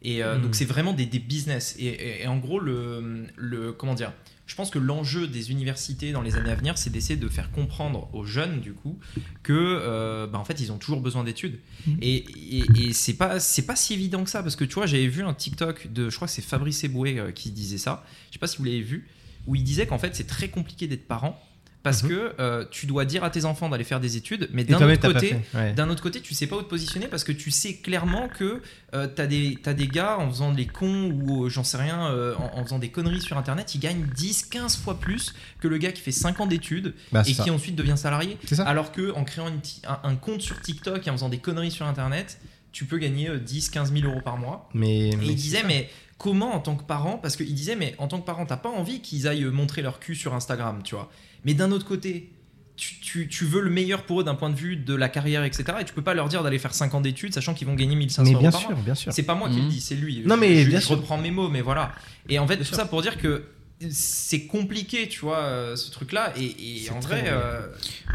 Et 0.00 0.24
euh, 0.24 0.36
Mhm. 0.36 0.42
donc 0.44 0.54
c'est 0.54 0.64
vraiment 0.64 0.94
des, 0.94 1.04
des 1.04 1.18
business. 1.18 1.76
Et, 1.78 1.84
et- 1.88 2.22
et 2.22 2.26
en 2.28 2.38
gros, 2.38 2.58
le, 2.58 3.26
le 3.36 3.72
comment 3.74 3.92
dire 3.94 4.14
je 4.52 4.56
pense 4.58 4.68
que 4.68 4.78
l'enjeu 4.78 5.28
des 5.28 5.50
universités 5.50 6.12
dans 6.12 6.20
les 6.20 6.36
années 6.36 6.50
à 6.50 6.54
venir, 6.54 6.76
c'est 6.76 6.90
d'essayer 6.90 7.16
de 7.18 7.26
faire 7.30 7.50
comprendre 7.50 8.10
aux 8.12 8.26
jeunes, 8.26 8.60
du 8.60 8.74
coup, 8.74 8.98
que, 9.42 9.54
euh, 9.54 10.26
bah, 10.26 10.38
en 10.38 10.44
fait, 10.44 10.60
ils 10.60 10.70
ont 10.70 10.76
toujours 10.76 11.00
besoin 11.00 11.24
d'études. 11.24 11.58
Et, 12.02 12.16
et, 12.58 12.64
et 12.78 12.92
c'est 12.92 13.14
pas, 13.14 13.40
c'est 13.40 13.64
pas 13.64 13.76
si 13.76 13.94
évident 13.94 14.22
que 14.24 14.28
ça, 14.28 14.42
parce 14.42 14.54
que 14.54 14.64
tu 14.64 14.74
vois, 14.74 14.84
j'avais 14.84 15.06
vu 15.06 15.22
un 15.22 15.32
TikTok 15.32 15.90
de, 15.90 16.10
je 16.10 16.16
crois 16.16 16.28
que 16.28 16.34
c'est 16.34 16.42
Fabrice 16.42 16.84
Eboué 16.84 17.18
euh, 17.18 17.32
qui 17.32 17.50
disait 17.50 17.78
ça. 17.78 18.04
Je 18.28 18.34
sais 18.34 18.38
pas 18.38 18.46
si 18.46 18.58
vous 18.58 18.64
l'avez 18.64 18.82
vu, 18.82 19.08
où 19.46 19.54
il 19.54 19.64
disait 19.64 19.86
qu'en 19.86 19.98
fait, 19.98 20.14
c'est 20.14 20.26
très 20.26 20.48
compliqué 20.48 20.86
d'être 20.86 21.08
parent, 21.08 21.42
parce 21.82 22.02
Mhm. 22.02 22.08
que 22.10 22.32
euh, 22.40 22.64
tu 22.70 22.86
dois 22.86 23.04
dire 23.04 23.24
à 23.24 23.30
tes 23.30 23.44
enfants 23.44 23.68
d'aller 23.68 23.82
faire 23.84 23.98
des 24.00 24.16
études, 24.16 24.48
mais 24.52 24.62
d'un 24.64 24.76
autre 24.88 25.12
côté. 25.12 25.36
Ouais. 25.54 25.72
d'un 25.72 25.90
autre 25.90 26.02
côté, 26.02 26.20
tu 26.20 26.32
sais 26.34 26.46
pas 26.46 26.56
où 26.56 26.62
te 26.62 26.68
positionner 26.68 27.08
parce 27.08 27.24
que 27.24 27.32
tu 27.32 27.50
sais 27.50 27.74
clairement 27.74 28.28
que 28.28 28.62
euh, 28.94 29.08
t'as 29.12 29.26
des, 29.26 29.58
t'as 29.62 29.74
des 29.74 29.88
gars 29.88 30.18
en 30.18 30.28
faisant 30.30 30.52
les 30.52 30.66
cons 30.66 31.10
ou 31.10 31.44
euh, 31.44 31.48
j'en 31.48 31.64
sais 31.64 31.78
rien, 31.78 32.06
euh, 32.10 32.34
en, 32.36 32.60
en 32.60 32.64
faisant 32.64 32.78
des 32.78 32.90
conneries 32.90 33.20
sur 33.20 33.36
internet, 33.38 33.74
ils 33.74 33.80
gagnent 33.80 34.06
10, 34.14 34.44
15 34.44 34.76
fois 34.76 35.00
plus 35.00 35.34
que 35.60 35.66
le 35.68 35.78
gars 35.78 35.92
qui 35.92 36.02
fait 36.02 36.12
5 36.12 36.40
ans 36.40 36.46
d'études 36.46 36.94
Bah, 37.10 37.22
et 37.26 37.34
ça. 37.34 37.42
qui 37.44 37.50
ensuite 37.50 37.74
devient 37.74 37.96
salarié. 37.96 38.38
Ça. 38.46 38.62
Alors 38.64 38.92
que 38.92 39.12
en 39.14 39.24
créant 39.24 39.48
une 39.48 39.60
un, 39.88 39.98
un 40.08 40.14
compte 40.16 40.40
sur 40.42 40.60
TikTok 40.60 41.06
et 41.06 41.10
en 41.10 41.14
faisant 41.14 41.28
des 41.28 41.38
conneries 41.38 41.70
sur 41.72 41.86
internet, 41.86 42.38
tu 42.70 42.84
peux 42.84 42.98
gagner 42.98 43.28
euh, 43.28 43.38
10, 43.38 43.70
15 43.70 43.92
000 43.92 44.06
euros 44.08 44.20
par 44.24 44.36
mois. 44.38 44.68
Mais, 44.72 45.08
Et 45.10 45.16
mais 45.16 45.26
il 45.26 45.34
disait, 45.34 45.62
mais 45.66 45.90
comment 46.16 46.54
en 46.54 46.60
tant 46.60 46.76
que 46.76 46.84
parent 46.84 47.18
Parce 47.18 47.36
qu'il 47.36 47.52
disait, 47.54 47.74
mais 47.76 47.94
en 47.98 48.06
tant 48.06 48.20
que 48.20 48.24
parent, 48.24 48.46
t'as 48.46 48.56
pas 48.56 48.70
envie 48.70 49.00
qu'ils 49.00 49.26
aillent 49.26 49.44
montrer 49.46 49.82
leur 49.82 49.98
cul 49.98 50.14
sur 50.14 50.32
Instagram, 50.34 50.80
tu 50.84 50.94
vois. 50.94 51.10
Mais 51.44 51.54
d'un 51.54 51.70
autre 51.72 51.86
côté, 51.86 52.30
tu, 52.76 52.98
tu- 53.00 53.28
tu 53.28 53.44
veux 53.44 53.60
le 53.60 53.70
meilleur 53.70 54.04
pour 54.04 54.20
eux 54.20 54.24
d'un 54.24 54.34
point 54.34 54.50
de 54.50 54.54
vue 54.56 54.76
de 54.76 54.94
la 54.94 55.08
carrière, 55.08 55.44
etc. 55.44 55.64
Et 55.80 55.84
tu 55.84 55.92
peux 55.92 56.02
pas 56.02 56.14
leur 56.14 56.28
dire 56.28 56.42
d'aller 56.42 56.58
faire 56.58 56.74
5 56.74 56.94
ans 56.94 57.00
d'études, 57.00 57.34
sachant 57.34 57.52
qu'ils 57.54 57.66
vont 57.66 57.74
gagner 57.74 57.94
1500 57.96 58.22
Mais 58.28 58.34
euros 58.34 58.40
bien 58.42 58.50
par 58.50 58.60
sûr, 58.60 58.70
mois. 58.70 58.80
bien 58.82 58.94
sûr. 58.94 59.12
C'est 59.12 59.22
pas 59.24 59.34
moi 59.34 59.48
qui 59.50 59.56
Mhm. 59.58 59.64
le 59.64 59.68
dis, 59.70 59.80
c'est 59.80 59.94
lui. 59.94 60.22
Non, 60.24 60.36
Je- 60.36 60.40
mais 60.40 60.62
je, 60.64 60.68
bien 60.70 60.80
je 60.80 60.86
sûr. 60.86 60.96
reprends 60.96 61.18
mes 61.18 61.30
mots, 61.30 61.48
mais 61.48 61.60
voilà. 61.60 61.92
Et 62.28 62.38
en 62.38 62.46
fait, 62.46 62.54
Bien 62.56 62.62
tout 62.64 62.68
sûr. 62.68 62.76
ça 62.76 62.86
pour 62.86 63.02
dire 63.02 63.18
que 63.18 63.44
c'est 63.90 64.46
compliqué, 64.46 65.08
tu 65.08 65.20
vois, 65.20 65.38
euh, 65.40 65.74
ce 65.76 65.90
truc-là. 65.90 66.32
Et, 66.38 66.88
en 66.90 67.00
vrai, 67.00 67.24
euh, 67.26 67.66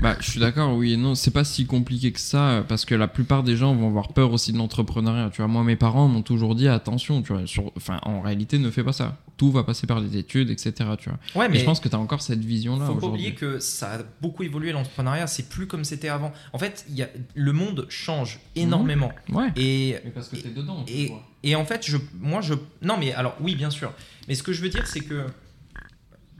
Bah, 0.01 0.15
je 0.21 0.31
suis 0.31 0.39
d'accord, 0.39 0.73
oui 0.75 0.93
et 0.93 0.97
non, 0.97 1.13
c'est 1.13 1.31
pas 1.31 1.43
si 1.43 1.65
compliqué 1.65 2.13
que 2.13 2.19
ça, 2.21 2.63
parce 2.69 2.85
que 2.85 2.95
la 2.95 3.09
plupart 3.09 3.43
des 3.43 3.57
gens 3.57 3.75
vont 3.75 3.87
avoir 3.89 4.13
peur 4.13 4.31
aussi 4.31 4.53
de 4.53 4.57
l'entrepreneuriat. 4.57 5.29
Tu 5.31 5.37
vois, 5.41 5.47
moi, 5.49 5.63
mes 5.65 5.75
parents 5.75 6.07
m'ont 6.07 6.21
toujours 6.21 6.55
dit 6.55 6.69
attention, 6.69 7.21
tu 7.21 7.33
vois, 7.33 7.45
sur, 7.45 7.71
enfin, 7.75 7.99
en 8.03 8.21
réalité, 8.21 8.59
ne 8.59 8.71
fais 8.71 8.83
pas 8.83 8.93
ça. 8.93 9.17
Tout 9.37 9.51
va 9.51 9.63
passer 9.63 9.85
par 9.85 9.99
les 9.99 10.17
études, 10.17 10.49
etc. 10.49 10.73
Tu 10.99 11.09
vois. 11.09 11.19
ouais, 11.35 11.47
Mais 11.49 11.59
je 11.59 11.63
pense 11.65 11.79
que 11.79 11.87
tu 11.87 11.95
as 11.95 11.99
encore 11.99 12.21
cette 12.23 12.43
vision-là 12.43 12.85
faut 12.87 12.93
pas 12.93 12.97
aujourd'hui. 12.97 13.19
oublier 13.27 13.35
que 13.35 13.59
ça 13.59 13.93
a 13.93 13.97
beaucoup 14.19 14.41
évolué 14.43 14.71
l'entrepreneuriat. 14.71 15.27
C'est 15.27 15.47
plus 15.47 15.67
comme 15.67 15.83
c'était 15.83 16.09
avant. 16.09 16.33
En 16.53 16.57
fait, 16.57 16.85
il 16.89 16.95
y 16.95 17.03
a, 17.03 17.09
le 17.35 17.53
monde 17.53 17.85
change 17.89 18.39
énormément. 18.55 19.11
Ouais. 19.29 19.49
Et 19.55 19.95
Mais 20.03 20.09
parce 20.11 20.29
que 20.29 20.37
t'es 20.37 20.49
dedans. 20.49 20.83
et, 20.87 21.11
et 21.43 21.55
en 21.55 21.65
fait, 21.65 21.85
je, 21.85 21.97
moi, 22.19 22.41
je. 22.41 22.55
Non, 22.81 22.97
mais 22.97 23.13
alors, 23.13 23.35
oui, 23.39 23.53
bien 23.55 23.69
sûr. 23.69 23.93
Mais 24.27 24.33
ce 24.35 24.41
que 24.43 24.53
je 24.53 24.61
veux 24.61 24.69
dire, 24.69 24.87
c'est 24.87 25.01
que. 25.01 25.25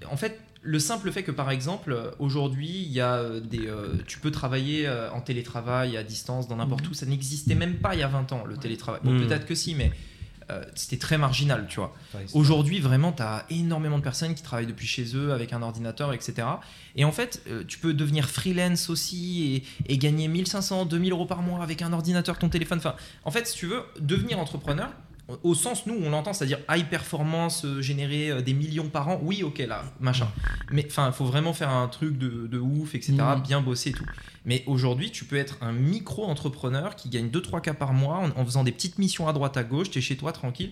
En 0.10 0.18
fait, 0.18 0.40
le 0.62 0.80
simple 0.80 1.12
fait 1.12 1.24
que, 1.24 1.32
par 1.32 1.50
exemple, 1.52 1.96
aujourd'hui, 2.20 2.68
il 2.86 2.92
y 2.92 3.00
a 3.00 3.16
euh, 3.16 3.40
des. 3.40 3.68
euh, 3.68 3.96
tu 4.08 4.20
peux 4.20 4.32
travailler 4.32 4.88
euh, 4.88 5.12
en 5.12 5.22
télétravail, 5.22 5.98
à 5.98 6.04
distance, 6.04 6.48
dans 6.48 6.56
n'importe 6.58 6.86
Mhm. 6.86 6.92
où. 6.92 6.94
Ça 6.94 7.06
n'existait 7.06 7.56
même 7.56 7.76
pas 7.76 7.94
il 7.96 8.00
y 8.00 8.04
a 8.04 8.08
20 8.08 8.32
ans, 8.34 8.44
le 8.46 8.58
télétravail. 8.58 9.02
Bon, 9.04 9.12
Mhm. 9.12 9.28
peut-être 9.28 9.46
que 9.46 9.56
si, 9.56 9.76
mais. 9.76 9.92
Euh, 10.50 10.64
c'était 10.76 10.98
très 10.98 11.18
marginal, 11.18 11.66
tu 11.70 11.78
vois. 11.78 11.94
Ouais, 12.14 12.26
Aujourd'hui, 12.34 12.80
vraiment, 12.80 13.12
tu 13.12 13.22
as 13.22 13.46
énormément 13.50 13.98
de 13.98 14.04
personnes 14.04 14.34
qui 14.34 14.44
travaillent 14.44 14.68
depuis 14.68 14.88
chez 14.88 15.16
eux 15.16 15.34
avec 15.34 15.52
un 15.54 15.62
ordinateur, 15.62 16.14
etc. 16.14 16.48
Et 16.96 17.04
en 17.04 17.12
fait, 17.12 17.42
euh, 17.48 17.64
tu 17.68 17.80
peux 17.80 17.94
devenir 17.94 18.30
freelance 18.30 18.90
aussi 18.90 19.64
et, 19.88 19.94
et 19.94 19.98
gagner 19.98 20.28
1500, 20.28 20.86
2000 20.86 21.12
euros 21.12 21.26
par 21.26 21.42
mois 21.42 21.62
avec 21.62 21.82
un 21.82 21.92
ordinateur, 21.92 22.40
ton 22.40 22.50
téléphone. 22.50 22.78
Enfin, 22.78 22.96
en 23.26 23.32
fait, 23.32 23.48
si 23.48 23.58
tu 23.58 23.68
veux 23.68 23.84
devenir 24.00 24.40
entrepreneur, 24.40 24.90
au 25.44 25.54
sens 25.56 25.86
nous 25.86 25.96
on 26.02 26.10
l'entend, 26.10 26.32
c'est-à-dire 26.34 26.60
high 26.70 26.86
performance, 26.88 27.66
euh, 27.66 27.82
générer 27.82 28.30
euh, 28.32 28.42
des 28.42 28.54
millions 28.54 28.88
par 28.90 29.10
an, 29.10 29.20
oui, 29.22 29.44
ok, 29.44 29.60
là, 29.60 29.84
machin. 30.00 30.30
Mais 30.72 30.86
enfin, 30.90 31.08
il 31.08 31.14
faut 31.14 31.26
vraiment 31.26 31.54
faire 31.54 31.70
un 31.70 31.88
truc 31.88 32.18
de, 32.18 32.48
de 32.48 32.60
ouf, 32.60 32.96
etc. 32.96 33.14
Mhm. 33.14 33.42
Bien 33.44 33.62
bosser 33.62 33.90
et 33.90 33.94
tout. 33.94 34.06
Mais 34.46 34.64
aujourd'hui, 34.68 35.12
tu 35.12 35.26
peux 35.26 35.36
être 35.36 35.58
un 35.62 35.74
micro-entrepreneur 35.74 36.96
qui 36.96 37.10
gagne 37.10 37.28
2-3 37.30 37.62
cas 37.62 37.74
par 37.74 37.94
mois 37.94 38.18
en, 38.18 38.30
en 38.42 38.46
faisant 38.46 38.64
des 38.64 38.72
petites 38.72 38.98
missions 39.00 39.28
à 39.28 39.34
droite 39.34 39.58
à 39.58 39.64
gauche, 39.64 39.90
tu 39.90 40.00
es 40.00 40.02
chez 40.02 40.16
toi 40.18 40.32
tranquille. 40.32 40.72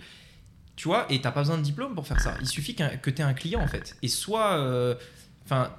Tu 0.78 0.88
vois, 0.88 1.06
et 1.10 1.22
t'as 1.22 1.32
pas 1.32 1.42
besoin 1.42 1.58
de 1.58 1.64
diplôme 1.64 1.96
pour 1.96 2.06
faire 2.08 2.20
ça. 2.20 2.36
Il 2.42 2.48
suffit 2.48 2.76
que 2.76 3.10
tu 3.10 3.22
aies 3.22 3.26
un 3.26 3.34
client 3.34 3.62
en 3.62 3.68
fait. 3.68 3.96
Et 4.02 4.08
soit. 4.10 4.54
euh, 4.58 4.96
Enfin. 5.46 5.72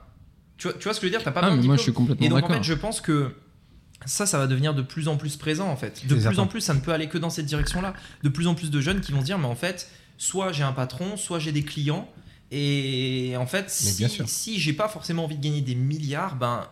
tu, 0.59 0.69
vois, 0.69 0.77
tu 0.79 0.85
vois 0.85 0.95
ce 0.95 1.01
que 1.01 1.07
je 1.07 1.13
veux 1.13 1.19
dire? 1.19 1.25
T'as 1.25 1.33
pas 1.33 1.41
Ah, 1.41 1.51
besoin 1.51 1.63
de 1.63 1.67
moi 1.67 1.77
diplôme. 1.77 1.79
je 1.79 1.83
suis 1.83 1.93
complètement 1.93 2.27
Et 2.27 2.29
donc 2.31 2.45
en 2.45 2.55
fait, 2.55 2.63
je 2.63 2.73
pense 2.75 3.01
que 3.01 3.35
ça, 4.05 4.27
ça 4.27 4.39
va 4.39 4.47
devenir 4.47 4.75
de 4.75 4.83
plus 4.83 5.09
en 5.09 5.17
plus 5.17 5.37
présent 5.37 5.69
en 5.69 5.77
fait. 5.77 6.03
De 6.07 6.15
plus 6.15 6.23
certain. 6.23 6.43
en 6.43 6.47
plus, 6.47 6.61
ça 6.61 6.75
ne 6.75 6.81
peut 6.81 6.93
aller 6.93 7.09
que 7.09 7.19
dans 7.19 7.31
cette 7.31 7.47
direction-là. 7.47 7.95
De 8.23 8.29
plus 8.29 8.47
en 8.47 8.55
plus 8.55 8.71
de 8.71 8.81
jeunes 8.81 9.01
qui 9.01 9.13
vont 9.13 9.21
se 9.21 9.25
dire, 9.27 9.39
mais 9.39 9.47
en 9.47 9.55
fait, 9.57 9.89
soit 10.19 10.53
j'ai 10.53 10.63
un 10.65 10.73
patron, 10.73 11.17
soit 11.17 11.39
j'ai 11.39 11.53
des 11.53 11.63
clients. 11.63 12.09
Et 12.53 13.35
en 13.39 13.47
fait, 13.47 13.63
Mais 13.65 13.69
si, 13.91 13.97
bien 13.99 14.09
si 14.27 14.61
j'ai 14.61 14.73
pas 14.73 14.89
forcément 14.89 15.25
envie 15.25 15.37
de 15.37 15.43
gagner 15.43 15.63
des 15.63 15.75
milliards, 15.75 16.37
ben 16.37 16.67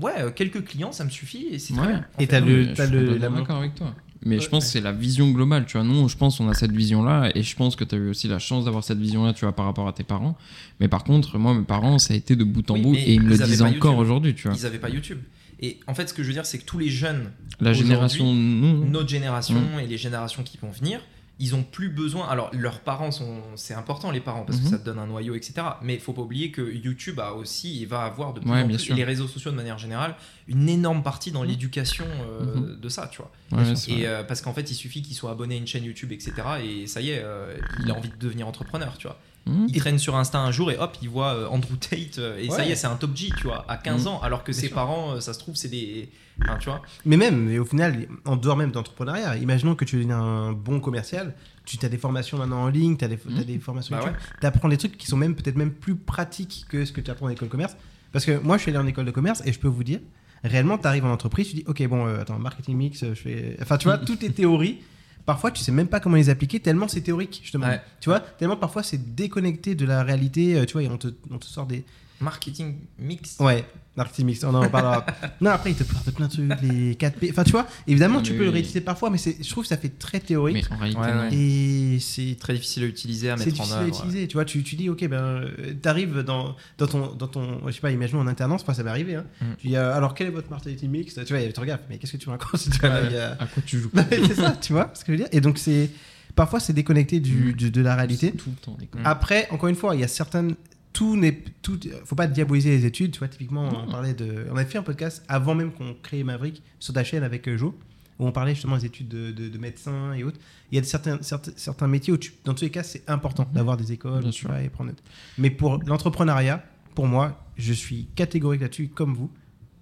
ouais, 0.00 0.12
euh, 0.18 0.30
quelques 0.30 0.64
clients, 0.64 0.92
ça 0.92 1.04
me 1.04 1.10
suffit 1.10 1.46
et 1.50 1.58
c'est 1.58 1.74
très 1.74 1.82
Ouais. 1.82 1.88
bien. 1.92 2.04
en 2.18 2.20
Et 2.22 2.26
t'as 2.26 2.40
le- 2.40 3.16
la 3.18 3.28
d'accord 3.28 3.58
avec 3.58 3.74
toi. 3.74 3.94
Mais 4.24 4.36
Ouais, 4.36 4.40
je 4.40 4.48
pense 4.48 4.62
ouais. 4.64 4.68
que 4.68 4.72
c'est 4.72 4.80
la 4.80 4.92
vision 4.92 5.30
globale, 5.32 5.66
tu 5.66 5.76
vois. 5.76 5.84
Nous, 5.86 6.08
je 6.08 6.16
pense 6.16 6.38
qu'on 6.38 6.48
a 6.48 6.54
cette 6.54 6.70
vision-là, 6.72 7.30
et 7.34 7.42
je 7.42 7.56
pense 7.56 7.74
que 7.74 7.82
tu 7.82 7.96
as 7.96 7.98
eu 7.98 8.08
aussi 8.10 8.28
la 8.28 8.38
chance 8.38 8.64
d'avoir 8.66 8.84
cette 8.84 8.98
vision-là, 8.98 9.32
tu 9.32 9.44
vois, 9.44 9.52
par 9.54 9.64
rapport 9.64 9.88
à 9.88 9.92
tes 9.92 10.04
parents. 10.04 10.36
Mais 10.78 10.86
par 10.86 11.02
contre, 11.02 11.38
moi, 11.38 11.54
mes 11.54 11.64
parents, 11.64 11.98
ça 11.98 12.14
a 12.14 12.16
été 12.16 12.36
de 12.36 12.44
bout 12.44 12.68
en 12.70 12.74
Oui, 12.74 12.82
bout, 12.82 12.94
et 12.94 13.14
ils 13.14 13.20
me 13.20 13.28
le 13.30 13.38
disent 13.38 13.62
encore 13.62 13.96
aujourd'hui, 13.98 14.34
tu 14.34 14.46
vois. 14.48 14.56
Ils 14.56 14.64
avaient 14.66 14.78
pas 14.78 14.90
YouTube. 14.90 15.18
Et 15.62 15.78
en 15.86 15.94
fait, 15.94 16.08
ce 16.08 16.14
que 16.14 16.22
je 16.22 16.28
veux 16.28 16.34
dire, 16.34 16.44
c'est 16.46 16.58
que 16.58 16.64
tous 16.64 16.78
les 16.78 16.88
jeunes, 16.90 17.30
La 17.60 17.70
aujourd'hui, 17.70 17.88
génération, 17.88 18.34
nous, 18.34 18.84
notre 18.90 19.08
génération 19.08 19.60
Mm. 19.60 19.78
et 19.80 19.86
les 19.86 19.96
générations 19.98 20.42
qui 20.42 20.58
vont 20.58 20.70
venir, 20.70 21.00
ils 21.38 21.54
ont 21.54 21.62
plus 21.62 21.88
besoin. 21.88 22.28
Alors, 22.28 22.50
leurs 22.52 22.80
parents 22.80 23.10
sont. 23.10 23.40
C'est 23.56 23.74
important, 23.74 24.10
les 24.10 24.20
parents, 24.20 24.44
parce 24.44 24.58
que 24.58 24.64
Mhm. 24.64 24.70
ça 24.70 24.78
te 24.78 24.84
donne 24.84 24.98
un 24.98 25.06
noyau, 25.06 25.34
etc. 25.34 25.54
Mais 25.82 25.94
il 25.94 26.00
faut 26.00 26.12
pas 26.12 26.22
oublier 26.22 26.50
que 26.50 26.60
YouTube 26.74 27.18
a 27.20 27.32
aussi, 27.32 27.80
il 27.80 27.86
va 27.86 28.02
avoir 28.02 28.32
de 28.34 28.40
plus 28.40 28.50
Ouais, 28.50 28.62
en 28.62 28.66
bien 28.66 28.76
plus, 28.76 28.84
sûr. 28.84 28.94
et 28.94 28.98
les 28.98 29.04
réseaux 29.04 29.26
sociaux 29.28 29.50
de 29.50 29.56
manière 29.56 29.78
générale, 29.78 30.14
une 30.46 30.68
énorme 30.68 31.02
partie 31.02 31.30
dans 31.32 31.42
Mhm. 31.42 31.48
l'éducation 31.48 32.04
euh, 32.26 32.76
de 32.76 32.88
ça, 32.88 33.08
tu 33.10 33.18
vois. 33.22 33.30
Ouais, 33.52 33.72
Et 33.88 34.06
euh, 34.06 34.22
parce 34.24 34.40
qu'en 34.40 34.52
fait, 34.52 34.70
il 34.70 34.74
suffit 34.74 35.02
qu'il 35.02 35.14
soit 35.16 35.30
abonné 35.30 35.54
à 35.54 35.58
une 35.58 35.66
chaîne 35.66 35.84
YouTube, 35.84 36.12
etc. 36.12 36.32
Et 36.64 36.86
ça 36.86 37.00
y 37.00 37.10
est, 37.10 37.20
euh, 37.24 37.56
il 37.84 37.90
a 37.90 37.94
envie 37.94 38.10
de 38.10 38.16
devenir 38.18 38.46
entrepreneur, 38.46 38.96
tu 38.98 39.06
vois. 39.06 39.18
Mhm. 39.46 39.66
Il 39.68 39.76
traîne 39.80 39.98
sur 39.98 40.14
Insta 40.16 40.38
un 40.38 40.52
jour 40.52 40.70
et 40.70 40.78
hop, 40.78 40.96
il 41.02 41.08
voit 41.08 41.34
euh, 41.34 41.48
Andrew 41.48 41.74
Tate 41.76 42.18
euh, 42.18 42.38
et 42.38 42.48
ça 42.48 42.64
y 42.64 42.70
est, 42.70 42.76
c'est 42.76 42.86
un 42.86 42.94
top 42.96 43.16
G, 43.16 43.28
tu 43.36 43.44
vois, 43.48 43.64
à 43.68 43.76
15 43.76 44.02
Mhm. 44.02 44.08
ans, 44.08 44.20
alors 44.22 44.44
que 44.44 44.52
Bien 44.52 44.60
ses 44.60 44.66
sûr. 44.68 44.74
parents, 44.76 45.12
euh, 45.16 45.20
ça 45.20 45.32
se 45.34 45.38
trouve, 45.40 45.56
c'est 45.56 45.68
des. 45.68 46.08
Enfin, 46.42 46.56
tu 46.58 46.66
vois. 46.70 46.80
Mais 47.04 47.16
même, 47.16 47.46
mais 47.46 47.58
au 47.58 47.64
final, 47.64 48.06
en 48.24 48.36
dehors 48.36 48.56
même 48.56 48.70
d'entrepreneuriat, 48.70 49.36
imaginons 49.38 49.74
que 49.74 49.84
tu 49.84 49.96
deviens 49.96 50.18
un 50.20 50.52
bon 50.52 50.78
commercial, 50.80 51.34
tu 51.64 51.76
as 51.84 51.88
des 51.88 51.98
formations 51.98 52.38
maintenant 52.38 52.62
en 52.62 52.68
ligne, 52.68 52.96
tu 52.96 53.04
as, 53.04 53.08
des 53.08 53.16
t'as 53.18 53.42
des 53.44 53.58
formations 53.58 53.96
Bah 53.96 54.12
tu 54.40 54.46
apprends 54.46 54.68
des 54.68 54.76
trucs 54.76 54.96
qui 54.96 55.06
sont 55.06 55.16
même 55.16 55.34
peut-être 55.34 55.56
même 55.56 55.72
plus 55.72 55.96
pratiques 55.96 56.64
que 56.68 56.84
ce 56.84 56.92
que 56.92 57.00
tu 57.00 57.10
apprends 57.10 57.26
en 57.26 57.30
école 57.30 57.48
de 57.48 57.52
commerce. 57.52 57.76
Parce 58.12 58.24
que 58.24 58.38
moi, 58.38 58.56
je 58.58 58.62
suis 58.62 58.70
allé 58.70 58.78
en 58.78 58.86
école 58.86 59.06
de 59.06 59.10
commerce 59.10 59.42
et 59.44 59.52
je 59.52 59.58
peux 59.58 59.68
vous 59.68 59.84
dire, 59.84 59.98
réellement, 60.44 60.78
tu 60.78 60.86
arrives 60.86 61.04
en 61.04 61.12
entreprise, 61.12 61.48
tu 61.48 61.54
dis, 61.56 61.64
ok, 61.66 61.86
bon, 61.88 62.06
euh, 62.06 62.20
attends, 62.20 62.38
marketing 62.38 62.76
mix, 62.76 63.00
je 63.04 63.14
fais. 63.14 63.56
Enfin, 63.60 63.76
tu 63.78 63.88
vois, 63.88 63.98
toutes 64.06 64.22
les 64.22 64.30
théories. 64.30 64.78
Parfois, 65.24 65.50
tu 65.52 65.62
sais 65.62 65.72
même 65.72 65.86
pas 65.88 66.00
comment 66.00 66.16
les 66.16 66.30
appliquer 66.30 66.58
tellement 66.60 66.88
c'est 66.88 67.00
théorique, 67.00 67.40
justement. 67.42 67.66
Ouais. 67.66 67.80
Tu 68.00 68.08
vois, 68.08 68.20
tellement 68.20 68.56
parfois 68.56 68.82
c'est 68.82 69.14
déconnecté 69.14 69.74
de 69.74 69.84
la 69.86 70.02
réalité. 70.02 70.56
euh, 70.58 70.64
Tu 70.64 70.72
vois, 70.72 70.82
et 70.82 70.88
on 70.88 70.98
te, 70.98 71.08
on 71.30 71.38
te 71.38 71.46
sort 71.46 71.66
des, 71.66 71.84
Marketing 72.22 72.76
mix. 72.98 73.36
Ouais, 73.40 73.64
marketing 73.96 74.26
mix, 74.26 74.44
on 74.44 74.54
en 74.54 74.68
parlera. 74.68 75.04
non, 75.40 75.50
après, 75.50 75.70
il 75.72 75.76
te 75.76 75.82
parle 75.84 76.04
de 76.04 76.10
plein 76.12 76.26
de 76.28 76.32
trucs, 76.32 76.62
les 76.62 76.94
4P. 76.94 77.30
Enfin, 77.30 77.44
tu 77.44 77.50
vois, 77.50 77.66
évidemment, 77.86 78.22
tu 78.22 78.32
peux 78.34 78.44
le 78.44 78.50
réutiliser 78.50 78.80
parfois, 78.80 79.10
mais 79.10 79.18
c'est- 79.18 79.42
je 79.42 79.48
trouve 79.50 79.64
que 79.64 79.68
ça 79.68 79.76
fait 79.76 79.88
très 79.98 80.20
théorique. 80.20 80.64
Mais 80.70 80.76
en 80.76 80.78
réalité, 80.78 81.00
Ouais. 81.00 81.34
Et 81.34 81.98
c'est 82.00 82.36
Très 82.40 82.54
difficile 82.54 82.84
à 82.84 82.86
utiliser, 82.86 83.30
à 83.30 83.36
c'est 83.36 83.46
mettre 83.46 83.60
en 83.60 83.64
difficile 83.64 83.78
à 83.78 83.82
œuvre. 83.84 83.88
utiliser. 83.98 84.28
Tu 84.28 84.34
vois, 84.34 84.44
tu, 84.44 84.62
tu 84.62 84.76
dis, 84.76 84.88
ok, 84.88 85.06
ben, 85.08 85.16
euh, 85.22 85.74
t'arrives 85.82 86.20
dans, 86.20 86.54
dans, 86.78 86.86
ton, 86.86 87.12
dans 87.14 87.28
ton. 87.28 87.60
Je 87.66 87.72
sais 87.72 87.80
pas, 87.80 87.90
imaginons 87.90 88.20
en 88.20 88.26
alternance, 88.26 88.64
ça 88.64 88.82
m'est 88.82 88.88
arrivé. 88.90 89.16
Hein. 89.16 89.24
Mm. 89.40 89.44
Tu 89.58 89.66
dis, 89.68 89.76
euh, 89.76 89.92
alors 89.94 90.14
quel 90.14 90.28
est 90.28 90.30
votre 90.30 90.48
marketing 90.50 90.90
mix? 90.90 91.14
Tu 91.14 91.24
vois, 91.32 91.40
il 91.40 91.52
te 91.52 91.60
regarde, 91.60 91.80
mais 91.90 91.98
qu'est-ce 91.98 92.12
que 92.12 92.16
tu 92.18 92.28
racontes? 92.28 92.60
Tu 92.80 92.86
a- 92.86 93.32
À 93.38 93.46
quoi 93.46 93.62
tu 93.66 93.78
joues? 93.80 93.90
C'est 94.10 94.34
ça, 94.34 94.52
tu 94.60 94.72
vois 94.72 94.90
ce 94.94 95.00
que 95.04 95.12
je 95.12 95.18
veux 95.18 95.24
dire? 95.24 95.28
Et 95.32 95.40
donc, 95.40 95.58
c'est. 95.58 95.90
Parfois, 96.34 96.60
c'est 96.60 96.72
déconnecté 96.72 97.20
du, 97.20 97.50
Mm. 97.50 97.52
du- 97.52 97.70
de 97.70 97.80
la 97.82 97.94
réalité. 97.94 98.32
Tout 98.32 98.48
le 98.50 98.56
temps. 98.56 98.78
Après, 99.04 99.48
encore 99.50 99.68
une 99.68 99.74
fois, 99.76 99.94
il 99.94 100.00
y 100.00 100.04
a 100.04 100.08
certaines. 100.08 100.54
Tout 100.92 101.16
n'est. 101.16 101.42
Tout, 101.62 101.78
faut 102.04 102.14
pas 102.16 102.26
diaboliser 102.26 102.70
les 102.70 102.84
études. 102.86 103.12
Tu 103.12 103.18
vois, 103.18 103.28
typiquement, 103.28 103.68
on 103.86 103.90
parlait 103.90 104.14
de. 104.14 104.46
On 104.50 104.56
avait 104.56 104.64
fait 104.68 104.78
un 104.78 104.82
podcast 104.82 105.24
avant 105.28 105.54
même 105.54 105.72
qu'on 105.72 105.94
crée 106.02 106.22
Maverick 106.24 106.62
sur 106.78 106.92
ta 106.92 107.02
chaîne 107.04 107.22
avec 107.22 107.48
euh, 107.48 107.56
Jo, 107.56 107.74
où 108.18 108.26
on 108.26 108.32
parlait 108.32 108.54
justement 108.54 108.76
des 108.76 108.84
études 108.86 109.08
de, 109.08 109.30
de, 109.30 109.48
de 109.48 109.58
médecins 109.58 110.12
et 110.12 110.22
autres. 110.22 110.38
Il 110.70 110.74
y 110.74 110.78
a 110.78 110.80
de 110.82 110.86
certains, 110.86 111.18
certains, 111.22 111.52
certains 111.56 111.88
métiers 111.88 112.12
où, 112.12 112.18
tu, 112.18 112.32
dans 112.44 112.52
tous 112.54 112.64
les 112.64 112.70
cas, 112.70 112.82
c'est 112.82 113.08
important 113.08 113.44
Mhm. 113.48 113.54
d'avoir 113.54 113.76
des 113.76 113.90
écoles 113.92 114.28
tu 114.30 114.46
vois, 114.46 114.60
et 114.62 114.68
prendre. 114.68 114.92
Mais 115.38 115.50
pour 115.50 115.78
l'entrepreneuriat, 115.86 116.62
pour 116.94 117.06
moi, 117.06 117.42
je 117.56 117.72
suis 117.72 118.08
catégorique 118.14 118.60
là-dessus, 118.60 118.88
comme 118.88 119.14
vous. 119.14 119.30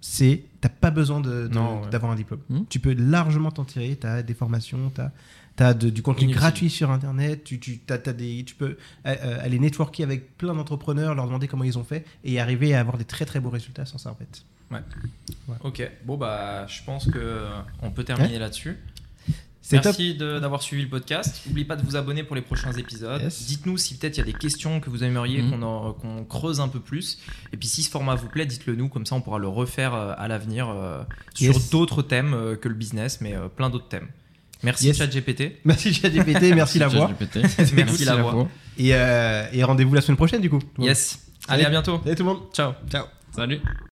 C'est. 0.03 0.45
T'as 0.61 0.69
pas 0.69 0.89
besoin 0.91 1.19
de- 1.19 1.47
de- 1.47 1.57
ouais. 1.59 1.89
d'avoir 1.91 2.11
un 2.11 2.15
diplôme. 2.15 2.39
Mhm. 2.49 2.65
Tu 2.69 2.79
peux 2.79 2.93
largement 2.93 3.51
t'en 3.51 3.65
tirer. 3.65 3.97
Tu 3.99 4.07
as 4.07 4.23
des 4.23 4.33
formations, 4.33 4.91
tu 4.95 5.01
as. 5.01 5.11
Du 5.73 6.01
contenu 6.01 6.23
Inutile. 6.25 6.39
gratuit 6.39 6.69
sur 6.69 6.91
internet, 6.91 7.43
tu, 7.43 7.59
tu, 7.59 7.79
t'as 7.79 7.97
des, 7.97 8.43
tu 8.45 8.55
peux 8.55 8.77
euh, 9.05 9.15
euh, 9.23 9.37
aller 9.41 9.59
networker 9.59 10.03
avec 10.03 10.37
plein 10.37 10.53
d'entrepreneurs, 10.53 11.15
leur 11.15 11.25
demander 11.25 11.47
comment 11.47 11.63
ils 11.63 11.77
ont 11.77 11.83
fait 11.83 12.05
et 12.23 12.39
arriver 12.39 12.73
à 12.73 12.79
avoir 12.79 12.97
des 12.97 13.05
très 13.05 13.25
très 13.25 13.39
beaux 13.39 13.49
résultats 13.49 13.85
sans 13.85 13.97
ça 13.97 14.11
en 14.11 14.15
fait. 14.15 14.43
Ok, 15.63 15.89
bon 16.05 16.17
bah 16.17 16.65
je 16.67 16.81
pense 16.83 17.05
que 17.05 17.17
euh, 17.19 17.49
on 17.81 17.91
peut 17.91 18.03
terminer 18.03 18.39
là-dessus. 18.39 18.77
Merci 19.71 20.15
de- 20.15 20.39
d'avoir 20.39 20.61
suivi 20.61 20.81
le 20.83 20.89
podcast. 20.89 21.43
N'oubliez 21.45 21.65
pas 21.65 21.75
de 21.75 21.83
vous 21.85 21.95
abonner 21.95 22.23
pour 22.23 22.35
les 22.35 22.41
prochains 22.41 22.73
épisodes. 22.73 23.21
Yes. 23.21 23.45
Dites-nous 23.45 23.77
si 23.77 23.95
peut-être 23.95 24.17
il 24.17 24.19
y 24.19 24.23
a 24.23 24.25
des 24.25 24.33
questions 24.33 24.79
que 24.81 24.89
vous 24.89 25.03
aimeriez 25.03 25.41
Mhm. 25.41 25.59
qu'on 26.01 26.25
creuse 26.27 26.59
un 26.59 26.67
peu 26.67 26.79
plus. 26.79 27.19
Et 27.53 27.57
puis 27.57 27.67
si 27.67 27.83
ce 27.83 27.89
format 27.89 28.15
vous 28.15 28.27
plaît, 28.27 28.45
dites-le 28.45 28.75
nous, 28.75 28.89
comme 28.89 29.05
ça 29.05 29.15
on 29.15 29.21
pourra 29.21 29.37
le 29.37 29.47
refaire 29.47 29.93
à 29.93 30.27
l'avenir 30.27 30.67
euh, 30.69 31.03
sur 31.35 31.53
Yes. 31.53 31.69
d'autres 31.69 32.01
thèmes 32.01 32.33
euh, 32.33 32.55
que 32.55 32.67
le 32.69 32.73
business, 32.75 33.21
mais 33.21 33.35
euh, 33.35 33.47
plein 33.49 33.69
d'autres 33.69 33.87
thèmes. 33.87 34.07
Merci 34.63 34.87
Yes. 34.87 34.97
ChatGPT. 34.97 35.53
Merci 35.65 35.93
ChatGPT, 35.93 36.41
merci 36.55 36.79
la 36.79 36.87
voix. 36.87 37.09
Merci 37.75 38.05
la 38.05 38.15
voix. 38.17 38.47
et, 38.77 38.93
euh, 38.93 39.45
et 39.53 39.63
rendez-vous 39.63 39.93
la 39.93 40.01
semaine 40.01 40.17
prochaine 40.17 40.41
du 40.41 40.49
coup. 40.49 40.59
Yes. 40.77 41.19
Allez, 41.47 41.65
à 41.65 41.69
bientôt. 41.69 41.99
Salut 42.03 42.15
tout 42.15 42.23
le 42.23 42.29
monde. 42.29 42.41
Ciao. 42.53 42.73
Ciao. 42.89 43.05
Salut. 43.35 43.59